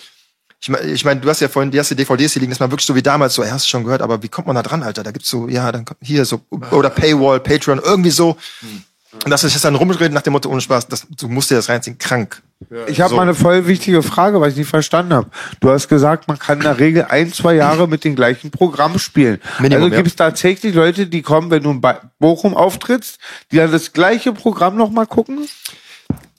ich 0.60 0.68
meine, 0.68 0.91
ich 0.91 1.06
mein, 1.06 1.22
du 1.22 1.30
hast 1.30 1.40
ja 1.40 1.48
vorhin, 1.48 1.72
die 1.72 1.80
hast 1.80 1.90
die 1.90 1.95
DVDs 1.95 2.34
hier 2.34 2.41
liegen, 2.41 2.52
dass 2.52 2.60
man 2.60 2.69
wirklich 2.69 2.86
so 2.86 2.95
wie 2.95 3.03
damals 3.03 3.34
so, 3.34 3.45
ja, 3.45 3.52
hast 3.52 3.65
du 3.65 3.69
schon 3.69 3.86
gehört, 3.86 4.02
aber 4.02 4.24
wie 4.24 4.30
kommt 4.30 4.48
man 4.48 4.57
da 4.57 4.64
dran, 4.64 4.84
Alter? 4.84 5.03
Da 5.03 5.11
gibt's 5.11 5.30
so, 5.30 5.48
ja, 5.48 5.72
dann 5.72 5.86
kommt 5.86 5.99
hier 6.02 6.26
so, 6.26 6.41
oder 6.72 6.90
Paywall, 6.90 7.40
Patreon, 7.40 7.80
irgendwie 7.82 8.11
so. 8.11 8.36
Und 9.24 9.30
dass 9.30 9.45
ich 9.45 9.53
das 9.53 9.61
dann 9.61 9.76
rumreden 9.76 10.14
nach 10.14 10.22
dem 10.22 10.34
Motto, 10.34 10.49
ohne 10.49 10.60
Spaß, 10.60 10.90
das, 10.90 11.07
du 11.10 11.30
musst 11.30 11.49
dir 11.49 11.56
das 11.56 11.69
reinziehen, 11.69 11.98
krank. 11.98 12.41
Ich 12.88 12.99
habe 13.01 13.11
So. 13.11 13.15
mal 13.17 13.21
eine 13.21 13.35
voll 13.35 13.67
wichtige 13.67 14.01
Frage, 14.01 14.41
weil 14.41 14.49
ich 14.51 14.57
nicht 14.57 14.69
verstanden 14.69 15.13
habe. 15.13 15.29
Du 15.59 15.69
hast 15.69 15.88
gesagt, 15.89 16.27
man 16.27 16.39
kann 16.39 16.57
in 16.57 16.63
der 16.63 16.79
Regel 16.79 17.05
ein, 17.07 17.31
zwei 17.31 17.53
Jahre 17.53 17.88
mit 17.88 18.03
dem 18.03 18.15
gleichen 18.15 18.49
Programm 18.49 18.97
spielen. 18.97 19.39
Minimum, 19.59 19.84
also 19.84 19.93
ja. 19.93 19.97
gibt 20.01 20.09
es 20.09 20.15
tatsächlich 20.15 20.73
Leute, 20.73 21.05
die 21.07 21.21
kommen, 21.21 21.51
wenn 21.51 21.61
du 21.63 21.71
in 21.71 21.81
Bochum 22.19 22.55
auftrittst, 22.55 23.19
die 23.51 23.57
dann 23.57 23.71
das 23.71 23.93
gleiche 23.93 24.34
Programm 24.34 24.75
nochmal 24.75 25.05
gucken? 25.05 25.47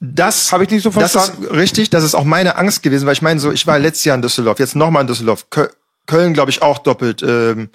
das 0.01 0.53
Hab 0.53 0.61
ich 0.63 0.71
nicht 0.71 0.83
so 0.83 0.91
Das 0.91 1.13
verstanden. 1.13 1.45
ist 1.45 1.53
richtig, 1.53 1.91
das 1.91 2.05
ist 2.05 2.15
auch 2.15 2.25
meine 2.25 2.57
Angst 2.57 2.83
gewesen, 2.83 3.07
weil 3.07 3.13
ich 3.15 3.23
meine 3.23 3.41
so, 3.41 3.51
ich 3.51 3.67
war 3.67 3.79
letztes 3.79 4.05
Jahr 4.05 4.15
in 4.17 4.23
Düsseldorf, 4.23 4.59
jetzt 4.61 4.77
nochmal 4.77 5.03
in 5.03 5.09
Düsseldorf, 5.09 5.47
Kö- 5.51 5.71
Köln 6.07 6.35
glaube 6.35 6.51
ich 6.51 6.63
auch 6.63 6.79
doppelt, 6.79 7.23
ähm, 7.23 7.69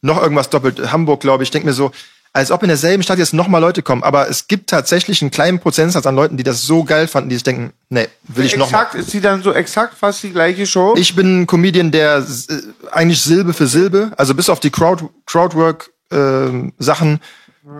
noch 0.00 0.20
irgendwas 0.22 0.48
doppelt, 0.50 0.90
Hamburg 0.92 1.20
glaube 1.20 1.42
ich, 1.42 1.50
denke 1.50 1.66
mir 1.66 1.74
so, 1.74 1.92
als 2.36 2.50
ob 2.50 2.62
in 2.62 2.68
derselben 2.68 3.02
Stadt 3.02 3.18
jetzt 3.18 3.32
nochmal 3.32 3.62
Leute 3.62 3.82
kommen, 3.82 4.02
aber 4.02 4.28
es 4.28 4.46
gibt 4.46 4.68
tatsächlich 4.68 5.22
einen 5.22 5.30
kleinen 5.30 5.58
Prozentsatz 5.58 6.04
an 6.04 6.14
Leuten, 6.14 6.36
die 6.36 6.42
das 6.42 6.60
so 6.60 6.84
geil 6.84 7.08
fanden, 7.08 7.30
die 7.30 7.36
sich 7.36 7.44
denken, 7.44 7.72
nee, 7.88 8.08
will 8.28 8.44
ich 8.44 8.58
nochmal. 8.58 8.82
Exakt, 8.82 8.94
ist 8.94 9.10
sie 9.10 9.22
dann 9.22 9.42
so 9.42 9.54
exakt 9.54 9.96
fast 9.96 10.22
die 10.22 10.32
gleiche 10.32 10.66
Show? 10.66 10.94
Ich 10.98 11.16
bin 11.16 11.42
ein 11.42 11.46
Comedian, 11.46 11.90
der 11.90 12.18
äh, 12.18 12.54
eigentlich 12.92 13.22
Silbe 13.22 13.54
für 13.54 13.66
Silbe, 13.66 14.12
also 14.18 14.34
bis 14.34 14.50
auf 14.50 14.60
die 14.60 14.68
Crowd, 14.68 15.06
Crowdwork 15.24 15.90
ähm, 16.10 16.74
Sachen, 16.78 17.20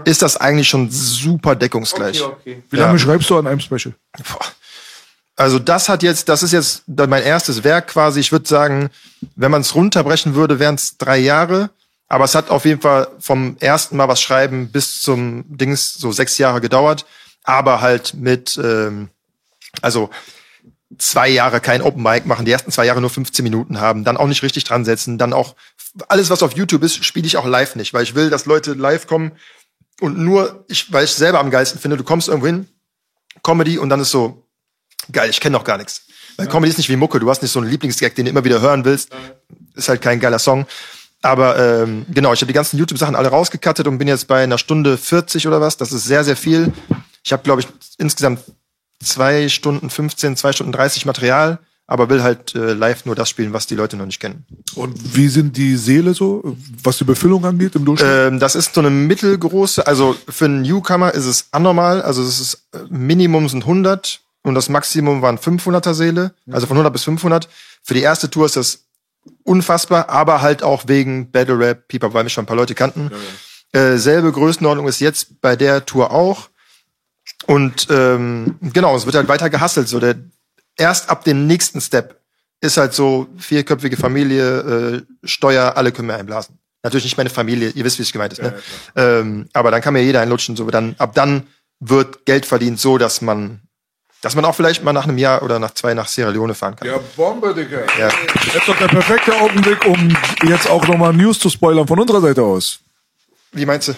ist 0.07 0.23
das 0.23 0.39
eigentlich 0.39 0.69
schon 0.69 0.91
super 0.91 1.55
deckungsgleich. 1.55 2.23
Okay, 2.23 2.35
okay. 2.41 2.63
Wie 2.71 2.77
lange 2.77 2.99
schreibst 2.99 3.29
du 3.29 3.37
an 3.37 3.47
einem 3.47 3.61
Special? 3.61 3.93
Boah. 4.17 4.47
Also 5.37 5.59
das 5.59 5.91
hat 5.91 6.03
jetzt, 6.03 6.31
das 6.31 6.43
ist 6.43 6.53
jetzt 6.53 6.85
mein 6.87 7.23
erstes 7.23 7.63
Werk 7.63 7.89
quasi. 7.89 8.21
Ich 8.21 8.33
würde 8.33 8.49
sagen, 8.49 8.89
wenn 9.35 9.51
man 9.51 9.61
es 9.61 9.75
runterbrechen 9.75 10.35
würde, 10.35 10.59
wären 10.59 10.77
es 10.77 10.97
drei 10.97 11.19
Jahre. 11.19 11.69
Aber 12.09 12.25
es 12.25 12.35
hat 12.35 12.51
auf 12.51 12.65
jeden 12.65 12.81
Fall 12.81 13.09
vom 13.19 13.57
ersten 13.59 13.97
Mal 13.97 14.09
was 14.09 14.21
schreiben 14.21 14.71
bis 14.71 15.01
zum 15.01 15.45
Dings 15.49 15.95
so 15.95 16.13
sechs 16.13 16.39
Jahre 16.39 16.61
gedauert. 16.61 17.05
Aber 17.43 17.81
halt 17.81 18.15
mit, 18.15 18.59
ähm, 18.63 19.09
also 19.83 20.11
zwei 20.99 21.29
Jahre 21.29 21.61
kein 21.61 21.83
Open 21.83 22.03
Mic 22.03 22.27
machen, 22.27 22.45
die 22.45 22.53
ersten 22.53 22.71
zwei 22.71 22.87
Jahre 22.87 23.01
nur 23.01 23.11
15 23.11 23.43
Minuten 23.43 23.81
haben, 23.81 24.05
dann 24.05 24.17
auch 24.17 24.27
nicht 24.27 24.43
richtig 24.43 24.65
dran 24.65 24.85
setzen, 24.85 25.19
dann 25.19 25.33
auch 25.33 25.57
alles, 26.09 26.31
was 26.31 26.43
auf 26.43 26.57
YouTube 26.57 26.83
ist, 26.83 27.05
spiele 27.05 27.27
ich 27.27 27.37
auch 27.37 27.47
live 27.47 27.75
nicht, 27.75 27.93
weil 27.93 28.03
ich 28.03 28.15
will, 28.15 28.31
dass 28.31 28.47
Leute 28.47 28.75
live 28.75 29.07
kommen 29.07 29.33
und 30.01 30.19
nur, 30.19 30.65
ich, 30.69 30.93
weil 30.93 31.05
ich 31.05 31.13
selber 31.13 31.41
am 31.41 31.51
geilsten 31.51 31.81
finde, 31.81 31.97
du 31.97 32.05
kommst 32.05 32.29
irgendwo 32.29 32.47
hin, 32.47 32.69
Comedy 33.43 33.79
und 33.79 33.89
dann 33.89 34.01
ist 34.01 34.11
so, 34.11 34.47
geil, 35.11 35.31
ich 35.31 35.41
kenne 35.41 35.57
noch 35.57 35.65
gar 35.65 35.79
nichts. 35.79 36.03
Weil 36.37 36.49
Comedy 36.49 36.71
ist 36.71 36.79
nicht 36.79 36.91
wie 36.91 36.97
Mucke, 36.97 37.19
du 37.19 37.31
hast 37.31 37.43
nicht 37.43 37.53
so 37.53 37.61
einen 37.61 37.71
Lieblingsgag, 37.71 38.15
den 38.15 38.27
du 38.27 38.31
immer 38.31 38.45
wieder 38.45 38.61
hören 38.61 38.85
willst. 38.85 39.11
Ist 39.75 39.89
halt 39.89 40.03
kein 40.03 40.21
geiler 40.21 40.39
Song. 40.39 40.67
Aber 41.23 41.59
ähm, 41.59 42.07
genau, 42.09 42.33
ich 42.33 42.41
habe 42.41 42.49
die 42.49 42.55
ganzen 42.55 42.79
YouTube-Sachen 42.79 43.17
alle 43.17 43.29
rausgekattet 43.29 43.87
und 43.89 43.99
bin 43.99 44.09
jetzt 44.09 44.29
bei 44.29 44.43
einer 44.43 44.59
Stunde 44.59 44.97
40 44.97 45.47
oder 45.47 45.61
was. 45.61 45.77
Das 45.77 45.93
ist 45.93 46.05
sehr, 46.05 46.25
sehr 46.25 46.37
viel. 46.37 46.73
Ich 47.25 47.33
habe, 47.33 47.43
glaube 47.43 47.63
ich, 47.63 47.69
insgesamt 47.99 48.41
zwei 49.03 49.49
Stunden 49.49 49.91
15, 49.91 50.37
zwei 50.37 50.53
Stunden 50.53 50.73
30 50.73 51.07
Material, 51.07 51.59
aber 51.87 52.09
will 52.09 52.23
halt 52.23 52.55
äh, 52.55 52.73
live 52.73 53.05
nur 53.05 53.15
das 53.15 53.29
spielen, 53.29 53.53
was 53.53 53.67
die 53.67 53.75
Leute 53.75 53.97
noch 53.97 54.07
nicht 54.07 54.21
kennen. 54.21 54.45
Und 54.75 55.17
wie 55.17 55.29
sind 55.29 55.57
die 55.57 55.77
Seele 55.77 56.15
so, 56.15 56.57
was 56.83 56.99
die 56.99 57.05
Befüllung 57.05 57.45
angeht 57.45 57.75
im 57.77 57.85
Durchschnitt? 57.85 58.11
Ähm, 58.11 58.39
das 58.41 58.55
ist 58.55 58.75
so 58.75 58.81
eine 58.81 58.91
mittelgroße, 58.91 59.87
also 59.87 60.17
für 60.29 60.47
einen 60.47 60.63
Newcomer 60.63 61.13
ist 61.15 61.27
es 61.27 61.49
anormal, 61.53 62.03
also 62.03 62.23
es 62.23 62.41
ist 62.41 62.69
äh, 62.73 62.79
Minimum 62.89 63.49
sind 63.49 63.63
100 63.63 64.21
und 64.43 64.55
das 64.55 64.69
Maximum 64.69 65.23
waren 65.23 65.39
500er 65.39 65.95
Seele, 65.95 66.35
also 66.51 66.67
von 66.67 66.77
100 66.77 66.93
bis 66.93 67.05
500. 67.05 67.49
Für 67.83 67.95
die 67.95 68.03
erste 68.03 68.31
Tour 68.31 68.47
ist 68.47 68.57
das 68.57 68.86
unfassbar, 69.45 70.09
aber 70.09 70.43
halt 70.43 70.63
auch 70.63 70.85
wegen 70.87 71.31
Battle 71.31 71.59
Rap, 71.59 71.89
Pieper, 71.89 72.13
weil 72.15 72.25
mich 72.25 72.33
schon 72.33 72.45
ein 72.45 72.49
paar 72.49 72.57
Leute 72.57 72.75
kannten. 72.75 73.11
Äh, 73.73 73.97
selbe 73.97 74.33
Größenordnung 74.33 74.89
ist 74.89 75.01
jetzt 75.01 75.41
bei 75.41 75.57
der 75.57 75.85
Tour 75.87 76.11
auch. 76.11 76.49
Und 77.47 77.89
ähm, 77.91 78.57
genau, 78.61 78.97
es 78.97 79.07
wird 79.07 79.17
halt 79.17 79.29
weiter 79.29 79.51
gehasselt. 79.51 79.89
So 79.89 80.01
der 80.01 80.17
erst 80.77 81.11
ab 81.11 81.25
dem 81.25 81.47
nächsten 81.47 81.81
Step 81.81 82.21
ist 82.61 82.77
halt 82.77 82.95
so 82.95 83.27
vierköpfige 83.39 83.97
Familie, 83.97 84.59
äh, 84.61 85.03
Steuer, 85.25 85.77
alle 85.77 85.93
können 85.93 86.09
mir 86.09 86.15
einblasen. 86.17 86.59
Natürlich 86.83 87.05
nicht 87.05 87.17
meine 87.17 87.31
Familie, 87.31 87.71
ihr 87.71 87.85
wisst, 87.85 87.99
wie 87.99 88.03
es 88.03 88.13
gemeint 88.13 88.35
ist. 88.35 88.43
Ne? 88.43 88.55
Ähm, 88.95 89.49
aber 89.53 89.71
dann 89.71 89.83
kann 89.83 89.93
mir 89.93 90.03
jeder 90.03 90.21
einlutschen. 90.21 90.57
So 90.57 90.71
dann 90.71 90.95
ab 90.99 91.15
dann 91.15 91.49
wird 91.81 92.25
Geld 92.27 92.47
verdient, 92.47 92.81
so 92.81 92.97
dass 92.97 93.21
man, 93.21 93.61
dass 94.23 94.35
man 94.35 94.45
auch 94.45 94.55
vielleicht 94.55 94.83
mal 94.83 94.93
nach 94.93 95.05
einem 95.05 95.19
Jahr 95.19 95.43
oder 95.43 95.59
nach 95.59 95.73
zwei 95.73 95.95
nach 95.95 96.09
Sierra 96.09 96.31
Leone 96.31 96.55
fahren 96.55 96.77
kann. 96.77 96.89
Ja, 96.89 96.99
Bombe, 97.17 97.55
Digga. 97.55 97.81
Ja. 97.99 98.09
Das 98.35 98.55
ist 98.55 98.69
doch 98.69 98.77
der 98.77 98.89
perfekte 98.89 99.35
Augenblick, 99.35 99.85
um 99.87 100.17
jetzt 100.49 100.69
auch 100.69 100.87
nochmal 100.87 101.13
News 101.13 101.39
zu 101.39 101.51
spoilern 101.51 101.87
von 101.87 101.99
unserer 102.01 102.21
Seite 102.21 102.43
aus. 102.43 102.81
Wie 103.53 103.67
meinst 103.67 103.89
du? 103.89 103.95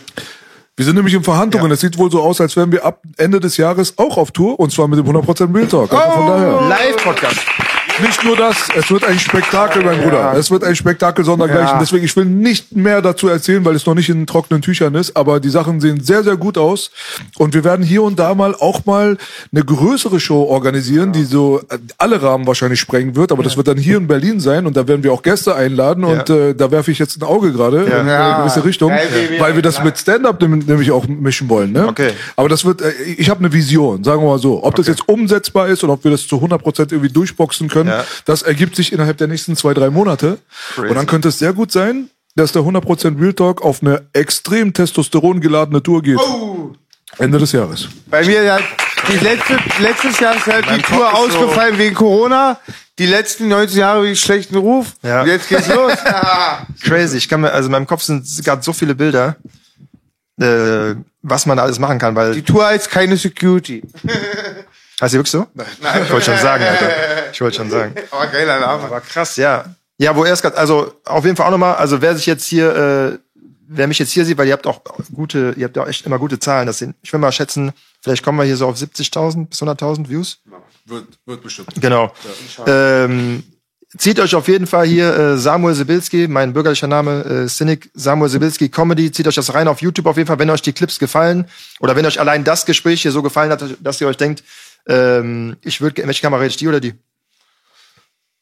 Wir 0.76 0.84
sind 0.84 0.94
nämlich 0.94 1.14
in 1.14 1.24
Verhandlungen. 1.24 1.68
Ja. 1.70 1.74
Es 1.74 1.80
sieht 1.80 1.98
wohl 1.98 2.10
so 2.10 2.22
aus, 2.22 2.40
als 2.40 2.54
wären 2.54 2.70
wir 2.70 2.84
ab 2.84 3.02
Ende 3.16 3.40
des 3.40 3.56
Jahres 3.56 3.98
auch 3.98 4.16
auf 4.16 4.30
Tour 4.30 4.60
und 4.60 4.70
zwar 4.70 4.86
mit 4.86 4.98
dem 4.98 5.06
100% 5.06 5.46
Bild 5.48 5.70
Talk. 5.70 5.92
Also 5.92 6.12
von 6.12 6.26
daher. 6.26 6.68
Live-Podcast. 6.68 7.38
Nicht 8.02 8.24
nur 8.24 8.36
das, 8.36 8.56
es 8.76 8.90
wird 8.90 9.04
ein 9.04 9.18
Spektakel, 9.18 9.84
mein 9.84 10.00
Bruder. 10.00 10.32
Es 10.34 10.50
wird 10.50 10.64
ein 10.64 10.76
Spektakel 10.76 11.24
sondergleichen. 11.24 11.74
Ja. 11.74 11.78
Deswegen, 11.78 12.04
ich 12.04 12.14
will 12.16 12.24
nicht 12.24 12.76
mehr 12.76 13.02
dazu 13.02 13.28
erzählen, 13.28 13.64
weil 13.64 13.74
es 13.74 13.86
noch 13.86 13.94
nicht 13.94 14.08
in 14.08 14.26
trockenen 14.26 14.62
Tüchern 14.62 14.94
ist, 14.94 15.16
aber 15.16 15.40
die 15.40 15.48
Sachen 15.48 15.80
sehen 15.80 16.00
sehr, 16.00 16.22
sehr 16.22 16.36
gut 16.36 16.58
aus. 16.58 16.90
Und 17.38 17.54
wir 17.54 17.64
werden 17.64 17.84
hier 17.84 18.02
und 18.02 18.18
da 18.18 18.34
mal 18.34 18.54
auch 18.54 18.86
mal 18.86 19.16
eine 19.52 19.64
größere 19.64 20.20
Show 20.20 20.44
organisieren, 20.44 21.12
die 21.12 21.24
so 21.24 21.60
äh, 21.70 21.78
alle 21.98 22.22
Rahmen 22.22 22.46
wahrscheinlich 22.46 22.80
sprengen 22.80 23.16
wird, 23.16 23.32
aber 23.32 23.42
das 23.42 23.56
wird 23.56 23.68
dann 23.68 23.78
hier 23.78 23.96
in 23.96 24.06
Berlin 24.06 24.40
sein 24.40 24.66
und 24.66 24.76
da 24.76 24.86
werden 24.86 25.02
wir 25.02 25.12
auch 25.12 25.22
Gäste 25.22 25.54
einladen 25.54 26.04
und 26.04 26.30
äh, 26.30 26.54
da 26.54 26.70
werfe 26.70 26.90
ich 26.90 26.98
jetzt 26.98 27.20
ein 27.20 27.24
Auge 27.24 27.52
gerade 27.52 27.84
in 27.84 27.92
eine 27.92 28.36
gewisse 28.38 28.64
Richtung, 28.64 28.92
weil 29.38 29.54
wir 29.54 29.62
das 29.62 29.82
mit 29.82 29.98
Stand-Up 29.98 30.40
nämlich 30.40 30.90
auch 30.90 31.06
mischen 31.06 31.48
wollen. 31.48 31.72
Ne? 31.72 31.86
Okay. 31.86 32.10
Aber 32.36 32.48
das 32.48 32.64
wird, 32.64 32.82
äh, 32.82 32.92
ich 33.16 33.28
habe 33.28 33.40
eine 33.40 33.52
Vision, 33.52 34.04
sagen 34.04 34.22
wir 34.22 34.28
mal 34.28 34.38
so. 34.38 34.62
Ob 34.62 34.74
das 34.76 34.86
jetzt 34.86 35.08
umsetzbar 35.08 35.68
ist 35.68 35.82
und 35.82 35.90
ob 35.90 36.04
wir 36.04 36.10
das 36.10 36.26
zu 36.26 36.36
100% 36.36 36.92
irgendwie 36.92 37.12
durchboxen 37.12 37.68
können, 37.68 37.87
Ja. 37.88 38.04
das 38.24 38.42
ergibt 38.42 38.76
sich 38.76 38.92
innerhalb 38.92 39.16
der 39.18 39.26
nächsten 39.28 39.56
zwei, 39.56 39.74
drei 39.74 39.90
Monate. 39.90 40.38
Und 40.76 40.94
dann 40.94 41.06
könnte 41.06 41.28
es 41.28 41.38
sehr 41.38 41.52
gut 41.52 41.72
sein, 41.72 42.10
dass 42.36 42.52
der 42.52 42.62
100% 42.62 43.20
Real 43.20 43.32
Talk 43.34 43.62
auf 43.62 43.82
eine 43.82 44.06
extrem 44.12 44.72
testosteron 44.72 45.40
geladene 45.40 45.82
Tour 45.82 46.02
geht. 46.02 46.18
Oh. 46.18 46.72
Ende 47.18 47.38
des 47.38 47.52
Jahres. 47.52 47.88
Bei 48.06 48.24
mir 48.24 48.42
ja, 48.44 48.58
die 49.10 49.16
letzte, 49.24 49.58
letztes 49.80 50.20
Jahr 50.20 50.36
ist 50.36 50.46
halt 50.46 50.66
die 50.66 50.82
Tour 50.82 51.04
ist 51.06 51.32
so- 51.32 51.38
ausgefallen 51.38 51.78
wegen 51.78 51.94
Corona. 51.94 52.58
Die 52.98 53.06
letzten 53.06 53.48
19 53.48 53.78
Jahre 53.78 54.04
wegen 54.04 54.16
schlechten 54.16 54.56
Ruf. 54.56 54.92
Ja. 55.02 55.22
Und 55.22 55.28
jetzt 55.28 55.48
geht's 55.48 55.68
los. 55.68 55.92
Crazy. 56.82 57.16
Ich 57.16 57.28
kann 57.28 57.40
mir, 57.40 57.52
also 57.52 57.66
in 57.66 57.72
meinem 57.72 57.86
Kopf 57.86 58.02
sind 58.02 58.24
gerade 58.44 58.62
so 58.62 58.72
viele 58.72 58.94
Bilder, 58.94 59.36
äh, 60.40 60.94
was 61.22 61.46
man 61.46 61.56
da 61.56 61.62
alles 61.64 61.78
machen 61.78 61.98
kann, 61.98 62.14
weil 62.14 62.34
Die 62.34 62.42
Tour 62.42 62.66
heißt 62.66 62.90
keine 62.90 63.16
Security. 63.16 63.82
Heißt 65.00 65.14
die 65.14 65.18
wirklich 65.18 65.30
so? 65.30 65.46
Nein. 65.54 65.66
Ich 66.04 66.10
wollte 66.10 66.26
schon 66.26 66.38
sagen, 66.42 66.64
Alter. 66.64 66.90
Ich 67.32 67.40
wollte 67.40 67.56
schon 67.56 67.70
sagen. 67.70 67.94
Aber 68.10 68.26
geiler 68.26 68.58
Name. 68.60 68.84
Aber 68.84 69.00
krass, 69.00 69.36
ja. 69.36 69.64
Ja, 69.98 70.14
wo 70.14 70.24
er 70.24 70.32
es 70.32 70.42
gerade, 70.42 70.56
also 70.56 70.92
auf 71.04 71.24
jeden 71.24 71.36
Fall 71.36 71.46
auch 71.46 71.50
nochmal, 71.50 71.74
also 71.74 72.00
wer 72.00 72.14
sich 72.16 72.26
jetzt 72.26 72.46
hier, 72.46 72.74
äh, 72.74 73.18
wer 73.66 73.86
mich 73.88 73.98
jetzt 73.98 74.12
hier 74.12 74.24
sieht, 74.24 74.38
weil 74.38 74.46
ihr 74.46 74.52
habt 74.52 74.66
auch 74.66 74.80
gute, 75.12 75.54
ihr 75.56 75.64
habt 75.64 75.76
ja 75.76 75.82
auch 75.82 75.88
echt 75.88 76.06
immer 76.06 76.18
gute 76.18 76.38
Zahlen. 76.38 76.66
Das 76.66 76.78
sind, 76.78 76.94
ich 77.02 77.12
will 77.12 77.20
mal 77.20 77.32
schätzen, 77.32 77.72
vielleicht 78.00 78.24
kommen 78.24 78.38
wir 78.38 78.44
hier 78.44 78.56
so 78.56 78.66
auf 78.66 78.76
70.000 78.76 79.48
bis 79.48 79.60
100.000 79.60 80.08
Views. 80.08 80.38
Wird, 80.86 81.06
wird 81.26 81.42
bestimmt. 81.42 81.68
Genau. 81.80 82.12
ähm, 82.66 83.42
zieht 83.96 84.20
euch 84.20 84.34
auf 84.34 84.48
jeden 84.48 84.66
Fall 84.66 84.86
hier 84.86 85.14
äh, 85.14 85.36
Samuel 85.36 85.74
Sibilski, 85.74 86.28
mein 86.28 86.52
bürgerlicher 86.52 86.86
Name, 86.86 87.24
äh, 87.24 87.48
Cynic 87.48 87.90
Samuel 87.92 88.30
Sibilski 88.30 88.68
Comedy. 88.68 89.10
Zieht 89.12 89.26
euch 89.26 89.34
das 89.34 89.52
rein 89.52 89.68
auf 89.68 89.82
YouTube 89.82 90.06
auf 90.06 90.16
jeden 90.16 90.28
Fall, 90.28 90.38
wenn 90.38 90.50
euch 90.50 90.62
die 90.62 90.72
Clips 90.72 90.98
gefallen 90.98 91.46
oder 91.80 91.96
wenn 91.96 92.06
euch 92.06 92.20
allein 92.20 92.44
das 92.44 92.66
Gespräch 92.66 93.02
hier 93.02 93.12
so 93.12 93.22
gefallen 93.22 93.50
hat, 93.50 93.64
dass 93.80 94.00
ihr 94.00 94.06
euch 94.06 94.16
denkt, 94.16 94.44
ähm, 94.88 95.56
ich 95.62 95.80
würde, 95.80 96.06
welche 96.06 96.22
Kamera 96.22 96.40
rede 96.40 96.50
ich, 96.50 96.56
die 96.56 96.68
oder 96.68 96.80
die? 96.80 96.94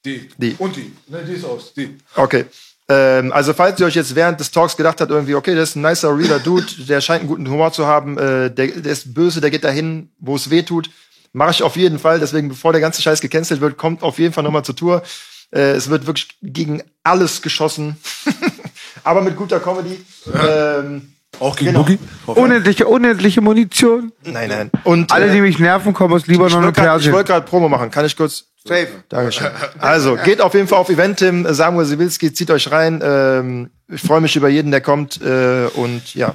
Die. 0.04 0.28
Die. 0.38 0.54
Und 0.58 0.76
die. 0.76 0.92
Ne, 1.08 1.24
die 1.24 1.34
ist 1.34 1.44
aus. 1.44 1.74
Die. 1.74 1.98
Okay. 2.14 2.46
Ähm, 2.88 3.32
also 3.32 3.52
falls 3.52 3.80
ihr 3.80 3.86
euch 3.86 3.96
jetzt 3.96 4.14
während 4.14 4.38
des 4.38 4.52
Talks 4.52 4.76
gedacht 4.76 5.00
habt, 5.00 5.10
irgendwie, 5.10 5.34
okay, 5.34 5.56
das 5.56 5.70
ist 5.70 5.76
ein 5.76 5.82
nicer, 5.82 6.16
realer 6.16 6.38
Dude, 6.38 6.66
der 6.86 7.00
scheint 7.00 7.20
einen 7.20 7.28
guten 7.28 7.50
Humor 7.50 7.72
zu 7.72 7.86
haben, 7.86 8.16
äh, 8.16 8.48
der, 8.48 8.68
der 8.68 8.92
ist 8.92 9.12
böse, 9.12 9.40
der 9.40 9.50
geht 9.50 9.64
dahin, 9.64 10.10
wo 10.20 10.36
es 10.36 10.50
weh 10.50 10.62
tut, 10.62 10.88
mache 11.32 11.50
ich 11.50 11.62
auf 11.64 11.74
jeden 11.74 11.98
Fall. 11.98 12.20
Deswegen, 12.20 12.48
bevor 12.48 12.70
der 12.70 12.80
ganze 12.80 13.02
Scheiß 13.02 13.20
gecancelt 13.20 13.60
wird, 13.60 13.76
kommt 13.76 14.04
auf 14.04 14.20
jeden 14.20 14.32
Fall 14.32 14.44
nochmal 14.44 14.64
zur 14.64 14.76
Tour. 14.76 15.02
Äh, 15.50 15.72
es 15.72 15.90
wird 15.90 16.06
wirklich 16.06 16.28
gegen 16.42 16.80
alles 17.02 17.42
geschossen, 17.42 17.96
aber 19.02 19.20
mit 19.20 19.36
guter 19.36 19.58
Comedy. 19.58 20.04
Ähm, 20.32 21.15
Auch 21.40 21.56
gegen 21.56 21.72
Genau. 21.72 21.82
Boogie? 21.84 21.98
Unendliche, 22.26 22.86
unendliche 22.86 23.40
Munition. 23.40 24.12
nein, 24.24 24.48
nein. 24.48 24.70
Und 24.84 25.12
Alle, 25.12 25.26
äh, 25.28 25.32
die 25.32 25.40
mich 25.40 25.58
nerven, 25.58 25.92
kommen 25.92 26.14
aus 26.14 26.26
Libanon 26.26 26.64
und 26.64 26.72
grad- 26.74 26.84
ich 26.86 26.90
Persien. 26.92 27.12
wollte 27.12 27.32
gerade 27.32 27.46
Promo 27.46 27.68
machen. 27.68 27.90
Kann 27.90 28.04
ich 28.06 28.16
kurz? 28.16 28.44
Safe. 28.66 28.88
Dankeschön. 29.08 29.46
Also, 29.78 30.16
geht 30.16 30.40
auf 30.40 30.54
jeden 30.54 30.66
Fall 30.66 30.78
auf 30.78 30.88
Eventim, 30.88 31.46
Samuel 31.54 31.86
Sibilski, 31.86 32.32
zieht 32.32 32.50
euch 32.50 32.70
rein. 32.72 33.00
Ähm, 33.04 33.70
ich 33.88 34.00
freue 34.02 34.20
mich 34.20 34.34
über 34.34 34.48
jeden, 34.48 34.72
der 34.72 34.80
kommt. 34.80 35.20
Äh, 35.22 35.66
und 35.74 36.14
ja, 36.14 36.34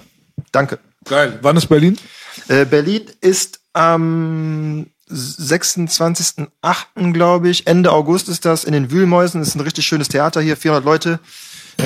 danke. 0.53 0.79
Geil. 1.05 1.39
Wann 1.41 1.57
ist 1.57 1.67
Berlin? 1.67 1.97
Äh, 2.47 2.63
Berlin 2.65 3.01
ist 3.19 3.59
am 3.73 4.85
26.08., 5.11 7.13
glaube 7.13 7.49
ich. 7.49 7.67
Ende 7.67 7.91
August 7.91 8.29
ist 8.29 8.45
das 8.45 8.63
in 8.63 8.73
den 8.73 8.91
Wühlmäusen. 8.91 9.41
Das 9.41 9.49
ist 9.49 9.55
ein 9.55 9.61
richtig 9.61 9.85
schönes 9.85 10.07
Theater 10.07 10.41
hier, 10.41 10.57
400 10.57 10.85
Leute. 10.85 11.19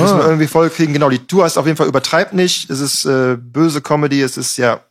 Müssen 0.01 0.17
wir 0.17 0.25
irgendwie 0.25 0.47
voll 0.47 0.69
kriegen. 0.69 0.93
Genau, 0.93 1.09
die 1.09 1.25
Tour 1.25 1.45
heißt 1.45 1.57
auf 1.57 1.65
jeden 1.65 1.77
Fall 1.77 1.87
übertreibt 1.87 2.33
nicht. 2.33 2.69
Es 2.69 2.79
ist 2.79 3.05
äh, 3.05 3.37
böse 3.37 3.81
Comedy. 3.81 4.21
Es 4.21 4.37
ist 4.37 4.57
ja 4.57 4.81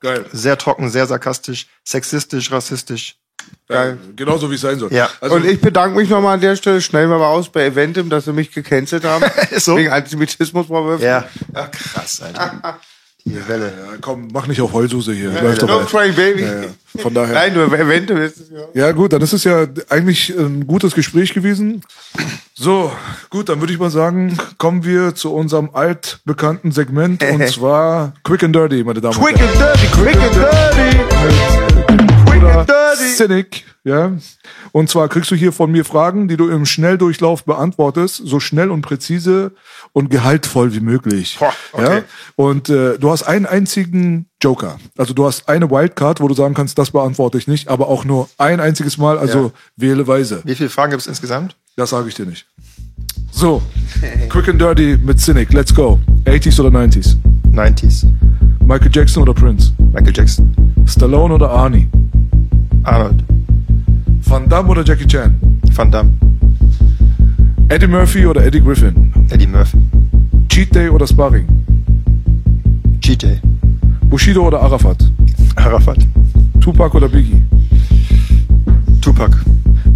Geil. 0.00 0.24
sehr 0.32 0.56
trocken, 0.58 0.90
sehr 0.90 1.06
sarkastisch, 1.06 1.66
sexistisch, 1.84 2.50
rassistisch. 2.50 3.16
Geil. 3.68 3.98
Genauso 4.16 4.50
wie 4.50 4.56
es 4.56 4.60
sein 4.60 4.78
soll. 4.78 4.92
Ja. 4.92 5.08
Also, 5.20 5.36
Und 5.36 5.44
ich 5.46 5.60
bedanke 5.60 5.96
mich 5.96 6.10
nochmal 6.10 6.34
an 6.34 6.40
der 6.40 6.56
Stelle, 6.56 6.80
schnell 6.80 7.06
mal 7.06 7.22
aus 7.22 7.48
bei 7.50 7.64
Eventim, 7.66 8.10
dass 8.10 8.24
sie 8.24 8.32
mich 8.32 8.52
gecancelt 8.52 9.04
haben. 9.04 9.24
So? 9.58 9.76
Wegen 9.76 9.90
Antisemitismusvorwürfen. 9.90 11.04
Ja. 11.06 11.24
Ach, 11.54 11.70
krass, 11.70 12.20
Alter. 12.20 12.78
Die 13.24 13.48
Welle. 13.48 13.66
Ja, 13.66 13.96
komm, 14.00 14.28
mach 14.32 14.46
nicht 14.46 14.60
auf 14.60 14.72
Heulsuse 14.72 15.12
hier. 15.12 15.30
Läuft 15.42 15.62
doch 15.62 15.68
No 15.68 15.80
mal. 15.80 15.86
crying 15.86 16.14
baby. 16.14 16.42
Ja, 16.42 16.62
ja. 16.62 16.68
Von 17.02 17.14
daher. 17.14 17.34
Nein, 17.34 17.54
du 17.54 17.60
eventuell 17.62 18.22
ist 18.26 18.40
es 18.40 18.50
ja. 18.50 18.58
Ja, 18.86 18.92
gut, 18.92 19.12
dann 19.12 19.22
ist 19.22 19.32
es 19.32 19.44
ja 19.44 19.66
eigentlich 19.88 20.30
ein 20.36 20.66
gutes 20.66 20.94
Gespräch 20.94 21.32
gewesen. 21.34 21.82
So, 22.54 22.90
gut, 23.30 23.48
dann 23.48 23.60
würde 23.60 23.72
ich 23.72 23.78
mal 23.78 23.90
sagen, 23.90 24.36
kommen 24.58 24.84
wir 24.84 25.14
zu 25.14 25.32
unserem 25.32 25.70
altbekannten 25.72 26.72
Segment 26.72 27.22
und 27.22 27.46
zwar 27.52 28.14
Quick 28.24 28.42
and 28.42 28.54
Dirty, 28.56 28.82
meine 28.84 29.00
Damen 29.00 29.16
und 29.16 29.22
Quick 29.24 29.38
Herren. 29.38 29.50
and 29.50 29.60
dirty, 29.60 29.86
quick 29.88 30.16
and 30.16 30.34
dirty. 30.34 30.98
Quick 30.98 31.40
and 31.40 31.60
dirty. 31.60 31.69
Cynic, 33.16 33.64
ja. 33.84 34.12
Und 34.72 34.88
zwar 34.90 35.08
kriegst 35.08 35.30
du 35.30 35.34
hier 35.34 35.52
von 35.52 35.70
mir 35.70 35.84
Fragen, 35.84 36.28
die 36.28 36.36
du 36.36 36.48
im 36.48 36.66
Schnelldurchlauf 36.66 37.44
beantwortest, 37.44 38.22
so 38.24 38.40
schnell 38.40 38.70
und 38.70 38.82
präzise 38.82 39.52
und 39.92 40.10
gehaltvoll 40.10 40.72
wie 40.74 40.80
möglich. 40.80 41.36
Boah, 41.38 41.52
okay. 41.72 41.96
ja? 41.98 42.02
Und 42.36 42.68
äh, 42.68 42.98
du 42.98 43.10
hast 43.10 43.24
einen 43.24 43.46
einzigen 43.46 44.26
Joker. 44.42 44.78
Also 44.96 45.12
du 45.14 45.26
hast 45.26 45.48
eine 45.48 45.70
Wildcard, 45.70 46.20
wo 46.20 46.28
du 46.28 46.34
sagen 46.34 46.54
kannst, 46.54 46.78
das 46.78 46.90
beantworte 46.90 47.38
ich 47.38 47.46
nicht, 47.48 47.68
aber 47.68 47.88
auch 47.88 48.04
nur 48.04 48.28
ein 48.38 48.60
einziges 48.60 48.96
Mal, 48.98 49.18
also 49.18 49.46
Ja. 49.46 49.50
wähle 49.76 50.06
weise. 50.06 50.42
Wie 50.44 50.54
viele 50.54 50.70
Fragen 50.70 50.90
gibt 50.90 51.02
es 51.02 51.06
insgesamt? 51.06 51.56
Das 51.76 51.90
sage 51.90 52.08
ich 52.08 52.14
dir 52.14 52.26
nicht. 52.26 52.46
So, 53.30 53.62
Quick 54.28 54.48
and 54.48 54.58
Dirty 54.58 54.96
mit 54.96 55.18
Cynic, 55.20 55.52
let's 55.52 55.72
go. 55.74 55.98
80s 56.24 56.60
oder 56.60 56.70
90s? 56.70 57.16
90s. 57.52 58.06
Michael 58.64 58.90
Jackson 58.92 59.22
oder 59.22 59.34
Prince? 59.34 59.72
Michael 59.92 60.12
Jackson. 60.14 60.54
Stallone 60.86 61.34
oder 61.34 61.50
Arnie? 61.50 61.88
Arnold. 62.84 63.24
Van 64.22 64.48
Damme 64.48 64.68
oder 64.68 64.84
Jackie 64.84 65.06
Chan? 65.06 65.34
Van 65.74 65.90
Damme. 65.90 66.12
Eddie 67.68 67.86
Murphy 67.86 68.26
oder 68.26 68.44
Eddie 68.44 68.60
Griffin? 68.60 69.12
Eddie 69.30 69.46
Murphy. 69.46 69.78
Cheat 70.48 70.74
Day 70.74 70.88
oder 70.88 71.06
Sparring? 71.06 71.46
GJ. 73.00 73.38
Bushido 74.08 74.46
oder 74.46 74.60
Arafat? 74.60 74.98
Arafat. 75.56 75.98
Tupac 76.60 76.94
oder 76.96 77.08
Biggie? 77.08 77.42
Tupac. 79.00 79.30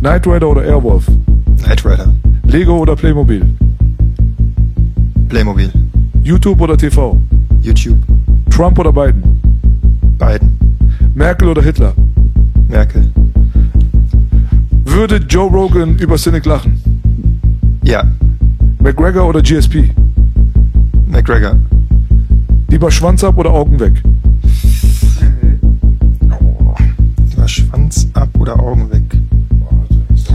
Knight 0.05 0.27
Rider 0.27 0.51
oder 0.51 0.63
Airwolf? 0.63 1.07
Knight 1.63 1.83
Rider. 1.83 2.13
Lego 2.43 2.77
oder 2.77 2.95
Playmobil? 2.95 3.43
Playmobil. 5.31 5.73
YouTube 6.23 6.61
oder 6.61 6.77
TV? 6.77 7.19
YouTube. 7.63 7.97
Trump 8.51 8.79
oder 8.79 8.93
Biden? 8.93 9.23
Biden. 10.19 10.59
Merkel 11.15 11.49
oder 11.49 11.63
Hitler? 11.63 11.95
Merkel. 12.69 13.11
Würde 14.85 15.17
Joe 15.27 15.51
Rogan 15.51 15.97
über 15.97 16.19
Cynic 16.19 16.45
lachen? 16.45 16.79
Ja. 17.83 18.05
McGregor 18.81 19.27
oder 19.27 19.41
GSP? 19.41 19.89
McGregor. 21.07 21.57
Lieber 22.69 22.91
Schwanz 22.91 23.25
ab 23.25 23.39
oder 23.39 23.53
Augen 23.53 23.81
weg? 23.81 24.03
Lieber 27.31 27.49
Schwanz 27.49 28.07
ab 28.13 28.29
oder 28.39 28.61
Augen 28.61 28.91
weg? 28.93 29.04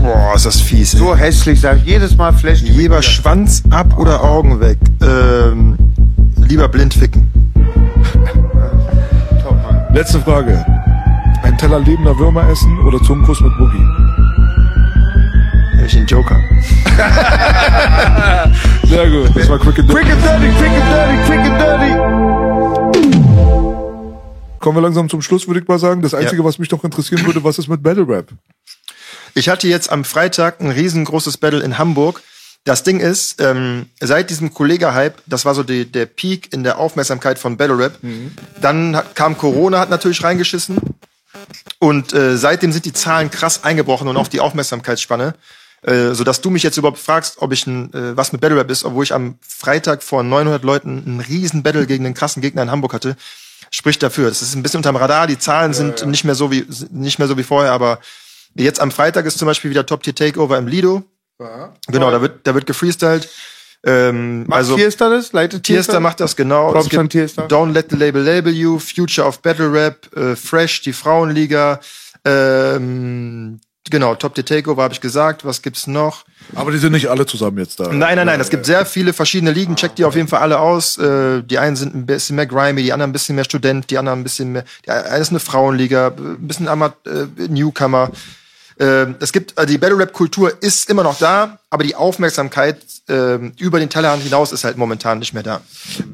Boah, 0.02 0.32
ist 0.34 0.46
das 0.46 0.60
fies. 0.60 0.92
So 0.92 1.14
hässlich, 1.14 1.60
sag 1.60 1.78
ich 1.78 1.84
jedes 1.84 2.16
Mal 2.16 2.32
Flash. 2.32 2.62
Lieber 2.62 3.02
Schwanz 3.02 3.62
ab 3.70 3.98
oder 3.98 4.22
Augen 4.24 4.58
weg? 4.60 4.78
Ähm, 5.02 5.76
lieber 6.36 6.68
blind 6.68 6.94
ficken. 6.94 7.30
Letzte 9.92 10.20
Frage. 10.20 10.64
Ein 11.42 11.56
Teller 11.58 11.80
lebender 11.80 12.16
Würmer 12.18 12.48
essen 12.48 12.78
oder 12.80 13.02
Zungenkuss 13.02 13.40
mit 13.40 13.52
Boogie? 13.58 13.86
Hätte 15.74 15.86
ich 15.86 15.92
den 15.92 16.06
Joker. 16.06 16.36
Sehr 18.86 19.10
gut. 19.10 19.30
Das 19.34 19.48
war 19.48 19.58
Quick 19.58 19.78
and 19.80 19.88
Dirty. 19.90 20.02
Quick 20.02 20.12
and 20.12 20.22
dirty, 20.22 20.48
quick 20.56 20.70
and 20.70 20.84
dirty, 20.92 21.16
quick 21.26 21.40
and 21.40 21.60
dirty. 21.60 21.92
Kommen 24.58 24.76
wir 24.76 24.82
langsam 24.82 25.08
zum 25.08 25.22
Schluss, 25.22 25.46
würde 25.46 25.60
ich 25.60 25.68
mal 25.68 25.78
sagen. 25.78 26.02
Das 26.02 26.12
Einzige, 26.14 26.42
Ja. 26.42 26.48
was 26.48 26.58
mich 26.58 26.70
noch 26.70 26.84
interessieren 26.84 27.24
würde, 27.26 27.42
was 27.42 27.58
ist 27.58 27.68
mit 27.68 27.82
Battle 27.82 28.06
Rap? 28.06 28.28
Ich 29.34 29.48
hatte 29.48 29.68
jetzt 29.68 29.90
am 29.90 30.04
Freitag 30.04 30.60
ein 30.60 30.70
riesengroßes 30.70 31.38
Battle 31.38 31.60
in 31.60 31.78
Hamburg. 31.78 32.22
Das 32.64 32.82
Ding 32.82 33.00
ist, 33.00 33.40
ähm, 33.40 33.86
seit 34.00 34.28
diesem 34.28 34.52
Kollega-Hype, 34.52 35.22
das 35.26 35.44
war 35.44 35.54
so 35.54 35.62
die, 35.62 35.90
der 35.90 36.06
Peak 36.06 36.52
in 36.52 36.62
der 36.62 36.78
Aufmerksamkeit 36.78 37.38
von 37.38 37.56
Battle 37.56 37.78
Rap. 37.78 37.98
Dann 38.60 38.96
hat, 38.96 39.14
kam 39.14 39.38
Corona, 39.38 39.78
hat 39.78 39.88
natürlich 39.90 40.22
reingeschissen. 40.22 40.78
Und 41.78 42.12
äh, 42.12 42.36
seitdem 42.36 42.72
sind 42.72 42.84
die 42.84 42.92
Zahlen 42.92 43.30
krass 43.30 43.64
eingebrochen 43.64 44.08
und 44.08 44.16
auch 44.16 44.28
die 44.28 44.40
Aufmerksamkeitsspanne. 44.40 45.34
Äh, 45.82 46.12
sodass 46.12 46.42
du 46.42 46.50
mich 46.50 46.62
jetzt 46.62 46.76
überhaupt 46.76 46.98
fragst, 46.98 47.36
ob 47.38 47.52
ich 47.52 47.66
ein, 47.66 47.90
äh, 47.94 48.14
was 48.14 48.32
mit 48.32 48.42
Battle 48.42 48.58
Rap 48.58 48.70
ist, 48.70 48.84
obwohl 48.84 49.04
ich 49.04 49.14
am 49.14 49.38
Freitag 49.40 50.02
vor 50.02 50.22
900 50.22 50.62
Leuten 50.62 51.02
einen 51.06 51.20
riesen 51.20 51.62
Battle 51.62 51.86
gegen 51.86 52.04
einen 52.04 52.14
krassen 52.14 52.42
Gegner 52.42 52.62
in 52.62 52.70
Hamburg 52.70 52.92
hatte, 52.92 53.16
spricht 53.70 54.02
dafür. 54.02 54.28
Das 54.28 54.42
ist 54.42 54.54
ein 54.54 54.62
bisschen 54.62 54.78
unterm 54.78 54.96
Radar, 54.96 55.26
die 55.26 55.38
Zahlen 55.38 55.72
sind 55.72 56.04
nicht 56.04 56.24
mehr 56.24 56.34
so 56.34 56.50
wie 56.50 56.66
nicht 56.90 57.18
mehr 57.18 57.28
so 57.28 57.38
wie 57.38 57.44
vorher, 57.44 57.72
aber 57.72 57.98
Jetzt 58.54 58.80
am 58.80 58.90
Freitag 58.90 59.26
ist 59.26 59.38
zum 59.38 59.46
Beispiel 59.46 59.70
wieder 59.70 59.86
Top 59.86 60.02
Tier 60.02 60.14
Takeover 60.14 60.58
im 60.58 60.66
Lido. 60.66 61.04
Genau, 61.88 62.10
da 62.10 62.20
wird, 62.20 62.46
da 62.46 62.54
wird 62.54 62.66
gefreestylt. 62.66 63.28
Ähm, 63.82 64.46
Macht 64.46 64.58
also 64.58 64.76
Tierstar 64.76 65.08
das? 65.08 65.32
Leitet 65.32 65.62
Tierstar 65.62 66.00
macht 66.00 66.20
das 66.20 66.36
genau. 66.36 66.70
Props 66.70 66.84
Es 66.84 66.90
gibt 66.90 67.00
an 67.00 67.08
Tierstar. 67.08 67.48
Don't 67.48 67.72
Let 67.72 67.86
the 67.90 67.96
Label 67.96 68.22
Label 68.22 68.52
You, 68.52 68.78
Future 68.78 69.26
of 69.26 69.40
Battle 69.40 69.72
Rap, 69.72 70.14
äh, 70.14 70.36
Fresh, 70.36 70.82
die 70.82 70.92
Frauenliga. 70.92 71.80
Ähm, 72.26 73.58
genau, 73.88 74.14
Top 74.16 74.34
Tier 74.34 74.44
Takeover 74.44 74.82
habe 74.82 74.92
ich 74.92 75.00
gesagt. 75.00 75.46
Was 75.46 75.62
gibt's 75.62 75.86
noch? 75.86 76.24
Aber 76.54 76.72
die 76.72 76.78
sind 76.78 76.92
nicht 76.92 77.08
alle 77.08 77.24
zusammen 77.24 77.56
jetzt 77.56 77.80
da. 77.80 77.84
Nein, 77.90 78.16
nein, 78.16 78.26
nein. 78.26 78.40
Es 78.40 78.50
gibt 78.50 78.66
sehr 78.66 78.84
viele 78.84 79.14
verschiedene 79.14 79.52
Ligen. 79.52 79.76
Checkt 79.76 79.98
die 79.98 80.04
auf 80.04 80.14
jeden 80.14 80.28
Fall 80.28 80.40
alle 80.40 80.58
aus. 80.60 80.98
Äh, 80.98 81.42
die 81.42 81.58
einen 81.58 81.76
sind 81.76 81.94
ein 81.94 82.04
bisschen 82.04 82.36
mehr 82.36 82.46
grimy, 82.46 82.82
die 82.82 82.92
anderen 82.92 83.10
ein 83.10 83.12
bisschen 83.14 83.34
mehr 83.34 83.44
Student, 83.44 83.90
die 83.90 83.96
anderen 83.96 84.20
ein 84.20 84.24
bisschen 84.24 84.52
mehr. 84.52 84.64
Die 84.84 84.90
eine 84.90 85.22
ist 85.22 85.30
eine 85.30 85.40
Frauenliga, 85.40 86.08
ein 86.08 86.46
bisschen 86.46 86.68
Amat 86.68 86.96
äh, 87.06 87.48
Newcomer. 87.48 88.10
Äh, 88.80 89.14
es 89.20 89.32
gibt 89.32 89.58
äh, 89.58 89.66
die 89.66 89.76
Battle 89.76 89.98
Rap 89.98 90.12
Kultur 90.12 90.62
ist 90.62 90.88
immer 90.88 91.02
noch 91.02 91.18
da, 91.18 91.58
aber 91.68 91.84
die 91.84 91.94
Aufmerksamkeit 91.94 92.78
äh, 93.08 93.36
über 93.58 93.78
den 93.78 93.90
Tellerrand 93.90 94.22
hinaus 94.22 94.52
ist 94.52 94.64
halt 94.64 94.78
momentan 94.78 95.18
nicht 95.18 95.34
mehr 95.34 95.42
da. 95.42 95.60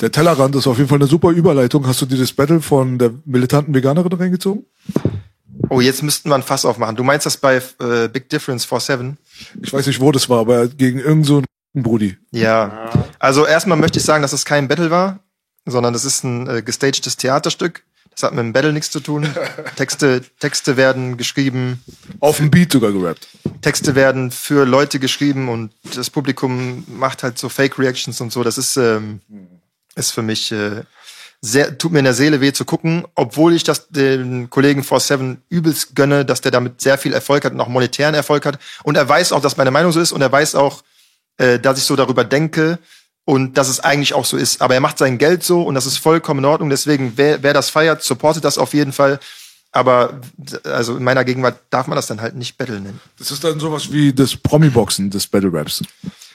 Der 0.01 0.11
Tellerrand 0.11 0.57
ist 0.57 0.67
auf 0.67 0.77
jeden 0.77 0.89
Fall 0.89 0.99
eine 0.99 1.07
super 1.07 1.31
Überleitung. 1.31 1.87
Hast 1.87 2.03
du 2.03 2.07
dir 2.07 2.19
das 2.19 2.33
Battle 2.33 2.61
von 2.61 2.99
der 2.99 3.13
militanten 3.25 3.73
Veganerin 3.73 4.13
reingezogen? 4.13 4.67
Oh, 5.69 5.81
jetzt 5.81 6.03
müssten 6.03 6.29
wir 6.29 6.35
ein 6.35 6.43
Fass 6.43 6.65
aufmachen. 6.65 6.97
Du 6.97 7.05
meinst 7.05 7.25
das 7.25 7.37
bei 7.37 7.63
äh, 7.81 8.09
Big 8.09 8.29
Difference 8.29 8.67
4-7? 8.67 9.15
Ich 9.63 9.73
weiß 9.73 9.87
nicht, 9.87 10.01
wo 10.01 10.11
das 10.11 10.29
war, 10.29 10.41
aber 10.41 10.67
gegen 10.67 10.99
irgend 10.99 11.27
so 11.27 11.43
Brudi. 11.73 12.17
Ja. 12.33 12.91
Also 13.19 13.47
erstmal 13.47 13.79
möchte 13.79 13.99
ich 14.01 14.05
sagen, 14.05 14.23
dass 14.23 14.33
es 14.33 14.45
kein 14.45 14.67
Battle 14.67 14.91
war, 14.91 15.21
sondern 15.67 15.93
das 15.93 16.05
ist 16.05 16.25
ein 16.25 16.49
äh, 16.49 16.63
gestagtes 16.63 17.17
Theaterstück. 17.17 17.85
Das 18.17 18.23
hat 18.23 18.33
mit 18.33 18.41
dem 18.41 18.55
Battle 18.55 18.73
nichts 18.73 18.91
zu 18.91 19.01
tun. 19.01 19.29
Texte, 19.77 20.23
Texte 20.41 20.79
werden 20.79 21.19
geschrieben, 21.19 21.85
Auf 22.21 22.39
dem 22.39 22.51
Beat 22.51 22.73
sogar 22.73 22.91
gerappt. 22.91 23.29
Texte 23.61 23.95
werden 23.95 24.31
für 24.31 24.65
Leute 24.65 24.99
geschrieben 24.99 25.51
und 25.51 25.71
das 25.95 26.09
Publikum 26.09 26.85
macht 26.89 27.23
halt 27.23 27.39
so 27.39 27.51
Fake 27.51 27.79
Reactions 27.79 28.19
und 28.23 28.33
so. 28.33 28.43
Das 28.43 28.57
ist, 28.57 28.79
ähm, 28.79 29.21
ist 29.97 30.13
für 30.13 30.23
mich 30.23 30.51
äh, 30.51 30.83
sehr, 31.43 31.77
tut 31.77 31.93
mir 31.93 31.99
in 31.99 32.07
der 32.07 32.15
Seele 32.15 32.41
weh 32.41 32.55
zu 32.55 32.65
gucken, 32.65 33.05
obwohl 33.15 33.53
ich 33.53 33.65
das 33.65 33.89
den 33.89 34.49
Kollegen 34.49 34.81
4-7 34.81 35.37
übelst 35.51 35.95
gönne, 35.95 36.25
dass 36.25 36.41
der 36.41 36.53
damit 36.53 36.81
sehr 36.81 36.97
viel 36.97 37.13
Erfolg 37.13 37.45
hat 37.45 37.53
und 37.53 37.61
auch 37.61 37.69
monetären 37.69 38.15
Erfolg 38.15 38.47
hat. 38.47 38.59
Und 38.83 38.97
er 38.97 39.07
weiß 39.07 39.33
auch, 39.33 39.43
dass 39.43 39.59
meine 39.59 39.71
Meinung 39.71 39.93
so 39.93 40.01
ist 40.01 40.13
und 40.13 40.23
er 40.23 40.33
weiß 40.33 40.55
auch, 40.55 40.83
äh, 41.37 41.59
dass 41.59 41.77
ich 41.77 41.85
so 41.85 41.97
darüber 41.97 42.25
denke 42.25 42.79
und 43.27 43.59
dass 43.59 43.69
es 43.69 43.81
eigentlich 43.81 44.15
auch 44.15 44.25
so 44.25 44.39
ist. 44.39 44.63
Aber 44.63 44.75
er 44.75 44.81
macht 44.81 44.97
sein 44.97 45.19
Geld 45.19 45.43
so 45.43 45.63
und 45.63 45.75
das 45.75 45.85
ist 45.85 45.99
vollkommen 45.99 46.41
in 46.41 46.45
Ordnung. 46.47 46.71
Deswegen, 46.71 47.13
wer, 47.17 47.43
wer 47.43 47.53
das 47.53 47.69
feiert, 47.69 48.03
supportet 48.03 48.45
das 48.45 48.57
auf 48.57 48.73
jeden 48.73 48.93
Fall. 48.93 49.19
Aber 49.73 50.21
also 50.65 50.97
in 50.97 51.05
meiner 51.05 51.25
Gegenwart 51.25 51.59
darf 51.69 51.89
man 51.89 51.97
das 51.97 52.07
dann 52.07 52.21
halt 52.21 52.37
nicht 52.37 52.57
Battle 52.57 52.81
nennen. 52.81 53.01
Das 53.19 53.31
ist 53.31 53.45
dann 53.45 53.61
sowas 53.61 53.93
wie 53.93 54.13
das 54.13 54.37
Promi-Boxen 54.37 55.11
des 55.11 55.27
Battle 55.27 55.53
Raps. 55.53 55.83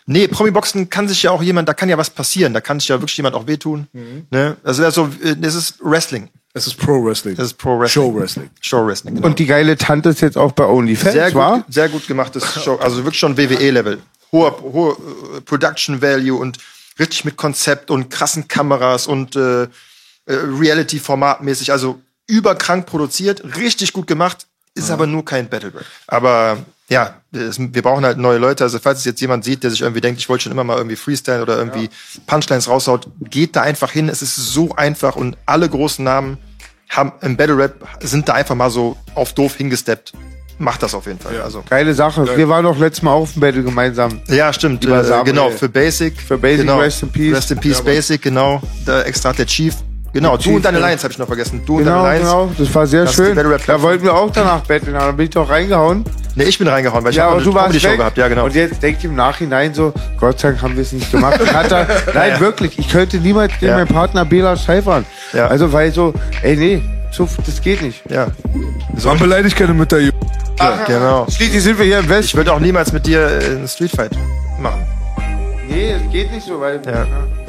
Nee, 0.06 0.28
Promi-Boxen 0.28 0.90
kann 0.90 1.08
sich 1.08 1.24
ja 1.24 1.32
auch 1.32 1.42
jemand, 1.42 1.70
da 1.70 1.74
kann 1.74 1.88
ja 1.88 1.98
was 1.98 2.10
passieren. 2.10 2.54
Da 2.54 2.60
kann 2.60 2.80
sich 2.80 2.90
ja 2.90 3.00
wirklich 3.00 3.16
jemand 3.16 3.36
auch 3.36 3.48
wehtun. 3.48 3.88
Ne? 4.30 4.58
Also, 4.64 4.84
das 4.84 5.56
ist 5.56 5.76
Wrestling. 5.82 6.30
Es 6.54 6.68
ist 6.68 6.78
Pro-Wrestling. 6.78 7.36
Das 7.38 7.46
ist 7.48 7.54
Pro-Wrestling. 7.54 8.04
Show-Wrestling. 8.04 8.50
Show-Wrestling, 8.60 9.16
genau. 9.16 9.28
Und 9.28 9.40
die 9.40 9.46
geile 9.46 9.78
Tante 9.78 10.10
ist 10.10 10.20
jetzt 10.20 10.38
auch 10.38 10.52
bei 10.52 10.66
OnlyFans, 10.66 11.14
sehr 11.14 11.34
war? 11.34 11.58
gut, 11.58 11.66
sehr 11.70 11.88
gut 11.88 12.06
gemachtes 12.08 12.62
Show. 12.62 12.76
Also 12.76 12.98
wirklich 12.98 13.20
schon 13.20 13.38
WWE-Level. 13.38 14.00
Hoher, 14.34 14.60
hoher 14.62 14.98
äh, 15.38 15.42
Production 15.42 16.02
Value 16.02 16.38
und 16.38 16.58
richtig 17.00 17.26
mit 17.26 17.38
Konzept 17.38 17.92
und 17.92 18.10
krassen 18.10 18.48
Kameras 18.48 19.08
und 19.08 19.36
äh, 19.36 19.64
äh, 19.64 19.70
Reality-Format-mäßig. 20.28 21.72
Also 21.72 22.02
überkrank 22.28 22.86
produziert, 22.86 23.44
richtig 23.58 23.94
gut 23.94 24.08
gemacht, 24.08 24.48
ist 24.74 24.90
aber 24.90 25.06
nur 25.06 25.26
kein 25.26 25.50
Battle 25.50 25.74
Rap. 25.74 25.86
Aber 26.08 26.58
ja, 26.90 27.22
es, 27.32 27.58
wir 27.60 27.82
brauchen 27.82 28.06
halt 28.06 28.18
neue 28.18 28.38
Leute. 28.38 28.64
Also 28.64 28.80
falls 28.80 29.00
es 29.00 29.06
jetzt 29.06 29.22
jemand 29.22 29.44
sieht, 29.44 29.64
der 29.64 29.70
sich 29.70 29.82
irgendwie 29.82 30.02
denkt, 30.02 30.20
ich 30.20 30.30
wollte 30.30 30.44
schon 30.44 30.52
immer 30.52 30.64
mal 30.64 30.78
irgendwie 30.78 30.96
Freestyle 30.96 31.42
oder 31.42 31.58
irgendwie 31.58 31.90
Punchlines 32.28 32.68
raushaut, 32.68 33.08
geht 33.22 33.56
da 33.56 33.62
einfach 33.62 33.92
hin. 33.92 34.10
Es 34.10 34.22
ist 34.22 34.36
so 34.36 34.76
einfach 34.76 35.16
und 35.16 35.38
alle 35.46 35.70
großen 35.70 36.04
Namen 36.04 36.38
haben 36.90 37.14
im 37.22 37.38
Battle 37.38 37.58
Rap 37.58 37.88
sind 38.02 38.28
da 38.28 38.34
einfach 38.34 38.56
mal 38.56 38.70
so 38.70 38.98
auf 39.16 39.34
doof 39.34 39.56
hingesteppt. 39.56 40.14
Macht 40.62 40.84
das 40.84 40.94
auf 40.94 41.08
jeden 41.08 41.20
Fall. 41.20 41.42
Also 41.44 41.64
Geile 41.70 41.94
Sache. 41.94 42.26
Wir 42.38 42.48
waren 42.48 42.64
doch 42.64 42.78
letztes 42.78 43.02
Mal 43.02 43.12
auf 43.14 43.34
dem 43.34 43.42
Battle 43.42 43.64
gemeinsam. 43.64 44.22
ja, 44.28 44.54
stimmt. 44.54 44.86
Äh, 44.86 45.04
genau, 45.26 45.50
für 45.50 45.68
Basic. 45.70 46.20
Für 46.22 46.38
Basic, 46.38 46.62
genau. 46.68 46.80
Rest 46.80 47.02
in 47.04 47.10
Peace. 47.10 47.36
Rest 47.36 47.52
in 47.52 47.58
Peace, 47.60 47.82
Basic, 47.82 48.22
genau. 48.22 48.62
Da 48.86 49.02
extra 49.02 49.30
hat 49.30 49.40
der 49.40 49.46
Chief 49.48 49.74
Genau, 50.14 50.36
du 50.36 50.58
und 50.58 50.66
deine 50.66 50.78
Chief, 50.78 50.88
Lions 50.88 51.04
habe 51.06 51.14
ich 51.14 51.18
noch 51.20 51.28
vergessen. 51.28 51.62
Du 51.66 51.78
und 51.78 51.86
Genau, 51.86 52.04
deine 52.04 52.20
Lions. 52.20 52.30
genau, 52.30 52.52
das 52.58 52.76
war 52.76 52.86
sehr 52.86 53.06
Das 53.06 53.14
schön. 53.16 53.34
Da 53.66 53.82
wollten 53.82 54.04
wir 54.04 54.14
auch 54.14 54.30
danach 54.30 54.60
betteln, 54.60 54.94
aber 54.96 55.06
dann 55.08 55.16
bin 55.18 55.24
ich 55.24 55.30
doch 55.30 55.50
reingehauen. 55.50 56.04
Nee, 56.36 56.44
ich 56.44 56.58
bin 56.60 56.68
reingehauen, 56.68 57.02
weil 57.04 57.12
ich 57.12 57.18
Ja, 57.18 57.24
habe 57.24 57.36
und 57.36 57.42
eine 57.44 57.50
du 57.50 57.56
warst 57.56 57.82
weg. 57.84 57.98
gehabt. 57.98 58.18
Ja, 58.18 58.28
genau. 58.28 58.44
Und 58.46 58.54
jetzt 58.54 58.84
denkt 58.84 59.04
im 59.06 59.16
Nachhinein 59.16 59.74
so, 59.74 59.94
Gott 60.20 60.38
sei 60.40 60.50
Dank 60.50 60.62
haben 60.64 60.76
wir 60.76 60.82
es 60.84 60.92
nicht 60.92 61.10
gemacht. 61.12 61.40
Und 61.40 61.54
hat 61.54 61.72
er, 61.72 61.88
nein, 62.14 62.40
wirklich, 62.42 62.78
ich 62.78 62.90
könnte 62.90 63.18
niemals 63.18 63.54
gegen 63.54 63.68
Ja. 63.72 63.78
meinen 63.78 63.88
Partner 63.88 64.26
Bela 64.26 64.58
scheifern. 64.58 65.06
Ja. 65.34 65.48
Also, 65.48 65.72
weil 65.72 65.92
so, 65.94 66.14
ey, 66.44 66.58
nee, 66.58 66.82
so, 67.12 67.28
das 67.46 67.62
geht 67.62 67.82
nicht. 67.82 68.02
ja, 68.10 68.28
Man 69.04 69.20
beleidigt 69.20 69.56
keine 69.56 69.74
Mütter. 69.74 69.98
Ju- 69.98 70.12
genau. 70.88 71.26
Schließlich 71.30 71.64
sind 71.64 71.78
wir 71.78 71.86
hier 71.86 72.00
im 72.00 72.06
Ich 72.06 72.10
Westen. 72.10 72.38
würde 72.38 72.54
auch 72.54 72.60
niemals 72.60 72.92
mit 72.94 73.06
dir 73.06 73.22
äh, 73.42 73.46
einen 73.46 73.68
Streetfight 73.68 74.12
machen. 74.60 74.82
Nee, 75.68 75.92
es 75.94 76.12
geht 76.12 76.32
nicht 76.32 76.46
so, 76.46 76.60
weil, 76.60 76.82
Ja. 76.86 77.06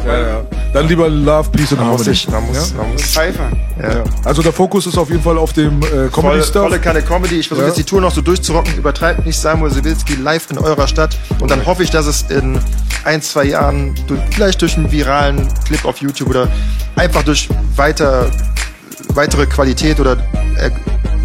Ja, 0.06 0.18
ja. 0.18 0.40
Dann 0.72 0.88
lieber 0.88 1.08
Love, 1.08 1.48
Peace 1.50 1.70
and 1.72 1.80
Man 1.80 1.90
muss 1.90 2.00
Harmony. 2.00 2.16
sich, 2.16 2.28
man 2.28 2.46
muss, 2.46 2.74
man 2.74 2.92
muss. 2.92 3.02
Pfeifern. 3.02 3.52
Ja. 3.80 4.02
Also 4.24 4.42
der 4.42 4.52
Fokus 4.52 4.86
ist 4.86 4.96
auf 4.98 5.08
jeden 5.10 5.22
Fall 5.22 5.38
auf 5.38 5.52
dem 5.52 5.80
äh, 5.82 5.86
Volle, 5.86 6.08
Comedy-Stuff. 6.10 6.62
volle 6.62 6.78
keine 6.80 7.02
Comedy. 7.02 7.36
Ich 7.40 7.46
versuche 7.48 7.66
Ja. 7.66 7.68
jetzt 7.68 7.78
die 7.78 7.84
Tour 7.84 8.00
noch 8.00 8.12
so 8.12 8.20
durchzurocken. 8.20 8.74
Übertreibt 8.76 9.24
nicht 9.26 9.38
Samuel 9.38 9.70
Sibilski 9.72 10.14
live 10.14 10.50
in 10.50 10.58
eurer 10.58 10.88
Stadt. 10.88 11.16
Und 11.40 11.50
dann 11.52 11.64
hoffe 11.66 11.82
ich, 11.84 11.90
dass 11.90 12.06
es 12.06 12.22
in 12.30 12.58
ein, 13.04 13.22
zwei 13.22 13.44
Jahren, 13.44 13.94
durch, 14.08 14.20
vielleicht 14.32 14.60
durch 14.62 14.76
einen 14.76 14.90
viralen 14.90 15.46
Clip 15.66 15.84
auf 15.84 15.98
YouTube 15.98 16.30
oder 16.30 16.48
einfach 16.96 17.22
durch 17.22 17.48
weiter, 17.76 18.28
weitere 19.14 19.46
Qualität 19.46 20.00
oder 20.00 20.16
er, 20.58 20.70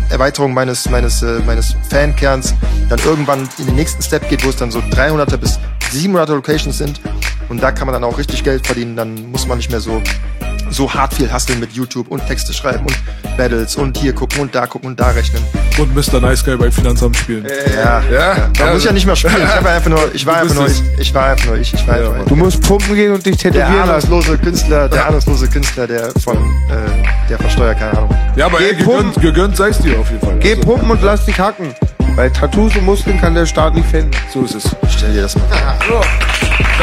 Erweiterung 0.09 0.53
meines, 0.53 0.89
meines, 0.89 1.21
äh, 1.21 1.39
meines 1.45 1.75
Fankerns 1.89 2.53
dann 2.89 2.99
irgendwann 2.99 3.47
in 3.57 3.65
den 3.65 3.75
nächsten 3.75 4.01
Step 4.01 4.29
geht, 4.29 4.45
wo 4.45 4.49
es 4.49 4.55
dann 4.55 4.71
so 4.71 4.79
300er 4.79 5.37
bis 5.37 5.59
700er 5.91 6.35
Locations 6.35 6.77
sind. 6.77 7.01
Und 7.49 7.61
da 7.61 7.71
kann 7.71 7.87
man 7.87 7.93
dann 7.93 8.03
auch 8.03 8.17
richtig 8.17 8.43
Geld 8.43 8.65
verdienen. 8.65 8.95
Dann 8.95 9.31
muss 9.31 9.47
man 9.47 9.57
nicht 9.57 9.69
mehr 9.69 9.79
so 9.79 10.01
so 10.69 10.93
hart 10.93 11.13
viel 11.13 11.31
hasseln 11.31 11.59
mit 11.59 11.73
YouTube 11.73 12.07
und 12.09 12.25
Texte 12.27 12.53
schreiben 12.53 12.85
und 12.85 12.97
Battles 13.37 13.75
und 13.75 13.97
hier 13.97 14.13
gucken 14.13 14.41
und 14.41 14.53
da 14.55 14.65
gucken 14.65 14.89
und 14.89 14.99
da 14.99 15.09
rechnen. 15.09 15.41
Und 15.77 15.93
Mr. 15.95 16.19
Nice 16.19 16.43
Guy 16.43 16.57
bei 16.57 16.71
Finanzamt 16.71 17.15
spielen. 17.17 17.45
Ja, 17.75 18.01
ja. 18.11 18.49
Man 18.59 18.73
muss 18.73 18.83
ja 18.83 18.91
nicht 18.91 19.05
mehr 19.05 19.15
spielen. 19.15 19.35
Ich, 19.43 19.55
hab 19.55 19.65
einfach 19.65 19.89
nur, 19.89 20.13
ich 20.13 20.25
war 20.25 20.37
einfach 20.37 20.55
nur, 20.55 20.67
ich, 20.67 20.81
ich 20.99 21.13
war 21.13 21.27
einfach 21.27 21.45
nur 21.45 21.57
ich. 21.57 21.73
Ich 21.73 21.87
war 21.87 21.95
einfach 21.95 22.17
nur 22.17 22.25
Du 22.25 22.35
musst 22.35 22.61
pumpen 22.61 22.95
gehen 22.95 23.13
und 23.13 23.25
dich 23.25 23.37
der 23.37 23.51
tätowieren 23.51 23.87
lassen. 23.87 24.11
ahnungslose 24.11 24.37
Künstler, 24.37 24.89
der 24.89 25.07
ahnungslose 25.07 25.47
Künstler, 25.47 25.87
der 25.87 26.11
von, 26.23 26.35
äh, 26.37 27.27
der 27.29 27.37
von 27.37 27.49
Steuer, 27.49 27.73
keine 27.75 27.97
Ahnung. 27.97 28.15
Ja, 28.35 28.47
aber 28.47 28.59
ey, 28.59 28.69
Geh 28.75 28.83
gegönnt, 28.83 29.13
pumpen. 29.13 29.21
gegönnt 29.21 29.57
sei 29.57 29.69
es 29.69 29.79
dir 29.79 29.99
auf 29.99 30.09
jeden 30.09 30.21
Fall. 30.25 30.37
Geh 30.39 30.51
Also, 30.55 30.61
pumpen 30.61 30.89
und 30.91 31.01
lass 31.03 31.25
dich 31.25 31.39
hacken. 31.39 31.73
Weil 32.17 32.31
Tattoos 32.31 32.75
und 32.75 32.83
Muskeln 32.85 33.21
kann 33.21 33.35
der 33.35 33.45
Staat 33.45 33.75
nicht 33.75 33.87
finden. 33.87 34.09
So 34.33 34.43
ist 34.43 34.55
es. 34.55 34.75
Stell 34.89 35.13
dir 35.13 35.21
das 35.21 35.35
mal 35.35 35.43
vor. 35.87 36.03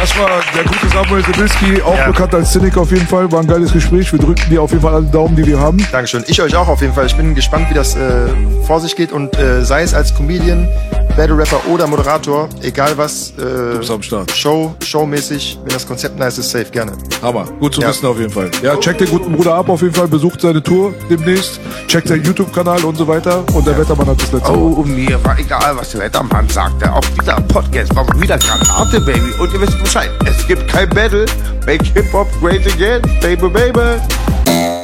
Das 0.01 0.17
war 0.17 0.29
der 0.55 0.63
gute 0.63 0.89
Samuel 0.89 1.25
Sibilski, 1.25 1.83
auch 1.83 1.97
Ja. 1.99 2.07
bekannt 2.07 2.35
als 2.37 2.53
Cynic 2.53 2.77
auf 2.77 2.93
jeden 2.93 3.07
Fall. 3.09 3.31
War 3.33 3.41
ein 3.41 3.47
geiles 3.49 3.73
Gespräch. 3.73 4.13
Wir 4.13 4.21
drücken 4.21 4.49
dir 4.49 4.63
auf 4.63 4.71
jeden 4.71 4.83
Fall 4.83 4.95
alle 4.95 5.07
Daumen, 5.07 5.35
die 5.35 5.45
wir 5.45 5.59
haben. 5.59 5.85
Dankeschön. 5.91 6.23
Ich 6.29 6.41
euch 6.41 6.55
auch 6.55 6.69
auf 6.69 6.81
jeden 6.83 6.95
Fall. 6.95 7.07
Ich 7.07 7.17
bin 7.17 7.35
gespannt, 7.35 7.69
wie 7.69 7.75
das 7.75 7.97
äh, 7.97 8.29
vor 8.65 8.79
sich 8.81 8.95
geht 8.95 9.11
und 9.11 9.37
äh, 9.37 9.65
sei 9.65 9.83
es 9.83 9.93
als 9.93 10.15
Comedian, 10.15 10.69
Battle 11.17 11.37
Rapper 11.39 11.61
oder 11.69 11.87
Moderator, 11.87 12.49
egal 12.63 12.99
was, 12.99 13.33
äh, 13.39 13.79
bist 13.79 13.89
am 13.91 14.03
Start. 14.03 14.33
Show, 14.33 14.75
showmäßig, 14.85 15.59
wenn 15.63 15.73
das 15.73 15.87
Konzept 15.87 16.19
nice 16.19 16.39
ist, 16.39 16.51
safe, 16.51 16.65
gerne. 16.73 16.93
Hammer. 17.23 17.45
Gut 17.61 17.75
zu 17.75 17.81
Ja. 17.83 17.89
wissen 17.89 18.07
auf 18.07 18.19
jeden 18.19 18.33
Fall. 18.33 18.51
Ja, 18.63 18.77
checkt 18.77 19.01
den 19.01 19.09
guten 19.09 19.33
Bruder 19.33 19.55
ab 19.55 19.69
auf 19.69 19.81
jeden 19.81 19.95
Fall. 19.95 20.09
Besucht 20.09 20.41
seine 20.41 20.61
Tour 20.61 20.93
demnächst. 21.09 21.61
Checkt 21.87 22.09
seinen 22.09 22.25
YouTube-Kanal 22.25 22.85
und 22.85 22.97
so 22.97 23.07
weiter. 23.07 23.45
Und 23.55 23.65
der 23.65 23.79
Wettermann 23.79 24.09
hat 24.09 24.21
das 24.21 24.33
letzte 24.33 24.49
Wort. 24.49 24.79
Oh, 24.79 24.83
mir 24.83 25.23
war 25.25 25.39
egal, 25.39 25.77
was 25.77 25.93
der 25.93 26.01
Wettermann 26.01 26.49
sagte. 26.49 26.93
Auf 26.93 27.09
dieser 27.11 27.41
Podcast 27.43 27.95
war 27.95 28.05
mal 28.05 28.21
wieder 28.21 28.37
Granate, 28.39 29.01
Baby. 29.01 29.33
Und 29.39 29.53
ihr 29.53 29.61
wisst 29.61 29.79
Bescheid. 29.79 30.11
Es 30.27 30.45
gibt 30.49 30.67
kein 30.67 30.89
Battle. 30.91 31.27
Make 31.65 31.85
Hip-Hop 31.95 32.27
great 32.41 32.67
again, 32.67 33.01
baby, 33.23 33.49
baby. 33.49 34.84